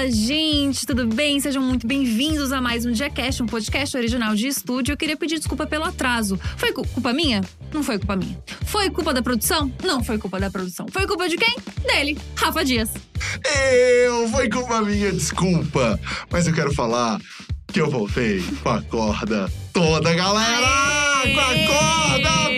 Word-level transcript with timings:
Fala, 0.00 0.10
gente, 0.10 0.86
tudo 0.86 1.06
bem? 1.06 1.38
Sejam 1.40 1.62
muito 1.62 1.86
bem-vindos 1.86 2.52
a 2.52 2.60
mais 2.62 2.86
um 2.86 2.90
Diacast, 2.90 3.42
um 3.42 3.46
podcast 3.46 3.94
original 3.94 4.34
de 4.34 4.46
estúdio. 4.46 4.94
Eu 4.94 4.96
queria 4.96 5.14
pedir 5.14 5.36
desculpa 5.36 5.66
pelo 5.66 5.84
atraso. 5.84 6.40
Foi 6.56 6.72
culpa 6.72 7.12
minha? 7.12 7.42
Não 7.70 7.82
foi 7.82 7.98
culpa 7.98 8.16
minha. 8.16 8.42
Foi 8.64 8.88
culpa 8.88 9.12
da 9.12 9.20
produção? 9.20 9.70
Não 9.84 10.02
foi 10.02 10.16
culpa 10.16 10.40
da 10.40 10.50
produção. 10.50 10.86
Foi 10.90 11.06
culpa 11.06 11.28
de 11.28 11.36
quem? 11.36 11.54
Dele, 11.86 12.16
Rafa 12.34 12.64
Dias. 12.64 12.88
Eu, 14.02 14.26
foi 14.30 14.48
culpa 14.48 14.80
minha, 14.80 15.12
desculpa. 15.12 16.00
Mas 16.30 16.46
eu 16.46 16.54
quero 16.54 16.72
falar 16.72 17.20
que 17.66 17.82
eu 17.82 17.90
voltei 17.90 18.42
com 18.62 18.70
a 18.70 18.80
corda 18.80 19.52
toda, 19.70 20.14
galera! 20.14 20.66
Aê! 21.24 21.34
Com 21.34 21.40
a 21.40 21.76
corda! 21.76 22.49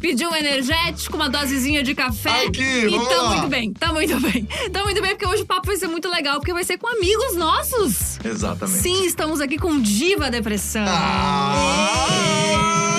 Pediu 0.00 0.30
um 0.30 0.36
energético, 0.36 1.14
uma 1.16 1.28
dosezinha 1.28 1.82
de 1.82 1.94
café. 1.94 2.46
Aqui, 2.46 2.62
e 2.62 2.90
tá 3.08 3.22
lá. 3.22 3.28
muito 3.34 3.48
bem, 3.48 3.72
tá 3.74 3.92
muito 3.92 4.18
bem. 4.20 4.48
Tá 4.72 4.82
muito 4.82 5.02
bem, 5.02 5.10
porque 5.10 5.26
hoje 5.26 5.42
o 5.42 5.46
papo 5.46 5.66
vai 5.66 5.76
ser 5.76 5.88
muito 5.88 6.08
legal, 6.08 6.38
porque 6.38 6.54
vai 6.54 6.64
ser 6.64 6.78
com 6.78 6.88
amigos 6.88 7.36
nossos. 7.36 8.18
Exatamente. 8.24 8.78
Sim, 8.80 9.04
estamos 9.04 9.40
aqui 9.40 9.58
com 9.58 9.78
Diva 9.80 10.30
Depressão. 10.30 10.84
Ah! 10.88 11.96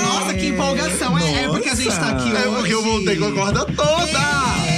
Nossa, 0.04 0.34
que 0.36 0.48
empolgação. 0.48 1.18
É, 1.18 1.46
é 1.46 1.50
porque 1.50 1.70
a 1.70 1.76
gente 1.76 1.96
tá 1.96 2.10
aqui 2.12 2.30
É 2.30 2.48
hoje. 2.48 2.56
porque 2.58 2.74
eu 2.74 2.84
voltei 2.84 3.16
com 3.18 3.26
a 3.26 3.32
corda 3.32 3.66
toda! 3.66 4.71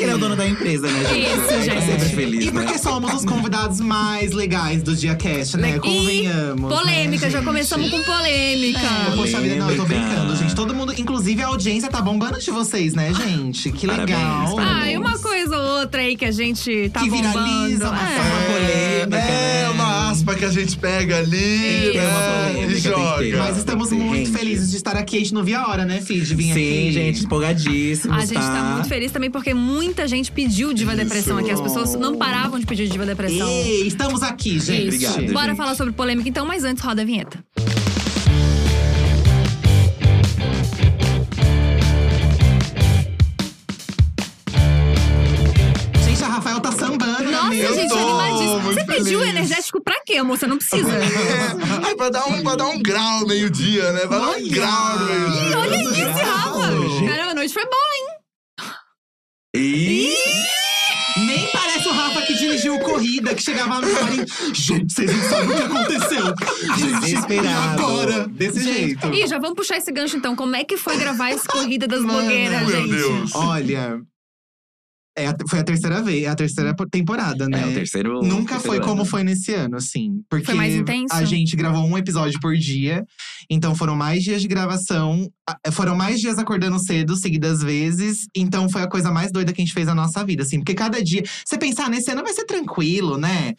Porque 0.00 0.04
ele 0.04 0.12
é 0.12 0.14
o 0.14 0.18
dono 0.18 0.36
da 0.36 0.46
empresa, 0.48 0.86
né, 0.90 1.04
gente? 1.04 1.26
Isso, 1.26 1.46
Tá 1.46 1.60
gente. 1.60 1.86
sempre 1.86 2.08
feliz, 2.08 2.44
E 2.46 2.50
porque 2.50 2.72
né? 2.72 2.78
somos 2.78 3.14
os 3.14 3.24
convidados 3.24 3.80
mais 3.80 4.32
legais 4.32 4.82
do 4.82 4.94
Diacast, 4.96 5.56
né? 5.56 5.76
E 5.76 5.80
Convenhamos. 5.80 6.72
polêmica, 6.74 7.26
né, 7.26 7.30
já 7.32 7.42
começamos 7.42 7.90
com 7.90 8.02
polêmica. 8.02 8.80
É, 8.80 9.16
poxa 9.16 9.40
vida, 9.40 9.56
não, 9.56 9.70
eu 9.70 9.76
tô 9.76 9.84
brincando, 9.84 10.36
gente. 10.36 10.54
Todo 10.54 10.74
mundo, 10.74 10.94
inclusive 10.98 11.42
a 11.42 11.46
audiência 11.48 11.88
tá 11.90 12.00
bombando 12.00 12.38
de 12.38 12.50
vocês, 12.50 12.94
né, 12.94 13.12
gente? 13.12 13.70
Que 13.72 13.86
Parabéns, 13.86 14.18
legal. 14.18 14.56
parabéns. 14.56 14.82
Ah, 14.82 14.90
e 14.92 14.96
uma 14.96 15.18
coisa 15.18 15.56
ou 15.58 15.80
outra 15.80 16.00
aí 16.00 16.16
que 16.16 16.24
a 16.24 16.32
gente 16.32 16.88
tá 16.90 17.00
Que 17.00 17.10
bombando. 17.10 17.32
viraliza, 17.44 17.88
uma 17.90 17.96
É. 18.02 18.16
forma 18.16 18.40
polêmica, 18.46 19.16
É, 19.16 19.62
né? 19.64 19.68
uma 19.70 20.10
aspa 20.10 20.34
que 20.34 20.44
a 20.44 20.50
gente 20.50 20.76
pega 20.78 21.18
ali, 21.18 21.90
uma 21.94 22.02
né? 22.02 22.50
polêmica, 22.52 22.72
E 22.72 22.74
que 22.74 22.80
joga. 22.88 23.36
Mas 23.38 23.56
estamos 23.58 23.88
que 23.88 23.94
muito 23.94 24.32
felizes 24.32 24.70
de 24.70 24.76
estar 24.76 24.96
aqui. 24.96 25.16
A 25.16 25.20
gente 25.20 25.34
não 25.34 25.42
via 25.44 25.60
a 25.60 25.68
hora, 25.68 25.84
né, 25.84 26.00
Fih, 26.00 26.20
de 26.20 26.34
vir 26.34 26.52
Sim, 26.54 26.78
aqui. 26.88 26.92
gente, 26.92 27.24
empolgadíssimos, 27.24 28.16
A 28.16 28.20
gente 28.20 28.34
tá 28.40 28.62
muito 28.74 28.88
feliz 28.88 29.10
também 29.12 29.30
porque 29.30 29.52
muita 29.90 30.06
gente 30.06 30.30
pediu 30.30 30.72
Diva 30.72 30.94
Depressão 30.94 31.36
aqui. 31.36 31.50
As 31.50 31.60
pessoas 31.60 31.94
não 31.96 32.16
paravam 32.16 32.60
de 32.60 32.64
pedir 32.64 32.88
Diva 32.88 33.04
Depressão. 33.04 33.48
Ei, 33.48 33.88
estamos 33.88 34.22
aqui, 34.22 34.60
gente. 34.60 34.94
Isso. 34.94 35.08
Obrigado, 35.10 35.32
Bora 35.32 35.48
gente. 35.48 35.56
falar 35.56 35.74
sobre 35.74 35.92
polêmica 35.92 36.28
então, 36.28 36.46
mas 36.46 36.62
antes 36.62 36.82
roda 36.84 37.02
a 37.02 37.04
vinheta. 37.04 37.42
Gente, 46.04 46.24
a 46.24 46.28
Rafael 46.28 46.60
tá 46.60 46.72
sambando, 46.72 47.30
Nossa, 47.30 47.54
gente, 47.54 47.88
tô 47.88 47.98
animadíssima. 47.98 48.60
Você 48.60 48.84
pediu 48.84 49.24
energético 49.24 49.80
pra 49.82 49.94
quê, 50.04 50.22
moça? 50.22 50.46
Não 50.46 50.56
precisa. 50.56 50.88
É, 51.00 51.86
aí 51.86 51.96
pra 51.96 52.10
dar 52.10 52.26
um, 52.26 52.42
pra 52.42 52.56
dar 52.56 52.66
um 52.66 52.80
grau 52.82 53.26
meio-dia, 53.26 53.92
né? 53.92 54.00
Pra 54.06 54.18
dar 54.18 54.26
um 54.26 54.30
Olha! 54.30 54.48
grau 54.50 54.98
no 54.98 55.04
meio-dia. 55.06 55.50
Ih, 55.50 55.54
olha 55.54 55.76
isso, 55.82 56.24
Rafa. 56.24 57.06
Caramba, 57.06 57.30
a 57.30 57.34
noite 57.34 57.52
foi 57.54 57.64
boa, 57.64 57.74
hein? 57.98 58.09
E 59.54 60.14
Nem 61.26 61.48
parece 61.52 61.88
o 61.88 61.92
Rafa 61.92 62.22
que 62.22 62.34
dirigiu 62.34 62.78
corrida, 62.78 63.34
que 63.34 63.42
chegava 63.42 63.80
no 63.80 63.92
camarim. 63.92 64.24
Gente, 64.54 64.92
vocês 64.92 65.12
não 65.12 65.28
sabem 65.28 65.48
o 65.50 65.56
que 65.56 65.62
aconteceu. 65.62 66.34
Desesperado. 67.00 67.80
e 67.80 67.84
agora? 67.84 68.28
Desse 68.28 68.62
jeito. 68.62 69.12
Ih, 69.12 69.26
já 69.26 69.38
vamos 69.40 69.56
puxar 69.56 69.76
esse 69.78 69.90
gancho 69.90 70.16
então. 70.16 70.36
Como 70.36 70.54
é 70.54 70.62
que 70.62 70.76
foi 70.76 70.96
gravar 70.96 71.30
essa 71.30 71.46
corrida 71.50 71.88
das 71.88 72.00
Mano, 72.00 72.20
blogueiras, 72.20 72.60
meu 72.60 72.70
gente? 72.70 72.90
Deus. 72.94 73.34
Olha, 73.34 74.00
é 75.16 75.26
a- 75.26 75.36
foi 75.48 75.58
a 75.58 75.64
terceira 75.64 76.02
vez, 76.02 76.24
é 76.24 76.28
a 76.28 76.34
terceira 76.34 76.74
temporada, 76.90 77.48
né? 77.48 77.62
é 77.62 77.66
o 77.66 77.74
terceiro. 77.74 78.20
Nunca 78.22 78.54
terceiro 78.54 78.62
foi 78.66 78.76
ano. 78.76 78.86
como 78.86 79.04
foi 79.04 79.22
nesse 79.24 79.52
ano, 79.54 79.76
assim. 79.76 80.22
Porque 80.28 80.46
Foi 80.46 80.54
mais 80.54 80.74
intenso? 80.74 81.12
a 81.14 81.24
gente 81.24 81.54
gravou 81.56 81.84
um 81.84 81.98
episódio 81.98 82.38
por 82.40 82.56
dia. 82.56 83.04
Então 83.50 83.74
foram 83.74 83.96
mais 83.96 84.22
dias 84.22 84.40
de 84.42 84.48
gravação. 84.48 85.28
a- 85.48 85.72
Foram 85.72 85.96
mais 85.96 86.20
dias 86.20 86.38
acordando 86.38 86.78
cedo, 86.78 87.16
seguidas 87.16 87.60
vezes. 87.62 88.26
Então 88.36 88.68
foi 88.68 88.82
a 88.82 88.88
coisa 88.88 89.10
mais 89.10 89.32
doida 89.32 89.52
que 89.52 89.60
a 89.60 89.64
gente 89.64 89.74
fez 89.74 89.86
na 89.86 89.94
nossa 89.94 90.24
vida, 90.24 90.42
assim. 90.44 90.58
Porque 90.58 90.74
cada 90.74 91.02
dia… 91.02 91.22
Você 91.44 91.58
pensar, 91.58 91.90
nesse 91.90 92.10
ano 92.10 92.22
vai 92.22 92.32
ser 92.32 92.44
tranquilo, 92.44 93.18
né? 93.18 93.54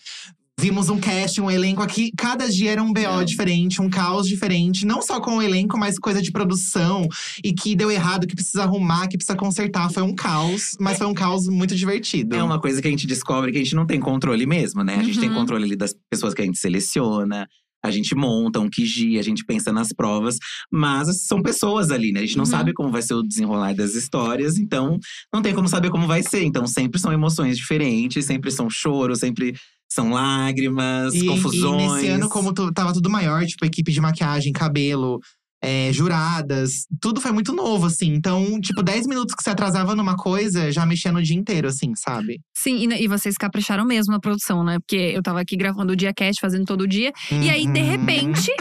Vimos 0.62 0.90
um 0.90 1.00
cast, 1.00 1.42
um 1.42 1.50
elenco 1.50 1.82
aqui. 1.82 2.12
Cada 2.16 2.48
dia 2.48 2.70
era 2.74 2.84
um 2.84 2.94
BO 2.94 3.02
Não. 3.02 3.24
diferente, 3.26 3.82
um 3.82 3.90
caos 3.90 4.28
diferente. 4.28 4.86
Não 4.86 5.02
só 5.02 5.20
com 5.20 5.38
o 5.38 5.42
elenco, 5.42 5.76
mas 5.76 5.98
coisa 5.98 6.22
de 6.22 6.32
produção. 6.32 7.08
E 7.44 7.52
que 7.52 7.76
deu 7.76 7.90
errado, 7.90 8.28
que 8.28 8.36
precisa 8.36 8.62
arrumar, 8.62 9.08
que 9.08 9.18
precisa 9.18 9.36
consertar. 9.36 9.90
Foi 9.92 10.04
um 10.04 10.14
caos, 10.14 10.76
mas 10.80 11.00
foi 11.00 11.08
um 11.08 11.16
caos 11.16 11.48
muito 11.48 11.76
divertido. 11.76 12.36
É 12.36 12.44
uma 12.44 12.62
coisa 12.62 12.80
que 12.80 12.88
a 12.88 12.92
gente 12.92 13.08
descobre 13.08 13.52
que 13.52 13.58
a 13.58 13.64
gente 13.64 13.74
não 13.74 13.88
tem 13.88 14.00
controle 14.00 14.46
mesmo, 14.46 14.84
né? 14.84 14.98
A 14.98 15.04
gente 15.04 15.20
tem 15.20 15.30
Uhum. 15.30 15.36
controle 15.36 15.64
ali 15.64 15.76
das 15.76 15.96
pessoas 16.12 16.36
que 16.36 16.44
a 16.44 16.46
gente 16.46 16.60
seleciona. 16.60 17.48
A 17.84 17.90
gente 17.90 18.14
monta 18.14 18.60
um 18.60 18.70
QG, 18.70 19.18
a 19.18 19.24
gente 19.24 19.44
pensa 19.44 19.72
nas 19.74 19.92
provas, 19.92 20.38
mas 20.72 21.24
são 21.26 21.42
pessoas 21.42 21.90
ali, 21.90 22.12
né? 22.12 22.20
A 22.20 22.24
gente 22.24 22.38
não 22.38 22.44
Uhum. 22.44 22.52
sabe 22.52 22.72
como 22.74 22.92
vai 22.92 23.02
ser 23.02 23.16
o 23.16 23.24
desenrolar 23.24 23.74
das 23.74 23.96
histórias, 23.96 24.60
então 24.60 25.00
não 25.34 25.42
tem 25.42 25.56
como 25.56 25.68
saber 25.68 25.90
como 25.90 26.06
vai 26.06 26.22
ser. 26.22 26.44
Então 26.44 26.68
sempre 26.68 27.00
são 27.00 27.12
emoções 27.12 27.58
diferentes, 27.58 28.26
sempre 28.26 28.52
são 28.52 28.70
choros, 28.70 29.18
sempre 29.18 29.56
são 29.94 30.10
lágrimas, 30.12 31.14
E, 31.14 31.26
confusões. 31.26 31.82
e 31.82 31.96
nesse 31.96 32.08
ano, 32.08 32.30
como 32.30 32.54
tava 32.54 32.94
tudo 32.94 33.10
maior, 33.10 33.46
tipo, 33.46 33.66
equipe 33.66 33.92
de 33.92 34.00
maquiagem, 34.00 34.54
cabelo, 34.54 35.20
é, 35.64 35.92
juradas, 35.94 36.86
tudo 37.00 37.22
foi 37.22 37.32
muito 37.32 37.54
novo, 37.54 37.86
assim. 37.86 38.14
Então, 38.14 38.60
tipo, 38.62 38.82
10 38.82 39.06
minutos 39.06 39.36
que 39.36 39.44
você 39.44 39.50
atrasava 39.52 39.94
numa 39.96 40.16
coisa, 40.16 40.72
já 40.72 40.86
mexia 40.86 41.12
no 41.12 41.22
dia 41.22 41.36
inteiro, 41.38 41.68
assim, 41.68 41.94
sabe? 41.96 42.40
Sim, 42.58 42.78
e, 42.92 43.04
e 43.04 43.08
vocês 43.08 43.36
capricharam 43.38 43.86
mesmo 43.86 44.12
na 44.14 44.20
produção, 44.20 44.64
né? 44.64 44.80
Porque 44.80 44.96
eu 44.96 45.22
tava 45.22 45.40
aqui 45.42 45.56
gravando 45.56 45.94
o 45.94 45.96
dia 45.96 46.14
cast, 46.14 46.40
fazendo 46.42 46.66
todo 46.66 46.88
dia. 46.88 47.12
E 47.30 47.50
aí, 47.50 47.68
de 47.72 47.80
Uhum. 47.80 47.86
repente, 47.86 48.52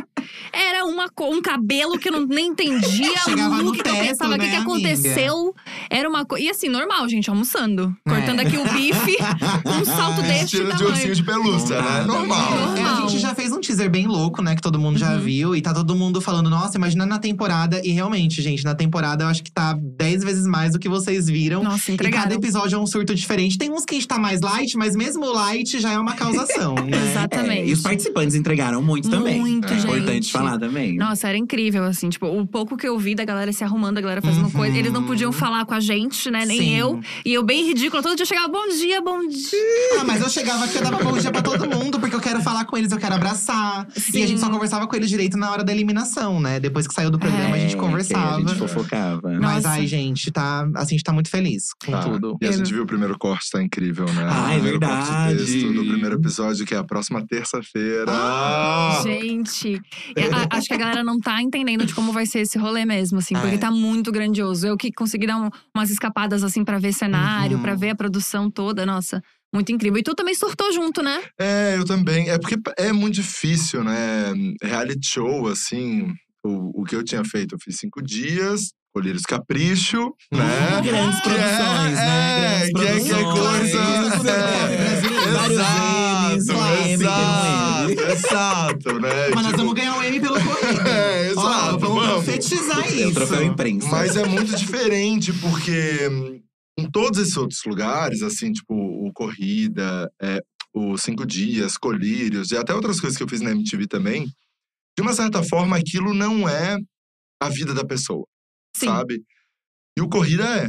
era 0.52 0.84
uma, 0.84 1.06
um 1.22 1.40
cabelo 1.42 1.98
que 1.98 2.08
eu 2.08 2.12
não, 2.12 2.26
nem 2.26 2.48
entendia. 2.48 3.12
Chegava 3.24 3.54
um 3.54 3.58
no 3.58 3.62
look 3.64 3.82
que 3.82 3.88
eu 3.88 3.96
pensava, 3.96 4.30
o 4.34 4.38
que, 4.38 4.44
né, 4.46 4.50
que 4.50 4.56
aconteceu? 4.56 5.54
Era 5.88 6.08
uma 6.08 6.24
coisa… 6.24 6.44
E 6.44 6.48
assim, 6.50 6.68
normal, 6.68 7.08
gente, 7.08 7.28
almoçando. 7.30 7.94
É. 8.06 8.10
Cortando 8.10 8.40
aqui 8.40 8.56
o 8.56 8.64
bife, 8.72 9.16
um 9.66 9.84
salto 9.84 10.22
deste 10.22 10.56
Tira 10.58 10.74
de 10.74 10.84
ursinho 10.84 11.14
de 11.14 11.22
pelúcia, 11.22 11.80
né? 11.80 12.04
Normal. 12.04 12.50
não. 12.50 12.76
É, 12.76 12.80
a 12.82 12.84
Normal. 12.90 13.08
gente 13.08 13.20
já 13.20 13.34
fez 13.34 13.52
um 13.52 13.60
teaser 13.60 13.90
bem 13.90 14.06
louco, 14.06 14.42
né? 14.42 14.54
Que 14.54 14.62
todo 14.62 14.78
mundo 14.78 14.98
já 14.98 15.10
Uhum. 15.14 15.20
viu. 15.20 15.56
E 15.56 15.60
tá 15.62 15.72
todo 15.74 15.94
mundo 15.94 16.20
falando, 16.20 16.48
nossa, 16.50 16.76
imagina 16.76 17.04
na 17.06 17.18
temporada. 17.18 17.80
E 17.84 17.90
realmente, 17.90 18.40
gente, 18.42 18.64
na 18.64 18.74
temporada 18.74 19.24
eu 19.24 19.28
acho 19.28 19.42
que 19.42 19.50
tá 19.50 19.76
10 19.78 20.22
vezes 20.24 20.46
mais 20.46 20.72
do 20.72 20.78
que 20.78 20.88
vocês 20.88 21.26
viram. 21.26 21.62
Nossa, 21.62 21.90
E 21.92 21.96
cada 21.96 22.08
entregaram. 22.08 22.36
episódio 22.36 22.76
é 22.76 22.78
um 22.78 22.86
surto 22.86 23.14
diferente. 23.14 23.58
Tem 23.58 23.70
uns 23.70 23.84
que 23.84 23.94
a 23.94 23.98
gente 23.98 24.08
tá 24.08 24.18
mais 24.18 24.40
light, 24.40 24.76
mas 24.76 24.94
mesmo 24.96 25.24
o 25.26 25.32
light 25.32 25.78
já 25.80 25.92
é 25.92 25.98
uma 25.98 26.14
causação, 26.14 26.74
né? 26.86 27.10
Exatamente. 27.10 27.60
É, 27.62 27.66
e 27.66 27.72
os 27.72 27.82
participantes 27.82 28.34
entregaram 28.34 28.80
muito 28.82 29.08
também. 29.10 29.40
Muito, 29.40 29.66
é 29.66 29.76
gente. 29.76 29.84
importante 29.84 30.19
falar 30.28 30.58
também. 30.58 30.96
Nossa, 30.96 31.28
era 31.28 31.38
incrível, 31.38 31.84
assim. 31.84 32.08
Tipo, 32.08 32.26
o 32.26 32.46
pouco 32.46 32.76
que 32.76 32.86
eu 32.88 32.98
vi 32.98 33.14
da 33.14 33.24
galera 33.24 33.52
se 33.52 33.62
arrumando, 33.64 33.98
a 33.98 34.00
galera 34.00 34.20
fazendo 34.20 34.44
Uhum. 34.46 34.50
coisa. 34.50 34.76
Eles 34.76 34.92
não 34.92 35.04
podiam 35.04 35.30
falar 35.32 35.64
com 35.64 35.74
a 35.74 35.80
gente, 35.80 36.30
né? 36.30 36.44
Nem 36.44 36.58
Sim. 36.58 36.76
eu. 36.76 37.00
E 37.24 37.32
eu 37.34 37.42
bem 37.42 37.64
ridícula. 37.66 38.02
Todo 38.02 38.16
dia 38.16 38.22
eu 38.24 38.26
chegava, 38.26 38.48
bom 38.48 38.68
dia, 38.68 39.00
bom 39.00 39.26
dia. 39.26 39.98
Ah, 40.00 40.04
mas 40.04 40.20
eu 40.20 40.28
chegava 40.28 40.64
aqui, 40.64 40.76
eu 40.76 40.82
dava 40.82 41.02
bom 41.02 41.16
dia 41.16 41.30
pra 41.30 41.42
todo 41.42 41.68
mundo, 41.68 41.98
porque 42.00 42.14
eu 42.14 42.20
quero 42.20 42.40
falar 42.42 42.64
com 42.64 42.76
eles, 42.76 42.90
eu 42.92 42.98
quero 42.98 43.14
abraçar. 43.14 43.86
E 44.12 44.22
a 44.22 44.26
gente 44.26 44.40
só 44.40 44.50
conversava 44.50 44.86
com 44.86 44.96
eles 44.96 45.08
direito 45.08 45.36
na 45.36 45.50
hora 45.50 45.62
da 45.64 45.72
eliminação, 45.72 46.40
né? 46.40 46.58
Depois 46.58 46.86
que 46.86 46.94
saiu 46.94 47.10
do 47.10 47.18
programa, 47.18 47.54
a 47.54 47.58
gente 47.58 47.74
É, 47.74 47.78
conversava. 47.78 48.36
A 48.36 48.40
gente 48.40 48.54
fofocava. 48.56 49.20
Mas 49.40 49.64
Nossa. 49.64 49.68
ai, 49.70 49.86
gente, 49.86 50.30
tá. 50.30 50.62
Assim, 50.74 50.94
a 50.94 50.98
gente 50.98 51.04
tá 51.04 51.12
muito 51.12 51.30
feliz 51.30 51.70
com 51.84 51.92
Tá. 51.92 52.00
tudo. 52.00 52.36
E 52.40 52.46
a 52.46 52.52
gente 52.52 52.72
viu 52.72 52.82
o 52.82 52.86
primeiro 52.86 53.16
corte, 53.18 53.50
tá 53.50 53.62
incrível, 53.62 54.06
né? 54.06 54.26
Ah, 54.28 54.44
o 54.44 54.48
é 54.48 54.52
primeiro 54.54 54.80
corte 54.80 54.94
verdade. 55.10 55.36
de 55.36 55.44
texto 55.52 55.72
do 55.72 55.84
primeiro 55.86 56.16
episódio, 56.16 56.66
que 56.66 56.74
é 56.74 56.78
a 56.78 56.84
próxima 56.84 57.24
terça-feira. 57.26 58.10
Ah! 58.10 59.00
Gente, 59.02 59.80
a- 60.16 60.56
acho 60.56 60.66
que 60.68 60.74
a 60.74 60.78
galera 60.78 61.02
não 61.04 61.18
tá 61.18 61.40
entendendo 61.42 61.84
de 61.86 61.94
como 61.94 62.12
vai 62.12 62.26
ser 62.26 62.40
esse 62.40 62.58
rolê 62.58 62.84
mesmo, 62.84 63.18
assim, 63.18 63.34
porque 63.34 63.54
É. 63.56 63.58
tá 63.58 63.70
muito 63.70 64.10
grandioso. 64.12 64.66
Eu 64.66 64.76
que 64.76 64.90
consegui 64.92 65.26
dar 65.26 65.36
um- 65.38 65.50
umas 65.76 65.90
escapadas, 65.90 66.42
assim, 66.44 66.64
pra 66.64 66.78
ver 66.78 66.92
cenário, 66.92 67.56
Uhum. 67.56 67.62
pra 67.62 67.74
ver 67.74 67.90
a 67.90 67.94
produção 67.94 68.50
toda, 68.50 68.84
nossa, 68.86 69.20
muito 69.54 69.72
incrível. 69.72 69.98
E 69.98 70.02
tu 70.02 70.14
também 70.14 70.34
surtou 70.34 70.72
junto, 70.72 71.02
né? 71.02 71.20
É, 71.38 71.74
eu 71.76 71.84
também. 71.84 72.28
É 72.30 72.38
porque 72.38 72.56
é 72.78 72.92
muito 72.92 73.14
difícil, 73.14 73.82
né? 73.84 74.32
Reality 74.62 75.06
show, 75.06 75.48
assim, 75.48 76.12
o, 76.44 76.80
o 76.82 76.84
que 76.84 76.94
eu 76.96 77.02
tinha 77.04 77.24
feito, 77.24 77.54
eu 77.54 77.58
fiz 77.62 77.76
cinco 77.76 78.02
dias, 78.02 78.70
Colírios 78.92 79.22
Capricho, 79.22 80.12
né? 80.32 80.80
Grandes 80.82 81.20
Que 81.20 81.28
é- 81.28 81.32
produções, 81.32 81.94
né? 81.94 82.66
é, 82.66 82.70
Grandes 82.72 83.04
que 83.04 83.12
é- 83.12 83.14
que 83.14 83.20
é 83.20 83.22
produções. 83.22 83.72
coisa- 83.72 84.30
É, 84.30 85.00
Vários 85.30 85.58
Emmys, 85.58 86.48
Exato, 86.48 86.88
exato, 86.88 87.46
exato, 88.12 89.00
né? 89.00 89.28
Mas 89.34 89.42
nós 89.42 89.44
Tipo, 89.46 89.56
vamos 89.58 89.74
ganhar 89.74 89.96
um 89.96 90.02
M 90.02 90.20
pelo 90.20 90.34
corrida. 90.34 90.90
É, 90.90 91.28
Ó, 91.28 91.30
exato, 91.32 91.78
vamos, 91.78 92.06
vamos. 92.06 92.24
profetizar 92.24 92.78
É 92.78 92.82
o 92.82 92.94
isso. 93.08 93.14
troféu 93.14 93.42
imprensa. 93.42 93.88
Mas 93.88 94.16
é 94.16 94.24
muito 94.26 94.54
diferente, 94.56 95.32
porque 95.34 96.08
hum, 96.08 96.42
em 96.78 96.90
todos 96.90 97.18
esses 97.20 97.36
outros 97.36 97.60
lugares, 97.66 98.22
assim, 98.22 98.52
tipo, 98.52 98.74
o 98.74 99.12
Corrida, 99.12 100.10
é, 100.20 100.40
o 100.74 100.96
Cinco 100.96 101.26
Dias, 101.26 101.76
Colírios, 101.76 102.50
e 102.50 102.56
até 102.56 102.74
outras 102.74 103.00
coisas 103.00 103.16
que 103.16 103.22
eu 103.22 103.28
fiz 103.28 103.40
na 103.40 103.50
MTV 103.50 103.86
também, 103.86 104.26
de 104.96 105.02
uma 105.02 105.12
certa 105.12 105.42
forma, 105.42 105.76
aquilo 105.76 106.12
não 106.14 106.48
é 106.48 106.76
a 107.42 107.48
vida 107.48 107.72
da 107.74 107.84
pessoa, 107.84 108.26
Sim. 108.76 108.86
sabe? 108.86 109.22
E 109.98 110.02
o 110.02 110.08
Corrida 110.08 110.44
é. 110.44 110.68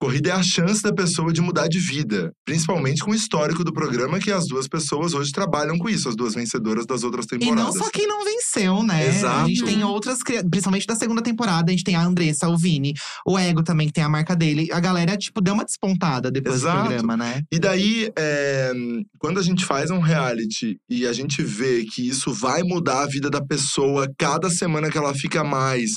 Corrida 0.00 0.30
é 0.30 0.32
a 0.32 0.42
chance 0.42 0.82
da 0.82 0.92
pessoa 0.92 1.32
de 1.32 1.40
mudar 1.40 1.68
de 1.68 1.78
vida. 1.78 2.32
Principalmente 2.44 3.02
com 3.02 3.10
o 3.10 3.14
histórico 3.14 3.64
do 3.64 3.72
programa, 3.72 4.18
que 4.18 4.30
as 4.30 4.46
duas 4.46 4.68
pessoas 4.68 5.14
hoje 5.14 5.32
trabalham 5.32 5.76
com 5.78 5.88
isso, 5.88 6.08
as 6.08 6.16
duas 6.16 6.34
vencedoras 6.34 6.86
das 6.86 7.02
outras 7.02 7.26
E 7.26 7.28
temporadas. 7.28 7.74
não 7.74 7.84
só 7.84 7.90
quem 7.90 8.06
não 8.06 8.24
venceu, 8.24 8.82
né? 8.82 9.08
Exato. 9.08 9.44
A 9.44 9.48
gente 9.48 9.64
tem 9.64 9.84
outras, 9.84 10.18
principalmente 10.50 10.86
da 10.86 10.94
segunda 10.94 11.22
temporada, 11.22 11.70
a 11.70 11.72
gente 11.72 11.84
tem 11.84 11.96
a 11.96 12.02
Andressa, 12.02 12.48
o 12.48 12.56
Vini, 12.56 12.94
o 13.26 13.38
Ego 13.38 13.62
também, 13.62 13.88
que 13.88 13.92
tem 13.92 14.04
a 14.04 14.08
marca 14.08 14.36
dele. 14.36 14.68
A 14.72 14.80
galera, 14.80 15.16
tipo, 15.16 15.40
deu 15.40 15.54
uma 15.54 15.64
despontada 15.64 16.30
depois 16.30 16.56
Exato. 16.56 16.78
do 16.78 16.86
programa, 16.88 17.16
né? 17.16 17.42
E 17.50 17.58
daí, 17.58 18.10
é, 18.16 18.72
quando 19.18 19.38
a 19.38 19.42
gente 19.42 19.64
faz 19.64 19.90
um 19.90 20.00
reality 20.00 20.78
e 20.88 21.06
a 21.06 21.12
gente 21.12 21.42
vê 21.42 21.84
que 21.84 22.06
isso 22.08 22.32
vai 22.32 22.62
mudar 22.62 23.02
a 23.02 23.06
vida 23.06 23.28
da 23.28 23.44
pessoa 23.44 24.08
cada 24.18 24.48
semana 24.48 24.90
que 24.90 24.98
ela 24.98 25.14
fica 25.14 25.42
mais, 25.42 25.96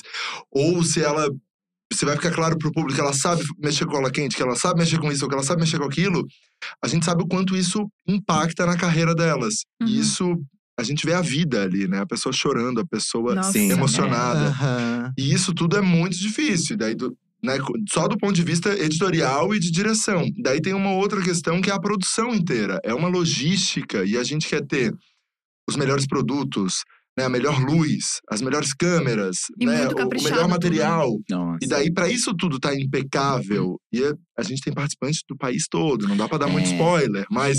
ou 0.50 0.82
se 0.82 1.00
ela. 1.02 1.28
Se 1.92 2.04
vai 2.04 2.16
ficar 2.16 2.30
claro 2.32 2.56
pro 2.58 2.72
público 2.72 2.94
que 2.94 3.00
ela 3.00 3.12
sabe 3.12 3.42
mexer 3.58 3.84
com 3.86 3.92
cola 3.92 4.10
quente, 4.10 4.36
que 4.36 4.42
ela 4.42 4.56
sabe 4.56 4.80
mexer 4.80 4.98
com 4.98 5.10
isso, 5.12 5.24
ou 5.24 5.28
que 5.28 5.34
ela 5.34 5.44
sabe 5.44 5.60
mexer 5.60 5.78
com 5.78 5.84
aquilo, 5.84 6.24
a 6.82 6.88
gente 6.88 7.04
sabe 7.04 7.22
o 7.22 7.26
quanto 7.26 7.56
isso 7.56 7.86
impacta 8.06 8.64
na 8.66 8.76
carreira 8.76 9.14
delas. 9.14 9.54
Uhum. 9.80 9.88
E 9.88 9.98
isso, 9.98 10.36
a 10.78 10.82
gente 10.82 11.04
vê 11.04 11.12
a 11.14 11.20
vida 11.20 11.62
ali, 11.62 11.86
né? 11.88 12.00
A 12.00 12.06
pessoa 12.06 12.32
chorando, 12.32 12.80
a 12.80 12.86
pessoa 12.86 13.34
Nossa. 13.34 13.58
Emocionada. 13.58 14.46
Aham. 14.48 15.12
E 15.18 15.32
isso 15.32 15.52
tudo 15.52 15.76
é 15.76 15.80
muito 15.80 16.16
difícil. 16.18 16.76
Daí, 16.76 16.94
do- 16.94 17.16
né, 17.42 17.58
só 17.92 18.06
do 18.06 18.16
ponto 18.16 18.32
de 18.34 18.42
vista 18.44 18.72
editorial 18.78 19.52
e 19.52 19.58
de 19.58 19.70
direção. 19.70 20.24
Daí 20.40 20.60
tem 20.60 20.72
uma 20.74 20.92
outra 20.92 21.20
questão 21.20 21.60
que 21.60 21.70
é 21.70 21.74
a 21.74 21.80
produção 21.80 22.32
inteira. 22.32 22.80
É 22.84 22.94
uma 22.94 23.08
logística 23.08 24.04
e 24.04 24.16
a 24.16 24.22
gente 24.22 24.46
quer 24.48 24.64
ter 24.64 24.94
os 25.68 25.74
melhores 25.76 26.06
produtos, 26.06 26.84
né, 27.18 27.24
a 27.24 27.28
melhor 27.28 27.60
luz, 27.62 28.20
as 28.30 28.40
melhores 28.40 28.72
câmeras, 28.72 29.36
E 29.60 29.66
né, 29.66 29.84
muito 29.86 30.18
o- 30.20 30.22
melhor 30.22 30.42
né? 30.42 30.48
material. 30.48 31.18
E 31.60 31.66
daí, 31.66 31.92
para 31.92 32.08
isso 32.08 32.34
tudo 32.34 32.58
tá 32.58 32.74
impecável, 32.74 33.78
e 33.92 34.02
é- 34.02 34.12
a 34.38 34.42
gente 34.42 34.62
tem 34.62 34.72
participantes 34.72 35.20
do 35.28 35.36
país 35.36 35.64
todo, 35.70 36.08
não 36.08 36.16
dá 36.16 36.26
para 36.28 36.38
dar 36.38 36.48
muito 36.48 36.68
É. 36.68 36.72
spoiler, 36.72 37.24
mas. 37.30 37.58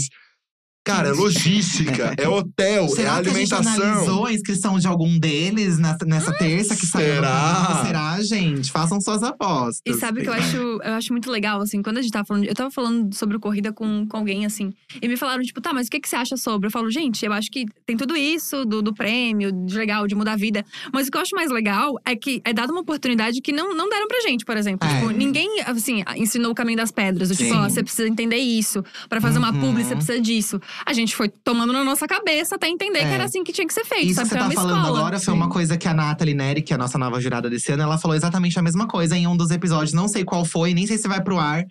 Cara, 0.85 1.07
é 1.09 1.11
logística, 1.13 2.13
é 2.17 2.27
hotel, 2.27 2.85
é 2.85 2.87
Será 2.89 3.21
que 3.21 3.29
a 3.29 3.33
gente 3.33 3.53
alimentação. 3.53 3.83
analisou 3.83 4.25
a 4.25 4.33
inscrição 4.33 4.77
de 4.79 4.85
algum 4.87 5.17
deles 5.17 5.77
nessa, 5.79 6.05
nessa 6.05 6.33
terça 6.33 6.75
que 6.75 6.85
saiu? 6.85 7.15
será? 7.15 7.83
Será, 7.85 8.21
gente? 8.21 8.69
Façam 8.71 8.99
suas 8.99 9.23
apostas. 9.23 9.81
E 9.85 9.93
sabe 9.93 10.19
o 10.19 10.23
que 10.23 10.29
eu 10.29 10.33
acho, 10.33 10.57
eu 10.57 10.93
acho 10.93 11.13
muito 11.13 11.31
legal, 11.31 11.61
assim, 11.61 11.81
quando 11.81 11.99
a 11.99 12.01
gente 12.01 12.11
tava 12.11 12.25
falando. 12.25 12.43
Eu 12.45 12.53
tava 12.53 12.69
falando 12.69 13.13
sobre 13.15 13.39
corrida 13.39 13.71
com, 13.71 14.05
com 14.07 14.17
alguém, 14.17 14.45
assim, 14.45 14.73
e 15.01 15.07
me 15.07 15.15
falaram, 15.15 15.41
tipo, 15.43 15.61
tá, 15.61 15.73
mas 15.73 15.87
o 15.87 15.89
que, 15.89 15.99
que 15.99 16.09
você 16.09 16.15
acha 16.17 16.35
sobre? 16.35 16.67
Eu 16.67 16.71
falo, 16.71 16.89
gente, 16.91 17.25
eu 17.25 17.31
acho 17.31 17.49
que 17.49 17.65
tem 17.85 17.95
tudo 17.95 18.15
isso 18.15 18.65
do, 18.65 18.81
do 18.81 18.93
prêmio, 18.93 19.51
de 19.65 19.77
legal, 19.77 20.05
de 20.07 20.15
mudar 20.15 20.33
a 20.33 20.37
vida. 20.37 20.65
Mas 20.93 21.07
o 21.07 21.11
que 21.11 21.17
eu 21.17 21.21
acho 21.21 21.35
mais 21.35 21.49
legal 21.49 21.93
é 22.05 22.15
que 22.15 22.41
é 22.43 22.51
dada 22.53 22.71
uma 22.73 22.81
oportunidade 22.81 23.39
que 23.41 23.51
não, 23.53 23.73
não 23.73 23.89
deram 23.89 24.07
pra 24.07 24.19
gente, 24.21 24.43
por 24.43 24.57
exemplo. 24.57 24.87
É. 24.87 24.95
Tipo, 24.99 25.11
ninguém, 25.11 25.61
assim, 25.65 26.03
ensinou 26.17 26.51
o 26.51 26.55
caminho 26.55 26.77
das 26.77 26.91
pedras. 26.91 27.29
Do 27.29 27.35
tipo, 27.37 27.53
ó, 27.55 27.69
você 27.69 27.81
precisa 27.81 28.07
entender 28.07 28.37
isso. 28.37 28.83
Pra 29.07 29.21
fazer 29.21 29.39
uma 29.39 29.53
Uhum. 29.53 29.59
publi, 29.61 29.83
você 29.85 29.95
precisa 29.95 30.19
disso. 30.19 30.59
A 30.85 30.93
gente 30.93 31.15
foi 31.15 31.29
tomando 31.29 31.71
na 31.73 31.83
nossa 31.83 32.07
cabeça 32.07 32.55
até 32.55 32.67
entender 32.67 32.99
É. 32.99 33.07
que 33.07 33.13
era 33.13 33.23
assim 33.25 33.43
que 33.43 33.51
tinha 33.53 33.67
que 33.67 33.73
ser 33.73 33.85
feito, 33.85 34.05
Isso 34.05 34.15
sabe? 34.15 34.29
que 34.29 34.33
você 34.35 34.39
tá 34.39 34.45
uma 34.45 34.53
falando 34.53 34.77
escola. 34.79 34.99
agora 34.99 35.19
foi 35.19 35.33
uma 35.33 35.49
coisa 35.49 35.77
que 35.77 35.87
a 35.87 35.93
Nathalie 35.93 36.33
Neri, 36.33 36.61
que 36.61 36.73
é 36.73 36.75
a 36.75 36.79
nossa 36.79 36.97
nova 36.97 37.19
jurada 37.21 37.49
desse 37.49 37.71
ano, 37.71 37.83
ela 37.83 37.97
falou 37.97 38.15
exatamente 38.15 38.57
a 38.57 38.61
mesma 38.61 38.87
coisa 38.87 39.15
em 39.17 39.27
um 39.27 39.35
dos 39.37 39.51
episódios. 39.51 39.93
Não 39.93 40.07
sei 40.07 40.23
qual 40.23 40.43
foi, 40.45 40.73
nem 40.73 40.85
sei 40.87 40.97
se 40.97 41.07
vai 41.07 41.21
pro 41.23 41.37
ar. 41.37 41.63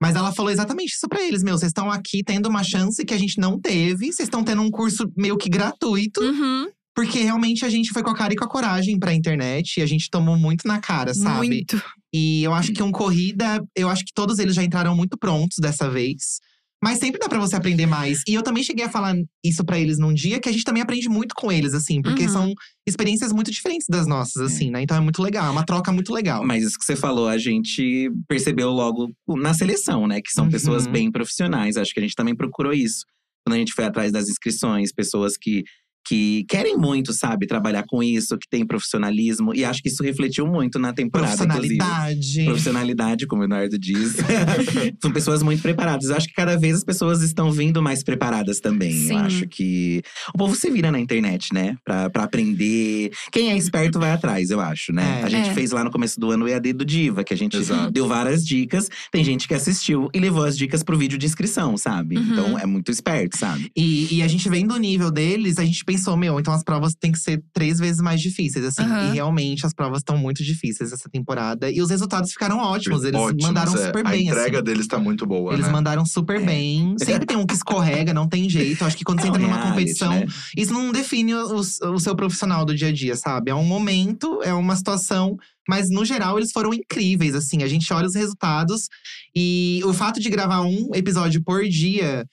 Mas 0.00 0.14
ela 0.14 0.32
falou 0.32 0.50
exatamente 0.52 0.92
isso 0.92 1.08
pra 1.08 1.20
eles, 1.22 1.42
meu. 1.42 1.58
Vocês 1.58 1.70
estão 1.70 1.90
aqui 1.90 2.22
tendo 2.24 2.48
uma 2.48 2.62
chance 2.62 3.04
que 3.04 3.12
a 3.12 3.18
gente 3.18 3.40
não 3.40 3.58
teve. 3.60 4.06
Vocês 4.12 4.20
estão 4.28 4.44
tendo 4.44 4.62
um 4.62 4.70
curso 4.70 5.10
meio 5.16 5.36
que 5.36 5.48
gratuito. 5.48 6.20
Uhum, 6.20 6.68
Porque 6.94 7.18
realmente 7.20 7.64
a 7.64 7.68
gente 7.68 7.90
foi 7.92 8.02
com 8.02 8.10
a 8.10 8.14
cara 8.14 8.32
e 8.32 8.36
com 8.36 8.44
a 8.44 8.48
coragem 8.48 8.96
pra 8.98 9.12
internet. 9.12 9.78
E 9.78 9.82
a 9.82 9.86
gente 9.86 10.08
tomou 10.08 10.36
muito 10.36 10.66
na 10.68 10.78
cara, 10.80 11.12
sabe? 11.14 11.46
muito. 11.48 11.82
E 12.14 12.42
eu 12.44 12.54
acho 12.54 12.72
que 12.72 12.82
um 12.82 12.90
corrida, 12.92 13.60
eu 13.76 13.88
acho 13.88 14.04
que 14.04 14.12
todos 14.14 14.38
eles 14.38 14.54
já 14.54 14.62
entraram 14.62 14.94
muito 14.96 15.18
prontos 15.18 15.58
dessa 15.60 15.90
vez. 15.90 16.38
Mas 16.82 16.98
sempre 16.98 17.18
dá 17.18 17.28
pra 17.28 17.40
você 17.40 17.56
aprender 17.56 17.86
mais. 17.86 18.22
E 18.28 18.34
eu 18.34 18.42
também 18.42 18.62
cheguei 18.62 18.84
a 18.84 18.88
falar 18.88 19.14
isso 19.44 19.64
pra 19.64 19.78
eles 19.80 19.98
num 19.98 20.14
dia 20.14 20.38
que 20.38 20.48
a 20.48 20.52
gente 20.52 20.62
também 20.64 20.80
aprende 20.82 21.08
muito 21.08 21.34
com 21.34 21.50
eles, 21.50 21.74
assim, 21.74 22.00
porque 22.00 22.24
Uhum. 22.24 22.28
são 22.28 22.54
experiências 22.88 23.32
muito 23.32 23.50
diferentes 23.50 23.86
das 23.88 24.06
nossas, 24.06 24.40
assim, 24.42 24.70
né? 24.70 24.82
Então 24.82 24.96
é 24.96 25.00
muito 25.00 25.20
legal, 25.22 25.46
é 25.46 25.50
uma 25.50 25.64
troca 25.66 25.90
muito 25.92 26.12
legal. 26.12 26.44
Mas 26.46 26.62
isso 26.64 26.78
que 26.78 26.84
você 26.84 26.94
falou, 26.94 27.26
a 27.28 27.36
gente 27.36 28.10
percebeu 28.28 28.70
logo 28.70 29.10
na 29.28 29.52
seleção, 29.54 30.06
né? 30.06 30.20
Que 30.22 30.30
são 30.30 30.44
Uhum. 30.44 30.50
pessoas 30.50 30.86
bem 30.86 31.10
profissionais. 31.10 31.76
Acho 31.76 31.92
que 31.92 31.98
a 31.98 32.02
gente 32.02 32.14
também 32.14 32.36
procurou 32.36 32.72
isso. 32.72 33.04
Quando 33.44 33.56
a 33.56 33.58
gente 33.58 33.72
foi 33.72 33.84
atrás 33.84 34.12
das 34.12 34.28
inscrições, 34.28 34.92
pessoas 34.92 35.36
que, 35.36 35.64
que 36.06 36.44
querem 36.48 36.76
muito, 36.76 37.12
sabe, 37.12 37.46
trabalhar 37.46 37.84
com 37.86 38.02
isso, 38.02 38.36
que 38.38 38.48
têm 38.48 38.66
profissionalismo. 38.66 39.54
E 39.54 39.64
acho 39.64 39.82
que 39.82 39.88
isso 39.88 40.02
refletiu 40.02 40.46
muito 40.46 40.78
na 40.78 40.92
temporada, 40.92 41.44
inclusive. 41.44 41.76
Profissionalidade. 41.76 42.44
Profissionalidade, 42.44 43.26
como 43.26 43.42
o 43.42 43.44
Eduardo 43.44 43.78
diz. 43.78 44.16
São 45.02 45.12
pessoas 45.12 45.42
muito 45.42 45.60
preparadas. 45.62 46.08
Eu 46.08 46.16
acho 46.16 46.26
que 46.26 46.34
cada 46.34 46.56
vez 46.56 46.76
as 46.76 46.84
pessoas 46.84 47.22
estão 47.22 47.50
vindo 47.52 47.82
mais 47.82 48.02
preparadas 48.02 48.60
também. 48.60 48.92
Sim. 48.92 49.12
Eu 49.12 49.18
acho 49.18 49.48
que 49.48 50.02
o 50.34 50.38
povo 50.38 50.54
se 50.54 50.70
vira 50.70 50.90
na 50.90 50.98
internet, 50.98 51.52
né? 51.52 51.76
Pra, 51.84 52.08
pra 52.10 52.24
aprender. 52.24 53.10
Quem 53.32 53.50
é 53.50 53.56
esperto 53.56 53.98
vai 53.98 54.10
atrás, 54.12 54.50
eu 54.50 54.60
acho, 54.60 54.92
né? 54.92 55.20
É. 55.20 55.24
A 55.24 55.28
gente 55.28 55.50
É. 55.50 55.54
fez 55.54 55.70
lá 55.70 55.84
no 55.84 55.90
começo 55.90 56.18
do 56.18 56.30
ano 56.30 56.44
o 56.44 56.48
EAD 56.48 56.72
do 56.72 56.84
Diva, 56.84 57.22
que 57.24 57.34
a 57.34 57.36
gente 57.36 57.56
Exato. 57.56 57.90
deu 57.90 58.06
várias 58.06 58.44
dicas. 58.44 58.88
Tem 59.12 59.22
gente 59.24 59.46
que 59.46 59.54
assistiu 59.54 60.08
e 60.14 60.18
levou 60.18 60.44
as 60.44 60.56
dicas 60.56 60.82
pro 60.82 60.96
vídeo 60.96 61.18
de 61.18 61.26
inscrição, 61.26 61.76
sabe? 61.76 62.16
Uhum. 62.16 62.22
Então 62.32 62.58
é 62.58 62.66
muito 62.66 62.90
esperto, 62.90 63.36
sabe? 63.38 63.70
E, 63.76 64.16
e 64.16 64.22
a 64.22 64.28
gente 64.28 64.48
vendo 64.48 64.74
o 64.74 64.78
nível 64.78 65.10
deles, 65.10 65.58
a 65.58 65.64
gente 65.64 65.84
pensou, 65.88 66.16
meu, 66.18 66.38
então 66.38 66.52
as 66.52 66.62
provas 66.62 66.94
têm 66.94 67.10
que 67.10 67.18
ser 67.18 67.42
três 67.52 67.78
vezes 67.78 68.00
mais 68.02 68.20
difíceis, 68.20 68.62
assim. 68.64 68.82
Aham. 68.82 69.10
E 69.10 69.14
realmente 69.14 69.64
as 69.64 69.72
provas 69.72 69.98
estão 70.00 70.18
muito 70.18 70.44
difíceis 70.44 70.92
essa 70.92 71.08
temporada. 71.08 71.70
E 71.70 71.80
os 71.80 71.88
resultados 71.88 72.30
ficaram 72.30 72.58
ótimos. 72.58 73.04
Eles 73.04 73.18
Ótimos, 73.18 73.44
mandaram 73.46 73.74
é. 73.74 73.86
super 73.86 74.06
A 74.06 74.10
bem, 74.10 74.26
entrega 74.28 74.58
assim. 74.58 74.64
deles 74.64 74.86
tá 74.86 74.98
muito 74.98 75.26
boa, 75.26 75.54
Eles 75.54 75.64
né? 75.66 75.72
mandaram 75.72 76.04
super 76.04 76.42
É. 76.42 76.44
bem. 76.44 76.94
Sempre 76.98 77.26
tem 77.26 77.36
um 77.38 77.46
que 77.46 77.54
escorrega, 77.54 78.12
não 78.12 78.28
tem 78.28 78.48
jeito. 78.50 78.84
Acho 78.84 78.96
que 78.96 79.04
quando 79.04 79.20
você 79.22 79.28
É 79.28 79.30
um 79.30 79.34
entra 79.34 79.42
numa 79.46 79.56
reality, 79.56 79.72
competição, 79.72 80.12
né? 80.12 80.26
isso 80.56 80.72
não 80.74 80.92
define 80.92 81.34
o, 81.34 81.56
o 81.56 81.98
seu 81.98 82.14
profissional 82.14 82.64
do 82.66 82.74
dia 82.74 82.88
a 82.88 82.92
dia, 82.92 83.16
sabe? 83.16 83.50
É 83.50 83.54
um 83.54 83.64
momento, 83.64 84.42
é 84.42 84.52
uma 84.52 84.76
situação. 84.76 85.36
Mas, 85.66 85.88
no 85.90 86.04
geral, 86.04 86.38
eles 86.38 86.50
foram 86.52 86.72
incríveis, 86.74 87.34
assim. 87.34 87.62
A 87.62 87.68
gente 87.68 87.90
olha 87.92 88.06
os 88.06 88.14
resultados. 88.14 88.88
E 89.34 89.80
o 89.84 89.92
fato 89.92 90.20
de 90.20 90.28
gravar 90.30 90.60
um 90.62 90.90
episódio 90.94 91.42
por 91.42 91.66
dia 91.68 92.24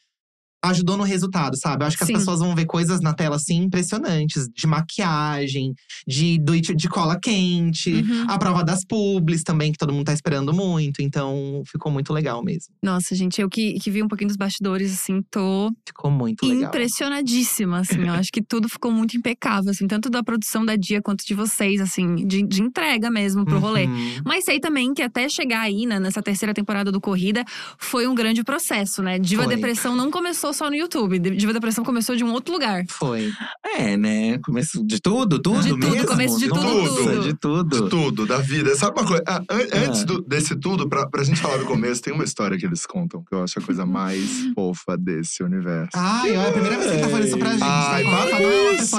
ajudou 0.70 0.98
no 0.98 1.04
resultado, 1.04 1.58
sabe? 1.58 1.84
Eu 1.84 1.88
acho 1.88 1.98
que 1.98 2.04
as 2.04 2.08
Sim. 2.08 2.14
pessoas 2.14 2.40
vão 2.40 2.56
ver 2.56 2.66
coisas 2.66 3.02
na 3.02 3.14
tela, 3.14 3.36
assim, 3.36 3.56
impressionantes. 3.58 4.48
De 4.54 4.68
maquiagem, 4.68 5.74
de, 6.08 6.38
do 6.40 6.60
de 6.60 6.90
cola 6.90 7.20
quente. 7.20 7.94
Uhum. 7.94 8.26
A 8.28 8.38
prova 8.38 8.64
das 8.64 8.86
publis 8.86 9.44
também, 9.44 9.72
que 9.72 9.78
todo 9.78 9.94
mundo 9.94 10.06
tá 10.06 10.14
esperando 10.14 10.54
muito. 10.54 11.02
Então, 11.02 11.64
ficou 11.68 11.92
muito 11.92 12.14
legal 12.14 12.44
mesmo. 12.44 12.74
Nossa, 12.82 13.16
gente, 13.16 13.42
eu 13.42 13.50
que, 13.50 13.74
que 13.80 13.92
vi 13.92 14.02
um 14.02 14.08
pouquinho 14.08 14.30
dos 14.30 14.38
bastidores, 14.38 14.94
assim, 14.94 15.22
tô 15.30 15.72
Ficou 15.88 16.10
muito 16.12 16.46
legal. 16.46 16.70
impressionadíssima, 16.70 17.80
assim. 17.80 18.01
eu 18.08 18.13
acho 18.13 18.32
que 18.32 18.42
tudo 18.42 18.68
ficou 18.70 18.92
muito 18.92 19.18
impecável, 19.18 19.72
assim. 19.72 19.88
Tanto 19.88 20.10
da 20.10 20.24
produção 20.24 20.66
da 20.66 20.75
Dia, 20.75 21.01
quanto 21.01 21.25
de 21.25 21.34
vocês, 21.34 21.80
assim. 21.82 22.16
De, 22.16 22.44
de 22.44 22.62
entrega 22.62 23.10
mesmo 23.10 23.46
pro 23.46 23.60
rolê. 23.60 23.86
Uhum. 23.86 24.22
Mas 24.25 24.46
sei 24.46 24.60
também 24.60 24.94
que 24.94 25.01
até 25.01 25.28
chegar 25.30 25.62
aí, 25.62 25.86
né, 25.86 26.00
nessa 26.00 26.22
terceira 26.22 26.54
temporada 26.54 26.92
do 26.92 27.01
Corrida, 27.01 27.44
foi 27.78 28.08
um 28.08 28.16
grande 28.16 28.44
processo, 28.44 29.01
né? 29.01 29.18
Diva 29.20 29.44
Foi. 29.44 29.56
Depressão 29.56 29.96
não 29.96 30.12
começou 30.12 30.54
só 30.56 30.70
no 30.70 30.76
YouTube. 30.76 31.20
Diva 31.20 31.54
Depressão 31.54 31.84
começou 31.84 32.16
de 32.16 32.24
um 32.24 32.32
outro 32.32 32.54
lugar. 32.54 32.84
Foi. 32.90 33.32
É, 33.78 33.96
né? 33.98 34.38
Começo 34.40 34.84
de 34.86 35.00
tudo, 35.02 35.40
tudo 35.40 35.62
De 35.62 35.70
tudo, 35.70 35.88
mesmo. 35.90 36.08
começo 36.08 36.40
de 36.40 36.48
tudo, 36.48 36.62
Nossa, 36.64 36.96
tudo. 37.04 37.22
De 37.22 37.34
tudo. 37.34 37.84
De 37.84 37.90
tudo, 37.90 38.26
da 38.26 38.38
vida. 38.38 38.76
Sabe 38.76 39.00
uma 39.00 39.08
coisa? 39.08 39.24
Ah, 39.28 39.42
Ah. 39.50 39.56
Antes 39.88 40.04
do- 40.06 40.22
desse 40.22 40.56
tudo, 40.56 40.88
pra, 40.90 41.08
pra 41.08 41.24
gente 41.24 41.40
falar 41.40 41.58
do 41.58 41.66
começo, 41.66 42.02
tem 42.02 42.14
uma 42.14 42.24
história 42.24 42.58
que 42.58 42.66
eles 42.66 42.86
contam 42.86 43.24
que 43.24 43.36
eu 43.36 43.44
acho 43.44 43.60
a 43.60 43.62
coisa 43.62 43.86
mais 43.86 44.46
fofa 44.56 44.98
desse 44.98 45.44
universo. 45.44 45.90
Ai, 45.94 46.32
é 46.32 46.48
a 46.48 46.52
primeira 46.52 46.78
vez 46.78 46.90
que 46.90 46.96
ele 46.98 47.04
tá 47.04 47.10
falando 47.10 47.28
isso 47.28 47.38
pra 47.38 47.52
gente. 47.52 47.64
Ai, 47.64 48.04
né? 48.04 48.10
para 48.10 48.30
com 48.38 48.44
é 48.44 48.74
isso! 48.76 48.96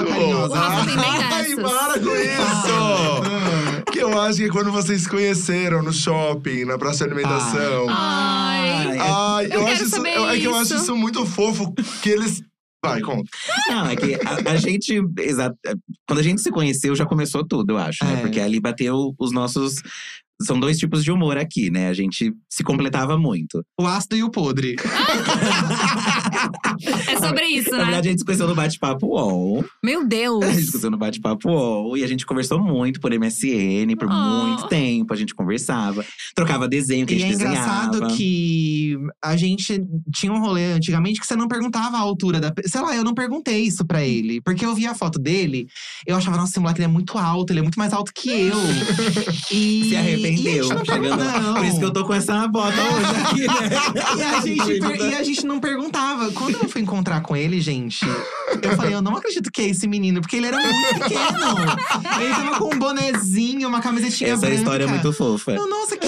Rafa 0.53 0.85
tem 0.85 0.95
bem 0.95 1.05
Ai, 1.05 1.55
para 1.55 1.99
com 1.99 2.15
isso! 2.15 3.86
Que 3.97 4.03
eu 4.03 4.21
acho 4.21 4.37
que 4.37 4.49
quando 4.49 4.71
vocês 4.71 5.01
se 5.01 5.09
conheceram 5.09 5.81
no 5.81 5.91
shopping, 5.91 6.65
na 6.65 6.77
praça 6.77 7.05
de 7.07 7.13
alimentação. 7.13 7.87
Ai. 7.89 8.97
Ai, 8.99 9.47
eu, 9.51 9.65
acho 9.67 9.83
isso, 9.85 9.95
eu- 9.97 10.29
é 10.29 10.39
que 10.39 10.45
eu 10.45 10.55
acho 10.55 10.75
isso. 10.75 10.95
muito 10.95 11.25
fofo 11.25 11.73
que 12.01 12.09
eles. 12.09 12.41
Vai, 12.85 13.01
conta. 13.01 13.27
Não, 13.69 13.87
é 13.87 13.95
que 13.95 14.15
a, 14.15 14.51
a 14.51 14.55
gente. 14.55 15.01
exa- 15.19 15.53
quando 16.07 16.19
a 16.19 16.23
gente 16.23 16.41
se 16.41 16.51
conheceu, 16.51 16.95
já 16.95 17.05
começou 17.05 17.45
tudo, 17.45 17.71
eu 17.73 17.77
acho, 17.77 18.05
né? 18.05 18.13
É. 18.13 18.21
Porque 18.21 18.39
ali 18.39 18.59
bateu 18.59 19.13
os 19.17 19.31
nossos. 19.31 19.81
São 20.43 20.59
dois 20.59 20.77
tipos 20.77 21.03
de 21.03 21.11
humor 21.11 21.35
aqui, 21.35 21.71
né? 21.71 21.87
A 21.89 21.93
gente 21.93 22.31
se 22.47 22.63
completava 22.63 23.17
muito. 23.17 23.63
O 23.79 23.87
ácido 23.87 24.15
e 24.15 24.23
o 24.23 24.29
podre. 24.29 24.75
É 27.07 27.19
sobre 27.19 27.45
isso, 27.45 27.71
Na 27.71 27.77
né? 27.77 27.83
verdade, 27.85 28.07
a 28.07 28.11
gente 28.11 28.19
se 28.19 28.25
conheceu 28.25 28.47
no 28.47 28.55
bate-papo 28.55 29.07
UOL. 29.07 29.65
Meu 29.83 30.05
Deus. 30.07 30.43
A 30.43 30.51
gente 30.51 30.63
se 30.65 30.71
conheceu 30.71 30.91
no 30.91 30.97
bate-papo 30.97 31.49
UOL. 31.49 31.97
E 31.97 32.03
a 32.03 32.07
gente 32.07 32.25
conversou 32.25 32.59
muito 32.61 32.99
por 32.99 33.11
MSN, 33.13 33.95
por 33.97 34.07
Oh. 34.09 34.45
muito 34.47 34.67
tempo. 34.67 35.13
A 35.13 35.17
gente 35.17 35.33
conversava, 35.35 36.05
trocava 36.35 36.67
desenho 36.67 37.05
que 37.05 37.13
a 37.13 37.17
E 37.17 37.19
gente 37.19 37.31
é 37.31 37.35
engraçado 37.35 37.91
desenhava. 37.91 38.15
que 38.15 38.97
a 39.23 39.35
gente 39.35 39.81
tinha 40.13 40.31
um 40.31 40.39
rolê 40.39 40.73
antigamente 40.73 41.19
que 41.19 41.25
você 41.27 41.35
não 41.35 41.47
perguntava 41.47 41.97
a 41.97 41.99
altura 41.99 42.39
da. 42.39 42.53
Sei 42.65 42.81
lá, 42.81 42.95
eu 42.95 43.03
não 43.03 43.13
perguntei 43.13 43.61
isso 43.61 43.85
pra 43.85 44.03
ele. 44.03 44.41
Porque 44.41 44.65
eu 44.65 44.73
via 44.75 44.91
a 44.91 44.95
foto 44.95 45.19
dele, 45.19 45.67
eu 46.05 46.15
achava, 46.15 46.37
nossa, 46.37 46.51
esse 46.51 46.59
moleque 46.59 46.79
ele 46.79 46.85
é 46.85 46.87
muito 46.91 47.17
alto, 47.17 47.51
ele 47.51 47.59
é 47.59 47.63
muito 47.63 47.77
mais 47.79 47.93
alto 47.93 48.11
que 48.13 48.29
eu. 48.29 48.57
E, 49.51 49.83
Se 49.83 49.89
e 49.91 49.95
a 49.95 49.99
arrependeu. 49.99 50.63
gente 50.63 50.75
não 50.75 50.85
chegando... 50.85 51.17
Não. 51.23 51.53
Por 51.55 51.65
isso 51.65 51.79
que 51.79 51.85
eu 51.85 51.93
tô 51.93 52.03
com 52.05 52.13
essa 52.13 52.47
bota 52.47 52.75
hoje 52.77 53.21
aqui, 53.21 53.47
né? 53.47 53.77
E 54.17 54.21
a, 54.23 54.41
gente, 54.41 54.79
per- 54.79 54.99
e 55.11 55.15
a 55.15 55.23
gente 55.23 55.45
não 55.45 55.59
perguntava. 55.59 56.31
Quando 56.37 56.55
eu 56.55 56.69
fui 56.69 56.81
encontrar 56.81 57.21
com 57.21 57.35
ele, 57.35 57.59
gente, 57.59 58.05
eu 58.61 58.75
falei, 58.75 58.93
eu 58.93 59.01
não 59.01 59.15
acredito 59.15 59.51
que 59.51 59.61
é 59.61 59.67
esse 59.67 59.87
menino, 59.87 60.21
porque 60.21 60.35
ele 60.37 60.47
era 60.47 60.57
muito 60.57 60.99
pequeno. 60.99 62.21
Ele 62.21 62.33
tava 62.33 62.57
com 62.57 62.75
um 62.75 62.79
bonezinho, 62.79 63.67
uma 63.67 63.81
camisetinha 63.81 64.31
Essa 64.31 64.41
branca. 64.41 64.55
história 64.55 64.83
é 64.83 64.87
muito 64.87 65.11
fofa. 65.13 65.51
Eu, 65.51 65.67
nossa, 65.67 65.97
que. 65.97 66.07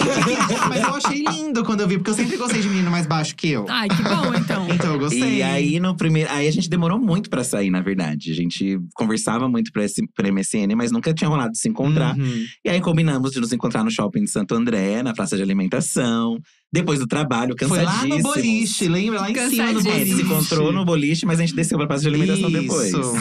Mas 0.68 0.84
eu 0.84 0.96
achei 0.96 1.24
lindo 1.24 1.64
quando 1.64 1.82
eu 1.82 1.88
vi, 1.88 1.98
porque 1.98 2.12
eu 2.12 2.16
sempre 2.16 2.38
gostei 2.38 2.62
de 2.62 2.70
menino 2.70 2.90
mais 2.92 3.06
baixo 3.06 3.36
que 3.36 3.50
eu. 3.50 3.66
Ai, 3.70 3.88
que 3.88 4.02
bom, 4.04 4.34
então. 4.36 4.68
Então 4.80 4.94
eu 4.94 5.00
gostei. 5.00 5.38
E 5.38 5.44
aí, 5.44 5.80
no 5.80 5.96
primeiro. 5.96 6.32
Aí 6.32 6.48
a 6.48 6.52
gente 6.52 6.70
demorou 6.70 6.98
muito 6.98 7.30
pra 7.30 7.44
sair, 7.44 7.70
na 7.70 7.82
verdade. 7.82 8.32
A 8.32 8.36
gente 8.36 8.80
conversava 8.94 9.50
muito 9.50 9.72
pra, 9.72 9.84
esse, 9.84 10.02
pra 10.16 10.32
MSN, 10.32 10.74
mas 10.76 10.92
nunca 10.92 11.14
tinha 11.14 11.28
rolado 11.30 11.52
de 11.52 11.58
se 11.60 11.68
encontrar. 11.68 12.18
Uhum. 12.18 12.46
E 12.64 12.70
aí 12.70 12.80
combinamos 12.80 13.32
de 13.32 13.40
nos 13.40 13.52
encontrar 13.52 13.84
no 13.84 13.92
shopping 13.92 14.24
de 14.24 14.30
Santo 14.30 14.56
André, 14.56 15.04
na 15.04 15.14
praça 15.14 15.36
de 15.36 15.44
alimentação. 15.44 16.38
Depois 16.72 17.00
do 17.00 17.08
trabalho, 17.08 17.56
Foi 17.58 17.80
cansadíssimo. 17.80 18.10
lá 18.10 18.18
no 18.18 18.22
boliche, 18.24 18.88
lembra? 18.88 19.22
Lá 19.22 19.32
em 19.32 19.50
cima 19.50 19.74
do 19.74 19.80
É, 19.80 19.82
a 19.82 19.84
boliche. 19.84 20.06
gente 20.06 20.16
se 20.18 20.22
encontrou 20.22 20.72
no 20.72 20.86
boliche, 20.86 21.26
mas 21.26 21.40
a 21.40 21.42
gente 21.42 21.56
desceu 21.56 21.78
pra 21.80 21.88
praça 21.88 22.04
de 22.04 22.10
alimentação 22.10 22.52
depois. 22.52 22.90
Isso. 22.90 23.14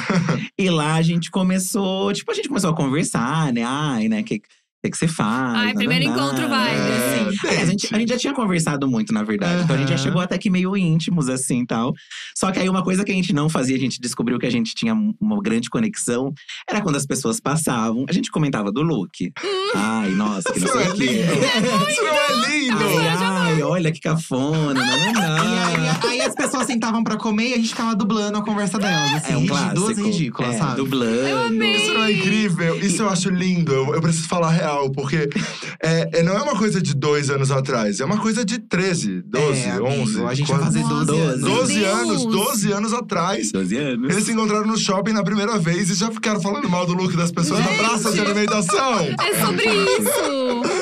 E 0.59 0.69
lá 0.69 0.95
a 0.97 1.03
gente 1.03 1.31
começou, 1.31 2.13
tipo, 2.13 2.31
a 2.31 2.35
gente 2.35 2.49
começou 2.49 2.71
a 2.71 2.77
conversar, 2.77 3.51
né? 3.53 3.63
Ai, 3.65 4.07
né? 4.09 4.23
Que, 4.23 4.43
que, 4.83 4.91
que 4.91 4.97
você 4.97 5.09
faz? 5.09 5.55
Ai, 5.55 5.75
primeiro 5.75 6.05
nananã. 6.05 6.25
encontro 6.27 6.49
vai, 6.49 6.75
É, 6.75 6.79
assim. 7.27 7.49
É, 7.49 7.63
a, 7.63 7.67
gente, 7.67 7.95
a 7.95 7.99
gente 7.99 8.09
já 8.11 8.17
tinha 8.19 8.33
conversado 8.33 8.87
muito, 8.89 9.13
na 9.13 9.23
verdade. 9.23 9.63
Então 9.65 9.75
a 9.75 9.79
gente 9.79 9.89
já 9.89 9.97
chegou 9.97 10.21
até 10.21 10.39
que 10.39 10.49
meio 10.51 10.77
íntimos, 10.77 11.29
assim 11.29 11.65
tal. 11.67 11.93
Só 12.37 12.51
que 12.53 12.59
aí 12.61 12.69
uma 12.69 12.83
coisa 12.85 13.05
que 13.05 13.11
a 13.11 13.15
gente 13.15 13.33
não 13.33 13.49
fazia, 13.49 13.77
a 13.77 13.79
gente 13.81 14.01
descobriu 14.01 14.39
que 14.39 14.47
a 14.47 14.51
gente 14.51 14.75
tinha 14.75 14.95
uma 15.21 15.41
grande 15.43 15.69
conexão, 15.69 16.33
era 16.71 16.81
quando 16.81 16.97
as 16.97 17.05
pessoas 17.07 17.41
passavam, 17.41 18.05
a 18.09 18.13
gente 18.13 18.31
comentava 18.31 18.71
do 18.71 18.83
look. 18.83 19.33
Ai, 19.75 20.11
nossa, 20.11 20.53
que 20.53 20.61
não 20.61 20.67
Isso 20.69 20.77
não 20.77 20.83
sei 20.83 20.91
é 20.91 20.93
o 20.93 20.97
quê. 20.97 21.05
lindo! 21.07 21.33
Isso 21.91 22.03
não 22.05 22.15
é 22.15 22.49
lindo! 22.49 22.79
Ai, 22.79 23.09
ai, 23.55 23.63
olha 23.63 23.91
que 23.93 24.01
cafona, 24.01 24.75
não, 24.75 24.87
não, 24.87 25.09
E 25.09 25.13
não. 25.13 25.45
aí, 25.45 25.99
aí 26.11 26.21
as 26.21 26.35
pessoas 26.35 26.67
sentavam 26.67 27.03
pra 27.03 27.17
comer 27.17 27.49
e 27.51 27.55
a 27.55 27.57
gente 27.57 27.71
ficava 27.71 27.95
dublando 27.97 28.39
a 28.39 28.43
conversa 28.45 28.79
delas. 28.79 29.15
Assim, 29.15 29.33
É 29.33 29.37
um 29.37 29.41
ridi- 29.41 29.49
clássico. 29.49 29.75
Duas 29.75 29.99
ridículas, 29.99 30.55
é, 30.55 30.59
sabe? 30.59 30.77
Dublando. 30.77 31.65
Isso 31.65 31.95
não 31.95 32.05
é 32.05 32.13
incrível? 32.13 32.79
Isso 32.81 33.03
eu 33.03 33.09
acho 33.09 33.31
lindo. 33.31 33.73
Eu, 33.73 33.95
eu 33.95 34.01
preciso 34.01 34.29
falar 34.29 34.51
real, 34.51 34.68
porque 34.95 35.29
é, 35.81 36.19
é- 36.19 36.23
não 36.23 36.37
é 36.37 36.43
uma 36.43 36.57
coisa 36.57 36.81
de 36.81 36.95
dois 36.95 37.31
anos 37.31 37.51
atrás, 37.51 38.01
é 38.01 38.05
uma 38.05 38.19
coisa 38.19 38.45
de 38.45 38.59
13, 38.59 39.23
12, 39.27 39.61
é, 39.61 39.71
amigo, 39.71 39.87
11. 39.87 40.25
A 40.25 40.35
gente 40.35 40.49
vai 40.51 40.59
quase- 40.61 40.83
fazer 40.83 40.89
12, 40.89 41.07
Doze. 41.07 41.21
anos. 41.23 41.41
12 41.41 41.79
Meu 41.79 41.95
anos, 41.95 42.23
Deus. 42.23 42.35
12 42.35 42.73
anos 42.73 42.93
atrás. 42.93 43.53
12 43.53 43.77
anos. 43.77 44.11
Eles 44.13 44.25
se 44.25 44.33
encontraram 44.33 44.67
no 44.67 44.77
shopping 44.77 45.13
na 45.13 45.23
primeira 45.23 45.59
vez 45.59 45.91
e 45.91 45.95
já 45.95 46.11
ficaram 46.11 46.41
falando 46.41 46.69
mal 46.69 46.87
do 46.87 46.95
look 46.95 47.17
das 47.17 47.31
pessoas 47.31 47.61
na 47.61 47.73
praça 47.73 48.13
de 48.13 48.21
alimentação. 48.21 48.99
É 49.01 49.45
sobre 49.45 49.65
isso! 49.65 50.78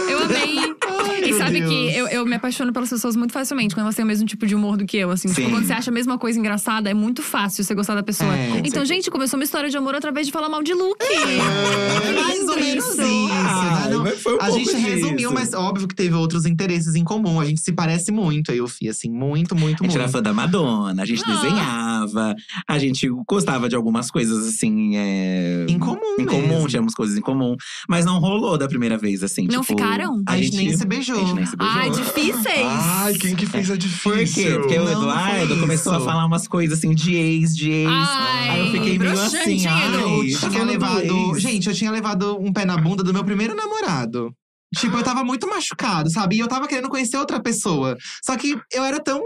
E 1.28 1.34
sabe 1.34 1.60
Deus. 1.60 1.70
que 1.70 1.96
eu, 1.96 2.06
eu 2.08 2.26
me 2.26 2.34
apaixono 2.34 2.72
pelas 2.72 2.88
pessoas 2.90 3.16
muito 3.16 3.32
facilmente, 3.32 3.74
quando 3.74 3.84
elas 3.84 3.94
têm 3.94 4.04
o 4.04 4.08
mesmo 4.08 4.26
tipo 4.26 4.46
de 4.46 4.54
humor 4.54 4.76
do 4.76 4.86
que 4.86 4.96
eu, 4.96 5.10
assim. 5.10 5.28
Tipo, 5.32 5.50
quando 5.50 5.66
você 5.66 5.72
acha 5.72 5.90
a 5.90 5.94
mesma 5.94 6.18
coisa 6.18 6.38
engraçada, 6.38 6.90
é 6.90 6.94
muito 6.94 7.22
fácil 7.22 7.62
você 7.64 7.74
gostar 7.74 7.94
da 7.94 8.02
pessoa. 8.02 8.32
É, 8.36 8.62
então, 8.64 8.84
gente, 8.84 9.10
começou 9.10 9.38
uma 9.38 9.44
história 9.44 9.68
de 9.70 9.76
amor 9.76 9.94
através 9.94 10.26
de 10.26 10.32
falar 10.32 10.48
mal 10.48 10.62
de 10.62 10.72
look. 10.74 10.96
É 11.02 12.12
mais 12.12 12.48
ou 12.48 12.56
menos 12.56 12.84
isso. 12.86 12.96
Né? 12.96 13.88
Não, 13.90 14.02
mas 14.02 14.20
foi 14.22 14.34
um 14.36 14.38
a 14.40 14.50
gente 14.50 14.74
resumiu, 14.76 15.16
disso. 15.16 15.34
mas 15.34 15.52
óbvio 15.54 15.88
que 15.88 15.94
teve 15.94 16.14
outros 16.14 16.46
interesses 16.46 16.94
em 16.94 17.04
comum. 17.04 17.40
A 17.40 17.44
gente 17.44 17.60
se 17.60 17.72
parece 17.72 18.10
muito, 18.12 18.52
eu 18.52 18.66
Fih, 18.66 18.88
assim, 18.88 19.08
muito, 19.10 19.54
muito, 19.54 19.82
A 19.82 19.86
gente 19.86 19.92
muito. 19.92 19.98
era 19.98 20.08
fã 20.08 20.20
da 20.20 20.32
Madonna, 20.32 21.02
a 21.02 21.06
gente 21.06 21.22
Ah. 21.26 21.32
desenhava, 21.34 22.34
a 22.68 22.78
gente 22.78 23.08
gostava 23.28 23.68
de 23.68 23.76
algumas 23.76 24.10
coisas 24.10 24.46
assim. 24.46 24.96
É... 24.96 25.66
Em 25.68 25.78
comum 25.78 26.16
Em 26.18 26.24
comum, 26.24 26.66
tínhamos 26.66 26.94
coisas 26.94 27.16
em 27.16 27.20
comum. 27.20 27.56
Mas 27.88 28.04
não 28.04 28.18
rolou 28.18 28.58
da 28.58 28.66
primeira 28.68 28.96
vez, 28.98 29.22
assim. 29.22 29.42
Não 29.42 29.60
tipo, 29.62 29.64
ficaram? 29.78 30.22
A 30.26 30.36
gente 30.36 30.56
nem 30.56 30.76
se 30.76 30.84
beijou. 30.86 31.15
Gente 31.20 31.34
nem 31.34 31.46
se 31.46 31.56
beijou. 31.56 31.76
Ai, 31.76 31.90
difíceis! 31.90 32.66
Ai, 32.66 33.14
quem 33.14 33.34
que 33.36 33.46
fez 33.46 33.70
a 33.70 33.76
difícil? 33.76 34.12
Por 34.12 34.24
quê? 34.34 34.58
Porque 34.58 34.78
o 34.78 34.84
Não, 34.84 34.92
não 34.92 35.02
Eduardo 35.10 35.60
começou 35.60 35.92
a 35.94 36.00
falar 36.00 36.26
umas 36.26 36.46
coisas 36.48 36.78
assim 36.78 36.94
de 36.94 37.14
ex, 37.14 37.54
de 37.56 37.70
ex. 37.70 37.88
Ai, 37.90 38.48
Aí 38.50 38.60
eu 38.60 38.72
fiquei 38.72 38.98
meio 38.98 39.12
broxante, 39.12 39.36
assim, 39.36 39.66
Edu. 39.66 39.68
ai, 39.68 39.94
Eu 39.94 40.38
tinha 40.38 40.38
falando 40.50 40.66
do 40.66 40.72
levado. 40.72 41.00
ex. 41.34 41.42
Gente, 41.42 41.68
eu 41.68 41.74
tinha 41.74 41.90
levado 41.90 42.38
um 42.40 42.52
pé 42.52 42.64
na 42.64 42.76
bunda 42.76 43.02
do 43.02 43.12
meu 43.12 43.24
primeiro 43.24 43.54
namorado. 43.54 44.32
Tipo, 44.76 44.96
eu 44.98 45.02
tava 45.02 45.22
muito 45.24 45.48
machucado, 45.48 46.10
sabe? 46.10 46.36
E 46.36 46.40
eu 46.40 46.48
tava 46.48 46.66
querendo 46.66 46.88
conhecer 46.88 47.16
outra 47.16 47.40
pessoa. 47.40 47.96
Só 48.24 48.36
que 48.36 48.58
eu 48.72 48.84
era 48.84 49.00
tão 49.02 49.22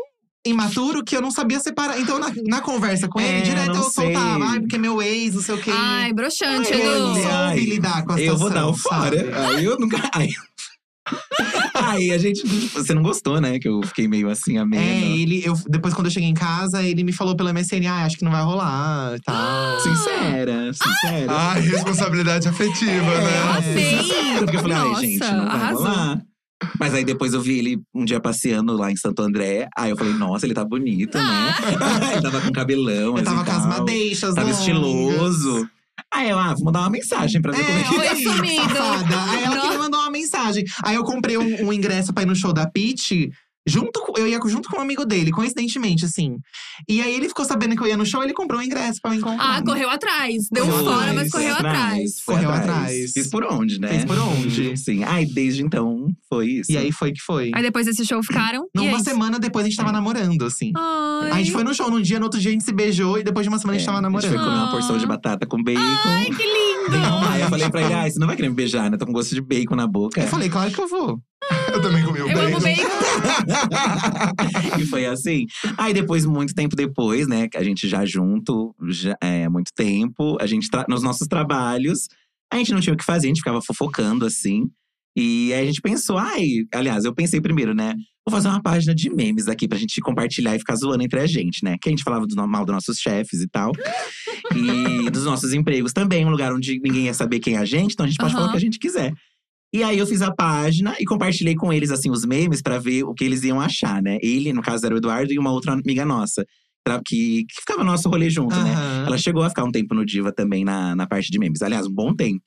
imaturo 0.46 1.02
que 1.04 1.16
eu 1.16 1.20
não 1.20 1.30
sabia 1.30 1.58
separar. 1.60 1.98
Então, 2.00 2.18
na, 2.18 2.30
na 2.46 2.60
conversa 2.60 3.08
com 3.08 3.20
ele, 3.20 3.38
É, 3.38 3.40
direto 3.42 3.68
não 3.74 3.82
eu 3.82 3.90
soltava. 3.90 4.44
Ai, 4.44 4.60
porque 4.60 4.78
meu 4.78 5.02
ex, 5.02 5.34
não 5.34 5.42
sei 5.42 5.54
o 5.54 5.58
quê. 5.60 5.70
Ai, 5.72 6.12
broxante, 6.12 6.72
Ai, 6.72 6.80
eu 6.86 6.98
não 7.00 7.10
Edu. 7.12 7.22
soube 7.22 7.34
Ai, 7.34 7.58
lidar 7.60 8.04
com 8.04 8.12
a 8.12 8.20
Eu 8.20 8.36
vou 8.36 8.50
dar 8.50 8.66
o 8.68 8.74
fora. 8.74 9.48
Aí 9.48 9.64
eu 9.64 9.78
nunca. 9.78 9.98
Aí, 10.14 10.30
aí 11.90 12.10
a 12.12 12.18
gente. 12.18 12.46
Você 12.46 12.94
não 12.94 13.02
gostou, 13.02 13.40
né? 13.40 13.58
Que 13.58 13.68
eu 13.68 13.82
fiquei 13.82 14.06
meio 14.08 14.28
assim, 14.30 14.58
ameno. 14.58 14.82
É, 14.82 15.00
ele, 15.16 15.42
eu, 15.44 15.54
depois 15.68 15.92
quando 15.94 16.06
eu 16.06 16.10
cheguei 16.12 16.28
em 16.28 16.34
casa, 16.34 16.82
ele 16.82 17.02
me 17.04 17.12
falou 17.12 17.36
pela 17.36 17.52
MSN, 17.52 17.86
ah, 17.88 18.04
acho 18.04 18.16
que 18.16 18.24
não 18.24 18.32
vai 18.32 18.42
rolar 18.42 19.16
e 19.16 19.20
tal. 19.20 19.80
Sincera, 19.80 20.72
sincera. 20.72 21.26
Ai, 21.32 21.60
responsabilidade 21.60 22.48
afetiva, 22.48 22.90
Eu 22.92 23.02
né? 23.22 23.38
amei! 23.58 24.38
Porque 24.38 24.56
eu 24.56 24.60
falei, 24.60 24.76
ai, 24.76 24.94
gente, 24.96 25.18
não 25.20 25.46
vai 25.46 25.54
arrasou. 25.56 25.84
rolar. 25.84 26.20
Mas 26.78 26.92
aí 26.94 27.04
depois 27.04 27.32
eu 27.32 27.40
vi 27.40 27.58
ele 27.58 27.80
um 27.94 28.04
dia 28.04 28.20
passeando 28.20 28.76
lá 28.76 28.90
em 28.92 28.96
Santo 28.96 29.22
André. 29.22 29.66
Aí 29.76 29.90
eu 29.90 29.96
falei, 29.96 30.12
nossa, 30.12 30.44
ele 30.46 30.52
tá 30.54 30.64
bonito, 30.64 31.16
né? 31.16 31.54
ele 32.12 32.22
tava 32.22 32.40
com 32.42 32.52
cabelão. 32.52 32.92
Eu 32.94 33.14
assim, 33.16 33.24
tava 33.24 33.44
com 33.44 33.50
as 33.52 33.66
madeixas 33.66 34.34
Tava 34.34 34.46
longas. 34.46 34.58
estiloso. 34.60 35.68
Aí 36.12 36.28
eu, 36.28 36.38
ah, 36.38 36.54
vou 36.54 36.64
mandar 36.64 36.80
uma 36.80 36.90
mensagem 36.90 37.40
pra 37.40 37.52
ver 37.52 37.64
como 37.64 37.78
é 37.78 37.82
que 37.82 37.88
Foi 37.88 37.98
olha 37.98 38.10
aí, 38.10 38.22
sumido. 38.22 38.62
safada. 38.74 39.30
Aí 39.30 39.44
ela 39.44 39.60
que 39.60 39.68
me 39.70 39.78
mandou 39.78 39.99
mensagem. 40.10 40.64
Aí 40.82 40.96
eu 40.96 41.04
comprei 41.04 41.36
um, 41.36 41.66
um 41.66 41.72
ingresso 41.72 42.12
pra 42.12 42.22
ir 42.22 42.26
no 42.26 42.36
show 42.36 42.52
da 42.52 42.68
Pitty. 42.68 43.30
Junto 43.66 44.00
com, 44.00 44.18
eu 44.18 44.26
ia 44.26 44.40
junto 44.46 44.68
com 44.68 44.78
um 44.78 44.80
amigo 44.80 45.04
dele, 45.04 45.30
coincidentemente, 45.30 46.04
assim. 46.04 46.36
E 46.88 47.00
aí 47.02 47.14
ele 47.14 47.28
ficou 47.28 47.44
sabendo 47.44 47.76
que 47.76 47.82
eu 47.82 47.86
ia 47.86 47.96
no 47.96 48.06
show, 48.06 48.22
ele 48.24 48.32
comprou 48.32 48.58
um 48.58 48.62
ingresso 48.62 48.98
pra 49.02 49.10
me 49.10 49.18
encontrar. 49.18 49.56
Ah, 49.58 49.62
correu 49.62 49.90
atrás. 49.90 50.46
Deu 50.50 50.64
Correu 50.64 50.84
fora, 50.84 50.96
atrás, 50.96 51.14
mas 51.14 51.30
correu 51.30 51.54
atrás. 51.54 52.10
foi 52.24 52.34
Correu 52.36 52.50
atrás. 52.50 53.12
Fiz 53.12 53.28
por 53.28 53.44
onde, 53.44 53.78
né? 53.78 53.88
Fez 53.88 54.04
por 54.06 54.18
onde. 54.18 54.76
Sim. 54.76 55.04
Ai, 55.04 55.26
desde 55.26 55.62
então 55.62 56.08
foi 56.28 56.48
isso. 56.48 56.72
E 56.72 56.76
aí 56.76 56.90
foi 56.90 57.12
que 57.12 57.20
foi. 57.20 57.50
Aí 57.54 57.62
depois 57.62 57.86
desse 57.86 58.04
show 58.06 58.22
ficaram. 58.22 58.64
e 58.74 58.78
Numa 58.78 58.96
aí? 58.96 59.04
semana 59.04 59.38
depois 59.38 59.64
a 59.66 59.68
gente 59.68 59.76
tava 59.76 59.92
namorando, 59.92 60.44
assim. 60.46 60.72
Ai. 60.76 61.30
A 61.32 61.36
gente 61.38 61.52
foi 61.52 61.62
no 61.62 61.74
show 61.74 61.90
num 61.90 62.00
dia, 62.00 62.18
no 62.18 62.24
outro 62.24 62.40
dia 62.40 62.50
a 62.50 62.52
gente 62.52 62.64
se 62.64 62.72
beijou 62.72 63.18
e 63.18 63.22
depois 63.22 63.44
de 63.44 63.48
uma 63.50 63.58
semana 63.58 63.76
a 63.76 63.78
gente 63.78 63.88
É, 63.88 63.92
tava 63.92 63.98
A 63.98 64.10
gente 64.10 64.22
namorando. 64.30 64.30
foi 64.30 64.38
comer 64.38 64.56
uma 64.62 64.70
porção 64.70 64.96
de 64.98 65.06
batata 65.06 65.46
com 65.46 65.62
bacon. 65.62 65.80
Ai, 65.80 66.24
que 66.26 66.42
lindo! 66.42 66.96
Aí 67.30 67.40
eu 67.42 67.48
falei 67.48 67.70
pra 67.70 67.82
ele, 67.82 67.92
ai, 67.94 68.10
você 68.10 68.18
não 68.18 68.26
vai 68.26 68.36
querer 68.36 68.48
me 68.48 68.54
beijar, 68.54 68.90
né? 68.90 68.96
Tô 68.96 69.06
com 69.06 69.12
gosto 69.12 69.34
de 69.34 69.40
bacon 69.40 69.76
na 69.76 69.86
boca. 69.86 70.20
Eu 70.20 70.26
falei, 70.28 70.48
claro 70.48 70.70
que 70.72 70.80
eu 70.80 70.88
vou. 70.88 71.20
Eu 71.72 71.80
também 71.80 72.02
comi 72.04 72.20
o 72.20 72.28
Eu 72.28 72.40
amo 72.40 72.60
bacon. 72.60 72.82
bacon. 72.82 74.80
e 74.80 74.86
foi 74.86 75.06
assim. 75.06 75.46
Aí 75.76 75.92
depois, 75.92 76.24
muito 76.26 76.54
tempo 76.54 76.74
depois, 76.76 77.26
né, 77.28 77.48
que 77.48 77.56
a 77.56 77.62
gente 77.62 77.88
já 77.88 78.04
junto, 78.04 78.74
já, 78.88 79.16
é, 79.20 79.48
muito 79.48 79.70
tempo, 79.74 80.36
a 80.40 80.46
gente 80.46 80.68
tra- 80.70 80.86
nos 80.88 81.02
nossos 81.02 81.26
trabalhos, 81.26 82.08
a 82.52 82.56
gente 82.56 82.72
não 82.72 82.80
tinha 82.80 82.94
o 82.94 82.96
que 82.96 83.04
fazer, 83.04 83.26
a 83.26 83.28
gente 83.28 83.38
ficava 83.38 83.60
fofocando 83.62 84.24
assim. 84.26 84.64
E 85.16 85.52
aí 85.52 85.62
a 85.62 85.66
gente 85.66 85.80
pensou, 85.80 86.16
ai, 86.18 86.44
aliás, 86.72 87.04
eu 87.04 87.14
pensei 87.14 87.40
primeiro, 87.40 87.74
né? 87.74 87.94
Vou 88.26 88.32
fazer 88.32 88.48
uma 88.48 88.62
página 88.62 88.94
de 88.94 89.10
memes 89.10 89.48
aqui 89.48 89.66
pra 89.66 89.76
gente 89.78 90.00
compartilhar 90.00 90.54
e 90.54 90.58
ficar 90.58 90.76
zoando 90.76 91.02
entre 91.02 91.18
a 91.18 91.26
gente, 91.26 91.64
né? 91.64 91.76
Que 91.80 91.88
a 91.88 91.92
gente 91.92 92.04
falava 92.04 92.26
do 92.26 92.48
mal 92.48 92.64
dos 92.64 92.74
nossos 92.74 92.98
chefes 92.98 93.40
e 93.40 93.48
tal. 93.48 93.72
e 94.54 95.10
dos 95.10 95.24
nossos 95.24 95.52
empregos 95.52 95.92
também, 95.92 96.24
um 96.24 96.30
lugar 96.30 96.52
onde 96.52 96.78
ninguém 96.80 97.06
ia 97.06 97.14
saber 97.14 97.40
quem 97.40 97.54
é 97.54 97.58
a 97.58 97.64
gente, 97.64 97.92
então 97.92 98.04
a 98.04 98.08
gente 98.08 98.18
pode 98.18 98.32
falar 98.32 98.46
o 98.48 98.50
que 98.50 98.56
a 98.56 98.60
gente 98.60 98.78
quiser. 98.78 99.12
E 99.72 99.82
aí 99.84 99.98
eu 99.98 100.06
fiz 100.06 100.20
a 100.20 100.32
página 100.32 100.96
e 100.98 101.04
compartilhei 101.04 101.54
com 101.54 101.72
eles 101.72 101.90
assim 101.90 102.10
os 102.10 102.24
memes 102.24 102.60
pra 102.60 102.78
ver 102.78 103.04
o 103.04 103.14
que 103.14 103.24
eles 103.24 103.44
iam 103.44 103.60
achar, 103.60 104.02
né? 104.02 104.18
Ele, 104.20 104.52
no 104.52 104.62
caso, 104.62 104.84
era 104.84 104.94
o 104.94 104.98
Eduardo 104.98 105.32
e 105.32 105.38
uma 105.38 105.52
outra 105.52 105.72
amiga 105.72 106.04
nossa, 106.04 106.44
que, 107.04 107.44
que 107.44 107.60
ficava 107.60 107.84
no 107.84 107.90
nosso 107.90 108.08
rolê 108.08 108.28
junto, 108.28 108.56
né? 108.56 108.72
Aham. 108.72 109.04
Ela 109.06 109.18
chegou 109.18 109.42
a 109.42 109.48
ficar 109.48 109.64
um 109.64 109.70
tempo 109.70 109.94
no 109.94 110.04
Diva 110.04 110.32
também 110.32 110.64
na, 110.64 110.96
na 110.96 111.06
parte 111.06 111.30
de 111.30 111.38
memes. 111.38 111.62
Aliás, 111.62 111.86
um 111.86 111.92
bom 111.92 112.14
tempo. 112.14 112.42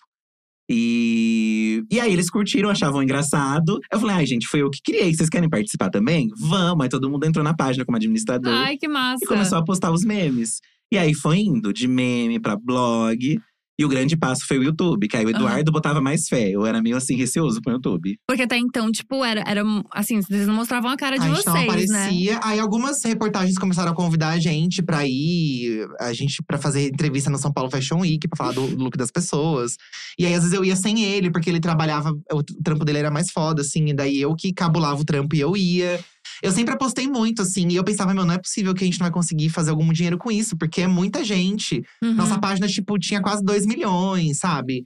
E, 0.70 1.84
e 1.92 2.00
aí 2.00 2.12
eles 2.12 2.30
curtiram, 2.30 2.70
achavam 2.70 3.04
engraçado. 3.04 3.80
Eu 3.92 4.00
falei, 4.00 4.16
ai, 4.18 4.26
gente, 4.26 4.48
foi 4.48 4.62
eu 4.62 4.70
que 4.70 4.80
criei. 4.84 5.14
Vocês 5.14 5.30
querem 5.30 5.50
participar 5.50 5.90
também? 5.90 6.30
Vamos. 6.38 6.84
Aí 6.84 6.90
todo 6.90 7.10
mundo 7.10 7.26
entrou 7.26 7.44
na 7.44 7.54
página 7.54 7.86
como 7.86 7.98
administrador 7.98 8.54
Ai, 8.54 8.78
que 8.78 8.88
massa. 8.88 9.24
e 9.24 9.28
começou 9.28 9.58
a 9.58 9.64
postar 9.64 9.92
os 9.92 10.04
memes. 10.04 10.60
E 10.92 10.98
aí 10.98 11.14
foi 11.14 11.40
indo 11.40 11.74
de 11.74 11.88
meme 11.88 12.40
pra 12.40 12.56
blog. 12.56 13.40
E 13.80 13.84
o 13.84 13.90
grande 13.90 14.16
passo 14.16 14.46
foi 14.48 14.60
o 14.60 14.64
YouTube, 14.64 15.08
que 15.08 15.18
aí 15.18 15.26
o 15.26 15.30
Eduardo 15.30 15.72
botava 15.72 16.00
mais 16.00 16.28
fé. 16.28 16.50
Eu 16.50 16.66
era 16.66 16.82
meio 16.82 16.96
assim, 16.96 17.16
receoso 17.16 17.60
com 17.62 17.72
o 17.72 17.74
YouTube. 17.74 18.18
Porque 18.28 18.44
até 18.44 18.58
então, 18.58 18.92
tipo, 18.92 19.24
era, 19.26 19.44
era 19.48 19.64
assim, 19.92 20.22
vocês 20.22 20.46
não 20.46 20.54
mostravam 20.54 20.92
a 20.92 20.96
cara 20.96 21.18
de 21.18 21.26
a 21.26 21.28
gente 21.28 21.44
vocês, 21.44 21.46
não 21.46 21.54
né? 21.54 21.64
aparecia. 21.64 22.40
Aí 22.44 22.60
algumas 22.60 23.04
reportagens 23.04 23.58
começaram 23.58 23.92
a 23.92 23.96
convidar 23.96 24.30
a 24.30 24.40
gente 24.40 24.84
pra 24.84 25.08
ir, 25.08 25.88
a 26.00 26.14
gente 26.14 26.44
pra 26.46 26.60
fazer 26.60 26.88
entrevista 26.88 27.32
no 27.32 27.38
São 27.40 27.52
Paulo 27.52 27.72
Fashion 27.72 28.02
Week, 28.02 28.28
pra 28.28 28.38
falar 28.38 28.52
do 28.54 28.62
look 28.78 28.96
das 28.96 29.10
pessoas. 29.10 29.76
E 30.20 30.26
aí, 30.26 30.34
às 30.36 30.42
vezes, 30.42 30.56
eu 30.56 30.64
ia 30.64 30.76
sem 30.76 31.04
ele, 31.04 31.32
porque 31.32 31.50
ele 31.50 31.60
trabalhava, 31.60 32.12
o 32.32 32.44
trampo 32.44 32.86
dele 32.86 33.00
era 33.00 33.12
mais 33.12 33.32
foda, 33.32 33.62
assim, 33.62 33.90
e 33.90 33.94
daí 33.94 34.22
eu 34.22 34.36
que 34.36 34.54
cabulava 34.54 35.02
o 35.02 35.06
trampo 35.06 35.36
e 35.36 35.40
eu 35.40 35.58
ia. 35.58 36.00
Eu 36.42 36.52
sempre 36.52 36.74
apostei 36.74 37.08
muito, 37.08 37.42
assim, 37.42 37.68
e 37.70 37.76
eu 37.76 37.84
pensava, 37.84 38.14
meu, 38.14 38.26
não 38.26 38.34
é 38.34 38.38
possível 38.38 38.74
que 38.74 38.84
a 38.84 38.88
gente 38.88 39.00
não 39.00 39.06
vai 39.06 39.12
conseguir 39.12 39.50
fazer 39.50 39.70
algum 39.72 39.92
dinheiro 39.94 40.18
com 40.18 40.32
isso, 40.32 40.58
porque 40.58 40.82
é 40.82 40.88
muita 40.88 41.24
gente. 41.24 41.82
Uhum. 42.04 42.14
Nossa 42.14 42.40
página, 42.40 42.68
tipo, 42.68 42.98
tinha 42.98 43.22
quase 43.22 43.44
2 43.44 43.66
milhões, 43.66 44.38
sabe? 44.40 44.84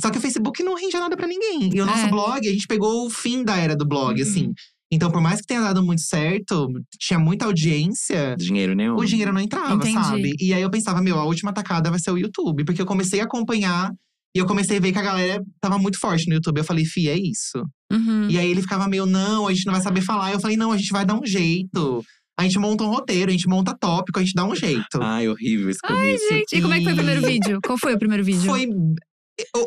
Só 0.00 0.10
que 0.10 0.18
o 0.18 0.20
Facebook 0.20 0.62
não 0.62 0.74
rendia 0.74 1.00
nada 1.00 1.16
pra 1.16 1.26
ninguém. 1.26 1.70
E 1.74 1.80
o 1.80 1.86
nosso 1.86 2.06
É. 2.06 2.10
blog, 2.10 2.46
a 2.48 2.52
gente 2.52 2.66
pegou 2.66 3.06
o 3.06 3.10
fim 3.10 3.42
da 3.42 3.56
era 3.56 3.74
do 3.74 3.86
blog, 3.86 4.20
Uhum. 4.22 4.28
assim. 4.28 4.52
Então, 4.92 5.10
por 5.10 5.20
mais 5.20 5.40
que 5.40 5.46
tenha 5.48 5.60
dado 5.62 5.82
muito 5.84 6.02
certo, 6.02 6.68
tinha 7.00 7.18
muita 7.18 7.46
audiência, 7.46 8.36
Dinheiro 8.38 8.74
nenhum. 8.74 8.94
o 8.96 9.04
dinheiro 9.04 9.32
não 9.32 9.40
entrava, 9.40 9.74
Entendi. 9.74 9.94
sabe? 9.94 10.32
E 10.38 10.54
aí 10.54 10.62
eu 10.62 10.70
pensava, 10.70 11.02
meu, 11.02 11.18
a 11.18 11.24
última 11.24 11.52
tacada 11.52 11.90
vai 11.90 11.98
ser 11.98 12.10
o 12.12 12.18
YouTube. 12.18 12.64
Porque 12.64 12.80
eu 12.80 12.86
comecei 12.86 13.20
a 13.20 13.24
acompanhar 13.24 13.90
e 14.36 14.38
eu 14.38 14.44
comecei 14.44 14.76
a 14.76 14.80
ver 14.80 14.92
que 14.92 14.98
a 14.98 15.02
galera 15.02 15.42
tava 15.62 15.78
muito 15.78 15.98
forte 15.98 16.28
no 16.28 16.34
YouTube. 16.34 16.58
Eu 16.58 16.64
falei, 16.64 16.84
fi, 16.84 17.08
é 17.08 17.16
isso. 17.16 17.64
Uhum. 17.90 18.28
E 18.28 18.38
aí 18.38 18.50
ele 18.50 18.60
ficava 18.60 18.86
meio, 18.86 19.06
não, 19.06 19.48
a 19.48 19.54
gente 19.54 19.64
não 19.64 19.72
vai 19.72 19.80
saber 19.80 20.02
falar. 20.02 20.30
Eu 20.30 20.38
falei, 20.38 20.58
não, 20.58 20.72
a 20.72 20.76
gente 20.76 20.92
vai 20.92 21.06
dar 21.06 21.14
um 21.14 21.24
jeito. 21.24 22.04
A 22.38 22.42
gente 22.42 22.58
monta 22.58 22.84
um 22.84 22.90
roteiro, 22.90 23.30
a 23.30 23.32
gente 23.32 23.48
monta 23.48 23.74
tópico, 23.74 24.18
a 24.18 24.22
gente 24.22 24.34
dá 24.34 24.44
um 24.44 24.54
jeito. 24.54 25.00
Ai, 25.00 25.26
horrível 25.26 25.70
esse 25.70 25.80
Ai, 25.84 26.18
gente, 26.18 26.54
e 26.54 26.60
como 26.60 26.74
é 26.74 26.78
que 26.78 26.84
foi 26.84 26.92
o 26.92 26.96
primeiro 26.96 27.26
vídeo? 27.26 27.60
Qual 27.64 27.78
foi 27.78 27.94
o 27.94 27.98
primeiro 27.98 28.22
vídeo? 28.22 28.42
Foi. 28.42 28.68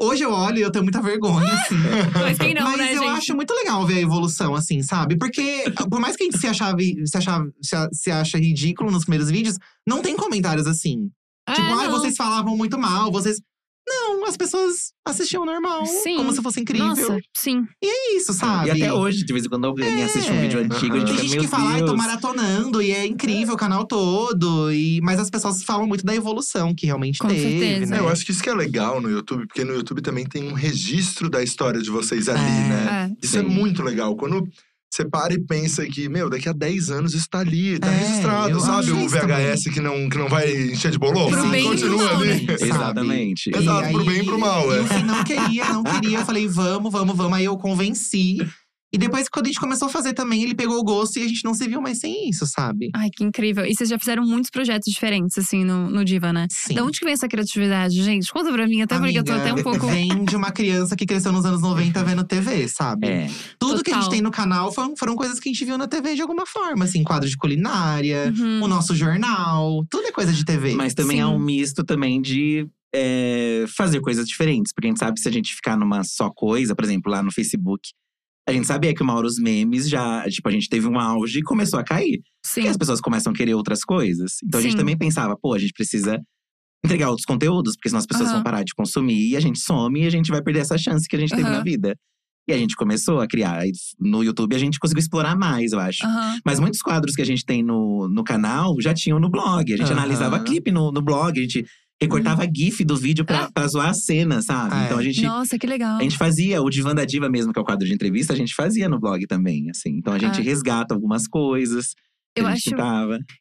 Hoje 0.02 0.24
eu 0.24 0.32
olho 0.32 0.60
e 0.60 0.62
eu 0.62 0.72
tenho 0.72 0.84
muita 0.84 1.02
vergonha, 1.02 1.52
assim. 1.52 1.76
Mas 2.14 2.38
quem 2.38 2.54
não, 2.54 2.62
Mas 2.62 2.78
né, 2.78 2.94
eu 2.94 3.02
gente? 3.02 3.18
acho 3.18 3.36
muito 3.36 3.56
legal 3.56 3.88
ver 3.88 3.96
a 3.96 4.02
evolução, 4.02 4.54
assim, 4.54 4.84
sabe? 4.84 5.18
Porque, 5.18 5.64
por 5.90 6.00
mais 6.00 6.16
que 6.16 6.22
a 6.22 6.26
gente 6.28 6.38
se 6.38 6.46
achava, 6.46 6.78
se, 6.80 7.18
achava, 7.18 7.50
se, 7.92 8.12
acha 8.12 8.38
ridículo 8.38 8.92
nos 8.92 9.04
primeiros 9.04 9.32
vídeos, 9.32 9.58
não 9.88 10.04
tem 10.04 10.16
comentários 10.16 10.68
assim. 10.68 11.10
É, 11.48 11.54
tipo, 11.54 11.68
ai, 11.68 11.88
não. 11.88 11.92
vocês 11.92 12.16
falavam 12.16 12.56
muito 12.56 12.78
mal, 12.78 13.12
vocês. 13.12 13.42
Não, 13.90 14.26
as 14.26 14.38
pessoas 14.38 14.92
assistiam 15.04 15.46
normal. 15.46 15.86
Sim. 15.86 16.18
Como 16.18 16.32
se 16.32 16.42
fosse 16.42 16.60
incrível. 16.62 16.88
Nossa, 16.88 17.18
sim. 17.36 17.66
É 17.84 18.16
isso, 18.16 18.32
sabe? 18.34 18.68
E 18.68 18.72
até 18.72 18.94
hoje, 18.94 19.26
de 19.26 19.34
vez 19.34 19.46
em 19.46 19.50
quando 19.50 19.66
alguém 19.66 20.04
assiste 20.04 20.32
um 20.32 20.40
vídeo 20.40 20.60
antigo, 20.60 20.96
a 20.96 21.00
gente 21.00 21.08
Tem 21.08 21.16
fica, 21.16 21.28
gente 21.28 21.40
que 21.42 21.48
fala, 21.48 21.72
ai, 21.72 21.84
tô 21.84 21.96
maratonando, 21.96 22.82
e 22.82 22.92
é 22.92 23.06
incrível 23.06 23.56
o 23.56 23.58
canal 23.58 23.86
todo. 23.86 24.72
E, 24.72 25.02
mas 25.02 25.20
as 25.20 25.30
pessoas 25.30 25.64
falam 25.64 25.88
muito 25.88 26.06
da 26.06 26.14
evolução 26.16 26.74
que 26.76 26.86
realmente 26.86 27.20
Com 27.20 27.28
teve, 27.28 27.42
certeza. 27.60 27.92
né? 27.92 27.98
É, 27.98 28.00
eu 28.02 28.10
acho 28.10 28.24
que 28.26 28.32
isso 28.32 28.44
que 28.44 28.50
é 28.50 28.54
legal 28.54 29.02
no 29.02 29.10
YouTube, 29.10 29.48
porque 29.48 29.64
no 29.64 29.74
YouTube 29.74 30.02
também 30.02 30.26
tem 30.26 30.44
um 30.50 30.54
registro 30.54 31.30
da 31.30 31.42
história 31.42 31.82
de 31.82 31.90
vocês 31.90 32.30
ali, 32.30 32.40
É. 32.40 32.44
né? 32.44 33.10
É. 33.20 33.26
Isso 33.26 33.38
é 33.38 33.42
Sim. 33.42 33.48
muito 33.48 33.82
legal. 33.82 34.16
Quando 34.16 34.48
você 34.92 35.06
para 35.08 35.34
e 35.34 35.40
pensa 35.40 35.86
que, 35.86 36.10
meu, 36.10 36.30
daqui 36.30 36.50
a 36.50 36.54
10 36.54 36.90
anos 36.90 37.14
isso 37.14 37.28
tá 37.30 37.40
ali, 37.40 37.78
tá 37.78 37.88
É, 37.92 37.98
registrado, 38.00 38.50
eu 38.50 38.60
sabe? 38.60 38.92
O 38.92 39.08
VHS 39.08 39.64
que 39.72 39.80
não, 39.80 40.10
que 40.10 40.18
não 40.18 40.28
vai 40.28 40.52
encher 40.52 40.92
de 40.92 40.98
bolor. 40.98 41.30
Pro 41.30 41.48
bem 41.50 41.62
pro 41.64 41.72
continua 41.72 42.04
mal, 42.06 42.22
ali. 42.22 42.46
né? 42.48 42.56
Exatamente. 42.60 43.52
E 43.54 43.58
Exato, 43.58 43.92
pro 43.92 44.04
bem 44.06 44.22
e 44.22 44.26
pro 44.26 44.40
mal, 44.40 44.72
E 44.74 44.78
é. 44.78 44.82
o 44.82 44.88
Fih 44.88 45.04
não 45.04 45.24
queria, 45.24 45.66
não 45.74 45.84
queria. 45.84 46.18
Eu 46.20 46.26
falei, 46.26 46.48
vamos, 46.48 46.92
vamos, 46.92 47.16
vamos. 47.16 47.38
Aí 47.38 47.46
eu 47.46 47.56
convenci. 47.58 48.38
E 48.92 48.98
depois, 48.98 49.30
quando 49.30 49.46
a 49.46 49.50
gente 49.50 49.60
começou 49.60 49.88
a 49.88 49.92
fazer 49.92 50.14
também, 50.14 50.42
ele 50.44 50.56
pegou 50.56 50.80
o 50.80 50.84
gosto 50.84 51.18
e 51.20 51.24
a 51.24 51.28
gente 51.28 51.46
não 51.46 51.54
se 51.54 51.68
viu 51.68 51.80
mais 51.80 52.00
sem 52.00 52.28
isso, 52.28 52.48
sabe? 52.48 52.90
Ai, 52.96 53.10
que 53.16 53.24
incrível. 53.24 53.64
E 53.66 53.76
vocês 53.76 53.88
já 53.88 54.00
fizeram 54.00 54.24
muitos 54.26 54.50
projetos 54.50 54.92
diferentes, 54.92 55.38
assim, 55.38 55.64
no, 55.64 55.90
no 55.90 56.04
Diva, 56.04 56.34
né? 56.34 56.48
Sim. 56.50 56.74
Da 56.74 56.84
onde 56.84 56.98
que 57.00 57.06
vem 57.06 57.14
essa 57.14 57.28
criatividade, 57.28 58.02
gente? 58.02 58.32
Conta 58.34 58.52
pra 58.52 58.66
mim, 58.68 58.82
até 58.82 58.98
porque 58.98 59.20
eu 59.20 59.24
tô 59.24 59.32
até 59.34 59.54
um 59.54 59.62
pouco. 59.62 59.86
Vem 59.88 60.26
de 60.26 60.36
uma 60.36 60.52
criança 60.52 60.96
que 60.96 61.06
cresceu 61.06 61.32
nos 61.32 61.46
anos 61.46 61.62
90 61.62 62.04
vendo 62.04 62.24
TV, 62.24 62.68
sabe? 62.68 63.08
É. 63.08 63.30
Tudo 63.60 63.84
que 63.84 63.92
a 63.92 63.94
gente 63.94 64.04
Total. 64.06 64.10
tem 64.12 64.22
no 64.22 64.32
canal 64.32 64.72
foram, 64.72 64.96
foram 64.98 65.16
coisas 65.16 65.40
que 65.40 65.50
a 65.50 65.52
gente 65.52 65.64
viu 65.66 65.78
na 65.78 65.88
TV 65.88 66.16
de 66.16 66.22
alguma 66.24 66.48
forma. 66.48 66.86
Assim, 66.86 67.04
quadro 67.04 67.30
de 67.30 67.38
culinária, 67.38 68.34
Uhum. 68.36 68.64
o 68.64 68.68
nosso 68.68 68.96
jornal. 68.96 69.86
Tudo 69.90 70.08
é 70.08 70.12
coisa 70.12 70.34
de 70.34 70.44
TV. 70.44 70.74
Mas 70.74 70.96
também 70.96 71.18
Sim. 71.18 71.24
há 71.24 71.30
um 71.30 71.38
misto 71.40 71.84
também 71.84 72.20
de 72.22 72.68
é, 72.96 73.66
fazer 73.78 74.00
coisas 74.02 74.28
diferentes. 74.28 74.74
Porque 74.74 74.88
a 74.88 74.90
gente 74.90 75.00
sabe 75.00 75.14
que 75.14 75.22
se 75.22 75.30
a 75.30 75.32
gente 75.32 75.54
ficar 75.54 75.78
numa 75.78 76.04
só 76.04 76.30
coisa, 76.32 76.76
por 76.76 76.84
exemplo, 76.86 77.12
lá 77.12 77.22
no 77.22 77.32
Facebook. 77.32 77.90
A 78.50 78.54
gente 78.54 78.66
sabia 78.66 78.94
que 78.94 79.04
uma 79.04 79.14
hora 79.14 79.28
os 79.28 79.38
memes 79.38 79.88
já, 79.88 80.28
tipo, 80.28 80.48
a 80.50 80.52
gente 80.52 80.68
teve 80.68 80.88
um 80.88 81.00
auge 81.00 81.40
e 81.40 81.44
começou 81.44 81.80
a 81.80 81.84
cair. 81.84 82.20
Sim. 82.44 82.62
Porque 82.62 82.70
as 82.70 82.78
pessoas 82.78 83.00
começam 83.00 83.32
a 83.32 83.36
querer 83.36 83.54
outras 83.54 83.84
coisas. 83.84 84.38
Então 84.44 84.60
a 84.60 84.64
gente 84.64 84.72
Sim. 84.72 84.78
também 84.78 84.98
pensava, 84.98 85.38
pô, 85.40 85.54
a 85.54 85.60
gente 85.60 85.72
precisa 85.72 86.20
entregar 86.84 87.10
outros 87.10 87.26
conteúdos, 87.26 87.76
porque 87.76 87.90
senão 87.90 88.00
as 88.00 88.08
pessoas 88.08 88.30
Aham. 88.30 88.38
vão 88.38 88.44
parar 88.44 88.64
de 88.64 88.74
consumir 88.74 89.30
e 89.30 89.38
a 89.38 89.40
gente 89.40 89.60
some 89.60 90.02
e 90.02 90.08
a 90.08 90.10
gente 90.10 90.32
vai 90.32 90.42
perder 90.42 90.62
essa 90.62 90.78
chance 90.78 91.08
que 91.08 91.16
a 91.16 91.20
gente 91.20 91.30
teve 91.30 91.44
na 91.44 91.62
vida. 91.62 91.96
E 92.48 92.54
a 92.54 92.58
gente 92.58 92.76
começou 92.76 93.20
a 93.22 93.28
criar. 93.28 93.68
E 93.68 93.72
no 94.00 94.24
YouTube 94.24 94.56
a 94.56 94.60
gente 94.60 94.80
conseguiu 94.80 95.02
explorar 95.02 95.36
mais, 95.36 95.72
eu 95.72 95.80
acho. 95.80 96.04
Aham. 96.04 96.40
Mas 96.44 96.60
muitos 96.60 96.82
quadros 96.82 97.14
que 97.14 97.22
a 97.22 97.26
gente 97.26 97.46
tem 97.46 97.62
no, 97.62 98.10
no 98.10 98.24
canal 98.24 98.76
já 98.82 98.94
tinham 98.94 99.20
no 99.20 99.30
blog. 99.30 99.72
A 99.72 99.78
gente 99.78 99.92
analisava 99.92 100.40
clipe 100.40 100.72
no, 100.72 100.92
no 100.92 101.04
blog, 101.04 101.38
a 101.38 101.42
gente 101.44 101.64
recortava 102.02 102.48
GIF 102.54 102.84
do 102.86 102.96
vídeo 102.96 103.26
pra, 103.26 103.50
pra 103.52 103.68
zoar 103.68 103.90
a 103.90 103.94
cena, 103.94 104.42
sabe? 104.42 104.76
É. 104.76 104.86
Então 104.86 104.98
a 104.98 105.04
gente. 105.04 105.22
Nossa, 105.22 105.58
que 105.58 105.68
legal. 105.68 105.98
A 105.98 106.04
gente 106.04 106.18
fazia, 106.18 106.62
o 106.62 106.70
Divan 106.70 106.96
da 106.96 107.06
Diva 107.06 107.30
mesmo, 107.30 107.52
que 107.52 107.60
é 107.60 107.62
o 107.62 107.66
quadro 107.66 107.86
de 107.88 107.94
entrevista, 107.94 108.34
a 108.34 108.36
gente 108.36 108.54
fazia 108.56 108.88
no 108.88 109.00
blog 109.00 109.26
também, 109.28 109.70
assim. 109.70 109.98
Então 109.98 110.14
a 110.14 110.20
gente 110.20 110.40
Ah. 110.40 110.44
resgata 110.44 110.94
algumas 110.94 111.28
coisas. 111.28 111.88
Eu 112.36 112.46
acho-. 112.48 112.70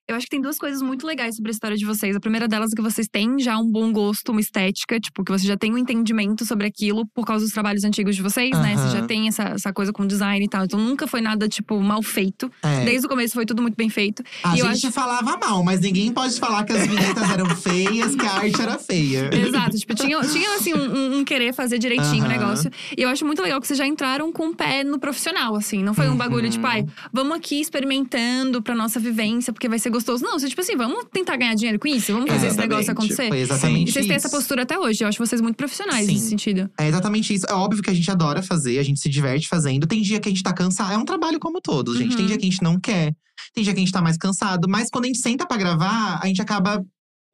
Eu 0.08 0.16
acho 0.16 0.24
que 0.26 0.30
tem 0.30 0.40
duas 0.40 0.58
coisas 0.58 0.80
muito 0.82 1.06
legais 1.06 1.36
sobre 1.36 1.50
a 1.50 1.52
história 1.52 1.76
de 1.76 1.84
vocês. 1.84 2.16
A 2.16 2.20
primeira 2.20 2.48
delas 2.48 2.70
é 2.72 2.76
que 2.76 2.82
vocês 2.82 3.06
têm 3.06 3.38
já 3.38 3.56
um 3.58 3.70
bom 3.70 3.92
gosto, 3.92 4.30
uma 4.32 4.40
estética, 4.40 4.98
tipo, 4.98 5.22
que 5.22 5.30
você 5.30 5.46
já 5.46 5.56
tem 5.56 5.72
um 5.72 5.78
entendimento 5.78 6.44
sobre 6.44 6.66
aquilo 6.66 7.06
por 7.14 7.24
causa 7.26 7.44
dos 7.44 7.52
trabalhos 7.52 7.84
antigos 7.84 8.16
de 8.16 8.22
vocês, 8.22 8.50
né? 8.58 8.76
Você 8.76 8.96
já 8.96 9.06
tem 9.06 9.28
essa, 9.28 9.42
essa 9.50 9.72
coisa 9.72 9.92
com 9.92 10.06
design 10.06 10.44
e 10.44 10.48
tal. 10.48 10.64
Então 10.64 10.80
nunca 10.80 11.06
foi 11.06 11.20
nada, 11.20 11.48
tipo, 11.48 11.80
mal 11.80 12.02
feito. 12.02 12.50
É. 12.62 12.84
Desde 12.84 13.06
o 13.06 13.08
começo 13.08 13.34
foi 13.34 13.44
tudo 13.46 13.62
muito 13.62 13.76
bem 13.76 13.88
feito. 13.88 14.22
A 14.42 14.56
E 14.56 14.60
eu 14.60 14.66
gente 14.72 14.86
acho- 14.86 14.92
falava 14.92 15.36
mal, 15.36 15.62
mas 15.62 15.80
ninguém 15.80 16.12
pode 16.12 16.38
falar 16.40 16.64
que 16.64 16.72
as 16.72 16.86
vinhetas 16.86 17.30
eram 17.30 17.46
feias, 17.54 18.14
que 18.16 18.26
a 18.26 18.32
arte 18.32 18.60
era 18.60 18.78
feia. 18.78 19.30
Exato, 19.34 19.76
tipo, 19.76 19.94
tinha, 19.94 20.20
tinha 20.22 20.54
assim, 20.56 20.74
um, 20.74 21.18
um- 21.20 21.24
querer 21.24 21.52
fazer 21.52 21.78
direitinho 21.78 22.24
o 22.24 22.28
negócio. 22.28 22.70
E 22.96 23.02
eu 23.02 23.08
acho 23.08 23.24
muito 23.24 23.42
legal 23.42 23.60
que 23.60 23.66
vocês 23.66 23.78
já 23.78 23.86
entraram 23.86 24.32
com 24.32 24.48
o 24.48 24.54
pé 24.56 24.82
no 24.82 24.98
profissional, 24.98 25.54
assim. 25.54 25.82
Não 25.84 25.94
foi 25.94 26.08
um 26.08 26.16
bagulho, 26.16 26.46
Uhum. 26.46 26.50
tipo, 26.50 26.66
ai, 26.66 26.84
vamos 27.12 27.36
aqui 27.36 27.60
experimentando 27.60 28.62
pra 28.62 28.74
nossa 28.78 28.98
vivência, 28.98 29.52
porque 29.52 29.68
vai 29.68 29.78
ser 29.78 29.90
gostoso. 29.90 30.24
Não, 30.24 30.38
você, 30.38 30.48
tipo 30.48 30.60
assim, 30.60 30.76
vamos 30.76 31.04
tentar 31.12 31.36
ganhar 31.36 31.54
dinheiro 31.54 31.78
com 31.78 31.86
isso? 31.88 32.12
Vamos 32.12 32.28
fazer 32.30 32.46
esse 32.46 32.54
Exatamente. 32.54 32.70
negócio 32.70 32.92
acontecer? 32.92 33.28
Foi 33.28 33.40
exatamente 33.40 33.88
E 33.90 33.92
vocês 33.92 34.06
têm 34.06 34.16
essa 34.16 34.30
postura 34.30 34.62
até 34.62 34.78
hoje. 34.78 35.04
Eu 35.04 35.08
acho 35.08 35.18
vocês 35.18 35.40
muito 35.40 35.56
profissionais 35.56 36.06
Sim. 36.06 36.12
nesse 36.14 36.28
sentido. 36.28 36.70
É 36.78 36.88
exatamente 36.88 37.34
isso. 37.34 37.44
É 37.48 37.52
óbvio 37.52 37.82
que 37.82 37.90
a 37.90 37.94
gente 37.94 38.10
adora 38.10 38.42
fazer, 38.42 38.78
a 38.78 38.82
gente 38.82 38.98
se 39.00 39.08
diverte 39.08 39.46
fazendo. 39.48 39.86
Tem 39.86 40.00
dia 40.00 40.18
que 40.20 40.28
a 40.28 40.32
gente 40.32 40.42
tá 40.42 40.52
cansado. 40.54 40.92
É 40.92 40.96
um 40.96 41.04
trabalho 41.04 41.38
como 41.38 41.60
todos, 41.60 41.98
gente. 41.98 42.12
Tem 42.16 42.20
Uhum. 42.20 42.26
dia 42.28 42.38
que 42.38 42.46
a 42.46 42.50
gente 42.50 42.62
não 42.62 42.80
quer. 42.80 43.12
Tem 43.54 43.62
dia 43.62 43.72
que 43.74 43.80
a 43.80 43.82
gente 43.82 43.92
tá 43.92 44.00
mais 44.00 44.16
cansado. 44.16 44.68
Mas 44.68 44.88
quando 44.90 45.04
a 45.04 45.08
gente 45.08 45.18
senta 45.20 45.46
pra 45.46 45.56
gravar, 45.56 46.20
a 46.22 46.26
gente 46.26 46.40
acaba 46.40 46.82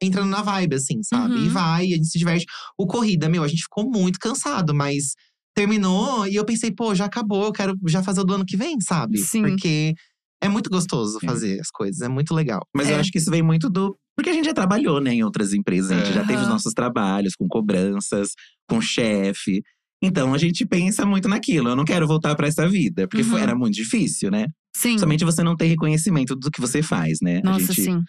entrando 0.01 0.29
na 0.29 0.41
vibe, 0.41 0.75
assim, 0.75 1.01
sabe? 1.03 1.35
Uhum. 1.35 1.45
E 1.45 1.49
vai, 1.49 1.85
a 1.85 1.95
gente 1.95 2.07
se 2.07 2.19
diverte. 2.19 2.45
O 2.77 2.85
Corrida, 2.85 3.29
meu, 3.29 3.43
a 3.43 3.47
gente 3.47 3.63
ficou 3.63 3.89
muito 3.89 4.19
cansado, 4.19 4.73
mas 4.73 5.13
terminou 5.55 6.27
e 6.27 6.35
eu 6.35 6.43
pensei, 6.45 6.69
pô, 6.71 6.93
já 6.93 7.05
acabou, 7.05 7.45
eu 7.45 7.51
quero 7.53 7.75
já 7.87 8.03
fazer 8.03 8.19
o 8.21 8.23
do 8.25 8.33
ano 8.33 8.45
que 8.45 8.57
vem, 8.57 8.79
sabe? 8.81 9.17
Sim. 9.19 9.41
Porque 9.41 9.93
é 10.45 10.49
muito 10.49 10.69
gostoso 10.69 11.19
É. 11.21 11.25
fazer 11.25 11.59
as 11.59 11.69
coisas, 11.69 12.01
é 12.01 12.07
muito 12.09 12.33
legal. 12.33 12.61
Mas 12.75 12.89
eu 12.89 12.95
É. 12.95 12.99
acho 12.99 13.11
que 13.11 13.17
isso 13.17 13.29
vem 13.31 13.41
muito 13.41 13.69
do. 13.69 13.97
Porque 14.15 14.29
a 14.29 14.33
gente 14.33 14.45
já 14.45 14.53
trabalhou, 14.53 15.01
né, 15.01 15.13
em 15.13 15.23
outras 15.23 15.53
empresas. 15.53 15.91
A 15.91 15.95
gente 15.97 16.09
É. 16.11 16.13
já 16.13 16.25
teve 16.25 16.41
os 16.41 16.47
nossos 16.47 16.73
trabalhos 16.73 17.33
com 17.35 17.47
cobranças, 17.47 18.29
com 18.69 18.79
chefe. 18.79 19.61
Então 20.01 20.33
a 20.33 20.37
gente 20.37 20.65
pensa 20.65 21.05
muito 21.05 21.27
naquilo. 21.27 21.69
Eu 21.69 21.75
não 21.75 21.83
quero 21.85 22.07
voltar 22.07 22.35
pra 22.35 22.47
essa 22.47 22.67
vida, 22.67 23.07
porque 23.07 23.23
foi- 23.23 23.39
Uhum. 23.39 23.43
era 23.43 23.55
muito 23.55 23.73
difícil, 23.75 24.29
né? 24.31 24.47
Sim. 24.75 24.97
Somente 24.97 25.25
você 25.25 25.41
não 25.43 25.55
ter 25.55 25.65
reconhecimento 25.67 26.35
do 26.35 26.49
que 26.51 26.61
você 26.61 26.81
faz, 26.81 27.17
né? 27.21 27.39
a 27.43 27.49
Nossa, 27.49 27.73
gente, 27.73 27.81
sim. 27.83 28.01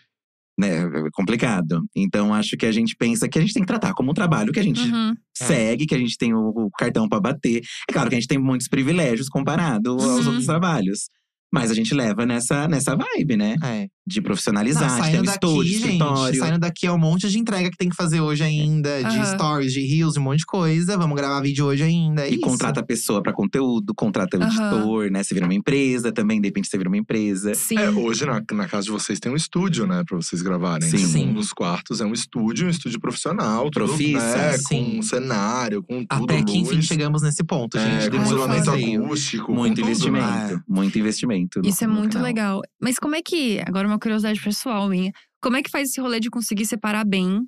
né, 0.58 0.78
é 0.84 1.08
complicado. 1.12 1.82
Então 1.94 2.32
acho 2.34 2.56
que 2.56 2.66
a 2.66 2.72
gente 2.72 2.94
pensa 2.96 3.28
que 3.28 3.38
a 3.38 3.40
gente 3.42 3.52
tem 3.54 3.62
que 3.62 3.66
tratar 3.68 3.92
como 3.94 4.10
um 4.10 4.14
trabalho 4.14 4.52
que 4.52 4.60
a 4.60 4.62
gente 4.62 4.80
Uhum. 4.80 5.14
segue, 5.36 5.86
que 5.86 5.94
a 5.94 5.98
gente 5.98 6.16
tem 6.16 6.34
o, 6.34 6.48
o 6.48 6.70
cartão 6.70 7.08
pra 7.08 7.20
bater. 7.20 7.62
É 7.88 7.92
claro 7.92 8.08
que 8.08 8.14
a 8.16 8.18
gente 8.20 8.28
tem 8.28 8.38
muitos 8.38 8.68
privilégios 8.68 9.28
comparado 9.28 9.90
aos 9.92 10.02
Uhum. 10.04 10.26
outros 10.28 10.46
trabalhos. 10.46 11.08
Mas 11.52 11.70
a 11.70 11.74
gente 11.74 11.94
leva 11.94 12.26
nessa, 12.26 12.68
nessa 12.68 12.96
vibe, 12.96 13.36
né? 13.36 13.54
É. 13.62 13.86
De 14.08 14.20
Não, 14.20 14.24
profissionalizar, 14.24 14.88
de 14.88 14.94
ter 14.96 15.02
saindo 15.02 15.18
um 15.18 15.22
daqui, 15.24 15.34
estúdio, 15.46 15.72
gente, 15.72 15.82
escritório. 15.84 16.38
saindo 16.38 16.58
daqui 16.60 16.86
é 16.86 16.92
um 16.92 16.98
monte 16.98 17.28
de 17.28 17.38
entrega 17.40 17.68
que 17.70 17.76
tem 17.76 17.88
que 17.88 17.96
fazer 17.96 18.20
hoje 18.20 18.44
ainda. 18.44 18.98
De 19.00 19.04
Aham. 19.04 19.34
stories, 19.34 19.72
de 19.72 19.80
reels, 19.80 20.16
um 20.16 20.20
monte 20.22 20.38
de 20.40 20.46
coisa. 20.46 20.96
Vamos 20.96 21.16
gravar 21.16 21.40
vídeo 21.40 21.64
hoje 21.66 21.82
ainda. 21.82 22.22
É 22.24 22.30
E 22.30 22.34
isso. 22.34 22.40
contrata 22.40 22.78
a 22.80 22.82
pessoa 22.84 23.20
pra 23.20 23.32
conteúdo, 23.32 23.92
contrata 23.96 24.38
o 24.38 24.42
Aham. 24.42 24.48
editor, 24.76 25.10
né? 25.10 25.24
Você 25.24 25.34
vira 25.34 25.44
uma 25.46 25.54
empresa 25.54 26.12
também, 26.12 26.40
de 26.40 26.46
repente 26.46 26.68
você 26.68 26.78
vira 26.78 26.88
uma 26.88 26.96
empresa. 26.96 27.52
Sim. 27.54 27.78
É, 27.78 27.90
hoje 27.90 28.24
na, 28.24 28.40
na 28.52 28.68
casa 28.68 28.84
de 28.84 28.90
vocês 28.92 29.18
tem 29.18 29.32
um 29.32 29.36
estúdio, 29.36 29.86
né, 29.88 30.04
pra 30.06 30.16
vocês 30.16 30.40
gravarem. 30.40 30.88
Sim. 30.88 30.98
Tipo, 30.98 31.08
Sim. 31.08 31.28
Um 31.30 31.34
dos 31.34 31.52
quartos 31.52 32.00
é 32.00 32.04
um 32.04 32.12
estúdio, 32.12 32.68
um 32.68 32.70
estúdio 32.70 33.00
profissional, 33.00 33.64
tudo, 33.70 33.86
Profissa, 33.86 34.18
né, 34.36 34.56
sim. 34.58 34.96
com 34.96 35.02
cenário, 35.02 35.82
com 35.82 36.04
tudo, 36.04 36.24
Até 36.32 36.42
que 36.44 36.58
enfim 36.58 36.80
chegamos 36.80 37.22
nesse 37.22 37.42
ponto, 37.42 37.76
gente. 37.78 38.06
é, 38.06 38.10
com 38.10 38.22
isolamento 38.22 38.70
acústico, 38.70 39.52
Muito 39.52 39.80
com 39.82 39.88
tudo, 39.92 40.12
né? 40.12 40.20
investimento. 40.20 40.62
Muito 40.68 40.98
investimento. 40.98 41.60
no- 41.62 41.68
Isso 41.68 41.82
é 41.82 41.86
no 41.88 41.94
muito 41.94 42.12
canal. 42.12 42.26
legal. 42.26 42.62
Mas 42.80 42.98
como 42.98 43.14
é 43.16 43.22
que. 43.22 43.60
Agora, 43.66 43.88
uma 43.88 43.95
curiosidade 43.98 44.40
pessoal 44.40 44.88
minha. 44.88 45.12
Como 45.42 45.56
é 45.56 45.62
que 45.62 45.70
faz 45.70 45.88
esse 45.90 46.00
rolê 46.00 46.18
de 46.20 46.30
conseguir 46.30 46.66
separar 46.66 47.04
bem 47.04 47.40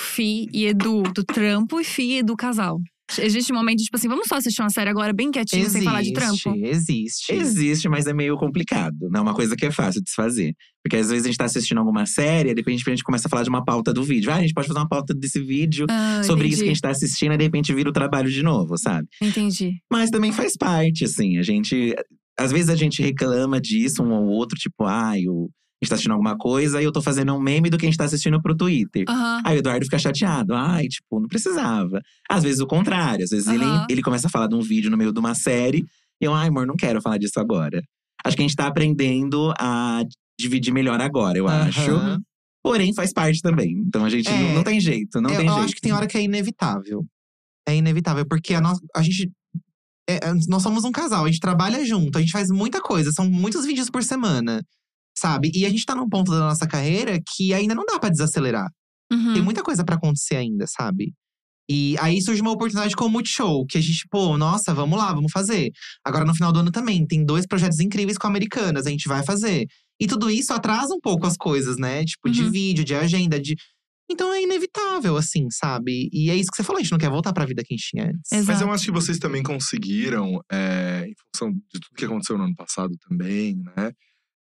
Fi 0.00 0.46
e 0.52 0.66
Edu 0.66 1.02
do 1.14 1.24
trampo 1.24 1.80
e 1.80 1.84
Fi 1.84 2.02
e 2.02 2.18
Edu 2.18 2.36
casal? 2.36 2.78
Existe 3.18 3.50
um 3.54 3.56
momento 3.56 3.78
de, 3.78 3.84
tipo 3.84 3.96
assim, 3.96 4.06
vamos 4.06 4.26
só 4.28 4.36
assistir 4.36 4.60
uma 4.60 4.68
série 4.68 4.90
agora 4.90 5.14
bem 5.14 5.30
quietinho, 5.30 5.68
sem 5.70 5.80
falar 5.82 6.02
de 6.02 6.12
trampo? 6.12 6.54
Existe. 6.56 7.32
Existe, 7.32 7.88
mas 7.88 8.06
é 8.06 8.12
meio 8.12 8.36
complicado. 8.36 9.08
Não 9.10 9.20
é 9.20 9.22
uma 9.22 9.34
coisa 9.34 9.56
que 9.56 9.64
é 9.64 9.70
fácil 9.70 10.02
de 10.02 10.10
se 10.10 10.14
fazer. 10.14 10.52
Porque 10.84 10.94
às 10.94 11.08
vezes 11.08 11.24
a 11.24 11.28
gente 11.28 11.38
tá 11.38 11.46
assistindo 11.46 11.78
alguma 11.78 12.04
série, 12.04 12.52
de 12.52 12.60
repente 12.60 12.82
a 12.86 12.90
gente 12.90 13.02
começa 13.02 13.26
a 13.26 13.30
falar 13.30 13.44
de 13.44 13.48
uma 13.48 13.64
pauta 13.64 13.94
do 13.94 14.04
vídeo. 14.04 14.30
Ah, 14.30 14.34
a 14.36 14.40
gente 14.42 14.52
pode 14.52 14.68
fazer 14.68 14.78
uma 14.78 14.88
pauta 14.88 15.14
desse 15.14 15.40
vídeo 15.40 15.86
Ah, 15.88 16.20
sobre 16.22 16.40
entendi. 16.48 16.52
isso 16.54 16.62
que 16.64 16.68
a 16.68 16.72
gente 16.74 16.82
tá 16.82 16.90
assistindo, 16.90 17.32
e 17.32 17.38
de 17.38 17.44
repente 17.44 17.72
vira 17.72 17.88
o 17.88 17.92
trabalho 17.94 18.30
de 18.30 18.42
novo, 18.42 18.76
sabe? 18.76 19.08
Entendi. 19.22 19.78
Mas 19.90 20.10
também 20.10 20.30
faz 20.30 20.54
parte, 20.54 21.04
assim. 21.04 21.38
A 21.38 21.42
gente. 21.42 21.94
Às 22.38 22.52
vezes 22.52 22.68
a 22.68 22.76
gente 22.76 23.00
reclama 23.00 23.58
disso 23.58 24.02
um 24.02 24.12
ou 24.12 24.26
outro, 24.26 24.58
tipo, 24.58 24.84
ai, 24.84 25.22
o- 25.26 25.48
a 25.80 25.84
gente 25.84 25.90
tá 25.90 25.94
assistindo 25.94 26.12
alguma 26.12 26.36
coisa 26.36 26.80
e 26.80 26.84
eu 26.84 26.90
tô 26.92 27.00
fazendo 27.00 27.32
um 27.34 27.40
meme 27.40 27.70
do 27.70 27.78
que 27.78 27.86
a 27.86 27.88
gente 27.88 27.96
tá 27.98 28.04
assistindo 28.04 28.40
pro 28.42 28.56
Twitter. 28.56 29.04
Aham. 29.08 29.42
Aí 29.44 29.56
o 29.56 29.58
Eduardo 29.60 29.84
fica 29.84 29.98
chateado. 29.98 30.54
Ai, 30.54 30.88
tipo, 30.88 31.20
não 31.20 31.28
precisava. 31.28 32.00
Às 32.28 32.42
vezes 32.42 32.60
o 32.60 32.66
contrário. 32.66 33.22
Às 33.24 33.30
vezes 33.30 33.46
ele, 33.46 33.64
Aham. 33.64 33.86
ele 33.88 34.02
começa 34.02 34.26
a 34.26 34.30
falar 34.30 34.48
de 34.48 34.54
um 34.56 34.60
vídeo 34.60 34.90
no 34.90 34.96
meio 34.96 35.12
de 35.12 35.18
uma 35.20 35.34
série. 35.34 35.84
E 36.20 36.24
eu, 36.24 36.34
ai, 36.34 36.48
amor, 36.48 36.66
não 36.66 36.74
quero 36.74 37.00
falar 37.00 37.16
disso 37.18 37.38
agora. 37.38 37.80
Acho 38.24 38.36
que 38.36 38.42
a 38.42 38.46
gente 38.46 38.56
tá 38.56 38.66
aprendendo 38.66 39.52
a 39.58 40.02
dividir 40.38 40.72
melhor 40.72 41.00
agora, 41.00 41.38
eu 41.38 41.46
acho. 41.46 41.90
Aham. 41.92 42.20
Porém, 42.62 42.92
faz 42.92 43.12
parte 43.12 43.40
também. 43.40 43.70
Então 43.86 44.04
a 44.04 44.10
gente 44.10 44.28
É. 44.28 44.36
não, 44.42 44.54
não 44.56 44.64
tem 44.64 44.80
jeito, 44.80 45.20
não 45.20 45.30
eu, 45.30 45.36
tem 45.36 45.46
eu 45.46 45.52
jeito. 45.52 45.64
acho 45.64 45.74
que 45.76 45.80
tem 45.80 45.92
hora 45.92 46.06
que 46.08 46.18
é 46.18 46.22
inevitável. 46.22 47.04
É 47.68 47.76
inevitável, 47.76 48.26
porque 48.26 48.52
a, 48.54 48.60
nossa, 48.60 48.80
a 48.96 49.02
gente. 49.02 49.30
é, 50.10 50.16
é, 50.16 50.34
nós 50.48 50.62
somos 50.62 50.84
um 50.84 50.90
casal, 50.90 51.24
a 51.24 51.28
gente 51.28 51.38
trabalha 51.40 51.84
junto, 51.86 52.18
a 52.18 52.20
gente 52.20 52.32
faz 52.32 52.50
muita 52.50 52.80
coisa, 52.80 53.12
são 53.12 53.28
muitos 53.30 53.64
vídeos 53.64 53.88
por 53.90 54.02
semana, 54.02 54.62
sabe? 55.18 55.50
E 55.54 55.66
a 55.66 55.68
gente 55.70 55.84
tá 55.84 55.94
num 55.94 56.08
ponto 56.08 56.30
da 56.30 56.40
nossa 56.40 56.66
carreira 56.66 57.18
que 57.34 57.52
ainda 57.52 57.74
não 57.74 57.84
dá 57.84 57.98
pra 57.98 58.08
desacelerar. 58.10 58.68
Uhum. 59.12 59.32
Tem 59.34 59.42
muita 59.42 59.62
coisa 59.62 59.84
pra 59.84 59.96
acontecer 59.96 60.36
ainda, 60.36 60.66
sabe? 60.66 61.12
E 61.70 61.96
aí 61.98 62.20
surge 62.22 62.40
uma 62.40 62.50
oportunidade 62.52 62.96
com 62.96 63.04
o 63.04 63.10
Multishow, 63.10 63.66
que 63.66 63.76
a 63.76 63.80
gente, 63.80 64.06
pô, 64.10 64.38
nossa, 64.38 64.72
vamos 64.72 64.98
lá, 64.98 65.12
vamos 65.12 65.30
fazer. 65.30 65.70
Agora 66.04 66.24
no 66.24 66.34
final 66.34 66.50
do 66.50 66.60
ano 66.60 66.70
também, 66.70 67.06
tem 67.06 67.24
dois 67.24 67.46
projetos 67.46 67.78
incríveis 67.80 68.16
com 68.16 68.26
americanas, 68.26 68.86
a 68.86 68.90
gente 68.90 69.06
vai 69.06 69.22
fazer. 69.22 69.66
E 70.00 70.06
tudo 70.06 70.30
isso 70.30 70.52
atrasa 70.52 70.94
um 70.94 71.00
pouco 71.00 71.26
as 71.26 71.36
coisas, 71.36 71.76
né? 71.76 72.04
Tipo, 72.04 72.30
de 72.30 72.44
Uhum. 72.44 72.50
vídeo, 72.50 72.84
de 72.84 72.94
agenda, 72.94 73.38
de. 73.38 73.54
Então 74.10 74.32
é 74.32 74.42
inevitável, 74.42 75.18
assim, 75.18 75.46
sabe? 75.50 76.08
E 76.10 76.30
é 76.30 76.34
isso 76.34 76.50
que 76.50 76.56
você 76.56 76.62
falou, 76.64 76.78
a 76.78 76.82
gente 76.82 76.92
não 76.92 76.98
quer 76.98 77.10
voltar 77.10 77.30
pra 77.34 77.44
vida 77.44 77.62
que 77.62 77.74
a 77.74 77.76
gente 77.76 77.88
tinha 77.90 78.04
antes. 78.06 78.32
Exato. 78.32 78.46
Mas 78.46 78.60
eu 78.62 78.72
acho 78.72 78.84
que 78.86 78.90
vocês 78.90 79.18
também 79.18 79.42
conseguiram, 79.42 80.40
é, 80.50 81.04
em 81.06 81.12
função 81.34 81.52
de 81.52 81.80
tudo 81.80 81.94
que 81.96 82.04
aconteceu 82.06 82.38
no 82.38 82.44
ano 82.44 82.54
passado 82.56 82.94
também, 83.06 83.56
né? 83.76 83.92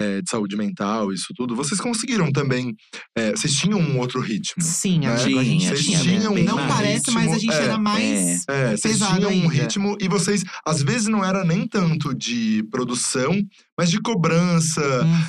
É, 0.01 0.21
de 0.21 0.29
saúde 0.29 0.55
mental, 0.55 1.11
isso 1.11 1.27
tudo, 1.35 1.55
vocês 1.55 1.79
conseguiram 1.81 2.31
também. 2.31 2.73
é, 3.17 3.31
vocês 3.31 3.53
tinham 3.53 3.79
um 3.79 3.97
outro 3.99 4.21
ritmo. 4.21 4.63
Sim, 4.63 4.99
né? 4.99 5.07
a 5.13 5.17
gente, 5.17 5.37
a 5.37 5.43
gente 5.43 5.59
Tinha, 5.59 5.69
Vocês 5.75 5.85
tinha. 5.85 5.99
tinham 5.99 6.33
bem 6.33 6.43
Não 6.45 6.55
mais 6.55 6.73
parece, 6.73 7.11
mas 7.11 7.27
a 7.31 7.37
gente 7.37 7.51
ritmo, 7.51 7.53
era 7.63 7.73
é, 7.73 7.77
mais. 7.77 8.43
É, 8.47 8.77
vocês 8.77 8.81
pesado 8.93 9.15
tinham 9.17 9.29
um 9.31 9.33
ainda. 9.49 9.53
ritmo 9.53 9.97
e 9.99 10.07
vocês, 10.07 10.43
às 10.65 10.81
vezes, 10.81 11.07
não 11.07 11.23
era 11.23 11.43
nem 11.43 11.67
tanto 11.67 12.13
de 12.15 12.63
produção, 12.71 13.35
mas 13.77 13.89
de 13.89 13.99
cobrança, 13.99 14.81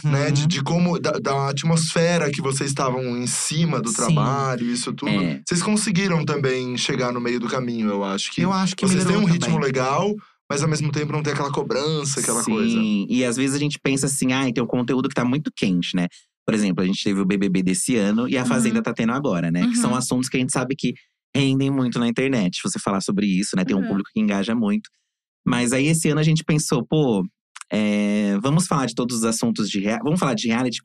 Uhum. 0.05 0.11
né? 0.11 0.31
De, 0.31 0.47
de 0.47 0.63
como, 0.63 0.99
da, 0.99 1.13
da 1.13 1.49
atmosfera 1.49 2.31
que 2.31 2.41
vocês 2.41 2.71
estavam 2.71 3.17
em 3.17 3.27
cima 3.27 3.81
do 3.81 3.89
Sim. 3.91 3.97
trabalho, 3.97 4.67
isso 4.67 4.93
tudo. 4.93 5.11
É. 5.11 5.41
Vocês 5.47 5.63
conseguiram 5.63 6.25
também 6.25 6.77
chegar 6.77 7.13
no 7.13 7.21
meio 7.21 7.41
do 7.41 7.49
caminho, 7.49 7.89
eu 7.89 8.05
acho 8.05 8.31
que. 8.33 8.41
Eu 8.43 8.53
acho 8.53 8.77
que 8.77 8.87
vocês 8.87 9.05
têm 9.05 9.17
um 9.17 9.25
ritmo 9.25 9.55
também. 9.55 9.61
legal, 9.67 10.15
mas 10.51 10.63
ao 10.63 10.69
mesmo 10.69 10.91
tempo 10.91 11.13
não 11.13 11.23
tem 11.23 11.33
aquela 11.33 11.53
cobrança, 11.53 12.19
aquela 12.21 12.43
Sim, 12.43 12.51
coisa. 12.51 12.79
e 13.09 13.25
às 13.25 13.37
vezes 13.37 13.55
a 13.55 13.59
gente 13.59 13.79
pensa 13.81 14.07
assim, 14.07 14.33
ah, 14.33 14.53
tem 14.53 14.63
um 14.63 14.67
conteúdo 14.67 15.09
que 15.09 15.15
tá 15.15 15.25
muito 15.25 15.51
quente, 15.55 15.95
né? 15.95 16.09
Por 16.45 16.55
exemplo, 16.55 16.83
a 16.83 16.87
gente 16.87 17.03
teve 17.05 17.21
o 17.21 17.25
BBB 17.25 17.63
desse 17.63 17.95
ano 17.97 18.29
e 18.29 18.37
a 18.37 18.41
Uhum. 18.43 18.47
Fazenda 18.49 18.83
tá 18.83 18.93
tendo 18.93 19.13
agora, 19.13 19.51
né? 19.53 19.69
Que 19.69 19.77
são 19.77 19.91
Uhum. 19.93 19.97
assuntos 19.97 20.29
que 20.29 20.37
a 20.37 20.41
gente 20.41 20.53
sabe 20.53 20.75
que 20.75 20.93
rendem 21.35 21.71
muito 21.71 21.99
na 22.01 22.09
internet. 22.09 22.57
Se 22.57 22.63
você 22.69 22.79
falar 22.81 23.01
sobre 23.01 23.27
isso, 23.27 23.55
né? 23.55 23.65
Tem 23.65 23.77
um 23.77 23.81
Uhum. 23.81 23.87
público 23.87 24.11
que 24.13 24.19
engaja 24.21 24.53
muito. 24.55 24.91
Mas 25.47 25.73
aí 25.73 25.87
esse 25.87 26.09
ano 26.09 26.19
a 26.19 26.25
gente 26.25 26.43
pensou, 26.43 26.85
pô, 26.85 27.25
é, 27.73 28.37
vamos 28.43 28.67
falar 28.67 28.87
de 28.87 28.95
todos 28.97 29.19
os 29.19 29.25
assuntos 29.25 29.71
de 29.71 29.79
reality. 29.79 30.03
Vamos 30.03 30.19
falar 30.19 30.35
de 30.35 30.49
reality. 30.49 30.81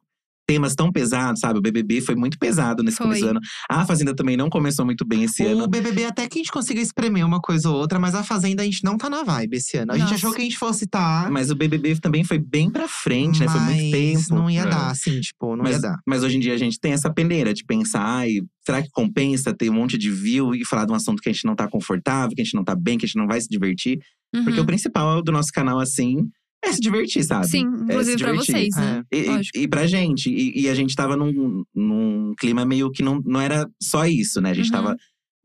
Temas 0.47 0.75
tão 0.75 0.91
pesados, 0.91 1.39
sabe? 1.39 1.57
O 1.59 1.61
BBB 1.61 2.01
foi 2.01 2.15
muito 2.15 2.37
pesado 2.37 2.83
nesse 2.83 2.97
Foi. 2.97 3.07
começo 3.07 3.23
do 3.23 3.29
ano. 3.31 3.39
A 3.69 3.85
Fazenda 3.85 4.15
também 4.15 4.37
não 4.37 4.49
começou 4.49 4.85
muito 4.85 5.03
bem 5.05 5.23
esse 5.23 5.43
O 5.43 5.47
ano. 5.49 5.67
BBB 5.67 6.05
até 6.05 6.27
que 6.27 6.37
a 6.37 6.41
gente 6.41 6.51
conseguiu 6.51 6.83
espremer 6.83 7.25
uma 7.25 7.41
coisa 7.41 7.69
ou 7.69 7.75
outra, 7.75 7.97
mas 7.97 8.13
a 8.13 8.23
Fazenda 8.23 8.61
a 8.61 8.65
gente 8.65 8.83
não 8.83 8.97
tá 8.97 9.09
na 9.09 9.23
vibe 9.23 9.57
esse 9.57 9.77
ano. 9.77 9.91
A 9.91 9.95
gente 9.97 10.03
Nossa. 10.11 10.15
achou 10.15 10.33
que 10.33 10.41
a 10.41 10.43
gente 10.43 10.57
fosse 10.57 10.85
tá. 10.85 11.27
Mas 11.31 11.49
o 11.49 11.55
BBB 11.55 11.99
também 11.99 12.23
foi 12.23 12.37
bem 12.37 12.69
pra 12.69 12.87
frente, 12.87 13.39
né? 13.39 13.47
Foi 13.47 13.59
muito 13.59 13.81
mas 13.81 13.91
tempo. 13.91 14.35
Não 14.35 14.49
ia 14.49 14.61
É. 14.61 14.69
dar, 14.69 14.91
assim, 14.91 15.19
tipo, 15.19 15.55
não 15.55 15.63
mas, 15.63 15.75
ia 15.75 15.81
dar. 15.81 15.97
mas 16.05 16.23
hoje 16.23 16.37
em 16.37 16.39
dia 16.39 16.53
a 16.53 16.57
gente 16.57 16.79
tem 16.79 16.91
essa 16.93 17.11
peneira 17.11 17.53
de 17.53 17.63
pensar, 17.65 18.03
ai, 18.03 18.35
será 18.65 18.81
que 18.81 18.89
compensa 18.91 19.53
ter 19.53 19.69
um 19.69 19.73
monte 19.73 19.97
de 19.97 20.11
view 20.11 20.53
e 20.53 20.63
falar 20.65 20.85
de 20.85 20.91
um 20.91 20.95
assunto 20.95 21.21
que 21.21 21.29
a 21.29 21.33
gente 21.33 21.45
não 21.45 21.55
tá 21.55 21.67
confortável, 21.67 22.35
que 22.35 22.41
a 22.41 22.43
gente 22.45 22.55
não 22.55 22.63
tá 22.63 22.75
bem, 22.75 22.97
que 22.97 23.05
a 23.05 23.07
gente 23.07 23.17
não 23.17 23.27
vai 23.27 23.41
se 23.41 23.47
divertir? 23.49 23.99
Porque 24.31 24.57
Uhum. 24.57 24.63
o 24.63 24.65
principal 24.65 25.21
do 25.23 25.31
nosso 25.31 25.49
canal, 25.51 25.79
assim, 25.79 26.17
é 26.67 26.73
se 26.73 26.79
divertir, 26.79 27.23
sabe? 27.23 27.47
Sim, 27.47 27.65
É 27.65 27.93
inclusive 27.93 28.17
se 28.17 28.23
pra 28.23 28.33
vocês, 28.33 28.75
né? 28.75 29.03
E, 29.11 29.17
e- 29.19 29.25
Lógico. 29.27 29.57
e 29.57 29.67
pra 29.67 29.87
gente. 29.87 30.29
E, 30.29 30.61
e 30.61 30.69
a 30.69 30.75
gente 30.75 30.95
tava 30.95 31.15
num, 31.15 31.63
num 31.73 32.33
clima 32.37 32.65
meio 32.65 32.91
que 32.91 33.03
não, 33.03 33.21
não 33.25 33.39
era 33.41 33.67
só 33.81 34.05
isso, 34.05 34.39
né? 34.41 34.51
A 34.51 34.53
gente 34.53 34.67
Uhum. 34.67 34.71
tava 34.71 34.95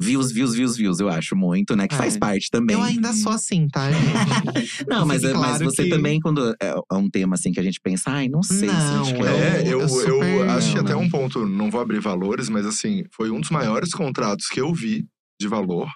views, 0.02 0.32
views, 0.32 0.54
views, 0.54 0.76
views, 0.78 0.98
eu 0.98 1.10
acho 1.10 1.36
muito, 1.36 1.76
né? 1.76 1.86
Que 1.86 1.94
faz 1.94 2.16
É. 2.16 2.18
parte 2.18 2.48
também. 2.50 2.74
Eu 2.74 2.82
ainda 2.82 3.12
sou 3.12 3.30
assim, 3.32 3.68
tá, 3.68 3.90
gente? 3.92 4.84
Não, 4.88 5.04
mas, 5.04 5.22
mas 5.22 5.32
claro 5.32 5.64
você 5.66 5.84
que- 5.84 5.90
também, 5.90 6.18
quando 6.20 6.50
é, 6.60 6.74
é 6.90 6.94
um 6.94 7.10
tema 7.10 7.34
assim 7.34 7.52
que 7.52 7.60
a 7.60 7.62
gente 7.62 7.78
pensa, 7.82 8.04
ai, 8.10 8.26
não 8.26 8.42
sei 8.42 8.68
se 8.70 8.74
a 8.74 9.02
gente 9.04 9.12
Não, 9.12 9.20
quer. 9.20 9.58
É, 9.58 9.68
eu, 9.68 9.72
eu 9.72 9.80
eu, 9.80 9.88
super 9.90 10.48
acho 10.48 10.72
que 10.72 10.78
amo. 10.78 10.88
até 10.88 10.96
um 10.96 11.08
ponto, 11.10 11.46
não 11.46 11.70
vou 11.70 11.80
abrir 11.82 12.00
valores, 12.00 12.48
mas 12.48 12.64
assim, 12.64 13.04
foi 13.14 13.30
um 13.30 13.40
dos 13.40 13.50
maiores 13.50 13.90
contratos 13.90 14.46
que 14.46 14.58
eu 14.60 14.72
vi 14.72 15.04
de 15.38 15.46
valor 15.46 15.86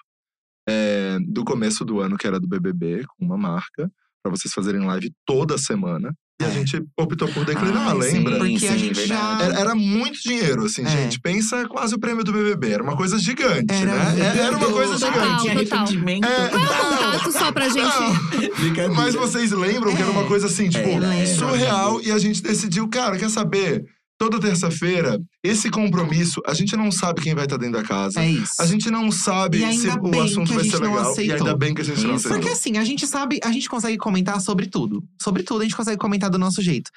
é, 0.69 1.17
do 1.27 1.43
começo 1.43 1.83
do 1.83 1.99
ano, 1.99 2.17
que 2.17 2.27
era 2.27 2.39
do 2.39 2.47
BBB, 2.47 3.05
com 3.07 3.25
uma 3.25 3.37
marca, 3.37 3.91
pra 4.29 4.31
vocês 4.37 4.53
fazerem 4.53 4.81
live 4.85 5.11
toda 5.25 5.57
semana. 5.57 6.11
E 6.41 6.43
a 6.43 6.47
É. 6.47 6.51
gente 6.51 6.83
optou 6.99 7.29
por 7.29 7.45
declinar, 7.45 7.91
sim, 7.93 7.97
lembra? 7.99 8.37
Porque 8.39 8.67
a 8.67 8.71
sim, 8.73 8.77
gente 8.77 9.05
já. 9.07 9.39
Era, 9.41 9.57
era 9.59 9.75
muito 9.75 10.19
dinheiro, 10.21 10.65
assim, 10.65 10.83
É. 10.83 10.89
gente. 10.89 11.17
Pensa 11.21 11.65
quase 11.67 11.95
o 11.95 11.99
prêmio 11.99 12.25
do 12.25 12.33
BBB. 12.33 12.71
Era 12.73 12.83
uma 12.83 12.97
coisa 12.97 13.17
gigante, 13.17 13.73
Era 13.73 13.85
né? 14.11 14.19
É- 14.19 14.37
Era 14.39 14.57
uma 14.57 14.67
coisa. 14.69 14.99
Total, 14.99 15.39
gigante. 15.39 15.63
total. 15.63 15.79
arrependimento. 15.79 16.25
É, 16.25 16.49
Qual 16.49 16.61
é 16.61 16.65
o 16.65 16.87
contato 16.97 17.31
só 17.31 17.51
pra 17.53 17.69
gente? 17.69 18.93
Mas 18.95 19.15
vocês 19.15 19.51
lembram 19.51 19.95
que 19.95 20.01
era 20.01 20.11
uma 20.11 20.23
É. 20.23 20.27
coisa 20.27 20.47
assim, 20.47 20.67
tipo, 20.69 20.87
É, 20.89 21.25
surreal. 21.25 22.01
E 22.01 22.11
a 22.11 22.17
gente 22.19 22.41
decidiu, 22.41 22.87
cara, 22.89 23.17
quer 23.17 23.29
saber? 23.29 23.85
Toda 24.17 24.39
terça-feira, 24.39 25.19
esse 25.43 25.69
compromisso, 25.69 26.41
a 26.47 26.53
gente 26.53 26.75
não 26.77 26.89
sabe 26.89 27.21
quem 27.21 27.35
vai 27.35 27.43
estar 27.43 27.57
dentro 27.57 27.81
da 27.81 27.83
casa. 27.83 28.21
É 28.21 28.29
isso. 28.29 28.53
A 28.59 28.65
gente 28.65 28.89
não 28.89 29.11
sabe 29.11 29.57
E 29.61 29.73
se 29.77 29.87
o 29.89 30.21
assunto 30.21 30.53
vai 30.53 30.63
ser 30.63 30.79
não 30.79 30.93
legal. 30.93 31.09
E 31.09 31.11
aceitou. 31.11 31.35
ainda 31.35 31.57
bem 31.57 31.73
que 31.73 31.81
a 31.81 31.83
gente 31.83 32.01
não 32.01 32.15
Isso. 32.15 32.27
aceitou. 32.27 32.37
Porque 32.39 32.49
assim, 32.53 32.77
a 32.77 32.83
gente 32.85 33.05
sabe, 33.05 33.39
a 33.43 33.51
gente 33.51 33.67
consegue 33.67 33.97
comentar 33.97 34.39
sobre 34.39 34.67
tudo. 34.67 35.03
Sobre 35.21 35.43
tudo, 35.43 35.61
a 35.61 35.63
gente 35.63 35.75
consegue 35.75 35.97
comentar 35.97 36.29
do 36.29 36.37
nosso 36.37 36.61
jeito. 36.61 36.89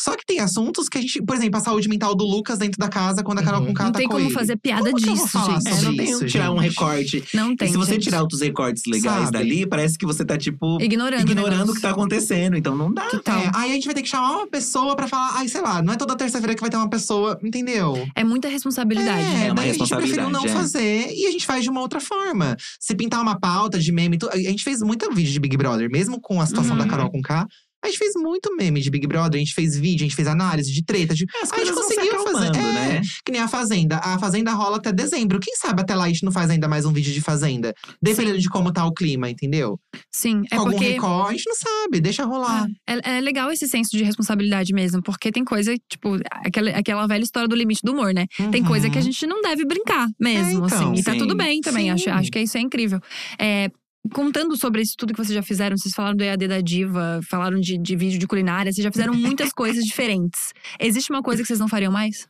Só 0.00 0.14
que 0.16 0.24
tem 0.26 0.40
assuntos 0.40 0.88
que 0.88 0.98
a 0.98 1.00
gente, 1.00 1.22
por 1.22 1.34
exemplo, 1.36 1.58
a 1.58 1.62
saúde 1.62 1.88
mental 1.88 2.14
do 2.14 2.24
Lucas 2.24 2.58
dentro 2.58 2.78
da 2.78 2.88
casa 2.88 3.22
quando 3.22 3.38
a 3.38 3.42
Carol 3.42 3.60
Uhum. 3.60 3.66
com 3.68 3.74
K 3.74 3.84
Não 3.84 3.92
tá 3.92 3.98
tem 3.98 4.06
com 4.08 4.14
como 4.14 4.26
ele. 4.26 4.34
fazer 4.34 4.56
piada 4.56 4.82
Como 4.90 4.96
que 4.96 5.02
eu 5.08 5.14
vou 5.14 5.24
disso, 5.24 5.28
falar 5.38 5.60
gente. 5.60 5.68
É, 5.68 5.82
não 5.82 5.96
tem 5.96 6.10
isso, 6.10 6.26
tirar 6.26 6.52
um 6.52 6.60
gente? 6.62 6.68
recorte. 6.70 7.24
Não 7.34 7.56
tem. 7.56 7.68
e 7.68 7.70
se 7.72 7.76
você 7.76 7.92
gente. 7.94 8.02
tirar 8.04 8.20
outros 8.22 8.40
recortes 8.40 8.82
legais 8.86 9.24
Sabe? 9.24 9.32
dali, 9.38 9.66
parece 9.66 9.96
que 9.98 10.04
você 10.06 10.24
tá, 10.24 10.36
tipo, 10.36 10.80
Ignorando. 10.82 11.20
o 11.20 11.22
ignorando 11.22 11.54
o 11.54 11.58
negócio. 11.60 11.74
que 11.74 11.80
tá 11.80 11.90
acontecendo. 11.90 12.56
Então 12.56 12.76
não 12.76 12.92
dá. 12.92 13.06
Total. 13.06 13.38
É, 13.40 13.50
aí 13.54 13.70
a 13.70 13.74
gente 13.74 13.86
vai 13.86 13.94
ter 13.94 14.02
que 14.02 14.08
chamar 14.08 14.32
uma 14.36 14.46
pessoa 14.46 14.94
pra 14.94 15.08
falar, 15.08 15.30
ai, 15.36 15.48
sei 15.48 15.60
lá, 15.62 15.82
não 15.82 15.92
é 15.92 15.96
toda 15.96 16.14
terça-feira 16.16 16.54
que 16.54 16.60
vai 16.60 16.68
ter 16.70 16.76
uma 16.76 16.90
pessoa, 16.90 17.38
entendeu? 17.42 18.06
É 18.14 18.22
muita 18.22 18.48
responsabilidade. 18.48 19.20
É, 19.24 19.46
É 19.46 19.52
uma 19.52 19.54
daí 19.54 19.70
a 19.70 19.72
gente 19.72 19.88
preferiu 19.88 20.28
não 20.30 20.42
responsabilidade, 20.42 20.48
é. 20.48 20.52
fazer 20.52 21.14
e 21.14 21.26
a 21.26 21.30
gente 21.30 21.46
faz 21.46 21.62
de 21.64 21.70
uma 21.70 21.80
outra 21.80 22.00
forma. 22.00 22.56
Se 22.78 22.94
pintar 22.94 23.20
uma 23.22 23.38
pauta 23.38 23.78
de 23.78 23.90
meme, 23.92 24.18
a 24.30 24.36
gente 24.36 24.62
fez 24.62 24.82
muito 24.82 25.10
vídeo 25.12 25.32
de 25.32 25.40
Big 25.40 25.56
Brother, 25.56 25.90
mesmo 25.90 26.20
com 26.20 26.40
a 26.40 26.46
situação 26.46 26.72
Uhum. 26.76 26.82
da 26.82 26.86
Carol 26.86 27.10
com 27.10 27.22
K. 27.22 27.46
A 27.84 27.88
gente 27.88 27.98
fez 27.98 28.14
muito 28.16 28.54
meme 28.56 28.80
de 28.80 28.90
Big 28.90 29.06
Brother, 29.06 29.36
a 29.36 29.38
gente 29.38 29.54
fez 29.54 29.76
vídeo, 29.76 30.04
a 30.04 30.08
gente 30.08 30.16
fez 30.16 30.26
análise 30.26 30.72
de 30.72 30.84
treta. 30.84 31.14
De... 31.14 31.24
As 31.42 31.52
a 31.52 31.56
gente 31.58 31.72
conseguiu 31.72 32.18
fazer. 32.24 32.46
É, 32.48 32.50
né? 32.62 33.00
que 33.24 33.30
nem 33.30 33.40
a 33.40 33.46
Fazenda. 33.48 33.98
A 33.98 34.18
Fazenda 34.18 34.52
rola 34.52 34.78
até 34.78 34.92
dezembro. 34.92 35.38
Quem 35.38 35.54
sabe 35.56 35.82
até 35.82 35.94
lá 35.94 36.04
a 36.04 36.08
gente 36.08 36.24
não 36.24 36.32
faz 36.32 36.50
ainda 36.50 36.66
mais 36.66 36.84
um 36.84 36.92
vídeo 36.92 37.12
de 37.12 37.20
Fazenda. 37.20 37.72
Dependendo 38.02 38.38
de 38.38 38.48
como 38.48 38.72
tá 38.72 38.84
o 38.86 38.92
clima, 38.92 39.30
entendeu? 39.30 39.78
Sim, 40.12 40.42
é 40.50 40.56
Com 40.56 40.62
algum 40.62 40.72
porque. 40.72 40.92
recorde, 40.92 41.28
a 41.28 41.32
gente 41.32 41.44
não 41.46 41.54
sabe, 41.56 42.00
deixa 42.00 42.24
rolar. 42.24 42.66
É, 42.88 43.18
é 43.18 43.20
legal 43.20 43.52
esse 43.52 43.68
senso 43.68 43.90
de 43.96 44.02
responsabilidade 44.02 44.72
mesmo, 44.72 45.02
porque 45.02 45.30
tem 45.30 45.44
coisa, 45.44 45.74
tipo, 45.88 46.16
aquela, 46.44 46.70
aquela 46.70 47.06
velha 47.06 47.22
história 47.22 47.48
do 47.48 47.54
limite 47.54 47.80
do 47.84 47.92
humor, 47.92 48.12
né? 48.12 48.26
Tem 48.50 48.62
Uhum. 48.62 48.68
coisa 48.68 48.90
que 48.90 48.98
a 48.98 49.02
gente 49.02 49.26
não 49.26 49.40
deve 49.42 49.64
brincar 49.64 50.08
mesmo, 50.18 50.64
É, 50.64 50.66
então. 50.66 50.90
assim. 50.90 51.00
E 51.00 51.04
tá 51.04 51.12
Sim. 51.12 51.18
tudo 51.18 51.36
bem 51.36 51.60
também. 51.60 51.84
Sim. 51.84 51.90
Acho, 51.90 52.10
acho 52.10 52.30
que 52.30 52.40
isso 52.40 52.56
é 52.56 52.60
incrível. 52.60 53.00
É, 53.38 53.70
contando 54.12 54.56
sobre 54.56 54.82
isso 54.82 54.94
tudo 54.96 55.12
que 55.12 55.18
vocês 55.18 55.34
já 55.34 55.42
fizeram, 55.42 55.76
vocês 55.76 55.94
falaram 55.94 56.16
do 56.16 56.22
EAD 56.24 56.48
da 56.48 56.60
Diva, 56.60 57.20
falaram 57.28 57.58
de, 57.60 57.78
de 57.78 57.96
vídeo 57.96 58.18
de 58.18 58.26
culinária, 58.26 58.72
vocês 58.72 58.82
já 58.84 58.90
fizeram 58.92 59.14
muitas 59.14 59.50
coisas 59.54 59.84
diferentes. 59.84 60.52
Existe 60.80 61.10
uma 61.12 61.22
coisa 61.22 61.42
que 61.42 61.46
vocês 61.48 61.58
não 61.60 61.68
fariam 61.68 61.92
mais? 61.92 62.26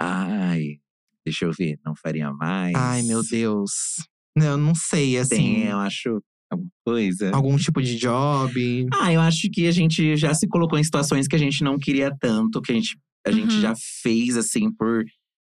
Ai, 0.00 0.78
deixa 1.24 1.44
eu 1.44 1.52
ver. 1.52 1.78
Não 1.84 1.94
faria 1.94 2.32
mais. 2.32 2.74
Ai, 2.74 3.02
meu 3.02 3.22
Deus. 3.22 3.70
Eu 4.36 4.56
não 4.56 4.74
sei, 4.74 5.18
assim. 5.18 5.36
Tem, 5.36 5.64
eu 5.66 5.78
acho, 5.78 6.22
alguma 6.50 6.70
coisa. 6.84 7.30
Algum 7.34 7.56
tipo 7.56 7.82
de 7.82 7.96
job. 7.96 8.86
Ah, 8.94 9.12
eu 9.12 9.20
acho 9.20 9.50
que 9.50 9.66
a 9.66 9.72
gente 9.72 10.16
já 10.16 10.32
se 10.34 10.48
colocou 10.48 10.78
em 10.78 10.84
situações 10.84 11.26
que 11.28 11.36
a 11.36 11.38
gente 11.38 11.62
não 11.62 11.78
queria 11.78 12.10
tanto, 12.18 12.62
que 12.62 12.72
a 12.72 12.74
gente, 12.74 12.96
a 13.26 13.30
gente 13.30 13.54
Uhum. 13.54 13.60
já 13.60 13.74
fez, 14.02 14.36
assim, 14.36 14.72
por, 14.72 15.04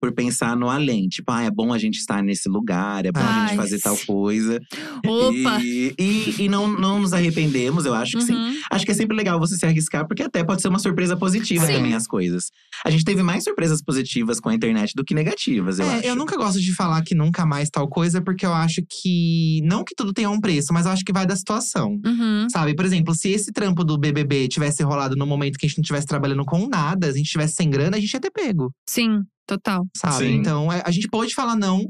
por 0.05 0.13
pensar 0.13 0.55
no 0.55 0.69
além. 0.69 1.09
Tipo, 1.09 1.33
ah, 1.33 1.45
é 1.45 1.51
bom 1.51 1.73
a 1.73 1.79
gente 1.79 1.95
estar 1.95 2.23
nesse 2.23 2.47
lugar, 2.47 3.07
é 3.07 3.11
bom 3.11 3.21
a 3.21 3.25
Ai, 3.25 3.49
gente 3.49 3.57
fazer 3.57 3.81
tal 3.81 3.97
sim. 3.97 4.05
coisa. 4.05 4.61
Opa! 5.07 5.59
E, 5.63 5.95
e, 5.99 6.35
e 6.41 6.49
não, 6.49 6.69
não 6.69 7.01
nos 7.01 7.15
arrependemos, 7.15 7.87
eu 7.87 7.95
acho 7.95 8.19
que 8.19 8.25
sim. 8.25 8.35
Uhum. 8.35 8.55
Acho 8.71 8.85
que 8.85 8.91
é 8.91 8.95
sempre 8.95 9.17
legal 9.17 9.39
você 9.39 9.57
se 9.57 9.65
arriscar, 9.65 10.07
porque 10.07 10.23
até 10.23 10.45
pode 10.45 10.61
ser 10.61 10.69
uma 10.69 10.79
surpresa 10.79 11.17
positiva 11.17 11.65
Sim. 11.65 11.73
também 11.73 11.95
as 11.95 12.07
coisas. 12.07 12.51
A 12.85 12.91
gente 12.91 13.03
teve 13.03 13.23
mais 13.23 13.45
surpresas 13.45 13.83
positivas 13.83 14.41
com 14.41 14.51
a 14.51 14.55
internet 14.55 14.93
do 14.95 15.03
que 15.03 15.15
negativas, 15.15 15.79
eu 15.79 15.87
é, 15.87 15.95
acho. 15.99 16.07
eu 16.07 16.15
nunca 16.15 16.37
gosto 16.37 16.61
de 16.61 16.75
falar 16.75 17.01
que 17.03 17.15
nunca 17.15 17.47
mais 17.47 17.71
tal 17.71 17.89
coisa, 17.89 18.21
porque 18.21 18.45
eu 18.45 18.53
acho 18.53 18.83
que. 18.87 19.63
Não 19.65 19.85
que 19.85 19.95
tudo 19.95 20.13
tenha 20.13 20.29
um 20.29 20.41
preço, 20.41 20.75
mas 20.75 20.85
eu 20.85 20.93
acho 20.93 21.05
que 21.05 21.15
vai 21.15 21.25
da 21.25 21.35
situação. 21.35 21.99
Uhum. 22.05 22.47
Sabe, 22.51 22.75
por 22.77 22.85
exemplo, 22.85 23.15
se 23.15 23.31
esse 23.31 23.53
trampo 23.53 23.83
do 23.83 23.97
BBB 23.97 24.49
tivesse 24.49 24.83
rolado 24.83 25.17
no 25.17 25.27
momento 25.27 25.59
que 25.59 25.65
a 25.65 25.69
gente 25.69 25.79
não 25.79 25.83
estivesse 25.83 26.07
trabalhando 26.07 26.45
com 26.45 26.69
nada, 26.69 27.07
a 27.07 27.13
gente 27.13 27.25
estivesse 27.25 27.55
sem 27.55 27.71
grana, 27.71 27.97
a 27.97 28.01
gente 28.01 28.13
ia 28.13 28.21
ter 28.21 28.31
pego, 28.31 28.71
Sim, 28.87 29.23
total. 29.47 29.87
sabe? 29.97 30.27
Sim. 30.27 30.35
Então, 30.37 30.73
é, 30.73 30.83
a 30.85 30.91
gente 30.91 31.09
pode 31.09 31.35
falar 31.35 31.57
não 31.57 31.85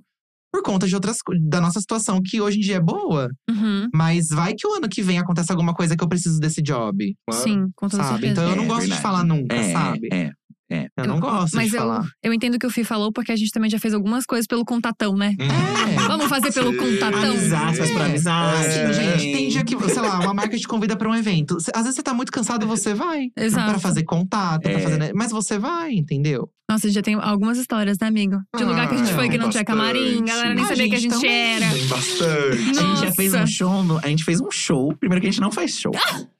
por 0.52 0.62
conta 0.62 0.86
de 0.86 0.94
outras 0.94 1.16
da 1.48 1.60
nossa 1.60 1.80
situação 1.80 2.20
que 2.24 2.40
hoje 2.40 2.58
em 2.58 2.60
dia 2.60 2.76
é 2.76 2.80
boa, 2.80 3.28
Uhum. 3.50 3.88
mas 3.92 4.28
vai 4.28 4.54
que 4.56 4.64
o 4.66 4.74
ano 4.74 4.88
que 4.88 5.02
vem 5.02 5.18
acontece 5.18 5.50
alguma 5.50 5.74
coisa 5.74 5.96
que 5.96 6.04
eu 6.04 6.08
preciso 6.08 6.38
desse 6.38 6.62
job, 6.62 7.12
Claro. 7.28 7.42
Sim, 7.42 7.66
com 7.74 7.88
toda 7.88 8.04
sabe? 8.04 8.20
certeza. 8.20 8.32
Então 8.40 8.48
eu 8.50 8.56
não 8.56 8.64
É, 8.64 8.66
gosto 8.68 8.80
verdade. 8.82 8.96
de 8.98 9.02
falar 9.02 9.24
nunca, 9.24 9.54
é, 9.56 9.72
sabe? 9.72 10.08
É, 10.12 10.30
é. 10.70 10.86
Eu 10.96 11.06
não 11.06 11.20
gosto 11.20 11.54
Mas 11.56 11.70
de 11.70 11.76
eu, 11.76 11.80
falar. 11.80 12.04
eu 12.22 12.32
entendo 12.32 12.54
o 12.54 12.58
que 12.58 12.66
o 12.66 12.70
Fih 12.70 12.84
falou, 12.84 13.12
porque 13.12 13.32
a 13.32 13.36
gente 13.36 13.50
também 13.50 13.68
já 13.70 13.78
fez 13.78 13.92
algumas 13.94 14.24
coisas 14.24 14.46
pelo 14.46 14.64
contatão, 14.64 15.14
né? 15.16 15.34
É. 15.38 15.96
Vamos 16.08 16.26
fazer 16.26 16.52
pelo 16.52 16.72
Sim. 16.72 16.78
contatão? 16.78 17.30
Amizade, 17.32 17.76
faz 17.76 17.90
por 17.90 18.00
É. 18.00 18.04
amizade. 18.04 18.66
É. 18.66 18.78
também. 18.88 18.94
Gente, 19.18 19.32
tem 19.36 19.48
dia 19.48 19.64
que, 19.64 19.78
sei 19.90 20.02
lá, 20.02 20.20
uma 20.20 20.34
marca 20.34 20.56
te 20.56 20.66
convida 20.66 20.96
pra 20.96 21.08
um 21.08 21.14
evento. 21.14 21.56
Às 21.74 21.82
vezes 21.82 21.94
você 21.96 22.02
tá 22.02 22.14
muito 22.14 22.32
cansado, 22.32 22.66
você 22.66 22.94
vai. 22.94 23.26
Exato. 23.36 23.70
Pra 23.70 23.78
fazer 23.78 24.04
contato, 24.04 24.62
pra 24.62 24.72
É. 24.72 24.78
fazer. 24.78 25.12
Mas 25.14 25.30
você 25.30 25.58
vai, 25.58 25.92
entendeu? 25.92 26.48
Nossa, 26.68 26.88
já 26.90 27.02
tem 27.02 27.14
algumas 27.14 27.58
histórias, 27.58 27.98
né, 28.00 28.06
amigo? 28.06 28.38
De 28.56 28.64
lugar 28.64 28.88
que 28.88 28.94
a 28.94 28.98
gente 28.98 29.10
Ah, 29.12 29.14
foi 29.14 29.28
que 29.28 29.36
não 29.36 29.50
tinha 29.50 29.62
bastante. 29.62 29.66
camarim, 29.66 30.22
a 30.22 30.24
galera 30.24 30.54
nem 30.54 30.64
Ah, 30.64 30.68
sabia 30.68 30.88
que 30.88 30.94
a 30.94 30.98
gente, 30.98 31.12
também. 31.12 31.30
era. 31.30 31.68
Tem 31.70 31.86
bastante. 31.86 32.78
A 32.78 32.82
gente 32.82 33.00
já 33.00 33.12
fez 33.12 33.34
um 33.34 33.38
Nossa. 33.40 33.52
show, 33.52 33.82
no- 33.84 33.98
a 33.98 34.08
gente 34.08 34.24
fez 34.24 34.40
um 34.40 34.50
show. 34.50 34.94
Primeiro 34.98 35.20
que 35.20 35.28
a 35.28 35.30
gente 35.30 35.40
não 35.42 35.52
faz 35.52 35.78
show. 35.78 35.92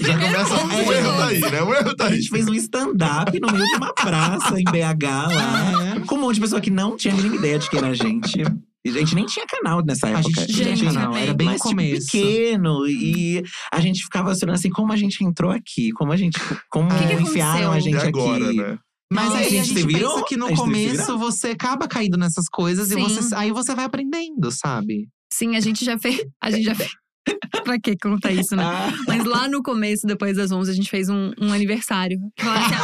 Já 0.00 0.16
começa 0.18 0.54
o 0.54 0.92
erro 0.92 1.16
tá 1.16 1.26
aí, 1.26 1.40
né? 1.40 1.62
O 1.62 1.74
erro 1.74 1.96
tá 1.96 2.04
A 2.04 2.08
aí. 2.08 2.16
gente 2.16 2.30
fez 2.30 2.46
um 2.48 2.54
stand-up 2.54 3.40
no 3.46 3.52
meio 3.52 3.66
de 3.66 3.76
uma 3.76 3.92
praça 3.92 4.58
em 4.60 4.64
BH 4.64 5.04
lá. 5.34 5.94
É. 5.96 6.00
Com 6.00 6.16
um 6.16 6.20
monte 6.20 6.36
de 6.36 6.40
pessoa 6.40 6.60
que 6.60 6.70
não 6.70 6.96
tinha 6.96 7.12
a 7.12 7.16
mínima 7.16 7.36
ideia 7.36 7.58
de 7.58 7.68
quem 7.68 7.78
era 7.78 7.88
a 7.88 7.94
gente. 7.94 8.42
E 8.86 8.90
a 8.90 8.92
gente 8.92 9.14
nem 9.14 9.24
tinha 9.24 9.46
canal 9.46 9.82
nessa 9.84 10.06
A 10.06 10.10
época. 10.10 10.40
gente 10.40 10.52
Gente, 10.52 10.78
tinha 10.80 10.92
canal, 10.92 11.16
era 11.16 11.32
bem 11.32 11.46
mas, 11.46 11.56
tipo, 11.56 11.68
começo. 11.70 12.06
pequeno. 12.12 12.86
E 12.86 13.42
a 13.72 13.80
gente 13.80 14.02
ficava 14.02 14.28
olhando 14.28 14.52
assim, 14.52 14.68
como 14.68 14.92
a 14.92 14.96
gente 14.96 15.24
entrou 15.24 15.50
aqui? 15.50 15.90
Como 15.92 16.12
a 16.12 16.16
gente… 16.16 16.38
Como 16.70 16.88
que 16.90 17.06
que 17.06 17.22
enfiaram 17.22 17.72
a 17.72 17.80
gente 17.80 17.94
E 17.94 18.08
agora, 18.08 18.46
aqui? 18.48 18.56
né? 18.58 18.78
Mas 19.12 19.32
aí 19.34 19.44
a 19.44 19.46
a 19.46 19.48
gente 19.50 19.66
gente 19.68 19.80
se 19.80 19.86
virou, 19.86 20.14
pensa 20.14 20.24
que 20.26 20.34
a 20.34 20.38
no 20.38 20.48
gente 20.48 20.58
começo 20.58 21.18
você 21.18 21.48
acaba 21.48 21.86
caindo 21.86 22.16
nessas 22.18 22.46
coisas 22.50 22.90
e 22.90 22.94
Sim. 22.94 23.02
você, 23.02 23.34
aí 23.34 23.52
você 23.52 23.74
vai 23.74 23.84
aprendendo, 23.84 24.50
sabe? 24.50 25.08
Sim, 25.32 25.56
a 25.56 25.60
gente 25.60 25.84
já 25.84 25.98
fez. 25.98 26.20
A 26.42 26.50
gente 26.50 26.64
já 26.64 26.74
fez. 26.74 26.90
pra 27.64 27.78
que 27.80 27.96
contar 27.96 28.32
isso, 28.32 28.54
né? 28.56 28.62
Ah, 28.64 28.92
Mas 29.06 29.24
lá 29.24 29.48
no 29.48 29.62
começo, 29.62 30.06
depois 30.06 30.36
das 30.36 30.50
11, 30.52 30.70
a 30.70 30.74
gente 30.74 30.90
fez 30.90 31.08
um, 31.08 31.30
um 31.40 31.52
aniversário. 31.52 32.18
Falaram 32.38 32.64
assim, 32.66 32.74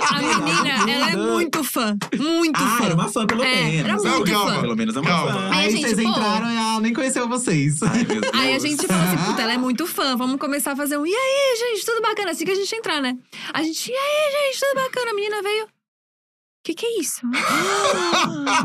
a, 0.00 0.16
a 0.16 0.20
menina, 0.40 0.90
ela 0.92 1.10
é 1.10 1.16
muito 1.16 1.62
fã. 1.64 1.96
Muito 2.18 2.60
ah, 2.62 2.76
fã. 2.78 2.84
era 2.84 2.94
uma 2.94 3.08
fã, 3.08 3.26
pelo 3.26 3.44
É, 3.44 3.54
menos. 3.64 3.80
era 3.80 3.94
muito 4.16 4.32
Não, 4.32 4.46
fã. 4.46 4.60
Pelo 4.60 4.76
menos 4.76 4.96
é 4.96 5.00
uma 5.00 5.08
Calma. 5.08 5.32
fã. 5.32 5.50
Aí 5.52 5.64
Aí, 5.64 5.70
gente, 5.70 5.82
vocês 5.82 5.94
pô- 6.02 6.08
entraram 6.10 6.50
e 6.50 6.56
ela 6.56 6.80
nem 6.80 6.92
conheceu 6.92 7.28
vocês. 7.28 7.82
Ai. 7.82 8.06
Aí 8.34 8.54
a 8.54 8.58
gente 8.58 8.86
falou 8.86 9.02
assim, 9.02 9.16
puta, 9.24 9.42
ela 9.42 9.52
é 9.52 9.58
muito 9.58 9.86
fã, 9.86 10.16
vamos 10.16 10.38
começar 10.38 10.72
a 10.72 10.76
fazer 10.76 10.96
um 10.98 11.06
e 11.06 11.14
aí, 11.14 11.56
gente, 11.58 11.86
tudo 11.86 12.02
bacana, 12.02 12.30
assim 12.32 12.44
que 12.44 12.50
a 12.50 12.54
gente 12.54 12.74
entrar, 12.74 13.00
né? 13.00 13.16
A 13.52 13.62
gente, 13.62 13.90
e 13.90 13.94
aí, 13.94 14.50
gente, 14.52 14.60
tudo 14.60 14.74
bacana, 14.82 15.10
a 15.10 15.14
menina 15.14 15.42
veio. 15.42 15.66
Que 16.64 16.72
que 16.74 16.86
é 16.86 17.00
isso? 17.00 17.20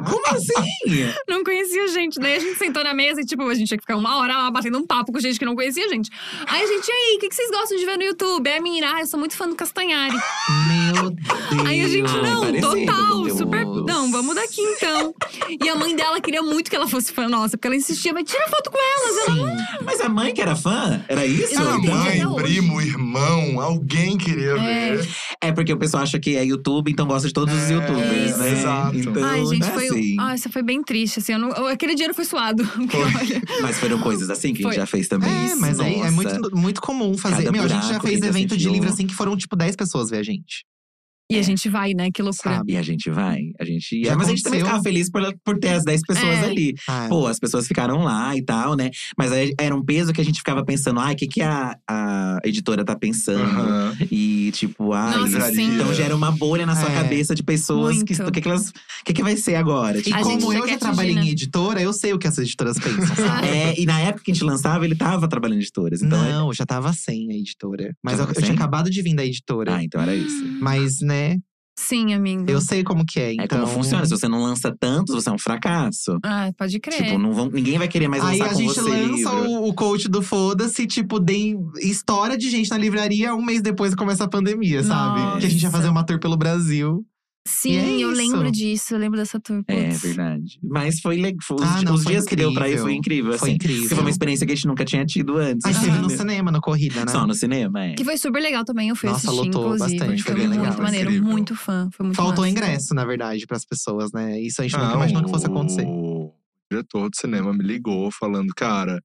Como 0.09 0.27
assim? 0.27 1.13
Não 1.27 1.43
conhecia 1.43 1.85
gente. 1.89 2.17
Daí 2.17 2.37
a 2.37 2.39
gente 2.39 2.57
sentou 2.57 2.81
na 2.81 2.93
mesa 2.93 3.19
e, 3.21 3.25
tipo, 3.25 3.43
a 3.43 3.53
gente 3.53 3.67
tinha 3.67 3.77
que 3.77 3.83
ficar 3.83 3.97
uma 3.97 4.17
hora 4.19 4.37
lá 4.37 4.49
batendo 4.49 4.77
um 4.77 4.87
papo 4.87 5.11
com 5.11 5.19
gente 5.19 5.37
que 5.37 5.43
não 5.45 5.53
conhecia 5.53 5.85
a 5.85 5.89
gente. 5.89 6.09
Aí 6.47 6.63
a 6.63 6.67
gente, 6.67 6.87
e 6.87 6.91
aí, 6.91 7.15
o 7.17 7.19
que, 7.19 7.27
que 7.27 7.35
vocês 7.35 7.51
gostam 7.51 7.77
de 7.77 7.85
ver 7.85 7.97
no 7.97 8.03
YouTube? 8.03 8.47
Aí 8.49 8.57
a 8.57 8.61
menina, 8.61 8.95
ah, 8.95 9.01
eu 9.01 9.05
sou 9.05 9.19
muito 9.19 9.35
fã 9.35 9.49
do 9.49 9.55
Castanhari. 9.55 10.15
Meu 10.93 11.09
Deus. 11.11 11.65
Aí 11.67 11.81
a 11.81 11.87
gente, 11.89 12.11
não, 12.13 12.61
total, 12.61 13.29
super. 13.37 13.65
Não, 13.65 14.09
vamos 14.11 14.33
daqui 14.33 14.61
então. 14.61 15.13
E 15.61 15.67
a 15.67 15.75
mãe 15.75 15.93
dela 15.93 16.21
queria 16.21 16.41
muito 16.41 16.69
que 16.69 16.75
ela 16.77 16.87
fosse 16.87 17.11
fã 17.11 17.27
nossa, 17.27 17.57
porque 17.57 17.67
ela 17.67 17.75
insistia, 17.75 18.13
mas 18.13 18.23
tira 18.29 18.47
foto 18.47 18.71
com 18.71 18.77
elas. 18.77 19.27
Ela, 19.27 19.57
Sim. 19.57 19.83
Mas 19.83 19.99
a 19.99 20.07
mãe 20.07 20.33
que 20.33 20.41
era 20.41 20.55
fã? 20.55 21.03
Era 21.09 21.25
isso? 21.25 21.53
Sua 21.53 21.75
entendi 21.77 22.23
mãe, 22.23 22.35
primo, 22.35 22.81
irmão, 22.81 23.59
alguém 23.59 24.17
queria 24.17 24.51
É. 24.51 24.95
ver. 24.95 25.09
É 25.41 25.51
porque 25.51 25.73
o 25.73 25.77
pessoal 25.77 26.03
acha 26.03 26.17
que 26.19 26.35
é 26.37 26.45
YouTube, 26.45 26.91
então 26.91 27.05
gosta 27.07 27.27
de 27.27 27.33
todos 27.33 27.53
os 27.53 27.69
É, 27.93 28.23
youtubers, 28.25 28.37
né? 28.37 28.51
exato. 28.51 28.97
Então, 28.97 29.23
Ai, 29.23 29.45
gente, 29.45 29.59
não 29.59 29.67
é 29.67 29.71
foi. 29.71 29.87
assim. 29.87 30.15
Ai, 30.19 30.35
isso 30.35 30.49
foi 30.49 30.63
bem 30.63 30.83
triste, 30.83 31.19
assim. 31.19 31.33
eu 31.33 31.39
não- 31.39 31.51
aquele 31.67 31.93
dinheiro 31.95 32.13
foi 32.13 32.25
suado. 32.25 32.63
Olha, 32.77 33.41
Mas 33.61 33.77
foram 33.79 33.99
coisas 33.99 34.29
assim 34.29 34.53
que 34.53 34.61
a 34.61 34.63
Foi. 34.63 34.71
gente 34.73 34.81
já 34.81 34.85
fez 34.85 35.07
também. 35.07 35.29
É, 35.29 35.55
mas 35.55 35.79
aí 35.79 35.95
é 35.95 35.97
Nossa. 35.99 36.11
muito, 36.11 36.55
muito 36.57 36.81
comum 36.81 37.17
fazer. 37.17 37.37
Cada 37.37 37.51
Meu, 37.51 37.63
a 37.63 37.67
gente 37.67 37.81
já 37.81 37.87
buraco 37.87 38.07
fez 38.07 38.21
a 38.21 38.27
evento 38.27 38.55
de 38.57 38.69
livro 38.69 38.89
assim 38.89 39.07
que 39.07 39.13
foram 39.15 39.35
tipo 39.37 39.55
10 39.55 39.75
pessoas 39.75 40.09
ver 40.09 40.17
a 40.17 40.23
gente. 40.23 40.65
E 41.31 41.37
a 41.37 41.43
gente 41.43 41.69
vai, 41.69 41.93
né? 41.93 42.09
Que 42.11 42.23
loucura. 42.23 42.55
Sabe? 42.55 42.73
E 42.73 42.77
a 42.77 42.81
gente 42.81 43.07
vai, 43.11 43.51
a 43.59 43.63
gente 43.63 44.03
Já 44.03 44.15
Mas 44.15 44.27
a 44.27 44.29
gente 44.31 44.41
também 44.41 44.61
ficava 44.61 44.81
feliz 44.81 45.11
por, 45.11 45.21
por 45.45 45.59
ter 45.59 45.69
as 45.69 45.83
10 45.83 46.01
pessoas 46.01 46.39
É. 46.39 46.45
ali. 46.45 46.73
Ah, 46.87 47.05
Pô, 47.07 47.27
as 47.27 47.37
pessoas 47.39 47.67
ficaram 47.67 47.99
lá 48.03 48.35
e 48.35 48.41
tal, 48.43 48.75
né? 48.75 48.89
Mas 49.15 49.31
aí 49.31 49.53
era 49.59 49.75
um 49.75 49.85
peso 49.85 50.11
que 50.11 50.19
a 50.19 50.25
gente 50.25 50.37
ficava 50.37 50.65
pensando, 50.65 50.99
ai, 50.99 51.13
o 51.13 51.15
que, 51.15 51.27
que 51.27 51.41
a, 51.43 51.75
a 51.87 52.39
editora 52.43 52.83
tá 52.83 52.95
pensando? 52.97 53.95
E 54.11 54.49
tipo, 54.53 54.91
ai, 54.93 55.17
Nossa, 55.19 55.51
sim. 55.53 55.75
então 55.75 55.93
gera 55.93 56.15
uma 56.15 56.31
bolha 56.31 56.65
na 56.65 56.75
sua 56.75 56.89
É. 56.91 56.95
cabeça 56.95 57.35
de 57.35 57.43
pessoas 57.43 58.01
que. 58.01 58.15
Muito. 58.15 58.27
O 58.29 58.31
que, 58.31 58.41
que 58.41 58.47
elas. 58.47 58.69
O 58.69 58.73
que, 59.05 59.13
que 59.13 59.21
vai 59.21 59.37
ser 59.37 59.53
agora? 59.55 59.99
E 59.99 60.01
Tipo, 60.01 60.17
gente 60.17 60.41
como 60.41 60.51
eu 60.53 60.67
já 60.67 60.77
trabalhei 60.79 61.11
atingir, 61.13 61.29
em 61.29 61.31
editora, 61.31 61.79
eu 61.79 61.93
sei 61.93 62.11
o 62.11 62.17
que 62.17 62.25
essas 62.27 62.43
editoras 62.43 62.77
pensam, 62.79 63.05
sabe? 63.15 63.47
É, 63.47 63.79
e 63.79 63.85
na 63.85 63.99
época 63.99 64.23
que 64.25 64.31
a 64.31 64.33
gente 64.33 64.43
lançava, 64.43 64.83
ele 64.83 64.95
tava 64.95 65.27
trabalhando 65.27 65.57
em 65.59 65.61
editoras. 65.61 66.01
Então 66.01 66.23
é- 66.25 66.31
Não, 66.31 66.47
eu 66.47 66.53
já 66.55 66.65
tava 66.65 66.91
sem 66.93 67.29
a 67.31 67.35
editora. 67.35 67.93
Mas 68.03 68.17
eu, 68.19 68.25
eu 68.25 68.41
tinha 68.41 68.53
acabado 68.53 68.89
de 68.89 68.99
vir 69.03 69.15
da 69.15 69.23
editora. 69.23 69.75
Ah, 69.75 69.83
então 69.83 70.01
era 70.01 70.15
isso. 70.15 70.43
Mas, 70.59 71.01
né, 71.01 71.18
Sim, 71.81 72.13
amigo. 72.13 72.43
eu 72.51 72.59
sei 72.59 72.83
como 72.83 73.05
que 73.05 73.21
é. 73.21 73.29
É 73.29 73.33
Então… 73.35 73.61
como 73.61 73.71
funciona. 73.71 74.03
Se 74.05 74.11
você 74.11 74.27
não 74.27 74.43
lança 74.43 74.75
tanto, 74.77 75.13
você 75.13 75.29
é 75.29 75.31
um 75.31 75.39
fracasso. 75.39 76.19
Ah, 76.25 76.51
pode 76.57 76.77
crer. 76.77 77.05
Tipo, 77.05 77.17
não 77.17 77.31
vão, 77.31 77.49
ninguém 77.49 77.77
vai 77.77 77.87
querer 77.87 78.09
mais 78.09 78.21
Aí 78.25 78.37
lançar 78.37 78.51
a 78.51 78.53
com 78.53 78.59
gente 78.59 78.73
você 78.73 78.81
lança 78.81 79.31
livro. 79.31 79.49
o, 79.49 79.69
o 79.69 79.73
coach 79.73 80.09
do 80.09 80.21
Foda-se, 80.21 80.85
tipo, 80.85 81.21
tem 81.23 81.57
história 81.81 82.37
de 82.37 82.49
gente 82.49 82.69
na 82.69 82.77
livraria 82.77 83.33
um 83.33 83.41
mês 83.41 83.61
depois 83.61 83.95
começa 83.95 84.25
a 84.25 84.29
pandemia, 84.29 84.83
sabe? 84.83 85.39
Que 85.39 85.45
a 85.47 85.49
gente 85.49 85.61
ia 85.63 85.71
fazer 85.71 85.87
uma 85.87 86.03
tour 86.05 86.19
pelo 86.19 86.35
Brasil. 86.35 87.01
Sim, 87.47 87.71
E 87.71 87.77
é 87.77 88.03
eu 88.03 88.11
lembro 88.11 88.51
disso. 88.51 88.93
Eu 88.93 88.99
lembro 88.99 89.17
dessa 89.17 89.39
tour. 89.39 89.63
É 89.67 89.89
verdade. 89.89 90.59
Mas 90.61 90.99
foi 90.99 91.15
legal. 91.17 91.39
Os, 91.51 91.61
Ah, 91.61 91.81
não, 91.81 91.95
os 91.95 92.03
foi 92.03 92.11
dias 92.13 92.25
que 92.25 92.35
deu 92.35 92.53
pra 92.53 92.67
ir 92.67 92.73
incrível. 92.73 92.83
foi 92.85 92.93
incrível. 92.93 93.33
Foi 93.39 93.49
assim. 93.49 93.55
incrível. 93.55 93.89
Foi 93.89 93.99
uma 93.99 94.09
experiência 94.09 94.45
que 94.45 94.51
a 94.53 94.55
gente 94.55 94.67
nunca 94.67 94.85
tinha 94.85 95.03
tido 95.05 95.37
antes. 95.37 95.65
A 95.65 95.71
gente 95.71 95.85
teve 95.85 95.97
no 95.99 96.09
cinema, 96.09 96.51
no 96.51 96.61
Corrida, 96.61 97.05
né? 97.05 97.11
Só 97.11 97.25
no 97.25 97.33
cinema, 97.33 97.85
é. 97.85 97.93
Que 97.95 98.03
foi 98.03 98.17
super 98.17 98.39
legal 98.41 98.63
também. 98.63 98.89
Eu 98.89 98.95
fui 98.95 99.09
Nossa, 99.09 99.27
assistir, 99.29 99.45
lotou 99.47 99.73
inclusive. 99.73 99.99
bastante, 99.99 100.23
foi 100.23 100.31
foi 100.33 100.41
bem 100.41 100.47
muito 100.49 100.61
legal, 100.61 100.81
maneiro. 100.83 101.09
incrível. 101.09 101.31
Muito 101.31 101.55
fã. 101.55 101.89
Foi 101.91 102.05
muito 102.05 102.15
Faltou 102.17 102.43
massa. 102.45 102.49
ingresso, 102.51 102.93
na 102.93 103.05
verdade, 103.05 103.47
pras 103.47 103.65
pessoas, 103.65 104.11
né? 104.13 104.39
Isso 104.39 104.61
a 104.61 104.63
gente 104.65 104.73
nunca 104.73 104.87
Não, 104.89 104.95
imaginou 104.97 105.23
que 105.23 105.29
fosse 105.31 105.45
acontecer. 105.47 105.85
O 105.87 106.31
diretor 106.71 107.09
de 107.09 107.17
cinema 107.17 107.51
me 107.51 107.63
ligou 107.63 108.11
falando, 108.11 108.53
cara, 108.55 109.01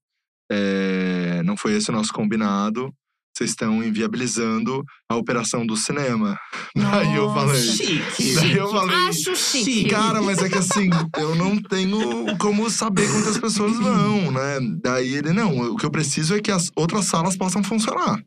é, 0.51 1.41
não 1.43 1.57
foi 1.57 1.73
esse 1.73 1.89
o 1.89 1.93
nosso 1.93 2.13
combinado. 2.13 2.93
Vocês 3.35 3.49
estão 3.49 3.83
inviabilizando 3.83 4.81
a 5.09 5.15
operação 5.17 5.65
do 5.65 5.75
cinema. 5.75 6.39
Daí 6.73 7.15
eu 7.15 7.27
Nossa. 7.27 7.47
falei. 7.47 7.61
Chique. 7.61 8.35
Daí 8.35 8.57
eu 8.57 8.69
falei. 8.69 8.95
Acho 9.09 9.35
chique. 9.35 9.89
Cara, 9.89 10.21
mas 10.21 10.37
é 10.39 10.47
que 10.47 10.57
assim, 10.57 10.89
eu 11.17 11.35
não 11.35 11.61
tenho 11.61 12.37
como 12.37 12.69
saber 12.69 13.11
quantas 13.11 13.37
pessoas 13.37 13.77
vão, 13.77 14.31
né? 14.31 14.59
Daí 14.81 15.15
ele, 15.15 15.33
não, 15.33 15.73
o 15.73 15.75
que 15.75 15.85
eu 15.85 15.91
preciso 15.91 16.35
é 16.35 16.41
que 16.41 16.51
as 16.51 16.71
outras 16.77 17.05
salas 17.05 17.35
possam 17.35 17.61
funcionar. 17.61 18.21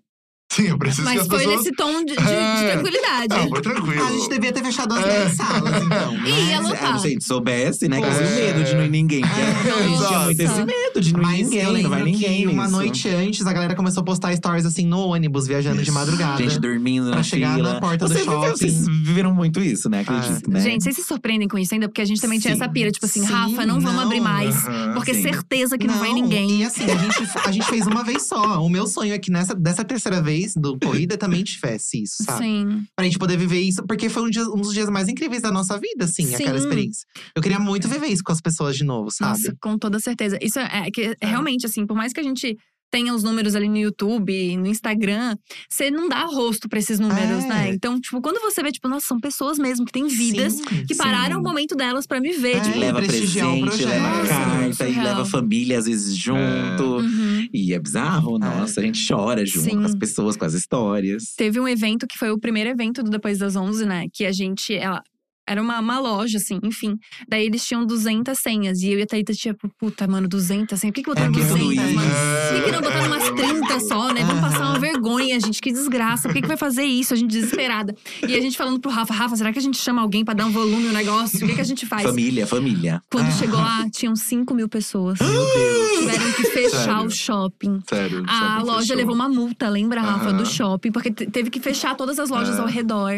Sim, 0.59 0.66
eu 0.68 0.79
preciso 0.79 1.03
que 1.07 1.14
Mas 1.14 1.23
as 1.23 1.29
foi 1.29 1.38
pessoas. 1.38 1.57
nesse 1.59 1.73
tom 1.73 2.05
de, 2.05 2.16
de- 2.16 2.16
de 2.16 2.33
É. 2.33 2.73
tranquilidade. 2.73 3.29
Não, 3.31 3.49
foi 3.49 3.62
tranquilo. 3.62 4.05
A 4.07 4.11
gente 4.12 4.29
devia 4.29 4.53
ter 4.53 4.64
fechado 4.64 4.94
as 4.94 5.05
É. 5.05 5.25
10 5.25 5.37
salas, 5.37 5.83
então. 5.85 6.14
Ih, 6.27 6.31
ia 6.31 6.61
né? 6.61 6.68
lotar. 6.68 6.92
Ah, 6.92 6.94
a 6.94 6.99
gente 6.99 7.25
soubesse, 7.25 7.88
né? 7.88 8.01
Que 8.01 8.07
É. 8.07 8.09
é. 8.11 8.53
medo 8.55 8.64
de 8.64 8.75
não 8.75 8.85
ir 8.85 8.88
ninguém. 8.90 9.23
É, 9.23 9.71
a 9.73 9.83
gente 9.88 10.07
tinha 10.07 10.18
muito 10.21 10.40
esse 10.42 10.64
medo 10.64 11.01
de 11.01 11.12
não 11.12 11.21
ir 11.21 11.23
Mas 11.23 11.38
ninguém. 11.51 11.83
não 11.83 11.90
vai 11.90 12.03
ninguém 12.03 12.40
que 12.42 12.47
uma 12.49 12.64
nisso. 12.64 12.77
noite 12.77 13.09
antes, 13.09 13.47
a 13.47 13.53
galera 13.53 13.75
começou 13.75 14.01
a 14.01 14.05
postar 14.05 14.35
stories 14.37 14.66
assim 14.66 14.87
no 14.87 14.99
ônibus, 14.99 15.47
viajando 15.47 15.83
de 15.83 15.90
madrugada. 15.90 16.42
Gente 16.42 16.59
dormindo 16.59 17.11
Pra 17.11 17.23
chegar 17.23 17.55
fila. 17.55 17.75
na 17.75 17.81
porta 17.81 18.07
do 18.07 18.12
Vocês 18.12 18.25
shopping. 18.25 18.37
viveram- 18.40 18.57
Vocês 18.57 18.87
viveram 18.87 19.35
muito 19.35 19.61
isso, 19.61 19.88
né? 19.88 20.01
Acredito, 20.01 20.51
né? 20.51 20.61
Gente, 20.61 20.83
vocês 20.83 20.97
se 20.97 21.03
surpreendem 21.05 21.47
com 21.49 21.57
isso 21.59 21.73
ainda? 21.75 21.88
Porque 21.88 22.01
a 22.03 22.05
gente 22.05 22.21
também 22.21 22.38
tinha 22.38 22.55
Sim. 22.55 22.61
essa 22.62 22.71
pira. 22.73 22.90
Tipo 22.90 23.07
assim, 23.07 23.21
Sim, 23.25 23.33
Rafa, 23.33 23.64
não 23.66 23.81
vamos 23.81 23.97
não. 23.97 24.05
abrir 24.05 24.21
mais. 24.21 24.57
Porque 24.94 25.14
sim. 25.14 25.23
certeza 25.23 25.79
que 25.79 25.87
não, 25.87 25.99
vai 25.99 26.11
E 26.11 26.14
ninguém. 26.14 26.64
assim, 26.64 26.85
a 26.85 26.97
gente, 26.97 27.38
a 27.47 27.53
gente 27.53 27.66
fez 27.66 27.87
uma 27.87 28.03
vez 28.03 28.27
só. 28.27 28.62
O 28.62 28.68
meu 28.68 28.87
sonho 28.87 29.12
é 29.12 29.18
que 29.18 29.31
nessa, 29.31 29.55
dessa 29.55 29.85
terceira 29.85 30.21
vez 30.23 30.47
do 30.56 30.78
Corrida 30.78 31.16
também 31.16 31.42
tivesse 31.42 32.02
isso, 32.02 32.22
sabe? 32.24 32.44
Sim. 32.44 32.84
Pra 32.94 33.04
gente 33.04 33.18
poder 33.18 33.37
viver 33.37 33.61
isso, 33.61 33.82
porque 33.87 34.08
foi 34.08 34.22
um, 34.22 34.30
dia- 34.30 34.48
um 34.48 34.61
dos 34.61 34.72
dias 34.72 34.88
mais 34.88 35.08
incríveis 35.08 35.42
da 35.42 35.50
nossa 35.50 35.78
vida, 35.78 36.04
assim, 36.04 36.24
Sim. 36.26 36.34
aquela 36.34 36.58
experiência. 36.58 37.06
Eu 37.34 37.42
queria 37.42 37.58
muito 37.58 37.88
viver 37.88 38.06
isso 38.08 38.22
com 38.24 38.32
as 38.32 38.40
pessoas 38.40 38.76
de 38.76 38.84
novo, 38.84 39.11
sabe? 39.11 39.30
Nossa, 39.40 39.56
com 39.61 39.78
toda 39.78 39.98
certeza. 40.00 40.38
Isso 40.40 40.58
é, 40.58 40.87
é 40.87 40.90
que 40.90 41.16
realmente, 41.20 41.66
assim, 41.66 41.87
por 41.87 41.96
mais 41.96 42.12
que 42.12 42.20
a 42.20 42.22
gente 42.22 42.56
tem 42.90 43.11
os 43.11 43.22
números 43.22 43.55
ali 43.55 43.68
no 43.68 43.77
YouTube, 43.77 44.57
no 44.57 44.66
Instagram, 44.66 45.37
você 45.68 45.90
não 45.90 46.09
dá 46.09 46.24
rosto 46.24 46.68
pra 46.68 46.79
esses 46.79 46.98
números, 46.98 47.44
É. 47.44 47.48
né? 47.48 47.68
Então, 47.70 48.01
tipo, 48.01 48.20
quando 48.20 48.40
você 48.40 48.62
vê, 48.62 48.70
tipo, 48.72 48.88
nossa, 48.88 49.07
são 49.07 49.20
pessoas 49.20 49.59
mesmo 49.59 49.85
que 49.85 49.92
têm 49.92 50.07
vidas 50.09 50.55
Sim, 50.55 50.64
que 50.87 50.94
sim. 50.94 51.03
pararam 51.03 51.40
o 51.40 51.42
momento 51.42 51.74
delas 51.77 52.07
pra 52.07 52.20
me 52.20 52.33
ver. 52.33 52.57
É, 52.57 52.61
tipo, 52.61 52.77
E 52.77 52.81
leva 52.81 52.98
presente, 53.03 53.37
leva 53.37 53.66
projeto. 53.66 54.29
carta, 54.29 54.88
e 54.88 54.94
leva 55.03 55.24
família 55.24 55.79
às 55.79 55.85
vezes 55.87 56.16
junto. 56.16 56.98
uhum. 56.98 57.48
E 57.53 57.72
é 57.74 57.79
bizarro, 57.79 58.38
nossa, 58.38 58.81
a 58.81 58.83
gente 58.85 59.07
chora 59.07 59.44
junto 59.44 59.64
Sim. 59.70 59.77
com 59.79 59.85
as 59.85 59.94
pessoas, 59.94 60.37
com 60.37 60.44
as 60.44 60.55
histórias. 60.55 61.35
Teve 61.37 61.61
um 61.61 61.68
evento 61.68 62.07
que 62.07 62.16
foi 62.18 62.31
o 62.31 62.38
primeiro 62.38 62.70
evento 62.70 63.03
do 63.03 63.11
Depois 63.11 63.38
das 63.38 63.57
11, 63.57 63.85
né? 63.87 64.07
Que 64.12 64.24
a 64.24 64.33
gente. 64.33 64.74
Ela, 64.74 65.03
era 65.48 65.61
uma, 65.62 65.80
uma 65.80 65.98
loja, 65.98 66.38
assim, 66.38 66.58
enfim. 66.62 66.94
Daí 67.28 67.46
eles 67.46 67.64
tinham 67.64 67.87
200 67.87 68.38
senhas. 68.38 68.80
E 68.82 68.90
eu 68.92 68.98
e 68.98 69.02
a 69.02 69.06
Thaíta, 69.06 69.32
tipo, 69.32 69.68
puta, 69.78 70.06
mano, 70.06 70.28
200 70.28 70.78
senhas. 70.78 70.92
Por 70.92 70.96
que, 70.96 71.02
que 71.02 71.08
botaram 71.11 71.28
É 71.28 71.30
muito 71.30 71.46
200, 71.48 71.72
isso. 71.84 71.94
mano? 71.94 72.11
É. 72.12 72.48
Por 72.52 72.56
que, 72.58 72.62
que 72.64 72.72
não 72.72 72.80
botaram 72.80 73.06
umas 73.06 73.30
30 73.30 73.80
só, 73.80 74.12
né? 74.12 74.24
Vamos 74.24 74.40
passar 74.40 74.70
uma 74.70 74.78
vergonha, 74.78 75.38
gente. 75.40 75.61
Que 75.61 75.72
desgraça. 75.72 76.28
Por 76.28 76.34
que, 76.34 76.42
que 76.42 76.48
vai 76.48 76.56
fazer 76.56 76.84
isso? 76.84 77.14
A 77.14 77.16
gente 77.16 77.30
desesperada. 77.30 77.94
E 78.26 78.34
a 78.34 78.40
gente 78.40 78.56
falando 78.56 78.78
pro 78.80 78.90
Rafa, 78.90 79.12
Rafa, 79.14 79.37
será 79.37 79.52
que 79.52 79.58
a 79.58 79.62
gente 79.62 79.78
chama 79.78 80.02
alguém 80.02 80.24
pra 80.24 80.34
dar 80.34 80.46
um 80.46 80.50
volume 80.50 80.84
no 80.84 80.92
negócio? 80.92 81.44
O 81.44 81.48
que, 81.48 81.54
que 81.54 81.61
a 81.61 81.64
gente 81.64 81.87
faz? 81.87 82.02
Família, 82.02 82.46
família. 82.46 83.00
Quando 83.11 83.26
Ah. 83.28 83.32
chegou 83.32 83.58
lá, 83.58 83.88
tinham 83.90 84.14
5 84.14 84.54
mil 84.54 84.68
pessoas. 84.68 85.18
Meu 85.20 85.30
Deus. 85.30 85.98
Tiveram 85.98 86.32
que 86.32 86.42
fechar 86.44 86.84
Sério? 86.84 87.04
o 87.06 87.11
shopping. 87.11 87.80
Sério. 87.88 88.24
A 88.26 88.32
shopping 88.54 88.66
loja 88.66 88.80
fechou. 88.80 88.96
levou 88.96 89.14
uma 89.14 89.28
multa, 89.28 89.68
lembra, 89.68 90.00
Rafa, 90.00 90.28
Aham. 90.30 90.37
do 90.38 90.46
shopping, 90.46 90.92
porque 90.92 91.11
te- 91.11 91.26
teve 91.26 91.50
que 91.50 91.61
fechar 91.61 91.94
todas 91.96 92.18
as 92.18 92.30
lojas 92.30 92.56
É. 92.56 92.61
ao 92.61 92.66
redor. 92.66 93.12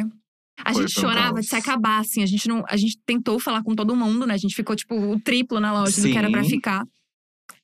A 0.64 0.72
Foi, 0.72 0.82
gente 0.82 1.00
chorava 1.00 1.34
caos. 1.34 1.40
de 1.40 1.46
se 1.48 1.56
acabar, 1.56 2.00
assim. 2.00 2.22
A 2.22 2.26
gente, 2.26 2.48
não, 2.48 2.64
a 2.68 2.76
gente 2.76 2.98
tentou 3.06 3.38
falar 3.38 3.62
com 3.62 3.74
todo 3.74 3.94
mundo, 3.96 4.26
né? 4.26 4.34
A 4.34 4.38
gente 4.38 4.54
ficou, 4.54 4.76
tipo, 4.76 4.94
o 4.94 5.20
triplo 5.20 5.60
na 5.60 5.72
loja 5.72 6.00
do 6.00 6.08
que 6.08 6.16
era 6.16 6.30
pra 6.30 6.42
Sim. 6.42 6.50
ficar. 6.50 6.84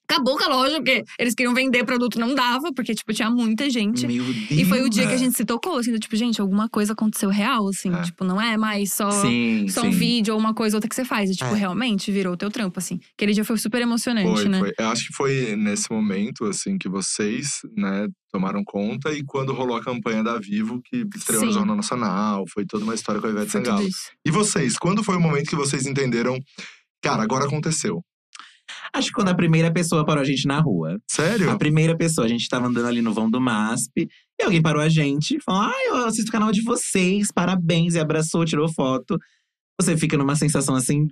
Acabou 0.08 0.36
com 0.38 0.44
a 0.44 0.48
loja, 0.48 0.76
porque 0.76 1.02
eles 1.18 1.34
queriam 1.34 1.52
vender 1.54 1.84
produto, 1.84 2.18
não 2.18 2.34
dava, 2.34 2.72
porque, 2.74 2.94
tipo, 2.94 3.12
tinha 3.12 3.30
muita 3.30 3.68
gente. 3.68 4.06
Meu 4.06 4.24
Deus. 4.24 4.50
E 4.50 4.64
foi 4.64 4.82
o 4.82 4.88
dia 4.88 5.04
que 5.06 5.12
a 5.12 5.16
É. 5.16 5.18
gente 5.18 5.36
se 5.36 5.44
tocou, 5.44 5.78
assim, 5.78 5.90
do 5.92 5.98
tipo, 5.98 6.14
gente, 6.16 6.40
alguma 6.40 6.68
coisa 6.68 6.92
aconteceu 6.92 7.28
real, 7.28 7.68
assim. 7.68 7.92
É. 7.92 8.02
Tipo, 8.02 8.24
não 8.24 8.40
é 8.40 8.56
mais 8.56 8.92
só, 8.92 9.10
Sim, 9.10 9.66
só 9.68 9.80
sim. 9.80 9.88
um 9.88 9.90
vídeo 9.90 10.34
ou 10.34 10.40
uma 10.40 10.54
coisa 10.54 10.76
ou 10.76 10.78
outra 10.78 10.88
que 10.88 10.94
você 10.94 11.04
faz. 11.04 11.30
É, 11.30 11.32
tipo, 11.32 11.54
É. 11.54 11.58
realmente 11.58 12.12
virou 12.12 12.34
o 12.34 12.36
teu 12.36 12.50
trampo, 12.50 12.78
assim. 12.78 13.00
Aquele 13.16 13.32
dia 13.32 13.44
foi 13.44 13.58
super 13.58 13.82
emocionante, 13.82 14.30
Foi, 14.42 14.48
né? 14.48 14.58
foi. 14.60 14.72
Eu 14.78 14.88
acho 14.88 15.08
que 15.08 15.14
foi 15.14 15.56
nesse 15.56 15.90
momento, 15.90 16.44
assim, 16.44 16.78
que 16.78 16.88
vocês, 16.88 17.60
né, 17.76 18.06
tomaram 18.32 18.62
conta. 18.64 19.12
E 19.12 19.24
quando 19.24 19.52
rolou 19.52 19.76
a 19.76 19.82
campanha 19.82 20.22
da 20.22 20.38
Vivo, 20.38 20.80
que 20.84 21.04
estreou 21.16 21.42
no 21.42 21.48
Sim. 21.48 21.54
Jornal 21.58 21.76
Nacional. 21.76 22.44
Foi 22.52 22.64
toda 22.66 22.84
uma 22.84 22.94
história 22.94 23.20
com 23.20 23.26
a 23.26 23.30
Ivete 23.30 23.50
Sangalo. 23.50 23.86
E 24.24 24.30
vocês, 24.30 24.76
quando 24.78 25.02
foi 25.02 25.16
o 25.16 25.20
momento 25.20 25.48
que 25.48 25.56
vocês 25.56 25.86
entenderam… 25.86 26.38
Cara, 27.02 27.22
agora 27.22 27.44
aconteceu. 27.46 28.02
Acho 28.92 29.08
que 29.08 29.14
quando 29.14 29.28
a 29.28 29.34
primeira 29.34 29.72
pessoa 29.72 30.04
parou 30.04 30.22
a 30.22 30.24
gente 30.24 30.46
na 30.46 30.60
rua. 30.60 30.98
Sério? 31.10 31.50
A 31.50 31.56
primeira 31.56 31.96
pessoa, 31.96 32.26
a 32.26 32.28
gente 32.28 32.48
tava 32.48 32.66
andando 32.66 32.86
ali 32.86 33.02
no 33.02 33.12
vão 33.12 33.30
do 33.30 33.40
MASP. 33.40 34.08
E 34.40 34.44
alguém 34.44 34.62
parou 34.62 34.82
a 34.82 34.88
gente, 34.88 35.38
falou: 35.40 35.62
Ah, 35.62 35.84
eu 35.86 35.96
assisto 36.06 36.28
o 36.28 36.32
canal 36.32 36.52
de 36.52 36.62
vocês, 36.62 37.30
parabéns. 37.32 37.94
E 37.94 38.00
abraçou, 38.00 38.44
tirou 38.44 38.72
foto. 38.72 39.18
Você 39.80 39.96
fica 39.96 40.16
numa 40.16 40.36
sensação 40.36 40.74
assim. 40.74 41.06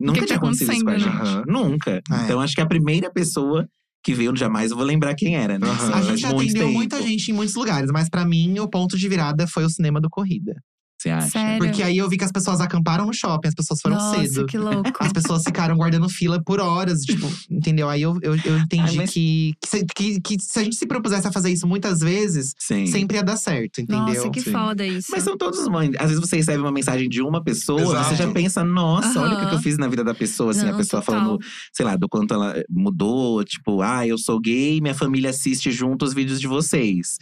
Nunca 0.00 0.20
que 0.20 0.26
tinha 0.26 0.38
tá 0.38 0.44
acontecido 0.46 0.72
isso 0.72 0.84
com 0.84 0.90
a 0.90 0.98
gente. 0.98 1.08
acontecendo, 1.08 1.44
Nunca. 1.46 1.90
É. 1.90 2.24
Então 2.24 2.40
acho 2.40 2.54
que 2.54 2.60
a 2.60 2.66
primeira 2.66 3.12
pessoa 3.12 3.66
que 4.04 4.12
veio, 4.12 4.36
jamais 4.36 4.70
eu 4.70 4.76
vou 4.76 4.84
lembrar 4.84 5.14
quem 5.14 5.34
era, 5.34 5.58
né? 5.58 5.66
Assim, 5.70 5.92
A 5.92 6.02
gente 6.02 6.26
atendeu 6.26 6.70
muita 6.70 7.00
gente 7.00 7.30
em 7.30 7.34
muitos 7.34 7.54
lugares, 7.54 7.90
mas 7.90 8.10
pra 8.10 8.24
mim 8.24 8.58
o 8.58 8.68
ponto 8.68 8.98
de 8.98 9.08
virada 9.08 9.46
foi 9.46 9.64
o 9.64 9.70
cinema 9.70 9.98
do 10.00 10.10
Corrida. 10.10 10.54
Você 11.00 11.10
acha? 11.10 11.28
Sério. 11.30 11.58
Porque 11.58 11.82
aí 11.82 11.98
eu 11.98 12.08
vi 12.08 12.16
que 12.16 12.24
as 12.24 12.32
pessoas 12.32 12.60
acamparam 12.62 13.04
no 13.04 13.12
shopping, 13.12 13.48
as 13.48 13.54
pessoas 13.54 13.78
foram 13.82 13.96
Nossa, 13.96 14.20
cedo. 14.26 14.46
que 14.46 14.56
louco. 14.56 14.90
As 14.98 15.12
pessoas 15.12 15.42
ficaram 15.42 15.76
guardando 15.76 16.08
fila 16.08 16.42
por 16.42 16.60
horas, 16.60 17.00
tipo, 17.02 17.26
entendeu? 17.50 17.90
Aí 17.90 18.00
eu, 18.00 18.16
eu, 18.22 18.34
eu 18.36 18.58
entendi 18.58 18.90
Ai, 18.90 18.96
mas- 18.96 19.10
que, 19.10 19.52
que, 19.60 19.68
se- 19.68 19.84
que, 19.94 20.20
que 20.20 20.36
se 20.40 20.58
a 20.58 20.62
gente 20.64 20.76
se 20.76 20.86
propusesse 20.86 21.26
a 21.26 21.32
fazer 21.32 21.50
isso 21.50 21.66
muitas 21.66 21.98
vezes, 22.00 22.54
Sim. 22.58 22.86
sempre 22.86 23.18
ia 23.18 23.22
dar 23.22 23.36
certo, 23.36 23.80
entendeu? 23.82 24.02
Nossa, 24.06 24.30
que 24.30 24.40
Sim. 24.40 24.52
foda 24.52 24.86
isso. 24.86 25.08
Mas 25.10 25.24
são 25.24 25.36
todos 25.36 25.66
mães. 25.68 25.90
Às 25.98 26.08
vezes 26.10 26.20
você 26.20 26.36
recebe 26.36 26.60
uma 26.62 26.72
mensagem 26.72 27.08
de 27.08 27.20
uma 27.20 27.42
pessoa, 27.44 27.82
Exato. 27.82 28.08
você 28.10 28.16
já 28.16 28.30
pensa, 28.32 28.64
nossa, 28.64 29.20
olha 29.20 29.34
o 29.44 29.48
que 29.50 29.54
eu 29.56 29.58
fiz 29.60 29.76
na 29.76 29.88
vida 29.88 30.02
da 30.04 30.14
pessoa. 30.14 30.52
Assim, 30.52 30.62
a 30.68 30.70
Não, 30.70 30.76
pessoa 30.78 31.02
total. 31.02 31.20
falando, 31.20 31.38
sei 31.72 31.84
lá, 31.84 31.96
do 31.96 32.08
quanto 32.08 32.32
ela 32.32 32.54
mudou, 32.70 33.44
tipo, 33.44 33.82
ah, 33.82 34.06
eu 34.06 34.16
sou 34.16 34.40
gay, 34.40 34.80
minha 34.80 34.94
família 34.94 35.28
assiste 35.30 35.70
junto 35.70 36.04
os 36.04 36.14
vídeos 36.14 36.40
de 36.40 36.46
vocês. 36.46 37.18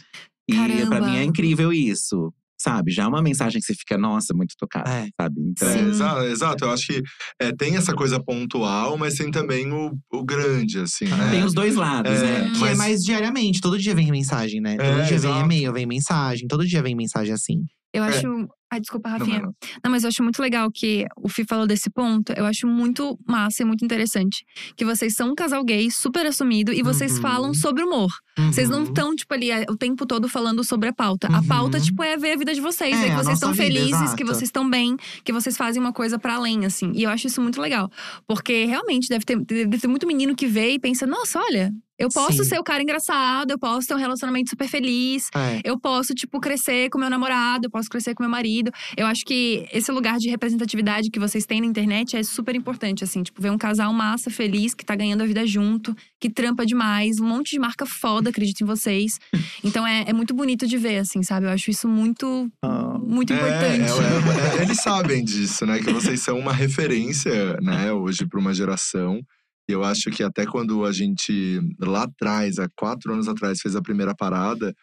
E 0.49 0.53
Caramba. 0.55 0.85
pra 0.87 1.01
mim 1.01 1.17
é 1.17 1.23
incrível 1.23 1.73
isso. 1.73 2.31
Sabe? 2.63 2.91
Já 2.91 3.03
é 3.03 3.07
uma 3.07 3.21
mensagem 3.21 3.59
que 3.59 3.65
você 3.65 3.73
fica, 3.73 3.97
nossa, 3.97 4.33
muito 4.33 4.55
tocada. 4.57 4.89
É. 4.89 5.07
Sabe? 5.19 5.35
Então. 5.41 5.67
É, 5.69 5.81
exato, 5.81 6.21
exato. 6.23 6.65
Eu 6.65 6.71
acho 6.71 6.87
que 6.87 7.01
é, 7.41 7.51
tem 7.51 7.75
essa 7.75 7.93
coisa 7.93 8.23
pontual, 8.23 8.97
mas 8.97 9.15
tem 9.15 9.29
também 9.31 9.69
o, 9.71 9.91
o 10.11 10.23
grande, 10.23 10.79
assim, 10.79 11.05
né? 11.05 11.29
Tem 11.31 11.43
os 11.43 11.53
dois 11.53 11.75
lados, 11.75 12.11
É, 12.11 12.21
né? 12.43 12.51
Que 12.57 12.65
é 12.65 12.75
mais 12.75 13.03
diariamente, 13.03 13.59
todo 13.59 13.77
dia 13.77 13.93
vem 13.93 14.09
mensagem, 14.11 14.61
né? 14.61 14.77
Todo 14.77 14.85
É, 14.85 14.95
dia 15.03 15.19
vem 15.19 15.29
exato. 15.31 15.45
e-mail, 15.45 15.73
vem 15.73 15.85
mensagem, 15.85 16.47
todo 16.47 16.65
dia 16.65 16.81
vem 16.81 16.95
mensagem 16.95 17.33
assim. 17.33 17.63
Eu 17.93 18.03
É. 18.03 18.07
acho. 18.09 18.47
Ai, 18.71 18.79
desculpa, 18.81 19.07
Não, 19.07 19.19
Rafinha. 19.19 19.37
não, 19.37 19.45
Não, 19.45 19.53
não. 19.85 19.91
mas 19.91 20.01
eu 20.03 20.07
acho 20.07 20.23
muito 20.23 20.41
legal 20.41 20.67
que 20.71 21.05
o 21.15 21.29
Fih 21.29 21.45
falou 21.47 21.67
desse 21.67 21.91
ponto. 21.91 22.33
Eu 22.33 22.43
acho 22.43 22.65
muito 22.65 23.19
massa 23.27 23.61
e 23.61 23.65
muito 23.65 23.85
interessante. 23.85 24.43
Que 24.75 24.83
vocês 24.83 25.13
são 25.13 25.29
um 25.29 25.35
casal 25.35 25.63
gay 25.63 25.91
super 25.91 26.25
assumido 26.25 26.73
e 26.73 26.81
vocês 26.81 27.17
Uhum. 27.17 27.21
falam 27.21 27.53
sobre 27.53 27.83
humor. 27.83 28.09
Vocês 28.51 28.67
não 28.69 28.79
Uhum. 28.79 28.83
estão, 28.85 29.15
tipo, 29.15 29.31
ali 29.31 29.51
é, 29.51 29.65
o 29.69 29.77
tempo 29.77 30.07
todo 30.07 30.27
falando 30.27 30.63
sobre 30.63 30.89
a 30.89 30.93
pauta. 30.93 31.27
A 31.27 31.37
Uhum. 31.39 31.47
pauta, 31.47 31.79
tipo, 31.79 32.01
é 32.01 32.17
ver 32.17 32.31
a 32.31 32.35
vida 32.35 32.51
de 32.55 32.61
vocês. 32.61 32.95
É, 32.95 32.99
ver 32.99 33.05
que 33.05 33.11
a 33.11 33.17
vocês 33.17 33.35
estão 33.35 33.53
felizes, 33.53 33.91
exato. 33.91 34.15
que 34.15 34.23
vocês 34.23 34.43
estão 34.45 34.67
bem, 34.67 34.97
que 35.23 35.31
vocês 35.31 35.55
fazem 35.55 35.79
uma 35.79 35.93
coisa 35.93 36.17
pra 36.17 36.33
além, 36.33 36.65
assim. 36.65 36.91
E 36.95 37.03
eu 37.03 37.11
acho 37.11 37.27
isso 37.27 37.39
muito 37.39 37.61
legal. 37.61 37.91
Porque 38.27 38.65
realmente 38.65 39.07
deve 39.07 39.23
ter, 39.23 39.39
deve 39.39 39.77
ter 39.77 39.87
muito 39.87 40.07
menino 40.07 40.35
que 40.35 40.47
vê 40.47 40.71
e 40.71 40.79
pensa: 40.79 41.05
nossa, 41.05 41.39
olha, 41.39 41.71
eu 41.99 42.09
posso 42.09 42.43
Sim. 42.43 42.49
ser 42.49 42.59
o 42.59 42.63
cara 42.63 42.81
engraçado, 42.81 43.51
eu 43.51 43.59
posso 43.59 43.87
ter 43.87 43.93
um 43.93 43.97
relacionamento 43.97 44.49
super 44.49 44.67
feliz. 44.67 45.29
É. 45.35 45.61
Eu 45.63 45.79
posso, 45.79 46.13
tipo, 46.13 46.39
crescer 46.39 46.89
com 46.89 46.97
meu 46.97 47.09
namorado, 47.09 47.67
eu 47.67 47.69
posso 47.71 47.89
crescer 47.89 48.13
com 48.15 48.23
meu 48.23 48.29
marido. 48.29 48.71
Eu 48.97 49.05
acho 49.05 49.23
que 49.25 49.67
esse 49.71 49.91
lugar 49.91 50.17
de 50.17 50.29
representatividade 50.29 51.09
que 51.09 51.19
vocês 51.19 51.45
têm 51.45 51.61
na 51.61 51.67
internet 51.67 52.15
é 52.17 52.23
super 52.23 52.55
importante, 52.55 53.03
assim. 53.03 53.21
Tipo, 53.23 53.41
ver 53.41 53.51
um 53.51 53.57
casal 53.57 53.93
massa, 53.93 54.29
feliz, 54.29 54.73
que 54.73 54.83
tá 54.85 54.95
ganhando 54.95 55.21
a 55.21 55.25
vida 55.25 55.45
junto, 55.45 55.95
que 56.19 56.29
trampa 56.29 56.65
demais. 56.65 57.19
Um 57.19 57.25
monte 57.27 57.51
de 57.51 57.59
marca 57.59 57.85
foda, 57.85 58.29
acredito 58.29 58.61
em 58.61 58.65
vocês. 58.65 59.19
Então, 59.63 59.87
é, 59.87 60.03
é 60.07 60.13
muito 60.13 60.33
bonito 60.33 60.67
de 60.67 60.77
ver, 60.77 60.97
assim, 60.97 61.23
sabe? 61.23 61.45
Eu 61.45 61.49
acho 61.51 61.71
isso 61.71 61.87
muito, 61.87 62.49
Ah. 62.61 62.97
muito 63.01 63.31
É, 63.31 63.35
importante. 63.35 63.91
é, 63.91 64.57
é, 64.57 64.59
é, 64.59 64.61
eles 64.63 64.77
sabem 64.81 65.23
disso, 65.23 65.65
né? 65.65 65.79
Que 65.79 65.91
vocês 65.91 66.19
são 66.21 66.37
uma 66.37 66.51
referência, 66.53 67.57
né, 67.61 67.91
hoje 67.93 68.25
para 68.25 68.39
uma 68.39 68.53
geração. 68.53 69.21
E 69.69 69.71
eu 69.73 69.83
acho 69.83 70.09
que 70.11 70.21
até 70.23 70.45
quando 70.45 70.85
a 70.85 70.91
gente, 70.91 71.59
lá 71.79 72.03
atrás, 72.03 72.59
há 72.59 72.67
quatro 72.75 73.13
anos 73.13 73.27
atrás, 73.27 73.59
fez 73.61 73.75
a 73.75 73.81
primeira 73.81 74.13
parada, 74.15 74.73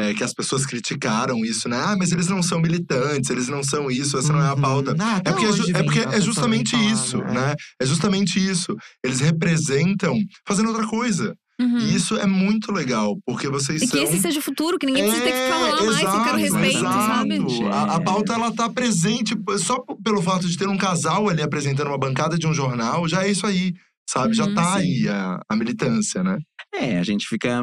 é 0.00 0.12
que 0.12 0.24
as 0.24 0.34
pessoas 0.34 0.66
criticaram 0.66 1.44
isso, 1.44 1.68
né? 1.68 1.76
Ah, 1.80 1.94
mas 1.96 2.10
eles 2.10 2.26
não 2.26 2.42
são 2.42 2.60
militantes, 2.60 3.30
eles 3.30 3.46
não 3.46 3.62
são 3.62 3.88
isso, 3.88 4.18
essa 4.18 4.32
não 4.32 4.42
é 4.42 4.48
a 4.48 4.54
Uhum. 4.54 4.60
pauta. 4.60 4.96
Ah, 4.98 5.16
até 5.18 5.30
É 5.30 5.32
porque, 5.32 5.46
é, 5.46 5.78
é 5.78 5.82
porque 5.84 5.98
é 6.00 6.20
justamente 6.20 6.74
isso, 6.90 7.18
é. 7.22 7.32
né? 7.32 7.54
É 7.80 7.86
justamente 7.86 8.38
isso. 8.44 8.74
Eles 9.04 9.20
representam 9.20 10.18
fazendo 10.46 10.70
outra 10.70 10.86
coisa. 10.86 11.34
Uhum. 11.60 11.78
E 11.78 11.94
isso 11.94 12.16
é 12.16 12.26
muito 12.26 12.72
legal, 12.72 13.16
porque 13.24 13.48
vocês 13.48 13.80
E 13.82 13.86
que 13.86 13.92
são. 13.96 14.02
esse 14.02 14.18
seja 14.20 14.40
o 14.40 14.42
futuro, 14.42 14.76
que 14.76 14.86
ninguém 14.86 15.04
precisa 15.04 15.22
ter 15.24 15.30
que 15.32 15.38
ficar 15.38 15.58
lá 15.60 15.68
É, 15.68 15.86
mais, 15.86 15.98
que 15.98 16.04
eu 16.04 16.10
quero 16.10 16.18
exato, 16.18 16.36
respeito, 16.38 16.78
exato. 16.78 17.06
sabe? 17.06 17.64
A, 17.72 17.82
a 17.94 18.00
pauta 18.02 18.32
ela 18.34 18.52
tá 18.52 18.68
presente 18.68 19.36
só 19.60 19.78
pelo 20.02 20.20
fato 20.20 20.48
de 20.48 20.58
ter 20.58 20.66
um 20.68 20.76
casal 20.76 21.28
ali 21.28 21.40
apresentando 21.42 21.86
uma 21.86 21.98
bancada 21.98 22.36
de 22.36 22.48
um 22.48 22.52
jornal, 22.52 23.06
já 23.06 23.22
é 23.24 23.30
isso 23.30 23.46
aí, 23.46 23.72
sabe? 24.08 24.34
já 24.34 24.46
Uhum, 24.46 24.54
tá 24.54 24.64
sim. 24.64 24.78
aí 24.78 25.08
a, 25.08 25.40
a 25.48 25.56
militância, 25.56 26.22
né? 26.22 26.38
É, 26.74 26.98
a 26.98 27.02
gente 27.02 27.26
fica. 27.26 27.62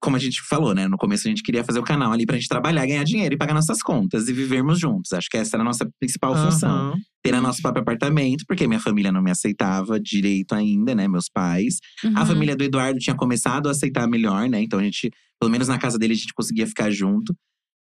Como 0.00 0.16
a 0.16 0.18
gente 0.18 0.42
falou, 0.42 0.74
né? 0.74 0.86
No 0.86 0.98
começo 0.98 1.26
a 1.26 1.30
gente 1.30 1.42
queria 1.42 1.64
fazer 1.64 1.78
o 1.78 1.82
canal 1.82 2.12
ali 2.12 2.26
pra 2.26 2.36
gente 2.36 2.46
trabalhar, 2.46 2.84
ganhar 2.86 3.04
dinheiro 3.04 3.34
e 3.34 3.38
pagar 3.38 3.54
nossas 3.54 3.82
contas 3.82 4.28
e 4.28 4.32
vivermos 4.32 4.78
juntos. 4.78 5.12
Acho 5.12 5.28
que 5.30 5.36
essa 5.38 5.56
era 5.56 5.62
a 5.62 5.64
nossa 5.64 5.88
principal 5.98 6.36
função. 6.36 6.70
Aham. 6.90 6.96
Ter 7.22 7.34
a 7.34 7.40
nosso 7.40 7.62
próprio 7.62 7.80
apartamento, 7.82 8.44
porque 8.46 8.66
minha 8.66 8.80
família 8.80 9.10
não 9.10 9.22
me 9.22 9.30
aceitava 9.30 9.98
direito 9.98 10.54
ainda, 10.54 10.94
né? 10.94 11.08
Meus 11.08 11.28
pais. 11.32 11.76
A 12.04 12.20
Uhum. 12.20 12.26
família 12.26 12.54
do 12.54 12.62
Eduardo 12.64 12.98
tinha 12.98 13.16
começado 13.16 13.68
a 13.68 13.70
aceitar 13.72 14.06
melhor, 14.08 14.48
né? 14.48 14.60
Então 14.62 14.78
a 14.78 14.82
gente, 14.82 15.10
pelo 15.40 15.50
menos 15.50 15.68
na 15.68 15.78
casa 15.78 15.98
dele, 15.98 16.12
a 16.12 16.16
gente 16.16 16.34
conseguia 16.34 16.66
ficar 16.66 16.90
junto. 16.90 17.34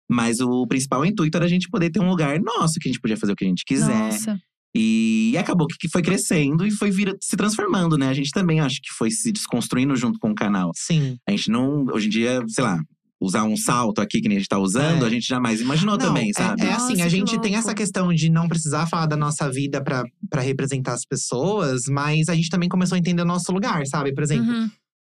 Mas 0.09 0.39
o 0.39 0.65
principal 0.67 1.05
intuito 1.05 1.35
era 1.37 1.45
a 1.45 1.49
gente 1.49 1.69
poder 1.69 1.89
ter 1.89 1.99
um 1.99 2.09
lugar 2.09 2.39
nosso, 2.39 2.79
que 2.79 2.87
a 2.87 2.91
gente 2.91 3.01
podia 3.01 3.17
fazer 3.17 3.33
o 3.33 3.35
que 3.35 3.45
a 3.45 3.47
gente 3.47 3.63
quiser. 3.65 3.87
Nossa. 4.13 4.39
E 4.75 5.35
acabou 5.37 5.67
que 5.67 5.89
foi 5.89 6.01
crescendo 6.01 6.65
e 6.65 6.71
foi 6.71 6.91
vir, 6.91 7.15
se 7.21 7.35
transformando, 7.35 7.97
né? 7.97 8.07
A 8.07 8.13
gente 8.13 8.31
também 8.31 8.59
acho 8.61 8.77
que 8.81 8.89
foi 8.97 9.11
se 9.11 9.31
desconstruindo 9.31 9.95
junto 9.95 10.17
com 10.17 10.31
o 10.31 10.35
canal. 10.35 10.71
Sim. 10.75 11.17
A 11.27 11.31
gente 11.31 11.49
não, 11.51 11.85
hoje 11.91 12.07
em 12.07 12.09
dia, 12.09 12.41
sei 12.47 12.63
lá, 12.63 12.79
usar 13.19 13.43
um 13.43 13.57
salto 13.57 13.99
aqui 14.01 14.21
que 14.21 14.27
nem 14.29 14.37
a 14.37 14.39
gente 14.39 14.47
tá 14.49 14.57
usando, 14.57 15.03
É. 15.03 15.07
a 15.07 15.09
gente 15.09 15.27
jamais 15.27 15.59
imaginou 15.61 15.97
Não, 15.97 16.05
também, 16.07 16.29
é- 16.29 16.33
sabe? 16.33 16.61
É, 16.63 16.71
Nossa, 16.71 16.85
assim, 16.91 17.01
a 17.01 17.05
que 17.05 17.09
gente 17.11 17.31
tem 17.41 17.51
louco. 17.51 17.57
essa 17.57 17.73
questão 17.75 18.13
de 18.13 18.29
não 18.29 18.47
precisar 18.47 18.87
falar 18.87 19.05
da 19.07 19.17
nossa 19.17 19.51
vida 19.51 19.83
pra, 19.83 20.03
pra 20.29 20.41
representar 20.41 20.93
as 20.93 21.05
pessoas, 21.05 21.81
mas 21.89 22.29
a 22.29 22.35
gente 22.35 22.49
também 22.49 22.69
começou 22.69 22.95
a 22.95 22.99
entender 22.99 23.21
o 23.21 23.25
nosso 23.25 23.51
lugar, 23.51 23.85
sabe? 23.87 24.13
Por 24.13 24.23
exemplo, 24.23 24.49
Uhum. 24.51 24.69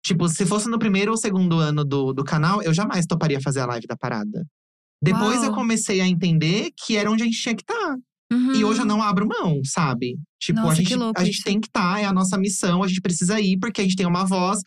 tipo, 0.06 0.28
se 0.30 0.46
fosse 0.46 0.70
no 0.70 0.78
primeiro 0.78 1.12
ou 1.12 1.18
segundo 1.18 1.58
ano 1.60 1.84
do, 1.86 2.12
do 2.14 2.24
canal, 2.24 2.62
eu 2.62 2.74
jamais 2.74 3.06
toparia 3.08 3.40
fazer 3.42 3.62
a 3.62 3.66
live 3.68 3.88
da 3.88 3.96
parada. 3.98 4.46
Depois 5.02 5.38
Uau. 5.38 5.46
eu 5.46 5.54
comecei 5.54 6.00
a 6.02 6.08
entender 6.08 6.70
que 6.78 6.98
era 6.98 7.10
onde 7.10 7.24
a 7.24 7.26
gente 7.26 7.42
tinha 7.42 7.56
que 7.56 7.64
estar. 7.64 7.96
Uhum. 8.32 8.54
E 8.56 8.66
hoje 8.66 8.82
eu 8.82 8.86
não 8.86 9.02
abro 9.04 9.28
mão, 9.28 9.62
sabe? 9.64 10.18
Tipo, 10.42 10.60
Nossa, 10.62 10.74
a 10.74 10.76
que 10.78 10.84
gente, 10.84 10.96
louco 10.96 11.22
a 11.22 11.24
gente 11.26 11.44
tem 11.44 11.60
que 11.60 11.68
estar, 11.68 12.02
é 12.02 12.06
a 12.06 12.14
nossa 12.14 12.38
missão, 12.38 12.84
a 12.84 12.88
gente 12.88 13.02
precisa 13.02 13.40
ir, 13.40 13.58
porque 13.60 13.82
a 13.82 13.84
gente 13.84 13.96
tem 13.96 14.06
uma 14.06 14.26
voz. 14.26 14.60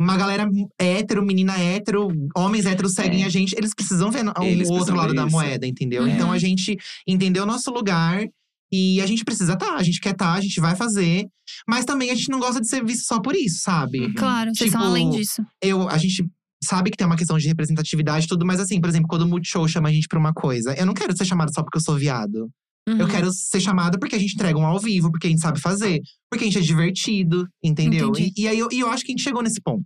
uma 0.00 0.16
galera 0.16 0.48
hétero, 0.78 1.22
menina 1.22 1.58
hétero, 1.58 2.08
homens 2.34 2.64
héteros 2.64 2.92
seguem 2.92 3.22
É. 3.22 3.26
a 3.26 3.28
gente, 3.28 3.54
eles 3.54 3.74
precisam 3.74 4.10
ver 4.10 4.24
Eles 4.42 4.68
o 4.68 4.72
outro 4.72 4.96
lado 4.96 5.12
da 5.12 5.24
isso. 5.26 5.30
moeda, 5.32 5.66
entendeu? 5.66 6.04
Uhum. 6.04 6.08
Então 6.08 6.32
a 6.32 6.38
gente 6.38 6.74
entendeu 7.06 7.42
o 7.42 7.46
nosso 7.46 7.70
lugar 7.70 8.24
e 8.72 8.98
a 9.02 9.06
gente 9.06 9.24
precisa 9.24 9.52
estar, 9.52 9.74
a 9.76 9.82
gente 9.82 10.00
quer 10.00 10.12
estar, 10.12 10.32
a 10.32 10.40
gente 10.40 10.58
vai 10.58 10.74
fazer, 10.74 11.26
mas 11.68 11.84
também 11.84 12.10
a 12.10 12.14
gente 12.14 12.30
não 12.30 12.38
gosta 12.40 12.60
de 12.62 12.68
ser 12.68 12.82
visto 12.82 13.04
só 13.06 13.20
por 13.20 13.34
isso, 13.36 13.60
sabe? 13.62 14.00
Uhum. 14.00 14.14
Claro, 14.14 14.50
vocês 14.54 14.70
são 14.70 14.80
Tipo, 14.80 14.90
além 14.90 15.10
disso. 15.10 15.42
Eu, 15.60 15.86
a 15.88 15.98
gente 15.98 16.24
sabe 16.64 16.90
que 16.90 16.96
tem 16.96 17.06
uma 17.06 17.16
questão 17.16 17.36
de 17.36 17.46
representatividade 17.48 18.24
e 18.24 18.28
tudo, 18.28 18.46
mas 18.46 18.58
assim, 18.60 18.80
por 18.80 18.88
exemplo, 18.88 19.06
quando 19.08 19.22
o 19.22 19.28
Multishow 19.28 19.68
chama 19.68 19.88
a 19.90 19.92
gente 19.92 20.08
pra 20.08 20.18
uma 20.18 20.32
coisa, 20.32 20.72
eu 20.78 20.86
não 20.86 20.94
quero 20.94 21.14
ser 21.14 21.26
chamado 21.26 21.52
só 21.54 21.62
porque 21.62 21.76
eu 21.76 21.82
sou 21.82 21.96
viado. 21.98 22.48
Eu 22.86 22.94
Uhum. 23.04 23.08
quero 23.08 23.30
ser 23.32 23.60
chamada 23.60 23.98
porque 23.98 24.16
a 24.16 24.18
gente 24.18 24.34
entrega 24.34 24.58
um 24.58 24.64
ao 24.66 24.78
vivo, 24.80 25.10
porque 25.10 25.26
a 25.26 25.30
gente 25.30 25.42
sabe 25.42 25.60
fazer, 25.60 26.00
porque 26.30 26.44
a 26.44 26.46
gente 26.46 26.58
é 26.58 26.62
divertido, 26.62 27.46
entendeu? 27.62 28.10
E, 28.18 28.32
e 28.36 28.48
aí 28.48 28.58
eu, 28.58 28.68
e 28.72 28.80
eu 28.80 28.88
acho 28.90 29.04
que 29.04 29.12
a 29.12 29.14
gente 29.14 29.22
chegou 29.22 29.42
nesse 29.42 29.60
ponto. 29.60 29.84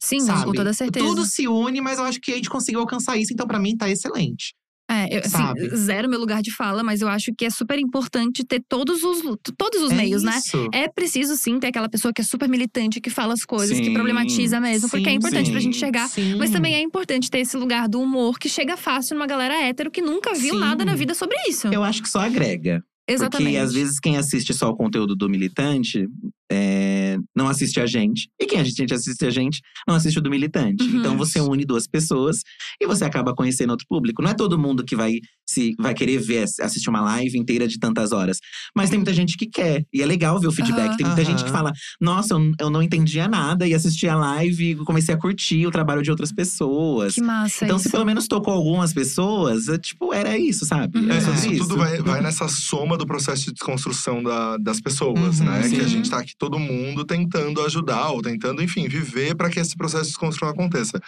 Sim, 0.00 0.20
sabe? 0.20 0.44
com 0.44 0.52
toda 0.52 0.72
certeza. 0.72 1.04
Tudo 1.06 1.24
se 1.26 1.46
une, 1.48 1.80
mas 1.80 1.98
eu 1.98 2.04
acho 2.04 2.20
que 2.20 2.32
a 2.32 2.36
gente 2.36 2.48
conseguiu 2.48 2.80
alcançar 2.80 3.16
isso, 3.16 3.32
então 3.32 3.46
pra 3.46 3.58
mim 3.58 3.76
tá 3.76 3.88
excelente. 3.90 4.54
É, 4.90 5.16
eu, 5.16 5.20
assim, 5.20 5.76
zero 5.76 6.08
meu 6.08 6.20
lugar 6.20 6.42
de 6.42 6.54
fala, 6.54 6.82
mas 6.82 7.00
eu 7.00 7.08
acho 7.08 7.32
que 7.36 7.46
é 7.46 7.50
super 7.50 7.78
importante 7.78 8.44
ter 8.44 8.62
todos 8.68 9.02
os, 9.02 9.22
todos 9.56 9.82
os 9.82 9.90
é 9.90 9.94
meios, 9.94 10.22
né? 10.22 10.36
isso. 10.36 10.68
É 10.72 10.88
preciso 10.88 11.36
sim 11.36 11.58
ter 11.58 11.68
aquela 11.68 11.88
pessoa 11.88 12.12
que 12.12 12.20
é 12.20 12.24
super 12.24 12.48
militante, 12.48 13.00
que 13.00 13.08
fala 13.08 13.32
as 13.32 13.44
coisas, 13.44 13.78
que 13.78 13.86
Sim, 13.86 13.94
problematiza 13.94 14.60
mesmo, 14.60 14.90
porque 14.90 15.08
é 15.08 15.12
sim, 15.12 15.16
importante 15.16 15.50
pra 15.50 15.60
sim. 15.60 15.64
gente 15.64 15.78
chegar. 15.78 16.08
Sim. 16.08 16.36
Mas 16.36 16.50
também 16.50 16.74
é 16.74 16.80
importante 16.80 17.30
ter 17.30 17.38
esse 17.38 17.56
lugar 17.56 17.88
do 17.88 18.00
humor 18.00 18.38
que 18.38 18.48
chega 18.48 18.76
fácil 18.76 19.14
numa 19.14 19.26
galera 19.26 19.54
hétero 19.54 19.90
que 19.90 20.02
nunca 20.02 20.34
viu 20.34 20.54
Sim. 20.54 20.60
nada 20.60 20.84
na 20.84 20.94
vida 20.94 21.14
sobre 21.14 21.36
isso. 21.48 21.68
Eu 21.68 21.82
acho 21.82 22.02
que 22.02 22.08
só 22.08 22.20
agrega. 22.20 22.82
Exatamente. 23.06 23.52
Porque 23.52 23.58
às 23.58 23.72
vezes 23.72 24.00
quem 24.00 24.16
assiste 24.16 24.54
só 24.54 24.70
o 24.70 24.76
conteúdo 24.76 25.14
do 25.14 25.28
militante 25.28 26.08
é, 26.50 27.16
não 27.34 27.48
assiste 27.48 27.80
a 27.80 27.86
gente. 27.86 28.28
E 28.40 28.46
quem 28.46 28.60
a 28.60 28.64
gente 28.64 28.92
assiste 28.92 29.24
a 29.24 29.30
gente 29.30 29.60
não 29.88 29.94
assiste 29.94 30.18
o 30.18 30.22
do 30.22 30.30
militante. 30.30 30.84
Uhum. 30.84 30.98
Então 31.00 31.16
você 31.16 31.40
une 31.40 31.64
duas 31.64 31.86
pessoas 31.86 32.38
e 32.80 32.86
você 32.86 33.04
acaba 33.04 33.34
conhecendo 33.34 33.70
outro 33.70 33.86
público. 33.88 34.22
Não 34.22 34.30
é 34.30 34.34
todo 34.34 34.58
mundo 34.58 34.84
que 34.84 34.94
vai 34.96 35.14
se 35.46 35.74
vai 35.78 35.92
querer 35.94 36.18
ver, 36.18 36.44
assistir 36.60 36.88
uma 36.88 37.00
live 37.02 37.38
inteira 37.38 37.66
de 37.68 37.78
tantas 37.78 38.12
horas. 38.12 38.38
Mas 38.74 38.88
tem 38.90 38.98
muita 38.98 39.12
gente 39.12 39.36
que 39.36 39.46
quer. 39.46 39.84
E 39.92 40.02
é 40.02 40.06
legal 40.06 40.38
ver 40.40 40.46
o 40.46 40.52
feedback. 40.52 40.88
Aham. 40.88 40.96
Tem 40.96 41.06
muita 41.06 41.24
gente 41.24 41.44
que 41.44 41.50
fala: 41.50 41.70
Nossa, 42.00 42.34
eu, 42.34 42.52
eu 42.60 42.70
não 42.70 42.82
entendia 42.82 43.28
nada. 43.28 43.66
E 43.66 43.74
assisti 43.74 44.08
a 44.08 44.16
live 44.16 44.70
e 44.70 44.74
comecei 44.76 45.14
a 45.14 45.18
curtir 45.18 45.66
o 45.66 45.70
trabalho 45.70 46.02
de 46.02 46.10
outras 46.10 46.32
pessoas. 46.32 47.14
Que 47.14 47.20
massa 47.22 47.64
Então, 47.64 47.76
isso. 47.76 47.84
se 47.84 47.90
pelo 47.90 48.04
menos 48.04 48.26
tocou 48.26 48.52
algumas 48.54 48.92
pessoas, 48.92 49.68
é, 49.68 49.78
tipo, 49.78 50.12
era 50.12 50.36
isso, 50.38 50.64
sabe? 50.64 50.98
Uhum. 50.98 51.10
É 51.10 51.14
É, 51.16 51.18
isso 51.18 51.52
isso. 51.52 51.62
tudo 51.62 51.76
vai, 51.76 51.98
vai 52.02 52.20
nessa 52.22 52.48
soma 52.48 52.96
do 52.96 53.06
processo 53.06 53.44
de 53.46 53.52
desconstrução 53.52 54.22
da- 54.22 54.56
das 54.58 54.80
pessoas, 54.80 55.40
Uhum, 55.40 55.46
né? 55.46 55.68
Que 55.68 55.80
a 55.80 55.84
sim. 55.84 55.88
gente 55.88 56.10
tá 56.10 56.18
aqui 56.18 56.33
todo 56.38 56.58
mundo 56.58 57.04
tentando 57.04 57.60
ajudar, 57.62 58.10
ou 58.10 58.20
tentando, 58.22 58.62
enfim, 58.62 58.88
viver 58.88 59.34
para 59.36 59.48
que 59.50 59.58
esse 59.60 59.76
processo 59.76 60.04
de 60.04 60.08
desconstrução 60.10 60.48
aconteça. 60.48 61.00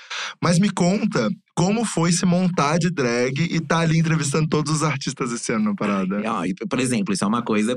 Mas 0.42 0.58
me 0.58 0.70
conta 0.70 1.28
como 1.54 1.84
foi 1.84 2.12
se 2.12 2.24
montar 2.24 2.78
de 2.78 2.90
drag 2.90 3.38
e 3.40 3.60
tá 3.60 3.78
ali 3.80 3.98
entrevistando 3.98 4.48
todos 4.48 4.72
os 4.72 4.82
artistas 4.82 5.32
esse 5.32 5.52
ano 5.52 5.64
na 5.66 5.74
parada. 5.74 6.22
Ó, 6.24 6.44
e, 6.44 6.54
por 6.54 6.78
exemplo, 6.80 7.12
isso 7.12 7.24
é 7.24 7.26
uma 7.26 7.42
coisa 7.42 7.76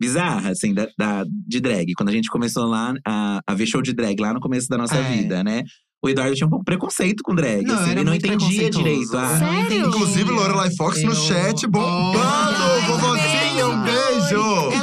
bizarra, 0.00 0.50
assim, 0.50 0.72
da, 0.72 0.86
da- 0.96 1.24
de 1.46 1.60
drag. 1.60 1.92
Quando 1.94 2.10
a 2.10 2.12
gente 2.12 2.28
começou 2.28 2.66
lá 2.66 2.94
a, 3.06 3.40
a 3.46 3.54
ver 3.54 3.66
show 3.66 3.82
de 3.82 3.92
drag 3.92 4.20
lá 4.20 4.32
no 4.32 4.40
começo 4.40 4.68
da 4.68 4.78
nossa 4.78 4.96
É. 4.96 5.02
vida, 5.16 5.42
né? 5.42 5.64
O 6.00 6.08
Eduardo 6.08 6.36
tinha 6.36 6.46
um 6.46 6.50
pouco 6.50 6.62
de 6.64 6.66
preconceito 6.66 7.24
com 7.24 7.34
drag. 7.34 7.64
Não, 7.64 7.74
assim, 7.74 7.90
ele 7.90 8.04
não 8.04 8.14
entendia 8.14 8.70
direito. 8.70 9.16
a- 9.16 9.22
Eu 9.24 9.28
não 9.40 9.68
Sério? 9.68 9.88
Inclusive, 9.88 10.30
Lorelai 10.30 10.70
Fox 10.76 11.02
no 11.02 11.10
Eu- 11.10 11.16
chat 11.16 11.66
bombando! 11.66 12.86
Vovocinha, 12.86 13.66
um 13.66 13.82
beijo! 13.82 14.77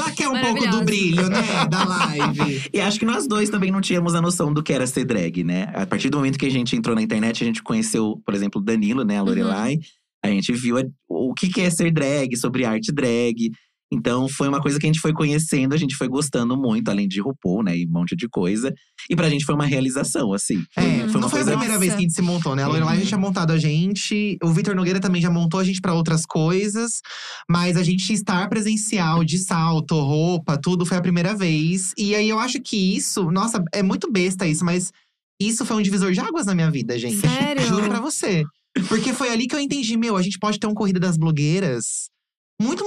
Um 0.51 0.55
pouco 0.55 0.69
do 0.79 0.85
brilho, 0.85 1.29
né? 1.29 1.41
Da 1.69 1.83
live. 1.85 2.69
E 2.73 2.79
acho 2.81 2.99
que 2.99 3.05
nós 3.05 3.27
dois 3.27 3.49
também 3.49 3.71
não 3.71 3.81
tínhamos 3.81 4.15
a 4.15 4.21
noção 4.21 4.53
do 4.53 4.61
que 4.63 4.73
era 4.73 4.85
ser 4.87 5.05
drag, 5.05 5.43
né? 5.43 5.71
A 5.73 5.85
partir 5.85 6.09
do 6.09 6.17
momento 6.17 6.37
que 6.37 6.45
a 6.45 6.51
gente 6.51 6.75
entrou 6.75 6.95
na 6.95 7.01
internet, 7.01 7.43
a 7.43 7.47
gente 7.47 7.61
conheceu, 7.63 8.21
por 8.25 8.33
exemplo, 8.33 8.61
o 8.61 8.63
Danilo, 8.63 9.03
né? 9.03 9.17
A 9.17 9.21
Lorelai. 9.21 9.77
A 10.23 10.27
gente 10.29 10.51
viu 10.53 10.77
a- 10.77 10.83
o 11.07 11.33
que 11.33 11.49
que 11.49 11.61
é 11.61 11.69
ser 11.69 11.91
drag, 11.91 12.35
sobre 12.35 12.65
arte 12.65 12.91
drag. 12.91 13.51
Então, 13.95 14.27
foi 14.27 14.47
uma 14.49 14.61
coisa 14.61 14.77
que 14.77 14.85
a 14.85 14.89
gente 14.89 14.99
foi 14.99 15.13
conhecendo, 15.13 15.73
a 15.73 15.77
gente 15.77 15.95
foi 15.95 16.07
gostando 16.07 16.57
muito, 16.57 16.89
além 16.89 17.07
de 17.07 17.21
RuPaul, 17.21 17.63
né? 17.63 17.77
E 17.77 17.85
um 17.87 17.91
monte 17.91 18.15
de 18.15 18.27
coisa. 18.27 18.73
E 19.09 19.15
pra 19.15 19.29
gente 19.29 19.45
foi 19.45 19.55
uma 19.55 19.65
realização, 19.65 20.33
assim. 20.33 20.63
Foi, 20.73 20.83
É, 20.83 20.97
foi 21.07 21.13
não 21.13 21.19
uma 21.21 21.29
foi 21.29 21.39
a 21.39 21.43
coisa 21.43 21.51
primeira 21.57 21.79
vez 21.79 21.93
que 21.93 21.97
a 21.97 22.01
gente 22.01 22.13
se 22.13 22.21
montou, 22.21 22.55
né? 22.55 22.63
A 22.63 22.67
Lorelai 22.67 22.95
Uhum. 22.97 23.01
já 23.03 23.07
tinha 23.07 23.17
montado 23.19 23.51
a 23.51 23.57
gente, 23.57 24.37
o 24.43 24.49
Vitor 24.51 24.75
Nogueira 24.75 24.99
também 24.99 25.21
já 25.21 25.29
montou 25.29 25.59
a 25.59 25.63
gente 25.63 25.79
pra 25.79 25.93
outras 25.93 26.25
coisas, 26.25 26.99
mas 27.49 27.77
a 27.77 27.83
gente 27.83 28.11
estar 28.11 28.47
presencial 28.49 29.23
de 29.23 29.37
salto, 29.39 29.95
roupa, 29.99 30.57
tudo 30.61 30.85
foi 30.85 30.97
a 30.97 31.01
primeira 31.01 31.33
vez. 31.35 31.93
E 31.97 32.13
aí 32.15 32.27
eu 32.29 32.39
acho 32.39 32.59
que 32.61 32.95
isso, 32.97 33.31
nossa, 33.31 33.63
é 33.73 33.81
muito 33.81 34.11
besta 34.11 34.45
isso, 34.47 34.65
mas 34.65 34.91
isso 35.41 35.65
foi 35.65 35.77
um 35.77 35.81
divisor 35.81 36.11
de 36.11 36.19
águas 36.19 36.45
na 36.45 36.53
minha 36.55 36.69
vida, 36.71 36.97
gente. 36.99 37.17
Sério? 37.17 37.65
Juro 37.65 37.87
pra 37.89 37.99
você. 37.99 38.43
Porque 38.89 39.13
foi 39.13 39.29
ali 39.29 39.47
que 39.47 39.55
eu 39.55 39.59
entendi, 39.59 39.95
meu, 39.95 40.17
a 40.17 40.21
gente 40.21 40.37
pode 40.37 40.59
ter 40.59 40.67
um 40.67 40.73
corrida 40.73 40.99
das 40.99 41.17
blogueiras. 41.17 42.09
Muito 42.61 42.85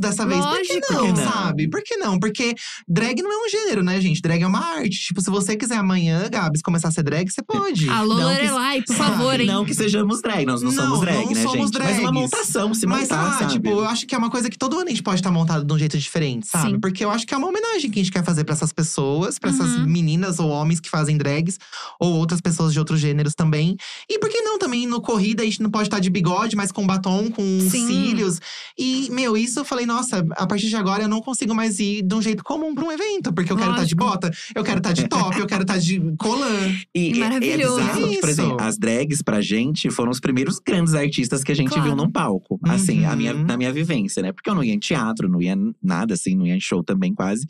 dessa 0.00 0.26
vez. 0.26 0.44
Por 0.44 0.60
que 0.62 0.72
Lógico. 0.74 0.92
não, 0.92 0.98
Por 1.06 1.14
que 1.14 1.20
não? 1.20 1.32
sabe? 1.32 1.68
Por 1.70 1.82
que 1.82 1.96
não? 1.96 2.18
Porque 2.18 2.54
drag 2.88 3.22
não 3.22 3.32
é 3.32 3.46
um 3.46 3.48
gênero, 3.48 3.82
né, 3.82 4.00
gente? 4.00 4.20
Drag 4.20 4.42
é 4.42 4.46
uma 4.46 4.58
arte. 4.76 5.06
Tipo, 5.06 5.20
se 5.20 5.30
você 5.30 5.56
quiser 5.56 5.76
amanhã, 5.76 6.28
Gabs, 6.30 6.62
começar 6.62 6.88
a 6.88 6.90
ser 6.90 7.02
drag, 7.02 7.30
você 7.30 7.42
pode. 7.42 7.88
Alô, 7.90 8.14
Lorelai, 8.14 8.82
por 8.82 8.96
sabe, 8.96 9.10
favor, 9.10 9.40
hein? 9.40 9.46
Não 9.46 9.64
que 9.64 9.74
sejamos 9.74 10.20
drag, 10.22 10.44
nós 10.46 10.62
não, 10.62 10.70
Não, 10.72 10.84
somos 10.84 11.00
drag, 11.00 11.24
não 11.26 11.32
né, 11.32 11.42
somos 11.42 11.70
gente? 11.70 11.78
Mas 11.78 11.98
uma 11.98 12.10
drags. 12.12 12.12
montação, 12.12 12.74
se 12.74 12.86
Mas, 12.86 13.02
montar, 13.08 13.28
ah, 13.28 13.38
sabe? 13.38 13.52
tipo, 13.52 13.68
eu 13.68 13.84
acho 13.84 14.06
que 14.06 14.14
é 14.14 14.18
uma 14.18 14.30
coisa 14.30 14.48
que 14.50 14.58
todo 14.58 14.76
ano 14.78 14.86
a 14.86 14.90
gente 14.90 15.02
pode 15.02 15.20
estar 15.20 15.30
montado 15.30 15.64
de 15.64 15.72
um 15.72 15.78
jeito 15.78 15.98
diferente, 15.98 16.46
sabe? 16.46 16.70
Sim. 16.72 16.80
Porque 16.80 17.04
eu 17.04 17.10
acho 17.10 17.26
que 17.26 17.34
é 17.34 17.36
uma 17.36 17.48
homenagem 17.48 17.90
que 17.90 18.00
a 18.00 18.02
gente 18.02 18.12
quer 18.12 18.24
fazer 18.24 18.44
pra 18.44 18.54
essas 18.54 18.72
pessoas, 18.72 19.38
pra 19.38 19.50
essas 19.50 19.68
Uhum. 19.76 19.86
meninas 19.86 20.38
ou 20.38 20.48
homens 20.48 20.80
que 20.80 20.88
fazem 20.88 21.16
drags, 21.16 21.58
ou 22.00 22.14
outras 22.14 22.40
pessoas 22.40 22.72
de 22.72 22.78
outros 22.78 23.00
gêneros 23.00 23.34
também. 23.34 23.76
E 24.08 24.18
por 24.18 24.28
que 24.28 24.40
não 24.42 24.58
também 24.58 24.86
no 24.86 25.00
corrida 25.00 25.42
a 25.42 25.46
gente 25.46 25.62
não 25.62 25.70
pode 25.70 25.88
estar 25.88 25.98
de 26.00 26.10
bigode, 26.10 26.56
mas 26.56 26.72
com 26.72 26.86
batom, 26.86 27.30
com 27.30 27.42
Sim. 27.70 27.86
cílios? 27.86 28.40
E, 28.78 29.08
meu, 29.10 29.36
isso 29.36 29.64
falei, 29.68 29.86
nossa, 29.86 30.24
a 30.32 30.46
partir 30.46 30.68
de 30.68 30.76
agora 30.76 31.02
eu 31.04 31.08
não 31.08 31.20
consigo 31.20 31.54
mais 31.54 31.78
ir 31.78 32.02
de 32.02 32.14
um 32.14 32.22
jeito 32.22 32.42
comum 32.42 32.74
pra 32.74 32.84
um 32.84 32.90
evento, 32.92 33.32
porque 33.32 33.52
eu 33.52 33.56
quero 33.56 33.70
estar 33.70 33.84
de 33.84 33.94
Lógico. 33.94 34.04
bota, 34.04 34.30
eu 34.54 34.64
quero 34.64 34.78
estar 34.78 34.92
de 34.92 35.08
top, 35.08 35.38
eu 35.38 35.46
quero 35.46 35.62
estar 35.62 35.78
de 35.78 36.00
colã. 36.18 36.72
E 36.94 37.12
é- 37.12 37.18
Maravilhoso. 37.18 37.80
É 37.80 37.82
bizarro 37.84 38.08
que, 38.10 38.18
por 38.20 38.28
exemplo, 38.28 38.56
as 38.60 38.78
drags 38.78 39.22
pra 39.22 39.40
gente 39.40 39.90
foram 39.90 40.10
os 40.10 40.20
primeiros 40.20 40.58
grandes 40.58 40.94
artistas 40.94 41.44
que 41.44 41.52
a 41.52 41.54
gente 41.54 41.68
Claro. 41.68 41.84
viu 41.84 41.96
num 41.96 42.10
palco. 42.10 42.58
Assim, 42.64 43.04
a 43.04 43.14
minha, 43.14 43.34
Uhum. 43.34 43.44
na 43.44 43.56
minha 43.56 43.72
vivência, 43.72 44.22
né? 44.22 44.32
Porque 44.32 44.48
eu 44.50 44.54
não 44.54 44.64
ia 44.64 44.72
em 44.74 44.78
teatro, 44.78 45.28
não 45.28 45.40
ia 45.40 45.52
em 45.52 45.74
nada, 45.82 46.14
assim, 46.14 46.34
não 46.34 46.46
ia 46.46 46.54
em 46.56 46.60
show 46.60 46.82
também 46.82 47.12
quase. 47.14 47.46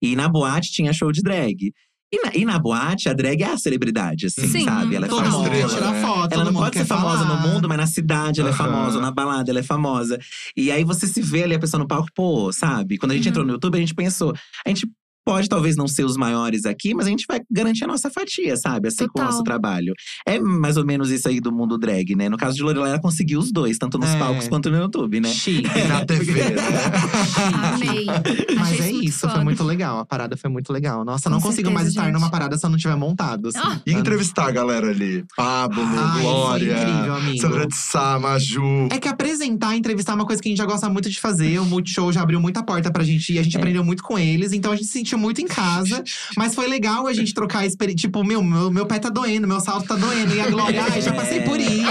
E 0.00 0.14
na 0.14 0.28
boate 0.28 0.70
tinha 0.72 0.92
show 0.92 1.10
de 1.10 1.22
drag. 1.22 1.72
E 2.12 2.24
na, 2.24 2.30
e 2.34 2.44
na 2.44 2.58
boate, 2.58 3.08
a 3.08 3.12
drag 3.12 3.42
é 3.42 3.46
a 3.52 3.58
celebridade, 3.58 4.26
assim, 4.26 4.46
Sim, 4.46 4.64
sabe? 4.64 4.94
Ela 4.94 5.06
é 5.06 5.10
mundo 5.10 5.22
famosa. 5.24 5.50
quer 5.50 5.56
estrela, 5.56 5.74
tirar 5.74 5.92
né? 5.92 6.00
foto, 6.02 6.32
Ela 6.32 6.44
não 6.44 6.52
mundo 6.52 6.62
pode 6.62 6.78
ser 6.78 6.84
famosa 6.84 7.24
falar. 7.24 7.42
no 7.42 7.48
mundo, 7.48 7.68
mas 7.68 7.78
na 7.78 7.86
cidade 7.86 8.40
ela 8.40 8.50
é 8.50 8.52
Aham. 8.52 8.58
famosa, 8.64 9.00
na 9.00 9.10
balada 9.10 9.50
ela 9.50 9.58
é 9.58 9.62
famosa. 9.64 10.18
E 10.56 10.70
aí 10.70 10.84
você 10.84 11.06
se 11.08 11.20
vê 11.20 11.42
ali, 11.42 11.54
a 11.54 11.58
pessoa 11.58 11.80
no 11.80 11.88
palco, 11.88 12.08
pô, 12.14 12.52
sabe? 12.52 12.96
Quando 12.96 13.10
a 13.10 13.14
gente 13.16 13.24
Uhum. 13.26 13.30
entrou 13.30 13.44
no 13.46 13.52
YouTube, 13.54 13.76
a 13.76 13.80
gente 13.80 13.94
pensou, 13.94 14.32
a 14.64 14.68
gente 14.68 14.86
pode 15.26 15.48
talvez 15.48 15.74
não 15.76 15.88
ser 15.88 16.04
os 16.04 16.16
maiores 16.16 16.64
aqui, 16.64 16.94
mas 16.94 17.06
a 17.06 17.10
gente 17.10 17.24
vai 17.28 17.40
garantir 17.50 17.82
a 17.84 17.88
nossa 17.88 18.08
fatia, 18.08 18.56
sabe? 18.56 18.86
Assim, 18.88 18.98
com 18.98 19.04
o 19.04 19.08
Total. 19.14 19.26
nosso 19.26 19.42
trabalho. 19.42 19.92
É 20.24 20.38
mais 20.38 20.76
ou 20.76 20.86
menos 20.86 21.10
isso 21.10 21.28
aí 21.28 21.40
do 21.40 21.50
mundo 21.52 21.76
drag, 21.76 22.14
né? 22.14 22.28
No 22.28 22.36
caso 22.36 22.56
de 22.56 22.62
Lorelai, 22.62 22.90
ela 22.90 23.00
conseguiu 23.00 23.40
os 23.40 23.50
dois, 23.50 23.76
tanto 23.76 23.98
nos 23.98 24.08
É. 24.10 24.18
palcos 24.18 24.46
quanto 24.46 24.70
no 24.70 24.76
YouTube, 24.78 25.18
né? 25.20 25.28
Chique. 25.30 25.68
E 25.68 25.82
na 25.88 26.04
TV, 26.06 26.32
né? 26.50 26.62
Amei. 27.52 28.06
Mas 28.56 28.72
Achei 28.72 28.86
é 28.86 29.04
isso, 29.04 29.20
foi 29.20 29.30
foda. 29.30 29.44
muito 29.44 29.62
legal. 29.64 29.98
A 29.98 30.04
parada 30.04 30.36
foi 30.36 30.48
muito 30.50 30.72
legal. 30.72 31.04
Nossa, 31.04 31.24
Com 31.24 31.30
não 31.30 31.40
consigo 31.40 31.56
certeza, 31.68 31.74
mais 31.74 31.88
estar 31.88 32.04
gente. 32.04 32.14
numa 32.14 32.30
parada 32.30 32.56
se 32.56 32.64
eu 32.64 32.70
não 32.70 32.78
tiver 32.78 32.96
montado. 32.96 33.48
Assim. 33.48 33.58
Ah. 33.62 33.80
E 33.86 33.92
entrevistar 33.92 34.46
a 34.48 34.50
galera 34.50 34.88
ali. 34.90 35.24
Pablo, 35.36 35.82
Ai, 35.84 36.22
Glória, 36.22 36.76
foi 36.76 36.88
incrível, 36.90 37.14
amigo. 37.14 37.40
Sandra 37.40 37.66
de 37.66 37.74
Sá, 37.76 38.18
Maju. 38.18 38.88
É 38.90 38.98
que 38.98 39.08
apresentar, 39.08 39.76
entrevistar 39.76 40.12
é 40.12 40.14
uma 40.14 40.26
coisa 40.26 40.40
que 40.40 40.48
a 40.48 40.50
gente 40.50 40.58
já 40.58 40.66
gosta 40.66 40.88
muito 40.88 41.10
de 41.10 41.20
fazer. 41.20 41.58
O 41.58 41.64
Multishow 41.64 42.12
já 42.12 42.22
abriu 42.22 42.40
muita 42.40 42.62
porta 42.62 42.90
pra 42.90 43.02
gente 43.04 43.32
e 43.32 43.38
a 43.38 43.42
gente 43.42 43.56
É. 43.56 43.58
aprendeu 43.58 43.84
muito 43.84 44.02
com 44.02 44.18
eles. 44.18 44.52
Então 44.52 44.72
a 44.72 44.76
gente 44.76 44.86
se 44.88 45.00
muito 45.16 45.40
em 45.40 45.46
casa. 45.46 46.02
Mas 46.36 46.54
foi 46.54 46.66
legal 46.68 47.06
a 47.06 47.12
gente 47.12 47.32
trocar 47.34 47.60
a 47.60 47.66
experiência. 47.66 47.96
Tipo, 48.06 48.22
meu, 48.24 48.42
meu, 48.42 48.70
meu 48.70 48.86
pé 48.86 48.98
tá 48.98 49.08
doendo, 49.08 49.46
meu 49.46 49.60
salto 49.60 49.86
tá 49.86 49.94
doendo. 49.94 50.34
E 50.34 50.40
a 50.40 50.48
Glória, 50.50 50.82
ai, 50.90 51.00
já 51.00 51.12
passei 51.12 51.40
por 51.40 51.58
isso. 51.58 51.82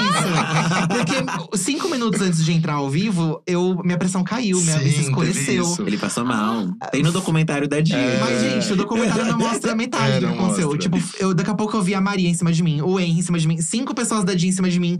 Porque 0.89 1.57
cinco 1.57 1.89
minutos 1.89 2.21
antes 2.21 2.43
de 2.43 2.51
entrar 2.53 2.73
ao 2.73 2.89
vivo, 2.89 3.41
eu, 3.47 3.79
minha 3.83 3.97
pressão 3.97 4.23
caiu, 4.23 4.59
minha 4.61 4.77
Sim, 4.77 4.83
vista 4.83 5.01
escureceu. 5.01 5.63
isso. 5.63 5.81
Ele 5.83 5.97
passou 5.97 6.25
mal. 6.25 6.67
Tem 6.91 7.01
no 7.03 7.11
documentário 7.11 7.67
da 7.67 7.79
Dia. 7.79 7.95
É. 7.95 8.19
Mas, 8.19 8.41
gente, 8.41 8.73
o 8.73 8.75
documentário 8.75 9.25
não 9.25 9.37
mostra 9.37 9.73
metade 9.75 10.13
É, 10.13 10.19
do 10.19 10.27
que 10.27 10.33
aconteceu. 10.33 10.67
mostra. 10.69 10.77
Tipo, 10.79 10.99
eu, 11.19 11.33
daqui 11.33 11.49
a 11.49 11.55
pouco 11.55 11.75
eu 11.77 11.81
vi 11.81 11.93
a 11.93 12.01
Maria 12.01 12.29
em 12.29 12.33
cima 12.33 12.51
de 12.51 12.61
mim, 12.63 12.81
o 12.81 12.99
Henry 12.99 13.19
em 13.19 13.21
cima 13.21 13.39
de 13.39 13.47
mim, 13.47 13.61
cinco 13.61 13.93
pessoas 13.93 14.23
da 14.23 14.33
Dia 14.33 14.49
em 14.49 14.53
cima 14.53 14.69
de 14.69 14.79
mim. 14.79 14.97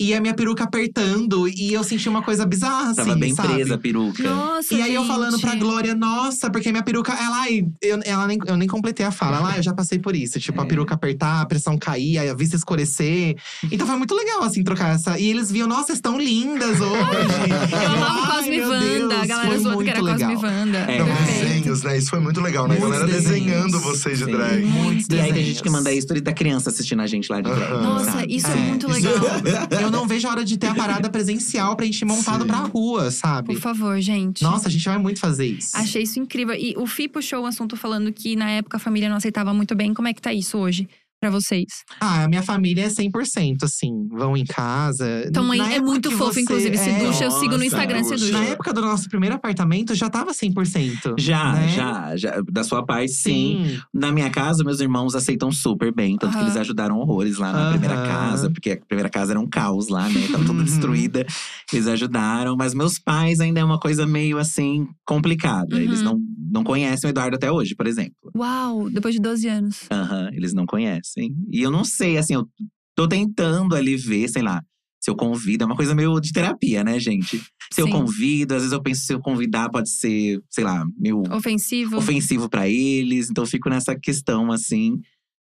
E 0.00 0.14
a 0.14 0.20
minha 0.20 0.34
peruca 0.34 0.64
apertando. 0.64 1.48
E 1.48 1.72
eu 1.72 1.82
senti 1.84 2.08
uma 2.08 2.22
coisa 2.22 2.44
bizarra, 2.46 2.90
assim, 2.90 2.96
Tava 2.96 3.16
bem 3.16 3.34
sabe? 3.34 3.54
presa 3.54 3.74
a 3.74 3.78
peruca. 3.78 4.22
Nossa, 4.22 4.74
E 4.74 4.82
aí 4.82 4.94
eu 4.94 5.02
gente. 5.02 5.10
falando 5.12 5.40
pra 5.40 5.54
Glória, 5.54 5.94
nossa, 5.94 6.50
porque 6.50 6.70
minha 6.70 6.82
peruca, 6.82 7.12
ela, 7.12 7.42
ai, 7.42 7.61
eu, 7.80 8.00
ela 8.04 8.26
nem, 8.26 8.38
eu 8.46 8.56
nem 8.56 8.68
completei 8.68 9.04
a 9.06 9.10
fala. 9.10 9.36
Ela, 9.38 9.48
ai, 9.52 9.58
eu 9.58 9.62
já 9.62 9.72
passei 9.74 9.98
por 9.98 10.14
isso. 10.14 10.38
Tipo, 10.40 10.60
a 10.60 10.64
É. 10.64 10.66
peruca 10.68 10.94
apertar, 10.94 11.40
a 11.42 11.46
pressão 11.46 11.76
cair, 11.78 12.18
a 12.18 12.34
vista 12.34 12.56
escurecer. 12.56 13.36
Então 13.70 13.86
foi 13.86 13.96
muito 13.96 14.14
legal, 14.14 14.42
assim, 14.42 14.62
trocar 14.62 14.94
essa. 14.94 15.18
E 15.18 15.26
eles 15.28 15.50
viam, 15.50 15.66
nossa, 15.68 15.92
estão 15.92 16.18
lindas 16.18 16.80
hoje. 16.80 16.92
Eu 17.72 17.90
amava 17.92 18.36
Cosme 18.36 18.60
Wanda. 18.60 18.80
Deus, 19.08 19.12
A 19.12 19.26
galera 19.26 19.48
foi 19.48 19.58
zoando 19.58 19.84
que 19.84 19.90
era 19.90 20.00
muito 20.02 20.12
Cosme 20.12 20.34
legal. 20.34 20.42
Wanda. 20.50 20.78
É, 20.78 20.98
Não, 20.98 21.06
Perfeito. 21.06 21.42
desenhos, 21.44 21.82
né? 21.82 21.98
Isso 21.98 22.10
foi 22.10 22.20
muito 22.20 22.40
legal, 22.40 22.68
né? 22.68 22.76
A 22.76 22.80
galera 22.80 23.06
desenhos. 23.06 23.24
desenhando 23.46 23.80
vocês 23.80 24.18
de 24.18 24.24
Sim. 24.24 24.30
drag. 24.32 24.64
Muitos 24.64 25.06
E 25.08 25.14
aí 25.14 25.18
tem 25.18 25.26
gente 25.26 25.34
desenhos. 25.36 25.60
que 25.60 25.70
manda 25.70 25.92
history 25.92 26.20
da 26.20 26.32
criança 26.32 26.70
assistindo 26.70 27.00
a 27.00 27.06
gente 27.06 27.30
lá 27.30 27.40
de 27.40 27.50
drag. 27.50 27.82
Nossa, 27.82 28.10
sabe? 28.12 28.34
isso 28.36 28.46
é, 28.46 28.52
É, 28.52 28.56
muito 28.56 28.88
legal. 28.88 29.12
Eu 29.80 29.90
não 29.90 30.06
vejo 30.06 30.26
a 30.28 30.30
hora 30.30 30.44
de 30.44 30.56
ter 30.56 30.68
a 30.68 30.74
parada 30.74 31.08
presencial 31.10 31.76
pra 31.76 31.84
gente 31.86 32.00
ir 32.00 32.04
montado 32.04 32.42
Sim. 32.42 32.46
pra 32.46 32.56
rua, 32.58 33.10
sabe? 33.10 33.52
Por 33.54 33.60
favor, 33.60 34.00
gente. 34.00 34.42
Nossa, 34.42 34.68
a 34.68 34.70
gente 34.70 34.84
vai 34.84 34.98
muito 34.98 35.20
fazer 35.20 35.46
isso. 35.46 35.76
Achei 35.76 36.02
isso 36.02 36.18
incrível. 36.18 36.54
E 36.54 36.74
o 36.76 36.86
Fi 36.86 37.08
puxou 37.08 37.40
o 37.42 37.46
assunto 37.52 37.76
falando 37.76 38.12
que 38.12 38.34
na 38.34 38.50
época 38.50 38.76
a 38.76 38.80
família 38.80 39.08
não 39.08 39.16
aceitava 39.16 39.54
muito 39.54 39.74
bem. 39.74 39.94
Como 39.94 40.08
é 40.08 40.12
que 40.12 40.20
tá 40.20 40.32
isso 40.32 40.58
hoje 40.58 40.88
pra 41.22 41.30
vocês? 41.30 41.66
Ah, 42.00 42.24
a 42.24 42.28
minha 42.28 42.42
família 42.42 42.82
é 42.86 42.88
100%, 42.88 43.62
assim. 43.62 44.08
Vão 44.10 44.36
em 44.36 44.44
casa. 44.44 45.30
Tua 45.32 45.44
mãe 45.44 45.60
é 45.76 45.80
muito 45.80 46.08
que 46.08 46.16
fofa, 46.16 46.32
você- 46.32 46.40
inclusive. 46.40 46.76
Se 46.76 46.90
é, 46.90 46.98
ducha, 47.06 47.24
eu 47.24 47.30
sigo 47.30 47.56
no 47.56 47.62
Instagram, 47.64 48.02
se 48.02 48.10
ducha. 48.10 48.24
ducha. 48.26 48.38
Na 48.38 48.44
época 48.46 48.72
do 48.72 48.80
nosso 48.80 49.08
primeiro 49.08 49.36
apartamento, 49.36 49.94
já 49.94 50.10
tava 50.10 50.32
100%. 50.34 51.14
Já, 51.18 51.52
né? 51.52 51.68
já, 51.68 52.16
já. 52.16 52.42
Da 52.50 52.64
sua 52.64 52.84
parte, 52.84 53.12
sim. 53.12 53.78
Na 53.94 54.10
minha 54.10 54.30
casa, 54.30 54.64
meus 54.64 54.80
irmãos 54.80 55.14
aceitam 55.14 55.52
super 55.52 55.94
bem. 55.94 56.16
Tanto 56.16 56.32
que 56.32 56.38
Aham. 56.38 56.46
eles 56.46 56.56
ajudaram 56.56 56.98
horrores 56.98 57.38
lá 57.38 57.52
na 57.52 57.58
Aham. 57.60 57.70
primeira 57.70 57.96
casa. 58.02 58.50
Porque 58.50 58.72
a 58.72 58.76
primeira 58.84 59.08
casa 59.08 59.32
era 59.32 59.38
um 59.40 59.46
caos 59.48 59.86
lá, 59.88 60.08
né? 60.08 60.26
Tava 60.32 60.44
toda 60.44 60.58
Uhum. 60.58 60.64
destruída. 60.64 61.24
Eles 61.72 61.86
ajudaram. 61.86 62.56
Mas 62.56 62.74
meus 62.74 62.98
pais 62.98 63.38
ainda 63.38 63.60
é 63.60 63.64
uma 63.64 63.78
coisa 63.78 64.04
meio 64.06 64.38
assim, 64.38 64.88
complicada. 65.06 65.76
Eles 65.80 66.00
Uhum. 66.00 66.04
não, 66.04 66.20
não 66.54 66.64
conhecem 66.64 67.08
o 67.08 67.10
Eduardo 67.12 67.36
até 67.36 67.50
hoje, 67.52 67.76
por 67.76 67.86
exemplo. 67.86 68.12
Uau, 68.36 68.90
depois 68.90 69.14
de 69.14 69.20
12 69.20 69.46
anos. 69.46 69.82
Aham, 69.90 70.30
eles 70.32 70.52
não 70.52 70.66
conhecem. 70.66 71.11
E 71.20 71.62
eu 71.62 71.70
não 71.70 71.84
sei, 71.84 72.18
assim, 72.18 72.34
eu 72.34 72.48
tô 72.96 73.08
tentando 73.08 73.74
ali 73.74 73.96
ver, 73.96 74.28
sei 74.28 74.42
lá, 74.42 74.62
se 75.02 75.10
eu 75.10 75.16
convido. 75.16 75.64
É 75.64 75.66
uma 75.66 75.76
coisa 75.76 75.94
meio 75.94 76.20
de 76.20 76.32
terapia, 76.32 76.84
né, 76.84 76.98
gente? 76.98 77.42
Se 77.72 77.80
eu 77.80 77.86
Sim. 77.86 77.92
convido, 77.92 78.54
às 78.54 78.60
vezes 78.62 78.72
eu 78.72 78.82
penso 78.82 79.04
se 79.04 79.12
eu 79.12 79.20
convidar 79.20 79.70
pode 79.70 79.90
ser, 79.90 80.40
sei 80.50 80.62
lá, 80.64 80.84
meio 80.96 81.22
Ofensivo. 81.30 81.96
ofensivo 81.96 82.48
pra 82.48 82.68
eles. 82.68 83.30
Então 83.30 83.42
eu 83.44 83.48
fico 83.48 83.68
nessa 83.68 83.98
questão, 83.98 84.52
assim. 84.52 85.00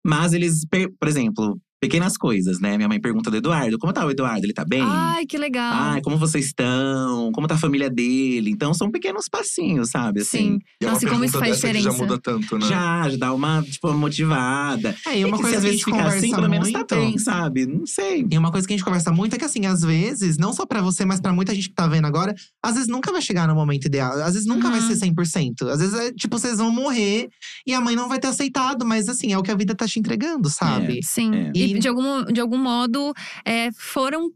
Mas 0.05 0.33
eles, 0.33 0.65
por 0.99 1.07
exemplo, 1.07 1.59
pequenas 1.79 2.17
coisas, 2.17 2.59
né? 2.59 2.75
Minha 2.77 2.87
mãe 2.89 2.99
pergunta 2.99 3.29
do 3.29 3.37
Eduardo: 3.37 3.77
como 3.77 3.93
tá 3.93 4.05
o 4.05 4.11
Eduardo? 4.11 4.45
Ele 4.45 4.53
tá 4.53 4.65
bem? 4.65 4.81
Ai, 4.83 5.25
que 5.25 5.37
legal. 5.37 5.71
Ai, 5.73 6.01
como 6.01 6.17
vocês 6.17 6.45
estão? 6.45 7.31
Como 7.31 7.47
tá 7.47 7.55
a 7.55 7.57
família 7.57 7.89
dele? 7.89 8.49
Então 8.49 8.73
são 8.73 8.89
pequenos 8.91 9.27
passinhos, 9.29 9.89
sabe? 9.89 10.21
Assim, 10.21 10.37
Sim. 10.37 10.59
E 10.81 10.85
é 10.85 10.87
uma 10.87 10.93
Nossa, 10.93 11.05
e 11.05 11.09
como 11.09 11.23
isso 11.25 11.39
faz 11.39 11.51
que 11.51 11.55
diferença? 11.67 11.91
já 11.91 11.97
muda 11.97 12.17
tanto, 12.19 12.57
né? 12.57 12.67
Já, 12.67 13.09
já 13.09 13.17
dá 13.17 13.33
uma, 13.33 13.61
tipo, 13.63 13.91
motivada. 13.93 14.95
É, 15.05 15.19
e 15.19 15.25
uma 15.25 15.37
que 15.37 15.43
coisa 15.43 15.49
se 15.49 15.55
às 15.57 15.61
que 15.63 15.67
a 15.67 15.69
vezes 15.69 15.71
gente 15.77 15.85
fica 15.85 15.97
conversa 15.97 16.17
assim, 16.17 16.31
pelo 16.35 16.49
menos 16.49 16.71
muito. 16.71 16.85
tá 16.85 16.95
bem, 16.95 17.17
sabe? 17.17 17.65
Não 17.65 17.85
sei. 17.85 18.25
E 18.29 18.37
uma 18.37 18.51
coisa 18.51 18.67
que 18.67 18.73
a 18.73 18.77
gente 18.77 18.85
conversa 18.85 19.11
muito 19.11 19.35
é 19.35 19.39
que, 19.39 19.45
assim, 19.45 19.65
às 19.65 19.81
vezes, 19.81 20.37
não 20.37 20.53
só 20.53 20.65
pra 20.65 20.81
você, 20.81 21.05
mas 21.05 21.19
pra 21.19 21.31
muita 21.33 21.53
gente 21.53 21.69
que 21.69 21.75
tá 21.75 21.87
vendo 21.87 22.05
agora, 22.05 22.33
às 22.63 22.73
vezes 22.73 22.87
nunca 22.87 23.11
vai 23.11 23.21
chegar 23.21 23.47
no 23.47 23.55
momento 23.55 23.85
ideal. 23.85 24.13
Às 24.21 24.33
vezes 24.33 24.45
nunca 24.47 24.69
vai 24.69 24.79
Uhum. 24.79 24.87
ser 24.87 24.95
100%. 24.95 25.67
Às 25.69 25.79
vezes 25.79 25.93
é 25.99 26.11
tipo, 26.11 26.37
vocês 26.37 26.57
vão 26.57 26.71
morrer 26.71 27.29
e 27.65 27.73
a 27.73 27.81
mãe 27.81 27.95
não 27.95 28.07
vai 28.07 28.19
ter 28.19 28.27
aceitado, 28.27 28.85
mas 28.85 29.09
assim, 29.09 29.33
é 29.33 29.37
o 29.37 29.43
que 29.43 29.51
a 29.51 29.55
vida 29.55 29.73
tá 29.75 29.87
te 29.87 29.99
entregando, 29.99 30.49
sabe? 30.49 30.99
Sim. 31.03 31.33
É. 31.35 31.51
E, 31.55 31.66
De, 31.73 31.87
algum, 31.87 32.23
de 32.25 32.39
algum 32.41 32.57
modo, 32.57 33.13
é, 33.45 33.69
foram 33.77 34.29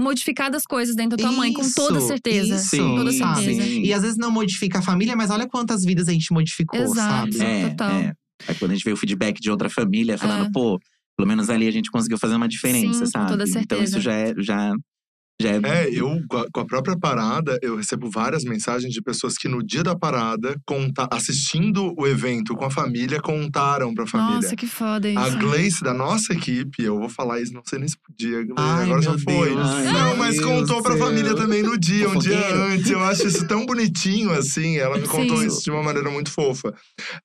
modificadas 0.00 0.64
coisas 0.64 0.96
dentro 0.96 1.16
da 1.16 1.22
tua 1.24 1.32
mãe, 1.32 1.52
com 1.52 1.62
toda 1.72 1.98
Isso, 1.98 2.08
certeza. 2.08 2.56
isso, 2.56 2.76
com 2.76 2.96
toda 2.96 3.12
certeza. 3.12 3.62
sim. 3.62 3.82
E 3.82 3.92
às 3.92 4.02
vezes 4.02 4.16
não 4.18 4.30
modifica 4.30 4.80
a 4.80 4.82
família, 4.82 5.14
mas 5.14 5.30
olha 5.30 5.46
quantas 5.46 5.84
vidas 5.84 6.08
a 6.08 6.12
gente 6.12 6.32
modificou, 6.32 6.80
Exato. 6.80 7.32
sabe? 7.32 7.42
É, 7.44 7.68
total. 7.70 7.90
é. 7.90 8.12
Aí 8.48 8.54
quando 8.56 8.72
a 8.72 8.74
gente 8.74 8.84
vê 8.84 8.92
o 8.92 8.96
feedback 8.96 9.40
de 9.40 9.50
outra 9.50 9.70
família 9.70 10.18
falando, 10.18 10.46
É. 10.46 10.50
pô, 10.52 10.80
pelo 11.16 11.28
menos 11.28 11.48
ali 11.48 11.68
a 11.68 11.70
gente 11.70 11.90
conseguiu 11.92 12.18
fazer 12.18 12.34
uma 12.34 12.48
diferença, 12.48 12.92
Sim, 12.92 13.00
com 13.00 13.06
sabe? 13.06 13.28
toda 13.30 13.44
Então 13.44 13.52
certeza. 13.52 13.84
isso 13.84 14.00
já 14.00 14.12
é. 14.14 14.34
Já, 14.38 14.72
já 15.40 15.50
é, 15.50 15.60
É, 15.64 15.88
eu, 15.90 16.20
com 16.52 16.60
a- 16.60 16.64
própria 16.66 16.96
parada, 16.96 17.58
eu 17.60 17.76
recebo 17.76 18.08
várias 18.10 18.44
mensagens 18.44 18.92
de 18.92 19.02
pessoas 19.02 19.36
que 19.36 19.48
no 19.48 19.62
dia 19.64 19.82
da 19.82 19.96
parada, 19.96 20.56
conta, 20.64 21.08
assistindo 21.10 21.92
o 21.98 22.06
evento 22.06 22.54
com 22.54 22.64
a 22.64 22.70
família, 22.70 23.20
contaram 23.20 23.92
pra 23.92 24.06
família. 24.06 24.36
Nossa, 24.36 24.54
que 24.56 24.66
foda 24.66 25.08
isso. 25.08 25.18
A 25.18 25.30
Gleice 25.30 25.82
da 25.82 25.92
nossa 25.92 26.32
equipe, 26.32 26.82
eu 26.82 26.98
vou 26.98 27.08
falar 27.08 27.40
isso, 27.40 27.52
não 27.52 27.62
sei 27.64 27.78
nem 27.80 27.88
se 27.88 27.96
podia, 27.98 28.42
Gleice, 28.44 28.54
Ai, 28.56 28.84
agora 28.84 29.02
já 29.02 29.18
foi. 29.18 29.48
Deus. 29.48 29.58
Ai, 29.68 29.92
não, 29.92 30.16
mas 30.16 30.36
Deus 30.36 30.46
contou 30.46 30.76
do 30.78 30.82
pra 30.82 30.96
céu. 30.96 31.06
família 31.06 31.34
também 31.34 31.62
no 31.62 31.76
dia, 31.76 32.08
um 32.08 32.18
dia 32.18 32.54
antes. 32.66 32.88
Eu 32.90 33.02
acho 33.02 33.26
isso 33.26 33.46
tão 33.48 33.66
bonitinho, 33.66 34.30
assim. 34.30 34.76
Ela 34.78 34.98
me 34.98 35.06
contou 35.08 35.38
Sim. 35.38 35.46
isso 35.48 35.62
de 35.64 35.70
uma 35.70 35.82
maneira 35.82 36.10
muito 36.10 36.30
fofa. 36.30 36.72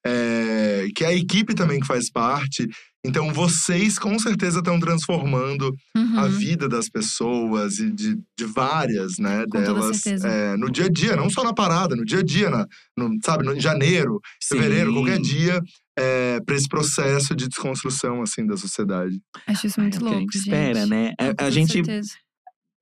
É, 0.06 0.88
que 0.96 1.06
a 1.06 1.14
equipe 1.14 1.54
também 1.54 1.80
que 1.80 1.88
faz 1.88 2.10
parte. 2.12 2.68
Então, 3.06 3.32
vocês 3.34 3.98
com 3.98 4.20
certeza 4.20 4.60
estão 4.60 4.80
transformando 4.80 5.74
Uhum. 5.96 6.20
a 6.20 6.28
vida 6.28 6.68
das 6.68 6.90
pessoas 6.90 7.80
e 7.80 7.90
de, 7.92 8.16
de 8.38 8.46
várias, 8.46 9.18
né, 9.18 9.46
Com 9.50 9.64
toda 9.64 9.74
delas. 9.80 9.98
certeza. 10.02 10.28
é, 10.28 10.58
no 10.58 10.70
dia 10.72 10.86
a 10.86 10.90
dia, 10.90 11.16
não 11.16 11.30
só 11.30 11.44
na 11.44 11.54
parada, 11.54 11.96
no 11.96 12.04
dia 12.04 12.20
a 12.20 12.24
dia, 12.24 12.50
na, 12.50 12.66
no, 12.98 13.10
sabe, 13.24 13.46
no, 13.46 13.54
em 13.56 13.60
janeiro, 13.62 14.20
fevereiro, 14.44 14.90
Sim. 14.90 14.96
qualquer 14.96 15.20
dia, 15.22 15.62
é, 15.98 16.40
para 16.46 16.56
esse 16.56 16.68
processo 16.68 17.36
de 17.36 17.48
desconstrução, 17.48 18.22
assim, 18.22 18.46
da 18.46 18.58
sociedade. 18.58 19.20
Acho 19.48 19.68
isso 19.68 19.80
É 19.80 19.84
muito 19.84 19.98
que 19.98 20.04
louco, 20.04 20.18
a 20.18 20.22
gente 20.22 20.34
gente. 20.38 20.44
espera, 20.46 20.86
né? 20.86 21.14
Com 21.18 21.44
A, 21.44 21.48
a 21.48 21.50
gente, 21.50 21.74
certeza. 21.74 22.10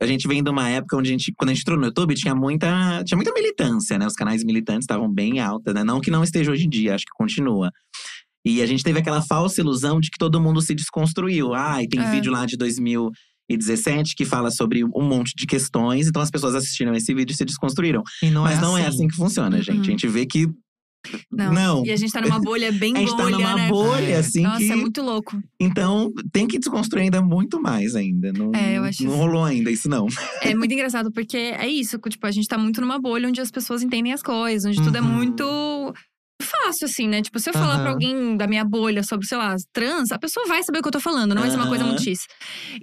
a 0.02 0.06
gente 0.06 0.28
vem 0.28 0.44
de 0.44 0.50
uma 0.50 0.70
época 0.70 0.98
onde 0.98 1.10
a 1.10 1.12
gente, 1.12 1.34
quando 1.38 1.50
a 1.50 1.54
gente 1.54 1.62
entrou 1.62 1.78
no 1.80 1.86
YouTube, 1.86 2.14
tinha 2.16 2.36
muita, 2.36 3.04
tinha 3.04 3.16
muita 3.18 3.34
militância, 3.34 3.98
né? 3.98 4.06
Os 4.06 4.14
canais 4.14 4.44
militantes 4.44 4.84
estavam 4.84 5.12
bem 5.12 5.40
alta, 5.40 5.74
né? 5.74 5.84
Não 5.84 6.00
que 6.02 6.12
não 6.12 6.24
esteja 6.24 6.52
hoje 6.52 6.66
em 6.66 6.70
dia, 6.70 6.94
acho 6.96 7.06
que 7.06 7.12
continua. 7.18 7.72
E 8.50 8.62
a 8.62 8.66
gente 8.66 8.84
teve 8.84 9.00
aquela 9.00 9.22
falsa 9.22 9.60
ilusão 9.62 10.00
de 10.00 10.10
que 10.10 10.18
todo 10.18 10.40
mundo 10.42 10.62
se 10.62 10.74
desconstruiu. 10.74 11.54
Ah, 11.54 11.84
e 11.84 11.88
tem 11.88 12.00
É. 12.02 12.12
vídeo 12.12 12.32
lá 12.32 12.46
de 12.46 12.56
2017 13.50 14.16
que 14.16 14.26
fala 14.26 14.52
sobre 14.52 14.84
um 14.84 15.04
monte 15.04 15.34
de 15.36 15.46
questões, 15.46 16.08
então 16.08 16.22
as 16.22 16.30
pessoas 16.32 16.56
assistiram 16.56 16.94
esse 16.94 17.14
vídeo 17.14 17.34
e 17.34 17.36
se 17.38 17.46
desconstruíram. 17.46 18.04
E 18.24 18.30
não 18.30 18.44
Mas 18.44 18.58
é 18.58 18.62
não 18.62 18.76
assim. 18.76 18.84
é 18.84 18.88
assim 18.88 19.08
que 19.08 19.16
funciona, 19.16 19.58
gente. 19.62 19.76
Uhum. 19.76 19.82
A 19.82 19.86
gente 19.86 20.08
vê 20.08 20.26
que. 20.26 20.48
Não. 21.32 21.54
Não. 21.54 21.86
E 21.86 21.92
a 21.92 21.96
gente 21.96 22.12
tá 22.12 22.20
numa 22.20 22.40
bolha 22.40 22.70
bem 22.72 22.92
A 22.98 23.00
gente 23.00 23.12
bolha, 23.16 23.24
tá 23.24 23.30
numa 23.38 23.56
né? 23.56 23.70
bolha, 23.70 24.02
É. 24.08 24.18
assim, 24.18 24.42
Nossa, 24.42 24.58
que. 24.58 24.72
é 24.72 24.76
muito 24.76 25.02
louco. 25.02 25.42
Então, 25.58 26.12
tem 26.34 26.46
que 26.48 26.58
desconstruir 26.60 27.04
ainda 27.04 27.22
muito 27.22 27.62
mais 27.62 27.96
ainda. 27.96 28.34
Não, 28.34 28.52
É, 28.54 28.78
eu 28.78 28.84
acho 28.84 29.04
não 29.06 29.12
isso. 29.12 29.20
rolou 29.22 29.44
ainda 29.46 29.72
isso, 29.72 29.88
não. 29.88 30.08
É 30.42 30.54
muito 30.54 30.74
engraçado, 30.74 31.10
porque 31.12 31.38
é 31.38 31.68
isso. 31.68 31.98
Tipo, 32.10 32.28
a 32.28 32.32
gente 32.32 32.48
tá 32.48 32.58
muito 32.58 32.82
numa 32.82 33.00
bolha 33.00 33.30
onde 33.30 33.40
as 33.40 33.52
pessoas 33.52 33.82
entendem 33.84 34.12
as 34.12 34.22
coisas, 34.24 34.66
onde 34.70 34.84
tudo 34.86 34.98
é 34.98 35.02
Uhum. 35.02 35.08
muito 35.08 35.46
fácil, 36.42 36.86
assim, 36.86 37.08
né? 37.08 37.22
Tipo, 37.22 37.40
se 37.40 37.50
eu 37.50 37.54
falar 37.54 37.80
pra 37.80 37.90
alguém 37.90 38.38
da 38.38 38.48
minha 38.48 38.64
bolha 38.64 39.04
sobre, 39.04 39.26
sei 39.28 39.38
lá, 39.38 39.56
trans, 39.74 40.12
a 40.12 40.20
pessoa 40.20 40.46
vai 40.48 40.64
saber 40.64 40.80
o 40.80 40.82
que 40.82 40.88
eu 40.88 40.94
tô 40.94 41.00
falando, 41.00 41.34
não 41.34 41.42
vai 41.42 41.50
ser 41.50 41.58
uma 41.58 41.68
coisa 41.68 41.84
muito 41.84 42.04
X. 42.04 42.28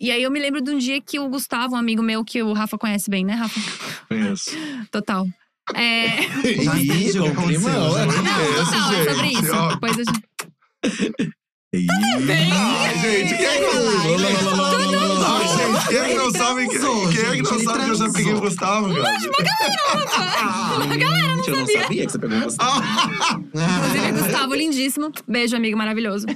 E 0.01 0.11
aí 0.11 0.23
eu 0.23 0.31
me 0.31 0.41
lembro 0.41 0.61
de 0.61 0.71
um 0.71 0.79
dia 0.79 1.01
que 1.01 1.19
o 1.19 1.29
Gustavo, 1.29 1.75
um 1.75 1.79
amigo 1.79 2.03
meu 2.03 2.25
que 2.25 2.43
o 2.43 2.53
Rafa 2.53 2.77
conhece 2.77 3.11
bem, 3.11 3.25
né, 3.25 3.35
Rafa? 3.35 3.61
Conheço. 4.09 4.51
Total. 4.91 5.27
É. 5.75 6.23
Já 6.63 6.79
entendi 6.79 7.19
o 7.19 7.25
que 7.25 7.31
aconteceu, 7.31 7.71
já. 7.71 8.07
Não, 8.07 8.13
Conheço, 8.13 8.65
total, 8.65 8.93
é 8.93 9.15
sobre 9.15 9.29
isso. 9.29 9.55
Ó. 9.55 9.69
Depois 9.69 9.99
a 9.99 10.03
gente. 10.03 11.35
Gente, 11.81 13.37
quem 13.37 13.47
é 13.47 13.55
que 13.57 13.61
não 13.61 13.73
gente, 14.03 14.23
quem 15.89 15.99
é 15.99 16.09
que 16.09 16.15
não 16.15 16.31
sabe 16.31 16.69
quem 16.69 16.79
é 16.79 17.37
que 17.37 17.43
não 17.43 17.59
sabe 17.61 17.85
que 17.85 17.91
eu 17.91 17.95
já 17.95 18.11
peguei 18.13 18.35
o 18.35 18.41
Gustavo, 18.41 18.95
cara? 18.95 19.19
Gente, 19.19 19.31
eu 21.51 21.57
não 21.57 21.67
sabia 21.67 22.07
que 22.07 22.13
você 22.13 22.19
pegou 22.19 22.37
um 22.37 22.41
Gustavo. 22.43 22.83
Inclusive, 23.55 24.13
Gustavo, 24.13 24.55
lindíssimo. 24.55 25.11
Beijo, 25.27 25.57
amigo 25.57 25.77
maravilhoso. 25.77 26.27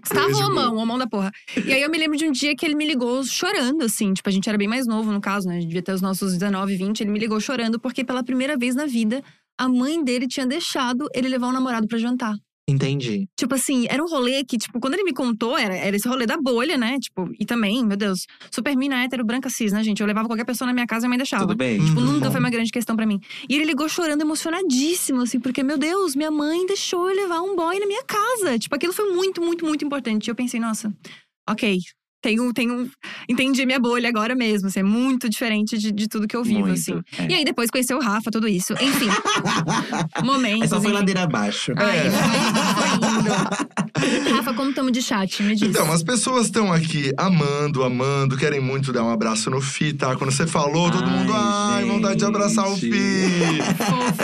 Gustavo 0.00 0.38
homão, 0.38 0.76
homão 0.76 0.98
da 0.98 1.06
porra. 1.06 1.30
E 1.64 1.72
aí 1.72 1.82
eu 1.82 1.90
me 1.90 1.98
lembro 1.98 2.16
de 2.16 2.26
um 2.26 2.32
dia 2.32 2.54
que 2.56 2.64
ele 2.64 2.74
me 2.74 2.86
ligou 2.86 3.22
chorando, 3.24 3.82
assim. 3.82 4.14
Tipo, 4.14 4.28
a 4.28 4.32
gente 4.32 4.48
era 4.48 4.56
bem 4.56 4.68
mais 4.68 4.86
novo, 4.86 5.12
no 5.12 5.20
caso, 5.20 5.48
né? 5.48 5.56
A 5.56 5.60
gente 5.60 5.68
devia 5.68 5.82
ter 5.82 5.92
os 5.92 6.00
nossos 6.00 6.32
19, 6.32 6.76
20. 6.76 7.00
Ele 7.00 7.10
me 7.10 7.18
ligou 7.18 7.40
chorando 7.40 7.78
porque 7.78 8.04
pela 8.04 8.24
primeira 8.24 8.56
vez 8.56 8.74
na 8.74 8.86
vida, 8.86 9.22
a 9.58 9.68
mãe 9.68 10.02
dele 10.02 10.26
tinha 10.26 10.46
deixado 10.46 11.06
ele 11.14 11.28
levar 11.28 11.48
o 11.48 11.52
namorado 11.52 11.86
pra 11.86 11.98
jantar. 11.98 12.34
Entendi. 12.68 13.28
Tipo 13.36 13.54
assim, 13.54 13.86
era 13.88 14.02
um 14.02 14.08
rolê 14.08 14.42
que, 14.44 14.58
tipo, 14.58 14.80
quando 14.80 14.94
ele 14.94 15.04
me 15.04 15.12
contou, 15.12 15.56
era, 15.56 15.74
era 15.76 15.94
esse 15.94 16.08
rolê 16.08 16.26
da 16.26 16.36
bolha, 16.36 16.76
né? 16.76 16.98
Tipo, 16.98 17.30
e 17.38 17.44
também, 17.46 17.86
meu 17.86 17.96
Deus, 17.96 18.26
super 18.50 18.76
mina 18.76 19.04
hétero, 19.04 19.24
branca 19.24 19.48
cis, 19.48 19.70
né, 19.72 19.84
gente? 19.84 20.00
Eu 20.00 20.06
levava 20.06 20.26
qualquer 20.28 20.44
pessoa 20.44 20.66
na 20.66 20.72
minha 20.74 20.86
casa 20.86 21.04
e 21.04 21.06
a 21.06 21.08
mãe 21.08 21.16
deixava. 21.16 21.46
Tudo 21.46 21.56
bem. 21.56 21.78
Tipo, 21.78 22.00
Uhum. 22.00 22.14
nunca 22.14 22.28
foi 22.30 22.40
uma 22.40 22.50
grande 22.50 22.72
questão 22.72 22.96
pra 22.96 23.06
mim. 23.06 23.20
E 23.48 23.54
ele 23.54 23.64
ligou 23.64 23.88
chorando, 23.88 24.22
emocionadíssimo, 24.22 25.20
assim, 25.22 25.38
porque, 25.38 25.62
meu 25.62 25.78
Deus, 25.78 26.16
minha 26.16 26.30
mãe 26.30 26.66
deixou 26.66 27.08
eu 27.08 27.14
levar 27.14 27.40
um 27.40 27.54
boy 27.54 27.78
na 27.78 27.86
minha 27.86 28.02
casa. 28.02 28.58
Tipo, 28.58 28.74
aquilo 28.74 28.92
foi 28.92 29.12
muito, 29.12 29.40
muito, 29.40 29.64
muito 29.64 29.84
importante. 29.84 30.26
E 30.26 30.30
eu 30.30 30.34
pensei, 30.34 30.58
nossa, 30.58 30.92
ok. 31.48 31.78
Tenho, 32.26 32.52
tenho. 32.52 32.90
Entendi 33.28 33.64
minha 33.64 33.78
bolha 33.78 34.08
agora 34.08 34.34
mesmo. 34.34 34.66
Assim, 34.66 34.80
é 34.80 34.82
muito 34.82 35.28
diferente 35.28 35.78
de, 35.78 35.92
de 35.92 36.08
tudo 36.08 36.26
que 36.26 36.34
eu 36.34 36.42
vivo, 36.42 36.62
Muito, 36.66 36.72
assim. 36.72 37.00
é. 37.18 37.30
E 37.30 37.34
aí, 37.34 37.44
depois 37.44 37.70
conheceu 37.70 37.98
o 37.98 38.00
Rafa, 38.00 38.32
tudo 38.32 38.48
isso. 38.48 38.72
Enfim. 38.72 39.06
momentos. 40.24 40.62
Aí 40.62 40.68
só 40.68 40.80
foi 40.80 40.86
enfim. 40.86 40.98
ladeira 40.98 41.22
abaixo. 41.22 41.72
Aí, 41.76 42.10
foi 42.74 43.08
indo. 43.20 43.85
Rafa, 44.36 44.54
como 44.54 44.70
estamos 44.70 44.92
de 44.92 45.02
chat? 45.02 45.42
Me 45.42 45.54
diz. 45.54 45.68
Então, 45.68 45.90
as 45.92 46.02
pessoas 46.02 46.46
estão 46.46 46.72
aqui 46.72 47.12
amando, 47.16 47.82
amando, 47.82 48.36
querem 48.36 48.60
muito 48.60 48.92
dar 48.92 49.02
um 49.04 49.10
abraço 49.10 49.50
no 49.50 49.60
Fi, 49.60 49.92
tá? 49.92 50.16
Quando 50.16 50.30
você 50.30 50.46
falou, 50.46 50.90
todo 50.90 51.04
Ai, 51.04 51.10
mundo, 51.18 51.32
ai, 51.34 51.84
vontade 51.84 52.16
de 52.16 52.24
abraçar 52.24 52.66
o 52.68 52.74
gente. 52.76 52.90
Fi. 52.92 53.60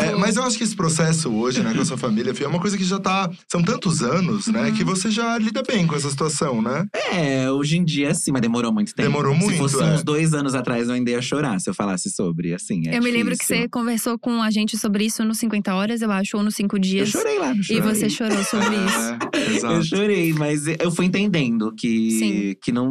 É, 0.07 0.15
mas 0.17 0.37
eu 0.37 0.43
acho 0.43 0.57
que 0.59 0.65
esse 0.65 0.75
processo 0.77 1.31
hoje, 1.33 1.63
né, 1.63 1.73
com 1.75 1.81
a 1.81 1.85
sua 1.85 1.97
família, 1.99 2.35
Fih, 2.35 2.45
é 2.45 2.49
uma 2.49 2.61
coisa 2.61 2.77
que 2.77 2.85
já 2.85 2.99
tá. 2.99 3.31
São 3.51 3.63
tantos 3.63 4.03
anos, 4.03 4.47
né, 4.49 4.63
Uhum. 4.69 4.73
que 4.75 4.85
você 4.85 5.11
já 5.11 5.37
lida 5.39 5.63
bem 5.67 5.87
com 5.87 5.95
essa 5.97 6.09
situação, 6.11 6.61
né? 6.63 6.87
É, 7.13 7.51
hoje 7.51 7.77
em 7.79 7.85
dia 7.85 8.15
sim, 8.15 8.31
mas 8.33 8.41
demorou 8.43 8.73
muito 8.73 8.95
tempo. 8.95 9.09
Demorou 9.09 9.35
muito, 9.35 9.53
Se 9.53 9.59
fosse 9.59 9.83
é. 9.83 9.87
uns 9.87 10.03
dois 10.03 10.33
anos 10.35 10.55
atrás, 10.55 10.89
eu 10.89 10.95
ainda 10.95 11.11
ia 11.11 11.21
chorar 11.23 11.61
se 11.61 11.69
eu 11.69 11.75
falasse 11.75 12.11
sobre, 12.11 12.55
assim. 12.55 12.83
é 12.89 12.97
eu 12.99 13.03
me 13.03 13.11
lembro 13.11 13.33
que 13.33 13.39
difícil. 13.43 13.63
você 13.63 13.69
conversou 13.69 14.19
com 14.19 14.43
a 14.43 14.51
gente 14.51 14.77
sobre 14.79 15.05
isso 15.05 15.25
no 15.25 15.35
50 15.35 15.75
Horas, 15.75 16.01
eu 16.03 16.11
acho, 16.11 16.37
ou 16.37 16.43
nos 16.43 16.55
5 16.55 16.77
Eu 16.77 16.81
dias. 16.81 17.09
chorei 17.11 17.39
lá, 17.39 17.49
não 17.55 17.61
E 17.61 17.65
chorei. 17.65 17.81
você 17.83 18.09
chorou 18.09 18.43
sobre 18.45 18.77
isso. 18.77 19.62
Exato. 19.67 19.75
Eu 19.75 19.83
chorei, 19.85 20.33
mas 20.33 20.67
eu 20.67 20.91
fui 20.91 21.07
entendendo 21.07 21.73
que, 21.77 22.11
Sim. 22.13 22.55
que 22.63 22.73
não, 22.73 22.91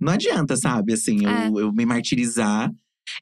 não 0.00 0.12
adianta, 0.12 0.56
sabe? 0.56 0.92
Assim, 0.92 1.26
É. 1.26 1.48
eu, 1.48 1.58
eu 1.60 1.72
me 1.72 1.84
martirizar. 1.86 2.70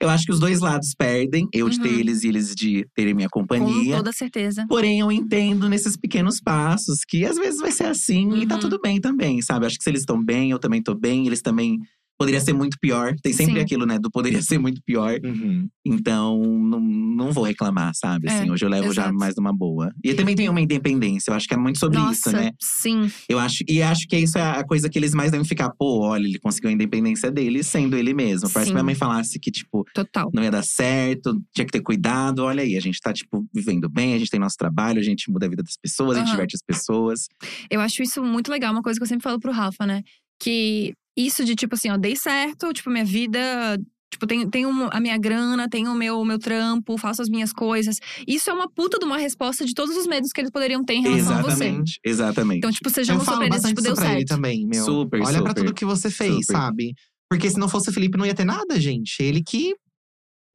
Eu 0.01 0.09
acho 0.11 0.25
que 0.27 0.33
os 0.33 0.39
dois 0.39 0.61
lados 0.61 0.95
perdem. 0.97 1.49
Eu 1.53 1.69
de 1.69 1.81
ter 1.81 1.89
Uhum. 1.89 1.99
eles 2.01 2.23
e 2.23 2.29
eles 2.29 2.55
de 2.55 2.87
terem 2.95 3.15
minha 3.15 3.29
Com 3.31 3.41
companhia. 3.41 3.97
toda 3.97 4.13
certeza. 4.13 4.65
Porém, 4.69 5.01
eu 5.01 5.11
entendo 5.11 5.69
nesses 5.69 5.97
pequenos 5.97 6.39
passos 6.41 7.01
que 7.09 7.25
às 7.25 7.37
vezes 7.37 7.59
vai 7.61 7.73
ser 7.73 7.85
assim 7.87 8.31
e 8.37 8.47
tá 8.47 8.55
Uhum. 8.57 8.61
tudo 8.61 8.79
bem 8.81 9.01
também, 9.01 9.41
sabe? 9.41 9.67
Acho 9.67 9.79
que 9.79 9.83
se 9.85 9.91
eles 9.91 10.01
estão 10.03 10.23
bem, 10.23 10.51
eu 10.51 10.59
também 10.59 10.83
tô 10.83 10.95
bem, 10.95 11.27
eles 11.27 11.41
também. 11.43 11.79
Poderia 12.21 12.39
ser 12.39 12.53
muito 12.53 12.77
pior. 12.79 13.15
Tem 13.23 13.33
sempre 13.33 13.55
Sim. 13.55 13.61
aquilo, 13.61 13.87
né? 13.87 13.99
Do 13.99 14.11
poderia 14.11 14.43
ser 14.43 14.59
muito 14.59 14.83
pior. 14.85 15.19
Uhum. 15.25 15.67
Então, 15.87 16.39
não, 16.39 16.79
não 16.79 17.33
vou 17.33 17.45
reclamar, 17.45 17.93
sabe? 17.95 18.29
É, 18.29 18.33
Assim, 18.33 18.51
hoje 18.51 18.63
eu 18.63 18.69
levo 18.69 18.93
já 18.93 19.05
exato. 19.05 19.17
mais 19.17 19.35
numa 19.37 19.57
boa. 19.57 19.91
E 20.05 20.13
também 20.13 20.37
tem 20.37 20.47
uma 20.47 20.61
independência. 20.61 21.31
Eu 21.31 21.35
acho 21.35 21.49
que 21.49 21.55
é 21.55 21.57
muito 21.57 21.79
sobre 21.79 21.97
Nossa, 21.97 22.29
isso, 22.29 22.33
né? 22.33 22.51
sim. 22.61 23.11
Eu 23.27 23.39
acho, 23.39 23.65
e 23.67 23.81
acho 23.81 24.07
que 24.07 24.19
isso 24.19 24.37
é 24.37 24.43
a 24.43 24.63
coisa 24.63 24.91
que 24.91 24.99
eles 24.99 25.15
mais 25.15 25.31
devem 25.31 25.47
ficar, 25.47 25.71
pô, 25.71 26.01
olha, 26.01 26.27
ele 26.27 26.39
conseguiu 26.39 26.69
a 26.69 26.73
independência 26.75 27.31
dele 27.31 27.63
sendo 27.63 27.97
ele 27.97 28.13
mesmo. 28.13 28.51
Parece 28.51 28.67
que 28.67 28.73
Sim. 28.73 28.75
minha 28.75 28.85
mãe 28.85 28.95
falasse 28.95 29.41
que, 29.41 29.51
tipo, 29.51 29.87
Total. 29.95 30.31
não 30.35 30.43
ia 30.43 30.51
dar 30.51 30.63
certo, 30.63 31.41
tinha 31.55 31.65
que 31.65 31.73
ter 31.73 31.81
cuidado. 31.81 32.41
Olha 32.41 32.63
aí, 32.63 32.77
a 32.77 32.81
gente 32.81 33.01
tá, 33.01 33.15
tipo, 33.15 33.47
vivendo 33.55 33.89
bem, 33.89 34.13
a 34.13 34.19
gente 34.19 34.31
tem 34.31 34.39
nosso 34.39 34.57
trabalho, 34.59 35.01
a 35.01 35.03
gente 35.03 35.31
muda 35.31 35.47
a 35.47 35.49
vida 35.49 35.63
das 35.63 35.79
pessoas, 35.81 36.19
a 36.19 36.21
gente 36.21 36.33
diverte 36.33 36.55
as 36.55 36.63
pessoas. 36.63 37.29
Eu 37.71 37.81
acho 37.81 38.03
isso 38.03 38.23
muito 38.23 38.51
legal, 38.51 38.73
uma 38.73 38.83
coisa 38.83 39.01
que 39.01 39.05
eu 39.05 39.09
sempre 39.09 39.25
falo 39.25 39.41
pro 39.41 39.53
Rafa, 39.53 39.87
né? 39.87 40.03
Que 40.39 40.93
isso 41.27 41.45
de 41.45 41.55
tipo 41.55 41.75
assim, 41.75 41.91
ó, 41.91 41.97
dei 41.97 42.17
certo, 42.17 42.73
tipo, 42.73 42.91
minha 42.91 43.05
vida. 43.05 43.79
Tipo, 44.13 44.27
tenho, 44.27 44.51
tenho 44.51 44.89
a 44.91 44.99
minha 45.01 45.17
grana, 45.17 45.69
tenho 45.69 45.93
o 45.93 45.95
meu, 45.95 46.25
meu 46.25 46.39
trampo, 46.39 46.99
faço 46.99 47.23
as 47.23 47.29
minhas 47.29 47.53
coisas. 47.53 47.97
Isso 48.27 48.51
é 48.51 48.53
uma 48.53 48.69
puta 48.69 48.99
de 48.99 49.05
uma 49.05 49.17
resposta 49.17 49.65
de 49.65 49.73
todos 49.73 49.97
os 49.97 50.05
medos 50.07 50.33
que 50.33 50.41
eles 50.41 50.51
poderiam 50.51 50.85
ter 50.85 50.95
em 50.95 51.03
relação 51.03 51.39
a 51.39 51.43
você. 51.43 51.65
Exatamente, 51.65 52.01
exatamente. 52.05 52.59
Então, 52.59 52.73
tipo, 52.73 52.91
pra 52.91 53.45
eles, 53.47 53.49
bastante 53.51 53.69
tipo, 53.77 53.83
deu 53.83 53.95
pra 53.95 54.05
certo. 54.07 54.27
também, 54.27 54.67
meu. 54.67 54.85
Super, 54.85 55.21
Olha 55.23 55.39
pra 55.41 55.51
super. 55.51 55.55
tudo 55.55 55.75
que 55.75 55.85
você 55.85 56.11
fez, 56.11 56.47
Super. 56.47 56.53
sabe? 56.53 56.93
Porque 57.31 57.49
se 57.49 57.57
não 57.57 57.69
fosse 57.69 57.89
o 57.89 57.93
Felipe, 57.93 58.19
não 58.19 58.27
ia 58.27 58.35
ter 58.35 58.45
nada, 58.45 58.81
gente. 58.81 59.23
Ele 59.23 59.45
que 59.45 59.77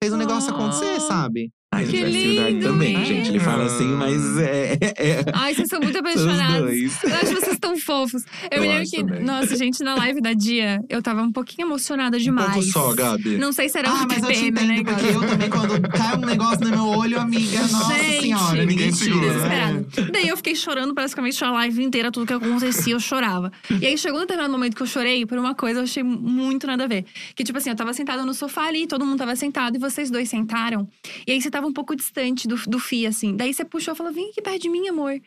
fez 0.04 0.12
o 0.14 0.18
negócio 0.18 0.52
Oh. 0.52 0.56
acontecer, 0.56 1.00
sabe? 1.00 1.50
Ai, 1.72 1.86
Que 1.86 2.04
lindo, 2.06 2.68
também, 2.70 2.96
hein? 2.96 3.06
gente. 3.06 3.30
Ele 3.30 3.40
fala 3.40 3.66
assim, 3.66 3.84
mas 3.86 4.38
é. 4.38 4.78
é, 4.80 4.94
é 5.10 5.26
Ai, 5.34 5.54
vocês 5.54 5.68
são 5.68 5.82
muito 5.82 5.98
apaixonados. 5.98 6.72
Eu 7.04 7.16
acho 7.16 7.34
vocês 7.34 7.58
tão 7.60 7.78
fofos. 7.78 8.24
Eu, 8.50 8.58
Eu 8.58 8.62
me 8.62 8.68
lembro 8.70 8.90
que, 8.90 8.98
também. 9.04 9.24
nossa, 9.24 9.56
gente, 9.58 9.84
na 9.84 9.94
live 9.96 10.22
da 10.22 10.32
Dia, 10.32 10.80
eu 10.88 11.02
tava 11.02 11.22
um 11.22 11.34
pouquinho 11.34 11.68
emocionada 11.68 12.16
Um 12.16 12.20
demais. 12.22 12.54
pouco 12.54 12.64
só, 12.70 12.94
Gabi. 12.94 13.38
Não 13.38 13.52
sei 13.52 13.68
se 13.68 13.78
era 13.78 13.90
Ah, 13.90 14.04
o 14.04 14.08
mas 14.08 14.24
eu 14.24 14.30
te 14.30 14.52
TPM, 14.52 14.68
né, 14.68 14.76
entendo, 14.78 14.86
porque 14.86 15.12
Gabi? 15.12 15.14
eu 15.26 15.30
também, 15.30 15.50
quando 15.50 15.82
cai 15.90 16.16
um 16.16 16.22
negócio 16.26 16.60
no 16.62 16.70
meu 16.70 16.86
olho, 16.86 17.20
amiga, 17.20 17.60
nossa 17.68 17.94
Gente, 17.96 18.22
senhora, 18.22 18.66
ninguém 18.66 18.92
segura. 18.94 19.28
Desesperada. 19.34 19.86
Daí 20.14 20.28
eu 20.30 20.38
fiquei 20.38 20.56
chorando 20.56 20.94
praticamente 20.94 21.44
a 21.44 21.52
live 21.52 21.84
inteira, 21.84 22.10
tudo 22.10 22.26
que 22.26 22.34
acontecia, 22.34 22.94
eu 22.94 23.00
chorava. 23.02 23.52
E 23.82 23.86
aí 23.86 23.98
chegou 23.98 24.20
um 24.20 24.22
determinado 24.22 24.52
momento 24.54 24.78
que 24.78 24.82
eu 24.82 24.88
chorei 24.88 25.26
por 25.26 25.38
uma 25.38 25.54
coisa, 25.54 25.80
eu 25.80 25.84
achei 25.84 26.04
muito 26.04 26.66
nada 26.68 26.86
a 26.86 26.88
ver. 26.88 27.04
Que, 27.36 27.44
tipo 27.44 27.58
assim, 27.58 27.70
eu 27.70 27.76
tava 27.76 27.94
sentada 27.94 28.24
no 28.26 28.34
sofá 28.34 28.68
ali, 28.68 28.88
todo 28.88 29.06
mundo 29.06 29.18
tava 29.18 29.36
sentado, 29.36 29.76
e 29.76 29.80
vocês 29.80 30.10
dois 30.10 30.30
sentaram. 30.30 30.88
E 31.28 31.34
aí 31.34 31.42
você 31.42 31.52
tava 31.56 31.68
um 31.68 31.74
pouco 31.74 31.96
distante 31.96 32.48
do, 32.50 32.58
do 32.68 32.80
Fih, 32.80 33.08
assim. 33.08 33.34
Daí 33.36 33.54
você 33.54 33.64
puxou 33.64 33.94
e 33.94 33.98
falou: 33.98 34.12
vem 34.12 34.30
aqui 34.30 34.42
perto 34.42 34.62
de 34.62 34.70
mim, 34.70 34.88
amor. 34.90 35.14
E 35.14 35.22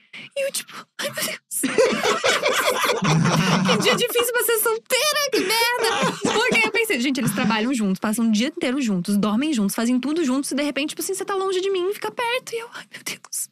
eu, 0.46 0.52
tipo, 0.52 0.74
ai 0.98 1.10
meu 1.10 1.24
Deus. 1.24 1.38
que 3.66 3.78
dia 3.82 3.96
difícil 3.96 4.32
pra 4.32 4.42
ser 4.44 4.58
solteira, 4.58 5.30
que 5.32 5.40
merda. 5.40 6.12
Porque 6.22 6.56
aí 6.56 6.62
eu 6.64 6.70
pensei, 6.70 7.00
gente, 7.00 7.18
eles 7.18 7.32
trabalham 7.32 7.72
juntos, 7.72 7.98
passam 7.98 8.28
o 8.28 8.32
dia 8.32 8.48
inteiro 8.48 8.80
juntos, 8.80 9.16
dormem 9.16 9.52
juntos, 9.54 9.74
fazem 9.74 9.98
tudo 9.98 10.22
juntos, 10.24 10.50
e 10.50 10.54
de 10.54 10.62
repente, 10.62 10.90
tipo 10.90 11.00
assim, 11.02 11.14
você 11.14 11.24
tá 11.24 11.34
longe 11.34 11.60
de 11.60 11.70
mim, 11.70 11.92
fica 11.94 12.10
perto. 12.10 12.52
E 12.52 12.58
eu, 12.58 12.68
ai 12.74 12.84
meu 12.92 13.00
Deus. 13.04 13.48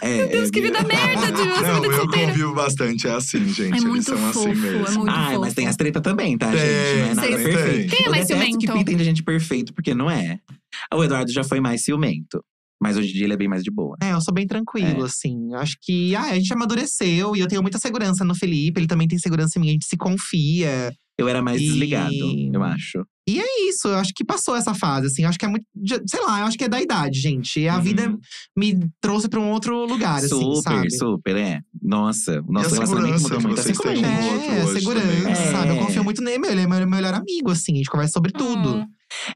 É, 0.00 0.16
Meu 0.16 0.28
Deus, 0.28 0.50
que 0.50 0.60
vida 0.62 0.82
merda 0.82 1.26
de 1.30 1.42
você 1.42 1.60
Não, 1.62 1.84
eu 1.84 1.92
solteira. 1.92 2.28
convivo 2.28 2.54
bastante, 2.54 3.06
é 3.06 3.10
assim, 3.10 3.46
gente. 3.46 3.62
É 3.62 3.66
Eles 3.66 3.84
muito 3.84 4.04
são 4.04 4.16
fofo, 4.16 4.38
assim 4.50 4.54
mesmo. 4.58 4.86
é 4.86 4.90
muito 4.92 5.10
Ai, 5.10 5.28
fofo. 5.34 5.40
mas 5.42 5.52
tem 5.54 5.66
as 5.68 5.76
treta 5.76 6.00
também, 6.00 6.38
tá, 6.38 6.50
Tem, 6.50 6.58
gente? 6.60 6.70
Não 6.70 7.10
é 7.10 7.14
nada 7.14 7.28
tem. 7.28 7.36
perfeito. 7.44 7.90
Quem 7.94 8.04
é 8.04 8.06
eu 8.06 8.10
mais 8.10 8.26
detesto 8.26 8.44
que 8.58 8.66
ciumento? 8.66 8.78
pintem 8.78 8.96
de 8.96 9.04
gente 9.04 9.22
perfeito, 9.22 9.74
porque 9.74 9.94
não 9.94 10.10
é. 10.10 10.40
O 10.94 11.02
Eduardo 11.04 11.30
já 11.32 11.44
foi 11.44 11.60
mais 11.60 11.84
ciumento. 11.84 12.42
Mas 12.82 12.96
hoje 12.96 13.10
em 13.10 13.12
dia 13.14 13.24
ele 13.24 13.32
é 13.32 13.36
bem 13.36 13.48
mais 13.48 13.62
de 13.62 13.70
boa. 13.70 13.96
É, 14.02 14.12
eu 14.12 14.20
sou 14.20 14.34
bem 14.34 14.46
tranquilo, 14.46 15.02
É. 15.02 15.06
assim. 15.06 15.54
Acho 15.54 15.76
que 15.80 16.14
ah, 16.16 16.24
a 16.24 16.34
gente 16.34 16.52
amadureceu 16.52 17.34
e 17.34 17.40
eu 17.40 17.46
tenho 17.48 17.62
muita 17.62 17.78
segurança 17.78 18.24
no 18.24 18.34
Felipe. 18.34 18.78
Ele 18.80 18.86
também 18.86 19.08
tem 19.08 19.18
segurança 19.18 19.58
em 19.58 19.62
mim, 19.62 19.68
a 19.68 19.72
gente 19.72 19.86
se 19.86 19.96
confia. 19.96 20.92
Eu 21.16 21.28
era 21.28 21.40
mais 21.40 21.62
E- 21.62 21.64
desligado, 21.66 22.12
eu 22.52 22.62
acho. 22.62 23.06
E 23.26 23.40
é 23.40 23.68
isso, 23.70 23.88
eu 23.88 23.94
acho 23.94 24.12
que 24.14 24.22
passou 24.24 24.54
essa 24.54 24.74
fase, 24.74 25.06
assim. 25.06 25.22
Eu 25.22 25.28
acho 25.30 25.38
que 25.38 25.44
é 25.46 25.48
muito. 25.48 25.64
Sei 26.06 26.20
lá, 26.26 26.40
eu 26.40 26.46
acho 26.46 26.58
que 26.58 26.64
é 26.64 26.68
da 26.68 26.82
idade, 26.82 27.20
gente. 27.20 27.60
E 27.60 27.68
a 27.68 27.76
Uhum. 27.76 27.82
vida 27.82 28.18
me 28.58 28.78
trouxe 29.00 29.28
pra 29.28 29.40
um 29.40 29.50
outro 29.50 29.86
lugar, 29.86 30.16
assim, 30.18 30.28
super, 30.28 30.62
sabe? 30.62 30.90
super, 30.90 31.36
é. 31.36 31.60
Nossa, 31.80 32.42
o 32.46 32.52
nosso 32.52 32.74
relacionamento 32.74 33.18
segurança 33.20 33.22
mudou 33.22 33.40
muito. 33.40 33.62
vocês 33.62 33.78
Assim 33.78 33.82
como 33.82 33.88
a 33.88 33.92
um 33.92 33.96
gente. 33.96 34.48
É, 34.50 34.66
segurança, 34.80 35.06
também. 35.06 35.34
sabe? 35.52 35.68
Eu 35.68 35.74
É. 35.76 35.78
confio 35.78 36.04
muito 36.04 36.20
nele, 36.22 36.46
ele 36.48 36.60
é 36.62 36.66
meu 36.66 36.86
melhor 36.86 37.14
amigo, 37.14 37.50
assim. 37.50 37.72
A 37.72 37.76
gente 37.76 37.88
conversa 37.90 38.12
sobre 38.12 38.32
tudo. 38.32 38.76
Hum. 38.76 38.86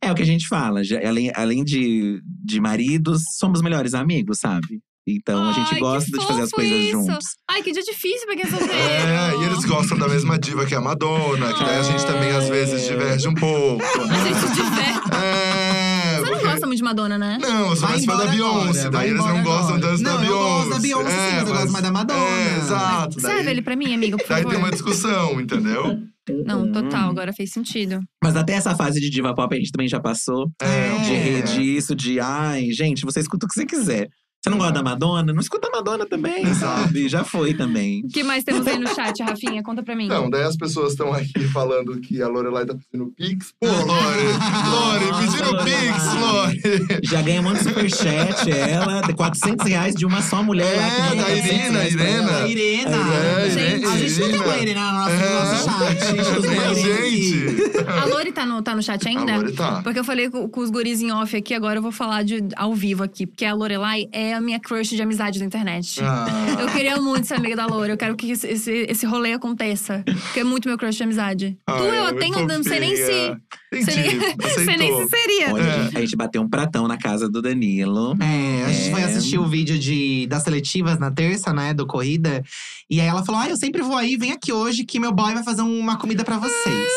É 0.03 0.11
o 0.11 0.15
que 0.15 0.23
a 0.23 0.27
gente 0.27 0.47
fala. 0.49 0.83
já- 0.85 1.01
além 1.07 1.31
além 1.35 1.65
de, 1.65 2.21
de 2.45 2.61
maridos, 2.61 3.23
somos 3.39 3.61
melhores 3.63 3.95
amigos, 3.95 4.39
sabe? 4.41 4.81
Então 5.11 5.43
a 5.43 5.47
Ai, 5.49 5.55
gente 5.55 5.75
que 5.75 5.81
gosta 5.81 6.11
de 6.11 6.27
fazer 6.27 6.43
as 6.43 6.51
coisas 6.51 6.79
isso. 6.81 6.91
juntos. 6.93 7.25
Ai, 7.51 7.63
que 7.63 7.73
dia 7.73 7.83
difícil 7.83 8.27
pra 8.27 8.37
quem 8.37 8.45
é 8.45 8.47
solteiro. 8.51 8.75
É, 8.75 9.37
e 9.41 9.45
eles 9.47 9.65
gostam 9.65 9.97
da 9.97 10.07
mesma 10.07 10.39
diva 10.39 10.67
que 10.67 10.75
é 10.75 10.77
a 10.77 10.81
Madonna, 10.83 11.53
que 11.55 11.65
daí 11.65 11.79
a 11.79 11.83
gente 11.83 12.05
também 12.05 12.31
às 12.31 12.47
vezes 12.49 12.87
diverge 12.87 13.27
um 13.27 13.35
pouco. 13.35 13.83
A 13.89 14.25
gente 14.25 14.55
diverte. 14.55 15.09
É. 15.15 16.15
Você 16.17 16.21
não 16.21 16.29
porque- 16.33 16.45
gosta 16.47 16.67
muito 16.67 16.77
de 16.79 16.85
Madonna, 16.85 17.17
né? 17.17 17.39
Não, 17.41 17.71
eu 17.71 17.77
sou 17.77 17.89
mais 17.89 18.05
fã 18.05 18.17
da 18.19 18.27
Beyoncé. 18.27 18.81
agora, 18.81 18.91
daí 18.91 19.09
eles 19.11 19.25
não 19.25 19.43
gostam 19.43 19.77
agora. 19.77 19.81
tanto 19.93 20.03
da 20.03 20.11
Não, 20.11 20.25
eu 20.25 20.29
Beyoncé. 20.29 20.55
gosto 20.59 20.71
da 20.71 20.79
Beyoncé, 20.79 21.11
sim, 21.11 21.37
mas 21.37 21.49
eu 21.49 21.55
gosto 21.55 21.73
mais 21.73 21.85
da 21.85 21.91
Madonna. 21.93 22.21
É, 22.21 22.57
exato. 22.59 23.21
Serve 23.21 23.37
Daí, 23.45 23.49
ele 23.49 23.63
pra 23.63 23.77
mim, 23.77 23.95
amigo, 23.95 24.19
por 24.19 24.29
daí 24.29 24.43
favor. 24.43 24.51
tem 24.51 24.59
uma 24.59 24.71
discussão, 24.71 25.41
entendeu? 25.41 25.99
Não, 26.33 26.71
total, 26.73 27.09
Hum. 27.09 27.11
agora 27.11 27.33
fez 27.33 27.51
sentido. 27.53 28.01
Mas 28.23 28.37
até 28.37 28.55
essa 28.55 28.75
fase 28.75 29.01
de 29.01 29.11
diva 29.11 29.35
pop 29.35 29.55
a 29.55 29.59
gente 29.59 29.71
também 29.73 29.89
já 29.89 30.01
passou. 30.01 30.51
É. 30.61 30.99
De 31.05 31.15
rede 31.15 31.63
isso, 31.77 31.95
de 31.95 32.21
ai, 32.21 32.71
gente, 32.73 33.05
você 33.05 33.21
escuta 33.21 33.47
o 33.47 33.49
que 33.49 33.55
você 33.55 33.67
quiser. 33.67 34.09
Você 34.41 34.51
não 34.51 34.59
gosta 34.59 34.73
da 34.75 34.83
Madonna? 34.85 35.33
Não 35.33 35.41
escuta 35.41 35.67
a 35.67 35.71
Madonna 35.77 36.07
também, 36.07 36.55
sabe? 36.55 37.09
Já 37.09 37.25
foi 37.25 37.55
também. 37.55 38.03
O 38.05 38.09
que 38.09 38.23
mais 38.23 38.45
temos 38.45 38.65
aí 38.69 38.79
no 38.79 38.87
chat, 38.95 39.21
Rafinha? 39.23 39.63
Conta 39.65 39.83
pra 39.83 39.97
mim. 39.97 40.05
Então, 40.05 40.31
daí 40.31 40.45
as 40.45 40.57
pessoas 40.57 40.93
estão 40.93 41.13
aqui 41.13 41.41
falando 41.53 42.01
que 42.01 42.23
a 42.23 42.29
Lorelai 42.29 42.65
tá 42.65 42.75
pedindo 42.75 43.13
Pix. 43.17 43.53
Pô, 43.61 43.67
Lore! 43.67 43.83
Lore, 44.71 45.27
pedindo. 45.27 45.65
Pix, 45.65 46.15
Lore! 46.21 47.01
Já 47.03 47.21
ganha 47.21 47.41
um 47.41 47.45
monte 47.45 47.59
de 47.59 47.65
superchat, 47.65 48.51
ela, 48.53 49.01
de 49.01 49.13
400 49.13 49.67
reais 49.67 49.95
de 49.97 50.07
uma 50.07 50.23
só 50.23 50.41
mulher 50.41 50.73
lá. 50.77 50.87
É, 50.87 51.01
manda 51.03 51.17
da 51.17 51.23
400 51.25 51.51
Irina, 51.51 51.79
reais 51.79 51.95
pra 51.97 52.05
Irena. 52.05 52.31
ela. 52.31 52.43
A 52.45 52.49
Irena. 52.49 52.97
É, 52.97 53.51
Gente, 53.51 53.85
a 53.87 53.97
gente 53.99 54.21
não 54.21 54.29
tem 54.31 54.41
uma 54.41 54.57
Irena 54.59 54.93
no 54.93 54.99
nosso, 54.99 55.17
no 55.17 55.35
nosso 55.35 55.65
chat. 55.65 56.07
Gente 56.07 56.17
não 56.17 56.51
É, 56.53 56.55
Irena 56.55 56.75
gente! 56.75 57.89
A 57.89 58.05
Lori 58.05 58.33
tá 58.33 58.47
no, 58.47 58.63
tá 58.63 58.75
no 58.77 58.83
chat 58.83 59.09
ainda? 59.09 59.33
A 59.35 59.37
Lore 59.39 59.53
tá. 59.53 59.83
Porque 59.83 59.99
eu 59.99 60.05
falei 60.05 60.31
com, 60.31 60.49
com 60.49 60.61
os 60.61 60.71
guris 60.71 61.01
em 61.01 61.11
off 61.11 61.37
aqui, 61.37 61.55
agora 61.55 61.79
eu 61.79 61.83
vou 61.83 61.93
falar 61.93 62.23
de, 62.23 62.39
ao 62.57 62.73
vivo 62.75 63.03
aqui. 63.03 63.27
Porque 63.27 63.45
a 63.45 63.53
Lorelai 63.53 64.07
é 64.13 64.28
a 64.35 64.41
minha 64.41 64.59
crush 64.61 64.91
de 64.91 65.03
amizade 65.03 65.39
da 65.39 65.45
internet. 65.45 66.01
Ah. 66.03 66.27
Eu 66.61 66.69
queria 66.69 66.97
muito 67.01 67.27
ser 67.27 67.35
amiga 67.35 67.57
da 67.57 67.67
Lore. 67.67 67.91
Eu 67.91 67.97
quero 67.97 68.17
que 68.17 68.31
esse, 68.31 68.47
esse, 68.47 68.71
esse 68.89 69.07
rolê 69.07 69.33
aconteça. 69.33 70.03
Porque 70.05 70.41
é 70.41 70.45
muito 70.45 70.69
meu 70.69 70.77
crush 70.79 70.97
de 70.97 71.03
amizade. 71.03 71.59
Ai, 71.67 71.79
tu, 71.79 71.85
eu 71.85 72.07
é 72.09 72.13
tenho, 72.15 72.47
não 72.47 72.63
sei 72.63 72.81
nem 72.81 72.97
se. 72.97 73.37
Entendi, 73.73 74.17
nem, 74.17 74.51
sei 74.65 74.77
nem 74.77 74.97
se 75.03 75.09
seria. 75.09 75.53
Olha, 75.55 75.63
É. 75.63 75.91
a, 75.97 76.01
gente, 76.01 76.17
bateu 76.17 76.41
um 76.43 76.49
pratão 76.49 76.89
na 76.89 76.97
casa 76.97 77.29
do 77.29 77.43
Danilo. 77.43 78.17
É, 78.21 78.65
a 78.65 78.73
gente 78.73 78.89
É. 78.89 78.91
foi 78.93 79.03
assistir 79.03 79.39
o 79.39 79.47
vídeo 79.47 79.79
de, 79.79 80.27
das 80.27 80.43
seletivas 80.43 80.99
na 80.99 81.11
terça, 81.11 81.53
né, 81.53 81.75
do 81.75 81.87
Corrida. 81.87 82.43
E 82.89 83.01
aí 83.01 83.07
ela 83.07 83.25
falou: 83.25 83.41
Ah, 83.41 83.49
eu 83.49 83.57
sempre 83.57 83.83
vou 83.83 83.97
aí, 83.97 84.17
vem 84.17 84.33
aqui 84.33 84.53
hoje 84.53 84.85
que 84.85 84.99
meu 84.99 85.13
boy 85.13 85.35
vai 85.35 85.45
fazer 85.45 85.63
uma 85.63 85.97
comida 85.99 86.25
pra 86.25 86.39
vocês. 86.39 86.89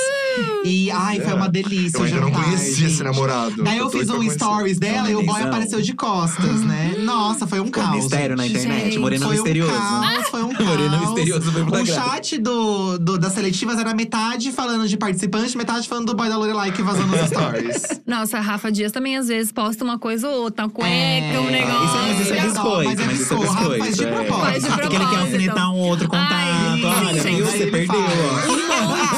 E 0.63 0.91
ai, 0.91 1.19
foi 1.19 1.33
uma 1.33 1.49
delícia. 1.49 1.97
Eu 1.97 2.03
ainda 2.03 2.21
não 2.21 2.27
jantar, 2.29 2.43
conhecia 2.43 2.69
esse 2.87 2.95
gente. 2.97 3.03
namorado. 3.03 3.63
Daí 3.63 3.77
eu 3.77 3.89
Tô 3.89 3.97
fiz 3.97 4.09
um 4.09 4.29
stories 4.29 4.79
dela 4.79 5.09
e 5.09 5.15
o 5.15 5.23
boy 5.25 5.41
apareceu 5.41 5.81
de 5.81 5.93
costas, 5.93 6.61
né? 6.61 6.95
Nossa, 6.99 7.47
foi 7.47 7.59
um 7.59 7.63
Foi 7.63 7.71
caos. 7.71 7.95
mistério 7.95 8.35
na 8.35 8.45
internet, 8.45 8.83
Gente, 8.85 8.99
moreno 8.99 9.25
foi 9.25 9.35
misterioso. 9.35 9.71
Um 9.71 9.75
caos, 10.01 10.27
foi 10.29 10.43
um 10.43 10.53
caos. 10.53 10.67
Moreno 10.69 10.99
misterioso 10.99 11.51
foi 11.51 11.81
O 11.81 11.85
chat 11.85 12.37
do, 12.37 12.97
do- 12.97 13.17
das 13.17 13.33
seletivas 13.33 13.77
era 13.79 13.93
metade 13.93 14.51
falando 14.51 14.87
de 14.87 14.97
participante, 14.97 15.57
metade 15.57 15.87
falando 15.87 16.07
do 16.07 16.15
boy 16.15 16.29
da 16.29 16.37
Lorelai 16.37 16.71
que 16.71 16.81
vazou 16.83 17.05
nos 17.07 17.19
stories. 17.27 17.83
Nossa, 18.05 18.37
a 18.37 18.41
Rafa 18.41 18.71
Dias 18.71 18.91
também 18.91 19.17
às 19.17 19.27
vezes 19.27 19.51
posta 19.51 19.83
uma 19.83 19.97
coisa 19.99 20.27
ou 20.29 20.43
outra, 20.43 20.65
uma 20.65 20.71
cueca, 20.71 20.89
É, 20.93 21.39
um 21.39 21.49
negócio. 21.49 21.81
Isso 21.85 21.97
é, 21.97 22.01
mas 22.01 22.21
isso 22.21 22.33
é 22.33 22.41
biscoito, 22.41 22.83
mas 22.85 22.99
é 22.99 23.05
mas 23.05 23.19
isso 23.19 23.33
é 23.33 23.37
biscoito. 23.37 23.53
biscoito. 23.59 23.79
Faz 23.83 23.97
de 23.97 24.03
é. 24.05 24.11
propósito. 24.11 24.67
Porque 24.67 24.81
ele 24.81 24.89
quer 24.89 24.97
propósito. 24.99 25.19
alfinetar 25.21 25.73
um 25.73 25.77
outro 25.79 26.07
contato. 26.07 26.31
Ai, 26.33 26.50
Gente. 27.21 27.41
Você 27.41 27.57
ele 27.63 27.71
perdeu, 27.71 27.99
ó. 28.01 28.47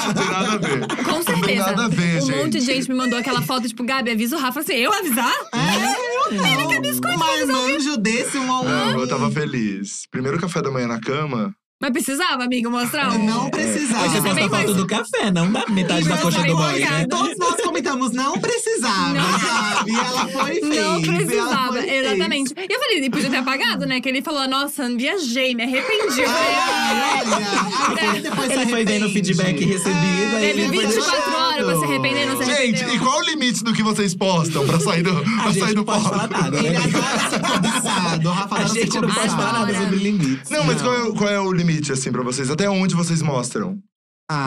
Não 0.07 0.14
tem 0.14 0.28
nada 0.30 0.51
a 0.53 0.57
ver. 0.57 0.88
Com 1.03 1.11
Não 1.11 1.24
tem 1.24 1.36
certeza. 1.36 1.66
nada 1.68 1.86
a 1.86 1.88
ver, 1.88 2.18
um 2.22 2.26
gente. 2.26 2.38
monte 2.38 2.51
de 2.51 2.59
gente 2.61 2.89
me 2.89 2.95
mandou 2.95 3.18
aquela 3.20 3.41
foto, 3.41 3.68
tipo, 3.68 3.84
Gabi, 3.84 4.11
avisa 4.11 4.36
o 4.36 4.39
Rafa 4.39 4.59
assim, 4.59 4.74
eu 4.74 4.93
avisar? 4.93 5.34
É, 5.53 6.36
não. 6.36 7.14
Um 7.14 7.18
marmanjo 7.18 7.97
desse, 7.97 8.38
um 8.38 8.51
ao 8.51 8.64
Não, 8.66 8.99
eu 8.99 9.07
tava 9.07 9.30
feliz. 9.32 10.03
Primeiro 10.11 10.39
café 10.39 10.61
da 10.61 10.72
manhã 10.72 10.88
na 10.88 10.99
cama. 10.99 11.53
Mas 11.82 11.91
precisava, 11.91 12.43
amigo, 12.45 12.70
mostrar 12.70 13.11
um. 13.11 13.26
Não 13.26 13.49
precisava. 13.49 14.07
você 14.07 14.22
Você 14.22 14.30
posta 14.30 14.39
foto 14.41 14.51
mais- 14.51 14.74
do 14.76 14.88
café, 14.88 15.32
não 15.32 15.51
da 15.51 15.66
metade 15.68 16.07
da 16.07 16.18
coxa 16.18 16.41
do 16.43 16.55
boy, 16.55 16.80
né? 16.80 17.05
Todos 17.09 17.38
nós 17.38 17.53
comentamos, 17.74 18.12
não 18.12 18.40
precisava, 18.40 19.14
Não. 19.14 19.40
sabe? 19.40 19.92
E 19.92 19.96
ela 19.96 20.28
foi 20.28 20.52
e 20.52 20.60
fez. 20.60 20.62
Não 20.64 20.76
e 20.76 20.78
ela 20.78 21.02
precisava, 21.18 21.72
foi 21.74 21.80
e 21.84 21.88
fez. 21.90 22.06
exatamente. 22.06 22.54
E 22.56 22.74
eu 22.74 22.80
falei, 22.80 22.98
ele 22.98 23.10
podia 23.10 23.30
ter 23.32 23.38
apagado, 23.38 23.86
né? 23.88 24.00
Que 24.00 24.10
ele 24.10 24.22
falou, 24.22 24.48
nossa, 24.48 24.88
viajei, 24.96 25.56
me 25.56 25.64
arrependi. 25.64 26.22
Ai, 26.24 27.24
olha. 27.26 28.22
Depois 28.22 28.52
Ele 28.52 28.66
foi 28.68 28.86
vendo 28.86 29.06
o 29.08 29.10
feedback 29.10 29.66
recebido, 29.66 30.36
aí 30.36 30.48
Teve 30.54 30.62
é 30.62 30.66
ele 30.66 30.76
foi 30.76 30.86
24 30.88 31.36
horas 31.36 31.66
pra 31.66 31.78
se 31.80 31.84
arrepender, 31.86 32.26
não 32.28 32.38
se 32.38 32.44
arrependeu. 32.52 32.78
Gente, 32.88 32.96
e 32.96 33.00
qual 33.00 33.18
o 33.20 33.24
limite 33.24 33.64
do 33.64 33.74
que 33.74 33.82
vocês 33.84 34.14
postam 34.16 34.66
pra 34.66 34.80
sair 34.80 35.02
do, 35.02 35.12
A 35.18 35.22
pra 35.24 35.52
gente 35.52 35.60
sair 35.60 35.74
não 35.74 35.84
do 35.84 35.86
pode 35.86 36.04
palco? 36.04 36.16
falar 36.20 36.30
nada, 36.30 36.58
Ele 36.60 36.70
né? 36.70 36.78
adora 36.78 37.30
ser 37.30 37.40
cobiçado. 37.42 38.30
O 38.30 38.32
Rafa 38.32 38.56
A 38.56 38.68
gente 38.68 39.00
não 39.02 39.10
pode 39.10 39.30
falar 39.30 39.54
nada 39.54 39.74
sobre 39.78 39.96
limites. 39.98 40.50
Não, 40.50 40.64
mas 40.64 40.82
qual 40.82 40.94
é, 40.94 41.12
qual 41.18 41.30
é 41.30 41.40
o 41.40 41.52
limite, 41.52 41.92
assim, 41.92 42.12
pra 42.12 42.22
vocês? 42.22 42.50
Até 42.52 42.70
onde 42.70 42.94
vocês 42.96 43.22
mostram? 43.22 43.78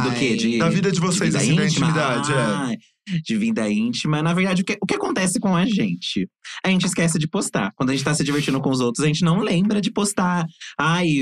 Do 0.02 0.10
quê? 0.18 0.34
De, 0.36 0.58
Da 0.58 0.68
vida 0.68 0.90
de 0.90 0.98
vocês, 1.00 1.32
vida 1.34 1.38
assim, 1.38 1.54
da 1.54 1.64
íntima? 1.64 1.86
intimidade, 1.86 2.32
é. 2.32 2.76
De 3.24 3.36
vida 3.36 3.68
íntima. 3.70 4.22
Na 4.22 4.34
verdade, 4.34 4.62
o 4.62 4.64
que, 4.64 4.76
o 4.82 4.86
que 4.86 4.94
acontece 4.96 5.38
com 5.38 5.56
a 5.56 5.64
gente? 5.64 6.28
A 6.64 6.70
gente 6.70 6.86
esquece 6.86 7.18
de 7.18 7.28
postar. 7.28 7.72
Quando 7.76 7.90
a 7.90 7.92
gente 7.92 8.04
tá 8.04 8.14
se 8.14 8.24
divertindo 8.24 8.60
com 8.60 8.70
os 8.70 8.80
outros, 8.80 9.04
a 9.04 9.06
gente 9.08 9.24
não 9.24 9.40
lembra 9.40 9.80
de 9.80 9.90
postar. 9.92 10.46
Ai, 10.78 11.20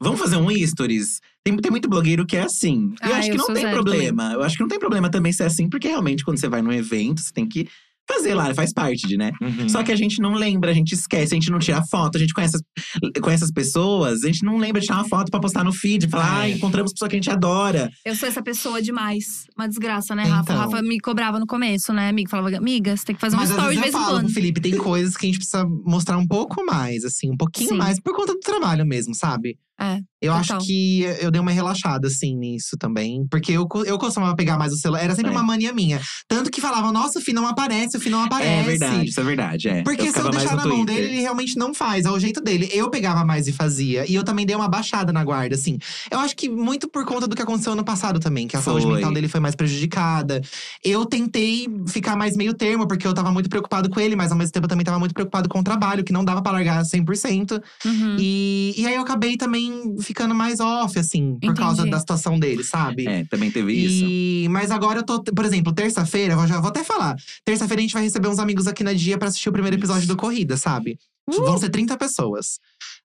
vamos 0.00 0.18
fazer 0.18 0.36
um 0.36 0.48
stories? 0.66 1.20
Tem, 1.44 1.56
tem 1.56 1.70
muito 1.70 1.88
blogueiro 1.88 2.26
que 2.26 2.36
é 2.36 2.42
assim. 2.42 2.92
Eu 3.02 3.14
Ah, 3.14 3.18
acho 3.18 3.30
que 3.30 3.40
eu 3.40 3.46
não 3.48 3.54
tem 3.54 3.70
problema. 3.70 4.32
Eu 4.32 4.42
acho 4.42 4.56
que 4.56 4.62
não 4.62 4.68
tem 4.68 4.78
problema 4.78 5.10
também 5.10 5.32
ser 5.32 5.44
assim, 5.44 5.68
porque 5.68 5.88
realmente, 5.88 6.24
quando 6.24 6.38
você 6.38 6.48
vai 6.48 6.62
num 6.62 6.72
evento, 6.72 7.20
você 7.20 7.32
tem 7.32 7.46
que 7.48 7.68
fazer 8.08 8.34
lá, 8.34 8.54
faz 8.54 8.72
parte 8.72 9.06
de, 9.06 9.16
né? 9.16 9.30
Uhum. 9.40 9.68
Só 9.68 9.82
que 9.82 9.92
a 9.92 9.96
gente 9.96 10.20
não 10.20 10.32
lembra, 10.34 10.70
a 10.70 10.74
gente 10.74 10.92
esquece, 10.92 11.34
a 11.34 11.36
gente 11.36 11.50
não 11.50 11.58
tira 11.58 11.82
foto, 11.90 12.16
a 12.16 12.18
gente 12.18 12.32
conhece 12.32 12.56
as, 12.56 13.20
conhece 13.20 13.44
as 13.44 13.50
pessoas, 13.50 14.24
a 14.24 14.26
gente 14.26 14.44
não 14.44 14.56
lembra 14.56 14.80
de 14.80 14.86
tirar 14.86 14.98
uma 14.98 15.08
foto 15.08 15.30
pra 15.30 15.40
postar 15.40 15.64
no 15.64 15.72
feed, 15.72 16.08
falar, 16.08 16.24
É. 16.24 16.40
ai, 16.40 16.52
encontramos 16.52 16.92
pessoa 16.92 17.08
que 17.08 17.16
a 17.16 17.18
gente 17.18 17.30
adora. 17.30 17.90
Eu 18.04 18.14
sou 18.16 18.28
essa 18.28 18.42
pessoa 18.42 18.80
demais. 18.80 19.44
Uma 19.56 19.68
desgraça, 19.68 20.14
né, 20.14 20.24
Rafa? 20.24 20.52
Então. 20.52 20.56
Rafa 20.56 20.82
me 20.82 20.98
cobrava 21.00 21.38
no 21.38 21.46
começo, 21.46 21.92
né, 21.92 22.08
amigo? 22.08 22.30
Falava, 22.30 22.56
amiga, 22.56 22.96
você 22.96 23.04
tem 23.04 23.14
que 23.14 23.20
fazer 23.20 23.36
um 23.36 23.40
Mas 23.40 23.50
às 23.50 23.56
story 23.56 23.74
de 23.76 23.82
vez 23.82 23.94
eu 23.94 24.00
em 24.00 24.02
falo 24.04 24.16
quando. 24.20 24.32
Felipe, 24.32 24.60
tem 24.60 24.76
coisas 24.76 25.16
que 25.16 25.26
a 25.26 25.28
gente 25.28 25.38
precisa 25.38 25.64
mostrar 25.84 26.16
um 26.18 26.26
pouco 26.26 26.64
mais, 26.64 27.04
assim, 27.04 27.30
um 27.30 27.36
pouquinho 27.36 27.70
Sim. 27.70 27.76
mais, 27.76 28.00
por 28.00 28.14
conta 28.14 28.32
do 28.32 28.40
trabalho 28.40 28.86
mesmo, 28.86 29.14
sabe? 29.14 29.56
É, 29.80 29.98
Eu 30.20 30.32
total. 30.34 30.56
acho 30.58 30.66
que 30.66 31.02
eu 31.20 31.30
dei 31.30 31.40
uma 31.40 31.52
relaxada, 31.52 32.08
assim, 32.08 32.34
nisso 32.36 32.76
também. 32.78 33.24
Porque 33.30 33.52
eu, 33.52 33.66
eu 33.86 33.96
costumava 33.96 34.34
pegar 34.34 34.58
mais 34.58 34.72
o 34.72 34.76
celular. 34.76 35.04
Era 35.04 35.14
sempre 35.14 35.30
É. 35.30 35.32
uma 35.34 35.42
mania 35.44 35.72
minha. 35.72 36.00
Tanto 36.26 36.50
que 36.50 36.60
falavam, 36.60 36.92
nossa, 36.92 37.20
o 37.20 37.22
Fih 37.22 37.32
não 37.32 37.46
aparece, 37.46 37.96
o 37.96 38.00
Fih 38.00 38.10
não 38.10 38.24
aparece. 38.24 38.50
É 38.50 38.62
verdade, 38.64 39.08
isso 39.08 39.20
é 39.20 39.22
verdade. 39.22 39.68
É. 39.68 39.82
Porque 39.84 40.02
se 40.02 40.08
ficava 40.08 40.26
eu 40.28 40.32
deixar 40.32 40.56
na 40.56 40.66
mão 40.66 40.78
Twitter. 40.84 40.94
dele, 40.96 41.06
ele 41.14 41.20
realmente 41.20 41.56
não 41.56 41.72
faz. 41.72 42.04
É 42.06 42.10
o 42.10 42.18
jeito 42.18 42.40
dele. 42.40 42.68
Eu 42.72 42.90
pegava 42.90 43.24
mais 43.24 43.46
e 43.46 43.52
fazia. 43.52 44.04
E 44.10 44.14
eu 44.16 44.24
também 44.24 44.44
dei 44.44 44.56
uma 44.56 44.68
baixada 44.68 45.12
na 45.12 45.22
guarda, 45.22 45.54
assim. 45.54 45.78
Eu 46.10 46.18
acho 46.18 46.34
que 46.36 46.48
muito 46.48 46.88
por 46.88 47.04
conta 47.04 47.28
do 47.28 47.36
que 47.36 47.42
aconteceu 47.42 47.72
ano 47.72 47.84
passado 47.84 48.18
também. 48.18 48.48
Que 48.48 48.56
a 48.56 48.60
saúde 48.62 48.84
Foi. 48.84 48.96
mental 48.96 49.12
dele 49.12 49.28
foi 49.28 49.38
mais 49.38 49.54
prejudicada. 49.54 50.42
Eu 50.84 51.06
tentei 51.06 51.68
ficar 51.86 52.16
mais 52.16 52.36
meio 52.36 52.52
termo, 52.52 52.88
porque 52.88 53.06
eu 53.06 53.14
tava 53.14 53.30
muito 53.30 53.48
preocupado 53.48 53.88
com 53.88 54.00
ele. 54.00 54.16
Mas 54.16 54.32
ao 54.32 54.36
mesmo 54.38 54.52
tempo 54.52 54.64
eu 54.64 54.68
também 54.68 54.84
tava 54.84 54.98
muito 54.98 55.14
preocupado 55.14 55.48
com 55.48 55.60
o 55.60 55.62
trabalho. 55.62 56.02
Que 56.02 56.12
não 56.12 56.24
dava 56.24 56.42
pra 56.42 56.50
largar 56.50 56.82
100%. 56.84 57.62
Uhum. 57.84 58.16
E, 58.18 58.74
e 58.76 58.84
aí 58.84 58.94
eu 58.96 59.02
acabei 59.02 59.36
também 59.36 59.67
ficando 60.00 60.34
mais 60.34 60.60
off, 60.60 60.98
assim. 60.98 61.38
Por 61.40 61.46
Entendi. 61.50 61.60
causa 61.60 61.86
da 61.86 61.98
situação 61.98 62.38
dele, 62.38 62.64
sabe? 62.64 63.06
É, 63.06 63.24
também 63.24 63.50
teve 63.50 63.72
isso. 63.72 64.04
E, 64.06 64.48
mas 64.50 64.70
agora 64.70 65.00
eu 65.00 65.04
tô, 65.04 65.22
por 65.22 65.44
exemplo, 65.44 65.72
terça-feira, 65.72 66.34
eu 66.34 66.46
já 66.46 66.60
vou 66.60 66.70
até 66.70 66.84
falar. 66.84 67.16
Terça-feira 67.44 67.80
a 67.80 67.82
gente 67.82 67.94
vai 67.94 68.02
receber 68.02 68.28
uns 68.28 68.38
amigos 68.38 68.66
aqui 68.66 68.84
na 68.84 68.92
dia 68.92 69.18
pra 69.18 69.28
assistir 69.28 69.48
o 69.48 69.52
primeiro 69.52 69.76
episódio 69.76 70.06
do 70.06 70.16
Corrida, 70.16 70.56
sabe? 70.56 70.98
Uh! 71.28 71.44
Vão 71.44 71.58
ser 71.58 71.68
30 71.68 71.96
pessoas. 71.96 72.58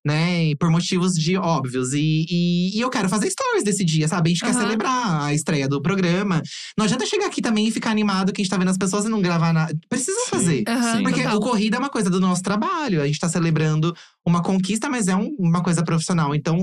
Né? 0.06 0.47
E 0.47 0.56
por 0.58 0.70
motivos 0.70 1.14
de 1.14 1.38
óbvios. 1.38 1.93
E, 1.93 2.26
e, 2.30 2.78
e 2.78 2.82
eu 2.82 2.89
quero 2.89 3.08
fazer 3.08 3.30
stories 3.32 3.64
desse 3.64 3.86
dia, 3.86 4.06
sabe? 4.08 4.30
A 4.30 4.34
gente 4.34 4.41
quer 4.43 4.51
Aham. 4.51 4.60
celebrar 4.60 5.24
a 5.24 5.34
estreia 5.34 5.66
do 5.68 5.82
programa. 5.82 6.41
Não 6.78 6.84
adianta 6.84 7.06
chegar 7.06 7.28
aqui 7.28 7.41
também 7.41 7.68
e 7.68 7.72
ficar 7.72 7.91
animado 7.91 8.34
que 8.34 8.41
a 8.41 8.43
gente 8.43 8.51
tá 8.51 8.58
vendo 8.58 8.70
as 8.70 8.78
pessoas 8.78 9.06
e 9.06 9.10
não 9.10 9.22
gravar 9.22 9.54
nada. 9.54 9.74
Precisa 9.88 10.20
Sim. 10.26 10.30
fazer. 10.30 10.64
Sim. 10.68 11.04
Porque 11.04 11.22
total. 11.24 11.38
o 11.38 11.39
corrida 11.39 11.78
é 11.78 11.80
uma 11.80 11.89
coisa 11.89 12.10
do 12.10 12.20
nosso 12.20 12.41
trabalho. 12.43 13.01
A 13.01 13.08
gente 13.08 13.18
tá 13.20 13.30
celebrando 13.30 13.95
uma 14.26 14.41
conquista, 14.41 14.89
mas 14.89 15.08
é 15.08 15.16
um- 15.16 15.34
uma 15.39 15.64
coisa 15.64 15.82
profissional. 15.84 16.36
Então, 16.36 16.62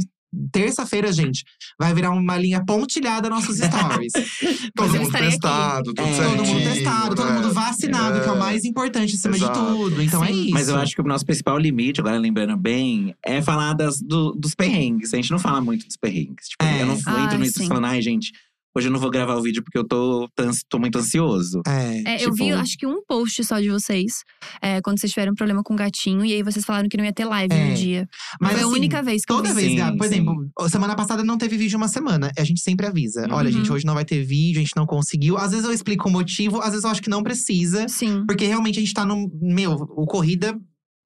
terça-feira, 0.53 1.13
gente, 1.13 1.45
vai 1.79 1.93
virar 1.95 2.11
uma 2.11 2.37
linha 2.37 2.65
pontilhada 2.65 3.29
nossos 3.29 3.59
stories. 3.59 4.13
Todo 4.75 4.95
mundo 4.95 5.11
testado, 5.13 5.93
tudo 5.95 6.01
É, 6.03 6.25
todo 6.37 6.45
mundo 6.47 6.63
testado, 6.63 7.15
todo 7.15 7.33
mundo 7.33 7.53
vacinado, 7.53 8.21
que 8.21 8.29
é 8.29 8.33
o 8.33 8.39
mais 8.39 8.65
importante 8.65 9.15
acima 9.15 9.37
Exato. 9.37 9.59
de 9.61 9.67
tudo. 9.67 10.03
Então 10.03 10.25
é 10.25 10.29
Sim. 10.29 10.43
isso. 10.43 10.51
Mas 10.53 10.69
eu 10.69 10.77
acho 10.77 10.95
que 10.95 11.01
o 11.01 11.05
nosso 11.05 11.25
principal 11.27 11.59
limite, 11.59 12.01
agora 12.01 12.19
lembrando 12.19 12.57
bem, 12.57 13.15
é 13.25 13.43
falar 13.43 13.73
das, 13.75 14.01
do- 14.01 14.33
dos 14.33 14.55
perrengues. 14.55 15.13
A 15.13 15.17
gente 15.17 15.31
não 15.31 15.39
fala 15.39 15.61
muito 15.61 15.87
dos 15.87 15.97
perrengues. 15.97 16.49
Tipo, 16.49 16.65
É. 16.65 16.83
eu 16.83 16.87
não 16.87 16.99
Ai, 17.07 17.25
entro 17.35 17.47
sim. 17.47 17.67
falando, 17.67 17.87
ai, 17.87 18.01
gente, 18.01 18.33
hoje 18.77 18.89
eu 18.89 18.93
não 18.93 19.01
vou 19.01 19.11
gravar 19.11 19.37
o 19.37 19.43
vídeo 19.43 19.63
porque 19.63 19.79
eu 19.79 19.87
tô, 19.87 20.29
tô 20.69 20.79
muito 20.79 20.99
ansioso. 20.99 21.61
É. 21.67 22.15
É, 22.17 22.25
eu 22.25 22.33
vi, 22.33 22.45
Tipo- 22.47 22.57
acho 22.59 22.77
que 22.79 22.87
um 22.87 23.03
post 23.07 23.43
só 23.45 23.59
de 23.61 23.69
vocês, 23.71 24.23
é, 24.63 24.81
quando 24.81 24.99
vocês 25.01 25.13
tiveram 25.13 25.33
um 25.33 25.35
problema 25.35 25.63
com 25.63 25.75
o 25.75 25.77
gatinho, 25.77 26.25
e 26.25 26.33
aí 26.33 26.43
vocês 26.43 26.65
falaram 26.65 26.89
que 26.89 26.97
não 26.97 27.05
ia 27.05 27.13
ter 27.13 27.25
live 27.25 27.53
É. 27.55 27.69
no 27.71 27.75
dia. 27.75 28.07
Mas 28.41 28.53
Foi 28.53 28.61
a 28.61 28.65
assim, 28.65 28.73
única 28.75 29.03
vez 29.03 29.25
que 29.25 29.33
eu 29.33 29.37
Toda 29.37 29.49
vi. 29.51 29.55
vez, 29.55 29.69
Sim, 29.73 29.77
Gabi, 29.79 29.99
por 29.99 30.07
sim. 30.07 30.15
exemplo, 30.15 30.51
semana 30.69 30.95
passada 30.97 31.25
não 31.25 31.37
teve 31.39 31.57
vídeo 31.57 31.77
uma 31.77 31.89
semana. 31.89 32.31
A 32.39 32.45
gente 32.45 32.61
sempre 32.61 32.87
avisa. 32.87 33.27
Olha, 33.31 33.47
Uhum. 33.49 33.53
gente, 33.59 33.73
hoje 33.73 33.85
não 33.85 33.95
vai 33.95 34.05
ter 34.05 34.23
vídeo, 34.25 34.59
a 34.59 34.63
gente 34.63 34.77
não 34.77 34.87
conseguiu. 34.87 35.37
Às 35.37 35.51
vezes 35.51 35.65
eu 35.67 35.73
explico 35.73 36.09
o 36.09 36.13
motivo, 36.13 36.61
às 36.61 36.71
vezes 36.71 36.85
eu 36.85 36.91
acho 36.91 37.03
que 37.03 37.11
não 37.11 37.23
precisa. 37.23 37.87
Sim. 37.89 38.25
Porque 38.27 38.47
realmente 38.47 38.79
a 38.79 38.81
gente 38.83 38.95
tá 38.95 39.05
no. 39.05 39.29
Meu, 39.41 39.73
o 39.73 40.07
corrida 40.07 40.59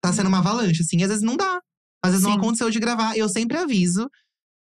tá 0.02 0.12
sendo 0.12 0.28
uma 0.28 0.38
avalanche, 0.38 0.82
assim. 0.82 1.02
Às 1.02 1.08
vezes 1.08 1.22
não 1.22 1.36
dá. 1.36 1.60
Às 2.04 2.10
vezes 2.10 2.24
não 2.24 2.32
Sim. 2.32 2.38
aconteceu 2.38 2.68
de 2.70 2.78
gravar. 2.78 3.16
Eu 3.16 3.28
sempre 3.30 3.56
aviso. 3.56 4.06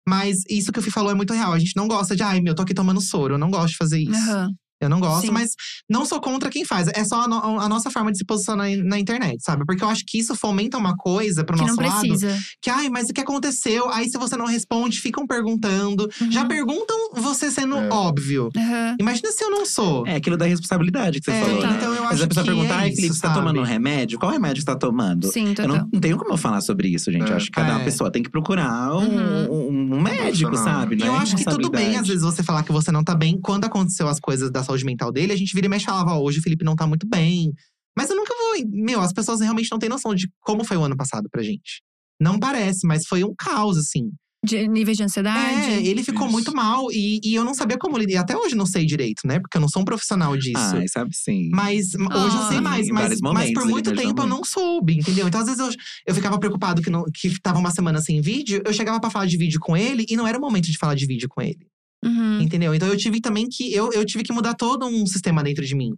Mas 0.08 0.38
isso 0.48 0.72
que 0.72 0.78
o 0.78 0.82
Fih 0.82 0.90
falou 0.90 1.10
é 1.10 1.14
muito 1.14 1.32
real. 1.32 1.52
A 1.52 1.58
gente 1.58 1.76
não 1.76 1.86
gosta 1.88 2.14
de, 2.16 2.22
ai, 2.22 2.40
meu, 2.40 2.54
tô 2.54 2.62
aqui 2.62 2.74
tomando 2.74 3.00
soro. 3.00 3.34
Eu 3.34 3.38
não 3.38 3.50
gosto 3.50 3.68
de 3.72 3.76
fazer 3.76 4.00
isso. 4.00 4.30
Aham. 4.30 4.48
Eu 4.80 4.88
não 4.88 4.98
gosto, 4.98 5.26
Sim. 5.26 5.30
mas 5.30 5.50
não 5.88 6.04
sou 6.04 6.20
contra 6.20 6.50
quem 6.50 6.64
faz. 6.64 6.88
É 6.88 7.04
só 7.04 7.20
a, 7.22 7.28
no- 7.28 7.60
a 7.60 7.68
nossa 7.68 7.88
forma 7.88 8.10
de 8.10 8.18
se 8.18 8.24
posicionar 8.24 8.68
na, 8.68 8.76
na 8.82 8.98
internet, 8.98 9.36
sabe? 9.40 9.62
Porque 9.64 9.84
eu 9.84 9.88
acho 9.88 10.02
que 10.04 10.18
isso 10.18 10.34
fomenta 10.34 10.76
uma 10.76 10.96
coisa 10.96 11.44
pro 11.44 11.54
Que 11.56 11.62
nosso 11.62 11.76
não 11.76 11.86
lado. 11.88 12.00
precisa. 12.00 12.36
Que, 12.60 12.68
ai, 12.68 12.88
mas 12.90 13.08
o 13.08 13.12
que 13.12 13.20
aconteceu? 13.20 13.88
Aí, 13.90 14.08
se 14.10 14.18
você 14.18 14.36
não 14.36 14.44
responde, 14.44 14.98
ficam 15.00 15.24
perguntando. 15.24 16.08
Uhum. 16.20 16.32
Já 16.32 16.44
perguntam 16.46 16.96
você 17.14 17.48
sendo 17.48 17.76
É. 17.76 17.88
óbvio. 17.92 18.48
Aham. 18.56 18.96
Imagina 18.98 19.30
se 19.30 19.44
eu 19.44 19.50
não 19.52 19.64
sou. 19.64 20.04
É 20.04 20.16
aquilo 20.16 20.36
da 20.36 20.46
responsabilidade 20.46 21.20
que 21.20 21.26
você 21.26 21.30
É, 21.30 21.40
falou, 21.44 21.62
né? 21.62 21.74
então 21.76 21.94
eu 21.94 22.02
Mas 22.02 22.14
acho 22.14 22.24
a 22.24 22.26
pessoa 22.26 22.44
que 22.44 22.50
perguntar, 22.50 22.74
é 22.74 22.78
ai, 22.78 22.88
isso, 22.88 22.96
Felipe, 22.96 23.14
você 23.14 23.20
tá 23.22 23.34
tomando 23.34 23.60
um 23.60 23.64
remédio? 23.64 24.18
Qual 24.18 24.32
remédio 24.32 24.62
você 24.62 24.66
tá 24.66 24.74
tomando? 24.74 25.28
Sim, 25.30 25.50
Eu 25.50 25.54
total. 25.54 25.76
não, 25.76 25.88
não 25.92 26.00
tenho 26.00 26.16
como 26.18 26.32
eu 26.32 26.36
falar 26.36 26.60
sobre 26.60 26.88
isso, 26.88 27.08
gente. 27.12 27.28
Eu 27.28 27.34
É. 27.34 27.36
acho 27.36 27.46
que 27.46 27.52
cada 27.52 27.80
É. 27.80 27.84
pessoa 27.84 28.10
tem 28.10 28.20
que 28.20 28.30
procurar 28.30 28.96
um, 28.96 28.98
Uhum. 28.98 29.68
um- 29.68 29.81
um 29.92 30.00
médico, 30.00 30.56
sabe? 30.56 30.94
E 30.94 30.98
Não 30.98 31.06
eu 31.06 31.14
é 31.14 31.18
acho 31.18 31.36
que 31.36 31.44
tudo 31.44 31.70
bem, 31.70 31.96
às 31.96 32.06
vezes, 32.06 32.22
você 32.22 32.42
falar 32.42 32.62
que 32.62 32.72
você 32.72 32.90
não 32.90 33.04
tá 33.04 33.14
bem. 33.14 33.40
Quando 33.40 33.64
aconteceu 33.64 34.08
as 34.08 34.18
coisas 34.18 34.50
da 34.50 34.62
saúde 34.62 34.84
mental 34.84 35.12
dele, 35.12 35.32
a 35.32 35.36
gente 35.36 35.54
vira 35.54 35.66
e 35.66 35.68
mexe 35.68 35.84
e 35.84 35.86
falava, 35.86 36.12
ó, 36.12 36.22
hoje 36.22 36.38
o 36.38 36.42
Felipe 36.42 36.64
não 36.64 36.76
tá 36.76 36.86
muito 36.86 37.06
bem. 37.08 37.52
Mas 37.96 38.10
eu 38.10 38.16
nunca 38.16 38.34
vou. 38.34 38.68
Meu, 38.70 39.00
as 39.00 39.12
pessoas 39.12 39.40
realmente 39.40 39.70
não 39.70 39.78
têm 39.78 39.88
noção 39.88 40.14
de 40.14 40.28
como 40.40 40.64
foi 40.64 40.76
o 40.76 40.84
ano 40.84 40.96
passado 40.96 41.28
pra 41.30 41.42
gente. 41.42 41.82
Não 42.20 42.38
parece, 42.38 42.86
mas 42.86 43.06
foi 43.06 43.24
um 43.24 43.34
caos, 43.36 43.76
assim. 43.76 44.10
De 44.44 44.66
níveis 44.66 44.96
de 44.96 45.04
ansiedade. 45.04 45.70
É, 45.70 45.86
ele 45.86 46.02
ficou 46.02 46.24
Isso. 46.24 46.32
muito 46.32 46.52
mal 46.54 46.90
e, 46.90 47.20
e 47.22 47.34
eu 47.34 47.44
não 47.44 47.54
sabia 47.54 47.78
como 47.78 47.96
lidar. 47.96 48.22
Até 48.22 48.36
hoje 48.36 48.56
não 48.56 48.66
sei 48.66 48.84
direito, 48.84 49.20
né? 49.24 49.38
Porque 49.38 49.56
eu 49.56 49.60
não 49.60 49.68
sou 49.68 49.82
um 49.82 49.84
profissional 49.84 50.36
disso. 50.36 50.56
Ai, 50.56 50.88
sabe 50.88 51.14
sim. 51.14 51.48
Mas 51.52 51.94
hoje 51.94 52.36
eu 52.36 52.48
sei 52.48 52.58
Ah. 52.58 52.62
mais, 52.62 52.88
mas, 52.88 53.20
mas 53.20 53.52
por 53.52 53.64
muito 53.66 53.94
tempo 53.94 54.22
eu 54.22 54.26
não 54.26 54.42
soube, 54.42 54.98
entendeu? 54.98 55.28
Então, 55.28 55.40
às 55.40 55.46
vezes 55.46 55.60
eu, 55.60 55.70
eu 56.08 56.14
ficava 56.14 56.40
preocupado 56.40 56.82
que, 56.82 56.90
não, 56.90 57.04
que 57.14 57.40
tava 57.40 57.60
uma 57.60 57.70
semana 57.70 58.00
sem 58.00 58.20
vídeo, 58.20 58.60
eu 58.66 58.72
chegava 58.72 59.00
pra 59.00 59.10
falar 59.10 59.26
de 59.26 59.36
vídeo 59.36 59.60
com 59.60 59.76
ele 59.76 60.04
e 60.08 60.16
não 60.16 60.26
era 60.26 60.36
o 60.36 60.40
momento 60.40 60.66
de 60.66 60.76
falar 60.76 60.96
de 60.96 61.06
vídeo 61.06 61.28
com 61.28 61.40
ele. 61.40 61.64
Uhum. 62.04 62.40
Entendeu? 62.40 62.74
Então 62.74 62.88
eu 62.88 62.96
tive 62.96 63.20
também 63.20 63.48
que. 63.48 63.72
Eu, 63.72 63.92
eu 63.92 64.04
tive 64.04 64.24
que 64.24 64.32
mudar 64.32 64.54
todo 64.54 64.86
um 64.86 65.06
sistema 65.06 65.42
dentro 65.44 65.64
de 65.64 65.76
mim. 65.76 65.92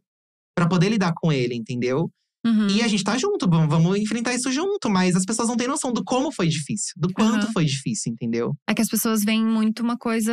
Pra 0.54 0.68
poder 0.68 0.90
lidar 0.90 1.12
com 1.16 1.32
ele, 1.32 1.54
entendeu? 1.54 2.10
Uhum. 2.44 2.68
E 2.68 2.82
a 2.82 2.88
gente 2.88 3.02
tá 3.02 3.16
junto, 3.16 3.48
vamos, 3.48 3.98
enfrentar 3.98 4.34
isso 4.34 4.50
junto. 4.52 4.90
Mas 4.90 5.16
as 5.16 5.24
pessoas 5.24 5.48
não 5.48 5.56
têm 5.56 5.68
noção 5.68 5.92
do 5.92 6.04
como 6.04 6.30
foi 6.30 6.48
difícil, 6.48 6.92
do 6.96 7.12
quanto 7.12 7.44
Aham. 7.44 7.52
foi 7.52 7.64
difícil, 7.64 8.12
entendeu? 8.12 8.54
É 8.68 8.74
que 8.74 8.82
as 8.82 8.88
pessoas 8.88 9.24
veem 9.24 9.44
muito 9.44 9.82
uma 9.82 9.96
coisa 9.96 10.32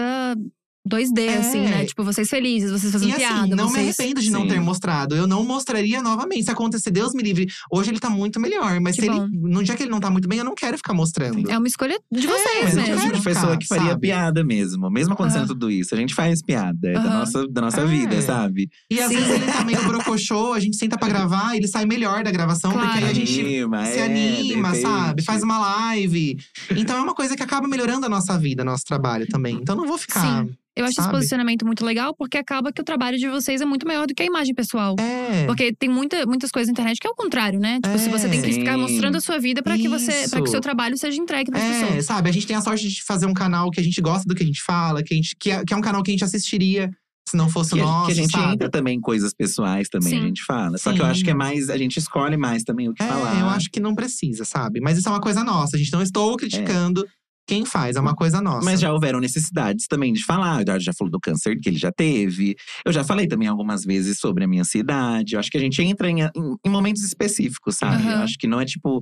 2D, 0.87 1.19
É. 1.27 1.37
assim, 1.37 1.61
né? 1.61 1.85
Tipo, 1.85 2.03
vocês 2.03 2.27
felizes, 2.27 2.71
vocês 2.71 2.91
fazendo 2.91 3.09
E 3.09 3.11
assim, 3.13 3.19
piada. 3.19 3.55
não 3.55 3.65
me 3.67 3.71
vocês... 3.73 3.99
arrependo 3.99 4.21
de 4.21 4.31
não 4.31 4.41
Sim. 4.41 4.47
ter 4.47 4.59
mostrado. 4.59 5.15
Eu 5.15 5.27
não 5.27 5.43
mostraria 5.45 6.01
novamente. 6.01 6.43
Se 6.45 6.51
acontecer, 6.51 6.89
Deus 6.89 7.13
me 7.13 7.21
livre. 7.21 7.47
Hoje 7.71 7.91
ele 7.91 7.99
tá 7.99 8.09
muito 8.09 8.39
melhor. 8.39 8.79
Mas 8.81 8.95
Que 8.95 9.01
se 9.03 9.07
ele, 9.07 9.19
no 9.31 9.63
dia 9.63 9.75
que 9.75 9.83
ele 9.83 9.91
não 9.91 9.99
tá 9.99 10.09
muito 10.09 10.27
bem, 10.27 10.39
eu 10.39 10.45
não 10.45 10.55
quero 10.55 10.77
ficar 10.77 10.93
mostrando. 10.93 11.49
É 11.51 11.57
uma 11.57 11.67
escolha 11.67 11.99
de 12.11 12.25
É, 12.25 12.29
vocês 12.29 12.63
Mas 12.63 12.73
eu 12.73 12.79
a 12.81 12.85
gente 12.85 12.89
é 12.89 12.93
o 12.93 12.95
mesmo. 12.95 13.01
tipo 13.01 13.17
de 13.17 13.23
quero 13.23 13.35
pessoa 13.35 13.57
que 13.57 13.67
faria 13.67 13.89
sabe? 13.89 14.01
piada 14.01 14.43
mesmo. 14.43 14.89
Mesmo 14.89 15.13
acontecendo 15.13 15.41
Aham. 15.41 15.47
tudo 15.49 15.69
isso. 15.69 15.93
A 15.93 15.97
gente 15.97 16.15
faz 16.15 16.41
piada 16.41 16.89
é 16.89 16.93
da 16.93 17.01
nossa, 17.03 17.47
da 17.47 17.61
nossa 17.61 17.81
É. 17.81 17.85
vida, 17.85 18.21
sabe? 18.21 18.69
E 18.89 18.99
às 18.99 19.09
Sim. 19.09 19.17
vezes 19.17 19.29
ele 19.31 19.45
tá 19.51 19.63
meio 19.63 19.83
brocochô, 19.83 20.53
a 20.53 20.59
gente 20.59 20.77
senta 20.77 20.97
pra 20.97 21.07
gravar, 21.07 21.55
ele 21.55 21.67
sai 21.67 21.85
melhor 21.85 22.23
da 22.23 22.31
gravação, 22.31 22.71
Claro. 22.71 22.87
porque 22.89 23.03
aí 23.05 23.11
a 23.11 23.13
gente 23.13 23.39
Anima, 23.39 23.85
se 23.85 23.99
é, 23.99 24.03
anima, 24.05 24.75
sabe? 24.75 25.21
Faz 25.23 25.43
uma 25.43 25.59
live. 25.59 26.37
Então 26.75 26.97
é 26.97 27.01
uma 27.01 27.13
coisa 27.13 27.35
que 27.35 27.43
acaba 27.43 27.67
melhorando 27.67 28.05
a 28.05 28.09
nossa 28.09 28.37
vida, 28.37 28.63
nosso 28.63 28.83
trabalho 28.85 29.27
também. 29.27 29.55
Então 29.61 29.75
não 29.75 29.85
vou 29.87 29.97
ficar. 29.97 30.45
Eu 30.75 30.85
acho 30.85 30.93
esse 30.93 31.01
Sabe? 31.01 31.11
posicionamento 31.13 31.65
muito 31.65 31.83
legal, 31.85 32.15
porque 32.17 32.37
acaba 32.37 32.71
que 32.71 32.81
o 32.81 32.83
trabalho 32.83 33.17
de 33.17 33.27
vocês 33.27 33.59
é 33.59 33.65
muito 33.65 33.85
maior 33.85 34.07
do 34.07 34.13
que 34.15 34.23
a 34.23 34.25
imagem 34.25 34.55
pessoal. 34.55 34.95
É. 34.99 35.45
Porque 35.45 35.73
tem 35.77 35.89
muita, 35.89 36.25
muitas 36.25 36.49
coisas 36.49 36.67
na 36.69 36.71
internet 36.71 36.97
que 36.97 37.05
é 37.05 37.09
o 37.09 37.15
contrário, 37.15 37.59
né? 37.59 37.79
Tipo, 37.83 37.99
se 37.99 38.07
você 38.09 38.29
tem 38.29 38.41
que 38.41 38.49
É. 38.49 38.53
ficar 38.53 38.75
Sim. 38.75 38.81
mostrando 38.81 39.17
a 39.17 39.19
sua 39.21 39.37
vida 39.37 39.61
pra 39.61 39.77
que 39.77 39.89
você, 39.89 40.29
para 40.29 40.41
que 40.41 40.47
o 40.47 40.51
seu 40.51 40.61
trabalho 40.61 40.97
seja 40.97 41.21
entregue 41.21 41.51
pras 41.51 41.61
É, 41.63 41.81
pessoas. 41.85 42.05
sabe? 42.05 42.29
A 42.29 42.31
gente 42.31 42.47
tem 42.47 42.55
a 42.55 42.61
sorte 42.61 42.87
de 42.87 43.03
fazer 43.03 43.25
um 43.25 43.33
canal 43.33 43.69
que 43.69 43.81
a 43.81 43.83
gente 43.83 43.99
gosta 44.01 44.23
do 44.25 44.33
que 44.33 44.43
a 44.43 44.45
gente 44.45 44.61
fala, 44.63 45.03
que, 45.03 45.13
a 45.13 45.17
gente, 45.17 45.35
que, 45.37 45.51
é, 45.51 45.63
que 45.65 45.73
é 45.73 45.77
um 45.77 45.81
canal 45.81 46.01
que 46.03 46.11
a 46.11 46.13
gente 46.13 46.23
assistiria 46.23 46.89
se 47.27 47.35
não 47.37 47.49
fosse 47.49 47.71
Que 47.75 47.81
nosso. 47.81 48.05
que 48.07 48.11
a 48.13 48.15
gente 48.15 48.31
sabe? 48.31 48.53
entra 48.53 48.69
também 48.69 48.97
em 48.97 49.01
coisas 49.01 49.33
pessoais 49.33 49.89
também, 49.89 50.09
Sim. 50.09 50.19
a 50.19 50.21
gente 50.21 50.43
fala. 50.43 50.77
Só 50.77 50.91
que 50.93 51.01
eu 51.01 51.05
Sim. 51.05 51.11
acho 51.11 51.23
que 51.25 51.29
é 51.31 51.33
mais. 51.33 51.69
A 51.69 51.77
gente 51.77 51.97
escolhe 51.97 52.35
mais 52.37 52.63
também 52.63 52.87
o 52.89 52.93
que 52.93 53.03
É, 53.03 53.07
falar. 53.07 53.39
eu 53.41 53.47
acho 53.49 53.69
que 53.69 53.79
não 53.81 53.93
precisa, 53.93 54.45
sabe? 54.45 54.79
Mas 54.81 54.97
isso 54.97 55.07
é 55.07 55.11
uma 55.11 55.21
coisa 55.21 55.43
nossa. 55.43 55.75
A 55.75 55.79
gente 55.79 55.91
não 55.91 56.01
estou 56.01 56.35
criticando 56.37 57.05
quem 57.47 57.65
faz, 57.65 57.95
é 57.95 57.99
uma 57.99 58.15
coisa 58.15 58.41
nossa. 58.41 58.63
Mas 58.65 58.79
já 58.79 58.93
houveram 58.93 59.19
necessidades 59.19 59.85
também 59.87 60.13
de 60.13 60.23
falar. 60.23 60.57
O 60.57 60.61
Eduardo 60.61 60.83
já 60.83 60.93
falou 60.97 61.11
do 61.11 61.19
câncer 61.19 61.57
que 61.59 61.69
ele 61.69 61.77
já 61.77 61.91
teve. 61.91 62.55
Eu 62.85 62.93
já 62.93 63.03
falei 63.03 63.27
também 63.27 63.47
algumas 63.47 63.83
vezes 63.83 64.19
sobre 64.19 64.43
a 64.43 64.47
minha 64.47 64.61
ansiedade. 64.61 65.33
Eu 65.35 65.39
acho 65.39 65.49
que 65.49 65.57
a 65.57 65.61
gente 65.61 65.81
entra 65.81 66.09
em, 66.09 66.21
em- 66.21 66.29
em 66.65 66.69
momentos 66.69 67.03
específicos, 67.03 67.75
sabe? 67.77 68.03
Aham. 68.03 68.11
Eu 68.13 68.17
acho 68.23 68.35
que 68.39 68.47
não 68.47 68.59
é 68.61 68.65
tipo. 68.65 69.01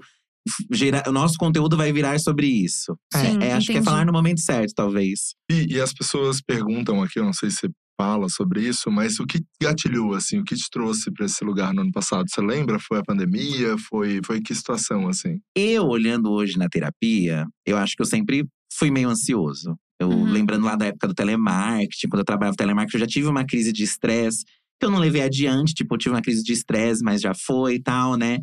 Gerar, 0.71 1.03
o 1.07 1.11
nosso 1.11 1.35
conteúdo 1.37 1.75
vai 1.77 1.91
virar 1.91 2.17
sobre 2.19 2.47
isso. 2.47 2.97
É, 3.13 3.17
Sim, 3.19 3.39
É, 3.41 3.53
acho 3.53 3.67
que 3.67 3.77
é 3.77 3.83
falar 3.83 4.05
no 4.05 4.13
momento 4.13 4.39
certo, 4.39 4.73
talvez. 4.73 5.35
E, 5.51 5.75
e 5.75 5.81
as 5.81 5.93
pessoas 5.93 6.41
perguntam 6.41 7.03
aqui, 7.03 7.19
eu 7.19 7.25
não 7.25 7.33
sei 7.33 7.51
se 7.51 7.57
você 7.57 7.69
fala 7.99 8.29
sobre 8.29 8.65
isso, 8.65 8.89
mas 8.89 9.19
o 9.19 9.25
que 9.25 9.41
gatilhou, 9.61 10.13
assim, 10.13 10.39
o 10.39 10.43
que 10.45 10.55
te 10.55 10.69
trouxe 10.71 11.11
pra 11.11 11.25
esse 11.25 11.43
lugar 11.43 11.73
no 11.73 11.81
ano 11.81 11.91
passado? 11.91 12.25
Você 12.29 12.39
lembra? 12.39 12.79
Foi 12.79 12.97
a 12.99 13.03
pandemia? 13.03 13.77
Foi, 13.89 14.21
foi 14.25 14.39
que 14.39 14.55
situação, 14.55 15.09
assim? 15.09 15.39
Eu, 15.53 15.85
olhando 15.85 16.31
hoje 16.31 16.57
na 16.57 16.69
terapia, 16.69 17.45
eu 17.65 17.75
acho 17.75 17.95
que 17.97 18.01
eu 18.01 18.05
sempre 18.05 18.45
fui 18.73 18.89
meio 18.89 19.09
ansioso. 19.09 19.75
Eu, 19.99 20.09
Uhum. 20.09 20.31
lembrando 20.31 20.63
lá 20.65 20.77
da 20.77 20.85
época 20.85 21.09
do 21.09 21.13
telemarketing, 21.13 22.07
quando 22.07 22.19
eu 22.21 22.25
trabalhava 22.25 22.53
no 22.53 22.57
telemarketing, 22.57 22.95
eu 22.95 23.01
já 23.01 23.07
tive 23.07 23.27
uma 23.27 23.45
crise 23.45 23.73
de 23.73 23.83
estresse 23.83 24.45
que 24.79 24.85
eu 24.85 24.89
não 24.91 24.99
levei 24.99 25.21
adiante. 25.21 25.73
Tipo, 25.73 25.95
eu 25.95 25.97
tive 25.99 26.15
uma 26.15 26.21
crise 26.21 26.41
de 26.41 26.53
estresse, 26.53 27.03
mas 27.03 27.19
já 27.19 27.33
foi 27.35 27.75
e 27.75 27.83
tal, 27.83 28.15
né? 28.15 28.37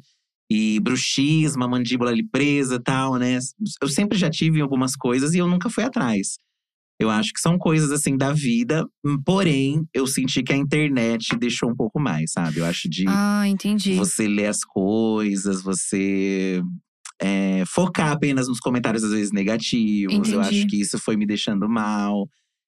E 0.52 0.78
bruxismo, 0.80 1.64
a 1.64 1.68
mandíbula 1.68 2.10
ali 2.10 2.22
presa 2.28 2.74
e 2.74 2.82
tal, 2.82 3.14
né? 3.16 3.38
Eu 3.80 3.88
sempre 3.88 4.18
já 4.18 4.28
tive 4.28 4.60
algumas 4.60 4.94
coisas 4.94 5.32
e 5.32 5.38
eu 5.38 5.48
nunca 5.48 5.70
fui 5.70 5.82
atrás. 5.82 6.36
Eu 6.98 7.10
acho 7.10 7.32
que 7.32 7.40
são 7.40 7.58
coisas 7.58 7.90
assim 7.90 8.16
da 8.16 8.32
vida, 8.32 8.86
hum, 9.04 9.20
porém, 9.22 9.86
eu 9.92 10.06
senti 10.06 10.42
que 10.42 10.52
a 10.52 10.56
internet 10.56 11.36
deixou 11.38 11.70
um 11.70 11.76
pouco 11.76 12.00
mais, 12.00 12.32
sabe? 12.32 12.60
Eu 12.60 12.64
acho 12.64 12.88
de 12.88 13.04
Ah, 13.06 13.46
entendi. 13.46 13.94
você 13.96 14.26
ler 14.26 14.46
as 14.46 14.64
coisas, 14.64 15.62
você 15.62 16.62
é, 17.20 17.64
focar 17.66 18.12
apenas 18.12 18.48
nos 18.48 18.58
comentários, 18.60 19.04
às 19.04 19.10
vezes, 19.10 19.30
negativos. 19.32 20.28
Eu 20.32 20.40
Entendi. 20.40 20.56
acho 20.60 20.66
que 20.68 20.80
isso 20.80 20.98
foi 20.98 21.16
me 21.16 21.26
deixando 21.26 21.68
mal. 21.68 22.26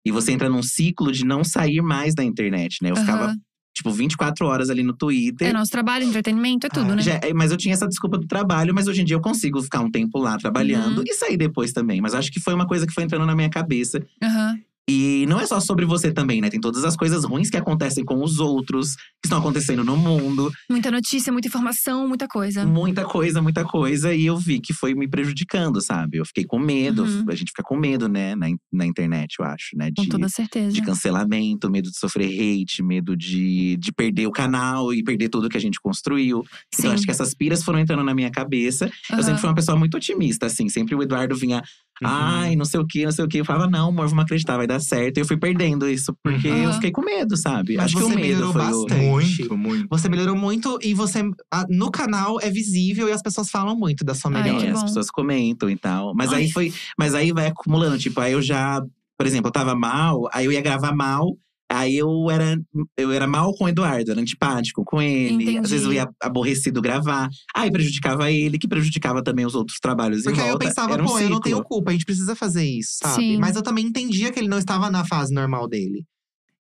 E 0.06 0.10
você 0.10 0.32
entra 0.32 0.48
num 0.48 0.62
ciclo 0.62 1.10
de 1.12 1.24
não 1.24 1.42
sair 1.44 1.80
mais 1.82 2.14
da 2.14 2.22
internet, 2.24 2.78
né? 2.82 2.90
Eu 2.90 2.96
ficava, 2.96 3.24
Aham. 3.26 3.36
Tipo, 3.74 3.90
24 3.90 4.46
horas 4.46 4.70
ali 4.70 4.82
no 4.82 4.92
Twitter. 4.94 5.48
É 5.48 5.52
nosso 5.52 5.70
trabalho, 5.72 6.04
entretenimento, 6.04 6.66
é 6.66 6.70
tudo, 6.70 6.92
Ah, 6.92 6.96
né? 6.96 7.02
Já- 7.02 7.20
é, 7.22 7.34
mas 7.34 7.50
eu 7.50 7.56
tinha 7.56 7.74
essa 7.74 7.86
desculpa 7.88 8.16
do 8.16 8.26
trabalho, 8.26 8.72
mas 8.72 8.86
hoje 8.86 9.02
em 9.02 9.04
dia 9.04 9.16
eu 9.16 9.20
consigo 9.20 9.60
ficar 9.60 9.80
um 9.80 9.90
tempo 9.90 10.18
lá 10.18 10.36
trabalhando 10.38 10.98
Uhum. 10.98 11.04
e 11.06 11.12
sair 11.14 11.36
depois 11.36 11.72
também. 11.72 12.00
Mas 12.00 12.14
acho 12.14 12.30
que 12.30 12.40
foi 12.40 12.54
uma 12.54 12.66
coisa 12.66 12.86
que 12.86 12.92
foi 12.92 13.02
entrando 13.04 13.26
na 13.26 13.34
minha 13.34 13.50
cabeça. 13.50 14.00
Aham. 14.22 14.58
E 14.88 15.24
não 15.26 15.40
é 15.40 15.46
só 15.46 15.60
sobre 15.60 15.86
você 15.86 16.12
também, 16.12 16.40
né? 16.42 16.50
Tem 16.50 16.60
todas 16.60 16.84
as 16.84 16.94
coisas 16.94 17.24
ruins 17.24 17.48
que 17.48 17.56
acontecem 17.56 18.04
com 18.04 18.22
os 18.22 18.38
outros, 18.38 18.94
que 18.96 19.26
estão 19.26 19.38
acontecendo 19.38 19.82
no 19.82 19.96
mundo. 19.96 20.52
Muita 20.70 20.90
notícia, 20.90 21.32
muita 21.32 21.48
informação, 21.48 22.06
muita 22.06 22.28
coisa. 22.28 22.66
Muita 22.66 23.04
coisa, 23.04 23.40
muita 23.40 23.64
coisa. 23.64 24.12
E 24.14 24.26
eu 24.26 24.36
vi 24.36 24.60
que 24.60 24.74
foi 24.74 24.94
me 24.94 25.08
prejudicando, 25.08 25.80
sabe? 25.80 26.18
Eu 26.18 26.26
fiquei 26.26 26.44
com 26.44 26.58
medo. 26.58 27.04
Uhum. 27.04 27.24
A 27.28 27.34
gente 27.34 27.48
fica 27.48 27.62
com 27.62 27.76
medo, 27.76 28.08
né? 28.08 28.34
Na, 28.34 28.46
na 28.70 28.84
internet, 28.84 29.36
eu 29.38 29.46
acho, 29.46 29.74
né? 29.74 29.90
Com 29.96 30.02
De, 30.02 30.08
toda 30.10 30.28
certeza. 30.28 30.70
de 30.72 30.82
cancelamento, 30.82 31.70
medo 31.70 31.90
de 31.90 31.98
sofrer 31.98 32.28
hate, 32.28 32.82
medo 32.82 33.16
de, 33.16 33.78
de 33.78 33.90
perder 33.90 34.26
o 34.26 34.32
canal 34.32 34.92
e 34.92 35.02
perder 35.02 35.30
tudo 35.30 35.48
que 35.48 35.56
a 35.56 35.60
gente 35.60 35.80
construiu. 35.80 36.42
Sim. 36.74 36.80
Então, 36.80 36.92
acho 36.92 37.04
que 37.04 37.10
essas 37.10 37.34
piras 37.34 37.62
foram 37.62 37.78
entrando 37.78 38.04
na 38.04 38.14
minha 38.14 38.30
cabeça. 38.30 38.86
Eu 39.08 39.14
Aham. 39.14 39.22
sempre 39.22 39.40
fui 39.40 39.48
uma 39.48 39.54
pessoa 39.54 39.78
muito 39.78 39.96
otimista, 39.96 40.44
assim. 40.44 40.68
Sempre 40.68 40.94
o 40.94 41.02
Eduardo 41.02 41.34
vinha, 41.34 41.62
Uhum. 42.04 42.10
ai, 42.12 42.56
não 42.56 42.64
sei 42.64 42.80
o 42.80 42.86
que, 42.86 43.04
não 43.04 43.12
sei 43.12 43.24
o 43.24 43.28
que. 43.28 43.38
Eu 43.40 43.44
falava, 43.44 43.68
não, 43.70 43.88
amor, 43.88 44.06
vamos 44.08 44.24
acreditar, 44.24 44.56
vai 44.56 44.66
dar 44.66 44.80
certo. 44.80 45.18
E 45.18 45.20
eu 45.20 45.26
fui 45.26 45.36
perdendo 45.36 45.88
isso, 45.88 46.16
porque 46.22 46.48
Uhum. 46.48 46.64
eu 46.64 46.72
fiquei 46.74 46.90
com 46.90 47.02
medo, 47.02 47.36
sabe? 47.36 47.76
Mas 47.76 47.86
acho 47.86 47.96
que 47.96 48.02
o 48.02 48.08
você 48.08 48.14
medo 48.14 48.26
melhorou 48.26 48.52
foi 48.52 48.62
o. 48.62 48.64
bastante. 48.82 49.02
Muito, 49.04 49.56
muito. 49.56 49.86
Você 49.90 50.08
melhorou 50.08 50.36
muito 50.36 50.78
e 50.82 50.94
você 50.94 51.22
no 51.70 51.90
canal 51.90 52.38
é 52.40 52.50
visível 52.50 53.08
e 53.08 53.12
as 53.12 53.22
pessoas 53.22 53.50
falam 53.50 53.76
muito 53.76 54.04
da 54.04 54.14
sua 54.14 54.30
Ai, 54.34 54.42
melhora. 54.42 54.66
É, 54.66 54.70
as 54.70 54.82
pessoas 54.84 55.10
comentam 55.10 55.68
e 55.70 55.76
tal. 55.76 56.14
Mas 56.14 56.32
Ai. 56.32 56.42
aí 56.42 56.50
foi. 56.52 56.72
Mas 56.98 57.14
aí 57.14 57.32
vai 57.32 57.46
acumulando. 57.46 57.98
Tipo, 57.98 58.20
aí 58.20 58.32
eu 58.32 58.42
já. 58.42 58.82
Por 59.16 59.26
exemplo, 59.26 59.48
eu 59.48 59.52
tava 59.52 59.74
mal, 59.76 60.28
aí 60.32 60.44
eu 60.44 60.52
ia 60.52 60.60
gravar 60.60 60.92
mal. 60.94 61.36
Aí 61.74 61.96
eu 61.96 62.30
era, 62.30 62.56
eu 62.96 63.10
era 63.12 63.26
mal 63.26 63.52
com 63.54 63.64
o 63.64 63.68
Eduardo, 63.68 64.10
era 64.10 64.20
antipático 64.20 64.84
com 64.84 65.00
ele. 65.02 65.34
Entendi. 65.44 65.58
Às 65.58 65.70
vezes 65.70 65.86
eu 65.86 65.92
ia 65.92 66.08
aborrecido 66.22 66.80
gravar. 66.80 67.28
Aí 67.54 67.70
prejudicava 67.70 68.30
ele, 68.30 68.58
que 68.58 68.68
prejudicava 68.68 69.22
também 69.22 69.44
os 69.44 69.54
outros 69.54 69.78
trabalhos 69.80 70.22
Porque 70.22 70.40
em 70.40 70.44
aí 70.44 70.50
eu 70.50 70.58
pensava, 70.58 70.92
era 70.92 71.02
um 71.02 71.06
pô, 71.06 71.12
eu 71.18 71.22
não 71.22 71.36
ciclo. 71.36 71.40
tenho 71.42 71.62
culpa, 71.64 71.90
a 71.90 71.92
gente 71.92 72.04
precisa 72.04 72.34
fazer 72.36 72.64
isso, 72.64 72.98
sabe? 73.02 73.14
Sim. 73.22 73.38
Mas 73.38 73.56
eu 73.56 73.62
também 73.62 73.84
entendia 73.86 74.30
que 74.32 74.38
ele 74.38 74.48
não 74.48 74.58
estava 74.58 74.90
na 74.90 75.04
fase 75.04 75.32
normal 75.34 75.68
dele. 75.68 76.04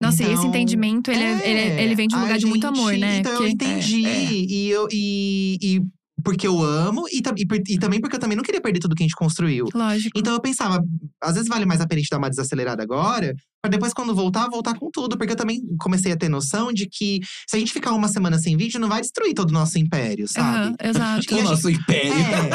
Nossa, 0.01 0.21
e 0.21 0.25
esse 0.25 0.33
Então, 0.33 0.45
entendimento, 0.49 1.09
ele, 1.11 1.23
é- 1.23 1.49
ele, 1.49 1.59
é- 1.59 1.83
ele 1.83 1.95
vem 1.95 2.07
de 2.07 2.15
um 2.15 2.21
lugar 2.21 2.37
de 2.37 2.45
muito 2.45 2.67
gente- 2.67 2.77
amor, 2.79 2.97
né? 2.97 3.19
Então 3.19 3.31
eu 3.31 3.37
Porque- 3.37 3.51
entendi. 3.53 4.05
É, 4.05 4.09
é. 4.25 4.31
E, 4.33 4.69
eu, 4.69 4.87
e, 4.91 5.57
e 5.61 5.81
porque 6.23 6.45
eu 6.47 6.61
amo, 6.61 7.05
e, 7.09 7.17
e 7.19 7.73
e 7.73 7.77
também 7.79 8.01
porque 8.01 8.15
eu 8.15 8.19
também 8.19 8.35
não 8.35 8.43
queria 8.43 8.59
perder 8.61 8.79
tudo 8.79 8.95
que 8.95 9.03
a 9.03 9.05
gente 9.05 9.15
construiu. 9.15 9.65
Lógico. 9.73 10.17
Então 10.17 10.33
eu 10.33 10.41
pensava, 10.41 10.83
às 11.21 11.33
vezes 11.35 11.47
vale 11.47 11.65
mais 11.65 11.79
a 11.81 11.87
pena 11.87 11.99
a 11.99 12.01
gente 12.01 12.09
dar 12.09 12.17
uma 12.17 12.29
desacelerada 12.29 12.81
agora, 12.83 13.33
pra 13.63 13.69
depois, 13.69 13.93
quando 13.93 14.13
voltar, 14.13 14.49
voltar 14.49 14.77
com 14.77 14.91
tudo. 14.91 15.17
Porque 15.17 15.31
eu 15.31 15.37
também 15.37 15.61
comecei 15.79 16.11
a 16.11 16.17
ter 16.17 16.27
noção 16.27 16.73
de 16.73 16.85
que 16.85 17.21
se 17.47 17.55
a 17.55 17.59
gente 17.59 17.71
ficar 17.71 17.93
uma 17.93 18.09
semana 18.09 18.37
sem 18.37 18.57
vídeo, 18.57 18.77
não 18.79 18.89
vai 18.89 18.99
destruir 18.99 19.33
todo 19.33 19.49
o 19.49 19.53
nosso 19.53 19.79
império, 19.79 20.27
sabe? 20.27 20.57
Aham, 20.57 20.75
exato. 20.83 21.23
E 21.33 21.39
a 21.39 21.43
O 21.43 21.43
nosso 21.45 21.69
império. 21.69 22.11
É. 22.11 22.49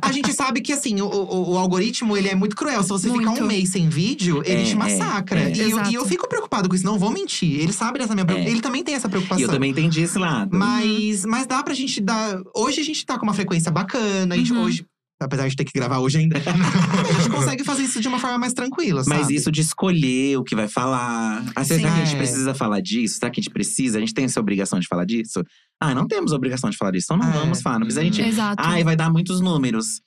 a 0.02 0.10
gente 0.12 0.32
sabe 0.32 0.62
que, 0.62 0.72
assim, 0.72 1.00
o, 1.02 1.06
o- 1.06 1.52
o 1.52 1.58
algoritmo, 1.58 2.16
ele 2.16 2.28
é 2.28 2.34
muito 2.34 2.56
cruel. 2.56 2.82
Se 2.82 2.88
você 2.88 3.10
ficar 3.10 3.30
Muito. 3.30 3.44
um 3.44 3.46
mês 3.46 3.68
sem 3.68 3.88
vídeo, 3.88 4.42
ele 4.46 4.62
É, 4.62 4.64
te 4.64 4.72
é, 4.72 4.76
massacra. 4.76 5.40
é. 5.40 5.52
E, 5.52 5.70
eu, 5.70 5.82
e 5.90 5.94
eu 5.94 6.06
fico 6.06 6.26
preocupado 6.26 6.68
com 6.70 6.74
isso, 6.74 6.84
não 6.86 6.98
vou 6.98 7.10
mentir. 7.10 7.60
Ele 7.60 7.72
sabe 7.72 7.98
dessa 7.98 8.14
minha 8.14 8.24
preocupação. 8.24 8.50
É. 8.50 8.54
Ele 8.54 8.62
também 8.62 8.82
tem 8.82 8.94
essa 8.94 9.06
E 9.06 9.10
preocupação. 9.10 9.42
eu 9.44 9.48
também 9.50 9.70
entendi 9.70 10.00
esse 10.02 10.18
lado. 10.18 10.56
Mas, 10.56 11.24
mas 11.26 11.46
dá 11.46 11.62
pra 11.62 11.74
gente 11.74 12.00
dar. 12.00 12.40
Hoje 12.56 12.80
a 12.80 12.84
gente 12.84 13.04
tá 13.04 13.18
com 13.18 13.24
uma 13.26 13.34
frequência 13.34 13.70
bacana. 13.70 14.34
A 14.34 14.38
gente, 14.38 14.52
Uhum. 14.54 14.62
hoje, 14.62 14.86
apesar 15.20 15.48
de 15.48 15.56
ter 15.56 15.64
que 15.64 15.72
gravar 15.72 15.98
hoje 15.98 16.18
ainda, 16.18 16.36
a 16.38 17.12
gente 17.12 17.30
consegue 17.30 17.64
fazer 17.64 17.82
isso 17.82 18.00
de 18.00 18.08
uma 18.08 18.18
forma 18.18 18.38
mais 18.38 18.52
tranquila, 18.52 19.02
sabe? 19.04 19.16
Mas 19.18 19.30
isso 19.30 19.50
de 19.50 19.60
escolher 19.60 20.36
o 20.38 20.44
que 20.44 20.54
vai 20.54 20.68
falar. 20.68 21.44
Ah, 21.56 21.64
será 21.64 21.80
que 21.80 21.86
a 21.86 21.96
gente 21.98 22.10
Sim. 22.10 22.16
precisa 22.18 22.54
falar 22.54 22.80
disso? 22.80 23.18
Será 23.18 23.30
que 23.30 23.40
a 23.40 23.42
gente 23.42 23.52
precisa? 23.52 23.98
A 23.98 24.00
gente 24.00 24.14
tem 24.14 24.24
essa 24.26 24.40
obrigação 24.40 24.78
de 24.78 24.86
falar 24.86 25.04
disso? 25.04 25.42
Ah, 25.80 25.94
não 25.94 26.06
temos 26.06 26.32
obrigação 26.32 26.70
de 26.70 26.76
falar 26.76 26.92
disso. 26.92 27.06
Então 27.12 27.16
não 27.16 27.28
É. 27.34 27.40
vamos 27.40 27.60
falar. 27.60 27.78
Não 27.78 27.86
precisa 27.86 28.00
a 28.00 28.04
gente. 28.04 28.20
Exato. 28.22 28.62
Ai, 28.64 28.82
vai 28.84 28.96
dar 28.96 29.10
muitos 29.10 29.40
números. 29.40 30.00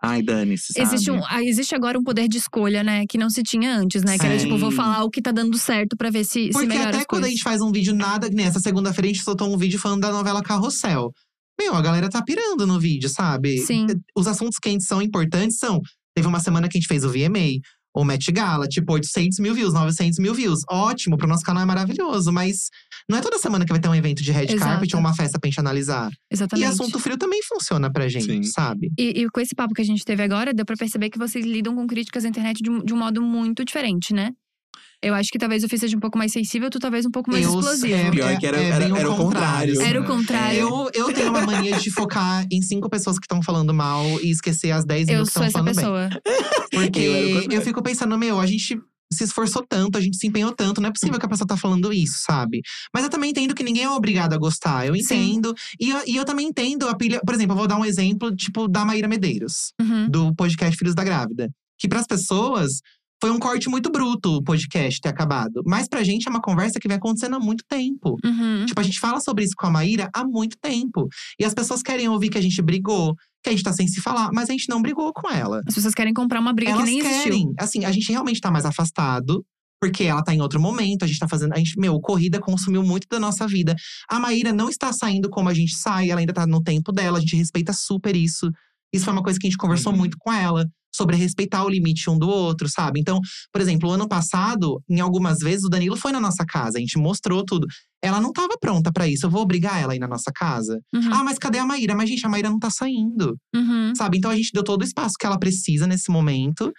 Ai, 0.00 0.22
dane-se. 0.22 0.80
Existe, 0.80 1.10
um, 1.10 1.20
ah, 1.28 1.42
existe 1.42 1.74
agora 1.74 1.98
um 1.98 2.04
poder 2.04 2.28
de 2.28 2.38
escolha, 2.38 2.84
né? 2.84 3.04
Que 3.08 3.18
não 3.18 3.28
se 3.28 3.42
tinha 3.42 3.74
antes, 3.76 4.04
né? 4.04 4.16
Que 4.16 4.24
era 4.26 4.38
Sim. 4.38 4.44
tipo, 4.44 4.56
vou 4.56 4.70
falar 4.70 5.02
o 5.02 5.10
que 5.10 5.20
tá 5.20 5.32
dando 5.32 5.58
certo 5.58 5.96
pra 5.96 6.08
ver 6.08 6.22
se, 6.24 6.44
se 6.46 6.50
Porque 6.52 6.68
melhora 6.68 6.90
até 6.90 6.98
as 6.98 7.04
quando 7.04 7.22
a 7.22 7.26
coisas. 7.26 7.30
gente 7.32 7.42
faz 7.42 7.60
um 7.60 7.72
vídeo 7.72 7.92
nada. 7.92 8.28
Nessa 8.30 8.60
segunda-feira 8.60 9.08
a 9.08 9.12
gente 9.12 9.24
soltou 9.24 9.52
um 9.52 9.58
vídeo 9.58 9.76
falando 9.78 10.02
da 10.02 10.12
novela 10.12 10.40
Carrossel. 10.40 11.12
Meu, 11.60 11.74
a 11.74 11.82
galera 11.82 12.08
tá 12.08 12.22
pirando 12.22 12.66
no 12.66 12.78
vídeo, 12.78 13.08
sabe? 13.08 13.58
Sim. 13.58 13.86
Os 14.16 14.26
assuntos 14.26 14.58
quentes 14.58 14.86
são 14.86 15.02
importantes, 15.02 15.58
são. 15.58 15.80
Teve 16.14 16.28
uma 16.28 16.40
semana 16.40 16.68
que 16.68 16.78
a 16.78 16.80
gente 16.80 16.88
fez 16.88 17.04
o 17.04 17.10
VMA, 17.10 17.60
o 17.94 18.04
Met 18.04 18.30
Gala, 18.30 18.68
tipo 18.68 18.92
800 18.92 19.38
mil 19.40 19.54
views, 19.54 19.74
900 19.74 20.18
mil 20.18 20.32
views. 20.34 20.60
Ótimo, 20.70 21.16
pro 21.16 21.26
nosso 21.26 21.42
canal 21.42 21.62
é 21.64 21.66
maravilhoso, 21.66 22.32
mas 22.32 22.68
não 23.08 23.18
é 23.18 23.20
toda 23.20 23.38
semana 23.38 23.64
que 23.64 23.72
vai 23.72 23.80
ter 23.80 23.88
um 23.88 23.94
evento 23.94 24.22
de 24.22 24.30
red 24.30 24.44
Exato. 24.44 24.60
carpet 24.60 24.94
ou 24.94 25.00
uma 25.00 25.14
festa 25.14 25.38
pra 25.38 25.48
gente 25.48 25.58
analisar. 25.58 26.10
Exatamente. 26.30 26.64
E 26.66 26.70
assunto 26.70 26.98
frio 27.00 27.16
também 27.18 27.42
funciona 27.42 27.90
pra 27.90 28.08
gente, 28.08 28.26
Sim. 28.26 28.42
sabe? 28.44 28.92
E, 28.98 29.22
e 29.22 29.28
com 29.30 29.40
esse 29.40 29.54
papo 29.54 29.74
que 29.74 29.82
a 29.82 29.84
gente 29.84 30.04
teve 30.04 30.22
agora, 30.22 30.54
deu 30.54 30.64
pra 30.64 30.76
perceber 30.76 31.10
que 31.10 31.18
vocês 31.18 31.44
lidam 31.44 31.74
com 31.74 31.86
críticas 31.86 32.22
na 32.22 32.28
internet 32.30 32.62
de 32.62 32.70
um, 32.70 32.84
de 32.84 32.94
um 32.94 32.98
modo 32.98 33.20
muito 33.20 33.64
diferente, 33.64 34.14
né? 34.14 34.32
Eu 35.02 35.14
acho 35.14 35.28
que 35.30 35.38
talvez 35.38 35.62
o 35.62 35.68
Fih 35.68 35.78
seja 35.78 35.96
um 35.96 36.00
pouco 36.00 36.18
mais 36.18 36.32
sensível, 36.32 36.68
tu 36.70 36.78
talvez 36.80 37.06
um 37.06 37.10
pouco 37.10 37.30
mais 37.30 37.44
Eu- 37.44 37.58
explosivo. 37.58 37.94
é, 37.94 38.10
Pior 38.10 38.36
que 38.38 38.46
era, 38.46 38.60
é 38.60 38.64
era, 38.70 38.78
bem 38.84 38.92
o 38.92 38.96
era 38.96 39.10
o 39.10 39.16
contrário. 39.16 39.74
contrário. 39.74 39.80
Era 39.82 40.00
o 40.00 40.04
contrário. 40.04 40.58
Eu, 40.58 40.90
eu 40.92 41.12
tenho 41.12 41.30
uma 41.30 41.42
mania 41.46 41.76
de 41.78 41.90
focar 41.90 42.44
em 42.50 42.60
cinco 42.60 42.90
pessoas 42.90 43.16
que 43.18 43.24
estão 43.24 43.40
falando 43.42 43.72
mal 43.72 44.04
e 44.22 44.30
esquecer 44.30 44.72
as 44.72 44.84
10 44.84 45.06
mil 45.06 45.18
Eu 45.18 45.22
que 45.22 45.28
estão 45.28 45.50
falando 45.50 45.66
bem. 45.66 45.74
pessoa. 45.74 46.08
Porque 46.72 46.98
Eu 47.00 47.14
era 47.14 47.48
o 47.48 47.52
eu, 47.52 47.62
fico 47.62 47.82
pensando, 47.82 48.18
meu, 48.18 48.40
a 48.40 48.46
gente. 48.46 48.76
se 49.12 49.24
esforçou 49.24 49.64
tanto, 49.66 49.96
a 49.96 50.00
gente 50.00 50.16
se 50.18 50.26
empenhou 50.26 50.52
tanto. 50.52 50.80
Não 50.80 50.88
é 50.88 50.92
possível 50.92 51.18
que 51.18 51.24
a 51.24 51.28
pessoa 51.28 51.46
tá 51.46 51.56
falando 51.56 51.92
isso, 51.92 52.18
sabe? 52.26 52.60
Mas 52.92 53.04
eu 53.04 53.08
também 53.10 53.30
entendo 53.30 53.54
que 53.54 53.62
ninguém 53.62 53.84
é 53.84 53.90
obrigado 53.90 54.34
a 54.34 54.36
gostar. 54.38 54.84
Eu 54.86 54.94
entendo. 54.96 55.54
E 55.80 55.90
eu, 55.90 56.00
e 56.08 56.16
eu 56.16 56.24
também 56.24 56.48
entendo 56.48 56.88
a 56.88 56.94
pilha. 56.96 57.20
Por 57.24 57.34
exemplo, 57.34 57.52
eu 57.54 57.58
vou 57.58 57.66
dar 57.68 57.76
um 57.78 57.84
exemplo, 57.84 58.34
tipo, 58.36 58.66
da 58.68 58.84
Maíra 58.84 59.06
Medeiros, 59.08 59.72
Uhum. 59.80 60.10
do 60.10 60.34
podcast 60.34 60.76
Filhos 60.76 60.94
da 60.94 61.04
Grávida. 61.04 61.48
Que 61.80 61.88
pras 61.88 62.06
pessoas 62.06 62.80
foi 63.20 63.30
um 63.30 63.38
corte 63.38 63.68
muito 63.68 63.90
bruto 63.90 64.36
o 64.36 64.42
podcast 64.42 65.00
ter 65.00 65.08
acabado. 65.08 65.62
Mas 65.66 65.88
pra 65.88 66.04
gente 66.04 66.26
é 66.28 66.30
uma 66.30 66.40
conversa 66.40 66.78
que 66.80 66.86
vem 66.88 66.96
acontecendo 66.96 67.36
há 67.36 67.40
muito 67.40 67.64
tempo. 67.68 68.16
Uhum. 68.24 68.64
Tipo, 68.66 68.80
a 68.80 68.84
gente 68.84 69.00
fala 69.00 69.20
sobre 69.20 69.44
isso 69.44 69.54
com 69.56 69.66
a 69.66 69.70
Maíra 69.70 70.08
há 70.14 70.24
muito 70.24 70.56
tempo. 70.60 71.08
E 71.38 71.44
as 71.44 71.52
pessoas 71.54 71.82
querem 71.82 72.08
ouvir 72.08 72.28
que 72.28 72.38
a 72.38 72.42
gente 72.42 72.60
brigou, 72.62 73.14
que 73.42 73.48
a 73.48 73.52
gente 73.52 73.62
tá 73.64 73.72
sem 73.72 73.88
se 73.88 74.00
falar, 74.00 74.30
mas 74.32 74.48
a 74.48 74.52
gente 74.52 74.68
não 74.68 74.80
brigou 74.80 75.12
com 75.12 75.28
ela. 75.30 75.60
As 75.66 75.74
pessoas 75.74 75.94
querem 75.94 76.12
comprar 76.14 76.40
uma 76.40 76.52
briga 76.52 76.72
Elas 76.72 76.84
que 76.84 76.90
nem 76.90 77.00
existiu. 77.00 77.22
querem. 77.24 77.52
Assim, 77.58 77.84
a 77.84 77.90
gente 77.92 78.10
realmente 78.12 78.40
tá 78.40 78.50
mais 78.50 78.64
afastado. 78.64 79.44
Porque 79.80 80.02
ela 80.02 80.24
tá 80.24 80.34
em 80.34 80.40
outro 80.40 80.60
momento, 80.60 81.04
a 81.04 81.06
gente 81.06 81.20
tá 81.20 81.28
fazendo. 81.28 81.52
A 81.52 81.56
gente, 81.58 81.78
meu, 81.78 82.00
corrida 82.00 82.40
consumiu 82.40 82.82
muito 82.82 83.06
da 83.08 83.20
nossa 83.20 83.46
vida. 83.46 83.76
A 84.10 84.18
Maíra 84.18 84.52
não 84.52 84.68
está 84.68 84.92
saindo 84.92 85.30
como 85.30 85.48
a 85.48 85.54
gente 85.54 85.72
sai, 85.76 86.10
ela 86.10 86.18
ainda 86.18 86.32
tá 86.32 86.44
no 86.48 86.60
tempo 86.60 86.90
dela, 86.90 87.18
a 87.18 87.20
gente 87.20 87.36
respeita 87.36 87.72
super 87.72 88.16
isso. 88.16 88.50
Isso 88.92 89.04
foi 89.04 89.12
uma 89.12 89.22
coisa 89.22 89.38
que 89.38 89.46
a 89.46 89.50
gente 89.50 89.56
conversou 89.56 89.92
Uhum. 89.92 89.98
muito 89.98 90.16
com 90.18 90.32
ela, 90.32 90.66
sobre 90.94 91.16
respeitar 91.16 91.64
o 91.64 91.68
limite 91.68 92.08
um 92.10 92.18
do 92.18 92.28
outro, 92.28 92.68
sabe? 92.68 93.00
Então, 93.00 93.20
por 93.52 93.60
exemplo, 93.60 93.88
o 93.88 93.92
ano 93.92 94.08
passado, 94.08 94.82
em 94.88 95.00
algumas 95.00 95.38
vezes, 95.38 95.64
o 95.64 95.68
Danilo 95.68 95.96
foi 95.96 96.12
na 96.12 96.20
nossa 96.20 96.44
casa, 96.46 96.78
a 96.78 96.80
gente 96.80 96.98
mostrou 96.98 97.44
tudo. 97.44 97.66
Ela 98.02 98.20
não 98.20 98.32
tava 98.32 98.56
pronta 98.60 98.92
pra 98.92 99.08
isso, 99.08 99.26
eu 99.26 99.30
vou 99.30 99.42
obrigar 99.42 99.80
ela 99.80 99.92
a 99.92 99.96
ir 99.96 99.98
na 99.98 100.08
nossa 100.08 100.30
casa. 100.34 100.80
Uhum. 100.94 101.12
Ah, 101.12 101.24
mas 101.24 101.38
cadê 101.38 101.58
a 101.58 101.66
Maíra? 101.66 101.94
Mas, 101.94 102.08
gente, 102.08 102.24
a 102.24 102.28
Maíra 102.28 102.48
não 102.50 102.58
tá 102.58 102.70
saindo 102.70 103.36
Uhum. 103.54 103.92
sabe? 103.96 104.18
Então 104.18 104.30
a 104.30 104.36
gente 104.36 104.50
deu 104.52 104.62
todo 104.62 104.82
o 104.82 104.84
espaço 104.84 105.14
que 105.18 105.26
ela 105.26 105.38
precisa 105.38 105.86
nesse 105.86 106.10
momento. 106.10 106.72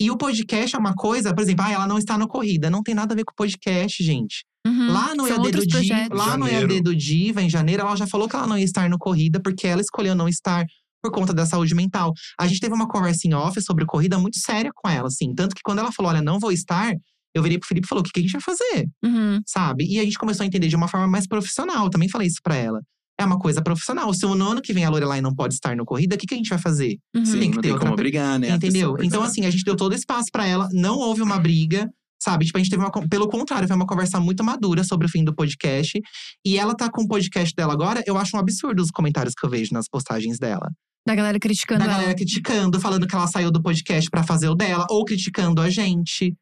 E 0.00 0.10
o 0.10 0.16
podcast 0.16 0.76
é 0.76 0.78
uma 0.78 0.94
coisa, 0.94 1.34
por 1.34 1.40
exemplo, 1.40 1.64
ah, 1.64 1.72
ela 1.72 1.86
não 1.86 1.96
está 1.96 2.18
no 2.18 2.28
Corrida. 2.28 2.68
Não 2.68 2.82
tem 2.82 2.94
nada 2.94 3.14
a 3.14 3.16
ver 3.16 3.24
com 3.24 3.32
o 3.32 3.36
podcast, 3.36 4.02
gente. 4.04 4.44
Uhum. 4.66 4.92
Lá 4.92 5.14
no 5.14 5.26
São 5.26 5.44
EAD 5.44 5.52
do 5.52 5.66
Diva, 5.66 6.08
lá 6.14 6.36
no. 6.36 6.46
EAD 6.46 6.80
do 6.82 6.94
Diva, 6.94 7.40
em 7.40 7.48
janeiro, 7.48 7.82
ela 7.82 7.96
já 7.96 8.06
falou 8.06 8.28
que 8.28 8.36
ela 8.36 8.46
não 8.46 8.58
ia 8.58 8.64
estar 8.64 8.90
no 8.90 8.98
Corrida, 8.98 9.40
porque 9.40 9.66
ela 9.66 9.80
escolheu 9.80 10.14
não 10.14 10.28
estar 10.28 10.66
por 11.06 11.12
conta 11.12 11.32
da 11.32 11.46
saúde 11.46 11.74
mental. 11.74 12.12
A 12.38 12.46
gente 12.46 12.60
teve 12.60 12.74
uma 12.74 12.88
conversa 12.88 13.26
em 13.26 13.34
off 13.34 13.60
sobre 13.62 13.86
corrida 13.86 14.18
muito 14.18 14.38
séria 14.38 14.70
com 14.74 14.88
ela, 14.88 15.08
assim. 15.08 15.34
Tanto 15.34 15.54
que 15.54 15.62
quando 15.62 15.78
ela 15.78 15.92
falou, 15.92 16.10
olha, 16.10 16.22
não 16.22 16.38
vou 16.38 16.52
estar, 16.52 16.94
eu 17.34 17.42
virei 17.42 17.58
pro 17.58 17.68
Felipe 17.68 17.86
e 17.86 17.88
falou: 17.88 18.00
o 18.00 18.04
que, 18.04 18.12
que 18.12 18.20
a 18.20 18.22
gente 18.22 18.32
vai 18.32 18.40
fazer? 18.40 18.88
Uhum. 19.04 19.40
sabe? 19.46 19.84
E 19.84 20.00
a 20.00 20.04
gente 20.04 20.18
começou 20.18 20.42
a 20.42 20.46
entender 20.46 20.68
de 20.68 20.76
uma 20.76 20.88
forma 20.88 21.06
mais 21.06 21.26
profissional. 21.26 21.84
Eu 21.84 21.90
também 21.90 22.08
falei 22.08 22.26
isso 22.26 22.40
pra 22.42 22.56
ela. 22.56 22.80
É 23.18 23.24
uma 23.24 23.38
coisa 23.38 23.62
profissional. 23.62 24.12
Se 24.12 24.26
no 24.26 24.50
ano 24.50 24.60
que 24.60 24.72
vem 24.72 24.84
a 24.84 24.90
Lorelai 24.90 25.20
não 25.20 25.34
pode 25.34 25.54
estar 25.54 25.74
no 25.74 25.86
corrida, 25.86 26.16
o 26.16 26.18
que, 26.18 26.26
que 26.26 26.34
a 26.34 26.36
gente 26.36 26.50
vai 26.50 26.58
fazer? 26.58 26.98
Uhum. 27.14 27.24
Sim, 27.24 27.40
Tem 27.40 27.50
que 27.50 27.56
não 27.56 27.62
ter 27.62 27.62
tem 27.62 27.72
outra 27.72 27.86
como 27.86 27.96
brigar, 27.96 28.38
né? 28.38 28.50
Entendeu? 28.50 28.96
Então, 29.00 29.22
assim, 29.22 29.46
a 29.46 29.50
gente 29.50 29.64
deu 29.64 29.76
todo 29.76 29.92
o 29.92 29.94
espaço 29.94 30.28
pra 30.30 30.46
ela. 30.46 30.68
Não 30.72 30.98
houve 30.98 31.22
uma 31.22 31.38
briga, 31.38 31.90
sabe? 32.22 32.44
Tipo, 32.44 32.58
a 32.58 32.62
gente 32.62 32.70
teve 32.70 32.82
uma. 32.82 32.90
Pelo 33.08 33.28
contrário, 33.28 33.68
foi 33.68 33.76
uma 33.76 33.86
conversa 33.86 34.20
muito 34.20 34.44
madura 34.44 34.84
sobre 34.84 35.06
o 35.06 35.10
fim 35.10 35.24
do 35.24 35.34
podcast. 35.34 35.98
E 36.44 36.58
ela 36.58 36.74
tá 36.74 36.90
com 36.90 37.02
o 37.02 37.08
podcast 37.08 37.54
dela 37.54 37.72
agora. 37.72 38.02
Eu 38.06 38.18
acho 38.18 38.36
um 38.36 38.40
absurdo 38.40 38.82
os 38.82 38.90
comentários 38.90 39.34
que 39.34 39.44
eu 39.44 39.50
vejo 39.50 39.72
nas 39.72 39.88
postagens 39.88 40.38
dela. 40.38 40.70
Da 41.06 41.14
galera 41.14 41.38
criticando 41.38 41.78
Da 41.80 41.84
ela. 41.86 41.94
galera 41.94 42.14
criticando, 42.16 42.80
falando 42.80 43.06
que 43.06 43.14
ela 43.14 43.26
saiu 43.26 43.50
do 43.50 43.62
podcast 43.62 44.10
pra 44.10 44.22
fazer 44.24 44.48
o 44.48 44.54
dela, 44.54 44.86
ou 44.90 45.04
criticando 45.04 45.60
a 45.62 45.70
gente. 45.70 46.34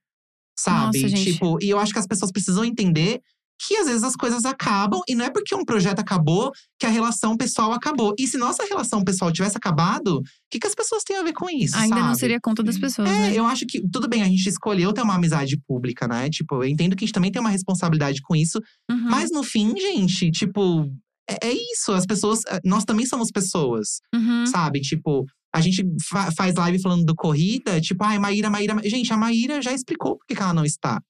Sabe? 0.58 0.98
Nossa, 1.02 1.08
gente. 1.08 1.32
Tipo, 1.34 1.58
e 1.62 1.68
eu 1.70 1.78
acho 1.78 1.92
que 1.92 1.98
as 1.98 2.06
pessoas 2.06 2.30
precisam 2.32 2.64
entender 2.64 3.20
que 3.66 3.76
às 3.76 3.86
vezes 3.86 4.02
as 4.02 4.16
coisas 4.16 4.44
acabam 4.44 5.00
e 5.08 5.14
não 5.14 5.24
é 5.24 5.30
porque 5.30 5.54
um 5.54 5.64
projeto 5.64 6.00
acabou 6.00 6.50
que 6.78 6.86
a 6.86 6.88
relação 6.88 7.36
pessoal 7.36 7.72
acabou. 7.72 8.12
E 8.18 8.26
se 8.26 8.36
nossa 8.36 8.64
relação 8.64 9.02
pessoal 9.04 9.30
tivesse 9.32 9.56
acabado, 9.56 10.18
o 10.18 10.22
que, 10.50 10.58
que 10.58 10.66
as 10.66 10.74
pessoas 10.74 11.04
têm 11.04 11.16
a 11.16 11.22
ver 11.22 11.32
com 11.32 11.48
isso? 11.48 11.76
Ainda 11.76 11.96
não 11.96 12.06
sabe? 12.08 12.18
seria 12.18 12.40
conta 12.42 12.62
das 12.64 12.76
pessoas, 12.78 13.08
É, 13.08 13.12
né? 13.12 13.32
eu 13.34 13.46
acho 13.46 13.64
que 13.66 13.80
tudo 13.92 14.08
bem, 14.08 14.22
a 14.22 14.26
gente 14.26 14.46
escolheu 14.48 14.92
ter 14.92 15.02
uma 15.02 15.14
amizade 15.14 15.56
pública, 15.68 16.08
né? 16.08 16.28
Tipo, 16.28 16.56
eu 16.56 16.68
entendo 16.68 16.96
que 16.96 17.04
a 17.04 17.06
gente 17.06 17.14
também 17.14 17.30
tem 17.30 17.40
uma 17.40 17.50
responsabilidade 17.50 18.20
com 18.22 18.34
isso, 18.34 18.58
Uhum. 18.90 19.08
mas 19.08 19.30
no 19.30 19.42
fim, 19.44 19.72
gente, 19.78 20.30
tipo, 20.32 20.90
é, 21.28 21.48
é 21.48 21.52
isso. 21.52 21.92
As 21.92 22.06
pessoas, 22.06 22.40
nós 22.64 22.84
também 22.84 23.06
somos 23.06 23.30
pessoas 23.30 24.00
Uhum. 24.14 24.46
sabe? 24.46 24.80
Tipo, 24.80 25.24
a 25.54 25.60
gente 25.60 25.84
fa- 26.08 26.30
faz 26.36 26.54
live 26.54 26.80
falando 26.82 27.04
do 27.04 27.14
corrida, 27.14 27.80
tipo, 27.80 28.02
ai, 28.04 28.18
Maíra, 28.18 28.50
Maíra. 28.50 28.74
Ma-". 28.74 28.82
Gente, 28.82 29.12
a 29.12 29.16
Maíra 29.16 29.62
já 29.62 29.72
explicou 29.72 30.16
por 30.18 30.26
que 30.26 30.34
ela 30.40 30.52
não 30.54 30.64
está. 30.64 31.00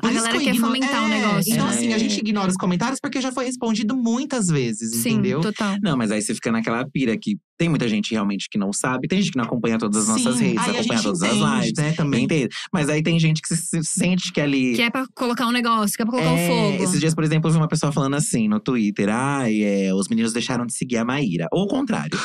Por 0.00 0.10
A 0.10 0.12
galera 0.12 0.38
quer 0.40 0.54
fomentar 0.56 1.02
o 1.04 1.06
É, 1.06 1.08
negócio. 1.20 1.52
Então, 1.52 1.66
né? 1.66 1.72
assim, 1.74 1.92
a 1.92 1.98
gente 1.98 2.18
ignora 2.18 2.50
os 2.50 2.56
comentários 2.56 2.98
porque 3.00 3.20
já 3.20 3.30
foi 3.30 3.44
respondido 3.44 3.96
muitas 3.96 4.48
vezes, 4.48 4.96
Sim, 4.96 5.10
entendeu? 5.12 5.40
total. 5.40 5.76
Não, 5.82 5.96
mas 5.96 6.10
aí 6.10 6.20
você 6.20 6.34
fica 6.34 6.50
naquela 6.50 6.84
pira 6.90 7.16
que 7.16 7.36
tem 7.56 7.68
muita 7.68 7.86
gente 7.88 8.12
realmente 8.12 8.46
que 8.50 8.56
não 8.58 8.72
sabe, 8.72 9.06
tem 9.06 9.20
gente 9.20 9.32
que 9.32 9.36
não 9.36 9.44
acompanha 9.44 9.78
todas 9.78 9.96
as 10.02 10.08
nossas 10.08 10.36
Sim, 10.38 10.44
redes, 10.54 10.64
aí 10.66 10.76
acompanha 10.78 11.02
todas 11.02 11.22
entende, 11.22 11.44
as 11.44 11.60
lives. 11.66 11.72
né, 11.78 11.92
também. 11.92 12.26
Mas 12.72 12.88
aí 12.88 13.02
tem 13.02 13.20
gente 13.20 13.42
que 13.42 13.48
se, 13.54 13.56
se 13.56 13.80
sente 13.84 14.32
que 14.32 14.40
ali. 14.40 14.74
Que 14.74 14.82
é 14.82 14.90
pra 14.90 15.04
colocar 15.14 15.46
um 15.46 15.52
negócio, 15.52 15.94
que 15.96 16.02
é 16.02 16.06
pra 16.06 16.12
colocar 16.12 16.30
É, 16.30 16.44
o 16.46 16.48
fogo. 16.72 16.82
Esses 16.84 16.98
dias, 17.00 17.14
por 17.14 17.22
exemplo, 17.22 17.48
eu 17.48 17.52
vi 17.52 17.58
uma 17.58 17.68
pessoa 17.68 17.92
falando 17.92 18.16
assim 18.16 18.48
no 18.48 18.58
Twitter: 18.60 19.08
ai, 19.10 19.62
é, 19.62 19.94
os 19.94 20.08
meninos 20.08 20.32
deixaram 20.32 20.64
de 20.66 20.74
seguir 20.74 20.96
a 20.96 21.04
Maíra. 21.04 21.46
Ou 21.52 21.64
o 21.64 21.68
contrário. 21.68 22.18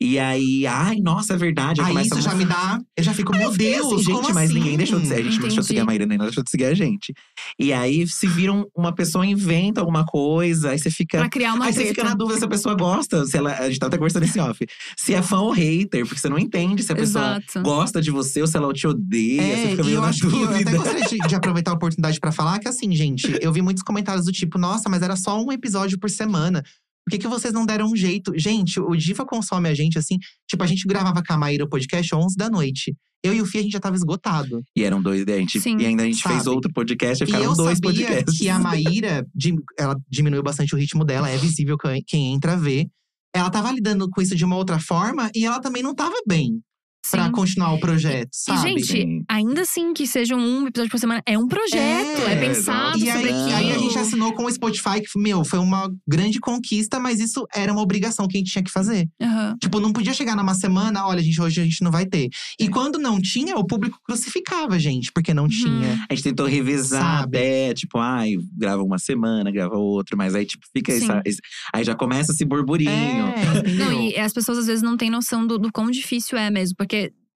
E 0.00 0.18
aí, 0.18 0.66
ai, 0.66 0.96
nossa, 1.00 1.34
é 1.34 1.36
verdade. 1.36 1.80
Aí 1.80 1.96
Aí 1.96 2.06
isso 2.06 2.20
já 2.20 2.34
me 2.34 2.44
dá. 2.44 2.80
Eu 2.96 3.04
já 3.04 3.14
fico, 3.14 3.34
meu 3.36 3.50
fiquei 3.52 3.74
Deus, 3.74 3.86
assim, 3.92 4.02
gente, 4.02 4.12
como 4.14 4.34
mas 4.34 4.50
assim? 4.50 4.54
ninguém 4.58 4.76
deixou 4.76 5.00
de 5.00 5.06
seguir. 5.08 5.20
A 5.20 5.24
gente 5.24 5.34
não 5.34 5.42
deixou 5.42 5.60
de 5.60 5.66
seguir 5.66 5.80
a 5.80 5.84
nem 5.84 6.14
ela 6.16 6.24
deixou 6.26 6.44
de 6.44 6.50
seguir 6.50 6.64
a 6.64 6.74
gente. 6.74 7.12
E 7.58 7.72
aí, 7.72 8.06
se 8.06 8.26
viram 8.26 8.66
uma 8.76 8.94
pessoa 8.94 9.24
inventa 9.26 9.80
alguma 9.80 10.04
coisa, 10.04 10.70
aí 10.70 10.78
você 10.78 10.90
fica. 10.90 11.18
Pra 11.18 11.28
criar 11.28 11.54
uma 11.54 11.66
Aí 11.66 11.72
você 11.72 11.86
fica 11.86 12.04
na 12.04 12.14
dúvida 12.14 12.38
se 12.38 12.44
a 12.44 12.48
pessoa 12.48 12.74
gosta, 12.74 13.24
se 13.24 13.36
ela. 13.36 13.52
A 13.54 13.68
gente 13.68 13.78
tá 13.78 13.86
até 13.86 13.96
conversando 13.96 14.24
esse 14.24 14.38
off. 14.40 14.58
Se 14.96 15.14
é 15.14 15.22
fã 15.22 15.38
ou 15.40 15.50
hater, 15.52 16.04
porque 16.06 16.20
você 16.20 16.28
não 16.28 16.38
entende 16.38 16.82
se 16.82 16.92
a 16.92 16.96
pessoa 16.96 17.38
Exato. 17.46 17.62
gosta 17.62 18.00
de 18.00 18.10
você 18.10 18.40
ou 18.40 18.46
se 18.46 18.56
ela 18.56 18.72
te 18.72 18.86
odeia. 18.86 19.42
você 19.42 19.48
É, 19.52 19.68
fica 19.70 19.82
e 19.82 19.84
meio 19.86 19.96
eu 19.96 20.00
na 20.02 20.08
acho 20.08 20.20
que 20.20 20.26
eu 20.26 20.44
até 20.44 20.52
dúvida. 20.64 20.76
gostaria 20.76 21.04
de, 21.06 21.18
de 21.28 21.34
aproveitar 21.34 21.70
a 21.70 21.74
oportunidade 21.74 22.18
pra 22.20 22.32
falar 22.32 22.58
que, 22.58 22.68
assim, 22.68 22.94
gente, 22.94 23.38
eu 23.40 23.52
vi 23.52 23.62
muitos 23.62 23.82
comentários 23.82 24.24
do 24.26 24.32
tipo, 24.32 24.58
nossa, 24.58 24.88
mas 24.88 25.02
era 25.02 25.16
só 25.16 25.42
um 25.42 25.52
episódio 25.52 25.98
por 25.98 26.10
semana. 26.10 26.62
Por 27.04 27.10
que, 27.10 27.18
que 27.18 27.28
vocês 27.28 27.52
não 27.52 27.66
deram 27.66 27.86
um 27.90 27.96
jeito? 27.96 28.32
Gente, 28.38 28.78
o 28.80 28.94
Diva 28.96 29.24
consome 29.26 29.68
a 29.68 29.74
gente 29.74 29.98
assim. 29.98 30.18
Tipo, 30.48 30.62
a 30.62 30.66
gente 30.66 30.86
gravava 30.86 31.22
com 31.22 31.32
a 31.32 31.36
Maíra 31.38 31.64
o 31.64 31.68
podcast 31.68 32.14
às 32.14 32.20
11 32.24 32.36
da 32.36 32.48
noite. 32.48 32.94
Eu 33.24 33.32
e 33.34 33.40
o 33.40 33.46
Fih, 33.46 33.58
a 33.58 33.62
gente 33.62 33.72
já 33.72 33.80
tava 33.80 33.94
esgotado. 33.96 34.62
E 34.76 34.82
eram 34.82 35.00
dois, 35.00 35.22
a 35.26 35.36
gente, 35.38 35.60
Sim. 35.60 35.76
e 35.78 35.86
ainda 35.86 36.02
a 36.02 36.06
gente 36.06 36.20
Sabe? 36.20 36.34
fez 36.36 36.46
outro 36.46 36.72
podcast 36.72 37.22
e 37.22 37.24
E 37.24 37.26
ficaram 37.26 37.44
eu 37.46 37.54
dois 37.56 37.78
sabia 37.78 38.06
podcasts. 38.06 38.38
que 38.38 38.48
a 38.48 38.58
Maíra, 38.60 39.26
ela 39.78 39.96
diminuiu 40.08 40.42
bastante 40.42 40.74
o 40.74 40.78
ritmo 40.78 41.04
dela, 41.04 41.28
é 41.30 41.36
visível 41.36 41.76
quem- 41.78 42.02
quem 42.06 42.34
entra 42.34 42.56
vê. 42.56 42.88
Ela 43.34 43.48
tava 43.50 43.70
lidando 43.72 44.08
com 44.10 44.20
isso 44.20 44.34
de 44.36 44.44
uma 44.44 44.56
outra 44.56 44.78
forma 44.78 45.30
e 45.34 45.44
ela 45.46 45.60
também 45.60 45.82
não 45.82 45.94
tava 45.94 46.14
bem 46.26 46.60
pra 47.10 47.26
Sim. 47.26 47.32
continuar 47.32 47.72
o 47.74 47.80
projeto, 47.80 48.30
E, 48.32 48.36
sabe? 48.36 48.68
gente, 48.70 48.86
Sim. 48.86 49.24
ainda 49.28 49.62
assim 49.62 49.92
que 49.92 50.06
sejam 50.06 50.38
um 50.38 50.66
episódio 50.66 50.90
por 50.90 50.98
semana, 50.98 51.22
é 51.26 51.36
um 51.36 51.46
projeto. 51.48 52.22
É, 52.28 52.32
É, 52.32 52.36
pensado 52.36 52.98
E 52.98 53.10
aí, 53.10 53.16
sobre 53.16 53.30
aquilo. 53.30 53.54
aí 53.56 53.72
a 53.72 53.78
gente 53.78 53.98
assinou 53.98 54.32
com 54.34 54.44
o 54.44 54.50
Spotify, 54.52 55.00
que, 55.02 55.18
meu, 55.18 55.44
foi 55.44 55.58
uma 55.58 55.90
grande 56.08 56.38
conquista, 56.40 56.98
mas 57.00 57.20
isso 57.20 57.44
era 57.54 57.72
uma 57.72 57.82
obrigação 57.82 58.26
que 58.28 58.36
a 58.36 58.40
gente 58.40 58.52
tinha 58.52 58.62
que 58.64 58.70
fazer. 58.70 59.08
Aham. 59.20 59.56
Tipo, 59.60 59.80
não 59.80 59.92
podia 59.92 60.14
chegar 60.14 60.36
numa 60.36 60.54
semana, 60.54 61.06
olha, 61.06 61.22
gente, 61.22 61.40
hoje 61.40 61.60
a 61.60 61.64
gente 61.64 61.82
não 61.82 61.90
vai 61.90 62.06
ter. 62.06 62.28
E 62.58 62.68
quando 62.68 62.98
não 62.98 63.20
tinha, 63.20 63.56
o 63.56 63.66
público 63.66 63.98
crucificava 64.06 64.74
a 64.74 64.78
gente, 64.78 65.10
porque 65.12 65.34
não 65.34 65.48
tinha. 65.48 65.98
A 66.08 66.14
gente 66.14 66.24
tentou 66.24 66.46
revezar 66.46 67.20
Sabe? 67.20 67.36
até, 67.38 67.74
tipo, 67.74 67.98
ai, 67.98 68.34
grava 68.56 68.82
uma 68.82 68.98
semana, 68.98 69.50
grava 69.50 69.76
outra, 69.76 70.16
mas 70.16 70.34
aí, 70.34 70.44
tipo, 70.46 70.64
fica 70.74 70.92
essa, 70.92 71.20
esse- 71.24 71.40
Aí 71.74 71.82
já 71.84 71.94
começa 71.94 72.32
esse 72.32 72.44
burburinho. 72.44 72.90
É? 72.92 73.62
Não, 73.78 73.92
e 73.92 74.16
as 74.16 74.32
pessoas 74.32 74.58
às 74.58 74.66
vezes 74.66 74.82
não 74.82 74.96
têm 74.96 75.10
noção 75.10 75.46
do, 75.46 75.58
do 75.58 75.70
quão 75.72 75.90
difícil 75.90 76.38
é 76.38 76.50
mesmo. 76.50 76.74
Porque 76.76 76.91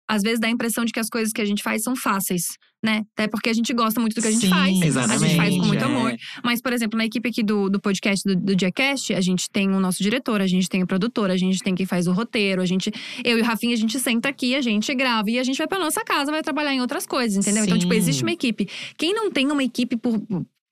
às 0.09 0.23
vezes 0.23 0.39
dá 0.39 0.47
a 0.47 0.51
impressão 0.51 0.85
de 0.85 0.93
que 0.93 1.01
as 1.01 1.09
coisas 1.09 1.33
que 1.33 1.41
a 1.41 1.45
gente 1.45 1.63
faz 1.63 1.83
são 1.83 1.97
fáceis, 1.97 2.57
né? 2.83 3.03
Até 3.13 3.27
porque 3.27 3.51
a 3.51 3.53
gente 3.53 3.73
gosta 3.75 4.01
muito 4.01 4.15
do 4.15 4.23
que 4.23 4.29
a 4.29 4.31
gente 4.31 4.47
Sim, 4.47 4.51
faz. 4.51 4.81
Exatamente. 4.81 5.25
A 5.25 5.27
gente 5.27 5.37
faz 5.37 5.57
com 5.57 5.67
muito 5.67 5.83
é. 5.83 5.85
amor. 5.85 6.17
Mas, 6.45 6.61
por 6.61 6.73
exemplo, 6.73 6.97
na 6.97 7.05
equipe 7.05 7.29
aqui 7.29 7.43
do, 7.43 7.69
do 7.69 7.81
podcast 7.81 8.23
do, 8.25 8.37
do 8.37 8.55
Diacast, 8.55 9.13
a 9.13 9.21
gente 9.21 9.51
tem 9.51 9.69
o 9.69 9.81
nosso 9.81 10.03
diretor, 10.03 10.41
a 10.41 10.47
gente 10.47 10.69
tem 10.69 10.83
o 10.83 10.87
produtor, 10.87 11.31
a 11.31 11.37
gente 11.37 11.59
tem 11.59 11.75
quem 11.75 11.87
faz 11.87 12.07
o 12.07 12.13
roteiro, 12.13 12.63
a 12.63 12.67
gente. 12.67 12.93
Eu 13.25 13.39
e 13.39 13.43
o 13.43 13.45
Rafinha, 13.45 13.75
a 13.75 13.79
gente 13.79 13.99
senta 13.99 14.29
aqui, 14.29 14.55
a 14.55 14.61
gente 14.61 14.95
grava 14.95 15.29
e 15.29 15.39
a 15.39 15.43
gente 15.43 15.59
vai 15.59 15.67
pra 15.67 15.79
nossa 15.79 16.05
casa, 16.05 16.31
vai 16.31 16.43
trabalhar 16.43 16.73
em 16.73 16.81
outras 16.81 17.07
coisas, 17.07 17.37
entendeu? 17.37 17.65
Então, 17.65 17.79
tipo, 17.79 17.93
Sim. 17.93 17.99
existe 17.99 18.23
uma 18.23 18.33
equipe. 18.33 18.69
Quem 18.97 19.13
não 19.13 19.31
tem 19.31 19.51
uma 19.51 19.65
equipe 19.65 19.97
por, 19.97 20.23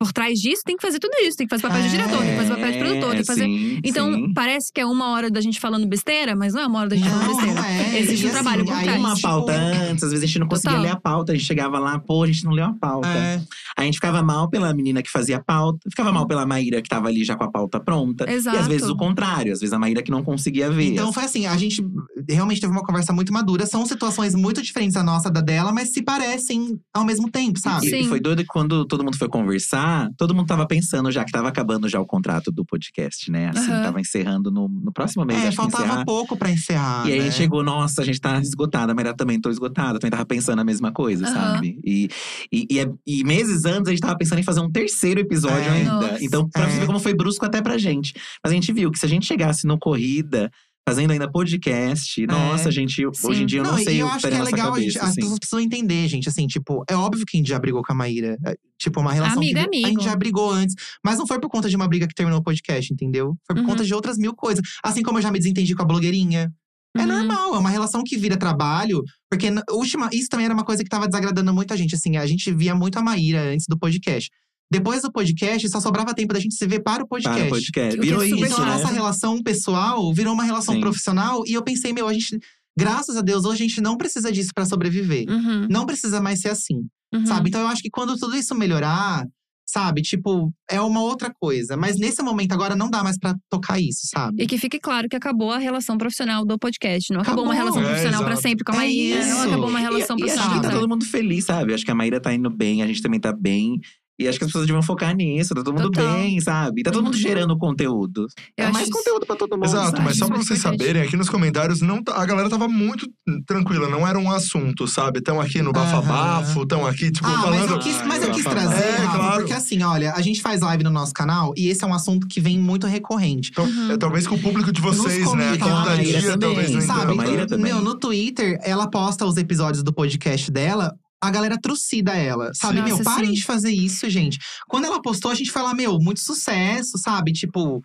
por 0.04 0.12
trás 0.12 0.38
disso, 0.38 0.62
tem 0.64 0.76
que 0.76 0.82
fazer 0.82 0.98
tudo 0.98 1.12
isso. 1.22 1.36
Tem 1.36 1.46
que 1.46 1.50
fazer 1.50 1.62
papel 1.62 1.80
de 1.82 1.88
É, 1.88 1.90
diretor, 1.90 2.18
tem 2.18 2.30
que 2.30 2.36
fazer 2.36 2.50
papel 2.50 2.72
de 2.72 2.78
produtor, 2.78 3.10
tem 3.10 3.20
que 3.20 3.26
fazer. 3.26 3.44
sim, 3.44 3.80
Então, 3.84 4.12
sim. 4.12 4.32
parece 4.34 4.70
que 4.72 4.80
é 4.80 4.86
uma 4.86 5.08
hora 5.10 5.30
da 5.30 5.40
gente 5.40 5.58
falando 5.58 5.86
besteira, 5.86 6.36
mas 6.36 6.52
não 6.52 6.60
é 6.62 6.66
uma 6.66 6.80
hora 6.80 6.88
da 6.90 6.96
gente 6.96 7.08
Não, 7.08 7.18
falando 7.18 7.36
besteira. 7.36 7.54
não 7.60 7.64
é. 7.64 7.98
Existe 8.00 8.24
E 8.24 8.28
um 8.28 8.30
trabalho 8.32 8.62
assim, 8.62 8.70
por 8.70 8.76
aí 8.78 8.84
trás. 8.84 9.00
uma 9.00 9.14
tipo, 9.14 9.28
pauta 9.28 9.52
antes, 9.54 10.04
às 10.04 10.10
vezes 10.10 10.22
a 10.24 10.26
gente 10.26 10.38
não 10.38 10.48
conseguia 10.48 10.70
Total. 10.76 10.84
ler 10.84 10.90
a 10.92 11.00
pauta, 11.00 11.32
a 11.32 11.34
gente 11.34 11.46
chegava 11.46 11.78
lá, 11.78 11.98
pô, 11.98 12.22
a 12.22 12.26
gente 12.26 12.44
não 12.44 12.52
leu 12.52 12.64
a 12.66 12.72
pauta. 12.74 13.08
É. 13.08 13.36
Aí 13.36 13.44
a 13.78 13.84
gente 13.84 13.94
ficava 13.94 14.22
mal 14.22 14.48
pela 14.50 14.72
menina 14.74 15.02
que 15.02 15.10
fazia 15.10 15.36
a 15.38 15.42
pauta, 15.42 15.78
ficava 15.88 16.12
mal 16.12 16.26
pela 16.26 16.44
Maíra 16.46 16.82
que 16.82 16.88
tava 16.88 17.08
ali 17.08 17.24
já 17.24 17.34
com 17.36 17.44
a 17.44 17.50
pauta 17.50 17.80
pronta. 17.80 18.30
Exato. 18.30 18.56
E 18.56 18.60
às 18.60 18.66
vezes 18.66 18.88
o 18.88 18.96
contrário, 18.96 19.52
às 19.52 19.60
vezes 19.60 19.72
a 19.72 19.78
Maíra 19.78 20.02
que 20.02 20.10
não 20.10 20.22
conseguia 20.22 20.70
ver. 20.70 20.92
Então 20.92 21.12
foi 21.12 21.24
assim, 21.24 21.46
a 21.46 21.56
gente 21.56 21.84
realmente 22.28 22.60
teve 22.60 22.72
uma 22.72 22.82
conversa 22.84 23.12
muito 23.12 23.32
madura. 23.32 23.64
São 23.66 23.84
situações 23.86 24.34
muito 24.34 24.60
diferentes 24.62 24.96
a 24.96 25.02
nossa 25.02 25.30
da 25.30 25.40
dela, 25.40 25.72
mas 25.72 25.90
se 25.92 26.02
parecem 26.02 26.78
ao 26.92 27.04
mesmo 27.04 27.30
tempo, 27.30 27.58
sabe? 27.58 27.86
E, 27.86 27.90
Sim. 27.90 28.00
e 28.00 28.04
foi 28.08 28.20
doido 28.20 28.42
que 28.42 28.48
quando 28.48 28.84
todo 28.84 29.02
mundo 29.04 29.16
foi 29.16 29.28
conversar, 29.28 29.93
todo 30.16 30.34
mundo 30.34 30.46
tava 30.46 30.66
pensando 30.66 31.10
já 31.10 31.24
que 31.24 31.32
tava 31.32 31.48
acabando 31.48 31.88
já 31.88 32.00
o 32.00 32.06
contrato 32.06 32.50
do 32.50 32.64
podcast, 32.64 33.30
né? 33.30 33.50
Assim, 33.54 33.70
Aham. 33.70 33.82
tava 33.82 34.00
encerrando 34.00 34.50
no, 34.50 34.68
no 34.68 34.92
próximo 34.92 35.24
mês, 35.24 35.38
É, 35.42 35.48
acho 35.48 35.50
que 35.50 35.56
faltava 35.56 35.84
encerrar. 35.84 36.04
pouco 36.04 36.36
pra 36.36 36.50
encerrar. 36.50 37.06
E 37.08 37.12
aí 37.12 37.18
a 37.18 37.22
né? 37.22 37.28
gente 37.30 37.36
chegou, 37.36 37.62
nossa, 37.62 38.02
a 38.02 38.04
gente 38.04 38.20
tá 38.20 38.38
esgotada, 38.40 38.94
mas 38.94 39.04
eu 39.06 39.14
também 39.16 39.40
tô 39.40 39.50
esgotada, 39.50 39.98
também 39.98 40.10
tava 40.10 40.26
pensando 40.26 40.58
a 40.60 40.64
mesma 40.64 40.92
coisa, 40.92 41.24
Aham. 41.26 41.34
sabe? 41.34 41.78
E, 41.84 42.08
e, 42.52 42.66
e, 42.70 42.78
é- 42.80 42.90
e 43.06 43.24
meses 43.24 43.64
antes 43.64 43.88
a 43.88 43.90
gente 43.90 44.00
tava 44.00 44.16
pensando 44.16 44.38
em 44.38 44.44
fazer 44.44 44.60
um 44.60 44.70
terceiro 44.70 45.20
episódio 45.20 45.58
É. 45.68 45.70
ainda. 45.70 45.92
Nossa. 45.92 46.24
Então, 46.24 46.48
pra 46.48 46.68
você 46.68 46.76
É. 46.76 46.80
ver 46.80 46.86
como 46.86 46.98
foi 47.00 47.14
brusco 47.14 47.44
até 47.44 47.60
pra 47.62 47.78
gente. 47.78 48.12
Mas 48.42 48.52
a 48.52 48.54
gente 48.54 48.72
viu 48.72 48.90
que 48.90 48.98
se 48.98 49.06
a 49.06 49.08
gente 49.08 49.26
chegasse 49.26 49.66
no 49.66 49.78
Corrida, 49.78 50.50
fazendo 50.86 51.12
ainda 51.12 51.30
podcast, 51.30 52.26
nossa, 52.26 52.68
a 52.68 52.72
gente, 52.72 53.06
hoje 53.06 53.16
em 53.24 53.34
Sim. 53.40 53.46
dia 53.46 53.60
eu 53.60 53.64
não, 53.64 53.72
Não, 53.72 53.78
sei 53.78 54.02
eu 54.02 54.06
o 54.06 54.08
que 54.10 54.14
acho 54.16 54.28
que 54.28 54.34
é 54.34 54.42
legal, 54.42 54.66
a 54.68 54.70
cabeça, 54.72 54.82
gente, 54.82 54.98
as 54.98 55.08
assim. 55.10 55.20
pessoas 55.22 55.38
precisam 55.38 55.60
entender, 55.60 56.08
gente. 56.08 56.28
Assim, 56.28 56.46
tipo, 56.46 56.84
é 56.88 56.94
óbvio 56.94 57.24
que 57.26 57.36
a 57.36 57.38
gente 57.38 57.48
já 57.48 57.58
brigou 57.58 57.82
com 57.82 57.92
a 57.92 57.96
Maíra. 57.96 58.36
É, 58.46 58.54
Tipo, 58.76 59.00
uma 59.00 59.12
relação 59.12 59.38
Amigo 59.38 59.54
que 59.54 59.58
é 59.58 59.64
amigo. 59.64 59.86
a 59.86 59.88
gente 59.90 60.04
já 60.04 60.14
brigou 60.14 60.50
antes. 60.50 60.74
Mas 61.02 61.16
não 61.18 61.26
foi 61.26 61.40
por 61.40 61.48
conta 61.48 61.70
de 61.70 61.76
uma 61.76 61.88
briga 61.88 62.06
que 62.06 62.12
terminou 62.14 62.40
o 62.40 62.42
podcast, 62.42 62.92
entendeu? 62.92 63.34
Foi 63.46 63.54
por 63.56 63.62
Uhum. 63.62 63.66
conta 63.70 63.84
de 63.84 63.94
outras 63.94 64.18
mil 64.18 64.34
coisas. 64.34 64.62
Assim 64.84 65.02
como 65.02 65.16
eu 65.16 65.22
já 65.22 65.30
me 65.30 65.38
desentendi 65.38 65.74
com 65.74 65.82
a 65.82 65.86
blogueirinha. 65.86 66.52
É 66.96 67.00
Uhum. 67.00 67.06
normal, 67.06 67.54
é 67.54 67.58
uma 67.58 67.70
relação 67.70 68.02
que 68.04 68.18
vira 68.18 68.36
trabalho. 68.36 69.02
Porque 69.30 69.48
última, 69.70 70.10
isso 70.12 70.28
também 70.28 70.44
era 70.44 70.52
uma 70.54 70.64
coisa 70.64 70.82
que 70.82 70.90
tava 70.90 71.06
desagradando 71.06 71.54
muita 71.54 71.76
gente. 71.78 71.94
Assim, 71.94 72.16
a 72.18 72.26
gente 72.26 72.52
via 72.52 72.74
muito 72.74 72.98
a 72.98 73.02
Maíra 73.02 73.40
antes 73.54 73.64
do 73.66 73.78
podcast. 73.78 74.28
Depois 74.70 75.02
do 75.02 75.12
podcast, 75.12 75.68
só 75.68 75.80
sobrava 75.80 76.14
tempo 76.14 76.32
da 76.34 76.40
gente 76.40 76.54
se 76.54 76.66
ver 76.66 76.80
para 76.80 77.04
o 77.04 77.08
podcast. 77.08 77.38
Para 77.38 77.46
o 77.46 77.50
podcast. 77.50 77.98
É 77.98 78.02
Virou 78.02 78.20
super 78.24 78.34
isso, 78.36 78.44
Então, 78.46 78.62
a 78.64 78.66
né? 78.66 78.72
nossa 78.72 78.92
relação 78.92 79.42
pessoal 79.42 80.12
virou 80.12 80.32
uma 80.34 80.44
relação 80.44 80.74
Sim. 80.74 80.80
profissional. 80.80 81.42
E 81.46 81.52
eu 81.52 81.62
pensei, 81.62 81.92
meu, 81.92 82.08
a 82.08 82.12
gente… 82.12 82.38
Graças 82.76 83.16
a 83.16 83.20
Deus, 83.20 83.44
hoje 83.44 83.62
a 83.62 83.68
gente 83.68 83.80
não 83.80 83.96
precisa 83.96 84.32
disso 84.32 84.50
pra 84.52 84.66
sobreviver. 84.66 85.26
Uhum, 85.28 85.68
Não 85.70 85.86
precisa 85.86 86.20
mais 86.20 86.40
ser 86.40 86.48
assim, 86.48 86.84
uhum. 87.14 87.24
sabe? 87.24 87.48
Então 87.48 87.60
eu 87.60 87.68
acho 87.68 87.80
que 87.80 87.88
quando 87.88 88.16
tudo 88.18 88.34
isso 88.36 88.52
melhorar, 88.52 89.24
sabe? 89.64 90.02
Tipo, 90.02 90.52
é 90.68 90.80
uma 90.80 91.00
outra 91.00 91.32
coisa. 91.40 91.76
Mas 91.76 91.96
nesse 92.00 92.20
momento 92.20 92.50
agora 92.50 92.74
não 92.74 92.90
dá 92.90 93.04
mais 93.04 93.16
pra 93.16 93.36
tocar 93.48 93.78
isso, 93.78 94.08
sabe? 94.12 94.42
E 94.42 94.46
que 94.48 94.58
fique 94.58 94.80
claro 94.80 95.08
que 95.08 95.14
acabou 95.14 95.52
a 95.52 95.58
relação 95.58 95.96
profissional 95.96 96.44
do 96.44 96.58
podcast. 96.58 97.12
Não 97.12 97.20
acabou, 97.20 97.44
uma 97.44 97.54
Acabou. 97.54 97.72
relação 97.74 97.82
É, 97.82 97.92
profissional 97.92 98.24
pra 98.24 98.32
exato. 98.32 98.48
sempre 98.48 98.64
com 98.64 98.72
a 98.72 98.74
É 98.74 98.78
Maíra. 98.78 99.20
Não 99.24 99.36
isso. 99.38 99.46
acabou 99.46 99.68
uma 99.68 99.78
relação 99.78 100.16
e, 100.18 100.20
e 100.22 100.24
acho 100.24 100.32
profissional. 100.34 100.60
que 100.60 100.66
tá 100.66 100.72
todo 100.74 100.88
mundo 100.88 101.04
feliz, 101.04 101.44
sabe? 101.44 101.74
Acho 101.74 101.84
que 101.84 101.90
a 101.92 101.94
Maíra 101.94 102.20
tá 102.20 102.34
indo 102.34 102.50
bem, 102.50 102.82
a 102.82 102.88
gente 102.88 103.00
também 103.00 103.20
tá 103.20 103.32
bem. 103.32 103.78
E 104.18 104.28
acho 104.28 104.38
que 104.38 104.44
as 104.44 104.48
pessoas 104.50 104.66
deviam 104.66 104.82
focar 104.82 105.14
nisso, 105.14 105.54
tá 105.54 105.62
todo 105.62 105.74
mundo 105.74 105.90
Total. 105.90 106.14
bem, 106.18 106.40
sabe? 106.40 106.82
Tá 106.84 106.90
todo 106.92 107.02
mundo 107.04 107.14
Uhum. 107.14 107.20
gerando 107.20 107.56
conteúdo. 107.58 108.26
Eu 108.56 108.66
é 108.66 108.70
mais 108.72 108.86
isso- 108.88 108.96
conteúdo 108.96 109.26
pra 109.26 109.34
todo 109.34 109.52
mundo. 109.56 109.64
Exato, 109.64 109.90
sabe? 109.90 110.02
mas 110.04 110.16
só 110.16 110.26
pra 110.26 110.36
é 110.36 110.38
vocês 110.38 110.60
saberem, 110.60 111.02
aqui 111.02 111.16
nos 111.16 111.28
comentários 111.28 111.80
não 111.80 112.02
tá- 112.02 112.14
a 112.16 112.24
galera 112.24 112.48
tava 112.48 112.68
muito 112.68 113.06
tranquila, 113.46 113.88
não 113.88 114.06
era 114.06 114.18
um 114.18 114.30
assunto, 114.30 114.86
sabe? 114.86 115.18
Estão 115.18 115.40
aqui 115.40 115.60
no 115.62 115.72
bafabafo, 115.72 116.62
estão 116.62 116.86
aqui, 116.86 117.10
tipo, 117.10 117.26
Ah, 117.26 117.30
mas 117.32 117.40
falando. 117.42 117.70
eu 117.72 117.78
quis, 117.80 118.06
mas 118.06 118.22
eu 118.22 118.30
quis 118.30 118.44
trazer, 118.44 118.84
é, 118.84 118.96
Rafa, 118.98 119.16
claro. 119.18 119.36
porque 119.38 119.52
assim, 119.52 119.82
olha, 119.82 120.12
a 120.12 120.20
gente 120.20 120.40
faz 120.40 120.60
live 120.60 120.84
no 120.84 120.90
nosso 120.90 121.12
canal 121.12 121.52
e 121.56 121.68
esse 121.68 121.82
é 121.82 121.86
um 121.86 121.94
assunto 121.94 122.26
que 122.28 122.40
vem 122.40 122.58
muito 122.58 122.86
recorrente. 122.86 123.50
Então, 123.50 123.64
Uhum. 123.64 123.90
é, 123.92 123.96
talvez 123.96 124.26
que 124.26 124.34
o 124.34 124.38
público 124.38 124.70
de 124.72 124.80
vocês, 124.80 125.24
Nos 125.24 125.34
né? 125.34 125.50
Aqui 125.50 125.58
da 125.58 125.96
dia, 125.96 126.20
também, 126.22 126.38
talvez 126.38 126.70
não 126.70 126.80
Sabe? 126.82 127.16
Também. 127.48 127.58
Meu, 127.72 127.80
no 127.82 127.94
Twitter, 127.96 128.58
ela 128.62 128.86
posta 128.88 129.24
os 129.26 129.36
episódios 129.36 129.82
do 129.82 129.92
podcast 129.92 130.50
dela. 130.50 130.94
A 131.24 131.30
galera 131.30 131.58
trucida 131.60 132.14
ela, 132.14 132.52
sabe? 132.54 132.80
Nossa, 132.80 132.94
meu, 132.94 133.04
parem 133.04 133.30
sim. 133.30 133.34
de 133.34 133.44
fazer 133.44 133.70
isso, 133.70 134.08
gente. 134.10 134.38
Quando 134.68 134.84
ela 134.84 135.00
postou, 135.00 135.30
a 135.30 135.34
gente 135.34 135.50
foi 135.50 135.62
lá, 135.62 135.74
meu, 135.74 135.98
muito 135.98 136.20
sucesso, 136.20 136.98
sabe? 136.98 137.32
Tipo. 137.32 137.82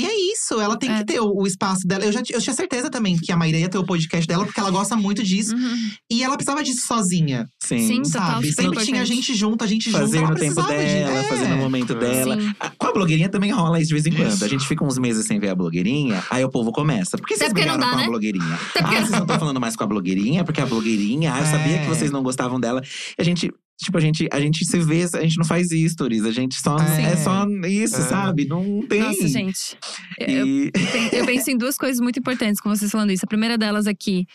E 0.00 0.06
é 0.06 0.32
isso, 0.32 0.60
ela 0.60 0.76
tem 0.78 0.90
É. 0.90 0.98
que 0.98 1.04
ter 1.06 1.20
o, 1.20 1.32
o 1.42 1.46
espaço 1.46 1.86
dela. 1.86 2.04
Eu 2.04 2.12
já 2.12 2.20
eu 2.30 2.40
tinha 2.40 2.54
certeza 2.54 2.88
também 2.90 3.16
que 3.18 3.30
a 3.32 3.36
Maíra 3.36 3.58
ia 3.58 3.68
ter 3.68 3.78
o 3.78 3.84
podcast 3.84 4.26
dela, 4.26 4.44
porque 4.44 4.58
ela 4.60 4.70
gosta 4.70 4.96
muito 4.96 5.22
disso. 5.22 5.54
Uhum. 5.54 5.90
E 6.10 6.22
ela 6.22 6.36
precisava 6.36 6.62
disso 6.62 6.86
sozinha, 6.86 7.46
Sim. 7.62 7.86
Sim, 7.86 8.04
sabe? 8.04 8.52
Sempre 8.52 8.84
tinha 8.84 8.98
importante. 9.02 9.06
gente 9.14 9.34
junto, 9.34 9.62
a 9.64 9.66
gente 9.66 9.90
junto. 9.90 10.00
Fazer 10.00 10.18
ela 10.18 10.28
no 10.30 10.34
tempo 10.36 10.54
precisava 10.54 10.78
de- 10.82 10.92
dela, 10.92 11.18
é. 11.20 11.22
fazer 11.24 11.48
no 11.48 11.56
momento 11.56 11.94
dela. 11.94 12.40
Sim. 12.40 12.54
A- 12.58 12.70
Com 12.70 12.86
a 12.86 12.92
blogueirinha 12.92 13.28
também 13.28 13.50
rola 13.50 13.78
isso 13.78 13.88
de 13.88 13.94
vez 13.94 14.06
em 14.06 14.12
quando. 14.12 14.32
Isso. 14.32 14.44
A 14.44 14.48
gente 14.48 14.66
fica 14.66 14.84
uns 14.84 14.96
meses 14.98 15.26
sem 15.26 15.38
ver 15.38 15.50
a 15.50 15.54
blogueirinha, 15.54 16.24
aí 16.30 16.44
o 16.44 16.48
povo 16.50 16.72
começa. 16.72 17.16
Por 17.18 17.26
que 17.26 17.36
vocês 17.36 17.52
brigaram 17.52 17.78
dá, 17.78 17.88
com 17.90 17.94
a 17.94 17.96
né? 17.98 18.06
blogueirinha? 18.06 18.54
Até 18.54 18.80
porque- 18.82 18.96
Ah, 18.96 19.00
vocês 19.00 19.10
não 19.10 19.20
estão 19.22 19.38
falando 19.38 19.60
mais 19.60 19.76
com 19.76 19.84
a 19.84 19.86
blogueirinha? 19.86 20.44
Porque 20.44 20.60
a 20.60 20.66
blogueirinha, 20.66 21.34
ah, 21.34 21.40
eu 21.40 21.46
sabia 21.46 21.76
É. 21.76 21.78
que 21.82 21.86
vocês 21.88 22.10
não 22.10 22.22
gostavam 22.22 22.58
dela. 22.60 22.82
E 23.18 23.20
a 23.20 23.24
gente. 23.24 23.50
Tipo, 23.82 23.96
a 23.98 24.00
gente, 24.00 24.28
a 24.30 24.38
gente 24.40 24.64
se 24.66 24.78
vê, 24.78 25.04
a 25.14 25.20
gente 25.22 25.38
não 25.38 25.44
faz 25.44 25.68
stories, 25.70 26.24
a 26.24 26.30
gente 26.32 26.54
só. 26.60 26.76
É. 26.78 27.12
É, 27.12 27.16
só 27.16 27.46
isso, 27.66 27.96
É. 27.96 28.00
sabe? 28.00 28.44
Não 28.46 28.82
tem. 28.86 29.00
Nossa, 29.00 29.26
gente. 29.26 29.76
Eu, 30.18 30.46
E- 30.46 30.72
eu 31.12 31.24
penso 31.24 31.50
em 31.50 31.56
duas 31.56 31.76
coisas 31.76 32.00
muito 32.00 32.18
importantes 32.18 32.60
com 32.60 32.68
vocês 32.68 32.90
falando 32.90 33.10
isso. 33.10 33.24
A 33.24 33.28
primeira 33.28 33.56
delas 33.56 33.86
é 33.86 33.94
que 33.94 34.26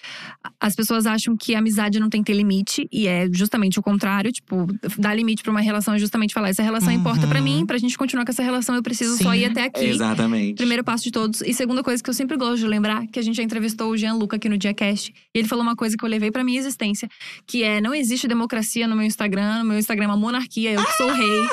as 0.59 0.75
pessoas 0.75 1.05
acham 1.05 1.35
que 1.37 1.53
a 1.55 1.59
amizade 1.59 1.99
não 1.99 2.09
tem 2.09 2.21
que 2.23 2.31
ter 2.31 2.37
limite, 2.37 2.87
e 2.91 3.07
é 3.07 3.27
justamente 3.31 3.79
o 3.79 3.83
contrário. 3.83 4.31
Tipo, 4.31 4.65
dar 4.97 5.13
limite 5.13 5.43
pra 5.43 5.51
uma 5.51 5.61
relação 5.61 5.93
é 5.93 5.99
justamente 5.99 6.33
falar: 6.33 6.49
essa 6.49 6.63
relação 6.63 6.91
importa 6.91 7.27
pra 7.27 7.37
Uhum. 7.39 7.45
mim, 7.45 7.65
pra 7.65 7.77
gente 7.77 7.97
continuar 7.97 8.25
com 8.25 8.31
essa 8.31 8.41
relação, 8.43 8.73
eu 8.75 8.81
preciso 8.81 9.15
só 9.21 9.31
Sim. 9.31 9.37
ir 9.39 9.45
até 9.45 9.65
aqui. 9.65 9.85
Exatamente. 9.85 10.55
Primeiro 10.55 10.83
passo 10.83 11.03
de 11.03 11.11
todos. 11.11 11.41
E 11.41 11.53
segunda 11.53 11.83
coisa 11.83 12.01
que 12.03 12.09
eu 12.09 12.13
sempre 12.13 12.35
gosto 12.35 12.57
de 12.57 12.67
lembrar, 12.67 13.05
que 13.07 13.19
a 13.19 13.21
gente 13.21 13.35
já 13.35 13.43
entrevistou 13.43 13.91
o 13.91 13.97
Jean 13.97 14.13
Luca 14.15 14.37
aqui 14.37 14.49
no 14.49 14.57
Diacast. 14.57 15.13
E 15.33 15.39
ele 15.39 15.47
falou 15.47 15.63
uma 15.63 15.75
coisa 15.75 15.95
que 15.95 16.03
eu 16.03 16.09
levei 16.09 16.31
pra 16.31 16.43
minha 16.43 16.59
existência. 16.59 17.07
Que 17.45 17.61
é, 17.63 17.79
não 17.79 17.93
existe 17.93 18.27
democracia 18.27 18.87
no 18.87 18.95
meu 18.95 19.05
Instagram. 19.05 19.34
No 19.35 19.65
meu 19.65 19.77
Instagram 19.79 20.05
é 20.05 20.07
uma 20.07 20.17
monarquia, 20.17 20.71
eu 20.73 20.83
que 20.83 20.91
sou 20.93 21.07
o 21.09 21.13
rei. 21.13 21.47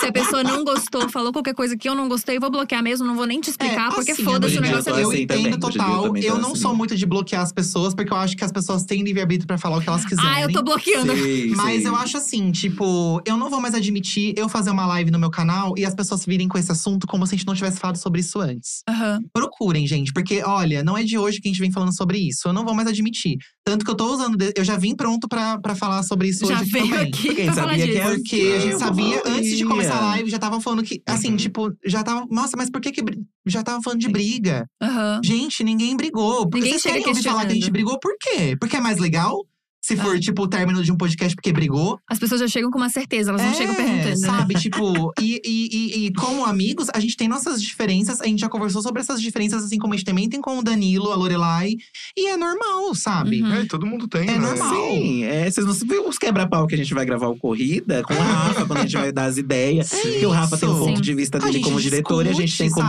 Se 0.00 0.06
a 0.06 0.12
pessoa 0.12 0.42
não 0.42 0.64
gostou, 0.64 1.08
falou 1.08 1.32
qualquer 1.32 1.54
coisa 1.54 1.76
que 1.76 1.88
eu 1.88 1.94
não 1.94 2.08
gostei, 2.08 2.36
eu 2.36 2.40
vou 2.40 2.50
bloquear 2.50 2.82
mesmo. 2.82 3.06
Não 3.06 3.14
vou 3.14 3.26
nem 3.26 3.40
te 3.40 3.50
explicar, 3.50 3.88
É, 3.90 3.94
porque 3.94 4.12
assim, 4.12 4.24
foda-se 4.24 4.58
o 4.58 4.60
negócio 4.60 4.90
eu 4.90 4.96
é. 4.96 5.02
Eu 5.04 5.08
assim 5.10 5.22
entendo 5.22 5.36
também, 5.38 5.52
eu 5.52 5.58
total. 5.60 6.02
tô 6.08 6.16
Eu 6.16 6.38
não 6.38 6.52
assim. 6.52 6.60
sou 6.62 6.74
muito 6.74 6.96
de 6.96 7.06
bloquear 7.06 7.42
as 7.42 7.52
pessoas, 7.52 7.94
porque 7.94 8.12
eu 8.12 8.16
acho 8.16 8.36
que 8.36 8.44
as 8.44 8.50
pessoas 8.52 8.84
têm 8.84 9.02
livre-arbítrio 9.02 9.46
pra 9.46 9.58
falar 9.58 9.78
o 9.78 9.80
que 9.80 9.88
elas 9.88 10.04
quiserem. 10.04 10.30
Ah, 10.30 10.40
eu 10.42 10.52
tô 10.52 10.62
bloqueando. 10.62 11.14
Sim, 11.16 11.54
Mas 11.56 11.82
sim. 11.82 11.88
eu 11.88 11.96
acho 11.96 12.16
assim, 12.16 12.50
tipo, 12.50 13.20
eu 13.24 13.36
não 13.36 13.48
vou 13.48 13.60
mais 13.60 13.74
admitir 13.74 14.34
eu 14.36 14.48
fazer 14.48 14.70
uma 14.70 14.86
live 14.86 15.10
no 15.10 15.18
meu 15.18 15.30
canal 15.30 15.74
e 15.76 15.84
as 15.84 15.94
pessoas 15.94 16.24
virem 16.26 16.48
com 16.48 16.58
esse 16.58 16.72
assunto 16.72 17.06
como 17.06 17.26
se 17.26 17.34
a 17.34 17.38
gente 17.38 17.46
não 17.46 17.54
tivesse 17.54 17.78
falado 17.78 17.96
sobre 17.96 18.20
isso 18.20 18.40
antes. 18.40 18.82
Aham. 18.88 19.20
Procurem, 19.32 19.86
gente, 19.86 20.12
porque 20.12 20.42
olha, 20.42 20.82
não 20.82 20.96
é 20.98 21.04
de 21.04 21.16
hoje 21.18 21.40
que 21.40 21.48
a 21.48 21.50
gente 21.52 21.60
vem 21.60 21.70
falando 21.70 21.94
sobre 21.94 22.18
isso. 22.18 22.48
Eu 22.48 22.52
não 22.52 22.64
vou 22.64 22.74
mais 22.74 22.88
admitir. 22.88 23.36
Tanto 23.64 23.84
que 23.84 23.90
eu 23.90 23.94
tô 23.94 24.12
usando, 24.12 24.36
eu 24.56 24.64
já 24.64 24.76
vim 24.76 24.96
pronto 24.96 25.28
pra, 25.28 25.58
pra 25.58 25.74
falar 25.76 26.02
sobre 26.02 26.28
isso 26.28 26.46
Já 26.46 26.60
hoje 26.60 26.70
veio 26.70 26.88
também. 26.88 27.10
A 27.30 27.34
gente 27.34 27.54
sabia 27.54 27.86
que 27.86 27.96
era- 27.96 28.10
Porque 28.14 28.36
a 28.36 28.60
gente 28.60 28.72
Eu 28.72 28.78
sabia, 28.78 29.22
antes 29.26 29.56
de 29.58 29.64
começar 29.64 29.96
a 29.96 30.00
live, 30.00 30.30
já 30.30 30.36
estavam 30.36 30.60
falando 30.60 30.82
que, 30.82 31.02
assim, 31.06 31.30
Uhum. 31.30 31.36
tipo, 31.36 31.72
já 31.84 32.02
tava. 32.02 32.26
Nossa, 32.30 32.56
mas 32.56 32.70
por 32.70 32.80
que 32.80 32.92
que. 32.92 33.02
Já 33.46 33.62
tava 33.62 33.82
falando 33.82 34.00
de 34.00 34.08
briga. 34.08 34.66
Aham. 34.80 35.20
Gente, 35.24 35.64
ninguém 35.64 35.96
brigou. 35.96 36.42
Porque 36.48 36.58
Ninguém 36.58 36.72
vocês 36.72 36.82
chega 36.82 36.94
querem 36.98 37.08
ouvir 37.08 37.22
falar 37.22 37.46
que 37.46 37.52
a 37.52 37.54
gente 37.54 37.70
brigou 37.70 37.98
por 37.98 38.12
quê? 38.20 38.56
Porque 38.60 38.76
é 38.76 38.80
mais 38.80 38.98
legal? 38.98 39.44
Se 39.84 39.96
for, 39.96 40.14
Ah. 40.16 40.20
tipo, 40.20 40.42
o 40.42 40.48
término 40.48 40.82
de 40.82 40.92
um 40.92 40.96
podcast 40.96 41.34
porque 41.34 41.52
brigou. 41.52 41.98
As 42.08 42.18
pessoas 42.18 42.40
já 42.40 42.46
chegam 42.46 42.70
com 42.70 42.78
uma 42.78 42.88
certeza, 42.88 43.30
elas 43.30 43.42
não 43.42 43.50
É, 43.50 43.54
chegam 43.54 43.74
perguntando. 43.74 44.08
né? 44.10 44.16
Sabe, 44.16 44.54
tipo, 44.54 45.12
e, 45.20 45.40
e, 45.44 45.68
e, 45.72 46.06
e 46.06 46.12
como 46.12 46.44
amigos, 46.44 46.86
a 46.94 47.00
gente 47.00 47.16
tem 47.16 47.26
nossas 47.26 47.60
diferenças, 47.60 48.20
a 48.20 48.26
gente 48.26 48.40
já 48.40 48.48
conversou 48.48 48.80
sobre 48.80 49.02
essas 49.02 49.20
diferenças, 49.20 49.64
assim 49.64 49.78
como 49.78 49.92
a 49.92 49.96
gente 49.96 50.06
também 50.06 50.28
tem 50.28 50.40
com 50.40 50.58
o 50.58 50.62
Danilo, 50.62 51.10
a 51.10 51.16
Lorelai. 51.16 51.74
E 52.16 52.28
é 52.28 52.36
normal, 52.36 52.94
sabe? 52.94 53.42
Uhum. 53.42 53.52
É, 53.54 53.62
e 53.62 53.66
todo 53.66 53.84
mundo 53.84 54.06
tem, 54.06 54.22
É 54.28 54.38
né? 54.38 54.38
normal. 54.38 54.72
Sim, 54.72 55.24
é, 55.24 55.50
vocês 55.50 55.66
não 55.66 55.74
viram 55.74 56.08
os 56.08 56.16
quebra-pau 56.18 56.66
que 56.68 56.74
a 56.76 56.78
gente 56.78 56.94
vai 56.94 57.04
gravar 57.04 57.26
o 57.26 57.36
Corrida 57.36 58.04
com 58.04 58.12
a 58.14 58.16
Rafa, 58.22 58.64
quando 58.66 58.78
a 58.78 58.82
gente 58.82 58.96
vai 58.96 59.10
dar 59.10 59.24
as 59.24 59.36
ideias. 59.36 59.90
que 59.90 60.24
o 60.24 60.30
Rafa 60.30 60.56
tem 60.58 60.68
o 60.68 60.78
ponto 60.78 60.96
Sim. 60.96 61.02
de 61.02 61.14
vista 61.14 61.40
dele 61.40 61.60
como 61.60 61.80
diretor 61.80 62.24
e 62.24 62.28
a 62.28 62.32
gente 62.32 62.56
tem 62.56 62.70
como 62.70 62.86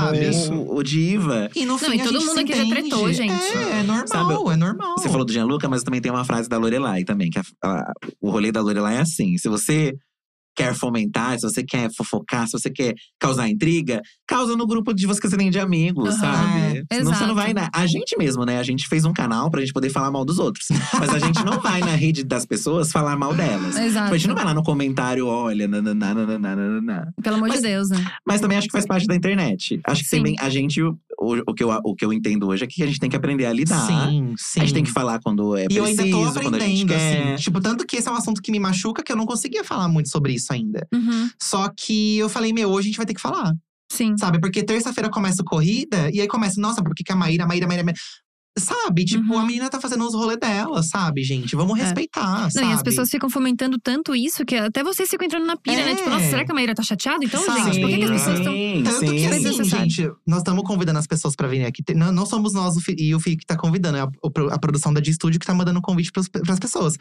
o, 0.52 0.76
o 0.78 0.84
Diva. 0.84 1.50
E 1.56 1.66
no 1.66 1.76
fim, 1.80 1.96
e 1.96 2.02
a 2.02 2.04
todo 2.04 2.20
gente 2.20 2.26
mundo 2.28 2.39
aqui 2.39 2.56
já 2.56 2.66
tretou, 2.68 3.12
gente. 3.12 3.32
É, 3.34 3.80
é 3.80 3.84
normal, 3.84 4.08
Sabe, 4.08 4.34
é 4.54 4.56
normal. 4.56 4.96
Você 5.00 5.10
falou 5.10 5.26
do 5.26 5.34
Gianluca, 5.34 5.68
mas 5.68 5.82
também 5.82 6.00
tem 6.00 6.12
uma 6.12 6.24
frase 6.24 6.48
da 6.48 6.58
Lorelai 6.58 6.82
também, 7.05 7.29
que 7.29 7.39
a- 7.39 7.43
a- 7.63 7.93
o 8.21 8.29
rolê 8.31 8.51
da 8.51 8.61
Lorelai 8.61 8.97
é 8.97 9.01
assim: 9.01 9.38
se 9.38 9.47
você 9.49 9.93
quer 10.56 10.74
fomentar, 10.76 11.39
se 11.39 11.41
você 11.49 11.64
quer 11.64 11.89
fofocar, 11.95 12.45
se 12.47 12.51
você 12.54 12.70
quer 12.70 12.93
causar 13.20 13.47
intriga, 13.49 14.01
causa 14.28 14.56
no 14.56 14.68
grupo 14.68 14.93
de 14.93 15.06
você 15.08 15.20
que 15.20 15.30
você 15.30 15.38
tem 15.38 15.49
de 15.49 15.60
amigos, 15.60 16.10
Aham, 16.10 16.20
sabe? 16.20 16.60
é, 16.89 16.95
Senão 16.95 17.06
você 17.06 17.10
exato. 17.16 17.28
não 17.28 17.36
vai 17.36 17.54
na. 17.54 17.70
A 17.74 17.86
gente 17.88 18.18
mesmo, 18.18 18.45
né? 18.45 18.60
A 18.60 18.64
gente 18.64 18.88
fez 18.88 19.06
um 19.06 19.14
canal 19.14 19.49
pra 19.49 19.62
gente 19.62 19.74
poder 19.74 19.89
falar 19.89 20.12
mal 20.12 20.24
dos 20.26 20.39
outros. 20.39 20.68
Mas 20.99 21.10
a 21.10 21.20
gente 21.20 21.43
não 21.43 21.60
vai 21.60 21.80
na 21.80 21.95
rede 21.95 22.24
das 22.24 22.45
pessoas 22.45 22.91
falar 22.91 23.16
mal 23.18 23.34
delas. 23.34 23.76
Exato. 23.78 24.06
Tipo, 24.06 24.16
a 24.16 24.18
gente 24.18 24.28
não 24.28 24.36
vai 24.36 24.45
lá 24.45 24.54
no 24.54 24.64
comentário, 24.64 25.28
olha, 25.28 25.68
nananá. 25.68 27.08
Pelo 27.22 27.36
amor 27.38 27.49
Mas- 27.49 27.62
de 27.62 27.68
Deus, 27.68 27.89
né? 27.89 28.04
Mas 28.26 28.41
também 28.41 28.58
acho 28.58 28.68
que 28.68 28.72
faz 28.74 28.86
parte 28.86 29.08
da 29.08 29.16
internet. 29.16 29.80
Acho 29.86 30.04
que 30.04 30.10
Sim. 30.10 30.18
também 30.18 30.36
a 30.39 30.49
gente, 30.49 30.82
o, 30.82 30.97
o, 31.20 31.54
que 31.54 31.64
eu, 31.64 31.70
o 31.84 31.95
que 31.95 32.06
eu 32.06 32.14
entendo 32.14 32.47
hoje 32.47 32.64
é 32.64 32.68
que 32.68 32.84
a 32.84 32.86
gente 32.88 32.99
tem 32.99 33.10
que 33.10 33.16
aprender 33.16 33.45
a 33.45 33.54
lidar. 33.54 33.86
Sim, 33.88 34.34
sim. 34.38 34.60
A 34.62 34.66
gente 34.66 34.74
tem 34.74 34.84
que 34.84 34.91
falar 34.91 35.20
quando 35.20 35.56
é 35.56 35.66
E 35.70 35.78
eu 35.78 35.84
preciso, 35.84 36.01
ainda 36.04 36.18
tô 36.18 36.41
quando 36.41 36.56
a 36.56 36.60
gente 36.60 36.84
aprendendo, 36.84 36.88
quer. 36.89 37.34
assim. 37.34 37.43
Tipo, 37.43 37.62
tanto 37.62 37.86
que 37.86 37.97
esse 37.97 38.08
é 38.08 38.12
um 38.12 38.16
assunto 38.16 38.41
que 38.41 38.51
me 38.51 38.60
machuca 38.60 39.04
que 39.04 39.12
eu 39.12 39.16
não 39.16 39.26
conseguia 39.26 39.64
falar 39.64 39.88
muito 39.88 40.10
sobre 40.10 40.34
isso 40.34 40.43
ainda. 40.52 40.88
Uhum. 40.94 41.30
Só 41.41 41.70
que 41.70 42.18
eu 42.18 42.28
falei, 42.28 42.52
meu, 42.52 42.70
hoje 42.70 42.88
a 42.88 42.89
gente 42.89 42.98
vai 42.98 43.06
ter 43.06 43.14
que 43.14 43.22
falar. 43.22 43.54
Sim. 43.91 44.18
Sabe? 44.18 44.41
Porque 44.41 44.64
terça-feira 44.64 45.10
começa 45.10 45.44
a 45.44 45.46
corrida, 45.46 46.10
e 46.12 46.20
aí 46.20 46.28
começa, 46.28 46.60
nossa, 46.60 46.84
por 46.84 46.96
que, 46.96 47.04
que 47.04 47.12
a 47.12 47.16
Maíra, 47.16 47.44
a 47.44 47.48
Maíra, 47.48 47.66
a 47.66 47.68
Maíra, 47.68 47.84
a 47.84 47.86
Maíra. 47.86 48.00
Sabe? 48.58 49.04
Tipo, 49.04 49.34
Uhum. 49.34 49.39
a 49.39 49.45
menina 49.45 49.68
tá 49.68 49.82
fazendo 49.82 50.06
os 50.06 50.14
rolês 50.14 50.39
dela, 50.39 50.84
sabe, 50.84 51.24
gente? 51.24 51.56
Vamos 51.56 51.80
É. 51.80 51.84
respeitar, 51.84 52.43
Não, 52.43 52.49
sabe? 52.51 52.68
e 52.68 52.72
as 52.72 52.84
pessoas 52.84 53.10
ficam 53.10 53.28
fomentando 53.28 53.80
tanto 53.80 54.16
isso 54.16 54.45
que 54.45 54.56
até 54.56 54.84
vocês 54.84 55.10
ficam 55.10 55.26
entrando 55.26 55.47
na 55.47 55.58
pilha, 55.58 55.84
né? 55.84 55.93
É. 55.93 55.95
Tipo, 55.95 56.10
nossa, 56.12 56.26
será 56.30 56.45
que 56.45 56.51
a 56.51 56.54
Maíra 56.56 56.76
tá 56.76 56.84
chateada? 56.84 57.26
Então, 57.26 57.43
Sabe? 57.43 57.64
gente, 57.64 57.82
por 57.82 57.89
que, 57.89 57.97
que 57.97 58.04
as 58.04 58.12
pessoas 58.12 58.38
estão. 58.39 58.54
Tanto 58.84 58.99
sim. 58.99 59.06
que 59.16 59.28
Mas 59.28 59.45
assim, 59.45 59.64
gente, 59.64 60.12
nós 60.28 60.38
estamos 60.39 60.64
convidando 60.64 60.99
as 60.99 61.08
pessoas 61.08 61.36
pra 61.36 61.47
virem 61.47 61.66
aqui. 61.66 61.82
Não, 61.95 62.12
não 62.12 62.26
somos 62.28 62.54
nós 62.54 62.78
o 62.78 62.80
Fi- 62.82 62.95
e 62.99 63.16
o 63.16 63.20
Fih 63.20 63.36
que 63.38 63.45
tá 63.45 63.58
convidando, 63.58 63.97
é 63.97 64.01
a, 64.01 64.08
a 64.51 64.60
produção 64.60 64.93
da 64.93 65.01
de 65.01 65.10
estúdio 65.10 65.39
que 65.39 65.47
tá 65.47 65.54
mandando 65.56 65.80
um 65.80 65.82
convite 65.82 66.12
pros, 66.12 66.30
pras 66.30 66.60
pessoas. 66.60 66.93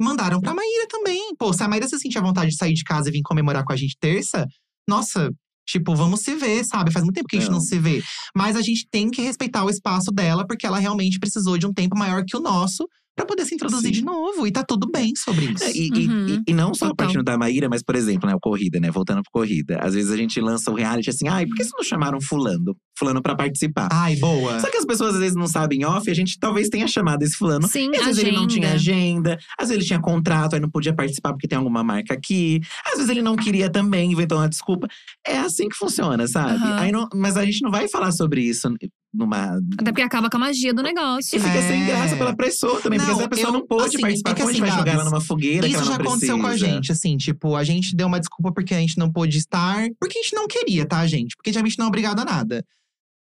Mandaram 0.00 0.40
pra 0.40 0.54
Maíra 0.54 0.86
também. 0.88 1.34
Pô, 1.38 1.52
se 1.52 1.62
a 1.62 1.68
Maíra 1.68 1.86
se 1.88 1.98
sentir 2.00 2.18
à 2.18 2.20
vontade 2.20 2.50
de 2.50 2.56
sair 2.56 2.74
de 2.74 2.82
casa 2.82 3.08
e 3.08 3.12
vir 3.12 3.22
comemorar 3.22 3.64
com 3.64 3.72
a 3.72 3.76
gente 3.76 3.96
terça, 4.00 4.44
nossa, 4.88 5.30
tipo, 5.66 5.94
vamos 5.94 6.20
se 6.20 6.34
ver, 6.36 6.64
sabe? 6.64 6.92
Faz 6.92 7.04
muito 7.04 7.16
tempo 7.16 7.28
que 7.28 7.36
a 7.36 7.40
gente 7.40 7.50
não 7.50 7.58
Não. 7.58 7.64
se 7.64 7.78
vê. 7.78 8.02
Mas 8.34 8.56
a 8.56 8.62
gente 8.62 8.86
tem 8.90 9.10
que 9.10 9.20
respeitar 9.20 9.64
o 9.64 9.70
espaço 9.70 10.12
dela, 10.12 10.46
porque 10.46 10.66
ela 10.66 10.78
realmente 10.78 11.18
precisou 11.18 11.58
de 11.58 11.66
um 11.66 11.72
tempo 11.72 11.98
maior 11.98 12.24
que 12.24 12.36
o 12.36 12.40
nosso 12.40 12.88
pra 13.16 13.24
poder 13.26 13.44
se 13.46 13.54
introduzir 13.54 13.88
Sim. 13.94 14.00
de 14.00 14.04
novo. 14.04 14.46
E 14.46 14.52
tá 14.52 14.62
tudo 14.62 14.88
bem 14.92 15.12
sobre 15.16 15.46
isso. 15.46 15.64
É, 15.64 15.72
E, 15.74 15.90
Uhum. 16.08 16.26
e- 16.46 16.50
e 16.50 16.54
não 16.54 16.74
só 16.74 16.86
Total. 16.90 16.96
partindo 16.96 17.24
da 17.24 17.36
Maíra, 17.38 17.68
mas, 17.68 17.82
por 17.82 17.96
exemplo, 17.96 18.28
né, 18.28 18.34
o 18.34 18.40
Corrida, 18.40 18.78
né? 18.78 18.90
Voltando 18.90 19.22
pro 19.22 19.32
Corrida. 19.32 19.78
Às 19.80 19.94
vezes 19.94 20.10
a 20.10 20.16
gente 20.16 20.40
lança 20.40 20.70
o 20.70 20.74
reality 20.74 21.10
assim, 21.10 21.26
ai, 21.28 21.46
por 21.46 21.56
que 21.56 21.62
vocês 21.64 21.72
não 21.76 21.82
chamaram 21.84 22.20
fulano? 22.20 22.76
Fulano 22.98 23.20
pra 23.22 23.34
participar. 23.34 23.88
Ai, 23.92 24.16
boa. 24.16 24.58
Só 24.60 24.70
que 24.70 24.76
as 24.78 24.84
pessoas 24.86 25.14
às 25.14 25.20
vezes 25.20 25.36
não 25.36 25.46
sabem 25.46 25.84
off, 25.84 26.10
a 26.10 26.14
gente 26.14 26.38
talvez 26.38 26.68
tenha 26.68 26.86
chamado 26.88 27.22
esse 27.22 27.36
fulano. 27.36 27.66
Sim, 27.68 27.90
às 27.96 28.06
vezes 28.06 28.18
ele 28.22 28.32
não 28.32 28.46
tinha 28.46 28.72
agenda. 28.72 29.34
agenda, 29.34 29.38
às 29.58 29.68
vezes 29.68 29.76
ele 29.80 29.84
tinha 29.86 30.00
contrato, 30.00 30.54
aí 30.54 30.60
não 30.60 30.70
podia 30.70 30.94
participar 30.94 31.32
porque 31.32 31.46
tem 31.48 31.58
alguma 31.58 31.82
marca 31.84 32.14
aqui. 32.14 32.60
Às 32.86 32.94
vezes 32.94 33.08
ele 33.10 33.22
não 33.22 33.36
queria 33.36 33.70
também, 33.70 34.12
inventou 34.12 34.38
uma 34.38 34.48
desculpa. 34.48 34.88
É 35.26 35.38
assim 35.38 35.68
que 35.68 35.76
funciona, 35.76 36.26
sabe? 36.26 36.62
Aí 36.78 36.90
não- 36.92 37.08
mas 37.14 37.36
a 37.36 37.44
gente 37.44 37.62
não 37.62 37.70
vai 37.70 37.86
falar 37.88 38.12
sobre 38.12 38.40
isso 38.42 38.66
numa. 39.12 39.58
Até 39.78 39.90
porque 39.92 40.02
acaba 40.02 40.28
com 40.28 40.36
a 40.36 40.40
magia 40.40 40.74
do 40.74 40.82
negócio. 40.82 41.36
E 41.36 41.40
fica 41.40 41.54
É. 41.58 41.68
sem 41.68 41.86
graça 41.86 42.16
pela 42.16 42.36
pessoa 42.36 42.80
também, 42.80 42.98
porque 42.98 43.12
Não, 43.12 43.20
essa 43.20 43.28
pessoa 43.28 43.48
eu- 43.48 43.52
não 43.52 43.66
pôde 43.66 43.84
assim, 43.88 44.00
participar. 44.00 44.30
é 44.30 44.34
que 44.34 44.40
Como 44.40 44.50
a 44.50 44.52
gente 44.52 44.62
assim, 44.62 44.70
vai 44.70 44.78
jogar 44.78 44.92
ela 44.92 45.04
numa 45.04 45.20
fogueira 45.20 45.62
que 45.66 45.72
Isso 45.72 45.82
ela 45.82 45.92
já 45.92 45.98
não 45.98 46.04
aconteceu 46.06 46.38
com 46.38 46.46
a 46.46 46.50
precisa? 46.50 46.70
gente, 46.70 46.92
assim, 46.92 47.16
tipo, 47.16 47.56
a 47.56 47.64
gente 47.64 47.96
deu 47.96 48.06
uma 48.06 48.20
desculpa 48.20 48.52
porque 48.52 48.74
a 48.74 48.78
gente 48.80 48.98
não 48.98 49.10
pôde 49.10 49.38
estar, 49.38 49.86
porque 50.00 50.18
a 50.18 50.22
gente 50.22 50.34
não 50.34 50.46
queria, 50.46 50.86
tá, 50.86 51.06
gente? 51.06 51.34
Porque 51.36 51.50
a 51.50 51.52
gente 51.52 51.78
não 51.78 51.86
é 51.86 51.88
obrigado 51.88 52.20
a 52.20 52.24
nada. 52.24 52.64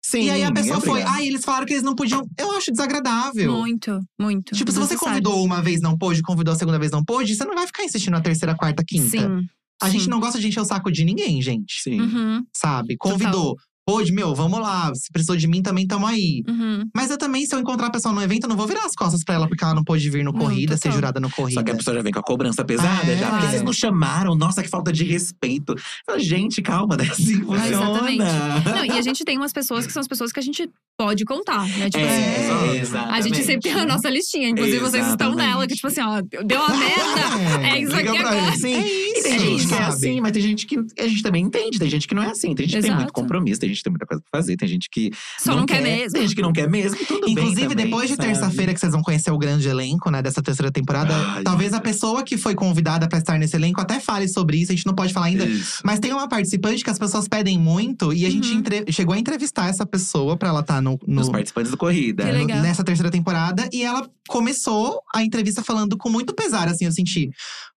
Sim, 0.05 0.27
e 0.27 0.31
aí 0.31 0.45
a 0.45 0.53
pessoa 0.53 0.79
é 0.79 0.81
foi, 0.81 1.03
ai, 1.03 1.27
eles 1.27 1.45
falaram 1.45 1.67
que 1.67 1.73
eles 1.73 1.83
não 1.83 1.95
podiam. 1.95 2.25
Eu 2.39 2.53
acho 2.57 2.71
desagradável. 2.71 3.51
Muito, 3.53 4.01
muito. 4.21 4.55
Tipo, 4.55 4.71
se 4.71 4.79
você 4.79 4.97
convidou 4.97 5.45
uma 5.45 5.61
vez, 5.61 5.81
não 5.81 5.99
pôde, 5.99 6.23
convidou 6.23 6.55
a 6.55 6.57
segunda 6.57 6.79
vez, 6.79 6.93
não 6.93 7.05
pôde, 7.05 7.35
você 7.35 7.45
não 7.45 7.57
vai 7.57 7.67
ficar 7.67 7.83
insistindo 7.85 8.13
na 8.13 8.21
terceira, 8.21 8.55
quarta, 8.55 8.85
quinta. 8.87 9.09
Sim. 9.09 9.47
A 9.83 9.91
gente 9.91 10.05
sim. 10.05 10.11
não 10.11 10.21
gosta 10.21 10.39
de 10.39 10.47
encher 10.47 10.61
o 10.61 10.65
saco 10.65 10.93
de 10.93 11.05
ninguém, 11.05 11.43
gente. 11.43 11.83
Sim. 11.83 12.01
Uhum, 12.01 12.45
Sabe? 12.55 12.97
Convidou. 12.97 13.57
Pôde, 13.87 14.13
meu, 14.13 14.35
vamos 14.35 14.59
lá. 14.61 14.93
Se 14.95 15.11
precisou 15.13 15.37
de 15.37 15.47
mim, 15.47 15.63
também 15.63 15.87
tamo 15.87 16.07
aí. 16.07 16.43
uhum. 16.49 16.83
Mas 16.95 17.09
eu 17.11 17.17
também, 17.17 17.47
se 17.47 17.55
eu 17.55 17.61
encontrar 17.61 17.87
a 17.87 17.91
pessoa 17.91 18.13
no 18.13 18.21
evento, 18.21 18.45
eu 18.45 18.49
não 18.49 18.57
vou 18.57 18.67
virar 18.67 18.85
as 18.85 18.95
costas 18.97 19.23
pra 19.23 19.37
ela 19.37 19.47
porque 19.47 19.63
ela 19.63 19.75
não 19.75 19.85
pôde 19.85 20.11
vir 20.11 20.25
no 20.25 20.33
Não, 20.33 20.41
corrida, 20.41 20.77
ser 20.77 20.91
jurada 20.91 21.21
no 21.21 21.31
corrida. 21.31 21.61
Só 21.61 21.65
que 21.65 21.71
a 21.71 21.75
pessoa 21.77 21.95
já 21.97 22.03
vem 22.03 22.13
com 22.13 22.19
a 22.19 22.23
cobrança 22.23 22.65
pesada, 22.65 23.13
É, 23.13 23.17
já. 23.17 23.27
Por 23.31 23.37
que 23.37 23.41
vocês 23.43 23.51
claro. 23.53 23.65
não 23.67 23.73
chamaram? 23.73 24.35
Nossa, 24.35 24.63
que 24.63 24.69
falta 24.69 24.93
de 24.93 25.05
respeito. 25.05 25.75
Gente, 26.19 26.61
calma, 26.63 26.97
né? 26.97 27.05
Assim 27.11 27.37
funciona. 27.43 27.67
exatamente. 27.69 28.19
Não, 28.65 28.85
e 28.85 28.91
a 28.99 29.03
gente 29.03 29.25
tem 29.25 29.37
umas 29.39 29.53
pessoas 29.53 29.87
que 29.87 29.93
são 29.93 30.01
as 30.01 30.09
pessoas 30.09 30.33
que 30.33 30.41
a 30.41 30.43
gente 30.43 30.69
pode 30.99 31.25
contar, 31.25 31.67
né? 31.79 31.89
Tipo 31.91 31.99
É, 32.05 32.69
assim, 32.71 32.79
exatamente. 32.81 33.15
a 33.19 33.21
gente 33.21 33.45
sempre 33.45 33.71
tem 33.71 33.81
a 33.81 33.87
nossa 33.87 34.09
listinha. 34.11 34.49
Inclusive, 34.49 34.79
vocês 34.79 35.07
estão 35.07 35.29
Exatamente. 35.29 35.49
nela, 35.49 35.67
que 35.67 35.75
tipo 35.75 35.87
assim, 35.87 36.01
ó, 36.01 36.21
deu 36.23 36.59
uma 36.59 36.77
merda. 36.77 37.69
É 37.69 37.81
isso 37.81 37.95
Liga 37.95 38.11
aqui 38.11 38.19
agora. 38.19 38.57
Sim. 38.57 38.75
É 38.75 38.87
isso, 38.89 39.23
tem 39.23 39.39
gente 39.39 39.67
que 39.69 39.75
é 39.75 39.83
assim, 39.83 40.21
mas 40.21 40.33
tem 40.33 40.43
gente 40.43 40.67
que 40.67 40.77
a 40.99 41.07
gente 41.07 41.23
também 41.23 41.45
entende. 41.45 41.79
Tem 41.79 41.89
gente 41.91 42.09
que 42.09 42.15
não 42.15 42.23
é 42.23 42.31
assim. 42.31 42.55
Tem 42.55 42.67
gente 42.67 42.77
que 42.77 42.83
tem 42.83 42.91
Exato. 42.91 42.97
muito 43.03 43.13
compromisso, 43.13 43.61
tem 43.61 43.69
gente 43.69 43.76
que 43.79 43.85
tem 43.85 43.91
muita 43.93 44.07
coisa 44.07 44.23
pra 44.31 44.41
fazer, 44.41 44.57
tem 44.57 44.69
gente 44.69 44.89
que 44.91 45.11
Só 45.39 45.55
não, 45.55 45.67
quer 45.67 45.83
mesmo. 45.83 46.13
Tem 46.13 46.23
gente 46.23 46.35
que 46.35 46.43
não 46.43 46.53
quer 46.53 46.69
mesmo, 46.69 46.97
tudo 47.07 47.21
bem 47.27 47.33
Inclusive, 47.33 47.69
também, 47.69 47.85
depois 47.85 48.09
de 48.09 48.17
terça-feira 48.17 48.73
que 48.75 48.81
vocês 48.81 48.93
vão 48.93 49.03
conhecer 49.03 49.31
o 49.31 49.39
grande 49.39 49.69
elenco, 49.69 50.11
né, 50.11 50.23
dessa 50.23 50.43
terceira 50.43 50.71
temporada, 50.71 51.15
Ai, 51.15 51.43
talvez 51.43 51.73
a 51.73 51.81
pessoa 51.81 52.23
que 52.23 52.37
foi 52.37 52.55
convidada 52.55 53.09
pra 53.09 53.19
estar 53.19 53.39
nesse 53.39 53.57
elenco 53.57 53.81
até 53.81 54.01
fale 54.01 54.29
sobre 54.29 54.59
isso, 54.59 54.73
a 54.73 54.75
gente 54.75 54.87
não 54.87 54.95
pode 54.95 55.13
falar 55.13 55.27
ainda. 55.27 55.45
Isso. 55.45 55.81
Mas 55.85 55.99
tem 56.01 56.13
uma 56.13 56.29
participante 56.29 56.83
que 56.85 56.91
as 56.91 56.99
pessoas 56.99 57.29
pedem 57.29 57.59
muito 57.59 58.13
e 58.13 58.25
a 58.27 58.31
gente 58.31 58.51
Uhum. 58.53 58.59
entre- 58.59 58.85
chegou 58.93 59.15
a 59.15 59.19
entrevistar 59.19 59.69
essa 59.69 59.85
pessoa 59.87 60.37
pra 60.37 60.49
ela 60.49 60.61
estar 60.61 60.81
no, 60.81 60.99
no- 61.07 61.21
Os 61.23 61.29
participantes 61.29 61.71
do 61.71 61.77
Corrida. 61.77 62.25
Que 62.25 62.33
no- 62.33 62.47
nessa 62.63 62.83
terceira 62.85 63.11
temporada 63.11 63.69
e 63.73 63.83
ela 63.83 64.09
começou 64.29 65.01
a 65.15 65.23
entrevista 65.23 65.63
falando 65.63 65.97
com 65.97 66.11
muito 66.11 66.35
pesar, 66.35 66.69
assim, 66.69 66.85
eu 66.85 66.93
senti, 66.93 67.31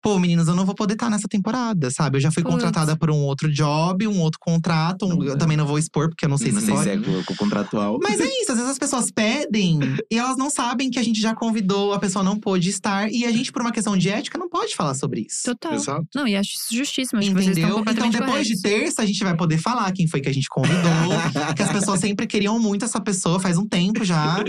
pô, 0.02 0.18
meninos, 0.18 0.48
eu 0.48 0.54
não 0.54 0.64
vou 0.64 0.74
poder 0.74 0.94
estar 0.94 1.10
nessa 1.10 1.28
temporada, 1.28 1.90
sabe? 1.90 2.16
Eu 2.16 2.20
já 2.20 2.30
fui 2.30 2.42
Putz. 2.42 2.54
contratada 2.54 2.96
por 2.96 3.10
um 3.10 3.16
outro 3.18 3.52
job, 3.52 4.06
um 4.06 4.20
outro 4.20 4.38
contrato, 4.40 5.04
um- 5.06 5.08
Não, 5.10 5.24
eu 5.24 5.32
é. 5.34 5.36
também 5.36 5.56
não 5.56 5.66
vou 5.66 5.78
expor 5.88 6.08
porque 6.08 6.24
eu 6.24 6.28
não 6.28 6.38
sei 6.38 6.52
não 6.52 6.60
se 6.60 6.66
sei 6.66 6.74
pode. 6.74 7.04
se 7.04 7.32
é 7.32 7.36
contratual. 7.36 7.98
Mas 8.02 8.20
é 8.20 8.26
isso, 8.26 8.52
às 8.52 8.58
vezes 8.58 8.72
as 8.72 8.78
pessoas 8.78 9.10
pedem 9.10 9.78
e 10.10 10.18
elas 10.18 10.36
não 10.36 10.50
sabem 10.50 10.90
que 10.90 10.98
a 10.98 11.02
gente 11.02 11.20
já 11.20 11.34
convidou, 11.34 11.92
a 11.92 11.98
pessoa 11.98 12.22
não 12.22 12.38
pôde 12.38 12.68
estar. 12.68 13.10
E 13.10 13.24
a 13.24 13.32
gente, 13.32 13.50
por 13.50 13.62
uma 13.62 13.72
questão 13.72 13.96
de 13.96 14.08
ética, 14.08 14.38
não 14.38 14.48
pode 14.48 14.74
falar 14.76 14.94
sobre 14.94 15.22
isso. 15.28 15.42
Total. 15.44 15.74
Exato. 15.74 16.06
Não, 16.14 16.26
e 16.28 16.36
acho 16.36 16.50
isso 16.50 16.76
justíssimo. 16.76 17.18
Acho 17.18 17.28
que 17.28 17.34
vocês 17.34 17.56
estão 17.56 17.78
Entendeu? 17.80 17.92
Então, 17.92 18.10
depois 18.10 18.46
de 18.46 18.54
corretos. 18.60 18.80
terça, 18.80 19.02
a 19.02 19.06
gente 19.06 19.22
vai 19.24 19.36
poder 19.36 19.58
falar 19.58 19.90
quem 19.92 20.06
foi 20.06 20.20
que 20.20 20.28
a 20.28 20.32
gente 20.34 20.48
convidou. 20.48 20.78
que 21.56 21.62
as 21.62 21.72
pessoas 21.72 22.00
sempre 22.00 22.26
queriam 22.26 22.58
muito 22.58 22.84
essa 22.84 23.00
pessoa, 23.00 23.40
faz 23.40 23.56
um 23.56 23.66
tempo 23.66 24.04
já. 24.04 24.42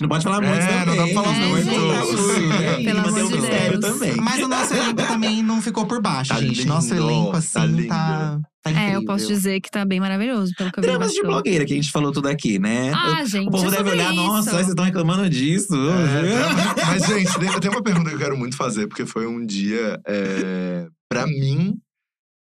Não 0.00 0.08
pode 0.08 0.24
falar 0.24 0.40
muito 0.40 0.54
É, 0.54 0.84
também. 0.84 0.86
não 0.86 0.96
dá 0.96 1.04
pra 1.04 1.14
falar 1.22 1.36
É, 1.42 1.48
muito. 1.48 1.70
Pelo 1.70 2.74
Tem 2.76 2.84
que 2.84 2.92
manter 2.94 3.20
amor 3.20 3.32
de 3.32 3.40
Deus. 3.40 3.80
também. 3.80 4.16
Mas 4.16 4.42
o 4.42 4.48
nosso 4.48 4.74
elenco 4.74 4.94
também 5.06 5.42
não 5.42 5.62
ficou 5.62 5.86
por 5.86 6.00
baixo, 6.00 6.30
Tá 6.34 6.40
gente. 6.40 6.58
lindo, 6.60 6.68
nosso 6.68 6.94
elenco, 6.94 7.32
tá 7.32 7.38
assim, 7.38 7.66
lindo. 7.66 7.88
tá, 7.88 8.40
tá. 8.72 8.80
É, 8.80 8.96
eu 8.96 9.04
posso 9.04 9.26
dizer 9.26 9.60
que 9.60 9.70
tá 9.70 9.84
bem 9.84 10.00
maravilhoso, 10.00 10.52
pelo 10.56 10.72
que 10.72 10.78
eu 10.78 10.82
vi. 10.82 10.88
Dramas 10.88 11.12
de 11.12 11.22
blogueira, 11.22 11.64
que 11.64 11.72
a 11.72 11.76
gente 11.76 11.90
falou 11.90 12.10
tudo 12.10 12.28
aqui, 12.28 12.58
né? 12.58 12.92
Ah, 12.92 13.24
gente, 13.24 13.48
o 13.48 13.50
povo 13.50 13.68
é 13.68 13.70
deve 13.70 13.90
olhar, 13.90 14.12
isso. 14.12 14.22
nossa, 14.22 14.50
vocês 14.50 14.68
estão 14.68 14.84
reclamando 14.84 15.28
disso. 15.28 15.74
É, 15.74 16.84
mas, 16.86 17.06
gente, 17.06 17.38
tem, 17.38 17.60
tem 17.60 17.70
uma 17.70 17.82
pergunta 17.82 18.08
que 18.08 18.16
eu 18.16 18.20
quero 18.20 18.36
muito 18.36 18.56
fazer, 18.56 18.86
porque 18.86 19.06
foi 19.06 19.26
um 19.26 19.44
dia, 19.44 20.00
é, 20.06 20.86
para 21.08 21.26
mim, 21.26 21.74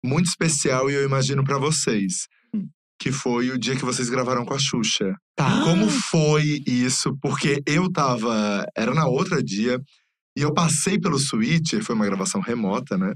muito 0.03 0.27
especial 0.27 0.89
e 0.89 0.93
eu 0.93 1.03
imagino 1.03 1.43
pra 1.43 1.57
vocês. 1.57 2.27
Que 2.99 3.11
foi 3.11 3.51
o 3.51 3.59
dia 3.59 3.75
que 3.75 3.85
vocês 3.85 4.09
gravaram 4.09 4.43
com 4.43 4.55
a 4.55 4.59
Xuxa. 4.59 5.13
Tá. 5.35 5.61
Como 5.63 5.87
foi 5.87 6.63
isso? 6.65 7.15
Porque 7.21 7.61
eu 7.67 7.91
tava. 7.91 8.65
Era 8.75 8.91
na 8.91 9.05
outra 9.05 9.43
dia, 9.43 9.79
e 10.35 10.41
eu 10.41 10.51
passei 10.53 10.99
pelo 10.99 11.19
Switcher, 11.19 11.83
foi 11.83 11.95
uma 11.95 12.05
gravação 12.05 12.41
remota, 12.41 12.97
né? 12.97 13.13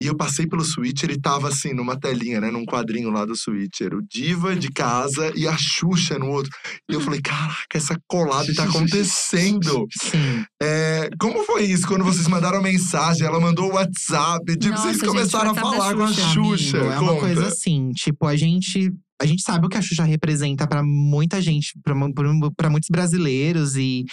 E 0.00 0.06
eu 0.06 0.16
passei 0.16 0.46
pelo 0.46 0.64
Switcher 0.64 1.10
e 1.10 1.20
tava 1.20 1.48
assim, 1.48 1.74
numa 1.74 1.98
telinha, 1.98 2.40
né? 2.40 2.50
Num 2.50 2.64
quadrinho 2.64 3.10
lá 3.10 3.24
do 3.24 3.34
Switcher. 3.34 3.94
O 3.94 4.02
Diva 4.02 4.54
de 4.54 4.68
casa 4.68 5.32
e 5.34 5.46
a 5.46 5.56
Xuxa 5.56 6.18
no 6.18 6.30
outro. 6.30 6.52
E 6.88 6.94
eu 6.94 7.00
falei, 7.00 7.20
caraca, 7.20 7.76
essa 7.76 7.98
collab 8.06 8.52
tá 8.54 8.64
acontecendo. 8.64 9.86
Sim. 10.00 10.44
É, 10.62 11.10
como 11.18 11.44
foi 11.44 11.64
isso 11.64 11.86
quando 11.86 12.04
vocês 12.04 12.28
mandaram 12.28 12.62
mensagem? 12.62 13.26
Ela 13.26 13.40
mandou 13.40 13.70
o 13.70 13.74
WhatsApp, 13.74 14.44
tipo, 14.56 14.70
Nossa, 14.70 14.82
vocês 14.84 14.98
gente, 14.98 15.08
começaram 15.08 15.50
a 15.50 15.52
WhatsApp 15.52 15.70
da 15.70 15.82
falar 15.82 15.94
com 15.96 16.04
a 16.04 16.12
Xuxa. 16.12 16.78
Amigo, 16.78 16.92
é 16.92 16.98
uma 17.00 17.16
coisa 17.16 17.46
assim, 17.48 17.90
tipo, 17.90 18.26
a 18.26 18.36
gente. 18.36 18.92
A 19.20 19.26
gente 19.26 19.42
sabe 19.42 19.66
o 19.66 19.68
que 19.68 19.76
a 19.76 19.82
Xuxa 19.82 20.04
representa 20.04 20.64
pra 20.64 20.80
muita 20.80 21.42
gente, 21.42 21.72
pra 21.82 22.70
muitos 22.70 22.88
brasileiros. 22.88 23.74
E, 23.74 24.04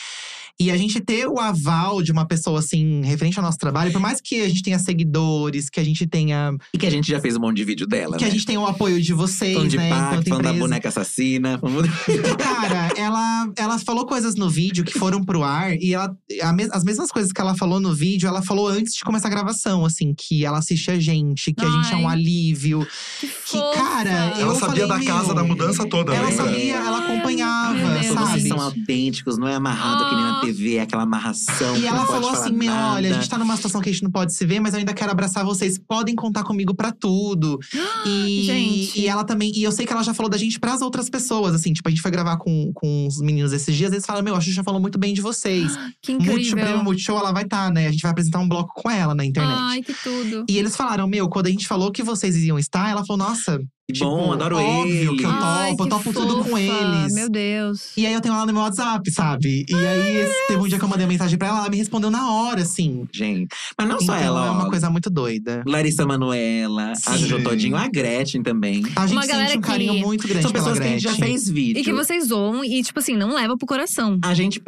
e 0.60 0.72
a 0.72 0.78
gente 0.78 1.00
ter 1.02 1.28
o 1.28 1.40
aval 1.40 2.02
de 2.02 2.12
uma 2.12 2.26
pessoa, 2.26 2.60
assim, 2.60 3.02
referente 3.04 3.38
ao 3.38 3.44
nosso 3.46 3.58
trabalho, 3.58 3.92
por 3.92 4.00
mais 4.00 4.22
que 4.22 4.42
a 4.42 4.48
gente 4.50 4.62
tenha 4.64 4.80
seguidores, 4.80 5.70
que 5.70 5.80
a 5.80 5.84
gente 5.84 6.08
tenha. 6.08 6.56
E 6.74 6.78
que 6.78 6.86
a 6.86 6.90
gente 6.90 7.08
já 7.10 7.20
fez 7.20 7.36
um 7.36 7.40
monte 7.42 7.58
de 7.58 7.64
vídeo 7.66 7.86
dela, 7.88 8.18
Que 8.18 8.24
né? 8.24 8.30
a 8.30 8.34
gente 8.34 8.46
tenha 8.46 8.60
o 8.60 8.66
apoio 8.66 9.02
de 9.02 9.14
vocês, 9.14 9.54
Falando 9.54 9.70
de 9.70 9.78
né? 9.78 9.90
PAC, 9.90 10.30
falando 10.30 10.44
da 10.44 10.54
boneca 10.54 10.90
assassina. 10.90 11.60
Cara, 12.38 12.90
ela, 12.98 13.50
ela 13.58 13.80
falou 13.80 14.06
coisas 14.06 14.36
no 14.36 14.50
vídeo 14.50 14.84
que 14.84 14.98
foram 14.98 15.24
pro 15.24 15.44
ar 15.44 15.76
e 15.76 15.94
ela, 15.94 16.16
a 16.42 16.54
mes- 16.54 16.70
as 16.72 16.84
mesmas 16.84 17.12
coisas 17.12 17.32
que 17.32 17.42
ela 17.42 17.56
falou 17.56 17.80
no 17.80 17.94
vídeo, 17.94 18.28
ela 18.28 18.42
falou 18.42 18.68
antes 18.68 18.94
de 18.96 19.04
começar 19.04 19.28
a 19.28 19.32
gravação, 19.32 19.86
assim, 19.86 20.14
que 20.18 20.46
ela 20.46 20.58
assiste 20.60 20.90
a 20.92 21.00
gente, 21.00 21.54
que 21.54 21.66
a 21.66 21.70
gente 21.70 21.94
é 21.94 21.98
um 21.98 22.08
Ai. 22.08 22.16
alívio. 22.16 22.88
Que, 23.20 23.28
Que, 23.46 23.60
cara, 23.74 24.10
Ela 24.40 24.56
sabia 24.56 24.88
falei, 24.88 25.06
da 25.06 25.12
casa, 25.14 25.26
meu, 25.28 25.36
da 25.36 25.44
mudança 25.44 25.86
toda, 25.88 26.14
Ela 26.16 26.30
lembra? 26.30 26.46
sabia, 26.46 26.76
ela 26.76 26.98
Ai, 27.00 27.04
acompanhava, 27.14 27.74
meu 27.74 27.88
Deus. 27.90 28.06
Vocês 28.08 28.16
sabe? 28.30 28.48
são 28.48 28.62
autênticos, 28.62 29.38
não 29.38 29.48
é 29.48 29.56
amarrado 29.56 30.10
que 30.10 30.16
nem 30.16 30.24
na 30.24 30.38
Ah. 30.38 30.42
TV, 30.46 30.80
aquela 30.80 31.04
amarração. 31.04 31.78
E 31.78 31.86
ela 31.86 32.06
falou 32.06 32.30
assim: 32.30 32.52
meu, 32.52 32.72
olha, 32.72 33.10
a 33.10 33.14
gente 33.14 33.30
tá 33.30 33.38
numa 33.38 33.56
situação 33.56 33.82
que 33.82 33.90
a 33.90 33.92
gente 33.92 34.04
não 34.04 34.12
pode 34.12 34.34
se 34.34 34.46
ver, 34.46 34.60
mas 34.60 34.74
eu 34.74 34.80
ainda 34.80 34.94
quero 34.94 35.12
abraçar 35.12 35.44
vocês. 35.46 35.78
Podem 35.78 36.16
contar 36.16 36.44
comigo 36.44 36.74
pra 36.74 36.92
tudo. 36.92 37.60
E, 38.06 38.44
Gente. 38.44 39.00
e 39.00 39.08
ela 39.08 39.24
também. 39.24 39.52
E 39.56 39.64
eu 39.64 39.72
sei 39.72 39.86
que 39.86 39.92
ela 39.92 40.04
já 40.04 40.14
falou 40.14 40.30
da 40.30 40.38
gente 40.38 40.60
pras 40.60 40.82
outras 40.82 41.10
pessoas, 41.10 41.56
assim. 41.56 41.74
Tipo, 41.74 41.88
a 41.88 41.92
gente 41.92 42.02
foi 42.02 42.12
gravar 42.12 42.38
com, 42.38 42.72
com 42.74 43.08
os 43.08 43.20
meninos 43.20 43.52
esses 43.52 43.76
dias, 43.76 43.92
eles 43.92 44.06
falam: 44.06 44.22
meu, 44.22 44.36
a 44.36 44.42
Xuxa 44.42 44.64
falou 44.64 44.80
muito 44.80 45.00
bem 45.00 45.14
de 45.14 45.22
vocês. 45.22 45.76
Que 46.02 46.12
incrível. 46.12 46.56
prêmio 46.56 46.84
Multishow, 46.84 47.18
ela 47.18 47.32
vai 47.32 47.44
estar, 47.44 47.72
né? 47.72 47.88
A 47.88 47.92
gente 47.92 48.02
vai 48.02 48.12
apresentar 48.12 48.40
um 48.40 48.48
bloco 48.48 48.74
com 48.76 48.90
ela 48.92 49.16
na 49.16 49.26
internet. 49.26 49.58
Ai, 49.58 49.82
que 49.82 49.94
tudo. 49.94 50.46
E 50.48 50.58
eles 50.58 50.76
falaram, 50.76 51.08
meu, 51.08 51.28
quando 51.28 51.48
a 51.48 51.50
gente 51.50 51.68
falou 51.68 51.92
que 51.92 52.04
vocês 52.04 52.36
iam 52.38 52.60
estar, 52.60 52.90
ela 52.90 53.04
falou, 53.04 53.26
nossa, 53.26 53.60
Que 53.88 53.94
tipo, 53.94 54.10
bom, 54.10 54.34
adoro 54.34 54.58
óbvio 54.58 55.12
eles. 55.12 55.20
que 55.20 55.26
eu 55.26 55.30
Ai, 55.30 55.70
topo, 55.70 55.84
eu 55.84 55.86
que 55.86 55.90
topo 55.92 56.14
tudo 56.14 56.44
com 56.44 56.58
eles. 56.58 57.14
Meu 57.14 57.30
Deus. 57.30 57.92
E 57.96 58.08
aí 58.08 58.14
eu 58.14 58.20
tenho 58.20 58.34
ela 58.34 58.44
no 58.48 58.52
meu 58.52 58.64
WhatsApp, 58.64 59.12
sabe? 59.12 59.64
E 59.70 59.76
aí 59.76 60.18
esse- 60.22 60.48
teve 60.48 60.60
um 60.60 60.68
dia 60.68 60.80
que 60.80 60.84
eu 60.84 60.90
mandei 60.90 61.06
mensagem 61.06 61.38
pra 61.38 61.50
ela, 61.50 61.60
ela 61.60 61.70
me 61.70 61.78
respondeu 61.78 62.10
na 62.10 62.32
hora, 62.32 62.64
assim. 62.64 63.08
Gente. 63.14 63.50
Mas 63.78 63.88
não 63.88 63.98
só 64.00 64.16
então 64.16 64.16
ela, 64.16 64.48
é 64.48 64.50
ó. 64.50 64.54
uma 64.54 64.70
coisa 64.72 64.90
muito 64.90 65.08
doida. 65.12 65.64
Larissa 65.68 66.04
Manoela, 66.04 66.94
a. 67.06 67.18
Jojo 67.18 67.44
Todinho, 67.44 67.76
a 67.76 67.88
Gretchen 67.88 68.42
também. 68.42 68.82
A 68.96 69.06
gente 69.06 69.18
Uma 69.18 69.22
sente 69.24 69.58
um 69.60 69.62
carinho 69.62 69.94
que- 69.94 70.02
muito 70.04 70.28
grande 70.28 70.42
São 70.42 70.52
pela 70.52 70.64
pessoas 70.64 70.80
que 70.80 70.86
a 70.88 70.90
gente 70.92 71.04
já 71.04 71.14
fez 71.14 71.48
vídeo. 71.48 71.80
E 71.80 71.84
que 71.84 71.94
vocês 71.94 72.26
zoam 72.30 72.66
e, 72.66 72.82
tipo 72.82 72.98
assim, 72.98 73.16
não 73.16 73.36
leva 73.36 73.56
pro 73.56 73.68
coração. 73.68 74.18
A 74.24 74.34
gente, 74.34 74.60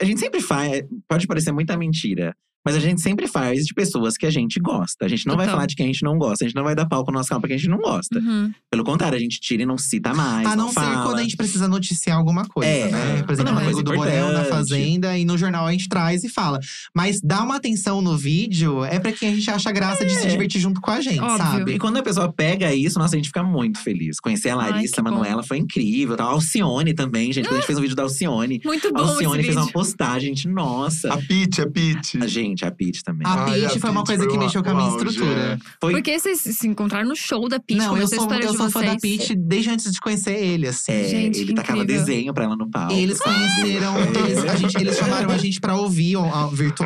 a 0.00 0.04
gente 0.04 0.18
sempre 0.18 0.40
faz. 0.40 0.82
Pode 1.08 1.28
parecer 1.28 1.52
muita 1.52 1.76
mentira. 1.76 2.34
Mas 2.64 2.76
a 2.76 2.80
gente 2.80 3.00
sempre 3.00 3.26
faz 3.28 3.64
de 3.66 3.74
pessoas 3.74 4.16
que 4.16 4.24
a 4.26 4.30
gente 4.30 4.58
gosta. 4.60 5.04
A 5.04 5.08
gente 5.08 5.26
não 5.26 5.36
vai 5.36 5.44
Total. 5.46 5.56
falar 5.56 5.66
de 5.66 5.76
quem 5.76 5.84
a 5.84 5.92
gente 5.92 6.02
não 6.02 6.16
gosta. 6.18 6.44
A 6.44 6.48
gente 6.48 6.56
não 6.56 6.64
vai 6.64 6.74
dar 6.74 6.86
palco 6.86 7.10
no 7.10 7.18
nosso 7.18 7.28
canal 7.28 7.40
pra 7.40 7.48
quem 7.48 7.56
a 7.56 7.58
gente 7.58 7.68
não 7.70 7.78
gosta. 7.78 8.18
Uhum. 8.18 8.50
Pelo 8.70 8.84
contrário, 8.84 9.16
a 9.16 9.20
gente 9.20 9.38
tira 9.40 9.62
e 9.62 9.66
não 9.66 9.76
cita 9.76 10.14
mais. 10.14 10.46
A 10.46 10.56
não, 10.56 10.68
ser 10.68 10.74
fala. 10.74 11.02
quando 11.04 11.18
a 11.18 11.22
gente 11.22 11.36
precisa 11.36 11.68
noticiar 11.68 12.16
alguma 12.16 12.46
coisa, 12.46 12.70
É, 12.70 12.90
né? 12.90 13.22
Por 13.22 13.32
exemplo, 13.32 13.50
é 13.50 13.52
uma 13.52 13.60
no 13.60 13.66
coisa 13.66 13.82
do 13.82 13.92
Borel, 13.94 14.32
na. 14.32 14.44
Fazenda 14.44 15.18
e 15.18 15.24
no 15.24 15.36
jornal 15.36 15.66
a 15.66 15.72
gente 15.72 15.88
traz 15.88 16.22
e 16.24 16.28
fala. 16.28 16.58
Mas 16.94 17.20
dar 17.20 17.42
uma 17.42 17.56
atenção 17.56 18.00
no 18.00 18.16
vídeo 18.16 18.84
é 18.84 18.98
pra 19.00 19.10
quem 19.12 19.30
a 19.30 19.34
gente 19.34 19.50
acha 19.50 19.70
graça 19.72 20.04
de 20.04 20.12
se 20.14 20.26
É. 20.26 20.30
divertir 20.30 20.60
junto 20.60 20.80
com 20.80 20.90
a 20.90 21.00
gente, 21.00 21.18
Óbvio. 21.20 21.38
sabe? 21.38 21.72
E 21.74 21.78
quando 21.78 21.96
a 21.96 22.02
pessoa 22.02 22.32
pega 22.32 22.72
isso, 22.74 22.98
nossa, 22.98 23.14
a 23.14 23.18
gente 23.18 23.26
fica 23.28 23.42
muito 23.42 23.78
feliz. 23.80 24.20
Conhecer 24.20 24.50
a 24.50 24.56
Ai, 24.56 24.70
Larissa 24.70 24.96
que 24.96 25.02
bom. 25.02 25.10
Manoela 25.10 25.42
foi 25.42 25.58
incrível. 25.58 26.16
Tal. 26.16 26.28
A 26.28 26.32
Alcione 26.32 26.94
também, 26.94 27.32
gente. 27.32 27.46
Quando 27.46 27.54
a 27.56 27.60
gente 27.60 27.66
fez 27.66 27.78
um 27.78 27.82
vídeo 27.82 27.96
da 27.96 28.04
Alcione. 28.04 28.60
Muito 28.64 28.88
A 28.88 28.92
bom 28.92 29.02
esse 29.04 29.12
Alcione 29.14 29.42
fez 29.42 29.54
uma 29.56 29.62
vídeo. 29.62 29.72
postagem, 29.74 30.28
gente, 30.34 30.48
nossa. 30.48 31.12
A 31.12 31.16
Pete, 31.18 31.60
a 31.60 31.68
Pete. 31.70 32.18
A 32.22 32.26
gente, 32.54 32.64
a 32.64 32.70
Pete 32.70 33.02
também. 33.02 33.26
A 33.26 33.44
Ai, 33.44 33.60
Pitty 33.62 33.80
foi 33.80 33.90
uma 33.90 34.04
coisa 34.04 34.26
que 34.26 34.38
mexeu 34.38 34.62
com 34.62 34.70
a 34.70 34.74
minha 34.74 34.88
estrutura. 34.88 35.40
é. 35.40 35.58
Foi 35.80 35.92
Porque 35.92 36.18
vocês 36.18 36.40
se 36.40 36.66
encontraram 36.66 37.08
no 37.08 37.16
show 37.16 37.48
da 37.48 37.58
Peach, 37.60 37.78
Não, 37.78 37.96
eu 37.96 38.06
sou, 38.08 38.32
eu 38.34 38.54
sou 38.54 38.70
fã 38.70 38.84
da. 38.84 38.96
Pitty 38.96 39.34
desde 39.36 39.70
antes 39.70 39.92
de 39.92 40.00
conhecer 40.00 40.34
ele, 40.36 40.68
assim. 40.68 40.92
É, 40.92 41.08
Gente, 41.08 41.40
ele 41.40 41.46
que 41.48 41.54
tacava 41.54 41.82
incrível. 41.82 42.04
desenho 42.04 42.32
pra 42.34 42.44
ela 42.44 42.56
no 42.56 42.70
palco. 42.70 42.92
Eles 42.94 43.20
conheceram, 43.20 43.94
eles, 43.98 44.44
a 44.44 44.56
gente- 44.56 44.76
eles 44.76 44.96
chamaram 44.96 45.30
a 45.30 45.38
gente 45.38 45.60
pra 45.60 45.76
ouvir 45.76 46.16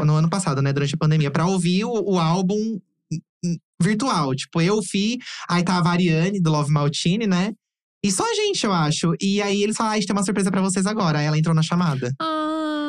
no 0.04 0.14
ano 0.14 0.28
passado, 0.28 0.60
né, 0.62 0.72
durante 0.72 0.94
a 0.94 0.98
pandemia, 0.98 1.30
pra 1.30 1.46
ouvir 1.46 1.84
o, 1.84 1.90
o 2.14 2.18
álbum 2.18 2.78
hum, 3.44 3.56
virtual. 3.80 4.34
Tipo, 4.34 4.60
eu, 4.60 4.82
Fi, 4.82 5.18
aí 5.48 5.62
tava 5.62 5.88
a 5.88 5.92
Ariane 5.92 6.40
do 6.40 6.50
Love 6.50 6.70
Maltini, 6.70 7.26
né? 7.26 7.52
E 8.04 8.12
só 8.12 8.22
a 8.24 8.34
gente, 8.34 8.64
eu 8.64 8.72
acho. 8.72 9.12
E 9.20 9.42
aí 9.42 9.62
eles 9.62 9.76
falaram: 9.76 9.92
ah, 9.92 9.96
a 9.96 9.98
gente 9.98 10.06
tem 10.06 10.16
uma 10.16 10.24
surpresa 10.24 10.50
pra 10.50 10.60
vocês 10.60 10.86
agora. 10.86 11.18
Aí 11.18 11.26
ela 11.26 11.36
entrou 11.36 11.54
na 11.54 11.62
chamada. 11.62 12.12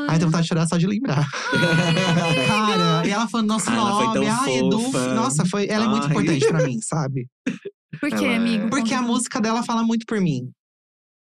Ai, 0.09 0.15
Aí 0.15 0.19
tenho 0.19 0.29
vontade 0.29 0.43
de 0.43 0.47
chorar 0.49 0.67
só 0.67 0.77
de 0.77 0.87
lembrar. 0.87 1.25
Cara, 2.47 3.05
e 3.07 3.09
ela 3.11 3.27
falando 3.27 3.47
nosso 3.47 3.69
Ah, 3.69 3.75
nome. 3.75 4.13
tão 4.13 4.27
Ai, 4.27 4.57
Edu. 4.57 4.91
Nossa, 5.15 5.45
foi, 5.45 5.67
ela 5.67 5.85
é 5.85 5.87
muito 5.87 6.05
Ai. 6.05 6.09
importante 6.11 6.47
pra 6.47 6.65
mim, 6.65 6.77
sabe? 6.81 7.27
Por 7.99 8.09
quê, 8.09 8.15
Ela 8.15 8.27
é- 8.27 8.35
amigo? 8.37 8.69
Porque 8.69 8.93
a 8.93 9.01
música 9.01 9.39
dela 9.41 9.63
fala 9.63 9.83
muito 9.83 10.05
por 10.05 10.19
mim. 10.21 10.49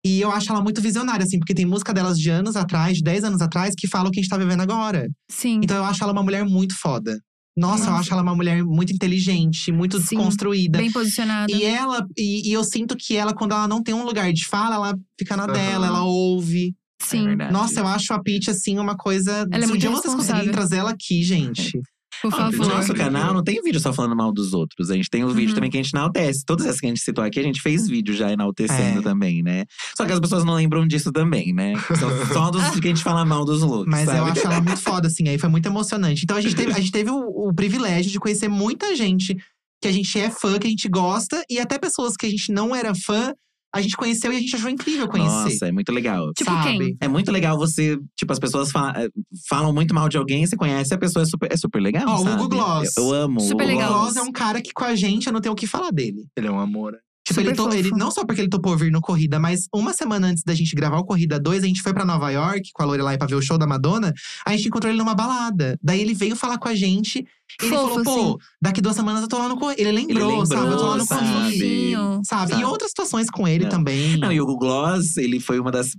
E 0.04 0.20
eu 0.20 0.30
acho 0.30 0.50
ela 0.52 0.62
muito 0.62 0.80
visionária, 0.80 1.24
assim, 1.24 1.38
porque 1.38 1.54
tem 1.54 1.66
música 1.66 1.92
delas 1.92 2.18
de 2.18 2.30
anos 2.30 2.56
atrás, 2.56 2.98
de 2.98 3.02
10 3.02 3.24
anos 3.24 3.42
atrás, 3.42 3.74
que 3.76 3.88
fala 3.88 4.08
o 4.08 4.12
que 4.12 4.20
a 4.20 4.22
gente 4.22 4.30
tá 4.30 4.36
vivendo 4.38 4.60
agora. 4.60 5.08
Sim. 5.30 5.60
Então 5.62 5.76
eu 5.76 5.84
acho 5.84 6.02
ela 6.02 6.12
uma 6.12 6.22
mulher 6.22 6.44
muito 6.44 6.74
foda. 6.78 7.18
Nossa, 7.56 7.84
eu 7.86 7.90
Nossa. 7.90 8.02
acho 8.02 8.12
ela 8.12 8.22
uma 8.22 8.36
mulher 8.36 8.62
muito 8.62 8.92
inteligente, 8.92 9.72
muito 9.72 9.98
Sim, 9.98 10.16
desconstruída. 10.16 10.78
Bem 10.78 10.92
posicionada. 10.92 11.50
E 11.52 11.64
ela, 11.64 12.06
e, 12.16 12.48
e 12.48 12.52
eu 12.52 12.62
sinto 12.62 12.96
que 12.96 13.16
ela, 13.16 13.34
quando 13.34 13.50
ela 13.52 13.66
não 13.66 13.82
tem 13.82 13.92
um 13.92 14.04
lugar 14.04 14.32
de 14.32 14.46
fala, 14.46 14.76
ela 14.76 14.98
fica 15.18 15.36
na 15.36 15.42
Aham. 15.44 15.52
dela, 15.52 15.86
ela 15.88 16.04
ouve. 16.04 16.72
Sim. 17.00 17.28
É. 17.38 17.50
Nossa, 17.50 17.80
eu 17.80 17.86
acho 17.86 18.12
a 18.12 18.22
Peach, 18.22 18.50
assim, 18.50 18.78
uma 18.78 18.96
coisa. 18.96 19.46
Ela 19.52 19.56
é 19.56 19.60
Se 19.60 19.66
um 19.66 19.68
muito 19.70 19.80
dia 19.80 19.90
vocês 19.90 20.14
conseguirem 20.14 20.50
trazer 20.50 20.76
ela 20.78 20.90
aqui, 20.90 21.22
gente. 21.22 21.80
Por 22.20 22.34
Ah, 22.34 22.36
favor. 22.36 22.66
No 22.66 22.68
nosso 22.74 22.92
canal 22.94 23.32
não 23.32 23.44
tem 23.44 23.62
vídeo 23.62 23.78
só 23.78 23.92
falando 23.92 24.16
mal 24.16 24.32
dos 24.32 24.52
outros. 24.52 24.90
A 24.90 24.94
gente 24.96 25.08
tem 25.08 25.24
um 25.24 25.28
vídeo 25.28 25.50
Uhum. 25.50 25.54
também 25.54 25.70
que 25.70 25.78
a 25.78 25.82
gente 25.82 25.92
enaltece. 25.94 26.42
Todas 26.44 26.66
essas 26.66 26.80
que 26.80 26.86
a 26.86 26.88
gente 26.88 27.00
citou 27.00 27.22
aqui, 27.22 27.38
a 27.38 27.42
gente 27.44 27.60
fez 27.62 27.86
vídeo 27.86 28.12
já 28.12 28.32
enaltecendo 28.32 28.98
É. 28.98 29.02
também, 29.02 29.40
né? 29.40 29.64
Só 29.96 30.04
que 30.04 30.10
as 30.10 30.18
pessoas 30.18 30.44
não 30.44 30.54
lembram 30.54 30.84
disso 30.84 31.12
também, 31.12 31.52
né? 31.54 31.74
Só, 31.96 32.32
só 32.34 32.50
dos 32.50 32.80
que 32.80 32.88
a 32.88 32.90
gente 32.90 33.04
fala 33.04 33.24
mal 33.24 33.44
dos 33.44 33.62
looks. 33.62 33.86
Mas 33.88 34.06
sabe? 34.06 34.18
eu 34.18 34.24
acho 34.24 34.40
ela 34.46 34.60
muito 34.60 34.80
foda, 34.80 35.06
assim. 35.06 35.28
Aí 35.28 35.38
foi 35.38 35.48
muito 35.48 35.66
emocionante. 35.66 36.24
Então 36.24 36.36
a 36.36 36.40
gente 36.40 36.56
teve, 36.56 36.72
a 36.72 36.80
gente 36.80 36.90
teve 36.90 37.08
o, 37.10 37.20
o 37.48 37.54
privilégio 37.54 38.10
de 38.10 38.18
conhecer 38.18 38.48
muita 38.48 38.96
gente 38.96 39.36
que 39.80 39.86
a 39.86 39.92
gente 39.92 40.18
é 40.18 40.28
fã, 40.28 40.58
que 40.58 40.66
a 40.66 40.70
gente 40.70 40.88
gosta, 40.88 41.40
e 41.48 41.60
até 41.60 41.78
pessoas 41.78 42.16
que 42.16 42.26
a 42.26 42.28
gente 42.30 42.50
não 42.50 42.74
era 42.74 42.92
fã, 42.96 43.32
a 43.74 43.80
gente 43.80 43.96
conheceu 43.96 44.32
e 44.32 44.36
a 44.36 44.40
gente 44.40 44.54
achou 44.56 44.70
incrível 44.70 45.08
conhecer. 45.08 45.30
Nossa, 45.52 45.66
é 45.66 45.72
muito 45.72 45.92
legal. 45.92 46.32
Tipo 46.32 46.50
sabe? 46.50 46.78
quem? 46.78 46.96
É 47.00 47.08
muito 47.08 47.30
legal 47.30 47.56
você, 47.58 47.98
tipo, 48.16 48.32
as 48.32 48.38
pessoas 48.38 48.70
fala- 48.70 48.94
eh, 48.96 49.08
falam 49.48 49.72
muito 49.72 49.94
mal 49.94 50.08
de 50.08 50.16
alguém, 50.16 50.46
você 50.46 50.56
conhece, 50.56 50.92
a 50.94 50.98
pessoa 50.98 51.22
é 51.22 51.26
super, 51.26 51.52
é 51.52 51.56
super 51.56 51.80
legal. 51.80 52.04
Ó, 52.08 52.14
o 52.20 52.24
sabe? 52.24 52.42
Hugo 52.42 52.48
Gloss. 52.48 52.96
Eu, 52.96 53.04
eu 53.04 53.12
amo. 53.12 53.40
Super 53.40 53.64
o 53.64 53.66
Hugo 53.66 53.76
legal. 53.76 53.90
O 53.90 53.92
Gloss. 53.94 54.12
Gloss 54.14 54.26
é 54.26 54.28
um 54.28 54.32
cara 54.32 54.62
que 54.62 54.72
com 54.72 54.84
a 54.84 54.94
gente 54.94 55.26
eu 55.26 55.32
não 55.32 55.40
tenho 55.40 55.52
o 55.52 55.56
que 55.56 55.66
falar 55.66 55.90
dele. 55.90 56.26
Ele 56.36 56.46
é 56.46 56.50
um 56.50 56.58
amor. 56.58 56.94
Tipo, 57.28 57.40
ele, 57.40 57.52
to- 57.54 57.72
ele 57.72 57.90
não 57.90 58.10
só 58.10 58.24
porque 58.24 58.40
ele 58.40 58.48
topou 58.48 58.76
vir 58.76 58.90
no 58.90 59.00
Corrida, 59.00 59.38
mas 59.38 59.66
uma 59.74 59.92
semana 59.92 60.26
antes 60.28 60.42
da 60.42 60.54
gente 60.54 60.74
gravar 60.74 60.98
o 60.98 61.04
Corrida 61.04 61.38
2, 61.38 61.62
a 61.62 61.66
gente 61.66 61.82
foi 61.82 61.92
pra 61.92 62.04
Nova 62.04 62.30
York 62.30 62.70
com 62.72 62.82
a 62.82 62.86
Lorelai 62.86 63.16
pra 63.18 63.26
ver 63.26 63.34
o 63.34 63.42
show 63.42 63.58
da 63.58 63.66
Madonna. 63.66 64.12
A 64.46 64.50
gente 64.56 64.68
encontrou 64.68 64.90
ele 64.90 64.98
numa 64.98 65.14
balada. 65.14 65.78
Daí 65.82 66.00
ele 66.00 66.14
veio 66.14 66.34
falar 66.34 66.58
com 66.58 66.68
a 66.68 66.74
gente. 66.74 67.24
Ele 67.62 67.70
Fofo, 67.74 68.04
falou, 68.04 68.34
pô, 68.36 68.40
daqui 68.60 68.80
duas 68.80 68.94
semanas 68.96 69.22
eu 69.22 69.28
tô 69.28 69.38
lá 69.38 69.48
no 69.48 69.58
Corrida. 69.58 69.80
Ele 69.80 69.92
lembrou, 69.92 70.28
lembrou, 70.28 70.46
sabe? 70.46 70.70
Eu 70.72 70.76
tô 70.76 70.86
lá 70.86 70.96
no 70.96 71.04
sabe? 71.04 71.32
Corrida. 71.32 72.20
Sabe? 72.24 72.50
Sabe? 72.50 72.60
E 72.62 72.64
outras 72.64 72.90
situações 72.90 73.30
com 73.30 73.46
ele 73.46 73.64
Não. 73.64 73.70
também. 73.70 74.16
Não, 74.18 74.32
e 74.32 74.40
o 74.40 74.46
Gloss, 74.56 75.16
ele 75.16 75.40
foi 75.40 75.58
uma 75.58 75.70
das. 75.70 75.96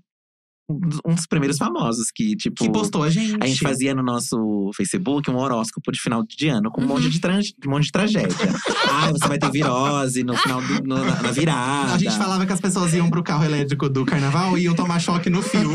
Um 0.70 1.14
dos- 1.16 1.26
primeiros 1.28 1.58
famosos 1.58 2.12
que, 2.14 2.36
tipo. 2.36 2.64
que 2.64 2.72
postou 2.72 3.04
a 3.04 3.10
gente. 3.10 3.38
A 3.42 3.48
gente 3.48 3.60
fazia 3.62 3.94
no 3.96 4.04
nosso 4.04 4.70
Facebook 4.76 5.30
um 5.30 5.38
horóscopo 5.38 5.92
de 5.92 6.00
final 6.00 6.24
de 6.24 6.48
ano 6.48 6.70
com 6.72 6.82
um, 6.82 6.84
Uhum. 6.86 6.90
monte, 6.96 7.10
de 7.10 7.20
tran- 7.20 7.40
um 7.66 7.70
monte 7.72 7.86
de 7.86 7.92
tragédia. 7.92 8.28
ah, 8.90 9.12
você 9.12 9.28
vai 9.28 9.38
ter 9.38 9.52
virose 9.52 10.24
no 10.24 10.36
final 10.38 10.62
do, 10.62 10.84
no- 10.88 11.04
na, 11.06 11.32
virada. 11.32 11.94
A 11.94 11.98
gente 11.98 12.18
falava 12.18 12.46
que 12.46 12.54
as 12.54 12.60
pessoas 12.60 12.94
iam 12.94 13.10
pro 13.10 13.24
carro 13.24 13.44
elétrico 13.46 13.90
do 13.90 14.06
carnaval 14.06 14.58
e 14.58 14.64
iam 14.64 14.76
tomar 14.76 15.00
choque 15.00 15.30
no 15.30 15.42
fio. 15.42 15.72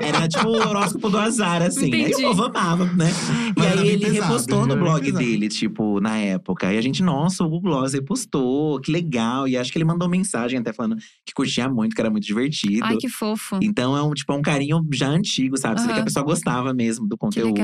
Era 0.00 0.28
tipo 0.28 0.48
o 0.48 0.56
horóscopo 0.56 1.08
do 1.10 1.18
azar, 1.18 1.62
assim. 1.62 1.90
Né? 1.90 1.98
E 1.98 2.00
Entendi. 2.02 2.24
o 2.24 2.28
povo 2.28 2.44
amava, 2.44 2.84
né? 2.86 3.10
Mas 3.56 3.66
e 3.66 3.78
aí 3.78 3.88
ele 3.88 4.04
pesado, 4.06 4.22
repostou 4.22 4.60
no 4.66 4.74
bem 4.74 4.78
blog 4.84 5.00
pesado. 5.04 5.18
dele, 5.24 5.48
tipo, 5.48 6.00
na 6.00 6.18
época. 6.18 6.72
E 6.72 6.78
a 6.78 6.80
gente, 6.82 7.02
nossa, 7.02 7.44
o 7.44 7.48
Google 7.48 7.82
repostou, 7.86 8.80
que 8.80 8.90
legal. 8.90 9.46
E 9.48 9.56
acho 9.56 9.70
que 9.72 9.78
ele 9.78 9.84
mandou 9.84 10.08
mensagem 10.08 10.58
até 10.58 10.72
falando 10.72 10.96
que 11.24 11.32
curtia 11.34 11.68
muito, 11.68 11.94
que 11.94 12.00
era 12.00 12.10
muito 12.10 12.24
divertido. 12.26 12.84
Ai, 12.84 12.96
que 12.96 13.08
fofo. 13.08 13.58
Então 13.62 13.91
é 13.96 14.02
um, 14.02 14.12
tipo, 14.12 14.32
é 14.32 14.36
um 14.36 14.42
carinho 14.42 14.80
já 14.92 15.08
antigo, 15.08 15.56
sabe? 15.56 15.80
Você 15.80 15.86
vê 15.86 15.94
que 15.94 16.00
a 16.00 16.04
pessoa 16.04 16.24
gostava 16.24 16.72
mesmo 16.74 17.06
do 17.06 17.16
conteúdo. 17.16 17.60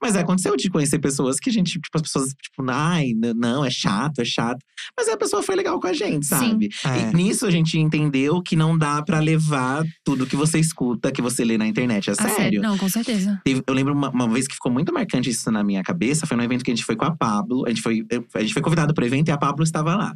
Mas 0.00 0.14
é, 0.16 0.20
aconteceu 0.20 0.56
de 0.56 0.68
conhecer 0.70 0.98
pessoas 0.98 1.38
que 1.38 1.50
a 1.50 1.52
gente, 1.52 1.72
tipo, 1.72 1.88
as 1.94 2.02
pessoas, 2.02 2.28
tipo, 2.30 2.64
ai, 2.70 3.12
não, 3.36 3.64
é 3.64 3.70
chato, 3.70 4.20
é 4.20 4.24
chato. 4.24 4.58
Mas 4.96 5.08
aí 5.08 5.14
a 5.14 5.16
pessoa 5.16 5.42
foi 5.42 5.54
legal 5.56 5.78
com 5.80 5.86
a 5.86 5.92
gente, 5.92 6.26
Sim. 6.26 6.36
sabe? 6.36 6.68
É. 6.84 7.10
E 7.10 7.14
nisso 7.14 7.46
a 7.46 7.50
gente 7.50 7.78
entendeu 7.78 8.42
que 8.42 8.56
não 8.56 8.76
dá 8.76 9.02
pra 9.02 9.18
levar 9.20 9.84
tudo 10.04 10.26
que 10.26 10.36
você 10.36 10.58
escuta, 10.58 11.10
que 11.12 11.22
você 11.22 11.44
lê 11.44 11.56
na 11.58 11.66
internet 11.66 12.10
a 12.10 12.14
Ah, 12.18 12.28
sério. 12.28 12.60
Não, 12.62 12.76
com 12.78 12.88
certeza. 12.88 13.40
Teve- 13.44 13.62
eu 13.66 13.74
lembro 13.74 13.92
uma, 13.92 14.10
uma 14.10 14.28
vez 14.28 14.46
que 14.48 14.54
ficou 14.54 14.70
muito 14.72 14.92
marcante 14.92 15.30
isso 15.30 15.50
na 15.50 15.62
minha 15.62 15.82
cabeça. 15.82 16.26
Foi 16.26 16.36
num 16.36 16.42
evento 16.42 16.64
que 16.64 16.70
a 16.70 16.74
gente 16.74 16.84
foi 16.84 16.96
com 16.96 17.04
a 17.04 17.14
Pablo. 17.16 17.64
A 17.66 17.68
gente 17.68 17.82
foi, 17.82 18.04
a 18.34 18.40
gente 18.40 18.52
foi 18.52 18.62
convidado 18.62 18.92
pro 18.94 19.04
evento 19.04 19.28
e 19.28 19.32
a 19.32 19.38
Pablo 19.38 19.62
estava 19.64 19.94
lá. 19.94 20.14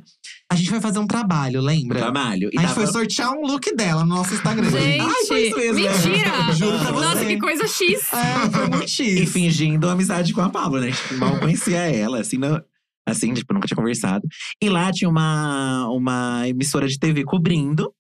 A 0.51 0.55
gente 0.55 0.70
foi 0.70 0.81
fazer 0.81 0.98
um 1.01 1.06
trabalho, 1.06 1.60
lembra? 1.60 1.98
trabalho. 1.98 2.48
E 2.52 2.59
A 2.59 2.60
gente 2.60 2.68
tava- 2.70 2.74
foi 2.74 2.86
sortear 2.86 3.32
um 3.32 3.43
look 3.47 3.74
dela 3.74 4.05
no 4.05 4.14
nosso 4.14 4.32
Instagram. 4.32 4.70
Gente, 4.70 5.01
Ai, 5.01 5.27
foi 5.27 5.47
isso 5.48 5.56
mesmo, 5.56 5.74
mentira! 5.81 6.31
Juro 6.55 6.78
pra 6.78 6.93
Nossa, 6.93 7.24
que 7.24 7.36
coisa 7.39 7.66
X. 7.66 8.12
É, 8.12 8.51
foi 8.51 8.68
muito 8.68 8.85
E 8.85 8.89
X. 8.89 9.32
fingindo 9.32 9.89
amizade 9.89 10.32
com 10.32 10.40
a 10.40 10.48
Pablo, 10.48 10.78
né? 10.81 10.93
Tipo, 10.93 11.14
mal 11.18 11.39
conhecia 11.40 11.78
ela, 11.78 12.20
assim, 12.20 12.39
não, 12.39 12.62
assim, 13.09 13.35
tipo, 13.35 13.52
nunca 13.52 13.66
tinha 13.66 13.77
conversado. 13.77 14.27
E 14.62 14.68
lá 14.68 14.93
tinha 14.93 15.10
uma, 15.10 15.89
uma 15.90 16.48
emissora 16.48 16.86
de 16.86 16.97
TV 16.98 17.24
cobrindo. 17.24 17.93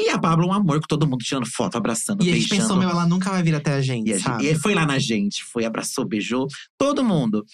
E 0.00 0.08
a 0.08 0.18
Pablo, 0.18 0.48
um 0.48 0.52
amor, 0.52 0.80
com 0.80 0.88
todo 0.88 1.06
mundo 1.06 1.20
tirando 1.22 1.46
foto, 1.46 1.76
abraçando, 1.78 2.24
E 2.24 2.28
a 2.28 2.34
gente 2.34 2.48
beijando. 2.48 2.60
pensou, 2.62 2.76
meu, 2.76 2.90
ela 2.90 3.06
nunca 3.06 3.30
vai 3.30 3.40
vir 3.44 3.54
até 3.54 3.74
a 3.74 3.80
gente, 3.80 4.08
E, 4.08 4.14
a 4.14 4.16
gente- 4.16 4.24
sabe? 4.26 4.50
e 4.50 4.54
foi 4.56 4.74
lá 4.74 4.84
na 4.84 4.98
gente, 4.98 5.44
foi, 5.44 5.64
abraçou, 5.64 6.04
beijou, 6.04 6.48
todo 6.76 7.04
mundo. 7.04 7.44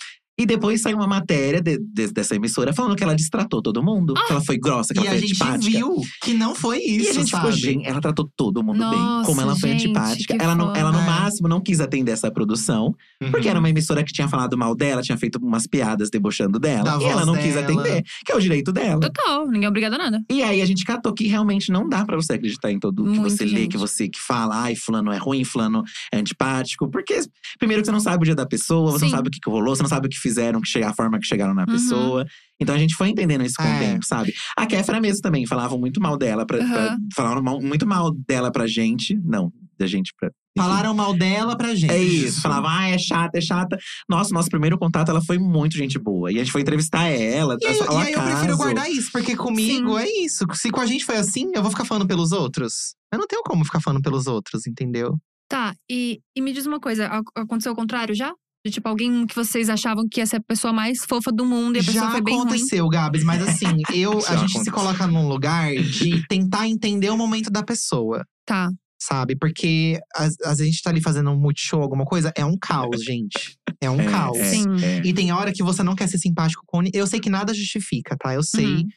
E 0.41 0.47
depois 0.47 0.81
saiu 0.81 0.97
uma 0.97 1.07
matéria 1.07 1.61
de- 1.61 1.79
de- 1.79 2.13
dessa 2.13 2.35
emissora 2.35 2.73
falando 2.73 2.97
que 2.97 3.05
ela 3.05 3.15
destratou 3.15 3.61
todo 3.61 3.83
mundo. 3.83 4.15
Que 4.15 4.33
ela 4.33 4.41
foi 4.41 4.59
grossa, 4.59 4.95
que 4.95 5.01
E 5.01 5.03
ela 5.07 5.11
a 5.11 5.19
foi 5.19 5.21
gente 5.29 5.33
antipática. 5.43 5.71
viu 5.71 5.97
que 6.23 6.33
não 6.35 6.55
foi 6.55 6.79
E 6.79 6.97
isso, 6.97 7.11
a 7.11 7.13
gente 7.13 7.31
sabe? 7.31 7.47
ficou, 7.47 7.59
gente, 7.59 7.87
ela 7.87 8.01
tratou 8.01 8.31
todo 8.37 8.63
mundo 8.63 8.79
bem. 8.79 8.99
Nossa, 8.99 9.27
Como 9.27 9.41
ela 9.41 9.55
foi 9.57 9.71
gente, 9.71 9.85
antipática. 9.89 10.37
que 10.37 10.43
Ela, 10.43 10.55
não, 10.55 10.75
ela, 10.75 10.91
no 10.91 11.03
máximo, 11.03 11.47
não 11.49 11.61
quis 11.61 11.81
atender 11.81 12.13
essa 12.13 12.31
produção. 12.31 12.95
Porque 13.31 13.47
Uhum. 13.47 13.51
era 13.51 13.59
uma 13.59 13.69
emissora 13.69 14.03
que 14.03 14.13
tinha 14.13 14.29
falado 14.29 14.57
mal 14.57 14.75
dela, 14.75 15.03
tinha 15.03 15.19
feito 15.19 15.39
umas 15.43 15.67
piadas 15.67 16.09
debochando 16.11 16.59
dela. 16.59 16.85
Da 16.85 16.99
e 16.99 17.05
ela 17.05 17.27
não 17.27 17.35
quis 17.37 17.55
dela. 17.55 17.61
atender, 17.67 18.03
que 18.25 18.33
é 18.33 18.35
o 18.37 18.41
direito 18.41 18.73
dela. 18.73 19.01
Total, 19.01 19.47
ninguém 19.47 19.65
é 19.67 19.69
obrigado 19.69 19.95
a 19.95 19.99
nada. 19.99 20.23
E 20.31 20.43
aí 20.43 20.63
a 20.63 20.67
gente 20.67 20.85
catou 20.85 21.13
que 21.13 21.27
realmente 21.27 21.71
não 21.71 21.87
dá 21.89 22.05
pra 22.05 22.17
você 22.17 22.33
acreditar 22.33 22.71
em 22.73 22.79
tudo 22.79 23.03
que 23.05 23.11
Muito, 23.11 23.23
você 23.31 23.45
lê, 23.45 23.51
gente. 23.63 23.69
que 23.73 23.77
você 23.77 24.09
que 24.09 24.19
fala, 24.19 24.63
ai, 24.63 24.75
fulano 24.75 25.13
é 25.13 25.19
ruim, 25.19 25.45
fulano 25.45 25.83
é 26.13 26.19
antipático. 26.19 26.89
Porque, 26.91 27.21
primeiro, 27.59 27.83
que 27.83 27.87
você 27.87 27.93
não 27.93 28.01
sabe 28.01 28.23
o 28.23 28.25
dia 28.25 28.35
da 28.35 28.47
pessoa, 28.47 28.93
você 28.93 29.01
Sim. 29.01 29.11
não 29.11 29.17
sabe 29.19 29.29
o 29.29 29.31
que, 29.31 29.39
que 29.41 29.51
rolou, 29.51 29.77
você 29.77 29.83
não 29.83 29.89
sabe 29.91 30.07
o 30.07 30.11
que 30.11 30.19
fizeram, 30.31 30.61
que 30.61 30.69
che- 30.69 30.83
a 30.83 30.95
forma 30.95 31.19
que 31.19 31.27
chegaram 31.27 31.53
na 31.55 31.63
Uhum. 31.63 31.67
pessoa. 31.73 32.25
Então 32.61 32.75
a 32.75 32.79
gente 32.79 32.95
foi 32.95 33.09
entendendo 33.09 33.45
isso 33.45 33.57
com 33.57 33.63
o 33.63 33.67
É. 33.67 33.79
tempo, 33.79 34.05
sabe? 34.05 34.33
A 34.57 34.67
Kéfera 34.67 35.01
mesmo 35.01 35.21
também, 35.23 35.47
falavam 35.47 35.79
muito 35.79 36.01
mal 36.01 36.17
dela, 36.17 36.47
pra, 36.47 36.59
pra- 36.59 36.93
Uhum. 36.93 37.09
falaram 37.15 37.43
mal- 37.43 37.61
muito 37.61 37.87
mal 37.87 38.11
dela 38.29 38.51
pra 38.53 38.67
gente. 38.67 39.19
Não, 39.25 39.53
da 39.79 39.87
gente 39.87 40.13
pra. 40.19 40.29
enfim. 40.29 40.67
Falaram 40.69 40.93
mal 40.95 41.15
dela 41.17 41.57
pra 41.57 41.75
gente. 41.75 41.93
É 41.93 41.99
isso, 42.03 42.43
falava, 42.43 42.67
ah, 42.71 42.89
é 42.91 42.99
chata, 42.99 43.39
é 43.39 43.41
chata. 43.41 43.79
Nossa, 44.09 44.35
nosso 44.35 44.49
primeiro 44.49 44.77
contato, 44.79 45.09
ela 45.09 45.23
foi 45.25 45.39
muito 45.39 45.77
gente 45.77 45.99
boa. 45.99 46.31
E 46.31 46.37
a 46.37 46.39
gente 46.41 46.53
foi 46.53 46.61
entrevistar 46.61 47.05
ela, 47.07 47.57
E 47.61 47.67
aí, 47.67 47.79
ao 47.81 47.95
e 48.03 48.07
aí 48.07 48.13
eu 48.13 48.23
prefiro 48.23 48.57
guardar 48.57 48.91
isso, 48.91 49.11
porque 49.13 49.35
comigo 49.37 49.97
Sim. 49.99 50.05
é 50.05 50.25
isso. 50.25 50.45
Se 50.55 50.71
com 50.71 50.81
a 50.81 50.87
gente 50.87 51.05
foi 51.05 51.17
assim, 51.17 51.51
eu 51.55 51.63
vou 51.63 51.71
ficar 51.71 51.85
falando 51.85 52.07
pelos 52.07 52.31
outros. 52.33 52.95
Eu 53.13 53.19
não 53.19 53.27
tenho 53.27 53.43
como 53.43 53.65
ficar 53.65 53.81
falando 53.81 54.03
pelos 54.03 54.27
outros, 54.27 54.67
entendeu? 54.67 55.17
Tá, 55.49 55.75
e, 55.91 56.21
e 56.37 56.41
me 56.43 56.53
diz 56.53 56.67
uma 56.67 56.79
coisa: 56.79 57.07
ac- 57.07 57.31
aconteceu 57.35 57.73
o 57.73 57.77
contrário 57.77 58.15
já? 58.15 58.33
De 58.65 58.71
tipo, 58.71 58.87
alguém 58.89 59.27
que 59.27 59.35
vocês 59.35 59.71
achavam 59.71 60.07
que 60.11 60.21
ia 60.21 60.27
ser 60.27 60.37
a 60.37 60.43
pessoa 60.43 60.71
mais 60.73 61.05
fofa 61.05 61.33
do 61.33 61.47
mundo 61.47 61.77
e 61.77 61.81
a 61.81 61.85
pessoa 61.85 62.05
Já 62.05 62.11
foi 62.11 62.21
bem 62.21 62.35
ruim? 62.37 62.47
aconteceu, 62.47 62.87
Gabs, 62.89 63.25
mas 63.25 63.43
assim, 63.43 63.67
eu, 63.95 64.13
a 64.13 64.37
gente 64.37 64.53
se 64.53 64.69
aconteceu. 64.69 64.73
coloca 64.73 65.07
num 65.07 65.27
lugar 65.29 65.73
de 65.75 66.27
tentar 66.29 66.69
entender 66.69 67.09
o 67.11 67.17
momento 67.17 67.51
da 67.51 67.63
pessoa. 67.63 68.25
Tá. 68.47 68.69
sabe? 69.03 69.35
Porque 69.35 69.99
às, 70.15 70.37
vezes 70.37 70.61
a 70.61 70.65
gente 70.65 70.83
tá 70.83 70.91
ali 70.91 71.01
fazendo 71.01 71.31
um 71.31 71.39
multishow, 71.41 71.81
alguma 71.81 72.05
coisa, 72.05 72.31
é 72.37 72.45
um 72.45 72.57
caos, 72.61 73.03
gente. 73.03 73.57
É 73.81 73.89
um 73.89 74.01
É, 74.03 74.11
caos. 74.11 74.37
é, 74.39 74.45
Sim. 74.45 74.67
é. 74.85 75.01
E 75.07 75.15
tem 75.15 75.33
hora 75.33 75.53
que 75.55 75.63
você 75.63 75.83
não 75.83 75.95
quer 75.95 76.07
ser 76.09 76.19
simpático 76.19 76.63
com. 76.67 76.83
Eu 76.93 77.07
sei 77.07 77.19
que 77.19 77.31
nada 77.31 77.55
justifica, 77.55 78.15
tá? 78.19 78.35
Eu 78.35 78.43
sei. 78.43 78.67
Uhum. 78.67 78.89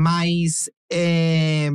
Mas 0.00 0.70
é, 0.90 1.70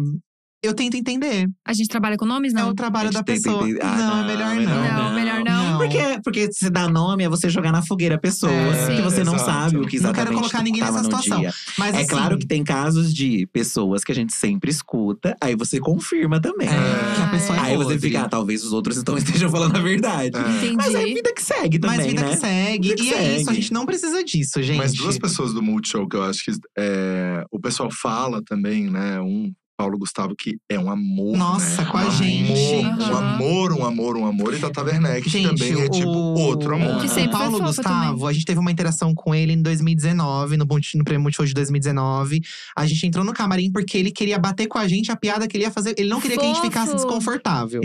eu 0.64 0.74
tento 0.74 0.96
entender. 0.98 1.48
A 1.66 1.74
gente 1.74 1.88
trabalha 1.90 2.18
com 2.18 2.26
nomes, 2.26 2.54
É 2.54 2.56
não? 2.56 2.70
o 2.70 2.74
trabalho 2.74 3.12
da 3.12 3.24
pessoa. 3.24 3.64
entender. 3.70 3.84
Ah, 3.84 3.96
não, 3.96 4.18
é 4.18 4.22
não, 4.22 4.28
melhor 4.28 4.56
melhor 4.56 4.76
não. 4.76 5.04
Não, 5.04 5.14
melhor 5.14 5.44
não. 5.44 5.59
Porque, 5.80 6.22
porque 6.24 6.52
se 6.52 6.70
dá 6.70 6.88
nome 6.88 7.24
é 7.24 7.30
você 7.30 7.50
jogar 7.50 7.72
na 7.72 7.82
fogueira 7.82 8.18
pessoas 8.18 8.54
É, 8.90 8.96
que 8.96 9.02
você 9.02 9.24
não 9.24 9.36
exato. 9.36 9.52
sabe 9.52 9.78
o 9.78 9.82
que 9.88 9.98
Não 10.00 10.10
exatamente 10.10 10.26
quero 10.28 10.38
colocar 10.40 10.64
ninguém 10.64 10.82
nessa 10.82 11.04
situação. 11.04 11.40
dia. 11.40 11.54
Mas 11.78 11.96
É 11.96 11.98
assim, 12.00 12.08
claro 12.08 12.38
que 12.38 12.48
tem 12.48 12.64
casos 12.64 13.14
de 13.14 13.48
pessoas 13.54 14.04
que 14.04 14.12
a 14.12 14.16
gente 14.16 14.34
sempre 14.34 14.70
escuta, 14.72 15.36
aí 15.42 15.56
você 15.56 15.80
confirma 15.80 16.40
também. 16.42 16.68
É, 16.68 17.16
que 17.16 17.22
a 17.22 17.28
pessoa 17.28 17.58
é 17.58 17.62
Aí 17.62 17.78
você 17.78 18.00
fica, 18.00 18.22
ah, 18.22 18.30
talvez 18.30 18.64
os 18.64 18.74
outros 18.74 18.98
então 18.98 19.16
estejam 19.18 19.50
falando 19.50 19.76
a 19.76 19.80
verdade. 19.80 20.38
É. 20.38 20.58
Entendi. 20.58 20.76
Mas 20.76 20.94
é 20.96 21.06
vida 21.06 21.34
que 21.34 21.42
segue 21.44 21.80
também, 21.80 21.98
Mas 21.98 22.06
vida 22.08 22.22
né? 22.22 22.30
que 22.30 22.38
segue. 22.38 22.90
Vida 22.90 23.02
que 23.04 23.10
e 23.10 23.14
é 23.14 23.38
isso, 23.40 23.50
a 23.50 23.54
gente 23.54 23.74
não 23.74 23.86
precisa 23.86 24.24
disso, 24.24 24.62
gente. 24.62 24.78
Mas 24.78 24.94
duas 24.94 25.18
pessoas 25.18 25.54
do 25.54 25.62
Multishow 25.62 26.08
que 26.08 26.16
eu 26.16 26.24
acho 26.24 26.44
que 26.44 26.52
é, 26.78 27.44
o 27.52 27.60
pessoal 27.60 27.90
fala 27.92 28.42
também, 28.46 28.90
né? 28.90 29.20
Um, 29.20 29.52
Paulo 29.80 29.98
Gustavo, 29.98 30.36
que 30.38 30.58
é 30.70 30.78
um 30.78 30.92
amor. 30.92 31.38
Nossa, 31.38 31.84
né? 31.86 31.90
com 31.90 31.98
a 31.98 32.06
um 32.06 32.12
gente. 32.12 32.84
Amor, 32.84 33.00
Um 33.00 33.02
Aham. 33.16 33.36
amor, 33.36 33.72
um 33.72 33.86
amor, 33.86 34.18
um 34.18 34.26
amor. 34.26 34.54
E 34.54 34.60
Tata 34.60 34.84
Werneck, 34.84 35.22
que 35.22 35.30
Gente, 35.30 35.48
também 35.58 35.84
é 35.86 35.88
tipo 35.88 36.10
o- 36.10 36.38
outro 36.38 36.76
amor. 36.76 37.00
Que 37.00 37.06
o 37.06 37.10
sempre 37.10 37.32
Paulo 37.32 37.62
Gustavo, 37.62 38.12
também. 38.18 38.28
a 38.28 38.34
gente 38.34 38.44
teve 38.44 38.60
uma 38.60 38.72
interação 38.74 39.16
com 39.16 39.34
ele 39.34 39.54
em 39.54 39.62
2019, 39.62 40.58
no, 40.58 40.66
no 40.96 41.04
Prêmio 41.06 41.22
Multishow 41.22 41.46
de 41.46 41.54
2019. 41.54 42.42
A 42.76 42.86
gente 42.86 43.08
entrou 43.08 43.24
no 43.24 43.32
camarim 43.32 43.72
porque 43.72 43.98
ele 43.98 44.12
queria 44.12 44.38
bater 44.38 44.68
com 44.68 44.78
a 44.78 44.86
gente 44.86 45.14
a 45.14 45.16
piada 45.16 45.48
que 45.48 45.56
ele 45.56 45.64
ia 45.64 45.72
fazer. 45.72 45.96
Ele 45.98 46.10
não 46.10 46.20
queria 46.20 46.36
que 46.38 46.44
a 46.44 46.48
gente 46.48 46.58
Fofo. 46.58 46.68
ficasse 46.68 46.94
desconfortável. 46.96 47.80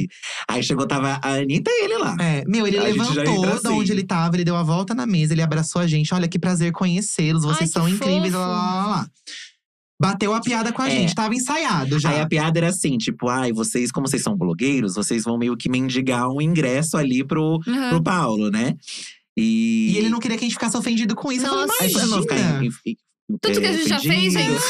Aí 0.48 0.64
chegou, 0.64 0.88
tava 0.88 1.20
a 1.22 1.34
Anitta 1.34 1.70
e 1.70 1.84
ele 1.84 1.98
lá. 1.98 2.16
É, 2.20 2.42
meu, 2.44 2.66
ele 2.66 2.76
A 2.78 2.90
gente 2.90 3.12
levantou 3.14 3.44
assim. 3.52 3.68
onde 3.68 3.92
ele 3.92 4.02
tava, 4.02 4.34
ele 4.34 4.44
deu 4.44 4.56
a 4.56 4.64
volta 4.64 4.96
na 4.96 5.06
mesa, 5.06 5.32
ele 5.32 5.42
abraçou 5.42 5.80
a 5.80 5.86
gente. 5.86 6.12
Olha 6.12 6.26
que 6.26 6.40
prazer 6.40 6.72
conhecê-los, 6.72 7.44
vocês 7.44 7.60
Ai, 7.60 7.80
são 7.82 7.86
que 7.86 7.92
incríveis, 7.92 8.32
fofo. 8.32 8.38
lá, 8.44 8.48
lá, 8.48 8.74
lá, 8.74 8.86
lá. 8.88 9.06
Bateu 10.00 10.34
a 10.34 10.40
piada 10.40 10.72
com 10.72 10.82
a 10.82 10.88
É. 10.88 10.90
gente, 10.90 11.14
tava 11.14 11.34
ensaiado 11.34 11.98
já. 11.98 12.10
Aí 12.10 12.20
a 12.20 12.26
piada 12.26 12.58
era 12.58 12.68
assim, 12.68 12.98
tipo, 12.98 13.28
ai, 13.28 13.52
vocês, 13.52 13.92
como 13.92 14.08
vocês 14.08 14.22
são 14.22 14.36
blogueiros, 14.36 14.94
vocês 14.96 15.22
vão 15.24 15.38
meio 15.38 15.56
que 15.56 15.68
mendigar 15.68 16.28
um 16.28 16.40
ingresso 16.40 16.96
ali 16.96 17.24
pro, 17.24 17.60
Aham. 17.66 17.90
pro 17.90 18.02
Paulo, 18.02 18.50
né? 18.50 18.74
E. 19.36 19.92
E 19.94 19.98
ele 19.98 20.08
não 20.08 20.18
queria 20.18 20.36
que 20.36 20.44
a 20.44 20.46
gente 20.48 20.54
ficasse 20.54 20.76
ofendido 20.76 21.14
com 21.14 21.30
isso. 21.32 21.46
Eu 21.46 21.50
falei, 21.68 21.92
Nossa. 21.92 22.06
Não 22.06 22.22
ficar 22.22 22.38
imagina. 22.38 22.74
Tudo 23.40 23.58
que 23.60 23.66
a 23.66 23.72
gente 23.72 23.88
já 23.88 23.98
fez, 24.00 24.34
ofendido. 24.36 24.60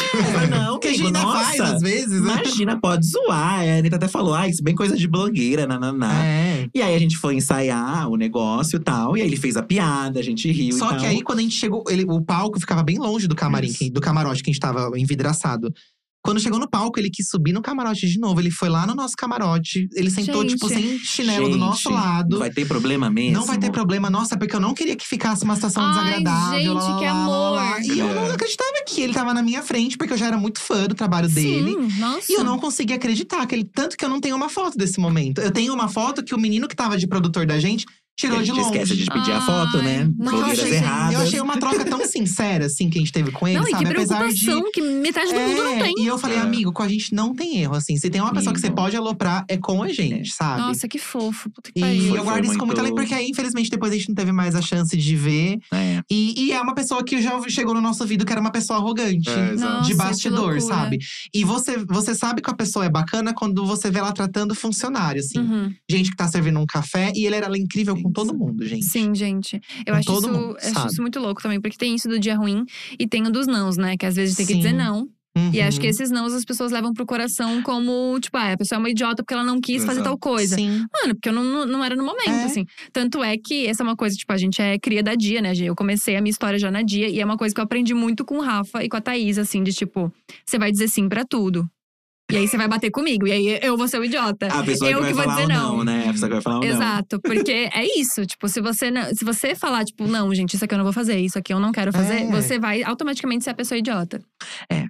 Ah, 0.42 0.46
não, 0.46 0.78
Que 0.80 0.88
a 0.88 0.92
gente 0.92 1.06
ainda 1.06 1.22
faz 1.22 1.60
às 1.60 1.80
vezes, 1.82 2.20
né? 2.22 2.34
Imagina, 2.40 2.80
pode 2.80 3.04
zoar. 3.06 3.60
A 3.60 3.78
Anitta 3.78 3.96
até 3.96 4.06
falou, 4.06 4.32
ah, 4.34 4.46
isso 4.48 4.60
é 4.60 4.64
bem 4.64 4.74
coisa 4.76 4.96
de 4.96 5.08
blogueira, 5.08 5.66
nananá. 5.66 6.24
É. 6.24 6.53
E 6.74 6.82
aí 6.82 6.94
a 6.94 6.98
gente 6.98 7.16
foi 7.16 7.34
ensaiar 7.34 8.08
o 8.08 8.16
negócio 8.16 8.76
e 8.76 8.80
tal. 8.80 9.16
E 9.16 9.22
aí 9.22 9.26
ele 9.26 9.36
fez 9.36 9.56
a 9.56 9.62
piada, 9.62 10.20
a 10.20 10.22
gente 10.22 10.50
riu 10.50 10.76
Só 10.76 10.96
que 10.96 11.06
aí, 11.06 11.22
quando 11.22 11.40
a 11.40 11.42
gente 11.42 11.54
chegou, 11.54 11.84
ele, 11.88 12.04
o 12.04 12.20
palco 12.20 12.60
ficava 12.60 12.82
bem 12.82 12.98
longe 12.98 13.26
do 13.26 13.34
camarim, 13.34 13.68
Isso. 13.68 13.90
do 13.90 14.00
camarote 14.00 14.42
que 14.42 14.50
a 14.50 14.52
gente 14.52 14.60
tava 14.60 14.90
envidraçado. 14.98 15.72
Quando 16.24 16.40
chegou 16.40 16.58
no 16.58 16.66
palco, 16.66 16.98
ele 16.98 17.10
quis 17.10 17.28
subir 17.28 17.52
no 17.52 17.60
camarote 17.60 18.08
de 18.08 18.18
novo. 18.18 18.40
Ele 18.40 18.50
foi 18.50 18.70
lá 18.70 18.86
no 18.86 18.94
nosso 18.94 19.12
camarote. 19.14 19.86
Ele 19.94 20.10
sentou, 20.10 20.40
Gente. 20.40 20.54
tipo, 20.54 20.68
sem 20.70 20.98
chinelo 20.98 21.44
do 21.48 21.52
Gente, 21.52 21.60
nosso 21.60 21.90
lado. 21.90 22.38
Vai 22.38 22.50
ter 22.50 22.66
problema 22.66 23.10
mesmo. 23.10 23.32
Não 23.38 23.44
vai 23.44 23.58
ter 23.58 23.70
problema. 23.70 24.08
Nossa, 24.08 24.34
porque 24.38 24.56
eu 24.56 24.60
não 24.60 24.72
queria 24.72 24.96
que 24.96 25.06
ficasse 25.06 25.44
uma 25.44 25.54
situação 25.54 25.82
Ai, 25.82 25.92
desagradável. 25.92 26.58
gente, 26.60 26.68
lá, 26.72 26.98
que 26.98 27.04
lá, 27.04 27.12
lá, 27.12 27.50
lá, 27.50 27.76
amor. 27.76 27.82
E 27.82 27.98
eu 27.98 28.14
não 28.14 28.22
É. 28.26 28.32
acreditava 28.32 28.70
que 28.88 29.02
ele 29.02 29.12
tava 29.12 29.34
na 29.34 29.42
minha 29.42 29.62
frente, 29.62 29.98
porque 29.98 30.14
eu 30.14 30.16
já 30.16 30.26
era 30.28 30.38
muito 30.38 30.60
fã 30.60 30.86
do 30.86 30.94
trabalho 30.94 31.28
dele. 31.28 31.72
Sim, 31.72 32.00
nossa. 32.00 32.32
E 32.32 32.34
eu 32.36 32.42
não 32.42 32.58
conseguia 32.58 32.96
acreditar. 32.96 33.44
Que 33.46 33.54
ele, 33.56 33.64
tanto 33.64 33.94
que 33.94 34.02
eu 34.04 34.08
não 34.08 34.18
tenho 34.18 34.34
uma 34.34 34.48
foto 34.48 34.78
desse 34.78 34.98
momento. 34.98 35.42
Eu 35.42 35.50
tenho 35.50 35.74
uma 35.74 35.88
foto 35.88 36.24
que 36.24 36.34
o 36.34 36.38
menino 36.38 36.66
que 36.66 36.74
tava 36.74 36.96
de 36.96 37.06
produtor 37.06 37.44
da 37.44 37.58
gente 37.60 37.84
tirou 38.16 38.38
a 38.38 38.40
de 38.42 38.46
gente 38.46 38.56
longe. 38.56 38.68
esquece 38.78 38.96
de 38.96 39.06
pedir 39.10 39.32
a 39.32 39.40
foto, 39.40 39.78
né? 39.82 40.08
Porque 40.16 40.34
eu 40.36 40.44
achei, 40.44 40.72
erradas. 40.74 41.14
eu 41.14 41.20
achei 41.20 41.40
uma 41.40 41.56
troca 41.58 41.84
tão 41.84 42.04
sincera, 42.06 42.66
assim, 42.66 42.88
que 42.88 42.98
a 42.98 43.00
gente 43.00 43.12
teve 43.12 43.30
com 43.30 43.46
ele, 43.48 43.58
Não, 43.58 43.66
e 43.66 43.70
sabe? 43.72 43.84
que 43.86 43.90
Apesar 43.92 44.28
de. 44.28 44.44
preocupação, 44.44 44.72
que 44.72 44.80
metade 44.82 45.32
do 45.32 45.40
mundo 45.40 45.62
não 45.62 45.72
É, 45.72 45.82
tem. 45.84 45.94
E 45.98 46.06
eu 46.06 46.18
falei, 46.18 46.36
É. 46.38 46.40
amigo, 46.40 46.72
com 46.72 46.82
a 46.82 46.88
gente 46.88 47.14
não 47.14 47.34
tem 47.34 47.58
erro, 47.58 47.74
assim. 47.74 47.96
Se 47.96 48.08
tem 48.10 48.20
uma 48.20 48.32
pessoa 48.32 48.52
que 48.54 48.60
você 48.60 48.66
Amigo. 48.66 48.80
pode 48.82 48.96
aloprar, 48.96 49.44
é 49.48 49.56
com 49.56 49.82
a 49.82 49.88
gente, 49.88 50.30
sabe? 50.32 50.60
Nossa, 50.60 50.86
que 50.88 50.98
fofo. 50.98 51.50
Puta 51.50 51.72
que 51.72 51.78
E 51.78 51.82
pariu. 51.82 52.16
Eu 52.16 52.24
guardo 52.24 52.44
isso 52.44 52.58
com 52.58 52.66
muita 52.66 52.82
lei, 52.82 52.90
muito- 52.92 53.00
porque 53.02 53.14
aí, 53.14 53.28
infelizmente, 53.28 53.68
depois 53.70 53.92
a 53.92 53.96
gente 53.96 54.08
não 54.08 54.14
teve 54.14 54.32
mais 54.32 54.54
a 54.54 54.62
chance 54.62 54.96
de 54.96 55.16
ver. 55.16 55.58
É. 55.72 56.00
E, 56.10 56.44
e 56.46 56.52
é 56.52 56.60
uma 56.60 56.74
pessoa 56.74 57.02
que 57.04 57.20
já 57.20 57.40
chegou 57.48 57.74
no 57.74 57.80
nosso 57.80 58.02
ouvido 58.02 58.24
que 58.24 58.32
era 58.32 58.40
uma 58.40 58.52
pessoa 58.52 58.78
arrogante. 58.78 59.28
É, 59.28 59.52
exato. 59.52 59.72
Nossa, 59.74 59.86
de 59.90 59.94
bastidor, 59.94 60.38
loucura. 60.54 60.60
sabe? 60.60 60.98
E 61.34 61.44
você, 61.44 61.76
você 61.88 62.14
sabe 62.14 62.40
que 62.42 62.50
a 62.50 62.54
pessoa 62.54 62.84
é 62.84 62.88
bacana 62.88 63.32
quando 63.34 63.64
você 63.66 63.90
vê 63.90 63.98
ela 63.98 64.12
tratando 64.12 64.54
funcionário, 64.54 65.20
assim. 65.20 65.38
Uhum. 65.38 65.72
Gente 65.90 66.10
que 66.10 66.16
tá 66.16 66.28
servindo 66.28 66.58
um 66.60 66.66
café 66.66 67.12
e 67.14 67.26
ele 67.26 67.36
era 67.36 67.48
incrível 67.58 67.96
com 68.04 68.12
todo 68.12 68.36
mundo, 68.36 68.64
gente. 68.66 68.84
Sim, 68.84 69.14
gente. 69.14 69.60
Eu 69.86 69.92
Com 69.94 69.98
acho, 69.98 70.06
todo 70.06 70.24
isso, 70.28 70.32
mundo, 70.32 70.56
acho 70.60 70.86
isso 70.88 71.00
muito 71.02 71.18
louco 71.18 71.42
também, 71.42 71.60
porque 71.60 71.76
tem 71.76 71.94
isso 71.94 72.08
do 72.08 72.18
dia 72.18 72.36
ruim 72.36 72.64
e 72.98 73.06
tem 73.06 73.26
o 73.26 73.30
dos 73.30 73.46
nãos, 73.46 73.76
né? 73.76 73.96
Que 73.96 74.06
às 74.06 74.14
vezes 74.16 74.36
tem 74.36 74.46
que 74.46 74.52
Sim. 74.52 74.58
dizer 74.58 74.72
não. 74.72 75.08
E 75.52 75.60
acho 75.60 75.80
que 75.80 75.86
Uhum. 75.86 75.90
esses 75.90 76.12
nãos 76.12 76.32
as 76.32 76.44
pessoas 76.44 76.70
levam 76.70 76.92
pro 76.92 77.04
coração 77.04 77.60
como, 77.62 78.16
tipo, 78.20 78.36
ah, 78.36 78.52
a 78.52 78.56
pessoa 78.56 78.76
é 78.76 78.78
uma 78.78 78.88
idiota 78.88 79.20
porque 79.20 79.34
ela 79.34 79.42
não 79.42 79.60
quis 79.60 79.84
fazer 79.84 79.98
Exato. 79.98 80.10
tal 80.10 80.16
coisa. 80.16 80.54
Sim. 80.54 80.84
Mano, 80.92 81.14
porque 81.16 81.28
eu 81.28 81.32
não, 81.32 81.66
não, 81.66 81.82
era 81.82 81.96
no 81.96 82.04
momento, 82.04 82.28
É. 82.28 82.44
assim. 82.44 82.64
Tanto 82.92 83.20
é 83.20 83.36
que 83.36 83.66
essa 83.66 83.82
é 83.82 83.84
uma 83.84 83.96
coisa, 83.96 84.14
tipo, 84.14 84.32
a 84.32 84.36
gente 84.36 84.62
é 84.62 84.78
cria 84.78 85.02
da 85.02 85.16
Dia, 85.16 85.42
né? 85.42 85.52
Eu 85.56 85.74
comecei 85.74 86.14
a 86.14 86.20
minha 86.20 86.30
história 86.30 86.56
já 86.56 86.70
na 86.70 86.82
Dia. 86.82 87.08
E 87.08 87.18
é 87.20 87.24
uma 87.24 87.36
coisa 87.36 87.52
que 87.52 87.60
eu 87.60 87.64
aprendi 87.64 87.92
muito 87.94 88.24
com 88.24 88.36
o 88.38 88.40
Rafa 88.42 88.84
e 88.84 88.88
com 88.88 88.96
a 88.96 89.00
Thaís, 89.00 89.36
assim. 89.36 89.64
De 89.64 89.72
tipo, 89.72 90.12
você 90.46 90.56
vai 90.56 90.70
dizer 90.70 90.86
sim 90.86 91.08
pra 91.08 91.24
tudo. 91.24 91.68
E 92.32 92.36
aí 92.38 92.48
você 92.48 92.56
vai 92.56 92.66
bater 92.66 92.90
comigo. 92.90 93.26
E 93.26 93.32
aí 93.32 93.58
eu 93.62 93.76
vou 93.76 93.86
ser 93.86 93.98
o 93.98 94.04
idiota. 94.04 94.46
A 94.46 94.62
pessoa 94.62 94.90
eu 94.90 94.98
que 94.98 95.02
vai 95.04 95.10
que 95.10 95.14
vou 95.16 95.24
falar 95.24 95.34
dizer 95.42 95.52
não. 95.52 95.76
não, 95.76 95.84
né? 95.84 96.04
A 96.08 96.12
pessoa 96.12 96.28
que 96.28 96.34
vai 96.34 96.42
falar 96.42 96.56
o 96.56 96.60
não. 96.60 96.68
Exato, 96.68 97.20
porque 97.20 97.68
é 97.72 98.00
isso. 98.00 98.24
Tipo, 98.24 98.48
se 98.48 98.60
você, 98.60 98.90
não, 98.90 99.04
se 99.14 99.24
você 99.24 99.54
falar, 99.54 99.84
tipo, 99.84 100.06
não, 100.06 100.34
gente, 100.34 100.54
isso 100.54 100.64
aqui 100.64 100.74
eu 100.74 100.78
não 100.78 100.84
vou 100.84 100.92
fazer, 100.92 101.18
isso 101.18 101.38
aqui 101.38 101.52
eu 101.52 101.60
não 101.60 101.70
quero 101.70 101.92
fazer, 101.92 102.22
É. 102.22 102.26
você 102.30 102.58
vai 102.58 102.82
automaticamente 102.82 103.44
ser 103.44 103.50
a 103.50 103.54
pessoa 103.54 103.78
idiota. 103.78 104.20
É. 104.72 104.86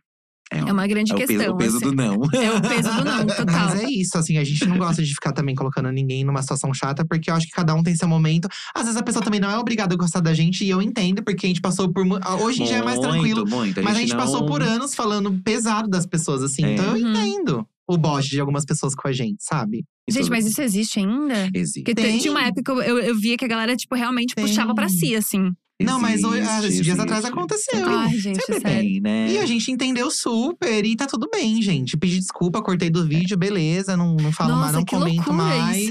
É 0.58 0.72
uma 0.72 0.86
grande 0.86 1.12
É 1.12 1.14
o 1.14 1.18
questão. 1.18 1.36
peso, 1.38 1.52
o 1.52 1.56
peso 1.56 1.76
assim. 1.78 1.86
do 1.86 1.92
não. 1.94 2.14
É 2.32 2.52
o 2.52 2.60
peso 2.62 2.90
do 2.94 3.04
não, 3.04 3.26
total. 3.26 3.46
Mas 3.70 3.80
é 3.82 3.88
isso, 3.90 4.16
assim, 4.18 4.38
a 4.38 4.44
gente 4.44 4.64
não 4.66 4.78
gosta 4.78 5.02
de 5.02 5.12
ficar 5.14 5.32
também 5.32 5.54
colocando 5.54 5.90
ninguém 5.90 6.24
numa 6.24 6.42
situação 6.42 6.72
chata, 6.74 7.04
porque 7.04 7.30
eu 7.30 7.34
acho 7.34 7.46
que 7.46 7.52
cada 7.52 7.74
um 7.74 7.82
tem 7.82 7.94
seu 7.96 8.08
momento. 8.08 8.48
Às 8.74 8.82
vezes 8.84 8.96
a 8.96 9.02
pessoa 9.02 9.24
também 9.24 9.40
não 9.40 9.50
é 9.50 9.58
obrigada 9.58 9.94
a 9.94 9.96
gostar 9.98 10.20
da 10.20 10.34
gente, 10.34 10.64
e 10.64 10.70
eu 10.70 10.80
entendo, 10.82 11.22
porque 11.24 11.46
a 11.46 11.48
gente 11.48 11.60
passou 11.60 11.92
por. 11.92 12.04
mu- 12.04 12.18
Hoje 12.42 12.62
em 12.62 12.66
dia 12.66 12.76
é 12.78 12.82
mais 12.82 12.98
tranquilo. 12.98 13.40
Muito, 13.40 13.54
muito. 13.56 13.82
Mas 13.82 13.96
a 13.96 14.00
gente 14.00 14.12
não- 14.12 14.18
passou 14.20 14.46
por 14.46 14.62
anos 14.62 14.94
falando 14.94 15.32
pesado 15.42 15.88
das 15.88 16.06
pessoas, 16.06 16.42
assim. 16.42 16.64
É. 16.64 16.72
Então 16.74 16.96
eu 16.96 17.04
Uhum. 17.04 17.10
entendo 17.12 17.66
o 17.86 17.98
bote 17.98 18.30
de 18.30 18.40
algumas 18.40 18.64
pessoas 18.64 18.94
com 18.94 19.06
a 19.08 19.12
gente, 19.12 19.36
sabe? 19.44 19.84
Gente, 20.08 20.30
mas 20.30 20.46
isso 20.46 20.60
existe 20.62 20.98
ainda? 20.98 21.48
Existe. 21.54 21.82
Porque 21.82 21.94
Tem. 21.94 22.18
tinha 22.18 22.30
uma 22.30 22.42
época 22.42 22.62
que 22.62 22.70
eu, 22.70 22.82
eu, 22.82 22.98
eu 22.98 23.14
via 23.18 23.36
que 23.36 23.44
a 23.44 23.48
galera, 23.48 23.74
tipo, 23.76 23.94
realmente 23.94 24.34
Tem. 24.34 24.44
puxava 24.46 24.74
pra 24.74 24.88
si, 24.88 25.14
assim. 25.16 25.50
Não, 25.84 26.00
mas 26.00 26.22
hoje- 26.24 26.40
ah, 26.48 26.66
esses 26.66 26.80
dias 26.80 26.98
atrás 26.98 27.24
aconteceu. 27.24 27.86
Ai, 27.88 28.16
gente, 28.18 28.40
Sempre 28.44 28.60
sério. 28.60 28.80
tem, 28.90 29.00
né? 29.00 29.30
E 29.32 29.38
a 29.38 29.46
gente 29.46 29.70
entendeu 29.70 30.10
super, 30.10 30.84
e 30.84 30.96
tá 30.96 31.06
tudo 31.06 31.28
bem, 31.32 31.60
gente. 31.62 31.96
Pedi 31.96 32.18
desculpa, 32.18 32.62
cortei 32.62 32.90
do 32.90 33.06
vídeo, 33.06 33.36
beleza, 33.36 33.96
não, 33.96 34.14
não 34.16 34.32
falo 34.32 34.50
mais, 34.56 34.72
Nossa, 34.72 34.72
não 34.78 34.84
que 34.84 34.94
comento 34.96 35.32
mais. 35.32 35.90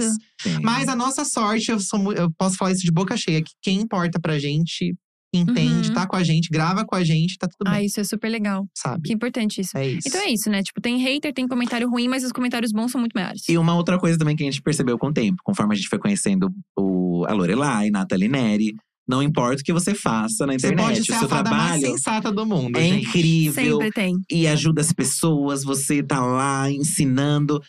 Mas 0.61 0.87
a 0.87 0.95
nossa 0.95 1.23
sorte, 1.23 1.71
eu, 1.71 1.79
sou, 1.79 2.11
eu 2.13 2.29
posso 2.37 2.55
falar 2.57 2.71
isso 2.71 2.83
de 2.83 2.91
boca 2.91 3.15
cheia, 3.15 3.41
que 3.41 3.51
quem 3.61 3.79
importa 3.81 4.19
pra 4.19 4.37
gente, 4.39 4.95
entende, 5.35 5.87
Uhum. 5.89 5.93
tá 5.95 6.05
com 6.05 6.15
a 6.15 6.23
gente, 6.23 6.47
grava 6.51 6.85
com 6.85 6.95
a 6.95 7.03
gente, 7.03 7.37
tá 7.39 7.47
tudo 7.47 7.67
Ah, 7.67 7.77
bem, 7.77 7.87
isso 7.87 7.99
é 7.99 8.03
super 8.03 8.29
legal. 8.29 8.67
sabe? 8.77 9.07
Que 9.07 9.13
importante 9.13 9.61
isso. 9.61 9.75
É 9.75 9.87
isso. 9.87 10.07
Então 10.07 10.21
é 10.21 10.29
isso, 10.29 10.47
né? 10.47 10.61
Tipo, 10.61 10.79
tem 10.79 10.97
hater, 10.99 11.33
tem 11.33 11.47
comentário 11.47 11.89
ruim, 11.89 12.07
mas 12.07 12.23
os 12.23 12.31
comentários 12.31 12.71
bons 12.71 12.91
são 12.91 12.99
muito 13.01 13.13
maiores. 13.15 13.41
E 13.49 13.57
uma 13.57 13.75
outra 13.75 13.97
coisa 13.97 14.15
também 14.17 14.35
que 14.35 14.43
a 14.43 14.45
gente 14.45 14.61
percebeu 14.61 14.95
com 14.97 15.07
o 15.07 15.13
tempo, 15.13 15.37
conforme 15.43 15.73
a 15.73 15.75
gente 15.75 15.89
foi 15.89 15.97
conhecendo 15.97 16.51
o, 16.77 17.25
a 17.27 17.33
Lorelai, 17.33 17.89
Nathalie 17.89 18.27
Neri, 18.29 18.75
não 19.07 19.21
importa 19.21 19.61
o 19.61 19.63
que 19.65 19.73
você 19.73 19.93
faça 19.93 20.45
na 20.45 20.53
Você 20.53 20.67
internet, 20.67 20.85
pode 20.85 21.01
o 21.01 21.05
ser 21.05 21.13
seu 21.13 21.25
a 21.25 21.29
fada 21.29 21.49
mais 21.49 21.63
trabalho 21.81 21.81
sensata 21.97 22.31
do 22.31 22.45
mundo, 22.45 22.77
é 22.77 22.83
gente. 22.83 23.07
incrível 23.07 23.77
Sempre 23.77 23.91
tem. 23.91 24.15
e 24.31 24.47
ajuda 24.47 24.81
as 24.81 24.91
pessoas, 24.93 25.63
você 25.63 26.01
tá 26.01 26.23
lá 26.25 26.69
ensinando. 26.71 27.61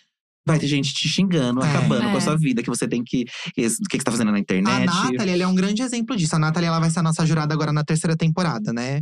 Vai 0.47 0.59
ter 0.59 0.67
gente 0.67 0.93
te 0.93 1.09
xingando, 1.09 1.63
É. 1.63 1.69
acabando 1.71 2.03
com 2.03 2.11
É. 2.11 2.17
a 2.19 2.21
sua 2.21 2.37
vida, 2.37 2.63
que 2.63 2.69
você 2.69 2.87
tem 2.87 3.03
que. 3.03 3.23
O 3.23 3.53
que 3.55 3.63
que 3.63 3.69
você 3.99 4.05
tá 4.05 4.11
fazendo 4.13 4.31
na 4.31 4.37
A 4.37 4.41
internet. 4.41 4.85
Nathalie, 4.85 5.31
ela 5.33 5.43
é 5.43 5.47
um 5.47 5.55
grande 5.55 5.81
exemplo 5.83 6.15
disso. 6.15 6.37
A 6.37 6.39
Nathalie, 6.39 6.69
ela 6.69 6.79
vai 6.79 6.91
ser 6.91 6.99
a 6.99 7.03
nossa 7.03 7.25
jurada 7.25 7.55
agora 7.55 7.73
na 7.73 7.83
terceira 7.83 8.15
temporada, 8.15 8.71
né? 8.73 9.01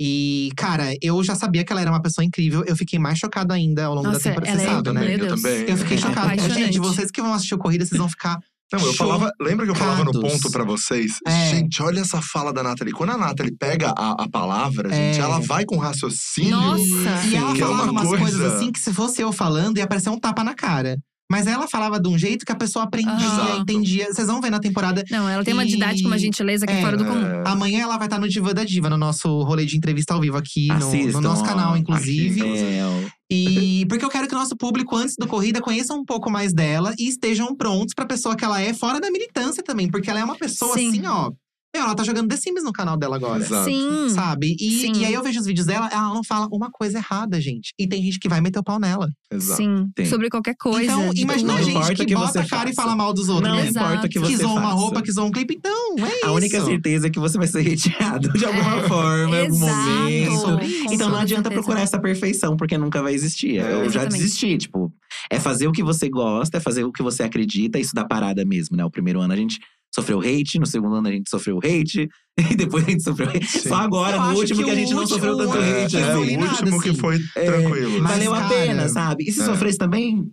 E, 0.00 0.50
cara, 0.56 0.92
eu 1.00 1.22
já 1.24 1.34
sabia 1.36 1.64
que 1.64 1.72
ela 1.72 1.80
era 1.80 1.90
uma 1.90 2.02
pessoa 2.02 2.24
incrível. 2.24 2.64
Eu 2.66 2.76
fiquei 2.76 2.98
mais 2.98 3.18
chocado 3.18 3.52
ainda 3.54 3.84
ao 3.86 3.94
longo 3.94 4.08
Nossa, 4.08 4.18
da 4.18 4.24
temporada. 4.24 4.50
ela 4.50 4.60
Você 4.60 4.66
é- 4.66 4.74
sabe, 4.74 4.92
né? 4.92 5.14
Eu 5.14 5.18
Deus. 5.20 5.40
também. 5.42 5.60
Eu 5.70 5.76
fiquei 5.76 5.96
É 5.96 6.00
chocada. 6.00 6.20
apaixonante. 6.26 6.54
Gente, 6.64 6.78
vocês 6.80 7.10
que 7.10 7.22
vão 7.22 7.32
assistir 7.32 7.54
o 7.54 7.58
Corrida, 7.58 7.86
vocês 7.86 7.98
vão 7.98 8.08
ficar. 8.08 8.38
Não, 8.72 8.80
eu 8.80 8.94
falava. 8.94 9.30
Lembra 9.40 9.64
que 9.66 9.70
eu 9.70 9.74
falava 9.76 10.02
no 10.04 10.12
ponto 10.12 10.50
pra 10.50 10.64
vocês? 10.64 11.12
É. 11.26 11.50
Gente, 11.50 11.80
olha 11.82 12.00
essa 12.00 12.20
fala 12.20 12.52
da 12.52 12.62
Nathalie. 12.62 12.92
Quando 12.92 13.10
a 13.10 13.18
Nathalie 13.18 13.54
pega 13.56 13.92
a, 13.96 14.24
a 14.24 14.28
palavra, 14.28 14.92
É. 14.92 15.12
gente, 15.12 15.20
ela 15.22 15.38
vai 15.40 15.64
com 15.64 15.76
raciocínio. 15.76 16.50
Nossa! 16.50 17.26
E 17.28 17.36
ela 17.36 17.52
que 17.54 17.62
é 17.62 17.64
falava 17.66 17.82
uma 17.84 17.92
umas 17.92 18.08
coisa- 18.08 18.22
coisas 18.24 18.52
assim 18.54 18.72
que 18.72 18.80
se 18.80 18.92
fosse 18.92 19.20
eu 19.22 19.32
falando, 19.32 19.78
ia 19.78 19.84
aparecer 19.84 20.10
um 20.10 20.18
tapa 20.18 20.42
na 20.42 20.54
cara. 20.54 20.96
Mas 21.30 21.46
ela 21.46 21.66
falava 21.66 21.98
de 21.98 22.06
um 22.08 22.18
jeito 22.18 22.44
que 22.44 22.52
a 22.52 22.54
pessoa 22.54 22.84
aprendia, 22.84 23.12
Aham. 23.26 23.58
entendia. 23.60 24.06
Vocês 24.12 24.26
vão 24.26 24.40
ver 24.42 24.50
na 24.50 24.60
temporada. 24.60 25.02
Não, 25.10 25.26
ela 25.26 25.42
tem 25.42 25.54
uma 25.54 25.64
E- 25.64 25.68
didática, 25.68 26.06
uma 26.06 26.18
gentileza 26.18 26.66
que 26.66 26.72
é 26.72 26.78
é, 26.78 26.82
fora 26.82 26.96
do 26.98 27.04
comum. 27.04 27.24
É. 27.26 27.42
Amanhã 27.46 27.80
ela 27.82 27.96
vai 27.96 28.06
estar 28.06 28.18
no 28.18 28.28
Diva 28.28 28.52
da 28.52 28.62
Diva, 28.62 28.90
no 28.90 28.98
nosso 28.98 29.42
rolê 29.42 29.64
de 29.64 29.76
entrevista 29.76 30.12
ao 30.14 30.20
vivo 30.20 30.36
aqui, 30.36 30.68
no, 30.68 31.12
no 31.12 31.20
nosso 31.22 31.42
canal, 31.42 31.76
inclusive. 31.78 32.40
aqui. 32.42 32.58
É. 32.58 33.06
E 33.34 33.86
porque 33.86 34.04
eu 34.04 34.08
quero 34.08 34.28
que 34.28 34.34
o 34.34 34.38
nosso 34.38 34.56
público, 34.56 34.96
antes 34.96 35.16
do 35.16 35.26
corrida, 35.26 35.60
conheça 35.60 35.94
um 35.94 36.04
pouco 36.04 36.30
mais 36.30 36.52
dela 36.52 36.94
e 36.98 37.08
estejam 37.08 37.54
prontos 37.54 37.94
pra 37.94 38.06
pessoa 38.06 38.36
que 38.36 38.44
ela 38.44 38.60
é, 38.60 38.72
fora 38.72 39.00
da 39.00 39.10
militância 39.10 39.62
também. 39.62 39.90
Porque 39.90 40.10
ela 40.10 40.20
é 40.20 40.24
uma 40.24 40.36
pessoa 40.36 40.74
Sim. 40.74 40.88
assim, 40.88 41.06
ó. 41.06 41.32
Meu, 41.74 41.82
ela 41.82 41.94
tá 41.96 42.04
jogando 42.04 42.28
The 42.28 42.36
Sims 42.36 42.62
no 42.62 42.72
canal 42.72 42.96
dela 42.96 43.16
agora. 43.16 43.42
Exato. 43.42 43.64
Sim. 43.68 44.08
Sabe? 44.10 44.54
E, 44.60 44.70
Sim. 44.80 44.92
e 44.94 45.04
aí 45.04 45.12
eu 45.12 45.22
vejo 45.22 45.40
os 45.40 45.46
vídeos 45.46 45.66
dela, 45.66 45.88
ela 45.92 46.14
não 46.14 46.22
fala 46.22 46.46
uma 46.52 46.70
coisa 46.70 46.98
errada, 46.98 47.40
gente. 47.40 47.72
E 47.78 47.88
tem 47.88 48.00
gente 48.02 48.20
que 48.20 48.28
vai 48.28 48.40
meter 48.40 48.60
o 48.60 48.62
pau 48.62 48.78
nela. 48.78 49.08
Exato. 49.30 49.60
Sim. 49.60 49.88
Tem. 49.94 50.06
Sobre 50.06 50.30
qualquer 50.30 50.54
coisa. 50.56 50.84
então, 50.84 51.10
tipo, 51.10 51.22
imagina 51.22 51.52
não 51.52 51.58
a 51.58 51.62
gente 51.62 51.70
importa 51.76 51.94
que, 51.96 52.06
que 52.06 52.14
bota 52.14 52.32
você 52.32 52.38
a 52.38 52.46
cara 52.46 52.70
e 52.70 52.74
faça. 52.74 52.86
fala 52.86 52.96
mal 52.96 53.12
dos 53.12 53.28
outros. 53.28 53.48
Não 53.48 53.56
né? 53.56 53.68
Importa 53.68 54.06
o 54.06 54.08
que 54.08 54.18
você 54.20 54.32
que 54.32 54.36
zoou 54.38 54.56
uma 54.56 54.72
roupa, 54.72 55.02
que 55.02 55.10
zoou 55.10 55.26
um 55.26 55.32
clipe. 55.32 55.54
Então, 55.56 55.94
é 55.98 56.16
isso. 56.16 56.26
A 56.26 56.32
única 56.32 56.64
certeza 56.64 57.06
é 57.08 57.10
que 57.10 57.18
você 57.18 57.36
vai 57.38 57.48
ser 57.48 57.58
hateado 57.60 58.32
de 58.32 58.44
alguma 58.44 58.76
É, 58.76 58.82
forma, 58.88 59.36
em 59.36 59.40
algum 59.46 59.58
momento. 59.58 60.64
Então 60.92 61.08
não 61.10 61.18
adianta 61.18 61.48
certeza. 61.48 61.54
procurar 61.54 61.80
essa 61.80 61.98
perfeição, 61.98 62.56
porque 62.56 62.78
nunca 62.78 63.02
vai 63.02 63.14
existir. 63.14 63.56
Eu 63.56 63.90
já 63.90 64.02
exatamente. 64.02 64.22
desisti, 64.22 64.58
tipo, 64.58 64.92
é 65.30 65.40
fazer 65.40 65.66
o 65.66 65.72
que 65.72 65.82
você 65.82 66.08
gosta, 66.08 66.58
é 66.58 66.60
fazer 66.60 66.84
o 66.84 66.92
que 66.92 67.02
você 67.02 67.24
acredita, 67.24 67.78
isso 67.80 67.92
dá 67.94 68.04
parada 68.04 68.44
mesmo, 68.44 68.76
né? 68.76 68.84
O 68.84 68.90
primeiro 68.90 69.20
ano 69.20 69.32
a 69.32 69.36
gente 69.36 69.58
sofreu 69.94 70.20
hate, 70.20 70.58
no 70.58 70.66
segundo 70.66 70.96
ano 70.96 71.08
a 71.08 71.12
gente 71.12 71.30
sofreu 71.30 71.58
hate, 71.58 72.08
e 72.50 72.56
depois 72.56 72.84
a 72.86 72.90
gente 72.90 73.02
sofreu 73.02 73.28
hate. 73.28 73.46
Sim. 73.46 73.68
Só 73.68 73.76
agora, 73.76 74.16
Eu 74.16 74.22
no 74.22 74.34
último, 74.36 74.58
que 74.60 74.64
que, 74.64 74.70
a 74.70 74.74
gente 74.74 74.92
não 74.92 75.00
último 75.02 75.16
sofreu 75.18 75.36
tanto 75.36 75.56
é- 75.58 75.84
hate. 75.84 75.96
É, 75.96 76.00
não 76.14 76.20
o 76.20 76.50
último 76.50 76.80
que 76.82 76.88
assim. 76.90 76.98
foi 76.98 77.20
É, 77.36 77.44
tranquilo. 77.46 78.00
Mas, 78.02 78.12
Valeu 78.12 78.34
a 78.34 78.40
cara, 78.40 78.48
pena, 78.54 78.88
sabe? 78.88 79.24
E 79.28 79.32
se 79.32 79.40
é. 79.40 79.44
sofresse 79.44 79.78
também, 79.78 80.28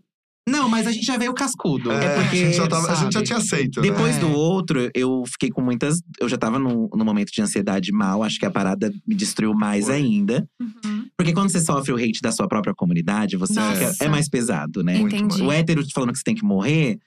Não, 0.49 0.67
mas 0.67 0.87
a 0.87 0.91
gente 0.91 1.05
já 1.05 1.17
veio 1.17 1.35
cascudo. 1.35 1.91
É, 1.91 2.15
porque, 2.15 2.35
a, 2.37 2.39
gente 2.45 2.57
já 2.57 2.67
tava- 2.67 2.91
a 2.91 2.95
gente 2.95 3.13
já 3.13 3.21
tinha 3.21 3.37
aceito. 3.37 3.79
né? 3.79 3.87
Depois 3.89 4.15
É. 4.17 4.19
do 4.19 4.31
outro, 4.31 4.89
eu 4.95 5.21
fiquei 5.27 5.51
com 5.51 5.61
muitas. 5.61 5.99
Eu 6.19 6.27
já 6.27 6.35
tava 6.35 6.57
num, 6.57 6.89
num 6.95 7.05
momento 7.05 7.31
de 7.31 7.39
ansiedade 7.43 7.91
mal, 7.91 8.23
acho 8.23 8.39
que 8.39 8.45
a 8.47 8.49
parada 8.49 8.91
me 9.07 9.13
destruiu 9.13 9.53
mais 9.53 9.85
Foi. 9.85 9.93
ainda. 9.97 10.43
Uhum. 10.59 11.05
Porque 11.15 11.31
quando 11.31 11.51
você 11.51 11.59
sofre 11.61 11.93
o 11.93 11.95
hate 11.95 12.21
da 12.23 12.31
sua 12.31 12.47
própria 12.47 12.73
comunidade, 12.75 13.37
você 13.37 13.53
fica, 13.53 13.93
é 14.03 14.09
mais 14.09 14.27
pesado, 14.27 14.83
né? 14.83 14.97
Muito 14.97 15.15
Entendi. 15.15 15.43
O 15.43 15.51
hétero 15.51 15.85
te 15.85 15.93
falando 15.93 16.11
que 16.11 16.17
você 16.17 16.23
tem 16.23 16.33
que 16.35 16.43
morrer, 16.43 16.97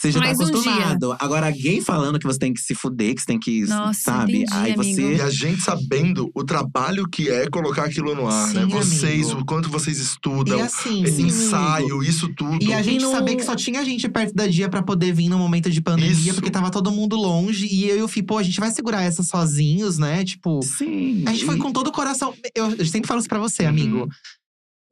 você 0.00 0.10
já 0.12 0.18
Mais 0.20 0.38
tá 0.38 0.44
um 0.44 0.46
dia. 0.50 0.60
acostumado. 0.60 1.16
Agora, 1.20 1.50
gay 1.50 1.80
falando 1.80 2.18
que 2.18 2.26
você 2.26 2.38
tem 2.38 2.52
que 2.54 2.60
se 2.60 2.74
fuder, 2.74 3.14
que 3.14 3.20
você 3.20 3.26
tem 3.26 3.38
que. 3.38 3.64
Nossa, 3.66 4.00
sabe? 4.00 4.36
entendi, 4.42 4.52
Aí 4.54 4.72
amigo. 4.72 4.84
você. 4.84 5.16
E 5.16 5.20
a 5.20 5.30
gente 5.30 5.60
sabendo 5.62 6.30
o 6.34 6.42
trabalho 6.44 7.06
que 7.08 7.28
é 7.28 7.48
colocar 7.50 7.84
aquilo 7.84 8.14
no 8.14 8.26
ar, 8.28 8.48
né? 8.54 8.62
Sim, 8.62 8.68
Vocês, 8.68 9.26
amigo. 9.26 9.40
o 9.42 9.44
quanto 9.44 9.68
vocês 9.68 9.98
estudam, 9.98 10.58
E 10.58 10.62
assim, 10.62 11.02
ensaio, 11.04 12.02
isso 12.02 12.28
tudo. 12.34 12.62
E 12.64 12.72
a 12.72 12.82
gente 12.82 13.02
no- 13.04 13.10
saber 13.10 13.36
que 13.36 13.42
só 13.44 13.54
tinha 13.54 13.84
gente 13.84 14.08
perto 14.08 14.34
da 14.34 14.46
dia 14.46 14.68
pra 14.68 14.82
poder 14.82 15.12
vir 15.12 15.28
no 15.28 15.38
momento 15.38 15.70
de 15.70 15.80
pandemia, 15.80 16.10
Isso. 16.12 16.34
porque 16.34 16.50
tava 16.50 16.70
todo 16.70 16.90
mundo 16.90 17.16
longe. 17.16 17.66
E 17.70 17.88
eu 17.88 17.98
e 17.98 18.02
o 18.02 18.08
Fih, 18.08 18.22
pô, 18.22 18.38
a 18.38 18.42
gente 18.42 18.58
vai 18.60 18.70
segurar 18.70 19.02
essa 19.02 19.22
sozinhos, 19.22 19.98
né? 19.98 20.24
Tipo, 20.24 20.60
Sim. 20.62 21.24
a 21.26 21.32
gente 21.32 21.44
foi 21.44 21.56
e- 21.56 21.58
com 21.58 21.72
todo 21.72 21.88
o 21.88 21.92
coração. 21.92 22.32
Eu, 22.54 22.70
eu 22.74 22.86
sempre 22.86 23.08
falo 23.08 23.20
isso 23.20 23.28
pra 23.28 23.38
você, 23.38 23.64
Uhum. 23.64 23.68
amigo. 23.68 24.08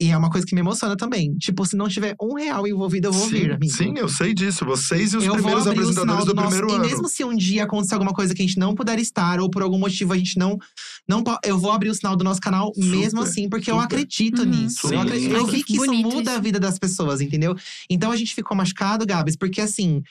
E 0.01 0.11
é 0.11 0.17
uma 0.17 0.31
coisa 0.31 0.47
que 0.47 0.55
me 0.55 0.61
emociona 0.61 0.97
também. 0.97 1.35
Tipo, 1.39 1.67
se 1.67 1.75
não 1.77 1.89
tiver 1.89 2.15
um 2.23 2.35
real 2.35 2.67
envolvido, 2.69 3.09
eu 3.09 3.13
vou 3.13 3.25
sim, 3.29 3.31
vir, 3.33 3.53
amigo. 3.53 3.73
sim, 3.73 3.95
eu 3.97 4.09
sei 4.09 4.33
disso. 4.33 4.65
Vocês 4.65 5.13
e 5.13 5.17
os 5.17 5.25
eu 5.25 5.33
primeiros 5.35 5.67
apresentadores 5.67 6.01
sinal 6.01 6.25
do, 6.25 6.27
do 6.27 6.35
nosso… 6.35 6.49
primeiro 6.51 6.71
E 6.71 6.75
ano. 6.77 6.85
mesmo 6.89 7.09
se 7.09 7.25
um 7.25 7.35
dia 7.35 7.65
acontecer 7.65 7.95
alguma 7.95 8.13
coisa 8.13 8.33
que 8.33 8.41
a 8.41 8.47
gente 8.47 8.59
não 8.61 8.77
puder 8.77 8.99
estar, 9.01 9.41
ou 9.41 9.51
por 9.51 9.61
algum 9.61 9.79
motivo 9.79 10.13
a 10.13 10.17
gente 10.17 10.39
não… 10.39 10.57
não 11.09 11.25
eu 11.45 11.59
vou 11.59 11.73
abrir 11.73 11.89
o 11.91 11.95
sinal 11.95 12.15
do 12.15 12.23
nosso 12.23 12.41
canal 12.41 12.73
mesmo 12.77 13.19
Super, 13.19 13.23
assim, 13.31 13.49
porque 13.49 13.71
eu 13.71 13.75
super. 13.81 13.87
acredito 13.87 14.43
Uhum. 14.43 14.49
nisso. 14.51 14.87
Sim. 14.89 14.95
Eu, 14.95 15.01
acredito, 15.01 15.35
eu 15.35 15.47
vi 15.47 15.65
que 15.65 15.73
isso 15.77 15.85
bonito 15.87 16.05
muda 16.11 16.31
isso. 16.31 16.39
a 16.39 16.39
vida 16.41 16.61
das 16.61 16.79
pessoas, 16.79 17.21
entendeu? 17.21 17.57
Então 17.91 18.13
a 18.13 18.17
gente 18.17 18.35
ficou 18.35 18.57
machucado, 18.57 19.05
Gabs, 19.05 19.37
porque 19.37 19.61
assim… 19.61 20.03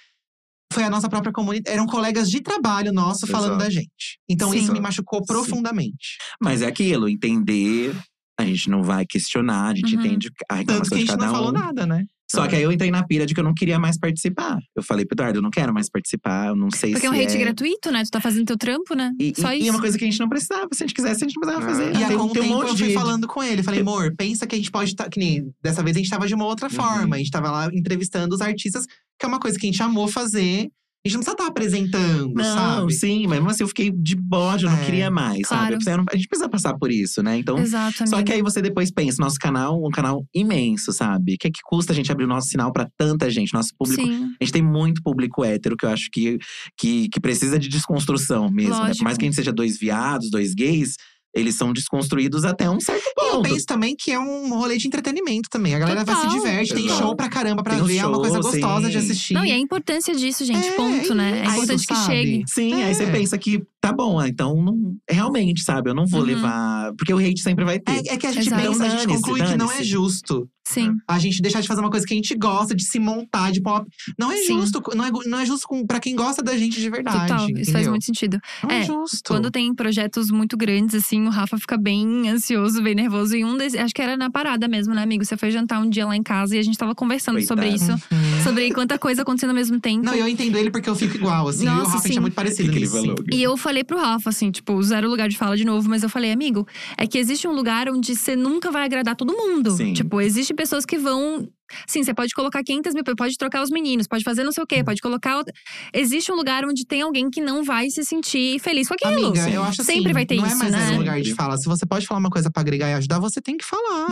Foi 0.73 0.83
a 0.83 0.89
nossa 0.89 1.07
própria 1.07 1.31
comunidade. 1.31 1.73
Eram 1.73 1.85
colegas 1.87 2.29
de 2.29 2.41
trabalho 2.41 2.91
nosso 2.91 3.25
falando 3.25 3.51
Exato. 3.51 3.63
da 3.63 3.69
gente. 3.69 4.19
Então 4.27 4.51
Sim. 4.51 4.57
isso 4.57 4.73
me 4.73 4.81
machucou 4.81 5.25
profundamente. 5.25 6.17
Mas 6.41 6.61
é 6.61 6.65
aquilo, 6.67 7.07
entender. 7.07 7.95
A 8.39 8.45
gente 8.45 8.69
não 8.69 8.83
vai 8.83 9.05
questionar, 9.05 9.67
a 9.71 9.75
gente 9.75 9.95
Uhum. 9.95 10.01
entende 10.05 10.29
a 10.49 10.57
Tanto 10.57 10.59
reclamação 10.59 10.89
que 10.89 10.93
a 10.93 10.97
de 10.97 11.01
gente 11.05 11.11
cada 11.17 11.25
não 11.25 11.33
falou 11.33 11.49
um. 11.49 11.53
nada, 11.53 11.85
né? 11.85 12.05
Só 12.29 12.45
que 12.45 12.57
aí 12.57 12.61
eu 12.61 12.71
entrei 12.73 12.91
na 12.91 13.05
pira 13.07 13.25
de 13.25 13.33
que 13.33 13.39
eu 13.39 13.43
não 13.43 13.53
queria 13.53 13.79
mais 13.79 13.97
participar. 13.97 14.57
Eu 14.75 14.83
falei 14.83 15.05
pro 15.05 15.15
Eduardo, 15.15 15.37
eu 15.39 15.41
não 15.41 15.49
quero 15.49 15.73
mais 15.73 15.89
participar, 15.89 16.47
eu 16.49 16.57
não 16.57 16.69
sei 16.69 16.91
Porque 16.91 17.07
se 17.07 17.07
é 17.07 17.09
um 17.09 17.13
hate 17.23 17.37
é… 17.37 17.39
gratuito, 17.39 17.89
né? 17.89 18.03
Tu 18.03 18.11
tá 18.11 18.19
fazendo 18.19 18.45
teu 18.45 18.57
trampo, 18.57 18.93
né? 18.95 19.13
E, 19.17 19.33
Só 19.39 19.53
e- 19.53 19.55
isso. 19.59 19.65
e 19.65 19.69
é 19.69 19.71
uma 19.71 19.79
coisa 19.79 19.97
que 19.97 20.03
a 20.03 20.07
gente 20.09 20.19
não 20.19 20.27
precisava. 20.27 20.67
Se 20.73 20.83
a 20.83 20.87
gente 20.87 20.93
quisesse, 20.93 21.23
a 21.23 21.27
gente 21.27 21.35
não 21.39 21.41
precisava 21.47 21.65
Ah. 21.65 21.69
fazer. 21.73 21.89
E 21.89 21.93
tem, 22.05 22.07
tempo, 22.33 22.41
um 22.41 22.47
monte 22.49 22.69
eu 22.71 22.77
fui 22.77 22.87
de. 22.89 22.93
falando 22.93 23.27
com 23.27 23.41
ele. 23.41 23.63
Falei, 23.63 23.79
amor, 23.79 24.13
pensa 24.17 24.45
que 24.45 24.55
a 24.55 24.57
gente 24.57 24.69
pode 24.69 24.89
estar… 24.91 25.09
que 25.09 25.17
nem 25.19 25.41
dessa 25.63 25.81
vez 25.81 25.95
a 25.95 25.99
gente 25.99 26.09
tava 26.09 26.27
de 26.27 26.35
uma 26.35 26.43
outra 26.45 26.67
Uhum. 26.67 26.73
forma. 26.75 27.15
A 27.15 27.19
gente 27.19 27.31
tava 27.31 27.49
lá 27.49 27.69
entrevistando 27.73 28.35
os 28.35 28.41
artistas, 28.41 28.85
que 29.17 29.25
é 29.25 29.27
uma 29.27 29.39
coisa 29.39 29.57
que 29.57 29.65
a 29.65 29.71
gente 29.71 29.81
amou 29.81 30.09
fazer. 30.09 30.67
A 31.07 31.09
gente 31.09 31.13
não 31.17 31.23
precisa 31.23 31.35
estar 31.35 31.47
apresentando, 31.47 32.33
Não, 32.35 32.43
sabe? 32.43 32.93
sim, 32.93 33.21
mas 33.27 33.37
mesmo 33.39 33.49
assim 33.49 33.63
eu 33.63 33.67
fiquei 33.67 33.91
de 33.91 34.15
bode, 34.15 34.65
eu 34.65 34.69
não 34.71 34.77
É, 34.77 34.85
queria 34.85 35.09
mais, 35.09 35.47
claro. 35.47 35.77
sabe? 35.81 36.03
A 36.11 36.15
gente 36.15 36.27
precisa 36.27 36.49
passar 36.49 36.73
por 36.77 36.91
isso, 36.91 37.23
né? 37.23 37.37
Então. 37.37 37.57
Exato. 37.57 38.07
Só 38.07 38.21
que 38.23 38.31
aí 38.33 38.41
você 38.41 38.61
depois 38.61 38.91
pensa, 38.91 39.21
nosso 39.21 39.37
canal, 39.39 39.81
um 39.85 39.89
canal 39.89 40.25
imenso, 40.33 40.91
sabe? 40.91 41.35
O 41.35 41.37
que 41.37 41.47
é 41.47 41.51
que 41.51 41.59
custa 41.63 41.93
a 41.93 41.95
gente 41.95 42.11
abrir 42.11 42.25
o 42.25 42.27
nosso 42.27 42.47
sinal 42.49 42.71
pra 42.71 42.87
tanta 42.97 43.29
gente? 43.29 43.53
Nosso 43.53 43.71
público. 43.77 44.01
Sim. 44.03 44.25
A 44.39 44.43
gente 44.43 44.53
tem 44.53 44.61
muito 44.61 45.01
público 45.01 45.43
hétero 45.43 45.75
que 45.77 45.85
eu 45.85 45.89
acho 45.89 46.09
que, 46.11 46.37
que, 46.77 47.07
que 47.09 47.19
precisa 47.19 47.57
de 47.57 47.69
desconstrução 47.69 48.49
mesmo. 48.51 48.83
Né? 48.83 48.91
Por 48.97 49.03
mais 49.03 49.17
que 49.17 49.23
a 49.23 49.27
gente 49.27 49.35
seja 49.35 49.51
dois 49.53 49.77
viados, 49.79 50.29
dois 50.29 50.53
gays, 50.53 50.95
eles 51.35 51.55
são 51.55 51.71
desconstruídos 51.71 52.43
até 52.43 52.69
um 52.69 52.79
certo 52.79 53.03
E 53.05 53.19
eu 53.27 53.31
ponto. 53.35 53.49
penso 53.49 53.65
também 53.65 53.95
que 53.95 54.11
é 54.11 54.19
um 54.19 54.49
rolê 54.57 54.77
de 54.77 54.87
entretenimento 54.87 55.49
também. 55.49 55.75
A 55.75 55.79
galera 55.79 56.03
vai 56.03 56.15
Total. 56.15 56.31
se 56.31 56.37
diverte, 56.37 56.73
tem 56.73 56.87
show 56.89 57.15
pra 57.15 57.29
caramba 57.29 57.61
pra 57.63 57.75
Tem 57.75 57.83
ver. 57.83 57.97
é 57.97 58.05
uma 58.07 58.19
coisa 58.19 58.39
gostosa 58.39 58.85
sim. 58.85 58.91
de 58.91 58.97
assistir. 58.97 59.33
Não, 59.33 59.45
e 59.45 59.51
a 59.51 59.57
importância 59.57 60.15
disso, 60.15 60.43
gente. 60.45 60.67
É, 60.67 60.71
ponto, 60.71 61.13
né? 61.13 61.43
É 61.45 61.49
importante 61.51 61.85
que 61.85 61.95
sabe? 61.95 62.05
chegue. 62.05 62.43
Sim, 62.47 62.81
aí 62.83 62.93
você 62.95 63.03
É. 63.03 63.11
pensa 63.11 63.37
que 63.37 63.61
tá 63.89 63.93
bom, 63.93 64.19
ah, 64.19 64.27
então 64.27 64.61
não, 64.61 64.95
realmente, 65.09 65.63
sabe? 65.63 65.89
Eu 65.89 65.95
não 65.95 66.05
vou 66.05 66.19
Uhum. 66.21 66.25
levar. 66.27 66.93
Porque 66.97 67.13
o 67.13 67.17
hate 67.17 67.41
sempre 67.41 67.63
vai 67.65 67.79
ter. 67.79 67.91
É, 67.91 68.13
é 68.13 68.17
que 68.17 68.27
a 68.27 68.31
gente 68.31 68.47
Exato. 68.47 68.61
pensa, 68.61 68.83
a 68.85 68.89
gente 68.89 69.07
Dane-se, 69.07 69.21
conclui 69.21 69.41
que 69.43 69.57
não 69.57 69.71
é 69.71 69.83
justo. 69.83 70.47
Sim. 70.67 70.95
A 71.07 71.17
gente 71.17 71.41
deixar 71.41 71.61
de 71.61 71.67
fazer 71.67 71.79
uma 71.79 71.89
coisa 71.89 72.05
que 72.05 72.13
a 72.13 72.17
gente 72.17 72.35
gosta, 72.35 72.75
de 72.75 72.83
se 72.83 72.99
montar, 72.99 73.53
de 73.53 73.61
pop. 73.61 73.87
Não 74.19 74.29
é 74.29 74.35
Sim. 74.35 74.47
justo. 74.59 74.81
Não 74.95 75.05
é, 75.05 75.11
não 75.25 75.39
é 75.39 75.45
justo 75.45 75.65
com, 75.65 75.87
pra 75.87 75.97
quem 75.97 76.13
gosta 76.13 76.43
da 76.43 76.57
gente 76.57 76.81
de 76.81 76.89
verdade. 76.89 77.25
Total. 77.27 77.49
Isso 77.51 77.71
faz 77.71 77.87
muito 77.87 78.03
sentido. 78.03 78.37
Não 78.61 78.69
é, 78.69 78.79
É, 78.79 78.83
justo. 78.83 79.29
Quando 79.29 79.49
tem 79.49 79.73
projetos 79.73 80.29
muito 80.29 80.57
grandes, 80.57 80.93
assim, 80.95 81.25
o 81.25 81.29
Rafa 81.29 81.57
fica 81.57 81.77
bem 81.77 82.27
ansioso, 82.29 82.83
bem 82.83 82.95
nervoso. 82.95 83.33
E 83.37 83.45
um 83.45 83.55
desses, 83.57 83.79
acho 83.79 83.93
que 83.93 84.01
era 84.01 84.17
na 84.17 84.29
parada 84.29 84.67
mesmo, 84.67 84.93
né, 84.93 85.01
amigo? 85.03 85.23
Você 85.23 85.37
foi 85.37 85.51
jantar 85.51 85.79
um 85.81 85.89
dia 85.89 86.05
lá 86.05 86.17
em 86.17 86.23
casa 86.23 86.53
e 86.57 86.59
a 86.59 86.63
gente 86.63 86.77
tava 86.77 86.93
conversando 86.93 87.35
Coitado. 87.37 87.61
sobre 87.61 87.73
isso. 87.73 87.91
Uhum. 87.91 88.43
Sobre 88.43 88.69
quanta 88.73 88.99
coisa 88.99 89.21
acontecendo 89.21 89.51
ao 89.51 89.55
mesmo 89.55 89.79
tempo. 89.79 90.03
Não, 90.03 90.15
eu 90.15 90.27
entendo 90.27 90.57
ele 90.57 90.69
porque 90.69 90.89
eu 90.89 90.95
fico 90.95 91.15
igual, 91.15 91.47
assim. 91.47 91.65
eu 91.65 91.71
e 91.71 91.75
o 91.75 91.77
Nossa, 91.77 91.91
Rafa, 91.91 91.97
a 91.99 92.01
gente 92.01 92.11
sim. 92.11 92.17
é 92.17 92.21
muito 92.21 92.33
parecido 92.33 92.63
Que 92.69 92.77
que 92.77 92.83
ele 92.83 92.87
falou? 92.91 93.15
E 93.31 93.41
eu 93.41 93.55
falei 93.55 93.76
pro 93.83 93.97
Rafa, 93.97 94.29
assim, 94.29 94.51
tipo, 94.51 94.81
zero 94.83 95.09
lugar 95.09 95.27
de 95.29 95.37
fala 95.37 95.55
de 95.57 95.65
novo, 95.65 95.89
mas 95.89 96.03
eu 96.03 96.09
falei, 96.09 96.31
amigo, 96.31 96.67
é 96.97 97.05
que 97.07 97.17
existe 97.17 97.47
um 97.47 97.51
lugar 97.53 97.89
onde 97.89 98.15
você 98.15 98.35
nunca 98.35 98.71
vai 98.71 98.83
agradar 98.85 99.15
todo 99.15 99.33
mundo. 99.33 99.71
Sim. 99.71 99.93
Tipo, 99.93 100.21
existem 100.21 100.55
pessoas 100.55 100.85
que 100.85 100.97
vão. 100.97 101.47
Sim, 101.85 102.01
você 102.03 102.13
pode 102.13 102.33
colocar 102.33 102.63
500 102.63 102.93
mil, 102.93 103.03
pode 103.17 103.37
trocar 103.37 103.61
os 103.61 103.69
meninos, 103.69 104.07
pode 104.07 104.23
fazer 104.23 104.43
não 104.43 104.51
sei 104.53 104.63
o 104.63 104.67
quê, 104.67 104.83
pode 104.83 105.01
colocar. 105.01 105.37
outra- 105.37 105.53
Existe 105.93 106.31
um 106.31 106.35
lugar 106.35 106.63
onde 106.65 106.85
tem 106.85 107.01
alguém 107.01 107.29
que 107.29 107.41
não 107.41 107.63
vai 107.63 107.89
se 107.89 108.03
sentir 108.05 108.57
feliz 108.59 108.87
com 108.87 108.93
aquilo. 108.93 109.27
Amiga, 109.27 109.49
eu 109.49 109.63
acho 109.63 109.81
assim, 109.81 109.93
Sempre 109.95 110.13
vai 110.13 110.25
ter 110.25 110.35
não 110.37 110.45
isso, 110.45 110.55
é 110.55 110.59
mais 110.59 110.71
né? 110.71 110.83
esse 110.89 110.97
lugar 110.97 111.21
de 111.21 111.33
fala. 111.33 111.57
Se 111.57 111.65
você 111.67 111.85
pode 111.85 112.07
falar 112.07 112.19
uma 112.19 112.29
coisa 112.29 112.49
pra 112.49 112.61
agregar 112.61 112.89
e 112.89 112.93
ajudar, 112.93 113.19
você 113.19 113.41
tem 113.41 113.57
que 113.57 113.65
falar. 113.65 114.07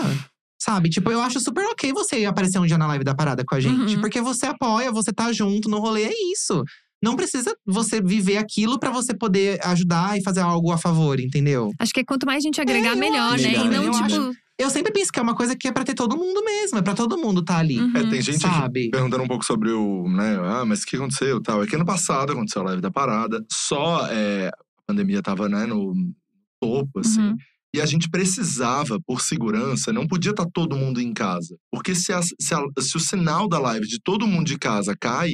Sabe? 0.62 0.90
Tipo, 0.90 1.12
eu 1.12 1.22
acho 1.22 1.40
super 1.40 1.64
ok 1.66 1.92
você 1.94 2.26
aparecer 2.26 2.58
um 2.60 2.66
dia 2.66 2.78
na 2.78 2.88
live 2.88 3.04
da 3.04 3.14
parada 3.14 3.44
com 3.46 3.54
a 3.56 3.60
gente. 3.60 3.96
Uhum. 3.96 4.02
Porque 4.02 4.20
você 4.22 4.48
apoia, 4.48 4.92
você 4.92 5.14
tá 5.14 5.32
junto 5.32 5.70
no 5.70 5.80
rolê, 5.80 6.04
é 6.06 6.14
isso. 6.32 6.64
Não 7.04 7.16
precisa 7.16 7.56
você 7.66 8.02
viver 8.02 8.38
aquilo 8.38 8.80
pra 8.80 8.90
você 8.90 9.14
poder 9.14 9.60
ajudar 9.66 10.18
e 10.18 10.24
fazer 10.24 10.40
algo 10.42 10.72
a 10.72 10.78
favor, 10.78 11.20
entendeu? 11.20 11.72
Acho 11.80 11.94
que 11.94 12.04
quanto 12.04 12.26
mais 12.26 12.42
gente 12.44 12.60
agregar, 12.60 12.92
eu 12.94 12.98
melhor, 12.98 13.34
acho 13.36 13.44
né? 13.44 13.52
E 13.52 13.56
também, 13.56 13.70
não, 13.72 13.84
eu 13.84 13.92
tipo. 13.92 14.04
acho. 14.06 14.32
Eu 14.58 14.70
sempre 14.70 14.94
penso 14.94 15.12
que 15.12 15.20
é 15.20 15.22
uma 15.22 15.36
coisa 15.36 15.54
que 15.54 15.68
é 15.68 15.72
pra 15.72 15.84
ter 15.84 15.94
todo 15.94 16.16
mundo 16.16 16.42
mesmo, 16.44 16.78
é 16.78 16.82
pra 16.82 16.94
todo 16.94 17.18
mundo 17.18 17.44
tá 17.44 17.58
ali. 17.58 17.78
uhum. 17.78 17.92
É, 17.94 18.10
tem 18.10 18.22
gente 18.22 18.46
aqui 18.46 18.56
Sabe? 18.56 18.90
perguntando 18.90 19.22
um 19.24 19.28
pouco 19.28 19.44
sobre 19.46 19.70
o, 19.72 20.08
né, 20.08 20.38
ah, 20.42 20.64
mas 20.66 20.82
o 20.82 20.86
que 20.86 20.96
aconteceu 20.96 21.38
e 21.40 21.42
tal. 21.44 21.62
É 21.62 21.68
que 21.68 21.76
ano 21.76 21.86
passado 21.86 22.32
aconteceu 22.32 22.62
a 22.62 22.66
live 22.66 22.82
da 22.82 22.90
parada, 22.90 23.44
só 23.52 24.08
é, 24.10 24.48
a 24.48 24.82
pandemia 24.88 25.22
tava, 25.22 25.50
né, 25.50 25.66
no 25.66 25.94
topo, 26.62 27.00
assim. 27.02 27.20
Uhum. 27.22 27.36
E 27.76 27.82
a 27.82 27.86
gente 27.86 28.10
precisava, 28.10 28.98
por 29.06 29.20
segurança, 29.20 29.92
não 29.92 30.08
podia 30.08 30.32
estar 30.32 30.46
todo 30.54 30.78
mundo 30.78 31.02
em 31.02 31.12
casa. 31.14 31.58
Porque 31.70 31.94
se, 31.94 32.14
a- 32.14 32.22
se 32.22 32.54
a- 32.54 32.64
se 32.80 32.96
o 32.96 33.00
sinal 33.02 33.50
da 33.50 33.60
live 33.60 33.86
de 33.86 34.00
todo 34.02 34.26
mundo 34.26 34.48
de 34.48 34.58
casa 34.58 34.96
cai, 34.98 35.34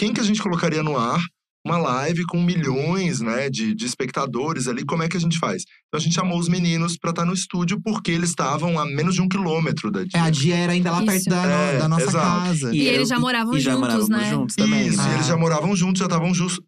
quem 0.00 0.14
que 0.14 0.20
a 0.20 0.24
gente 0.24 0.42
colocaria 0.42 0.82
no 0.82 0.96
ar? 0.96 1.20
Uma 1.62 1.76
live 1.76 2.24
com 2.24 2.42
milhões 2.42 3.20
né, 3.20 3.50
de, 3.50 3.74
de 3.74 3.84
espectadores 3.84 4.66
ali, 4.66 4.82
como 4.82 5.02
é 5.02 5.08
que 5.10 5.16
a 5.18 5.20
gente 5.20 5.38
faz? 5.38 5.62
Então 5.88 6.00
a 6.00 6.02
gente 6.02 6.14
chamou 6.14 6.38
os 6.38 6.48
meninos 6.48 6.96
pra 6.96 7.10
estar 7.10 7.26
no 7.26 7.34
estúdio 7.34 7.78
porque 7.84 8.10
eles 8.10 8.30
estavam 8.30 8.78
a 8.78 8.86
menos 8.86 9.14
de 9.14 9.20
um 9.20 9.28
quilômetro 9.28 9.90
da 9.90 10.00
É, 10.00 10.04
Dia. 10.06 10.22
a 10.22 10.30
Dia 10.30 10.56
era 10.56 10.72
ainda 10.72 10.90
lá 10.90 10.98
Isso. 11.00 11.06
perto 11.06 11.24
da, 11.28 11.44
É, 11.46 11.78
da 11.78 11.86
nossa 11.86 12.04
exato. 12.04 12.40
casa. 12.46 12.74
E 12.74 12.86
eu- 12.86 12.94
eles 12.94 13.08
já 13.10 13.18
moravam 13.20 13.54
e 13.54 13.60
já 13.60 13.72
juntos, 13.72 13.80
morávamos 13.82 14.08
né? 14.08 14.30
juntos 14.30 14.56
também. 14.56 14.86
Isso, 14.88 15.00
Ah. 15.02 15.10
e 15.10 15.14
eles 15.16 15.26
já 15.26 15.36
moravam 15.36 15.76
juntos, 15.76 15.98
já 15.98 16.06
estavam 16.06 16.32
juntos, 16.34 16.58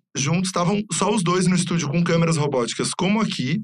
estavam 0.49 0.83
só 0.93 1.11
os 1.11 1.23
dois 1.25 1.47
no 1.47 1.57
estúdio 1.57 1.89
com 1.89 2.05
câmeras 2.05 2.37
robóticas, 2.37 2.91
como 2.95 3.19
aqui. 3.23 3.63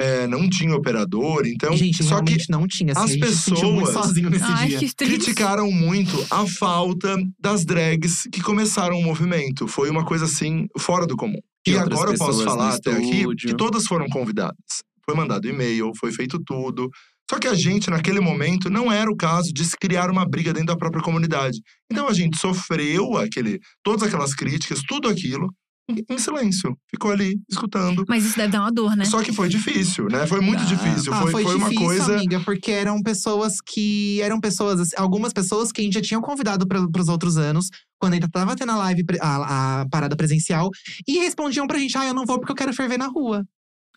É, 0.00 0.26
não 0.26 0.50
tinha 0.50 0.74
operador, 0.74 1.46
então. 1.46 1.76
Gente, 1.76 2.02
só 2.02 2.20
que 2.20 2.36
não 2.50 2.66
tinha. 2.66 2.92
Assim, 2.92 3.02
as 3.02 3.10
muito 3.10 3.26
pessoas- 3.26 3.92
sozinho 3.92 4.28
nesse 4.28 4.44
Ai, 4.44 4.68
dia. 4.68 4.78
que 4.80 4.92
triste. 4.94 5.14
criticaram 5.24 5.70
muito 5.70 6.26
a 6.30 6.44
falta 6.46 7.16
das 7.38 7.64
drags 7.64 8.22
que 8.32 8.42
começaram 8.42 8.98
o 8.98 9.02
movimento. 9.02 9.68
Foi 9.68 9.88
uma 9.88 10.04
coisa 10.04 10.24
assim, 10.24 10.66
fora 10.78 11.06
do 11.06 11.16
comum. 11.16 11.38
E 11.66 11.70
E, 11.72 11.78
agora 11.78 12.10
eu 12.10 12.18
posso 12.18 12.42
falar 12.44 12.74
até 12.74 12.90
aqui 12.92 13.24
que 13.36 13.54
todas 13.56 13.84
foram 13.84 14.06
convidadas. 14.08 14.56
Foi 15.04 15.14
mandado 15.14 15.48
e-mail, 15.48 15.92
foi 15.98 16.10
feito 16.12 16.38
tudo. 16.44 16.88
Só 17.30 17.38
que 17.38 17.46
a 17.48 17.54
gente, 17.54 17.88
naquele 17.88 18.20
momento, 18.20 18.68
não 18.68 18.92
era 18.92 19.10
o 19.10 19.16
caso 19.16 19.50
de 19.52 19.64
se 19.64 19.76
criar 19.80 20.10
uma 20.10 20.26
briga 20.28 20.52
dentro 20.52 20.68
da 20.68 20.76
própria 20.76 21.02
comunidade. 21.02 21.58
Então 21.90 22.06
a 22.08 22.12
gente 22.12 22.36
sofreu 22.38 23.16
aquele, 23.16 23.58
todas 23.82 24.02
aquelas 24.02 24.34
críticas, 24.34 24.80
tudo 24.86 25.08
aquilo, 25.08 25.48
em- 25.88 26.18
silêncio. 26.18 26.76
Ficou 26.90 27.10
ali, 27.10 27.38
escutando. 27.50 28.04
Mas 28.08 28.24
isso 28.24 28.36
deve 28.36 28.52
dar 28.52 28.60
uma 28.60 28.72
dor, 28.72 28.96
né? 28.96 29.04
Só 29.04 29.22
que 29.22 29.32
foi 29.32 29.48
difícil, 29.48 30.06
né? 30.06 30.26
Foi 30.26 30.40
muito 30.40 30.62
Ah. 30.62 30.66
difícil. 30.66 31.12
Ah, 31.12 31.22
foi, 31.22 31.32
foi, 31.32 31.42
foi 31.44 31.54
uma 31.56 31.68
difícil, 31.68 31.86
coisa. 31.86 32.14
amiga, 32.16 32.40
porque 32.40 32.70
eram 32.70 33.02
pessoas 33.02 33.56
que. 33.64 34.20
Eram 34.22 34.40
pessoas, 34.40 34.80
assim, 34.80 34.96
algumas 34.96 35.32
pessoas 35.32 35.70
que 35.72 35.80
a 35.80 35.84
gente 35.84 35.94
já 35.94 36.02
tinha 36.02 36.20
convidado 36.20 36.66
para 36.66 37.00
os 37.00 37.08
outros 37.08 37.36
anos, 37.36 37.68
quando 37.98 38.14
ainda 38.14 38.28
tava 38.30 38.56
tendo 38.56 38.72
a 38.72 38.76
live, 38.76 39.04
a, 39.20 39.80
a 39.82 39.88
parada 39.88 40.16
presencial, 40.16 40.70
e 41.06 41.18
respondiam 41.18 41.66
pra 41.66 41.78
gente: 41.78 41.96
ah, 41.98 42.06
eu 42.06 42.14
não 42.14 42.24
vou 42.26 42.38
porque 42.38 42.52
eu 42.52 42.56
quero 42.56 42.72
ferver 42.72 42.98
na 42.98 43.06
rua. 43.06 43.44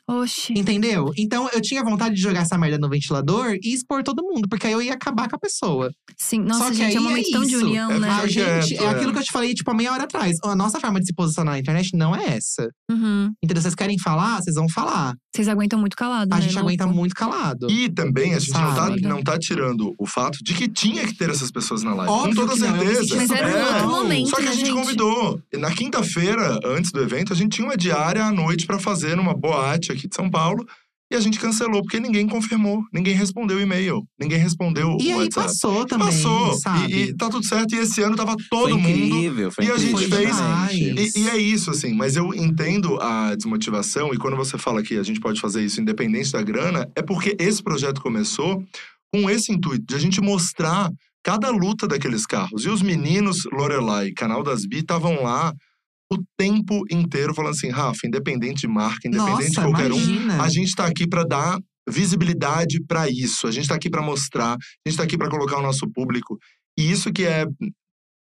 Oxi. 0.09 0.53
Entendeu? 0.55 1.11
Então 1.17 1.49
eu 1.53 1.61
tinha 1.61 1.83
vontade 1.83 2.15
de 2.15 2.21
jogar 2.21 2.41
essa 2.41 2.57
merda 2.57 2.77
no 2.77 2.89
ventilador 2.89 3.55
e 3.61 3.73
expor 3.73 4.03
todo 4.03 4.23
mundo, 4.23 4.47
porque 4.49 4.65
aí 4.67 4.73
eu 4.73 4.81
ia 4.81 4.93
acabar 4.93 5.29
com 5.29 5.35
a 5.35 5.39
pessoa. 5.39 5.91
Sim, 6.17 6.39
nossa, 6.41 6.59
Só 6.65 6.69
que 6.71 6.75
gente, 6.77 6.95
é 6.97 6.99
um 6.99 7.03
momento 7.03 7.27
é 7.27 7.31
tão 7.31 7.41
de 7.43 7.55
isso. 7.55 7.65
união, 7.65 7.91
É 7.91 7.99
né? 7.99 8.09
A 8.09 8.27
gente, 8.27 8.75
é 8.77 8.83
é. 8.83 8.89
aquilo 8.89 9.11
que 9.11 9.19
eu 9.19 9.23
te 9.23 9.31
falei, 9.31 9.53
tipo, 9.53 9.69
há 9.69 9.73
meia 9.73 9.91
hora 9.91 10.03
atrás. 10.03 10.37
A 10.43 10.55
nossa 10.55 10.79
forma 10.79 10.99
de 10.99 11.05
se 11.07 11.13
posicionar 11.13 11.53
na 11.55 11.59
internet 11.59 11.91
não 11.95 12.15
é 12.15 12.35
essa. 12.37 12.69
Uhum. 12.89 13.31
Entendeu? 13.43 13.61
Vocês 13.61 13.75
querem 13.75 13.97
falar, 13.99 14.41
vocês 14.41 14.55
vão 14.55 14.69
falar. 14.69 15.13
Vocês 15.35 15.47
aguentam 15.47 15.77
muito 15.79 15.95
calado, 15.95 16.33
A 16.33 16.37
né? 16.37 16.41
gente 16.41 16.57
aguenta 16.57 16.87
muito 16.87 17.13
calado. 17.13 17.69
E 17.69 17.89
também 17.89 18.33
a 18.33 18.39
gente 18.39 18.53
não 18.53 18.73
tá, 18.73 18.89
não 19.01 19.23
tá 19.23 19.37
tirando 19.37 19.93
o 19.99 20.05
fato 20.07 20.39
de 20.43 20.53
que 20.53 20.67
tinha 20.67 21.05
que 21.05 21.13
ter 21.15 21.29
essas 21.29 21.51
pessoas 21.51 21.83
na 21.83 21.93
live. 21.93 22.11
Óbvio 22.11 22.35
com 22.47 22.47
toda 22.47 22.71
me 22.71 22.85
certeza. 22.85 23.15
Mas 23.17 23.29
era 23.29 23.47
um 23.47 23.51
É. 23.57 23.65
outro 23.73 23.87
momento, 23.89 24.29
Só 24.29 24.37
que 24.37 24.43
né, 24.43 24.49
a 24.49 24.53
gente, 24.53 24.65
gente? 24.67 24.73
convidou. 24.75 25.39
Na 25.55 25.71
quinta-feira, 25.71 26.59
antes 26.65 26.91
do 26.91 27.01
evento, 27.01 27.33
a 27.33 27.35
gente 27.35 27.55
tinha 27.55 27.67
uma 27.67 27.77
diária 27.77 28.23
à 28.23 28.31
noite 28.31 28.65
pra 28.65 28.79
fazer 28.79 29.15
numa 29.15 29.33
boate 29.35 29.91
aqui 29.91 29.96
de 30.05 30.13
São 30.13 30.29
Paulo. 30.29 30.65
E 31.09 31.15
a 31.15 31.21
gente 31.21 31.39
cancelou, 31.39 31.81
porque 31.83 32.01
ninguém 32.01 32.27
confirmou. 32.27 32.83
Ninguém 32.93 33.15
respondeu 33.15 33.55
o 33.55 33.61
e-mail. 33.61 34.03
Ninguém 34.19 34.37
respondeu 34.39 34.97
E 34.99 35.07
o 35.07 35.19
aí 35.19 35.23
WhatsApp. 35.23 35.47
passou 35.47 35.85
também, 35.85 36.07
Passou. 36.07 36.53
sabe? 36.55 36.93
E, 36.93 37.01
e 37.03 37.15
tá 37.15 37.29
tudo 37.29 37.45
certo. 37.45 37.73
E 37.73 37.77
esse 37.79 38.01
ano 38.01 38.17
tava 38.17 38.35
todo 38.49 38.63
foi 38.71 38.73
mundo. 38.73 38.89
incrível, 38.89 39.49
foi 39.49 39.63
e 39.63 39.71
a 39.71 39.75
incrível. 39.75 39.99
gente 39.99 40.09
Foi 40.09 40.25
fez-. 40.27 41.15
E, 41.15 41.19
e 41.21 41.29
é 41.29 41.37
isso, 41.37 41.71
assim. 41.71 41.93
Mas 41.93 42.17
eu 42.17 42.33
entendo 42.33 42.99
a 43.01 43.33
desmotivação. 43.35 44.13
E 44.13 44.17
quando 44.17 44.35
você 44.35 44.57
fala 44.57 44.83
que 44.83 44.97
a 44.97 45.03
gente 45.03 45.21
pode 45.21 45.39
fazer 45.39 45.63
isso 45.63 45.79
independente 45.79 46.33
da 46.33 46.41
grana, 46.41 46.85
é 46.93 47.01
porque 47.01 47.37
esse 47.39 47.63
projeto 47.63 48.01
começou 48.01 48.61
com 49.13 49.29
esse 49.29 49.53
intuito 49.53 49.85
de 49.87 49.95
a 49.95 49.99
gente 49.99 50.19
mostrar 50.19 50.89
cada 51.23 51.49
luta 51.51 51.87
daqueles 51.87 52.25
carros. 52.25 52.65
E 52.65 52.69
os 52.69 52.81
meninos 52.81 53.45
Lorelai, 53.53 54.11
canal 54.11 54.43
das 54.43 54.65
Bi, 54.65 54.79
estavam 54.79 55.23
lá 55.23 55.53
o 56.11 56.17
tempo 56.37 56.83
inteiro 56.91 57.33
falando 57.33 57.51
assim, 57.51 57.69
Rafa, 57.69 58.05
independente 58.05 58.61
de 58.61 58.67
marca, 58.67 59.07
independente 59.07 59.51
de 59.51 59.57
Nossa, 59.57 59.69
qualquer 59.69 59.91
um, 59.91 59.97
imagina. 59.97 60.43
a 60.43 60.49
gente 60.49 60.75
tá 60.75 60.85
aqui 60.85 61.07
pra 61.07 61.23
dar 61.23 61.59
visibilidade 61.89 62.83
pra 62.87 63.09
isso. 63.09 63.47
A 63.47 63.51
gente 63.51 63.67
tá 63.67 63.75
aqui 63.75 63.89
pra 63.89 64.01
mostrar, 64.01 64.53
a 64.53 64.89
gente 64.89 64.97
tá 64.97 65.03
aqui 65.03 65.17
pra 65.17 65.29
colocar 65.29 65.57
o 65.57 65.61
nosso 65.61 65.89
público. 65.91 66.37
E 66.77 66.89
isso 66.91 67.11
que 67.11 67.25
é, 67.25 67.45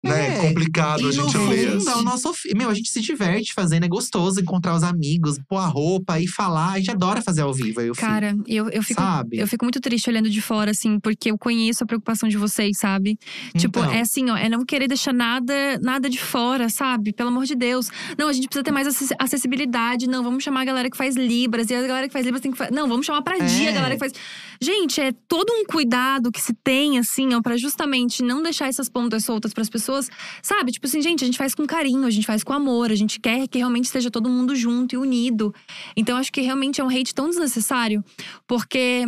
né, 0.04 0.38
É, 0.38 0.48
complicado 0.48 1.00
a 1.00 1.02
E 1.02 1.04
no 1.06 1.12
gente 1.12 1.32
fundo, 1.38 1.50
ler. 1.50 1.68
é 1.68 1.74
o 1.74 1.78
assim. 1.78 2.04
nosso. 2.04 2.34
Meu, 2.56 2.70
a 2.70 2.74
gente 2.74 2.90
se 2.90 3.02
diverte 3.02 3.54
fazendo, 3.54 3.84
é 3.86 3.88
gostoso 3.88 4.40
encontrar 4.42 4.76
os 4.76 4.84
amigos, 4.84 5.38
pôr 5.48 5.58
a 5.58 5.66
roupa 5.68 6.20
e 6.20 6.28
falar. 6.28 6.74
A 6.74 6.78
gente 6.78 6.92
adora 6.92 7.22
fazer 7.22 7.42
ao 7.42 7.54
vivo. 7.54 7.80
Eu 7.82 7.94
Cara, 7.94 8.36
eu, 8.48 8.70
eu 8.70 8.82
fico. 8.84 9.00
sabe? 9.02 9.38
Eu 9.38 9.48
fico 9.48 9.64
muito 9.66 9.80
triste 9.80 10.10
olhando 10.10 10.30
de 10.30 10.42
fora, 10.42 10.72
assim, 10.72 11.00
porque 11.00 11.30
eu 11.32 11.38
conheço 11.38 11.84
a 11.84 11.88
preocupação 11.88 12.28
de 12.28 12.38
vocês, 12.38 12.78
sabe? 12.78 13.18
Tipo, 13.58 13.80
Então. 13.80 13.92
é 13.92 14.02
assim, 14.02 14.30
ó, 14.30 14.38
é 14.38 14.50
não 14.50 14.66
querer 14.66 14.88
deixar 14.88 15.14
nada, 15.14 15.54
nada 15.82 16.10
de 16.10 16.20
fora, 16.20 16.68
sabe? 16.70 17.14
Pelo 17.14 17.30
amor 17.30 17.46
de 17.46 17.56
Deus. 17.56 17.90
Não, 18.18 18.28
a 18.28 18.34
gente 18.34 18.48
precisa 18.48 18.64
ter 18.64 18.72
mais 18.72 18.88
acess- 18.88 19.14
acessibilidade. 19.20 20.08
Não, 20.08 20.24
vamos 20.24 20.44
chamar 20.44 20.62
a 20.62 20.66
galera 20.66 20.90
que 20.90 20.98
faz 20.98 21.16
Libras. 21.16 21.70
E 21.70 21.76
a 21.76 21.82
galera 21.82 22.08
que 22.08 22.14
faz 22.14 22.26
Libras 22.26 22.42
tem 22.42 22.52
que 22.52 22.58
fazer. 22.58 22.72
Não, 22.74 22.88
vamos 22.88 23.06
chamar 23.06 23.22
pra 23.22 23.38
dia 23.38 23.70
a 23.70 23.72
É. 23.72 23.74
galera 23.74 23.94
que 23.96 24.00
faz. 24.00 24.14
Gente, 24.64 25.02
é 25.02 25.12
todo 25.28 25.52
um 25.52 25.66
cuidado 25.66 26.32
que 26.32 26.40
se 26.40 26.54
tem, 26.54 27.00
assim, 27.00 27.34
ó, 27.34 27.42
pra 27.42 27.58
justamente 27.58 28.22
não 28.22 28.44
deixar 28.44 28.68
essas 28.68 28.88
pontas 28.88 29.26
soltas 29.26 29.54
pras 29.54 29.68
pessoas, 29.68 30.08
sabe? 30.44 30.72
Tipo 30.72 30.86
assim, 30.86 31.02
gente, 31.02 31.24
a 31.24 31.26
gente 31.26 31.38
faz 31.38 31.56
com 31.56 31.66
carinho, 31.66 32.06
a 32.06 32.12
gente 32.12 32.28
faz 32.28 32.44
com 32.44 32.54
amor, 32.54 32.92
a 32.92 32.96
gente 32.96 33.20
quer 33.20 33.48
que 33.48 33.58
realmente 33.58 33.86
esteja 33.86 34.12
todo 34.12 34.30
mundo 34.30 34.56
junto 34.56 34.94
e 34.94 34.98
unido. 35.00 35.52
Então, 35.98 36.16
acho 36.16 36.32
que 36.32 36.42
realmente 36.42 36.80
é 36.80 36.84
um 36.84 36.90
hate 36.90 37.12
tão 37.14 37.28
desnecessário, 37.28 38.04
porque 38.48 39.06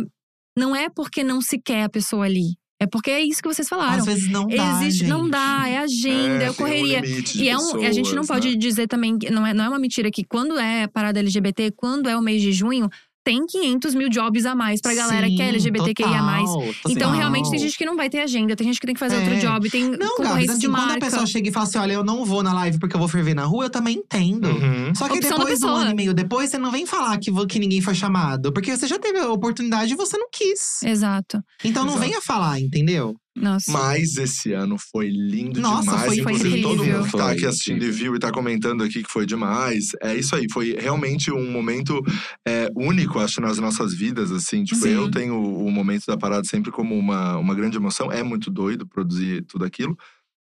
não 0.58 0.74
é 0.74 0.88
porque 0.88 1.22
não 1.22 1.40
se 1.40 1.56
quer 1.56 1.84
a 1.84 1.88
pessoa 1.88 2.24
ali. 2.24 2.56
É 2.80 2.86
porque 2.86 3.10
é 3.10 3.20
isso 3.20 3.40
que 3.40 3.48
vocês 3.48 3.68
falaram. 3.68 4.00
Às 4.00 4.06
vezes 4.06 4.28
não 4.28 4.48
dá. 4.48 4.82
Existe, 4.82 5.04
não 5.04 5.20
gente. 5.20 5.30
dá, 5.30 5.68
é 5.68 5.78
agenda, 5.78 6.44
é, 6.44 6.50
um 6.50 6.54
correria. 6.54 7.00
de 7.00 7.44
E 7.44 7.48
é 7.48 7.56
um, 7.56 7.76
a 7.76 7.92
gente 7.92 8.12
não 8.12 8.22
pessoas, 8.22 8.26
pode 8.26 8.50
né? 8.50 8.56
dizer 8.56 8.88
também, 8.88 9.16
que 9.16 9.30
não 9.30 9.46
é, 9.46 9.54
não 9.54 9.64
é 9.64 9.68
uma 9.68 9.78
mentira 9.78 10.10
que 10.10 10.24
quando 10.24 10.58
é 10.58 10.88
parada 10.88 11.20
LGBT, 11.20 11.70
quando 11.76 12.08
é 12.08 12.16
o 12.16 12.20
mês 12.20 12.42
de 12.42 12.52
junho, 12.52 12.90
tem 13.24 13.46
500 13.46 13.94
mil 13.94 14.08
jobs 14.08 14.44
a 14.44 14.54
mais 14.54 14.80
pra 14.80 14.94
galera 14.94 15.26
que 15.26 15.34
é 15.40 15.44
Sim, 15.46 15.50
LGBTQIA+. 15.50 16.08
total, 16.08 16.62
Então, 16.64 16.94
total. 16.94 17.12
realmente, 17.12 17.50
tem 17.50 17.58
gente 17.58 17.76
que 17.78 17.84
não 17.86 17.96
vai 17.96 18.10
ter 18.10 18.20
agenda, 18.20 18.54
tem 18.54 18.66
gente 18.66 18.78
que 18.78 18.86
tem 18.86 18.94
que 18.94 19.00
fazer 19.00 19.16
outro 19.16 19.32
É. 19.34 19.38
job, 19.38 19.70
tem 19.70 19.84
Não, 19.84 19.98
Gabs, 19.98 20.10
concorrência 20.16 20.50
assim, 20.52 20.60
de 20.60 20.66
quando 20.68 20.82
a 20.82 20.86
marca. 20.86 21.06
pessoa 21.06 21.26
chega 21.26 21.48
e 21.48 21.52
fala 21.52 21.66
assim: 21.66 21.78
olha, 21.78 21.92
eu 21.94 22.04
não 22.04 22.24
vou 22.24 22.42
na 22.42 22.52
live 22.52 22.78
porque 22.78 22.94
eu 22.94 22.98
vou 23.00 23.08
ferver 23.08 23.34
na 23.34 23.44
rua, 23.44 23.64
eu 23.64 23.70
também 23.70 23.96
entendo. 23.96 24.48
Uhum. 24.48 24.94
Só 24.94 25.08
que 25.08 25.18
Opção 25.18 25.38
depois, 25.38 25.62
um 25.62 25.68
ano 25.68 25.90
e 25.90 25.94
meio 25.94 26.12
depois, 26.14 26.50
você 26.50 26.58
não 26.58 26.70
vem 26.70 26.84
falar 26.86 27.16
que, 27.18 27.30
que 27.46 27.58
ninguém 27.58 27.80
foi 27.80 27.94
chamado. 27.94 28.52
Porque 28.52 28.76
você 28.76 28.86
já 28.86 28.98
teve 28.98 29.18
a 29.18 29.28
oportunidade 29.32 29.92
e 29.92 29.96
você 29.96 30.18
não 30.18 30.28
quis. 30.30 30.82
Exato. 30.82 31.40
Então 31.64 31.84
não 31.84 31.94
Exato. 31.94 32.06
venha 32.08 32.20
falar, 32.20 32.60
entendeu? 32.60 33.14
Nossa. 33.36 33.72
Mas 33.72 34.16
esse 34.16 34.52
ano 34.52 34.76
foi 34.78 35.08
lindo 35.08 35.60
Nossa, 35.60 35.82
demais. 35.82 36.04
foi 36.04 36.18
Inclusive, 36.18 36.62
todo 36.62 36.84
mundo 36.84 37.04
que 37.06 37.16
tá 37.16 37.30
aqui 37.32 37.44
assistindo 37.46 37.84
e 37.84 37.90
viu 37.90 38.14
e 38.14 38.18
tá 38.18 38.30
comentando 38.30 38.84
aqui 38.84 39.02
que 39.02 39.10
foi 39.10 39.26
demais. 39.26 39.86
É 40.00 40.14
isso 40.14 40.36
aí, 40.36 40.46
foi 40.52 40.76
realmente 40.78 41.32
um 41.32 41.50
momento 41.50 42.00
é, 42.46 42.68
único, 42.76 43.18
acho, 43.18 43.40
nas 43.40 43.58
nossas 43.58 43.92
vidas, 43.92 44.30
assim. 44.30 44.62
Tipo, 44.62 44.82
Sim. 44.82 44.90
eu 44.90 45.10
tenho 45.10 45.34
o 45.34 45.70
momento 45.70 46.04
da 46.06 46.16
parada 46.16 46.44
sempre 46.44 46.70
como 46.70 46.96
uma, 46.96 47.36
uma 47.36 47.54
grande 47.54 47.76
emoção. 47.76 48.12
É 48.12 48.22
muito 48.22 48.50
doido 48.50 48.86
produzir 48.86 49.44
tudo 49.46 49.64
aquilo. 49.64 49.96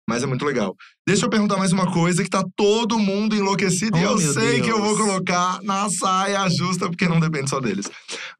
Mas 0.09 0.23
é 0.23 0.27
muito 0.27 0.45
legal. 0.45 0.75
Deixa 1.07 1.25
eu 1.27 1.31
perguntar 1.31 1.57
mais 1.57 1.73
uma 1.73 1.91
coisa 1.93 2.23
que 2.25 2.29
tá 2.29 2.45
todo 2.57 2.99
mundo 2.99 3.37
enlouquecido. 3.37 3.97
e 3.97 4.05
Oh, 4.05 4.11
eu 4.11 4.17
meu 4.19 4.33
sei 4.33 4.61
que 4.61 4.69
eu 4.69 4.81
vou 4.81 4.97
Deus. 4.97 4.99
colocar 5.09 5.61
na 5.63 5.89
saia 5.89 6.49
justa, 6.51 6.89
porque 6.89 7.07
não 7.09 7.21
depende 7.21 7.49
só 7.49 7.61
deles. 7.61 7.89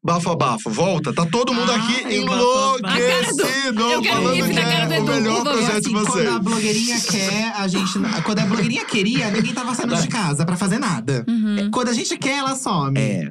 Bafo 0.05 0.31
a 0.31 0.37
bafo, 0.37 0.69
volta. 0.71 1.13
Tá 1.15 1.25
todo 1.25 1.55
mundo 1.55 1.71
Ai, 1.71 1.79
aqui 1.79 2.25
bafo, 2.25 2.83
bafo. 2.83 2.99
enlouquecido. 2.99 3.83
Eu 3.83 4.03
quero 4.03 4.17
falando 4.23 4.35
que 4.51 4.59
é 4.59 4.87
do 4.99 5.03
o 5.03 5.07
melhor 5.07 5.43
projeto 5.45 5.67
de 5.67 5.79
assim, 5.79 5.93
vocês. 5.93 6.13
quando 6.25 6.29
a 6.37 6.39
blogueirinha 6.41 7.01
quer, 7.01 7.53
a 7.57 7.69
gente. 7.69 7.93
Quando 8.25 8.39
a 8.41 8.47
blogueirinha 8.47 8.85
queria, 8.85 9.31
ninguém 9.31 9.55
tava 9.55 9.75
saindo 9.75 9.97
de 9.97 10.09
casa 10.09 10.45
pra 10.45 10.57
fazer 10.57 10.79
nada. 10.79 11.25
Uhum. 11.29 11.71
Quando 11.71 11.89
a 11.89 11.93
gente 11.93 12.17
quer, 12.19 12.39
ela 12.39 12.57
some. 12.57 12.99
É. 12.99 13.31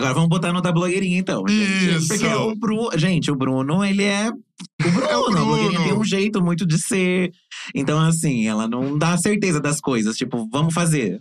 Agora 0.00 0.14
vamos 0.14 0.28
botar 0.28 0.52
no 0.52 0.60
da 0.60 0.72
blogueirinha, 0.72 1.18
então. 1.18 1.44
Isso. 1.46 2.08
Porque 2.08 2.26
o 2.26 2.54
Bruno. 2.54 2.90
Gente, 2.98 3.30
o 3.30 3.36
Bruno, 3.36 3.84
ele 3.84 4.04
é. 4.04 4.28
O 4.30 4.90
Bruno, 4.90 5.06
É 5.08 5.16
o 5.16 5.26
a 5.26 5.30
blogueirinha 5.30 5.70
Bruno. 5.72 5.84
tem 5.84 5.98
um 5.98 6.04
jeito 6.04 6.42
muito 6.42 6.66
de 6.66 6.78
ser. 6.78 7.30
Então, 7.74 7.98
assim, 7.98 8.46
ela 8.46 8.66
não 8.66 8.96
dá 8.96 9.16
certeza 9.16 9.60
das 9.60 9.80
coisas. 9.80 10.16
Tipo, 10.16 10.48
vamos 10.50 10.72
fazer. 10.74 11.20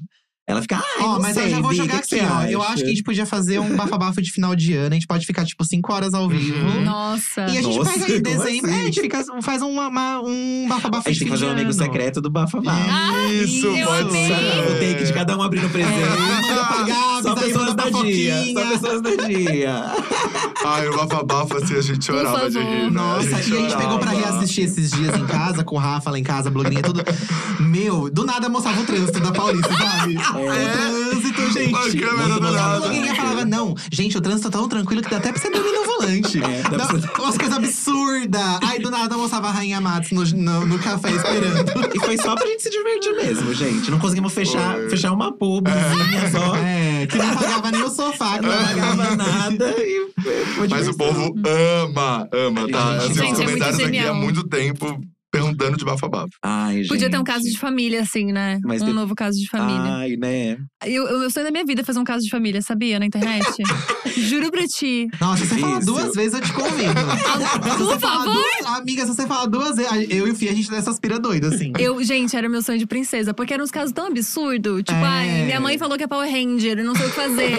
Ela 0.49 0.63
fica, 0.63 0.77
ah, 0.77 0.83
Ó, 1.01 1.13
não 1.13 1.19
mas 1.21 1.35
sei, 1.35 1.45
eu 1.45 1.49
já 1.51 1.59
vou 1.61 1.69
Bi, 1.69 1.75
jogar 1.77 2.01
que 2.01 2.07
que 2.07 2.19
aqui, 2.19 2.25
ó. 2.27 2.41
Eu 2.45 2.63
acho 2.63 2.77
que 2.77 2.85
a 2.85 2.87
gente 2.89 3.03
podia 3.03 3.23
fazer 3.27 3.59
um 3.59 3.75
bafabafo 3.75 4.19
de 4.19 4.31
final 4.31 4.55
de 4.55 4.73
ano. 4.73 4.89
A 4.89 4.93
gente 4.95 5.05
pode 5.05 5.23
ficar, 5.23 5.45
tipo, 5.45 5.63
5 5.63 5.93
horas 5.93 6.11
ao 6.15 6.27
vivo. 6.27 6.57
Uhum. 6.67 6.83
Nossa. 6.83 7.41
E 7.41 7.57
a 7.59 7.61
gente 7.61 7.77
Nossa, 7.77 7.91
pega 7.91 8.05
aí 8.05 8.11
como 8.13 8.23
dezembro. 8.23 8.47
assim? 8.71 8.79
É, 8.79 8.81
a 8.81 8.85
gente 8.85 9.01
fica, 9.01 9.23
faz 9.43 9.61
uma, 9.61 9.87
uma- 9.87 10.21
um 10.21 10.65
bafabafo 10.67 11.07
A 11.07 11.11
de 11.11 11.19
gente 11.19 11.19
tem 11.19 11.27
que 11.27 11.39
fazer 11.39 11.45
um 11.45 11.51
amigo 11.55 11.71
secreto 11.71 12.19
do 12.19 12.31
Bafabá. 12.31 12.75
Isso, 13.31 13.67
eu 13.67 13.85
pode 13.87 14.09
amei. 14.09 14.27
ser. 14.27 14.33
O 14.33 14.79
take 14.79 15.03
de 15.05 15.13
cada 15.13 15.37
um 15.37 15.43
abrindo 15.43 15.69
presente. 15.69 15.99
Manda 15.99 16.65
pra 16.65 16.83
Gabs, 16.83 17.21
Só 17.23 17.35
pessoas 17.35 17.55
manda 17.69 17.73
da 17.75 17.83
pra 17.91 18.01
dia. 18.01 18.35
Foquinha. 18.35 18.53
Só 18.63 18.69
pessoas 18.71 19.01
da 19.03 19.15
dia. 19.27 19.85
Ai, 20.65 20.87
o 20.87 20.97
bafabafo, 20.97 21.57
assim, 21.57 21.75
a 21.75 21.81
gente 21.81 22.03
chorava 22.05 22.49
de 22.49 22.57
rir. 22.57 22.63
né? 22.63 22.89
Nossa, 22.89 23.29
e 23.29 23.33
a 23.35 23.41
gente 23.41 23.77
pegou 23.77 23.99
pra 23.99 24.09
reassistir 24.11 24.63
esses 24.65 24.89
dias 24.91 25.15
em 25.15 25.27
casa, 25.27 25.63
com 25.63 25.75
o 25.75 25.77
Rafa 25.79 26.09
lá 26.09 26.17
em 26.17 26.23
casa, 26.23 26.49
a 26.49 26.51
blogueirinha, 26.51 26.81
tudo. 26.81 27.03
Meu, 27.59 28.09
do 28.09 28.25
nada 28.25 28.49
mostrava 28.49 28.81
o 28.81 28.85
trânsito 28.85 29.19
da 29.19 29.31
Paulista, 29.31 29.69
sabe? 29.77 30.15
O 30.45 30.71
trânsito, 30.71 31.51
gente. 31.53 31.75
A 31.75 32.07
câmera 32.09 32.33
do 32.35 32.39
nada. 32.51 32.79
blogueirinha 32.79 33.15
falava, 33.15 33.45
não, 33.45 33.75
gente, 33.91 34.17
o 34.17 34.21
trânsito 34.21 34.49
tá 34.49 34.57
tão 34.57 34.67
tranquilo 34.67 35.01
que 35.01 35.09
dá 35.09 35.17
até 35.17 35.31
pra 35.31 35.41
você 35.41 35.49
dormir 35.49 35.71
no 35.71 35.83
volante. 35.85 36.43
É, 36.43 36.61
dá 36.63 36.77
Dá- 36.77 36.85
pra 36.87 37.23
Umas 37.23 37.37
coisas 37.37 37.57
absurdas. 37.57 38.59
Aí 38.63 38.79
do 38.79 38.89
nada 38.91 39.17
mostrava 39.17 39.47
a 39.47 39.51
Rainha 39.51 39.79
Matos 39.81 40.11
no, 40.11 40.23
no, 40.25 40.65
no 40.65 40.79
café 40.79 41.11
esperando. 41.11 41.69
E 41.93 41.99
foi 41.99 42.17
só 42.17 42.35
pra 42.35 42.45
gente 42.47 42.63
se 42.63 42.69
divertir 42.69 43.13
mesmo, 43.15 43.53
gente. 43.53 43.89
Não 43.91 43.99
conseguimos 43.99 44.31
fechar, 44.33 44.77
fechar 44.89 45.11
uma 45.11 45.31
publizinha 45.31 46.31
só. 46.31 46.55
É, 46.57 47.07
que 47.07 47.17
não 47.17 47.35
pagava 47.35 47.71
nem 47.71 47.83
o 47.83 47.89
sofá, 47.89 48.37
que 48.39 48.45
não 48.45 48.51
Não 48.55 48.65
pagava 48.65 49.15
nada 49.15 49.75
e 49.79 50.07
foi 50.55 50.67
Mas 50.67 50.87
o 50.87 50.95
povo 50.95 51.33
ama, 51.83 52.27
ama, 52.31 52.67
tá? 52.71 52.99
Gente, 52.99 53.11
Assim, 53.11 53.13
gente, 53.13 53.19
é 53.19 53.23
os 53.23 53.37
muito 53.37 53.45
comentários 53.45 53.79
aqui 53.79 53.99
há 53.99 54.13
muito 54.13 54.43
tempo 54.47 55.01
dano 55.59 55.77
de 55.77 55.85
bafo-bafo. 55.85 56.29
Ai, 56.43 56.83
Podia 56.87 57.09
ter 57.09 57.17
um 57.17 57.23
caso 57.23 57.43
de 57.43 57.57
família, 57.57 58.01
assim, 58.01 58.31
né? 58.31 58.59
Mas 58.63 58.81
um 58.81 58.85
de- 58.87 58.93
novo 58.93 59.13
caso 59.13 59.37
de 59.37 59.47
família. 59.49 59.93
Ai, 59.95 60.15
né? 60.17 60.57
Eu, 60.85 61.05
eu, 61.07 61.23
eu 61.23 61.29
sonho 61.29 61.45
da 61.45 61.51
minha 61.51 61.65
vida 61.65 61.81
é 61.81 61.83
fazer 61.83 61.99
um 61.99 62.03
caso 62.03 62.23
de 62.23 62.29
família, 62.31 62.61
sabia? 62.61 62.97
Na 62.99 63.05
internet. 63.05 63.45
Juro 64.17 64.49
pra 64.51 64.65
ti. 64.65 65.07
Nossa, 65.19 65.43
se 65.45 65.49
você 65.49 65.59
falar 65.59 65.79
duas 65.81 66.13
vezes, 66.15 66.33
eu 66.33 66.41
te 66.41 66.53
convido. 66.53 66.89
Se 67.59 67.59
Por 67.77 67.85
você 67.85 67.99
falar 67.99 68.23
favor. 68.25 68.33
duas- 68.33 68.77
amiga, 68.79 69.01
se 69.05 69.07
você 69.15 69.27
falar 69.27 69.45
duas 69.45 69.75
vezes, 69.77 69.91
eu 70.09 70.27
e 70.27 70.31
o 70.31 70.35
Fih, 70.35 70.49
a 70.49 70.53
gente 70.53 70.69
dessa 70.69 70.89
aspira 70.91 71.19
doido, 71.19 71.47
assim. 71.47 71.71
Eu, 71.77 72.01
gente, 72.03 72.35
era 72.35 72.47
meu 72.49 72.61
sonho 72.61 72.77
de 72.79 72.85
princesa, 72.85 73.33
porque 73.33 73.53
eram 73.53 73.63
uns 73.63 73.71
casos 73.71 73.91
tão 73.91 74.07
absurdos. 74.07 74.83
Tipo, 74.83 74.99
É. 74.99 75.03
ai, 75.05 75.45
minha 75.45 75.59
mãe 75.59 75.77
falou 75.77 75.97
que 75.97 76.03
é 76.03 76.07
Power 76.07 76.29
Ranger, 76.29 76.79
eu 76.79 76.85
não 76.85 76.95
sei 76.95 77.05
o 77.05 77.09
que 77.09 77.15
fazer. 77.15 77.51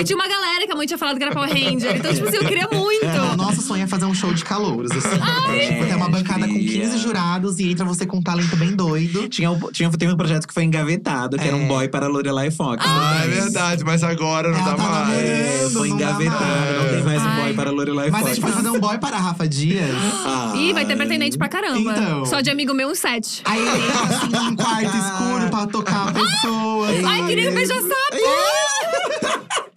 e 0.00 0.04
tinha 0.04 0.16
uma 0.16 0.28
galera 0.28 0.66
que 0.66 0.72
a 0.72 0.76
mãe 0.76 0.86
tinha 0.86 0.98
falado 0.98 1.16
que 1.18 1.24
era 1.24 1.32
Power 1.32 1.48
Ranger. 1.50 1.96
Então, 1.96 2.12
tipo 2.14 2.26
assim, 2.28 2.36
eu 2.36 2.44
queria 2.46 2.68
muito. 2.72 3.06
O 3.32 3.36
nosso 3.36 3.62
sonho 3.62 3.84
é 3.84 3.86
fazer 3.86 4.04
um 4.04 4.14
show 4.14 4.32
de 4.32 4.44
calouros, 4.44 4.90
assim. 4.92 5.08
tipo, 5.08 5.86
ter 5.86 5.94
uma 5.96 6.08
bancada 6.08 6.46
com 6.46 6.54
queria. 6.54 6.82
15 6.82 6.98
jurados 6.98 7.45
e 7.58 7.70
entra 7.70 7.84
você 7.84 8.04
com 8.06 8.18
um 8.18 8.22
talento 8.22 8.56
bem 8.56 8.72
doido. 8.74 9.28
Tinha, 9.28 9.50
um- 9.50 9.70
tinha, 9.72 9.90
teve 9.90 10.12
um 10.12 10.16
projeto 10.16 10.46
que 10.46 10.52
foi 10.54 10.64
engavetado, 10.64 11.36
que 11.38 11.46
era 11.46 11.56
um 11.56 11.64
É. 11.64 11.68
boy 11.68 11.88
para 11.88 12.06
Lorelai 12.08 12.50
Fox. 12.50 12.84
Ah, 12.86 13.20
é 13.24 13.28
verdade, 13.28 13.84
mas 13.84 14.02
agora 14.02 14.48
não 14.50 14.58
Ela 14.58 14.70
dá 14.70 14.74
tá 14.74 14.82
mais. 14.82 15.08
namorando. 15.08 15.20
É, 15.20 15.70
foi 15.72 15.88
não 15.88 15.96
engavetado, 15.96 16.44
mais. 16.44 16.76
não 16.82 16.88
tem 16.90 17.02
mais 17.04 17.22
um 17.22 17.26
Ai. 17.26 17.42
boy 17.42 17.54
para 17.54 17.70
Lorelai 17.70 18.10
Mas 18.10 18.20
a 18.20 18.24
Fox. 18.24 18.34
gente 18.34 18.42
pode 18.44 18.56
fazer 18.56 18.70
um 18.70 18.80
boy 18.80 18.98
para 18.98 19.16
a 19.16 19.20
Rafa 19.20 19.48
Dias. 19.48 19.90
Ah. 20.28 20.52
Ih, 20.56 20.72
vai 20.72 20.84
ter 20.84 20.96
pretendente 20.96 21.38
pra 21.38 21.48
caramba. 21.48 21.78
Então. 21.92 22.24
Só 22.26 22.40
de 22.40 22.50
amigo 22.50 22.74
meu, 22.74 22.88
um 22.90 22.94
set. 22.94 23.42
Aí 23.44 23.58
ele 23.60 23.86
entra 23.86 24.02
assim 24.16 24.28
num 24.28 24.56
quarto 24.56 24.96
escuro 24.96 25.50
pra 25.50 25.66
tocar 25.66 26.08
a 26.08 26.12
pessoa. 26.12 26.88
Ai, 26.88 27.00
sabe? 27.20 27.28
queria 27.28 27.52
beijar 27.52 27.80
sapo! 27.80 29.75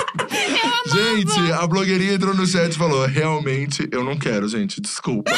Gente, 0.91 1.51
a 1.53 1.67
blogueirinha 1.67 2.13
entrou 2.13 2.33
no 2.33 2.47
chat 2.47 2.71
e 2.71 2.77
falou: 2.77 3.05
realmente, 3.05 3.87
eu 3.91 4.03
não 4.03 4.17
quero, 4.17 4.47
gente, 4.47 4.81
desculpa. 4.81 5.31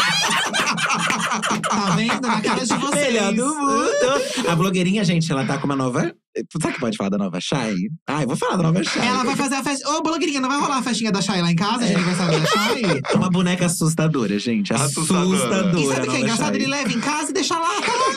Tá 1.70 1.96
vendo? 1.96 2.22
Na 2.22 2.42
cara 2.42 2.66
de 2.66 2.74
vocês. 2.76 3.14
Melhor 3.14 3.34
do 3.34 3.56
mundo. 3.56 4.48
A 4.48 4.56
blogueirinha, 4.56 5.04
gente, 5.04 5.32
ela 5.32 5.46
tá 5.46 5.58
com 5.58 5.66
uma 5.66 5.76
nova. 5.76 6.14
Será 6.62 6.74
que 6.74 6.80
pode 6.80 6.96
falar 6.96 7.10
da 7.10 7.18
nova 7.18 7.40
Shai? 7.42 7.76
Ah, 8.08 8.22
eu 8.22 8.28
vou 8.28 8.38
falar 8.38 8.56
da 8.56 8.64
nova 8.64 8.84
Shai. 8.84 9.06
Ela 9.06 9.24
vai 9.24 9.36
fazer 9.36 9.56
a 9.56 9.64
festa. 9.64 9.90
Ô, 9.90 10.02
blogueirinha, 10.02 10.40
não 10.40 10.48
vai 10.48 10.60
rolar 10.60 10.78
a 10.78 10.84
festinha 10.84 11.12
da 11.12 11.22
Chay 11.22 11.42
lá 11.42 11.52
em 11.52 11.56
casa, 11.56 11.86
de 11.86 11.94
aniversário 11.94 12.40
da 12.40 12.46
Chay? 12.48 13.02
É 13.10 13.16
uma 13.16 13.30
boneca 13.30 13.66
assustadora, 13.66 14.40
gente. 14.40 14.74
Assustadora. 14.74 15.38
Assustadora. 15.38 15.80
E 15.80 15.88
sabe 15.88 16.08
o 16.08 16.12
que 16.12 16.18
é 16.18 16.20
engraçado? 16.22 16.54
Shai. 16.54 16.56
Ele 16.56 16.68
leva 16.68 16.92
em 16.94 17.00
casa 17.00 17.32
e 17.32 17.34
deixa 17.34 17.60
lá. 17.60 17.70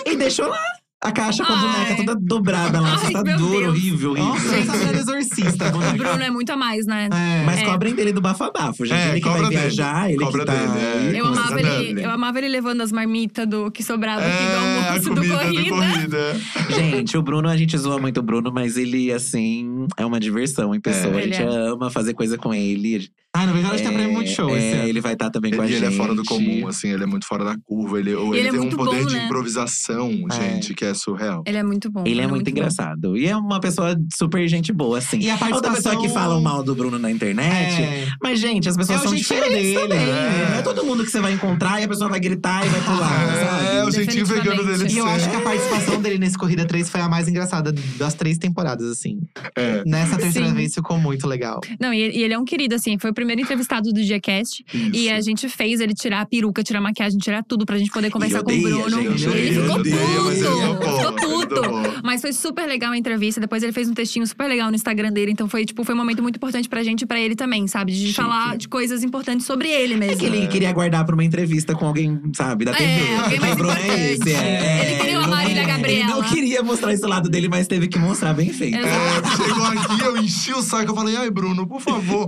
E 0.06 0.16
deixou 0.16 0.48
lá. 0.48 0.62
A 1.04 1.12
caixa 1.12 1.44
com 1.44 1.52
a 1.52 1.56
Ai. 1.56 1.62
boneca 1.62 1.96
toda 1.96 2.18
dobrada 2.20 2.80
lá. 2.80 2.98
Ai, 3.02 3.12
meu 3.12 3.22
Deus. 3.24 3.40
horrível, 3.42 4.10
horrível. 4.12 4.14
Nossa, 4.14 4.56
essa 4.56 4.72
mulher 4.72 4.94
é 4.94 4.98
exorcista, 4.98 5.68
O. 5.76 5.96
Bruno 5.98 6.22
é 6.22 6.30
muito 6.30 6.50
a 6.50 6.56
mais, 6.56 6.86
né? 6.86 7.08
É. 7.12 7.44
Mas 7.44 7.60
É. 7.60 7.64
cobrem 7.66 7.94
dele 7.94 8.12
do 8.12 8.20
bafo-bafo, 8.22 8.86
gente. 8.86 8.98
É, 8.98 9.10
ele 9.10 9.20
que 9.20 9.28
vai 9.28 9.42
dele. 9.42 9.50
viajar, 9.56 10.08
ele 10.10 10.18
Cobra 10.24 10.40
que 10.40 10.46
tá… 10.46 10.54
dele, 10.54 11.16
é. 11.16 11.20
Eu 11.20 11.26
amava, 11.26 11.60
ele, 11.60 12.02
eu 12.04 12.10
amava 12.10 12.38
ele 12.38 12.48
levando 12.48 12.80
as 12.80 12.90
marmitas 12.90 13.46
do 13.46 13.70
que 13.70 13.82
sobrava 13.82 14.22
aqui 14.22 14.44
do 14.44 14.50
É, 14.50 14.56
almoço 14.88 15.10
comida 15.14 15.34
do 15.36 15.38
corrida. 15.44 15.76
corrida. 15.76 16.40
Gente, 16.74 17.16
o 17.18 17.22
Bruno, 17.22 17.48
a 17.48 17.56
gente 17.56 17.76
zoa 17.76 17.98
muito 17.98 18.20
o 18.20 18.22
Bruno, 18.22 18.50
mas 18.52 18.76
ele, 18.78 19.12
assim, 19.12 19.86
é 19.98 20.06
uma 20.06 20.18
diversão 20.18 20.74
em 20.74 20.80
pessoa. 20.80 21.14
É. 21.14 21.18
a 21.18 21.22
gente 21.26 21.42
Ele 21.42 21.52
é. 21.54 21.68
ama 21.70 21.90
fazer 21.90 22.14
coisa 22.14 22.38
com 22.38 22.54
ele. 22.54 23.08
Ai, 23.36 23.46
não 23.46 23.52
vejo 23.52 23.66
a 23.66 23.68
hora 23.70 23.76
de 23.78 23.82
ter 23.82 23.92
pra 23.92 24.02
ir 24.04 24.08
muito 24.12 24.30
show 24.30 24.48
é. 24.56 24.88
Ele 24.88 25.00
vai 25.00 25.14
estar 25.14 25.28
também 25.28 25.52
com 25.52 25.60
a 25.60 25.66
gente. 25.66 25.76
ele 25.78 25.86
é 25.86 25.90
fora 25.90 26.14
do 26.14 26.22
comum, 26.24 26.68
assim, 26.68 26.88
ele 26.90 27.02
é 27.02 27.06
muito 27.06 27.26
fora 27.26 27.44
da 27.44 27.56
curva. 27.66 27.98
Ele, 27.98 28.10
ele, 28.12 28.38
ele 28.38 28.48
é 28.48 28.50
tem 28.52 28.60
um 28.60 28.68
poder 28.70 29.00
bom, 29.02 29.06
de 29.08 29.14
né? 29.16 29.24
improvisação, 29.24 30.08
É. 30.30 30.34
gente, 30.54 30.72
que 30.72 30.84
é 30.84 30.93
surreal. 30.94 31.42
Ele 31.46 31.58
é 31.58 31.62
muito 31.62 31.90
bom. 31.90 32.04
Ele 32.06 32.20
é 32.20 32.26
muito 32.26 32.44
bom. 32.44 32.50
engraçado. 32.50 33.16
E 33.16 33.26
é 33.26 33.36
uma 33.36 33.60
pessoa 33.60 33.96
super 34.14 34.46
gente 34.48 34.72
boa, 34.72 34.98
assim. 34.98 35.18
E 35.18 35.28
a 35.30 35.34
Outra 35.34 35.48
participação… 35.50 35.92
pessoa 35.92 36.02
que 36.02 36.08
fala 36.12 36.40
mal 36.40 36.62
do 36.62 36.74
Bruno 36.74 36.98
na 36.98 37.10
internet. 37.10 37.82
É. 37.82 38.06
Mas, 38.22 38.38
gente, 38.40 38.68
as 38.68 38.76
pessoas 38.76 39.00
É 39.00 39.02
são 39.04 39.14
diferentes 39.14 39.74
dele, 39.74 39.74
também. 39.80 40.06
né? 40.06 40.48
Não 40.50 40.58
é 40.58 40.62
todo 40.62 40.84
mundo 40.84 41.04
que 41.04 41.10
você 41.10 41.20
vai 41.20 41.32
encontrar 41.32 41.80
e 41.80 41.84
a 41.84 41.88
pessoa 41.88 42.08
vai 42.08 42.20
gritar 42.20 42.64
e 42.64 42.68
vai 42.68 42.80
pular, 42.80 43.26
sabe? 43.34 43.64
É, 43.74 43.84
o 43.84 43.90
jeitinho 43.90 44.24
vegano 44.24 44.64
dele 44.64 44.92
E 44.92 44.98
eu 44.98 45.06
acho 45.06 45.28
que 45.28 45.34
a 45.36 45.40
participação 45.40 46.00
dele 46.00 46.18
nesse 46.18 46.38
Corrida 46.38 46.64
3 46.64 46.88
foi 46.88 47.00
a 47.00 47.08
mais 47.08 47.26
engraçada 47.28 47.72
das 47.98 48.14
três 48.14 48.38
temporadas, 48.38 48.88
assim. 48.88 49.18
É. 49.56 49.82
Nessa 49.84 50.16
terceira 50.16 50.48
Sim. 50.48 50.54
vez 50.54 50.74
ficou 50.74 50.96
muito 50.98 51.26
legal. 51.26 51.60
Não, 51.80 51.92
e 51.92 52.00
ele, 52.00 52.18
e 52.18 52.22
ele 52.22 52.34
é 52.34 52.38
um 52.38 52.44
querido, 52.44 52.74
assim. 52.74 52.96
Foi 52.98 53.10
o 53.10 53.14
primeiro 53.14 53.40
entrevistado 53.42 53.90
do 53.90 54.02
Diacast. 54.02 54.64
E 54.92 55.10
a 55.10 55.20
gente 55.20 55.48
fez 55.48 55.80
ele 55.80 55.92
tirar 55.94 56.20
a 56.20 56.26
peruca, 56.26 56.62
tirar 56.62 56.78
a 56.78 56.82
maquiagem, 56.82 57.18
tirar 57.18 57.42
tudo 57.42 57.66
pra 57.66 57.76
gente 57.78 57.90
poder 57.90 58.10
conversar 58.10 58.42
com 58.42 58.52
o 58.52 58.60
Bruno. 58.60 58.90
gente, 58.90 59.24
ele 59.26 59.38
ele 59.48 59.60
ficou 59.62 59.76
odeia, 59.76 59.96
puto. 59.96 60.83
Ele 60.86 60.96
ficou 60.96 61.12
ele 61.12 61.46
puto. 61.46 62.00
Mas 62.04 62.20
foi 62.20 62.32
super 62.32 62.66
legal 62.66 62.92
a 62.92 62.96
entrevista. 62.98 63.40
Depois 63.40 63.62
ele 63.62 63.72
fez 63.72 63.88
um 63.88 63.94
textinho 63.94 64.26
super 64.26 64.46
legal 64.48 64.68
no 64.70 64.76
Instagram 64.76 65.12
dele. 65.12 65.32
Então 65.32 65.48
foi, 65.48 65.64
tipo, 65.64 65.84
foi 65.84 65.94
um 65.94 65.98
momento 65.98 66.22
muito 66.22 66.36
importante 66.36 66.68
pra 66.68 66.82
gente 66.82 67.02
e 67.02 67.06
pra 67.06 67.18
ele 67.20 67.34
também, 67.34 67.66
sabe? 67.66 67.92
De 67.92 67.98
Chique. 68.08 68.14
falar 68.14 68.56
de 68.56 68.68
coisas 68.68 69.02
importantes 69.02 69.46
sobre 69.46 69.68
ele 69.68 69.96
mesmo. 69.96 70.14
É 70.14 70.16
que 70.16 70.24
ele 70.26 70.46
queria 70.48 70.72
guardar 70.72 71.04
pra 71.04 71.14
uma 71.14 71.24
entrevista 71.24 71.74
com 71.74 71.86
alguém, 71.86 72.20
sabe, 72.34 72.64
da 72.64 72.72
É, 72.72 72.74
TV. 72.74 72.90
alguém 73.00 73.20
Porque 73.22 73.40
mais 73.40 73.52
o 73.52 73.56
Bruno 73.56 73.72
é 73.72 73.74
importante. 73.80 74.00
esse, 74.22 74.32
é. 74.34 74.90
Ele 74.90 75.00
queria 75.00 75.18
uma 75.18 75.28
Marília 75.28 75.62
Ele 75.62 75.66
Gabriela. 75.72 76.10
não 76.10 76.22
queria 76.22 76.62
mostrar 76.62 76.92
esse 76.92 77.06
lado 77.06 77.28
dele, 77.28 77.48
mas 77.48 77.66
teve 77.66 77.88
que 77.88 77.98
mostrar 77.98 78.32
bem 78.34 78.52
feito. 78.52 78.78
É, 78.78 79.46
chegou 79.46 79.64
aqui, 79.64 80.00
eu 80.04 80.16
enchi 80.18 80.52
o 80.52 80.62
saco, 80.62 80.90
eu 80.90 80.94
falei, 80.94 81.16
ai, 81.16 81.30
Bruno, 81.30 81.66
por 81.66 81.80
favor. 81.80 82.26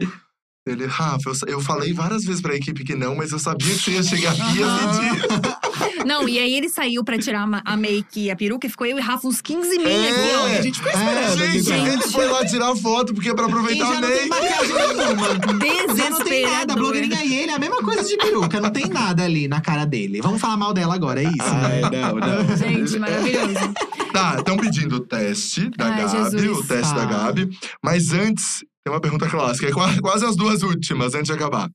Ele, 0.66 0.84
Rafa, 0.86 1.30
eu, 1.30 1.34
eu 1.55 1.60
falei 1.60 1.93
várias 1.93 2.24
vezes 2.24 2.40
pra 2.43 2.55
equipe 2.56 2.82
que 2.82 2.97
não, 2.97 3.14
mas 3.14 3.30
eu 3.30 3.38
sabia 3.38 3.72
que 3.72 3.82
você 3.82 3.93
ia 3.93 4.02
chegar 4.02 4.32
aqui 4.32 4.43
e 4.43 4.59
ia 4.59 4.66
pedir. 4.66 5.56
Não, 6.06 6.28
e 6.28 6.38
aí 6.38 6.55
ele 6.55 6.68
saiu 6.68 7.02
pra 7.02 7.18
tirar 7.18 7.43
a 7.43 7.47
ma- 7.47 7.62
a 7.64 7.76
make 7.76 8.20
e 8.26 8.30
a 8.30 8.36
peruca 8.36 8.66
e 8.66 8.70
ficou 8.70 8.86
eu 8.86 8.97
e 8.97 9.01
Rafa 9.01 9.26
uns 9.26 9.40
15 9.40 9.76
mil 9.76 9.88
É. 9.88 10.09
aqui, 10.09 10.36
ó. 10.36 10.47
É, 10.48 10.59
a 10.59 10.62
gente 10.62 10.78
ficou 10.80 10.93
É, 10.93 10.94
esperando. 10.94 11.38
Gente, 11.38 11.62
Gente. 11.64 11.88
ele 11.88 12.02
foi 12.12 12.26
lá 12.26 12.44
tirar 12.47 12.76
foto, 12.76 13.12
porque 13.12 13.28
é 13.30 13.34
pra 13.34 13.44
E 13.44 13.47
aproveitar 13.48 13.86
já 13.86 13.98
a 13.98 14.01
não 14.01 14.09
tem 14.09 14.28
make. 14.28 14.28
maquiagem 14.28 14.74
nenhuma. 14.76 15.97
Já 15.97 16.10
não 16.10 16.20
tem 16.24 16.43
nada. 16.47 16.72
A 16.72 16.76
blogueirinha 16.76 17.24
e 17.24 17.34
ele 17.34 17.51
é 17.51 17.55
a 17.55 17.59
mesma 17.59 17.82
coisa 17.82 18.05
de 18.05 18.16
peruca. 18.16 18.60
Não 18.60 18.70
tem 18.70 18.86
nada 18.86 19.24
ali 19.24 19.48
na 19.48 19.60
cara 19.60 19.84
dele. 19.84 20.20
Vamos 20.22 20.40
falar 20.40 20.56
mal 20.56 20.72
dela 20.72 20.94
agora, 20.94 21.20
é 21.22 21.24
isso, 21.24 21.36
Ai, 21.43 21.80
né? 21.80 22.01
não, 22.01 22.14
não. 22.16 22.56
Gente, 22.56 22.98
maravilhoso. 22.98 23.74
Tá, 24.12 24.36
estão 24.38 24.56
pedindo 24.56 24.97
o 24.97 25.01
teste 25.01 25.70
da 25.76 25.86
Ai, 25.86 26.05
Gabi, 26.05 26.30
Jesus. 26.30 26.59
o 26.59 26.64
teste 26.64 26.94
Tá. 26.94 27.05
da 27.05 27.06
Gabi. 27.06 27.51
Mas 27.82 28.12
antes, 28.12 28.64
tem 28.86 28.92
uma 28.92 29.00
pergunta 29.00 29.28
clássica, 29.28 29.66
é 29.66 29.72
qua- 29.72 30.00
quase 30.00 30.24
as 30.24 30.36
duas 30.36 30.62
últimas, 30.62 31.12
antes 31.12 31.26
de 31.26 31.32
acabar. 31.32 31.68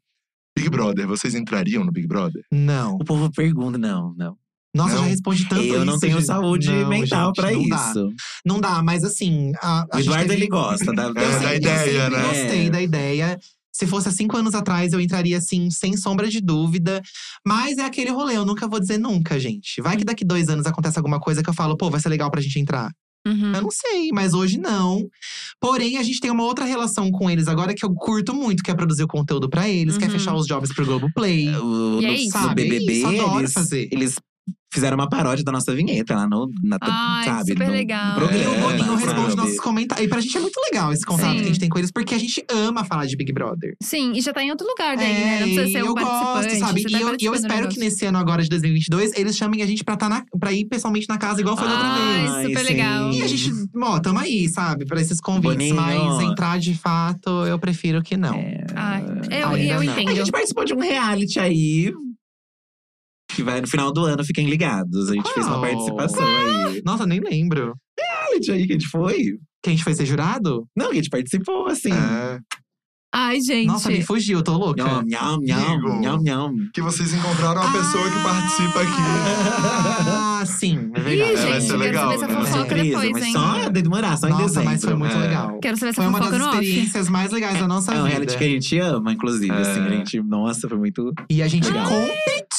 Big 0.58 0.70
Brother, 0.70 1.06
vocês 1.06 1.36
entrariam 1.36 1.84
no 1.84 1.92
Big 1.92 2.08
Brother? 2.08 2.42
Não. 2.50 2.96
O 2.96 3.04
povo 3.04 3.30
pergunta, 3.30 3.78
não, 3.78 4.14
não. 4.18 4.38
Nossa, 4.74 4.96
Não. 4.96 5.04
já 5.04 5.10
responde 5.10 5.50
tanto 5.50 5.62
Eu 5.62 5.84
não 5.84 5.96
isso, 5.96 6.00
tenho 6.00 6.14
gente. 6.16 6.26
saúde 6.28 6.70
Não, 6.72 6.88
mental 6.88 7.26
gente, 7.28 7.36
pra 7.36 7.52
não 7.52 7.60
isso. 7.62 7.70
Dá. 7.70 8.08
Não 8.46 8.62
dá, 8.62 8.82
mas 8.82 9.04
assim… 9.04 9.52
A, 9.62 9.82
a 9.92 9.98
O 9.98 10.00
Eduardo, 10.00 10.28
teve- 10.30 10.40
ele 10.42 10.48
gosta 10.48 10.94
da, 10.94 11.04
É, 11.10 11.14
da- 11.14 11.40
da 11.40 11.52
Eu 11.52 11.58
ideia, 11.58 12.10
né? 12.10 12.22
Gostei 12.24 12.68
É. 12.68 12.70
da 12.70 12.82
ideia. 12.82 13.40
Se 13.74 13.86
fosse 13.86 14.08
há 14.08 14.12
cinco 14.12 14.38
anos 14.38 14.56
atrás, 14.56 14.94
eu 14.94 15.02
entraria 15.02 15.38
assim, 15.38 15.70
sem 15.70 15.98
sombra 15.98 16.30
de 16.30 16.40
dúvida. 16.40 17.02
Mas 17.46 17.78
é 17.78 17.84
aquele 17.84 18.12
rolê, 18.12 18.38
eu 18.38 18.46
nunca 18.46 18.70
vou 18.70 18.80
dizer 18.80 18.98
nunca, 18.98 19.38
gente. 19.38 19.82
Vai 19.82 19.98
que 19.98 20.06
daqui 20.06 20.24
dois 20.24 20.48
anos 20.48 20.66
acontece 20.66 20.98
alguma 20.98 21.20
coisa 21.20 21.44
que 21.44 21.50
eu 21.50 21.54
falo, 21.54 21.76
pô, 21.76 21.90
vai 21.90 22.00
ser 22.00 22.08
legal 22.08 22.32
pra 22.32 22.40
gente 22.42 22.58
entrar. 22.58 22.90
Uhum. 23.28 23.54
Eu 23.54 23.62
não 23.62 23.72
sei, 23.72 24.10
mas 24.14 24.34
hoje 24.34 24.58
não. 24.58 25.08
Porém, 25.60 25.98
a 25.98 26.04
gente 26.04 26.20
tem 26.20 26.32
uma 26.32 26.44
outra 26.44 26.66
relação 26.66 27.12
com 27.12 27.30
eles 27.30 27.48
agora 27.48 27.74
que 27.74 27.86
eu 27.86 27.94
curto 27.94 28.34
muito, 28.34 28.64
que 28.64 28.72
é 28.72 28.74
produzir 28.76 29.04
o 29.04 29.08
conteúdo 29.08 29.48
pra 29.50 29.70
eles, 29.70 29.98
que 29.98 30.04
é 30.04 30.08
Uhum. 30.08 30.14
fechar 30.14 30.34
os 30.36 30.48
jobs 30.48 30.74
pro 30.74 30.86
Globoplay. 30.86 31.50
O, 31.56 32.00
E 32.02 32.06
é 32.06 32.08
no, 32.08 32.14
isso. 32.16 32.38
no 32.38 32.44
Sabe, 32.46 32.62
é 32.64 32.66
BBB, 32.66 32.94
isso, 32.94 33.08
eles, 33.38 33.54
fazer. 33.54 33.90
eles 33.92 34.16
fizeram 34.74 34.96
uma 34.96 35.10
paródia 35.10 35.44
da 35.44 35.52
nossa 35.52 35.76
vinheta 35.76 36.16
lá 36.16 36.26
no, 36.30 36.50
na, 36.64 36.78
Ai, 36.82 37.26
sabe, 37.26 37.52
super 37.52 37.68
no 37.68 37.74
legal. 37.74 38.08
E 38.08 38.12
o 38.12 38.16
programa, 38.16 38.60
Boninho 38.62 38.96
responde 38.96 39.36
nossos 39.36 39.60
comentários. 39.60 40.06
E 40.06 40.10
pra 40.10 40.22
gente 40.22 40.38
é 40.38 40.40
muito 40.40 40.58
legal 40.72 40.94
esse 40.94 41.06
contato 41.06 41.30
Sim. 41.32 41.36
que 41.36 41.42
a 41.42 41.48
gente 41.48 41.60
tem 41.60 41.68
com 41.70 41.78
eles, 41.78 41.92
porque 41.92 42.16
a 42.16 42.18
gente 42.18 42.42
ama 42.50 42.86
falar 42.86 43.06
de 43.06 43.18
Big 43.18 43.34
Brother. 43.34 43.76
Sim, 43.84 44.14
e 44.16 44.22
já 44.22 44.32
tá 44.32 44.42
em 44.42 44.50
outro 44.50 44.66
lugar 44.66 44.96
daí, 44.96 45.14
né? 45.14 45.36
É, 45.36 45.40
Não 45.42 45.48
precisa 45.48 45.68
ser 45.68 45.80
eu 45.86 45.92
um 45.92 45.94
participante. 45.94 46.48
gosto, 46.48 46.60
sabe? 46.60 46.82
você 46.84 46.88
E 46.88 46.92
tá 46.92 47.02
eu, 47.02 47.16
e 47.20 47.26
eu 47.26 47.36
espero 47.36 47.68
que 47.68 47.80
nesse 47.80 48.06
ano 48.06 48.18
agora 48.18 48.42
de 48.42 48.50
2022, 48.50 49.12
eles 49.18 49.36
chamem 49.36 49.62
a 49.62 49.66
gente 49.66 49.84
pra, 49.84 49.98
tá 49.98 50.08
na, 50.08 50.24
pra 50.40 50.54
ir 50.54 50.64
pessoalmente 50.66 51.08
na 51.10 51.18
casa, 51.18 51.42
igual 51.42 51.58
foi 51.58 51.68
da 51.68 51.74
outra 51.74 51.90
Ai, 51.90 52.20
vez. 52.22 52.32
Ai, 52.32 52.46
super 52.48 52.66
sim. 52.66 52.72
legal. 52.74 53.12
E 53.12 53.22
a 53.24 53.28
gente, 53.28 53.52
ó, 53.76 54.00
tamo 54.00 54.20
aí, 54.20 54.48
sabe? 54.48 54.86
Pra 54.86 55.02
esses 55.02 55.20
convites. 55.20 55.52
Boninho. 55.58 55.76
Mas 55.76 56.22
entrar 56.22 56.58
de 56.58 56.74
fato, 56.76 57.30
eu 57.46 57.60
prefiro 57.60 58.02
que 58.02 58.16
não. 58.16 58.36
É. 58.36 58.64
Ai, 58.74 59.04
eu, 59.30 59.50
Ainda 59.50 59.74
eu 59.74 59.84
não. 59.84 59.84
entendo. 59.84 60.10
A 60.12 60.16
gente 60.16 60.32
participou 60.32 60.64
de 60.64 60.74
um 60.74 60.80
reality 60.80 61.40
aí. 61.42 61.92
Que 63.36 63.44
vai 63.44 63.62
no 63.62 63.68
final 63.68 63.92
do 63.92 64.06
ano, 64.06 64.24
fiquem 64.24 64.50
ligados. 64.50 65.10
A 65.10 65.14
gente 65.14 65.32
fez 65.34 65.46
uma 65.46 65.60
Qual? 65.60 65.62
participação 65.62 66.26
aí. 66.28 66.82
Nossa, 66.86 67.06
nem 67.06 67.20
lembro. 67.20 67.74
Reality 68.00 68.52
aí 68.52 68.66
que 68.68 68.74
a 68.74 68.76
gente 68.76 68.88
foi. 68.90 69.18
Que 69.64 69.70
a 69.70 69.72
gente 69.72 69.84
foi 69.84 69.94
ser 69.94 70.06
jurado? 70.06 70.66
Não, 70.76 70.88
que 70.88 70.94
a 70.94 70.96
gente 70.96 71.10
participou, 71.10 71.68
assim. 71.68 71.92
É. 71.92 72.40
Ai, 73.14 73.40
gente. 73.42 73.68
Nossa, 73.68 73.90
me 73.90 74.02
fugiu, 74.02 74.40
eu 74.40 74.44
tô 74.44 74.56
louca. 74.58 74.82
Nham, 74.84 75.04
nham, 75.06 75.38
nham, 75.42 76.00
nham, 76.02 76.22
nham. 76.24 76.54
Que 76.74 76.82
vocês 76.82 77.14
encontraram 77.14 77.62
uma 77.62 77.72
pessoa 77.72 78.10
que 78.10 78.24
participa 78.24 78.80
aqui. 78.82 79.02
Ah, 80.08 80.44
sim, 80.46 80.90
é 80.96 81.00
verdade. 81.02 81.32
Ih, 81.32 81.36
vai 81.36 81.52
gente, 81.54 81.62
ser 81.62 81.68
quero 81.68 81.80
legal, 81.80 82.04
saber 82.12 82.16
essa 82.16 82.28
né? 82.28 82.46
fofoca 82.46 82.76
depois, 82.76 83.12
mas 83.12 83.24
hein? 83.26 83.34
só 83.34 83.70
demorar, 83.70 84.18
só 84.18 84.28
em 84.28 84.30
Nossa, 84.32 84.44
dezembro. 84.46 84.70
mas 84.70 84.82
foi 84.84 84.96
muito 84.96 85.16
É. 85.16 85.20
legal. 85.20 85.60
Quero 85.62 85.78
saber 85.78 85.90
essa 85.90 86.02
Foi 86.02 86.08
uma 86.10 86.18
fofoca 86.20 86.38
das 86.38 86.48
no 86.48 86.54
off. 86.54 86.64
experiências 86.64 87.10
mais 87.10 87.32
legais 87.32 87.60
da 87.60 87.68
nossa 87.68 87.92
É 87.94 87.96
um 87.96 88.04
vida. 88.04 88.10
reality 88.10 88.38
que 88.38 88.44
a 88.44 88.48
gente 88.48 88.80
ama, 88.80 89.12
inclusive. 89.14 89.54
É. 89.54 89.58
Assim, 89.62 89.80
a 89.82 89.90
gente, 89.90 90.22
nossa, 90.24 90.70
foi 90.70 90.78
muito. 90.78 91.12
E 91.30 91.44
a 91.44 91.48
gente 91.50 91.68
Legal. 91.68 91.90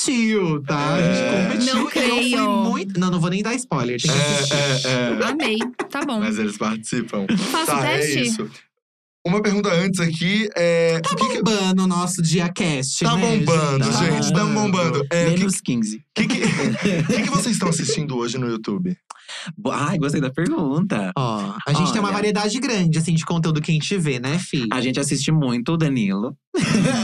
Competiu, 0.06 0.62
tá? 0.64 0.94
A 0.94 0.98
É. 1.00 1.14
gente 1.14 1.30
competiu. 1.30 1.74
Não 1.74 1.82
Eu 1.82 1.88
creio. 1.88 2.38
fui 2.38 2.70
muito… 2.70 3.00
Não, 3.00 3.10
não 3.10 3.20
vou 3.20 3.30
nem 3.30 3.42
dar 3.42 3.54
spoiler. 3.54 4.00
Tem 4.00 4.10
que 4.10 4.16
assistir. 4.18 4.54
É, 4.54 4.90
é, 4.90 5.18
é. 5.20 5.24
Amei. 5.24 5.58
Tá 5.90 6.00
bom. 6.04 6.20
Mas 6.20 6.38
eles 6.38 6.56
participam. 6.58 7.26
Faço 7.50 7.72
o 7.72 7.76
Tá, 7.76 7.86
é 7.90 7.98
teste? 7.98 8.20
isso. 8.20 8.50
uma 9.26 9.40
pergunta 9.40 9.72
antes 9.72 10.00
aqui 10.00 10.48
é. 10.56 11.00
Tá 11.00 11.10
o 11.12 11.16
que 11.16 11.28
que- 11.28 11.42
bombando 11.42 11.84
o 11.84 11.86
nosso 11.86 12.20
diacast, 12.22 13.04
Tá 13.04 13.14
né, 13.16 13.36
bombando, 13.38 13.84
Tá 13.90 14.04
gente, 14.04 14.32
tá 14.32 14.44
bombando. 14.44 15.06
É, 15.10 15.26
o 15.28 15.30
que, 15.34 15.38
Menos 15.38 15.60
15. 15.60 16.02
que, 16.14 16.26
que, 16.26 16.40
que 17.06 17.22
que 17.22 17.30
vocês 17.30 17.54
estão 17.54 17.68
assistindo 17.68 18.16
hoje 18.16 18.36
no 18.38 18.48
YouTube? 18.48 18.96
Ai, 19.70 19.98
gostei 19.98 20.20
da 20.20 20.30
pergunta. 20.30 21.12
Ó, 21.16 21.54
a 21.66 21.72
gente 21.72 21.92
tem 21.92 22.00
uma 22.00 22.08
Olha. 22.08 22.16
variedade 22.18 22.58
grande, 22.60 22.98
assim, 22.98 23.14
de 23.14 23.24
conteúdo 23.24 23.60
que 23.60 23.70
a 23.70 23.74
gente 23.74 23.96
vê, 23.98 24.18
né, 24.20 24.38
Fi? 24.38 24.66
A 24.72 24.80
gente 24.80 24.98
assiste 25.00 25.30
muito 25.32 25.72
o 25.72 25.76
Danilo. 25.76 26.36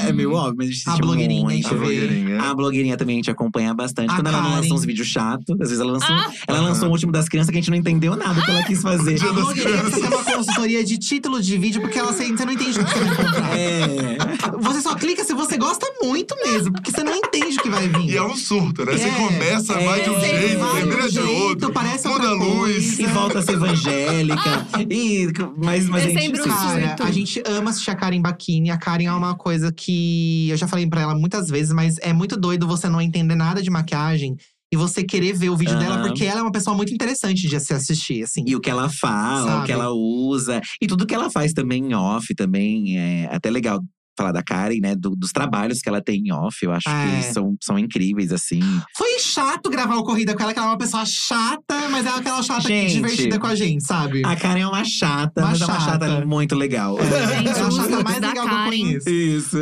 é 0.07 0.13
meio 0.13 0.33
óbvio, 0.35 0.57
mas 0.59 0.69
a 0.69 0.71
gente 0.73 0.83
A 0.87 0.91
assiste 0.93 1.03
blogueirinha, 1.07 1.43
muito. 1.43 1.69
A 1.69 1.73
eu 1.73 1.79
ver. 1.79 1.87
blogueirinha. 1.87 2.43
A 2.43 2.55
blogueirinha 2.55 2.97
também 2.99 3.15
a 3.15 3.19
gente 3.19 3.31
acompanha 3.31 3.73
bastante. 3.73 4.11
A 4.13 4.17
Quando 4.17 4.27
ela 4.27 4.43
não 4.43 4.51
Karen. 4.51 4.61
lança 4.61 4.75
uns 4.75 4.85
vídeos 4.85 5.09
chatos, 5.09 5.55
às 5.61 5.69
vezes 5.71 5.81
ela 5.81 5.93
lançou, 5.93 6.15
Ah! 6.15 6.31
ela 6.47 6.61
lançou 6.61 6.89
o 6.89 6.91
último 6.93 7.11
das 7.13 7.29
crianças 7.29 7.51
que 7.51 7.57
a 7.57 7.61
gente 7.61 7.71
não 7.71 7.79
entendeu 7.79 8.15
nada 8.15 8.43
que 8.43 8.51
ela 8.51 8.63
quis 8.65 8.83
fazer. 8.83 9.19
A 9.25 9.33
blogueirinha 9.33 9.79
precisa 9.85 10.09
ter 10.09 10.15
uma 10.15 10.25
consultoria 10.25 10.85
de 10.85 10.99
título 10.99 11.41
de 11.41 11.57
vídeo, 11.57 11.81
porque 11.81 11.99
ela, 11.99 12.13
você 12.13 12.29
não 12.45 12.53
entende 12.53 12.79
o 12.79 12.85
que 12.85 12.91
você 12.93 12.99
vai 13.05 13.13
encontrar. 13.15 13.59
É. 13.59 14.19
Você 14.61 14.81
só 14.83 14.95
clica 14.95 15.25
se 15.25 15.33
você 15.33 15.57
gosta 15.57 15.87
muito 16.03 16.35
mesmo, 16.45 16.73
porque 16.73 16.91
você 16.91 17.03
não 17.03 17.15
entende 17.17 17.57
o 17.59 17.63
que 17.63 17.71
vai 17.71 17.89
vir. 17.89 18.11
E 18.11 18.17
é 18.17 18.23
um 18.23 18.37
surto, 18.37 18.85
né? 18.85 18.93
Você 18.99 19.05
É, 19.09 19.11
começa, 19.13 19.73
é, 19.75 19.87
vai 19.87 20.03
de 20.03 20.11
um 20.11 20.15
vai 20.15 20.29
jeito, 20.29 20.67
termina 20.75 21.09
de 21.09 21.19
outro, 21.21 21.73
parece 21.73 22.07
a 22.27 22.33
luz. 22.33 22.99
E 22.99 23.07
volta 23.07 23.39
a 23.39 23.43
ser 23.43 23.53
evangélica. 23.53 24.67
e, 24.91 25.27
mas 25.57 25.89
mas 25.89 26.05
a 26.05 26.07
É 26.07 26.11
gente 26.11 26.21
sempre 26.23 26.41
um 26.41 26.45
assiste. 26.45 26.97
Cara, 26.97 27.05
a 27.05 27.11
gente 27.11 27.43
ama 27.47 27.71
assistir 27.71 27.91
a 27.91 27.95
Karen 27.97 28.21
Bakini. 28.21 28.71
A 28.71 28.77
Karen 28.79 29.05
é 29.07 29.13
uma 29.13 29.35
coisa 29.37 29.73
que 29.73 30.49
eu 30.51 30.57
já 30.57 30.67
falei 30.69 30.87
pra 30.87 31.01
ela 31.03 31.15
muitas 31.15 31.49
vezes, 31.49 31.73
mas 31.73 31.97
é 32.01 32.13
muito 32.13 32.37
doido 32.37 32.67
você 32.67 32.89
não 32.89 33.01
entender 33.01 33.35
nada 33.35 33.63
de 33.63 33.71
maquiagem 33.71 34.37
e 34.73 34.77
você 34.77 35.03
querer 35.03 35.33
ver 35.33 35.49
o 35.49 35.57
vídeo 35.57 35.73
Aham. 35.75 35.81
dela, 35.83 36.03
porque 36.07 36.25
ela 36.25 36.41
é 36.41 36.43
uma 36.43 36.53
pessoa 36.53 36.77
muito 36.77 36.93
interessante 36.93 37.49
de 37.49 37.59
se 37.59 37.73
assistir, 37.73 38.23
assim. 38.23 38.45
E 38.47 38.55
o 38.55 38.61
que 38.61 38.69
ela 38.69 38.91
fala, 38.91 39.43
o 39.43 39.47
Sabe? 39.47 39.67
que 39.67 39.73
ela 39.73 39.91
usa. 39.91 40.61
E 40.83 40.87
tudo 40.87 41.07
que 41.07 41.15
ela 41.15 41.31
faz 41.31 41.53
também 41.55 41.83
em 41.87 41.95
off 41.95 42.35
também. 42.35 42.99
É 42.99 43.29
até 43.35 43.49
legal 43.51 43.81
falar 44.19 44.33
da 44.33 44.43
Karen, 44.43 44.81
né? 44.81 44.95
do- 44.95 45.17
dos 45.17 45.31
trabalhos 45.33 45.81
que 45.81 45.89
ela 45.89 46.03
tem 46.03 46.21
em 46.27 46.33
off. 46.33 46.59
Eu 46.63 46.73
acho 46.73 46.89
É. 46.89 47.17
que 47.23 47.33
são, 47.33 47.57
são 47.63 47.79
incríveis, 47.79 48.33
assim. 48.33 48.61
Foi 48.97 49.19
chato 49.21 49.71
gravar 49.71 49.97
o 49.97 50.05
Corrida 50.05 50.35
com 50.35 50.43
ela, 50.43 50.53
que 50.53 50.59
ela 50.59 50.69
é 50.69 50.71
uma 50.73 50.79
pessoa 50.79 51.05
chata, 51.07 51.89
mas 51.91 52.05
é 52.05 52.11
aquela 52.11 52.43
chata 52.43 52.63
Gente. 52.69 52.93
divertida 52.95 53.39
com 53.39 53.47
a 53.47 53.55
gente, 53.55 53.87
sabe? 53.87 54.23
A 54.25 54.35
Karen 54.37 54.61
é 54.61 54.67
uma 54.67 54.85
chata, 54.85 55.41
Uma 55.41 55.51
mas 55.51 55.61
é 55.61 55.65
uma 55.65 55.81
chata. 55.81 56.07
chata 56.09 56.27
muito 56.27 56.55
legal. 56.55 56.99
É, 56.99 57.37
Gente, 57.37 57.49
é 57.49 57.51
a 57.51 57.55
chata 57.55 57.71
looks 57.71 58.03
mais 58.05 58.15
legal 58.21 58.33
que 58.33 58.39
eu 58.39 58.45
Karen. 58.45 58.69
conheço. 58.71 59.09
Isso. 59.09 59.57
A 59.59 59.61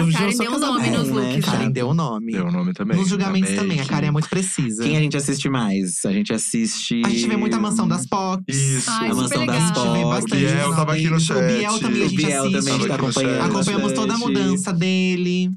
Eu 0.00 0.12
Karen 0.12 0.32
sou 0.32 0.38
deu 0.46 0.52
um 0.54 0.58
nome 0.58 0.90
nos 0.90 1.08
com, 1.08 1.14
né? 1.14 1.32
looks, 1.32 1.44
Karen 1.44 1.70
deu 1.70 1.88
o 1.88 1.94
nome. 1.94 2.32
Deu 2.32 2.46
o 2.46 2.52
nome 2.52 2.72
também. 2.72 2.96
Nos 2.96 3.08
julgamentos 3.08 3.50
Amei. 3.50 3.60
também, 3.60 3.80
a 3.80 3.84
Karen 3.86 4.06
é 4.06 4.10
muito 4.10 4.28
precisa. 4.28 4.82
Quem 4.82 4.96
a 4.96 5.00
gente 5.00 5.16
assiste 5.16 5.48
mais? 5.48 6.04
A 6.04 6.12
gente 6.12 6.32
assiste. 6.32 7.02
A 7.04 7.08
gente 7.08 7.28
vê 7.28 7.36
muito 7.36 7.54
a 7.56 7.60
Mansão 7.60 7.86
das 7.86 8.06
Pocs. 8.06 8.56
Isso. 8.56 8.90
Ai, 8.90 9.10
a 9.10 9.14
Mansão 9.14 9.40
legal. 9.40 9.46
das 9.58 9.64
A 9.70 9.84
gente 9.84 9.92
vê 9.98 10.04
bastante. 10.04 10.36
Biel 10.36 10.74
tava 10.74 10.92
aqui 10.94 11.10
no 11.10 11.20
chat. 11.20 11.36
O 11.36 11.46
Biel 11.46 11.78
também 11.78 12.02
a 12.02 12.08
gente 12.08 12.16
Biel 12.16 12.40
assiste. 12.42 12.56
também 12.58 12.74
a 12.74 12.76
gente 12.78 12.88
tá 12.88 12.94
acompanhando. 12.94 13.40
Acompanhamos 13.76 13.92
toda 13.92 14.14
a 14.14 14.18
mudança 14.18 14.72
dele. 14.72 15.50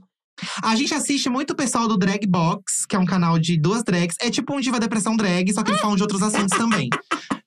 A 0.61 0.75
gente 0.75 0.93
assiste 0.93 1.29
muito 1.29 1.51
o 1.51 1.55
pessoal 1.55 1.87
do 1.87 1.97
Drag 1.97 2.25
Box, 2.27 2.85
que 2.87 2.95
é 2.95 2.99
um 2.99 3.05
canal 3.05 3.37
de 3.39 3.57
duas 3.57 3.83
drags. 3.83 4.15
É 4.21 4.29
tipo 4.29 4.53
um 4.55 4.59
Diva 4.59 4.79
Depressão 4.79 5.15
Drag, 5.15 5.51
só 5.53 5.63
que 5.63 5.71
eles 5.71 5.81
falam 5.81 5.95
de 5.97 6.01
outros 6.01 6.21
assuntos 6.21 6.57
também. 6.57 6.89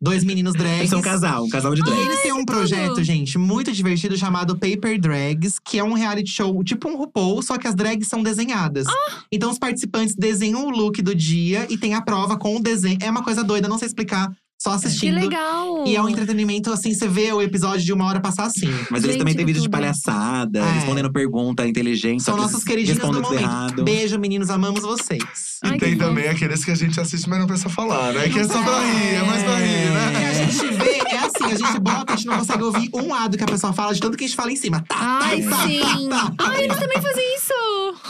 Dois 0.01 0.25
meninos 0.25 0.53
drags. 0.55 0.79
Eles 0.81 0.91
são 0.91 0.99
um 0.99 1.03
casal, 1.03 1.45
um 1.45 1.49
casal 1.49 1.75
de 1.75 1.81
E 1.81 1.85
drag. 1.85 2.01
eles 2.01 2.23
têm 2.23 2.33
um 2.33 2.45
projeto, 2.45 3.03
gente, 3.05 3.39
muito 3.39 3.71
divertido 3.73 4.17
chamado 4.17 4.59
Paper 4.59 4.99
Drags, 5.01 5.59
que 5.65 5.79
é 5.79 5.85
um 5.85 5.93
reality 5.93 6.29
show 6.31 6.63
tipo 6.65 6.89
um 6.89 6.97
RuPaul, 6.97 7.41
só 7.41 7.57
que 7.57 7.69
as 7.69 7.75
drags 7.75 8.09
são 8.09 8.23
desenhadas. 8.23 8.85
Então 9.31 9.51
os 9.51 9.59
participantes 9.61 10.15
desenham 10.17 10.67
o 10.67 10.71
look 10.71 11.01
do 11.01 11.15
dia 11.15 11.67
e 11.71 11.79
tem 11.79 11.95
a 11.95 12.03
prova 12.03 12.37
com 12.37 12.57
o 12.57 12.61
desenho. 12.61 12.99
É 13.01 13.11
uma 13.11 13.23
coisa 13.23 13.45
doida, 13.45 13.69
não 13.69 13.79
sei 13.79 13.87
explicar, 13.87 14.29
só 14.63 14.71
Que 14.79 14.87
assistindo. 14.87 15.15
legal! 15.17 15.85
E 15.87 15.97
é 15.97 16.03
um 16.03 16.09
entretenimento, 16.09 16.71
assim, 16.73 16.95
você 16.95 17.09
vê 17.09 17.33
o 17.33 17.43
episódio 17.43 17.85
de 17.85 17.93
uma 17.93 18.05
hora 18.07 18.21
passar 18.21 18.45
assim. 18.45 18.69
Mas 18.91 19.03
eles 19.03 19.15
Gente, 19.15 19.19
também 19.19 19.35
têm 19.35 19.45
vídeo 19.45 19.61
de 19.63 19.69
palhaçada, 19.69 20.61
É. 20.61 20.73
respondendo 20.73 21.13
pergunta 21.13 21.67
inteligente. 21.67 22.23
São 22.23 22.35
que 22.35 22.41
nossos 22.41 22.55
eles 22.57 22.65
queridinhos 22.65 22.99
do 23.01 23.21
momento. 23.21 23.35
errado. 23.43 23.83
Beijo, 23.85 24.19
meninos, 24.19 24.51
amamos 24.51 24.83
vocês. 24.83 25.21
E 25.65 25.69
Ai, 25.69 25.79
tem 25.79 25.91
que 25.93 25.97
também 25.97 26.29
aqueles 26.29 26.65
que 26.65 26.71
a 26.71 26.75
gente 26.75 26.99
assiste, 27.01 27.29
mas 27.29 27.39
não 27.39 27.47
precisa 27.47 27.69
falar, 27.69 28.13
né? 28.13 28.29
Que 28.29 28.39
é 28.41 28.45
só 28.45 28.63
pra 28.63 28.81
rir, 28.85 29.15
é 29.17 29.23
mais 29.25 29.43
pra 29.43 29.57
rir, 29.57 29.65
E 29.67 29.91
né? 29.91 30.31
a 30.31 30.35
gente 30.35 30.67
vê, 30.75 30.99
é 31.11 31.19
assim, 31.19 31.32
a 31.47 31.55
gente 31.57 31.79
bota, 31.81 32.13
a 32.13 32.17
gente 32.17 32.27
não 32.27 32.39
consegue 32.39 32.63
ouvir 32.63 32.91
um 32.95 33.09
lado 33.09 33.37
que 33.37 33.45
a 33.45 33.47
pessoa 33.47 33.73
fala, 33.73 33.95
de 33.95 34.01
tanto 34.01 34.17
que 34.17 34.25
a 34.25 34.27
gente 34.27 34.37
fala 34.37 34.53
em 34.53 34.57
cima. 34.57 34.85
Tá, 34.89 35.21
Ai, 35.23 35.43
tá, 35.43 35.51
tá, 35.51 35.67
sim! 35.67 36.09
tá, 36.09 36.31
tá. 36.37 36.51
Ai, 36.51 36.65
eles 36.65 36.79
também 36.79 37.01
fazem 37.03 37.35
isso! 37.37 37.53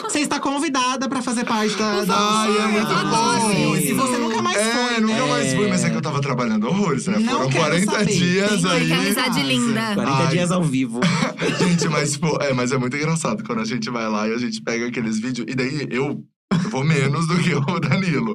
Você 0.03 0.19
está 0.21 0.39
convidada 0.41 1.09
pra 1.09 1.23
fazer 1.23 1.45
parte 1.45 1.75
da. 1.77 2.05
da 2.05 2.15
Ai, 2.17 2.57
é 2.57 2.67
muito 2.69 2.93
Adoro 2.93 3.09
bom. 3.09 3.77
E 3.77 3.93
você 3.93 4.19
nunca 4.19 4.43
mais 4.43 4.57
É, 4.57 4.71
foi, 4.73 5.01
nunca 5.01 5.15
né? 5.15 5.31
mais 5.31 5.55
fui, 5.55 5.69
mas 5.69 5.85
é 5.85 5.91
que 5.91 5.97
eu 5.97 6.03
tava 6.03 6.21
trabalhando 6.21 6.67
horrores, 6.67 7.07
né? 7.07 7.19
Não 7.19 7.33
Foram 7.35 7.51
quero 7.51 7.65
40 7.87 7.93
saber. 7.93 8.05
dias 8.13 8.63
Tem- 8.63 8.71
aí. 8.71 8.87
Que 8.87 8.93
amizade 8.93 9.43
linda! 9.43 9.95
40 9.95 10.17
Ai. 10.17 10.27
dias 10.29 10.51
ao 10.51 10.63
vivo. 10.63 11.01
Gente, 11.59 11.89
mas, 11.89 12.17
pô, 12.17 12.39
é, 12.41 12.53
mas 12.53 12.73
é 12.73 12.79
muito 12.79 12.97
engraçado 12.97 13.43
quando 13.45 13.61
a 13.61 13.65
gente 13.65 13.89
vai 13.91 14.09
lá 14.09 14.29
e 14.29 14.35
a 14.35 14.39
gente 14.39 14.61
pega 14.63 14.87
aqueles 14.87 15.19
vídeos. 15.21 15.47
E 15.51 15.55
daí 15.55 15.87
eu. 15.91 16.23
Eu 16.65 16.71
vou 16.71 16.85
menos 16.85 17.27
do 17.27 17.37
que 17.39 17.55
o 17.55 17.81
Danilo. 17.81 18.35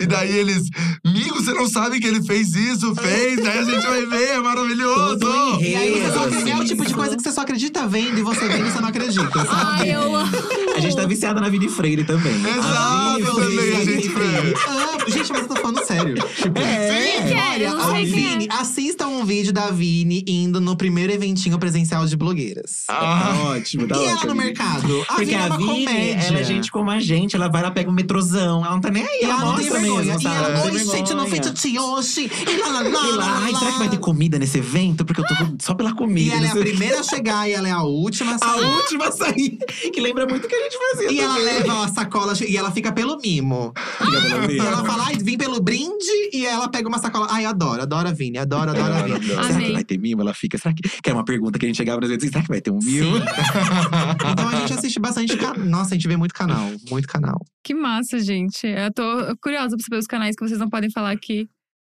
E 0.00 0.06
daí 0.06 0.36
eles, 0.36 0.68
amigo, 1.04 1.34
você 1.42 1.52
não 1.52 1.68
sabe 1.68 2.00
que 2.00 2.06
ele 2.06 2.22
fez 2.22 2.54
isso, 2.54 2.94
fez, 2.94 3.42
daí 3.42 3.58
a 3.58 3.64
gente 3.64 3.86
vai 3.86 4.06
ver, 4.06 4.28
é 4.30 4.40
maravilhoso. 4.40 5.18
Todo 5.18 5.60
E 5.62 5.74
aí 5.74 6.00
você 6.00 6.12
só, 6.12 6.24
Assim. 6.24 6.50
é 6.50 6.56
o 6.56 6.64
tipo 6.64 6.84
de 6.84 6.94
coisa 6.94 7.16
que 7.16 7.22
você 7.22 7.32
só 7.32 7.42
acredita 7.42 7.86
vendo 7.86 8.18
e 8.18 8.22
você 8.22 8.46
vendo 8.48 8.66
e 8.66 8.70
você 8.70 8.80
não 8.80 8.88
acredita, 8.88 9.30
sabe? 9.44 9.50
Ai, 9.82 9.94
eu 9.94 10.14
amo! 10.16 10.36
A 10.76 10.80
gente 10.80 10.96
tá 10.96 11.06
viciada 11.06 11.40
na 11.40 11.48
Vini 11.48 11.68
Freire 11.68 12.04
também. 12.04 12.34
Exato, 12.34 12.66
A 12.66 13.14
Vini 13.16 13.26
eu 13.28 13.34
também, 13.34 13.56
Freire. 13.58 13.76
a 13.76 13.84
gente 13.84 14.08
vê. 14.08 14.54
Ah, 14.66 15.10
gente, 15.10 15.32
mas 15.32 15.42
eu 15.42 15.48
tô 15.48 15.56
falando 15.56 15.84
sério. 15.84 16.14
Tipo, 16.36 16.58
É. 16.58 17.14
É? 17.34 17.54
Olha, 17.54 17.70
não 17.74 17.90
a 17.94 18.00
é. 18.00 18.04
Vini, 18.04 18.48
assistam 18.50 19.06
um 19.08 19.24
vídeo 19.24 19.52
da 19.52 19.70
Vini 19.70 20.24
indo 20.26 20.60
no 20.60 20.76
primeiro 20.76 21.12
eventinho 21.12 21.56
presencial 21.58 22.04
de 22.04 22.16
blogueiras. 22.16 22.84
Tá 22.86 22.98
Ah, 22.98 23.34
ótimo, 23.50 23.86
tá 23.86 23.94
e 23.96 23.98
ótimo. 24.00 24.10
ela 24.18 24.26
no 24.26 24.34
mercado? 24.34 25.02
A 25.08 25.14
Porque 25.14 25.24
Vini 25.26 25.34
é 25.36 25.38
a 25.44 25.56
Vini, 25.56 25.84
comédia. 25.84 26.26
ela 26.26 26.38
é 26.40 26.44
gente 26.44 26.70
como 26.72 26.90
a 26.90 26.98
gente. 26.98 27.36
Ela 27.36 27.48
vai 27.54 27.62
lá, 27.62 27.70
pega 27.70 27.88
um 27.88 27.92
metrozão. 27.94 28.64
Ela 28.64 28.74
não 28.74 28.80
tá 28.80 28.90
nem 28.90 29.02
aí, 29.04 29.20
E 29.22 29.24
ela, 29.24 29.34
ela 29.34 29.44
não 29.44 29.54
tem 29.56 29.70
vergonha. 29.70 30.04
mesmo, 30.04 30.18
e 30.20 30.22
sabe? 30.22 30.36
ela, 30.36 30.48
Não 30.50 30.62
tem 30.62 30.72
oi, 30.72 30.84
gente, 30.84 31.14
não 31.14 31.26
fiz 31.26 31.40
de 31.40 31.78
hoje. 31.78 32.30
E 32.48 32.56
lá, 32.60 32.68
lá, 32.68 32.80
lá, 32.80 32.88
E 32.88 32.92
lá, 32.92 33.16
lá, 33.16 33.38
ai, 33.44 33.54
será 33.54 33.72
que 33.72 33.78
vai 33.78 33.88
ter 33.88 33.98
comida 33.98 34.38
nesse 34.38 34.58
evento? 34.58 35.04
Porque 35.04 35.20
eu 35.20 35.26
tô 35.26 35.34
só 35.60 35.74
pela 35.74 35.90
E 35.90 35.94
comida. 35.94 36.34
ela 36.34 36.46
é 36.46 36.48
a 36.48 36.52
quê. 36.52 36.58
primeira 36.58 37.00
a 37.00 37.02
chegar 37.04 37.48
e 37.48 37.52
ela 37.52 37.68
é 37.68 37.70
a 37.70 37.82
última 37.82 38.32
a 38.32 38.34
A 38.34 38.38
sair. 38.38 38.64
última 38.64 39.06
a 39.08 39.12
sair. 39.12 39.58
Que 39.92 40.00
lembra 40.00 40.26
muito 40.26 40.44
o 40.46 40.48
que 40.48 40.54
a 40.54 40.62
gente 40.64 40.76
fazia 40.92 41.12
E 41.12 41.20
ela 41.20 41.36
leva 41.38 41.84
a 41.84 41.88
sacola 41.88 42.32
e 42.46 42.56
ela 42.56 42.72
fica 42.72 42.90
pelo 42.92 43.18
mimo. 43.20 43.72
Fica 43.98 44.20
pelo 44.20 44.50
E 44.50 44.58
ela 44.58 44.84
fala, 44.84 45.04
ai, 45.06 45.16
vim 45.16 45.36
pelo 45.38 45.60
brinde. 45.60 45.94
E 46.32 46.44
ela 46.44 46.68
pega 46.68 46.88
uma 46.88 46.98
sacola. 46.98 47.28
Ai, 47.30 47.44
adoro, 47.44 47.82
adoro 47.82 48.08
a 48.08 48.12
Vini, 48.12 48.38
adoro, 48.38 48.70
adoro 48.70 48.92
a 48.94 49.02
Vini. 49.02 49.14
Adoro. 49.16 49.42
Será 49.44 49.54
Amei. 49.54 49.66
que 49.68 49.72
vai 49.72 49.84
ter 49.84 49.98
mimo? 49.98 50.22
Ela 50.22 50.34
fica. 50.34 50.58
Será 50.58 50.74
que. 50.74 50.82
Que 50.82 51.08
era 51.10 51.16
uma 51.16 51.24
pergunta 51.24 51.58
que 51.58 51.64
a 51.66 51.68
gente 51.68 51.76
chegava 51.76 52.00
nas 52.00 52.10
vezes. 52.10 52.28
Será 52.30 52.42
que 52.42 52.48
vai 52.48 52.60
ter 52.60 52.70
um 52.72 52.78
mimo? 52.82 53.14
Então 54.34 54.48
a 54.48 54.56
gente 54.56 54.72
assiste 54.72 54.98
bastante 54.98 55.36
canal. 55.36 55.64
Nossa, 55.64 55.90
a 55.90 55.94
gente 55.94 56.08
vê 56.08 56.16
muito 56.16 56.34
canal, 56.34 56.70
muito 56.90 57.06
canal. 57.06 57.40
Que 57.62 57.74
massa, 57.74 58.18
gente. 58.18 58.66
Eu 58.66 58.92
tô 58.92 59.36
curiosa 59.42 59.76
pra 59.76 59.84
saber 59.84 59.98
os 59.98 60.06
canais 60.06 60.36
que 60.36 60.46
vocês 60.46 60.58
não 60.58 60.68
podem 60.68 60.90
falar 60.90 61.10
aqui. 61.12 61.48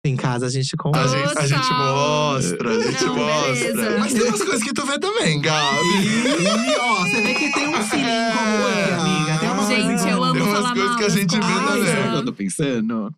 Em 0.05 0.15
casa 0.15 0.45
a 0.45 0.49
gente 0.49 0.69
A 0.77 0.77
conversa. 0.84 1.17
gente, 1.17 1.38
a 1.39 1.47
gente 1.47 1.72
mostra, 1.73 2.69
a 2.77 2.80
gente 2.91 3.05
Não, 3.05 3.15
mostra. 3.15 3.53
beleza. 3.73 3.97
Mas 3.99 4.13
tem 4.13 4.22
umas 4.23 4.43
coisas 4.43 4.63
que 4.63 4.72
tu 4.73 4.85
vê 4.85 4.99
também, 4.99 5.41
Gabi. 5.41 5.88
E 6.67 6.76
ó, 6.80 6.95
você 6.99 7.22
vê 7.23 7.34
que 7.34 7.51
tem 7.51 7.67
um 7.69 7.81
filhinho 7.81 8.31
como 8.38 8.67
É. 8.67 8.84
ele, 8.84 8.93
amiga. 8.93 9.39
Tem 9.39 9.49
uma 9.49 9.65
Gente, 9.65 9.85
coisa 9.88 10.09
eu 10.11 10.23
amo 10.23 10.34
Tem 10.34 10.41
umas 10.43 10.53
falar 10.57 10.73
coisas 10.73 10.89
mal 10.91 10.97
que 10.99 11.03
a 11.05 11.09
gente 11.09 11.35
vê 11.35 11.39
também. 11.41 12.13
Eu 12.17 12.26
tô 12.26 12.34
pensando? 12.34 13.15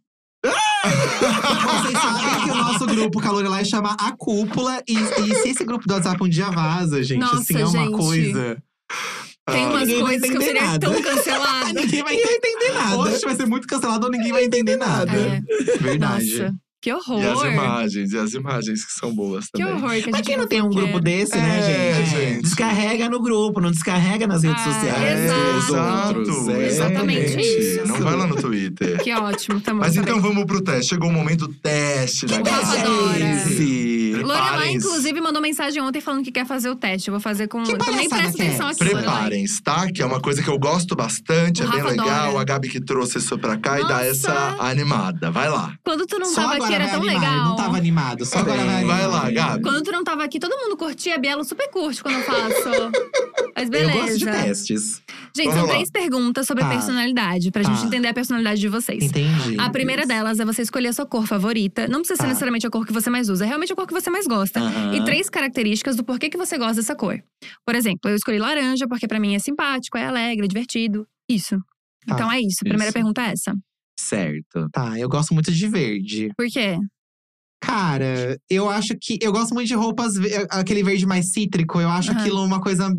Vocês 0.88 1.94
sabem 2.02 2.44
que 2.46 2.52
o 2.52 2.56
nosso 2.56 2.86
grupo 2.86 3.20
Calorelai 3.20 3.66
chama 3.66 3.96
A 4.00 4.12
Cúpula. 4.16 4.82
E, 4.88 4.94
e 4.94 5.36
se 5.42 5.50
esse 5.50 5.66
grupo 5.66 5.86
do 5.88 5.94
WhatsApp 5.94 6.24
um 6.24 6.30
dia 6.30 6.50
vaza, 6.50 7.04
gente, 7.04 7.20
Nossa, 7.20 7.38
assim, 7.42 7.58
é 7.58 7.66
uma 7.66 7.86
gente. 7.86 7.98
coisa. 7.98 8.64
Tem 9.50 9.66
Ah, 9.66 9.70
umas 9.70 9.88
ninguém 9.88 10.04
vai 10.04 10.12
coisas 10.20 10.30
que 10.30 10.36
eu 10.38 10.42
entender 10.42 10.46
seria 10.60 10.72
nada. 10.72 10.80
tão 10.92 11.02
cancelada. 11.02 11.74
Ninguém 11.82 12.04
vai 12.04 12.16
entender 12.16 12.72
nada. 12.74 12.98
Hoje 12.98 13.22
vai 13.24 13.36
ser 13.36 13.46
muito 13.46 13.68
cancelado 13.68 14.06
ou 14.06 14.12
ninguém 14.12 14.32
vai 14.34 14.44
entender 14.44 14.76
nada. 14.76 15.12
É. 15.12 15.42
Verdade. 15.80 16.40
Nossa, 16.40 16.56
que 16.82 16.94
horror. 16.94 17.22
E 17.22 17.28
as 17.28 17.42
imagens, 17.44 18.12
e 18.14 18.18
as 18.18 18.34
imagens 18.34 18.86
que 18.86 18.92
são 18.92 19.14
boas 19.16 19.46
Que 19.46 19.52
também. 19.64 19.74
horror 19.74 19.90
que 19.90 19.96
a 19.96 20.00
gente 20.00 20.12
Mas 20.12 20.22
quem 20.22 20.38
não 20.38 20.48
tem 20.48 20.62
um 20.62 20.70
grupo 20.70 21.00
desse, 21.00 21.36
né, 21.36 21.60
É, 22.02 22.06
gente? 22.06 22.42
Descarrega 22.44 23.10
no 23.10 23.22
grupo, 23.22 23.60
não 23.62 23.72
descarrega 23.72 24.28
nas 24.28 24.44
redes 24.44 24.62
Ah, 24.62 24.74
sociais 24.74 25.20
exato. 25.66 26.18
outros. 26.20 26.48
É. 26.50 26.68
Exatamente 26.68 27.40
isso. 27.42 27.88
Não 27.88 28.00
vai 28.02 28.16
lá 28.16 28.28
no 28.28 28.36
Twitter. 28.36 29.02
Que 29.02 29.14
ótimo, 29.14 29.60
tá 29.62 29.72
bom. 29.74 29.80
Mas 29.80 29.96
tá 29.96 30.02
então 30.02 30.22
vamos 30.22 30.46
pro 30.46 30.62
teste. 30.62 30.90
Chegou 30.90 31.10
o 31.10 31.14
momento 31.14 31.48
do 31.48 31.54
teste 31.54 32.26
da 32.26 32.42
Que 32.42 32.50
Gabi. 32.50 32.78
adora. 32.80 33.36
Lorelai, 34.24 34.72
inclusive, 34.72 35.22
mandou 35.22 35.42
mensagem 35.42 35.82
ontem 35.82 36.02
falando 36.02 36.24
que 36.24 36.32
quer 36.32 36.46
fazer 36.46 36.70
o 36.70 36.76
teste. 36.76 37.10
Eu 37.10 37.14
vou 37.14 37.22
fazer 37.22 37.48
com. 37.48 37.64
Que 37.64 37.78
Também 37.78 38.08
presta 38.10 38.34
que 38.36 38.42
é 38.42 38.46
atenção 38.48 38.68
aqui. 38.68 38.80
Preparem-se, 38.80 39.62
tá? 39.62 39.92
Que 39.92 40.02
é 40.02 40.06
uma 40.06 40.20
coisa 40.22 40.42
que 40.42 40.50
eu 40.50 40.58
gosto 40.58 40.96
bastante, 40.96 41.62
O 41.62 41.66
é 41.66 41.70
bem 41.72 41.80
Rafa 41.80 41.90
legal. 41.92 42.38
A 42.40 42.44
Gabi 42.44 42.70
que 42.70 42.80
trouxe 42.82 43.18
isso 43.18 43.38
pra 43.38 43.58
cá 43.58 43.80
e 43.80 43.84
dá 43.84 43.90
Nossa. 43.98 44.06
essa 44.06 44.56
animada. 44.60 45.32
Vai 45.32 45.50
lá. 45.50 45.74
Quando 45.84 46.06
tu 46.06 46.18
não 46.20 46.28
Só 46.28 46.42
tava 46.42 46.64
aqui, 46.64 46.74
era 46.74 46.88
tão 46.88 47.02
animar. 47.02 47.14
legal. 47.22 47.46
Não 47.46 47.56
tava 47.56 47.78
animado, 47.78 48.26
só 48.26 48.40
agora 48.40 48.64
vai. 48.64 48.86
Vai 48.86 49.08
lá, 49.08 49.30
Gabi. 49.32 49.64
Quando 49.64 49.84
tu 49.84 49.92
não 49.92 50.04
tava 50.04 50.24
aqui, 50.24 50.40
todo 50.40 50.56
mundo 50.58 50.78
curtia. 50.78 51.16
A 51.16 51.18
Bielo 51.18 51.44
super 51.44 51.70
curte 51.72 52.02
quando 52.02 52.16
eu 52.16 52.24
faço. 52.24 52.92
Mas 53.56 53.70
beleza. 53.70 53.98
Eu 53.98 54.02
gosto 54.02 54.18
de 54.20 54.26
testes. 54.26 55.02
Gente, 55.38 55.54
são 55.54 55.68
três 55.68 55.90
perguntas 55.92 56.46
sobre 56.48 56.64
Tá. 56.64 56.70
personalidade, 56.70 57.52
pra 57.52 57.64
gente 57.64 57.80
Tá. 57.82 57.86
entender 57.88 58.08
a 58.08 58.14
personalidade 58.14 58.60
de 58.60 58.68
vocês. 58.68 59.04
Entendi. 59.04 59.56
A 59.60 59.70
primeira 59.70 60.06
delas 60.06 60.40
é 60.40 60.46
você 60.46 60.62
escolher 60.64 60.88
a 60.90 60.94
sua 60.94 61.06
cor 61.06 61.26
favorita. 61.28 61.88
Não 61.88 62.00
precisa 62.00 62.16
ser 62.18 62.24
Tá. 62.24 62.28
necessariamente 62.30 62.66
a 62.66 62.70
cor 62.70 62.86
que 62.86 62.92
você 62.92 63.10
mais 63.10 63.30
usa, 63.30 63.46
é 63.46 63.48
realmente 63.48 63.72
a 63.72 63.76
cor 63.76 63.86
que 63.88 63.94
você 63.94 64.10
mais 64.10 64.26
gosta. 64.28 64.60
Aham. 64.60 64.96
E 64.96 65.06
três 65.06 65.30
características 65.30 65.96
do 65.96 66.04
porquê 66.04 66.30
que 66.30 66.38
você 66.38 66.58
gosta 66.58 66.76
dessa 66.76 66.96
cor. 66.96 67.22
Por 67.66 67.76
exemplo, 67.76 68.10
eu 68.10 68.16
escolhi 68.16 68.40
laranja 68.40 68.88
porque 68.88 69.08
pra 69.08 69.20
mim 69.20 69.36
é 69.36 69.40
simpático, 69.40 69.98
é 69.98 70.06
alegre, 70.08 70.46
é 70.46 70.48
divertido. 70.48 71.06
Isso. 71.30 71.58
Tá. 72.08 72.16
Então 72.16 72.32
é 72.32 72.40
isso. 72.40 72.58
A 72.62 72.66
primeira 72.66 72.86
Isso. 72.86 72.94
pergunta 72.94 73.22
é 73.22 73.32
essa. 73.32 73.54
Certo. 74.00 74.70
Tá, 74.72 74.98
eu 74.98 75.10
gosto 75.10 75.34
muito 75.34 75.52
de 75.52 75.68
verde. 75.68 76.30
Por 76.38 76.48
quê? 76.48 76.78
Cara, 77.60 78.40
eu 78.50 78.70
acho 78.70 78.96
que. 79.02 79.18
Eu 79.22 79.32
gosto 79.32 79.54
muito 79.54 79.68
de 79.68 79.74
roupas, 79.74 80.14
ve- 80.16 80.48
aquele 80.50 80.84
verde 80.84 81.06
mais 81.06 81.32
cítrico. 81.32 81.80
Eu 81.82 81.90
acho 81.90 82.12
Aham. 82.12 82.20
aquilo 82.20 82.44
uma 82.44 82.62
coisa 82.62 82.90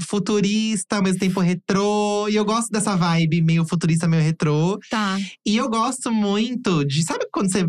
futurista, 0.00 0.96
ao 0.96 1.02
mesmo 1.02 1.18
tempo 1.18 1.40
retrô. 1.40 2.28
E 2.28 2.36
eu 2.36 2.44
gosto 2.44 2.70
dessa 2.70 2.94
vibe 2.96 3.42
meio 3.42 3.64
futurista, 3.66 4.06
meio 4.06 4.22
retrô. 4.22 4.78
Tá. 4.90 5.16
E 5.46 5.56
eu 5.56 5.68
gosto 5.68 6.12
muito 6.12 6.84
de. 6.84 7.02
Sabe 7.04 7.26
quando 7.32 7.50
você. 7.50 7.66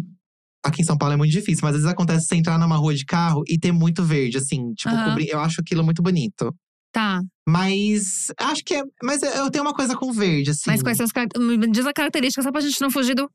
Aqui 0.66 0.82
em 0.82 0.86
São 0.86 0.98
Paulo 0.98 1.14
é 1.14 1.18
muito 1.18 1.32
difícil, 1.32 1.60
mas 1.64 1.76
às 1.76 1.82
vezes 1.82 1.92
acontece 1.94 2.26
você 2.26 2.36
entrar 2.36 2.58
numa 2.58 2.78
rua 2.78 2.94
de 2.96 3.04
carro 3.06 3.44
e 3.50 3.58
ter 3.60 3.72
muito 3.74 4.02
verde, 4.04 4.38
assim. 4.38 4.74
Tipo, 4.74 4.96
Aham. 4.96 5.10
cobrir. 5.10 5.30
Eu 5.30 5.40
acho 5.40 5.60
aquilo 5.60 5.84
muito 5.84 6.02
bonito. 6.02 6.54
Tá. 6.94 7.22
Mas 7.48 8.28
acho 8.40 8.64
que 8.64 8.76
é. 8.76 8.84
Mas 9.04 9.22
eu 9.24 9.50
tenho 9.52 9.64
uma 9.64 9.74
coisa 9.74 9.96
com 9.96 10.12
verde, 10.14 10.52
assim. 10.52 10.64
Mas 10.68 10.82
quais 10.82 10.96
são 10.98 11.06
as 11.06 11.12
características? 11.12 11.60
Me 11.68 11.72
diz 11.72 11.86
a 11.86 11.92
característica 11.94 12.42
só 12.44 12.52
pra 12.52 12.62
gente 12.62 12.80
não 12.80 12.90
fugir 12.92 13.16
do, 13.16 13.30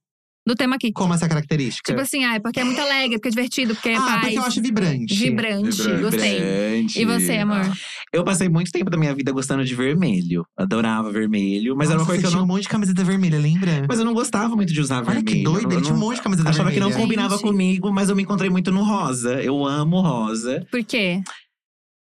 do 0.48 0.54
tema 0.56 0.76
aqui. 0.76 0.90
Como 0.92 1.14
essa 1.14 1.28
característica? 1.28 1.92
Tipo 1.92 2.00
assim, 2.02 2.24
ah, 2.24 2.34
é 2.34 2.40
porque 2.40 2.58
é 2.60 2.64
muito 2.64 2.80
alegre, 2.80 3.18
porque 3.18 3.28
é 3.28 3.30
divertido, 3.30 3.74
porque 3.74 3.90
é 3.90 3.96
ah, 3.96 4.00
paz. 4.02 4.20
porque 4.22 4.38
eu 4.38 4.42
acho 4.42 4.60
vibrante. 4.62 5.14
Vibrante, 5.14 5.76
Vibrante. 5.82 6.02
gostei. 6.02 6.34
Vibrante. 6.40 7.00
E 7.00 7.04
você, 7.04 7.32
amor? 7.36 7.72
Eu 8.12 8.24
passei 8.24 8.48
muito 8.48 8.70
tempo 8.72 8.90
da 8.90 8.96
minha 8.96 9.14
vida 9.14 9.30
gostando 9.30 9.64
de 9.64 9.74
vermelho. 9.74 10.44
Adorava 10.56 11.12
vermelho, 11.12 11.76
mas 11.76 11.88
era 11.90 11.98
uma 11.98 12.00
Nossa, 12.00 12.06
coisa 12.06 12.20
que 12.22 12.26
eu 12.26 12.30
tinha 12.30 12.38
não. 12.38 12.44
um 12.44 12.48
monte 12.48 12.62
de 12.62 12.68
camiseta 12.68 13.04
vermelha, 13.04 13.38
lembra? 13.38 13.84
Mas 13.88 13.98
eu 13.98 14.04
não 14.04 14.14
gostava 14.14 14.56
muito 14.56 14.72
de 14.72 14.80
usar 14.80 14.96
Olha 14.96 15.04
vermelho. 15.04 15.26
que 15.26 15.42
doido, 15.42 15.64
Eu 15.66 15.72
ele 15.72 15.80
tinha 15.82 15.94
um 15.94 15.98
não- 15.98 16.06
monte 16.06 16.16
de 16.16 16.22
camiseta 16.22 16.48
Achava 16.48 16.70
que 16.70 16.74
vermelha. 16.76 16.94
não 16.96 17.00
combinava 17.02 17.34
Gente. 17.36 17.42
comigo, 17.42 17.92
mas 17.92 18.08
eu 18.08 18.16
me 18.16 18.22
encontrei 18.22 18.48
muito 18.50 18.72
no 18.72 18.82
rosa. 18.82 19.42
Eu 19.42 19.64
amo 19.66 20.00
rosa. 20.00 20.66
Por 20.70 20.82
quê? 20.82 21.20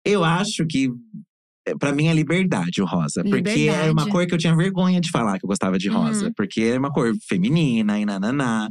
Eu 0.05 0.25
acho 0.25 0.67
que. 0.67 0.89
É, 1.71 1.75
Pra 1.79 1.93
mim 1.93 2.07
é 2.09 2.15
liberdade 2.15 2.81
o 2.83 2.85
rosa. 2.85 3.23
Porque 3.23 3.37
Liberdade. 3.37 3.89
é 3.89 3.93
uma 3.93 4.07
cor 4.09 4.27
que 4.27 4.35
eu 4.35 4.39
tinha 4.39 4.55
vergonha 4.55 5.01
de 5.01 5.11
falar 5.11 5.39
que 5.39 5.45
eu 5.45 5.49
gostava 5.49 5.79
de 5.79 5.89
rosa. 5.89 6.27
Uhum. 6.27 6.33
Porque 6.37 6.61
é 6.63 6.79
uma 6.79 6.91
cor 6.91 7.13
feminina 7.29 7.99
e 7.99 8.05
nananá. 8.05 8.69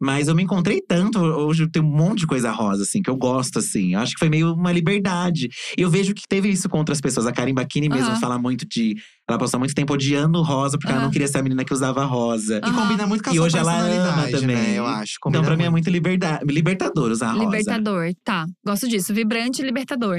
Mas 0.00 0.26
eu 0.26 0.34
me 0.34 0.42
encontrei 0.42 0.80
tanto. 0.80 1.20
Hoje 1.20 1.68
tenho 1.70 1.84
um 1.86 1.88
monte 1.88 2.20
de 2.20 2.26
coisa 2.26 2.50
rosa, 2.50 2.82
assim, 2.82 3.00
que 3.00 3.08
eu 3.08 3.16
gosto, 3.16 3.60
assim. 3.60 3.94
Eu 3.94 4.00
acho 4.00 4.14
que 4.14 4.18
foi 4.18 4.28
meio 4.28 4.52
uma 4.52 4.72
liberdade. 4.72 5.48
E 5.78 5.82
eu 5.82 5.88
vejo 5.88 6.12
que 6.14 6.22
teve 6.28 6.48
isso 6.48 6.68
com 6.68 6.78
outras 6.78 7.00
pessoas. 7.00 7.26
A 7.28 7.32
Karen 7.32 7.54
Bakini 7.54 7.88
mesmo 7.88 8.10
Aham. 8.10 8.20
fala 8.20 8.38
muito 8.40 8.66
de. 8.68 8.96
Ela 9.28 9.38
passou 9.38 9.60
muito 9.60 9.74
tempo 9.74 9.92
odiando 9.92 10.42
rosa, 10.42 10.76
porque 10.76 10.88
ela 10.90 10.96
Aham. 10.96 11.04
não 11.06 11.12
queria 11.12 11.28
ser 11.28 11.38
a 11.38 11.42
menina 11.44 11.64
que 11.64 11.72
usava 11.72 12.04
rosa. 12.04 12.58
E 12.58 12.72
combina 12.72 13.06
muito 13.06 13.22
com 13.22 13.30
a 13.30 13.32
E 13.32 13.36
sua 13.36 13.44
hoje 13.46 13.56
ela 13.58 13.78
ama 13.78 13.88
personalidade, 13.88 14.40
também. 14.40 14.56
né? 14.56 14.74
Eu 14.78 14.86
acho. 14.86 15.12
Então, 15.12 15.20
Combina 15.30 15.44
pra 15.44 15.56
mim 15.56 15.62
é 15.64 15.70
muito 15.70 15.88
liberdade, 15.90 16.44
libertador 16.52 17.12
usar 17.12 17.30
rosa. 17.32 17.44
Libertador, 17.44 18.10
tá. 18.24 18.46
Gosto 18.66 18.88
disso. 18.88 19.14
Vibrante 19.14 19.62
e 19.62 19.64
libertador. 19.64 20.18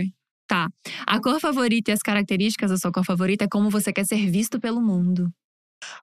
Tá. 0.50 0.68
A 1.06 1.22
cor 1.22 1.40
favorita 1.40 1.92
e 1.92 1.94
as 1.94 2.02
características 2.02 2.72
da 2.72 2.78
sua 2.78 2.92
cor 2.92 3.06
favorita 3.06 3.46
é 3.46 3.48
como 3.48 3.70
você 3.70 3.94
quer 3.94 4.04
ser 4.04 4.30
visto 4.32 4.60
pelo 4.60 4.82
mundo. 4.82 5.30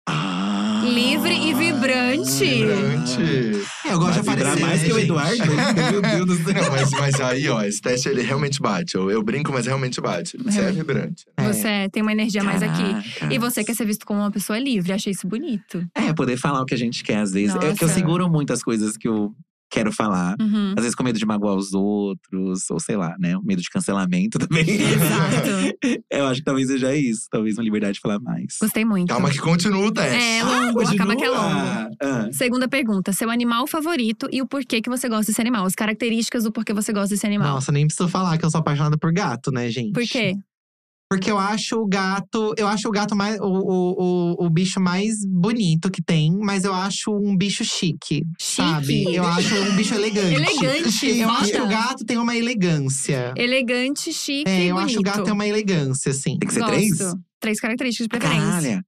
Ah, 0.08 0.82
Livre 0.84 1.34
e 1.34 1.52
vibrante. 1.52 2.44
Vibrante. 2.44 3.66
É, 3.84 3.92
eu 3.92 3.98
gosto 3.98 4.20
de 4.20 4.26
Vai 4.26 4.36
vibrar 4.36 4.52
aparecer, 4.52 4.60
mais 4.66 4.82
né, 4.82 4.86
que 4.86 4.92
o? 4.92 4.98
Eduardo. 4.98 5.44
Meu 5.90 6.02
Deus 6.02 6.26
do 6.26 6.44
céu. 6.44 6.62
Não, 6.62 6.70
mas, 6.70 6.90
mas 6.92 7.20
aí, 7.20 7.48
ó, 7.48 7.60
esse 7.62 7.80
teste 7.80 8.08
ele 8.08 8.22
realmente 8.22 8.60
bate. 8.62 8.94
Eu, 8.94 9.10
eu 9.10 9.22
brinco, 9.22 9.52
mas 9.52 9.66
realmente 9.66 10.00
bate. 10.00 10.36
Você 10.38 10.58
é 10.58 10.70
Realmente. 10.70 10.78
vibrante. 10.78 11.24
É. 11.36 11.52
Você 11.52 11.88
tem 11.90 12.02
uma 12.02 12.12
energia 12.12 12.42
mais 12.44 12.62
aqui. 12.62 13.18
Caraca. 13.18 13.34
E 13.34 13.38
você 13.38 13.64
quer 13.64 13.74
ser 13.74 13.84
visto 13.84 14.06
como 14.06 14.20
uma 14.20 14.30
pessoa 14.30 14.58
livre. 14.58 14.92
Achei 14.92 15.12
isso 15.12 15.26
bonito. 15.26 15.84
É, 15.94 16.12
poder 16.12 16.36
falar 16.36 16.62
o 16.62 16.64
que 16.64 16.74
a 16.74 16.78
gente 16.78 17.02
quer, 17.02 17.18
às 17.18 17.32
vezes. 17.32 17.54
É 17.56 17.58
que 17.58 17.66
eu 17.66 17.88
Nossa. 17.88 17.88
seguro 17.88 18.30
muitas 18.30 18.62
coisas 18.62 18.96
que 18.96 19.08
eu 19.08 19.34
quero 19.70 19.92
falar. 19.92 20.36
Uhum. 20.40 20.74
Às 20.76 20.82
vezes 20.82 20.94
com 20.94 21.02
medo 21.02 21.18
de 21.18 21.26
magoar 21.26 21.54
os 21.54 21.72
outros, 21.72 22.70
ou 22.70 22.80
sei 22.80 22.96
lá, 22.96 23.14
né? 23.18 23.34
Medo 23.42 23.62
de 23.62 23.68
cancelamento 23.68 24.38
também. 24.40 24.64
Exato. 24.68 26.02
eu 26.10 26.26
acho 26.26 26.40
que 26.40 26.44
talvez 26.44 26.68
seja 26.68 26.94
isso. 26.94 27.26
Talvez 27.30 27.56
uma 27.56 27.64
liberdade 27.64 27.94
de 27.94 28.00
falar 28.00 28.20
mais. 28.20 28.56
Gostei 28.60 28.84
muito. 28.84 29.08
Calma 29.08 29.30
que 29.30 29.38
continua 29.38 29.86
o 29.86 29.92
teste. 29.92 30.16
É 30.16 30.42
longo, 30.42 30.80
acaba 30.80 31.16
que 31.16 31.24
é 31.24 31.30
longo. 31.30 31.40
Ah, 31.40 31.88
ah. 32.02 32.28
Segunda 32.32 32.68
pergunta: 32.68 33.12
seu 33.12 33.30
animal 33.30 33.66
favorito 33.66 34.28
e 34.32 34.40
o 34.40 34.46
porquê 34.46 34.80
que 34.80 34.88
você 34.88 35.08
gosta 35.08 35.26
desse 35.26 35.40
animal. 35.40 35.66
As 35.66 35.74
características 35.74 36.44
do 36.44 36.52
porquê 36.52 36.72
você 36.72 36.92
gosta 36.92 37.14
desse 37.14 37.26
animal. 37.26 37.54
Nossa, 37.54 37.72
nem 37.72 37.86
preciso 37.86 38.08
falar 38.08 38.38
que 38.38 38.44
eu 38.44 38.50
sou 38.50 38.60
apaixonada 38.60 38.96
por 38.96 39.12
gato, 39.12 39.50
né, 39.50 39.70
gente? 39.70 39.92
Por 39.92 40.04
quê? 40.04 40.34
Porque 41.08 41.30
eu 41.30 41.38
acho 41.38 41.76
o 41.76 41.86
gato. 41.86 42.52
Eu 42.56 42.66
acho 42.66 42.88
o 42.88 42.90
gato 42.90 43.14
mais. 43.14 43.38
O, 43.40 43.44
o, 43.44 44.34
o, 44.42 44.46
o 44.46 44.50
bicho 44.50 44.80
mais 44.80 45.24
bonito 45.24 45.88
que 45.90 46.02
tem, 46.02 46.32
mas 46.36 46.64
eu 46.64 46.74
acho 46.74 47.12
um 47.16 47.36
bicho 47.36 47.64
chique. 47.64 48.24
Sabe? 48.40 48.86
Chique? 49.04 49.14
Eu 49.14 49.24
acho 49.24 49.54
um 49.54 49.76
bicho 49.76 49.94
elegante. 49.94 50.34
Elegante, 50.34 51.06
Eu 51.18 51.30
acho 51.30 51.52
que 51.52 51.60
o 51.60 51.68
gato 51.68 52.04
tem 52.04 52.18
uma 52.18 52.36
elegância. 52.36 53.32
Elegante, 53.36 54.12
chique 54.12 54.50
É, 54.50 54.64
e 54.64 54.68
eu 54.68 54.74
bonito. 54.74 54.84
acho 54.86 54.94
que 54.94 55.00
o 55.00 55.02
gato 55.04 55.22
tem 55.24 55.32
uma 55.32 55.46
elegância, 55.46 56.10
assim. 56.10 56.38
Tem 56.38 56.48
que 56.48 56.52
ser 56.54 56.60
Gosto. 56.60 56.72
três? 56.74 56.98
Três 57.40 57.60
características 57.60 58.04
de 58.06 58.08
preferência. 58.08 58.46
Caralho. 58.50 58.84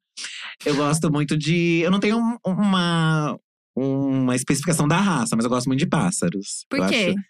Eu 0.66 0.74
gosto 0.74 1.12
muito 1.12 1.39
de. 1.39 1.81
Eu 1.85 1.90
não 1.93 2.01
tenho 2.01 2.19
um- 2.19 2.36
uma, 2.45 3.39
uma 3.77 4.35
especificação 4.35 4.89
da 4.89 4.97
raça, 5.01 5.36
mas 5.36 5.45
eu 5.45 5.51
gosto 5.51 5.69
muito 5.69 5.78
de 5.78 5.86
pássaros. 5.86 6.65
Por 6.69 6.81
Eu 6.81 6.86
quê? 6.89 7.15
acho- 7.16 7.28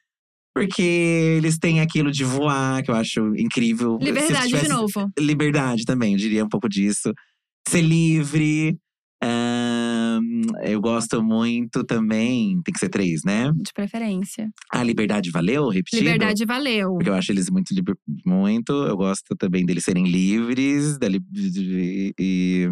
porque 0.66 0.82
eles 0.82 1.58
têm 1.58 1.80
aquilo 1.80 2.10
de 2.10 2.24
voar, 2.24 2.82
que 2.82 2.90
eu 2.90 2.94
acho 2.94 3.34
incrível. 3.36 3.98
Liberdade 4.00 4.46
tivesse- 4.48 4.66
de 4.66 4.72
novo. 4.72 5.10
Liberdade 5.18 5.84
também, 5.84 6.12
eu 6.12 6.18
diria 6.18 6.44
um 6.44 6.48
pouco 6.48 6.68
disso. 6.68 7.12
Ser 7.68 7.82
livre. 7.82 8.78
ahn, 9.20 10.42
eu 10.62 10.80
gosto 10.80 11.20
muito 11.22 11.82
também. 11.84 12.60
Tem 12.62 12.72
que 12.72 12.78
ser 12.78 12.88
três, 12.88 13.22
né? 13.24 13.50
De 13.52 13.72
preferência. 13.74 14.48
A 14.72 14.82
liberdade 14.84 15.28
valeu? 15.30 15.68
Repetido? 15.68 16.04
Liberdade 16.04 16.44
valeu. 16.46 16.94
Porque 16.94 17.10
eu 17.10 17.14
acho 17.14 17.32
eles 17.32 17.50
muito, 17.50 17.74
liber- 17.74 17.96
muito. 18.24 18.72
Eu 18.72 18.96
gosto 18.96 19.34
também 19.36 19.66
deles 19.66 19.82
serem 19.82 20.06
livres. 20.06 20.98
Da 20.98 21.08
li- 21.08 21.20
e, 22.16 22.68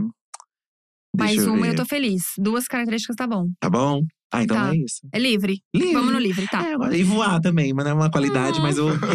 Mais 1.19 1.37
eu 1.39 1.53
uma 1.53 1.59
e 1.67 1.71
ver. 1.71 1.71
eu 1.71 1.77
tô 1.77 1.85
feliz. 1.85 2.23
Duas 2.39 2.69
características 2.69 3.17
tá 3.17 3.27
bom. 3.27 3.49
Tá 3.59 3.69
bom? 3.69 4.03
Ah, 4.33 4.43
então 4.43 4.57
Tá. 4.57 4.75
é 4.75 4.77
isso. 4.77 5.01
É 5.13 5.19
livre. 5.19 5.61
Livre. 5.75 5.93
Vamos 5.93 6.13
no 6.13 6.19
livre, 6.19 6.47
tá. 6.49 6.63
É, 6.65 6.97
e 6.97 7.03
voar 7.05 7.41
também, 7.41 7.73
mas 7.73 7.85
não 7.85 7.93
é 7.93 7.95
uma 7.95 8.11
qualidade, 8.11 8.61
mas 8.61 8.77
eu 8.77 8.87
queria. 8.99 9.15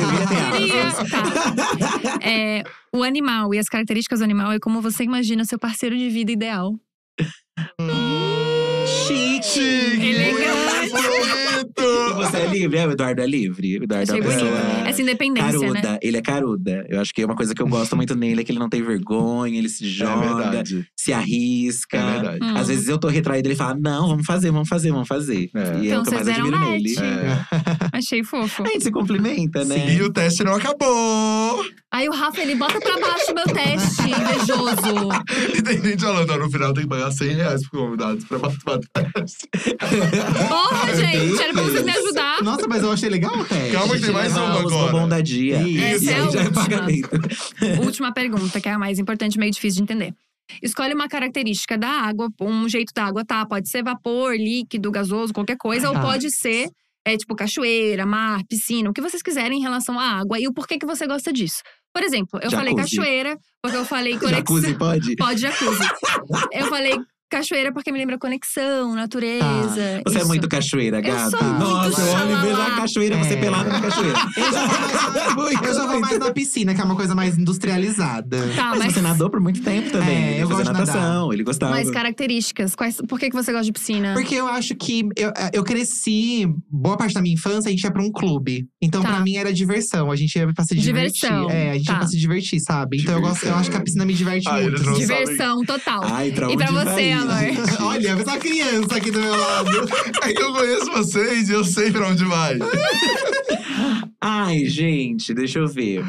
Eu 0.00 0.10
queria 0.10 0.92
ter 0.92 1.10
tá. 1.10 2.26
É, 2.26 2.62
o 2.92 3.02
animal 3.02 3.52
e 3.52 3.58
as 3.58 3.68
características 3.68 4.20
do 4.20 4.24
animal 4.24 4.52
é 4.52 4.58
como 4.60 4.80
você 4.80 5.02
imagina 5.04 5.44
seu 5.44 5.58
parceiro 5.58 5.96
de 5.98 6.08
vida 6.08 6.30
ideal. 6.32 6.72
Chique! 8.86 9.60
Elegante. 9.60 10.43
Você 12.16 12.36
é 12.38 12.46
livre? 12.46 12.78
É, 12.78 12.86
o 12.86 12.92
Eduardo 12.92 13.20
é 13.22 13.26
livre. 13.26 13.78
O 13.78 13.84
Eduardo 13.84 14.10
Achei 14.12 14.22
é 14.22 14.24
uma 14.26 14.32
bonito. 14.36 14.52
pessoa 14.54 14.88
Essa 14.88 15.02
independência, 15.02 15.50
Caruda, 15.60 15.80
né? 15.92 15.98
ele 16.02 16.16
é 16.16 16.22
caruda. 16.22 16.86
Eu 16.88 17.00
acho 17.00 17.12
que 17.12 17.22
é 17.22 17.26
uma 17.26 17.34
coisa 17.36 17.54
que 17.54 17.62
eu 17.62 17.66
gosto 17.66 17.96
muito 17.96 18.14
nele, 18.14 18.40
é 18.40 18.44
que 18.44 18.52
ele 18.52 18.58
não 18.58 18.68
tem 18.68 18.82
vergonha, 18.82 19.58
ele 19.58 19.68
se 19.68 19.84
É 19.84 19.88
joga, 19.88 20.34
verdade. 20.36 20.86
se 20.96 21.12
arrisca. 21.12 21.96
É 21.98 22.12
verdade. 22.12 22.38
Hum. 22.44 22.56
Às 22.56 22.68
vezes 22.68 22.88
eu 22.88 22.98
tô 22.98 23.08
retraído, 23.08 23.48
ele 23.48 23.56
fala: 23.56 23.76
Não, 23.80 24.08
vamos 24.08 24.26
fazer, 24.26 24.50
vamos 24.50 24.68
fazer, 24.68 24.90
vamos 24.90 25.08
fazer. 25.08 25.50
É. 25.54 25.78
E 25.80 25.88
é 25.90 25.90
Então 25.90 26.02
o 26.02 26.04
que 26.04 26.10
eu 26.10 26.14
mais 26.14 26.28
admiro 26.28 26.58
match. 26.58 26.70
nele. 26.70 26.94
É. 26.98 27.46
Achei 27.96 28.22
fofo. 28.24 28.62
A 28.62 28.68
gente 28.68 28.84
se 28.84 28.90
cumplimenta, 28.90 29.64
né? 29.64 29.94
E 29.94 30.02
o 30.02 30.12
teste 30.12 30.42
não 30.44 30.54
acabou! 30.54 31.64
Aí 31.92 32.08
o 32.08 32.12
Rafa, 32.12 32.40
ele 32.42 32.56
bota 32.56 32.80
pra 32.80 32.98
baixo 32.98 33.30
o 33.30 33.34
meu 33.34 33.44
teste, 33.44 34.02
invejoso. 34.02 35.08
E 35.56 35.62
tem 35.62 35.80
gente 35.80 36.02
falando, 36.02 36.36
no 36.38 36.50
final 36.50 36.72
tem 36.72 36.82
que 36.82 36.88
pagar 36.88 37.12
100 37.12 37.28
reais 37.34 37.68
pro 37.68 37.80
convidados 37.84 38.24
pra 38.24 38.38
participar 38.40 38.78
do 38.78 38.86
teste. 38.92 39.48
Porra, 40.48 40.94
gente, 40.96 41.40
era 41.40 41.52
pra 41.52 41.62
vocês 41.64 41.84
me 41.84 41.90
ajudar. 41.92 42.42
Nossa, 42.42 42.66
mas 42.68 42.82
eu 42.82 42.92
achei 42.92 43.08
legal. 43.08 43.32
Calma 43.72 43.94
que 43.94 44.00
tem 44.02 44.12
mais 44.12 44.36
uma 44.36 44.58
os 44.58 44.72
agora. 44.72 44.92
bom 44.92 45.08
da 45.08 45.20
dia. 45.20 45.60
Isso. 45.62 45.78
E 45.78 45.84
Essa 45.84 46.10
é 46.10 46.14
a 46.14 46.16
já 46.30 46.40
é 46.40 46.44
última. 46.44 46.52
pagamento. 46.52 47.10
Última 47.82 48.12
pergunta, 48.12 48.60
que 48.60 48.68
é 48.68 48.72
a 48.72 48.78
mais 48.78 48.98
importante, 48.98 49.38
meio 49.38 49.50
difícil 49.52 49.78
de 49.84 49.92
entender. 49.92 50.14
Escolhe 50.62 50.92
uma 50.94 51.08
característica 51.08 51.76
da 51.78 51.88
água, 51.88 52.28
um 52.40 52.68
jeito 52.68 52.92
da 52.94 53.04
água, 53.04 53.24
tá? 53.24 53.44
Pode 53.46 53.68
ser 53.70 53.82
vapor, 53.82 54.34
líquido, 54.36 54.90
gasoso, 54.90 55.32
qualquer 55.32 55.56
coisa, 55.56 55.88
ou 55.88 55.94
Tá. 55.94 56.02
pode 56.02 56.30
ser 56.30 56.68
é, 57.06 57.16
tipo 57.16 57.34
cachoeira, 57.34 58.04
mar, 58.06 58.40
piscina, 58.48 58.88
o 58.88 58.92
que 58.92 59.00
vocês 59.00 59.22
quiserem 59.22 59.58
em 59.58 59.62
relação 59.62 59.98
à 59.98 60.04
água 60.20 60.38
e 60.40 60.46
o 60.48 60.52
porquê 60.52 60.78
que 60.78 60.86
você 60.86 61.06
gosta 61.06 61.32
disso. 61.32 61.62
Por 61.94 62.02
exemplo, 62.02 62.40
eu 62.42 62.50
falei 62.50 62.74
Jacuzzi. 62.74 62.96
cachoeira, 62.96 63.36
porque 63.62 63.76
eu 63.76 63.84
falei 63.84 64.12
conexão. 64.18 64.38
Jacuzzi 64.38 64.74
pode? 64.74 65.16
Pode 65.16 65.40
jacuzzi. 65.40 65.88
eu 66.52 66.66
falei 66.66 66.96
cachoeira 67.36 67.72
porque 67.72 67.90
me 67.90 67.98
lembra 67.98 68.16
conexão, 68.18 68.94
natureza. 68.94 70.00
Você 70.06 70.16
é 70.16 70.18
isso. 70.20 70.26
muito 70.28 70.48
cachoeira, 70.48 70.98
Eu 70.98 71.02
gata. 71.02 71.30
sou 71.30 71.42
muito 71.42 71.58
Nossa, 71.58 72.00
eu 72.00 72.12
olho 72.14 72.30
e 72.32 72.40
vejo 72.42 72.60
a 72.62 72.70
cachoeira, 72.76 73.16
você 73.18 73.34
É. 73.34 73.36
pelada 73.36 73.68
na 73.70 73.80
cachoeira. 73.80 74.18
Eu 75.64 75.74
já 75.74 75.86
vou 75.86 76.00
mais 76.00 76.18
na 76.18 76.30
piscina, 76.32 76.74
que 76.74 76.80
é 76.80 76.84
uma 76.84 76.94
coisa 76.96 77.14
mais 77.14 77.36
industrializada. 77.38 78.38
Tá, 78.54 78.70
Mas, 78.70 78.78
mas, 78.78 78.94
você 78.94 79.00
nadou 79.00 79.30
por 79.30 79.40
muito 79.40 79.62
tempo 79.62 79.90
também. 79.90 80.16
É, 80.38 80.42
eu 80.42 80.48
gosto 80.48 80.64
de 80.64 80.72
nadar. 80.72 80.86
natação, 80.86 81.32
ele 81.32 81.42
gostava. 81.42 81.72
mas 81.72 81.90
características. 81.90 82.74
Quais, 82.74 82.96
por 83.08 83.18
que, 83.18 83.30
que 83.30 83.36
você 83.36 83.50
gosta 83.52 83.64
de 83.66 83.72
piscina? 83.72 84.14
Porque 84.14 84.34
eu 84.34 84.46
acho 84.46 84.74
que 84.74 85.08
eu, 85.16 85.32
eu 85.52 85.64
cresci, 85.64 86.46
boa 86.70 86.96
parte 86.96 87.14
da 87.14 87.20
minha 87.22 87.34
infância, 87.34 87.68
a 87.68 87.70
gente 87.70 87.82
ia 87.82 87.90
pra 87.90 88.02
um 88.02 88.10
clube. 88.12 88.66
Então, 88.82 89.02
Tá. 89.02 89.08
pra 89.08 89.20
mim, 89.20 89.36
era 89.36 89.52
diversão. 89.52 90.10
A 90.10 90.16
gente 90.16 90.36
ia 90.36 90.52
pra 90.52 90.64
se 90.64 90.74
divertir. 90.74 91.20
Diversão, 91.28 91.50
É, 91.50 91.70
a 91.70 91.74
gente 91.74 91.86
tá. 91.86 91.92
ia 91.94 91.98
pra 91.98 92.08
se 92.08 92.16
divertir, 92.18 92.60
sabe? 92.60 92.98
Então, 93.00 93.14
eu, 93.14 93.20
gosto, 93.20 93.44
eu 93.46 93.54
acho 93.54 93.70
que 93.70 93.76
a 93.76 93.80
piscina 93.80 94.04
me 94.04 94.14
diverte 94.14 94.48
Ah, 94.48 94.60
muito. 94.60 94.94
Diversão 94.94 95.64
total. 95.64 96.02
Ai, 96.04 96.30
pra 96.30 96.50
e 96.52 96.56
pra 96.56 96.70
você, 96.70 97.12
amor? 97.30 97.80
Olha, 97.82 98.08
essa 98.10 98.38
criança 98.38 98.96
aqui 98.96 99.10
do 99.10 99.20
meu 99.20 99.36
lado. 99.36 99.70
É 100.22 100.32
que 100.32 100.42
eu 100.42 100.52
conheço 100.52 100.90
vocês 100.92 101.48
e 101.48 101.52
eu 101.52 101.64
sei 101.64 101.90
pra 101.90 102.08
onde 102.08 102.24
vai. 102.24 102.58
Ai, 104.20 104.64
gente, 104.66 105.34
deixa 105.34 105.58
eu 105.58 105.68
ver. 105.68 106.04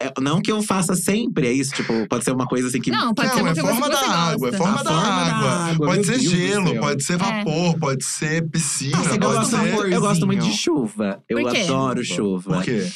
É, 0.00 0.12
não 0.20 0.40
que 0.40 0.50
eu 0.50 0.60
faça 0.62 0.94
sempre, 0.96 1.46
é 1.46 1.52
isso? 1.52 1.72
Tipo, 1.74 2.06
pode 2.08 2.24
ser 2.24 2.32
uma 2.32 2.46
coisa 2.46 2.66
assim 2.68 2.80
que. 2.80 2.90
Não, 2.90 3.14
pode 3.14 3.28
ser 3.30 3.36
Não, 3.36 3.42
uma 3.42 3.50
é 3.50 3.54
coisa 3.54 3.68
forma 3.68 3.88
da 3.88 4.00
água, 4.10 4.48
é 4.48 4.52
forma 4.52 4.82
da 4.82 4.90
forma 4.90 5.02
da 5.02 5.14
água. 5.14 5.50
água, 5.70 5.86
Pode 5.86 6.04
ser 6.06 6.18
Deus 6.18 6.22
gelo, 6.32 6.80
pode 6.80 7.04
ser 7.04 7.16
vapor, 7.16 7.78
pode 7.78 8.04
ser 8.04 8.48
piscina, 8.50 8.96
Eu 8.98 9.04
pode 9.04 9.18
gosto, 9.20 9.56
ser. 9.56 9.92
eu 9.92 10.00
gosto 10.00 10.26
muito 10.26 10.44
de 10.44 10.52
chuva. 10.52 11.22
Eu 11.28 11.46
adoro 11.46 12.04
chuva. 12.04 12.54
Por 12.54 12.64
quê? 12.64 12.88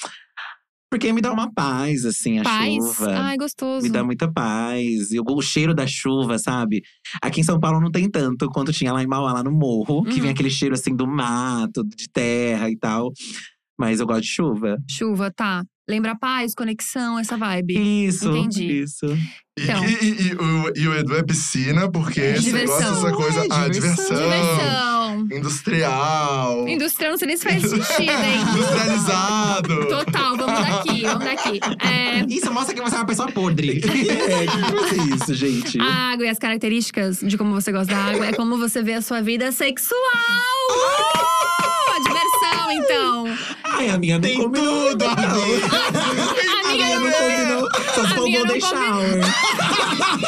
Porque 0.90 1.12
me 1.12 1.20
dá 1.20 1.32
uma 1.32 1.52
paz, 1.52 2.04
assim, 2.04 2.38
a 2.38 2.42
Paz? 2.44 2.74
chuva. 2.74 3.10
Ai, 3.18 3.36
gostoso. 3.36 3.82
Me 3.84 3.90
dá 3.90 4.04
muita 4.04 4.32
paz. 4.32 5.10
E 5.10 5.18
o, 5.18 5.24
o 5.26 5.42
cheiro 5.42 5.74
da 5.74 5.86
chuva, 5.86 6.38
sabe? 6.38 6.80
Aqui 7.20 7.40
em 7.40 7.44
São 7.44 7.58
Paulo 7.58 7.80
não 7.80 7.90
tem 7.90 8.08
tanto 8.08 8.48
quanto 8.48 8.72
tinha 8.72 8.92
lá 8.92 9.02
em 9.02 9.06
Mauá, 9.06 9.32
lá 9.32 9.42
no 9.42 9.50
morro. 9.50 10.04
Que 10.04 10.14
Uhum. 10.16 10.20
vem 10.22 10.30
aquele 10.30 10.48
cheiro 10.50 10.74
assim 10.74 10.94
do 10.94 11.06
mato, 11.06 11.82
de 11.84 12.08
terra 12.08 12.70
e 12.70 12.76
tal. 12.78 13.10
Mas 13.78 13.98
eu 14.00 14.06
gosto 14.06 14.22
de 14.22 14.28
chuva. 14.28 14.78
Chuva, 14.88 15.30
tá. 15.30 15.64
Lembra 15.88 16.16
paz, 16.16 16.52
conexão, 16.54 17.18
essa 17.18 17.36
vibe. 17.36 18.06
Isso, 18.06 18.28
Entendi. 18.36 18.82
isso. 18.82 19.06
E, 19.58 19.62
Então. 19.62 19.84
e- 19.86 19.92
e- 20.04 20.28
e 20.28 20.34
o, 20.34 20.72
e 20.76 20.88
o 20.88 20.94
Edu 20.98 21.14
é 21.16 21.22
piscina, 21.22 21.90
porque 21.90 22.20
você 22.34 22.40
Diversão. 22.40 22.76
gosta 22.76 22.92
dessa 22.94 23.12
coisa. 23.16 23.40
É, 23.40 23.46
ah, 23.50 23.68
diversão. 23.68 24.16
diversão. 24.16 25.28
Industrial. 25.38 26.68
Indústria, 26.68 27.10
não 27.10 27.16
sei 27.16 27.28
nem 27.28 27.36
se 27.36 27.44
faz 27.44 27.62
sentido, 27.70 28.10
hein? 28.10 28.42
Industrializado. 28.52 29.86
Total, 29.88 30.36
vamos 30.36 30.60
daqui, 30.60 31.02
vamos 31.02 31.24
daqui. 31.24 31.60
É, 31.86 32.26
Isso 32.28 32.52
mostra 32.52 32.74
que 32.74 32.80
você 32.82 32.96
é 32.96 32.98
uma 32.98 33.06
pessoa 33.06 33.30
podre. 33.30 33.80
É, 33.86 34.46
que 34.46 34.72
coisa 34.72 35.02
é 35.02 35.14
isso, 35.16 35.34
gente? 35.34 35.80
a 35.80 36.10
água 36.12 36.26
e 36.26 36.28
as 36.28 36.38
características 36.38 37.20
de 37.20 37.38
como 37.38 37.52
você 37.54 37.70
gosta 37.72 37.94
da 37.94 37.98
água 38.02 38.26
é 38.26 38.32
como 38.32 38.58
você 38.58 38.82
vê 38.82 38.94
a 38.94 39.02
sua 39.02 39.22
vida 39.22 39.52
sexual. 39.52 39.96
Uh! 40.70 41.56
Diversão, 42.66 42.72
então. 42.72 43.38
Ai, 43.64 43.88
a 43.90 43.98
minha 43.98 44.14
não 44.16 44.22
Tem 44.22 44.36
combinou. 44.43 44.90
tudo, 44.90 45.05
amiga. 45.05 45.26
A 46.64 46.68
A 46.68 46.72
minha 46.72 46.86
minha 46.98 47.01
não 47.01 47.12
combinou. 47.12 47.68
Só 47.94 48.01
A 48.02 48.09
se 48.09 48.14
for 48.14 48.24
minha 48.24 48.38
não 48.40 48.47
Golden 48.47 48.60
combinou. 48.60 49.02
Shower. 49.02 50.26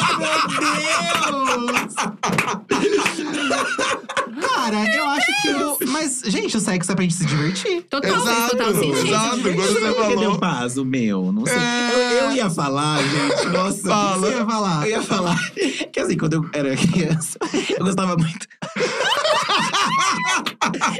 Cara, 4.41 4.95
eu 4.95 5.05
acho 5.09 5.41
que. 5.41 5.49
o- 5.49 5.77
Mas, 5.91 6.21
gente, 6.25 6.55
o 6.55 6.59
sexo 6.59 6.91
é 6.91 6.95
pra 6.95 7.03
gente 7.03 7.13
se 7.15 7.25
divertir. 7.25 7.83
Total, 7.89 8.15
Exato, 8.15 8.57
total 8.57 8.73
sentido. 8.73 9.07
exato. 9.07 9.47
Agora 9.49 9.67
você 9.67 9.93
falou. 9.93 10.37
paz 10.39 10.77
o 10.77 10.85
meu? 10.85 11.31
Não 11.31 11.45
sei. 11.45 11.57
É. 11.57 11.91
Eu, 11.93 12.25
eu 12.25 12.31
ia 12.33 12.49
falar, 12.49 13.01
gente. 13.01 13.47
Nossa. 13.49 13.87
Fala. 13.89 14.17
O 14.17 14.21
que 14.21 14.27
você 14.31 14.37
ia 14.39 14.45
falar? 14.45 14.83
Eu 14.83 14.89
ia 14.89 15.01
falar 15.01 15.51
que 15.91 15.99
assim, 15.99 16.17
quando 16.17 16.33
eu 16.33 16.45
era 16.53 16.75
criança, 16.75 17.37
eu 17.77 17.85
gostava 17.85 18.15
muito. 18.17 18.47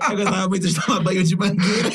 Eu 0.09 0.15
gostava 0.17 0.47
muito 0.49 0.67
de 0.67 0.75
tomar 0.75 0.99
banho 1.01 1.23
de 1.23 1.35
mangueira. 1.35 1.89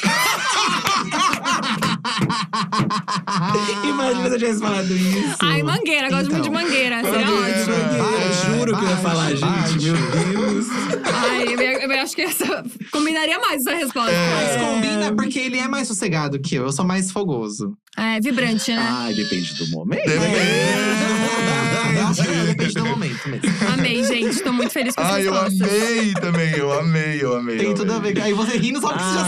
Imagina 3.89 4.28
se 4.28 4.35
eu 4.35 4.39
tivesse 4.39 4.61
falado 4.61 4.90
isso. 4.97 5.36
Ai, 5.43 5.62
mangueira, 5.62 6.09
gosto 6.11 6.31
muito 6.31 6.43
de 6.43 6.48
Então. 6.48 6.52
mangueira. 6.62 7.02
Seria 7.02 7.27
Mangueira. 7.27 7.61
ótimo. 7.61 7.74
Eu 8.05 8.59
juro 8.59 8.78
que 8.78 8.85
eu 8.85 8.89
ia 8.89 8.97
falar, 8.97 9.31
gente. 9.31 9.40
Baixo, 9.40 9.78
Meu. 9.82 9.94
Deus. 10.52 10.66
Ai, 11.12 11.44
eu, 11.55 11.90
eu 11.90 12.01
acho 12.02 12.15
que 12.15 12.23
essa 12.23 12.65
combinaria 12.90 13.39
mais 13.39 13.65
essa 13.66 13.77
resposta. 13.77 14.12
Mas 14.12 14.61
combina 14.61 15.12
porque 15.15 15.39
ele 15.39 15.59
é 15.59 15.69
mais 15.69 15.89
sossegado 15.89 16.39
que 16.40 16.55
eu. 16.56 16.65
Eu 16.65 16.73
sou 16.73 16.85
mais 16.85 17.11
fogoso. 17.11 17.73
É, 17.97 18.20
vibrante, 18.20 18.73
né? 18.73 18.86
Ai, 18.89 19.15
depende 19.15 19.55
do 19.55 19.69
momento. 19.70 20.05
Depende. 20.05 20.24
É, 20.36 21.61
eu 21.61 21.63
depende 22.22 22.74
do 22.74 22.86
momento 22.86 23.28
mesmo. 23.28 23.48
Amei, 23.72 24.04
gente. 24.04 24.40
Tô 24.42 24.52
muito 24.52 24.70
feliz 24.70 24.94
com 24.94 25.02
essa 25.02 25.12
Ai, 25.14 25.26
eu 25.28 25.32
resposta. 25.32 25.64
amei 25.64 26.12
também, 26.14 26.50
eu 26.56 26.72
amei, 26.72 27.18
eu 27.22 27.36
amei. 27.36 27.56
Tem 27.58 27.66
eu 27.68 27.74
tudo 27.74 27.92
a 27.92 27.96
amei. 27.96 28.12
ver. 28.14 28.22
Aí 28.22 28.32
você 28.32 28.56
rindo 28.56 28.80
só 28.80 28.88
porque 28.88 29.02
você 29.04 29.14
já 29.14 29.20
Ah. 29.20 29.26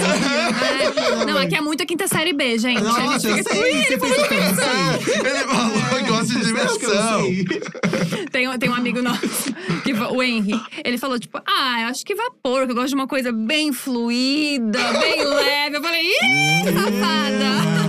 sabia. 0.52 1.20
É, 1.22 1.24
não, 1.24 1.38
aqui 1.38 1.54
é 1.56 1.60
muito 1.60 1.82
a 1.82 1.86
quinta 1.86 2.06
série 2.08 2.32
B, 2.32 2.58
gente. 2.58 2.80
Nossa, 2.82 3.00
a 3.00 3.18
gente 3.18 3.26
eu 3.26 3.36
fica- 3.38 3.54
sei. 3.54 3.84
Você 3.84 3.98
pensou 3.98 4.24
que 4.28 4.34
eu 4.34 4.40
não 4.42 4.54
sei? 4.54 5.14
Ele 5.14 5.44
falou 5.46 5.72
que 6.04 6.10
gosta 6.10 6.26
de 6.26 6.52
Você 6.52 6.60
acha 6.60 6.78
que 6.78 6.86
eu 6.86 6.94
não 6.94 7.22
diversão. 7.22 7.22
sei? 7.22 8.26
Tem, 8.30 8.58
tem 8.58 8.70
um 8.70 8.74
amigo 8.74 9.02
nosso, 9.02 9.52
que, 9.84 9.94
fa- 9.94 10.08
o 10.10 10.22
Henry. 10.22 10.60
Ele 10.84 10.98
falou, 10.98 11.18
tipo, 11.18 11.38
ah, 11.46 11.82
eu 11.82 11.88
acho 11.88 12.04
que 12.04 12.14
vapor, 12.14 12.64
que 12.66 12.72
eu 12.72 12.74
gosto 12.74 12.88
de 12.88 12.94
uma 12.94 13.06
coisa 13.06 13.32
bem 13.32 13.72
fluida, 13.72 14.78
bem 15.00 15.24
leve. 15.24 15.76
Eu 15.76 15.82
falei, 15.82 16.02
ih, 16.02 16.64
safada! 16.64 17.85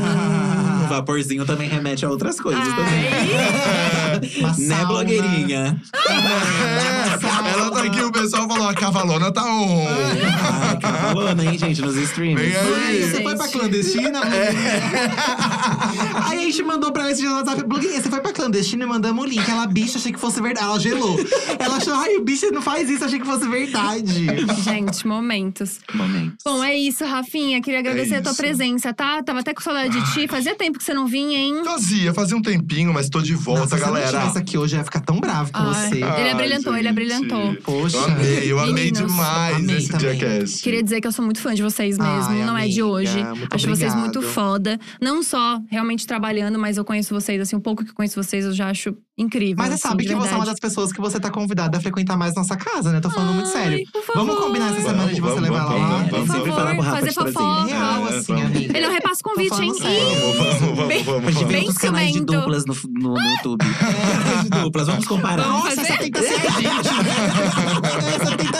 O 0.87 0.89
vaporzinho 0.89 1.45
também 1.45 1.67
remete 1.67 2.05
a 2.05 2.09
outras 2.09 2.39
coisas 2.39 2.63
também. 2.63 3.07
Né, 4.57 4.85
blogueirinha? 4.85 5.79
É, 5.93 6.09
ela 7.53 7.71
tá 7.71 7.83
aqui, 7.83 8.01
o 8.01 8.11
pessoal 8.11 8.47
falou, 8.47 8.67
a 8.67 8.73
cavalona 8.73 9.31
tá 9.31 9.43
on. 9.45 9.85
Ai, 9.87 10.79
cavalona, 10.79 11.43
hein, 11.45 11.57
gente, 11.57 11.81
nos 11.81 11.95
streams. 11.95 12.55
Ai, 12.55 12.87
aí. 12.87 13.03
você 13.03 13.21
foi 13.21 13.35
pra 13.35 13.47
clandestina? 13.47 14.21
Aí 16.27 16.39
a 16.39 16.41
gente 16.41 16.63
mandou 16.63 16.91
pra 16.91 17.03
ela 17.03 17.11
esse 17.11 17.21
dia 17.21 17.29
no 17.29 17.37
WhatsApp. 17.37 17.63
Blogueirinha, 17.63 18.01
você 18.01 18.09
foi 18.09 18.19
pra 18.19 18.33
clandestina 18.33 18.83
e 18.83 18.87
mandamos 18.87 19.23
o 19.23 19.27
link. 19.27 19.49
Ela, 19.49 19.67
bicha, 19.67 19.97
achei 19.97 20.11
que 20.11 20.19
fosse 20.19 20.41
verdade. 20.41 20.65
Ela 20.65 20.79
gelou. 20.79 21.17
Ela 21.59 21.77
achou, 21.77 21.93
ai, 21.93 22.15
o 22.17 22.23
bicho 22.23 22.51
não 22.51 22.61
faz 22.61 22.89
isso, 22.89 23.05
achei 23.05 23.19
que 23.19 23.25
fosse 23.25 23.47
verdade. 23.47 24.25
gente, 24.63 25.07
momentos. 25.07 25.79
Momentos. 25.93 26.37
Bom, 26.43 26.63
é 26.63 26.75
isso, 26.75 27.05
Rafinha. 27.05 27.61
Queria 27.61 27.79
agradecer 27.79 28.15
a 28.15 28.21
tua 28.21 28.31
isso. 28.31 28.41
presença, 28.41 28.93
tá? 28.93 29.21
Tava 29.23 29.39
até 29.39 29.53
com 29.53 29.61
saudade 29.61 29.99
de 29.99 30.13
ti. 30.13 30.27
Fazia 30.27 30.55
tempo 30.55 30.76
que 30.77 30.83
você 30.83 30.93
não 30.93 31.07
vinha, 31.07 31.37
hein? 31.37 31.61
Fazia, 31.63 32.13
fazia 32.13 32.35
um 32.37 32.41
tempinho, 32.41 32.93
mas 32.93 33.09
tô 33.09 33.21
de 33.21 33.33
volta, 33.33 33.61
Nossa, 33.61 33.77
Se 33.77 33.81
eu 33.81 33.87
galera. 33.87 34.07
tivesse 34.19 34.37
aqui 34.37 34.57
hoje, 34.57 34.75
eu 34.75 34.79
ia 34.79 34.83
ficar 34.85 34.99
tão 35.01 35.19
bravo 35.19 35.51
com 35.51 35.59
Ai. 35.59 35.89
você. 35.89 36.03
Ah, 36.03 36.19
Ele 36.19 36.29
abrilhantou, 36.29 36.73
ele 36.73 36.83
gente. 36.83 36.91
abrilhantou. 36.91 37.55
Poxa. 37.63 37.97
Eu 37.97 38.03
amei, 38.05 38.51
eu 38.51 38.59
amei 38.59 38.73
Meninos, 38.85 38.99
demais 39.11 39.55
amei 39.55 39.77
esse 39.77 39.89
também. 39.89 40.17
Diacast. 40.17 40.61
Queria 40.63 40.83
dizer 40.83 41.01
que 41.01 41.07
eu 41.07 41.11
sou 41.11 41.25
muito 41.25 41.39
fã 41.39 41.53
de 41.53 41.61
vocês 41.63 41.97
mesmo, 41.97 42.29
Ai, 42.31 42.45
não 42.45 42.57
é 42.57 42.61
de 42.67 42.81
amiga, 42.81 42.85
hoje. 42.85 43.23
muito 43.23 43.55
Acho 43.55 43.65
vocês 43.67 43.91
obrigado. 43.93 43.99
muito 43.99 44.21
foda. 44.21 44.79
Não 45.01 45.23
só 45.23 45.59
realmente 45.69 46.05
trabalhando, 46.05 46.57
mas 46.59 46.77
eu 46.77 46.85
conheço 46.85 47.13
vocês, 47.13 47.41
assim, 47.41 47.55
um 47.55 47.59
pouco 47.61 47.83
que 47.83 47.91
eu 47.91 47.95
conheço 47.95 48.21
vocês, 48.21 48.45
eu 48.45 48.53
já 48.53 48.69
acho 48.69 48.95
incrível. 49.17 49.55
Mas 49.57 49.67
você 49.69 49.73
assim, 49.73 49.87
sabe 49.89 50.05
que 50.05 50.13
você 50.15 50.33
é 50.33 50.35
uma 50.35 50.45
das 50.45 50.59
pessoas 50.59 50.91
que 50.91 51.01
você 51.01 51.19
tá 51.19 51.29
convidada 51.31 51.77
a 51.77 51.81
frequentar 51.81 52.15
mais 52.17 52.35
nossa 52.35 52.55
casa, 52.55 52.91
né? 52.91 52.99
Tô 53.01 53.09
falando 53.09 53.33
muito 53.33 53.47
Ai, 53.47 53.53
sério. 53.53 53.89
por 53.91 54.03
favor. 54.03 54.25
Vamos 54.25 54.43
combinar 54.45 54.71
essa 54.71 54.81
semana 54.89 55.13
de 55.13 55.19
você 55.21 55.33
Vamos, 55.35 55.41
levar 55.49 55.63
vamos, 55.65 55.81
ela 55.81 55.87
lá? 55.89 56.03
vamos, 56.11 56.27
vamos. 56.27 56.55
falar 56.55 56.73
Rafa 56.73 56.91
fazer 56.97 57.13
fofoca. 57.13 57.65
Real, 57.65 58.07
É, 58.07 58.17
assim, 58.17 58.33
vamos. 58.33 58.45
amiga. 58.55 58.77
Ele 58.77 58.85
não 58.87 58.93
repassa 58.93 59.21
o 59.21 59.23
convite, 59.23 59.61
hein? 59.61 59.73
sério. 59.73 59.99
Vamos, 60.19 60.37
vamos, 60.37 60.59
vamos, 60.59 60.87
Bem- 60.87 61.03
vamos. 61.03 61.33
Vamos. 61.33 61.43
Bem 61.47 61.57
outros 61.61 61.77
canais 61.77 62.13
de 62.13 62.19
duplas 62.21 62.65
no, 62.65 62.75
no, 62.93 63.13
no 63.15 63.19
YouTube. 63.31 63.65
Canais 63.79 64.43
de 64.43 64.49
duplas, 64.49 64.87
vamos 64.87 65.07
comparar. 65.07 65.43
Vamos 65.43 65.63
Nossa, 65.65 65.81
essa 65.81 65.97
tenta 65.97 66.21
ser 66.21 66.33
a 66.35 66.51
gente. 66.51 66.89
essa 68.15 68.37
tenta 68.37 68.43
muito 68.43 68.56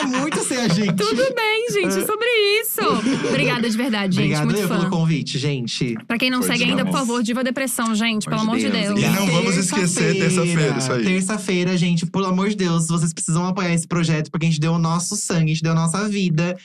gente. 0.70 0.96
Tudo 0.96 1.34
bem, 1.34 1.68
gente, 1.72 2.06
sobre 2.06 2.28
isso. 2.62 2.82
Obrigada 3.30 3.70
de 3.70 3.78
verdade, 3.78 4.16
gente. 4.16 4.26
Obrigado 4.26 4.46
muito 4.46 4.62
eu 4.62 4.68
fã. 4.68 4.78
pelo 4.80 4.90
convite, 4.90 5.38
gente. 5.38 5.96
Pra 6.08 6.18
quem 6.18 6.30
não 6.30 6.40
Pois 6.40 6.52
segue 6.52 6.70
ainda, 6.70 6.86
por 6.86 6.94
favor, 6.94 7.24
Diva 7.24 7.44
Depressão, 7.44 7.94
gente. 7.96 8.28
Pelo 8.28 8.42
amor 8.42 8.58
de 8.58 8.70
Deus, 8.70 9.00
Deus. 9.00 9.00
E 9.00 9.20
não 9.20 9.28
vamos 9.28 9.58
esquecer 9.58 10.16
terça-feira, 10.16 10.78
isso 10.78 10.92
aí. 10.92 11.04
Terça-feira, 11.04 11.78
gente, 11.78 12.06
pelo 12.06 12.26
amor 12.26 12.50
de 12.50 12.56
Deus, 12.56 12.88
vocês 12.88 13.14
precisam 13.14 13.46
apoiar 13.46 13.74
esse 13.74 13.88
projeto, 13.88 14.30
porque 14.32 14.46
a 14.46 14.50
gente 14.50 14.60
deu 14.60 14.74
o 14.74 14.80
nosso 14.80 15.16
sangue, 15.16 15.52
a 15.52 15.54
gente 15.54 15.64
deu 15.64 15.72
a 15.72 15.76
nossa 15.76 16.08
vida. 16.08 16.58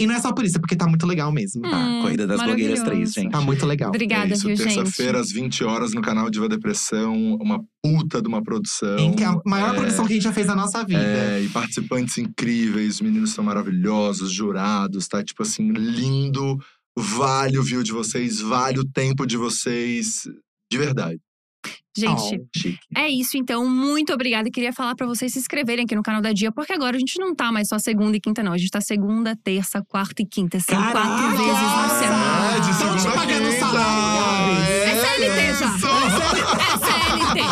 E 0.00 0.06
não 0.06 0.14
é 0.14 0.20
só 0.20 0.32
por 0.32 0.44
isso, 0.44 0.56
é 0.56 0.60
porque 0.60 0.76
tá 0.76 0.86
muito 0.86 1.04
legal 1.06 1.32
mesmo. 1.32 1.62
Tá, 1.62 1.76
Hum, 1.76 2.02
Corrida 2.02 2.26
das 2.26 2.40
Blogueiras 2.40 2.78
maravilhoso. 2.80 3.12
3, 3.14 3.24
gente. 3.24 3.32
tá 3.32 3.40
muito 3.40 3.66
legal. 3.66 3.88
Obrigada, 3.88 4.30
é 4.30 4.32
isso, 4.34 4.46
viu, 4.46 4.56
gente? 4.56 4.74
terça-feira, 4.76 5.18
às 5.18 5.32
20 5.32 5.64
horas, 5.64 5.92
no 5.92 6.00
canal 6.00 6.30
Diva 6.30 6.48
Depressão. 6.48 7.34
Uma 7.40 7.60
puta 7.82 8.22
de 8.22 8.28
uma 8.28 8.42
produção. 8.42 8.96
Em 8.98 9.12
que 9.12 9.24
é 9.24 9.26
a 9.26 9.40
maior 9.44 9.74
É, 9.74 9.78
produção 9.78 10.06
que 10.06 10.12
a 10.12 10.14
gente 10.14 10.22
já 10.22 10.32
fez 10.32 10.46
na 10.46 10.54
nossa 10.54 10.84
vida. 10.84 11.00
É, 11.02 11.42
e 11.42 11.48
participantes 11.48 12.16
incríveis, 12.18 12.94
os 12.96 13.00
meninos 13.00 13.30
são 13.30 13.42
maravilhosos, 13.42 14.30
jurados, 14.32 15.08
tá? 15.08 15.22
Tipo 15.24 15.42
assim, 15.42 15.70
lindo. 15.72 16.56
Vale 16.96 17.58
o 17.58 17.62
view 17.62 17.82
de 17.82 17.92
vocês, 17.92 18.40
vale 18.40 18.78
o 18.80 18.84
tempo 18.84 19.26
de 19.26 19.36
vocês. 19.36 20.28
De 20.70 20.78
verdade. 20.78 21.18
Gente, 22.00 22.48
Oh. 22.94 22.98
É 23.00 23.08
isso, 23.08 23.36
então. 23.36 23.68
Muito 23.68 24.12
obrigada. 24.12 24.48
E 24.48 24.50
queria 24.50 24.72
falar 24.72 24.94
pra 24.94 25.06
vocês 25.06 25.32
se 25.32 25.38
inscreverem 25.38 25.84
aqui 25.84 25.94
no 25.94 26.02
canal 26.02 26.20
da 26.20 26.32
Dia, 26.32 26.52
porque 26.52 26.72
agora 26.72 26.96
a 26.96 26.98
gente 26.98 27.18
não 27.18 27.34
tá 27.34 27.50
mais 27.52 27.68
só 27.68 27.78
segunda 27.78 28.16
e 28.16 28.20
quinta, 28.20 28.42
não. 28.42 28.52
A 28.52 28.58
gente 28.58 28.70
tá 28.70 28.80
segunda, 28.80 29.36
terça, 29.36 29.82
quarta 29.86 30.22
e 30.22 30.26
quinta. 30.26 30.58
São 30.60 30.76
Caraca! 30.76 31.00
quatro 31.00 31.36
vezes 31.36 31.62
na 31.62 31.88
semana. 31.88 32.56
É, 32.56 32.60
de 32.60 32.78
Tão 32.78 32.96
te 32.96 33.00
segunda 33.02 33.08
a 33.08 33.12
pagando 33.12 33.52
salário, 33.58 34.27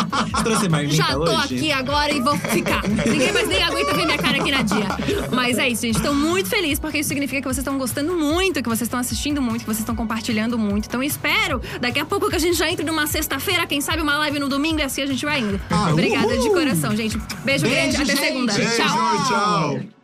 Trouxe 0.43 0.69
marmita 0.69 0.95
Já 0.95 1.07
tô 1.13 1.23
hoje? 1.23 1.55
aqui 1.55 1.71
agora 1.71 2.11
e 2.11 2.19
vou 2.21 2.37
ficar. 2.37 2.83
Ninguém 2.87 3.31
mais 3.31 3.47
nem 3.47 3.63
aguenta 3.63 3.93
ver 3.93 4.05
minha 4.05 4.17
cara 4.17 4.37
aqui 4.37 4.51
na 4.51 4.61
dia. 4.61 4.87
Mas 5.31 5.57
é 5.57 5.69
isso, 5.69 5.81
gente. 5.83 5.97
Estou 5.97 6.13
muito 6.13 6.49
feliz 6.49 6.79
porque 6.79 6.99
isso 6.99 7.09
significa 7.09 7.41
que 7.41 7.47
vocês 7.47 7.59
estão 7.59 7.77
gostando 7.77 8.13
muito, 8.15 8.61
que 8.61 8.69
vocês 8.69 8.83
estão 8.87 8.99
assistindo 8.99 9.41
muito, 9.41 9.59
que 9.61 9.65
vocês 9.65 9.79
estão 9.79 9.95
compartilhando 9.95 10.57
muito. 10.57 10.85
Então 10.87 11.01
espero 11.03 11.61
daqui 11.79 11.99
a 11.99 12.05
pouco 12.05 12.29
que 12.29 12.35
a 12.35 12.39
gente 12.39 12.57
já 12.57 12.69
entre 12.71 12.85
numa 12.85 13.07
sexta-feira, 13.07 13.65
quem 13.65 13.81
sabe 13.81 14.01
uma 14.01 14.17
live 14.19 14.39
no 14.39 14.49
domingo 14.49 14.79
e 14.79 14.83
assim 14.83 15.01
a 15.01 15.05
gente 15.05 15.25
vai 15.25 15.39
indo. 15.39 15.59
Ah, 15.69 15.89
Obrigada 15.91 16.27
uhul! 16.27 16.41
de 16.41 16.49
coração, 16.49 16.95
gente. 16.95 17.17
Beijo, 17.43 17.63
Beijo, 17.63 17.67
grande. 17.67 17.95
Até 17.97 18.05
gente. 18.05 18.19
segunda. 18.19 18.53
Beijo, 18.53 18.75
Tchau. 18.77 19.27
tchau. 19.27 19.96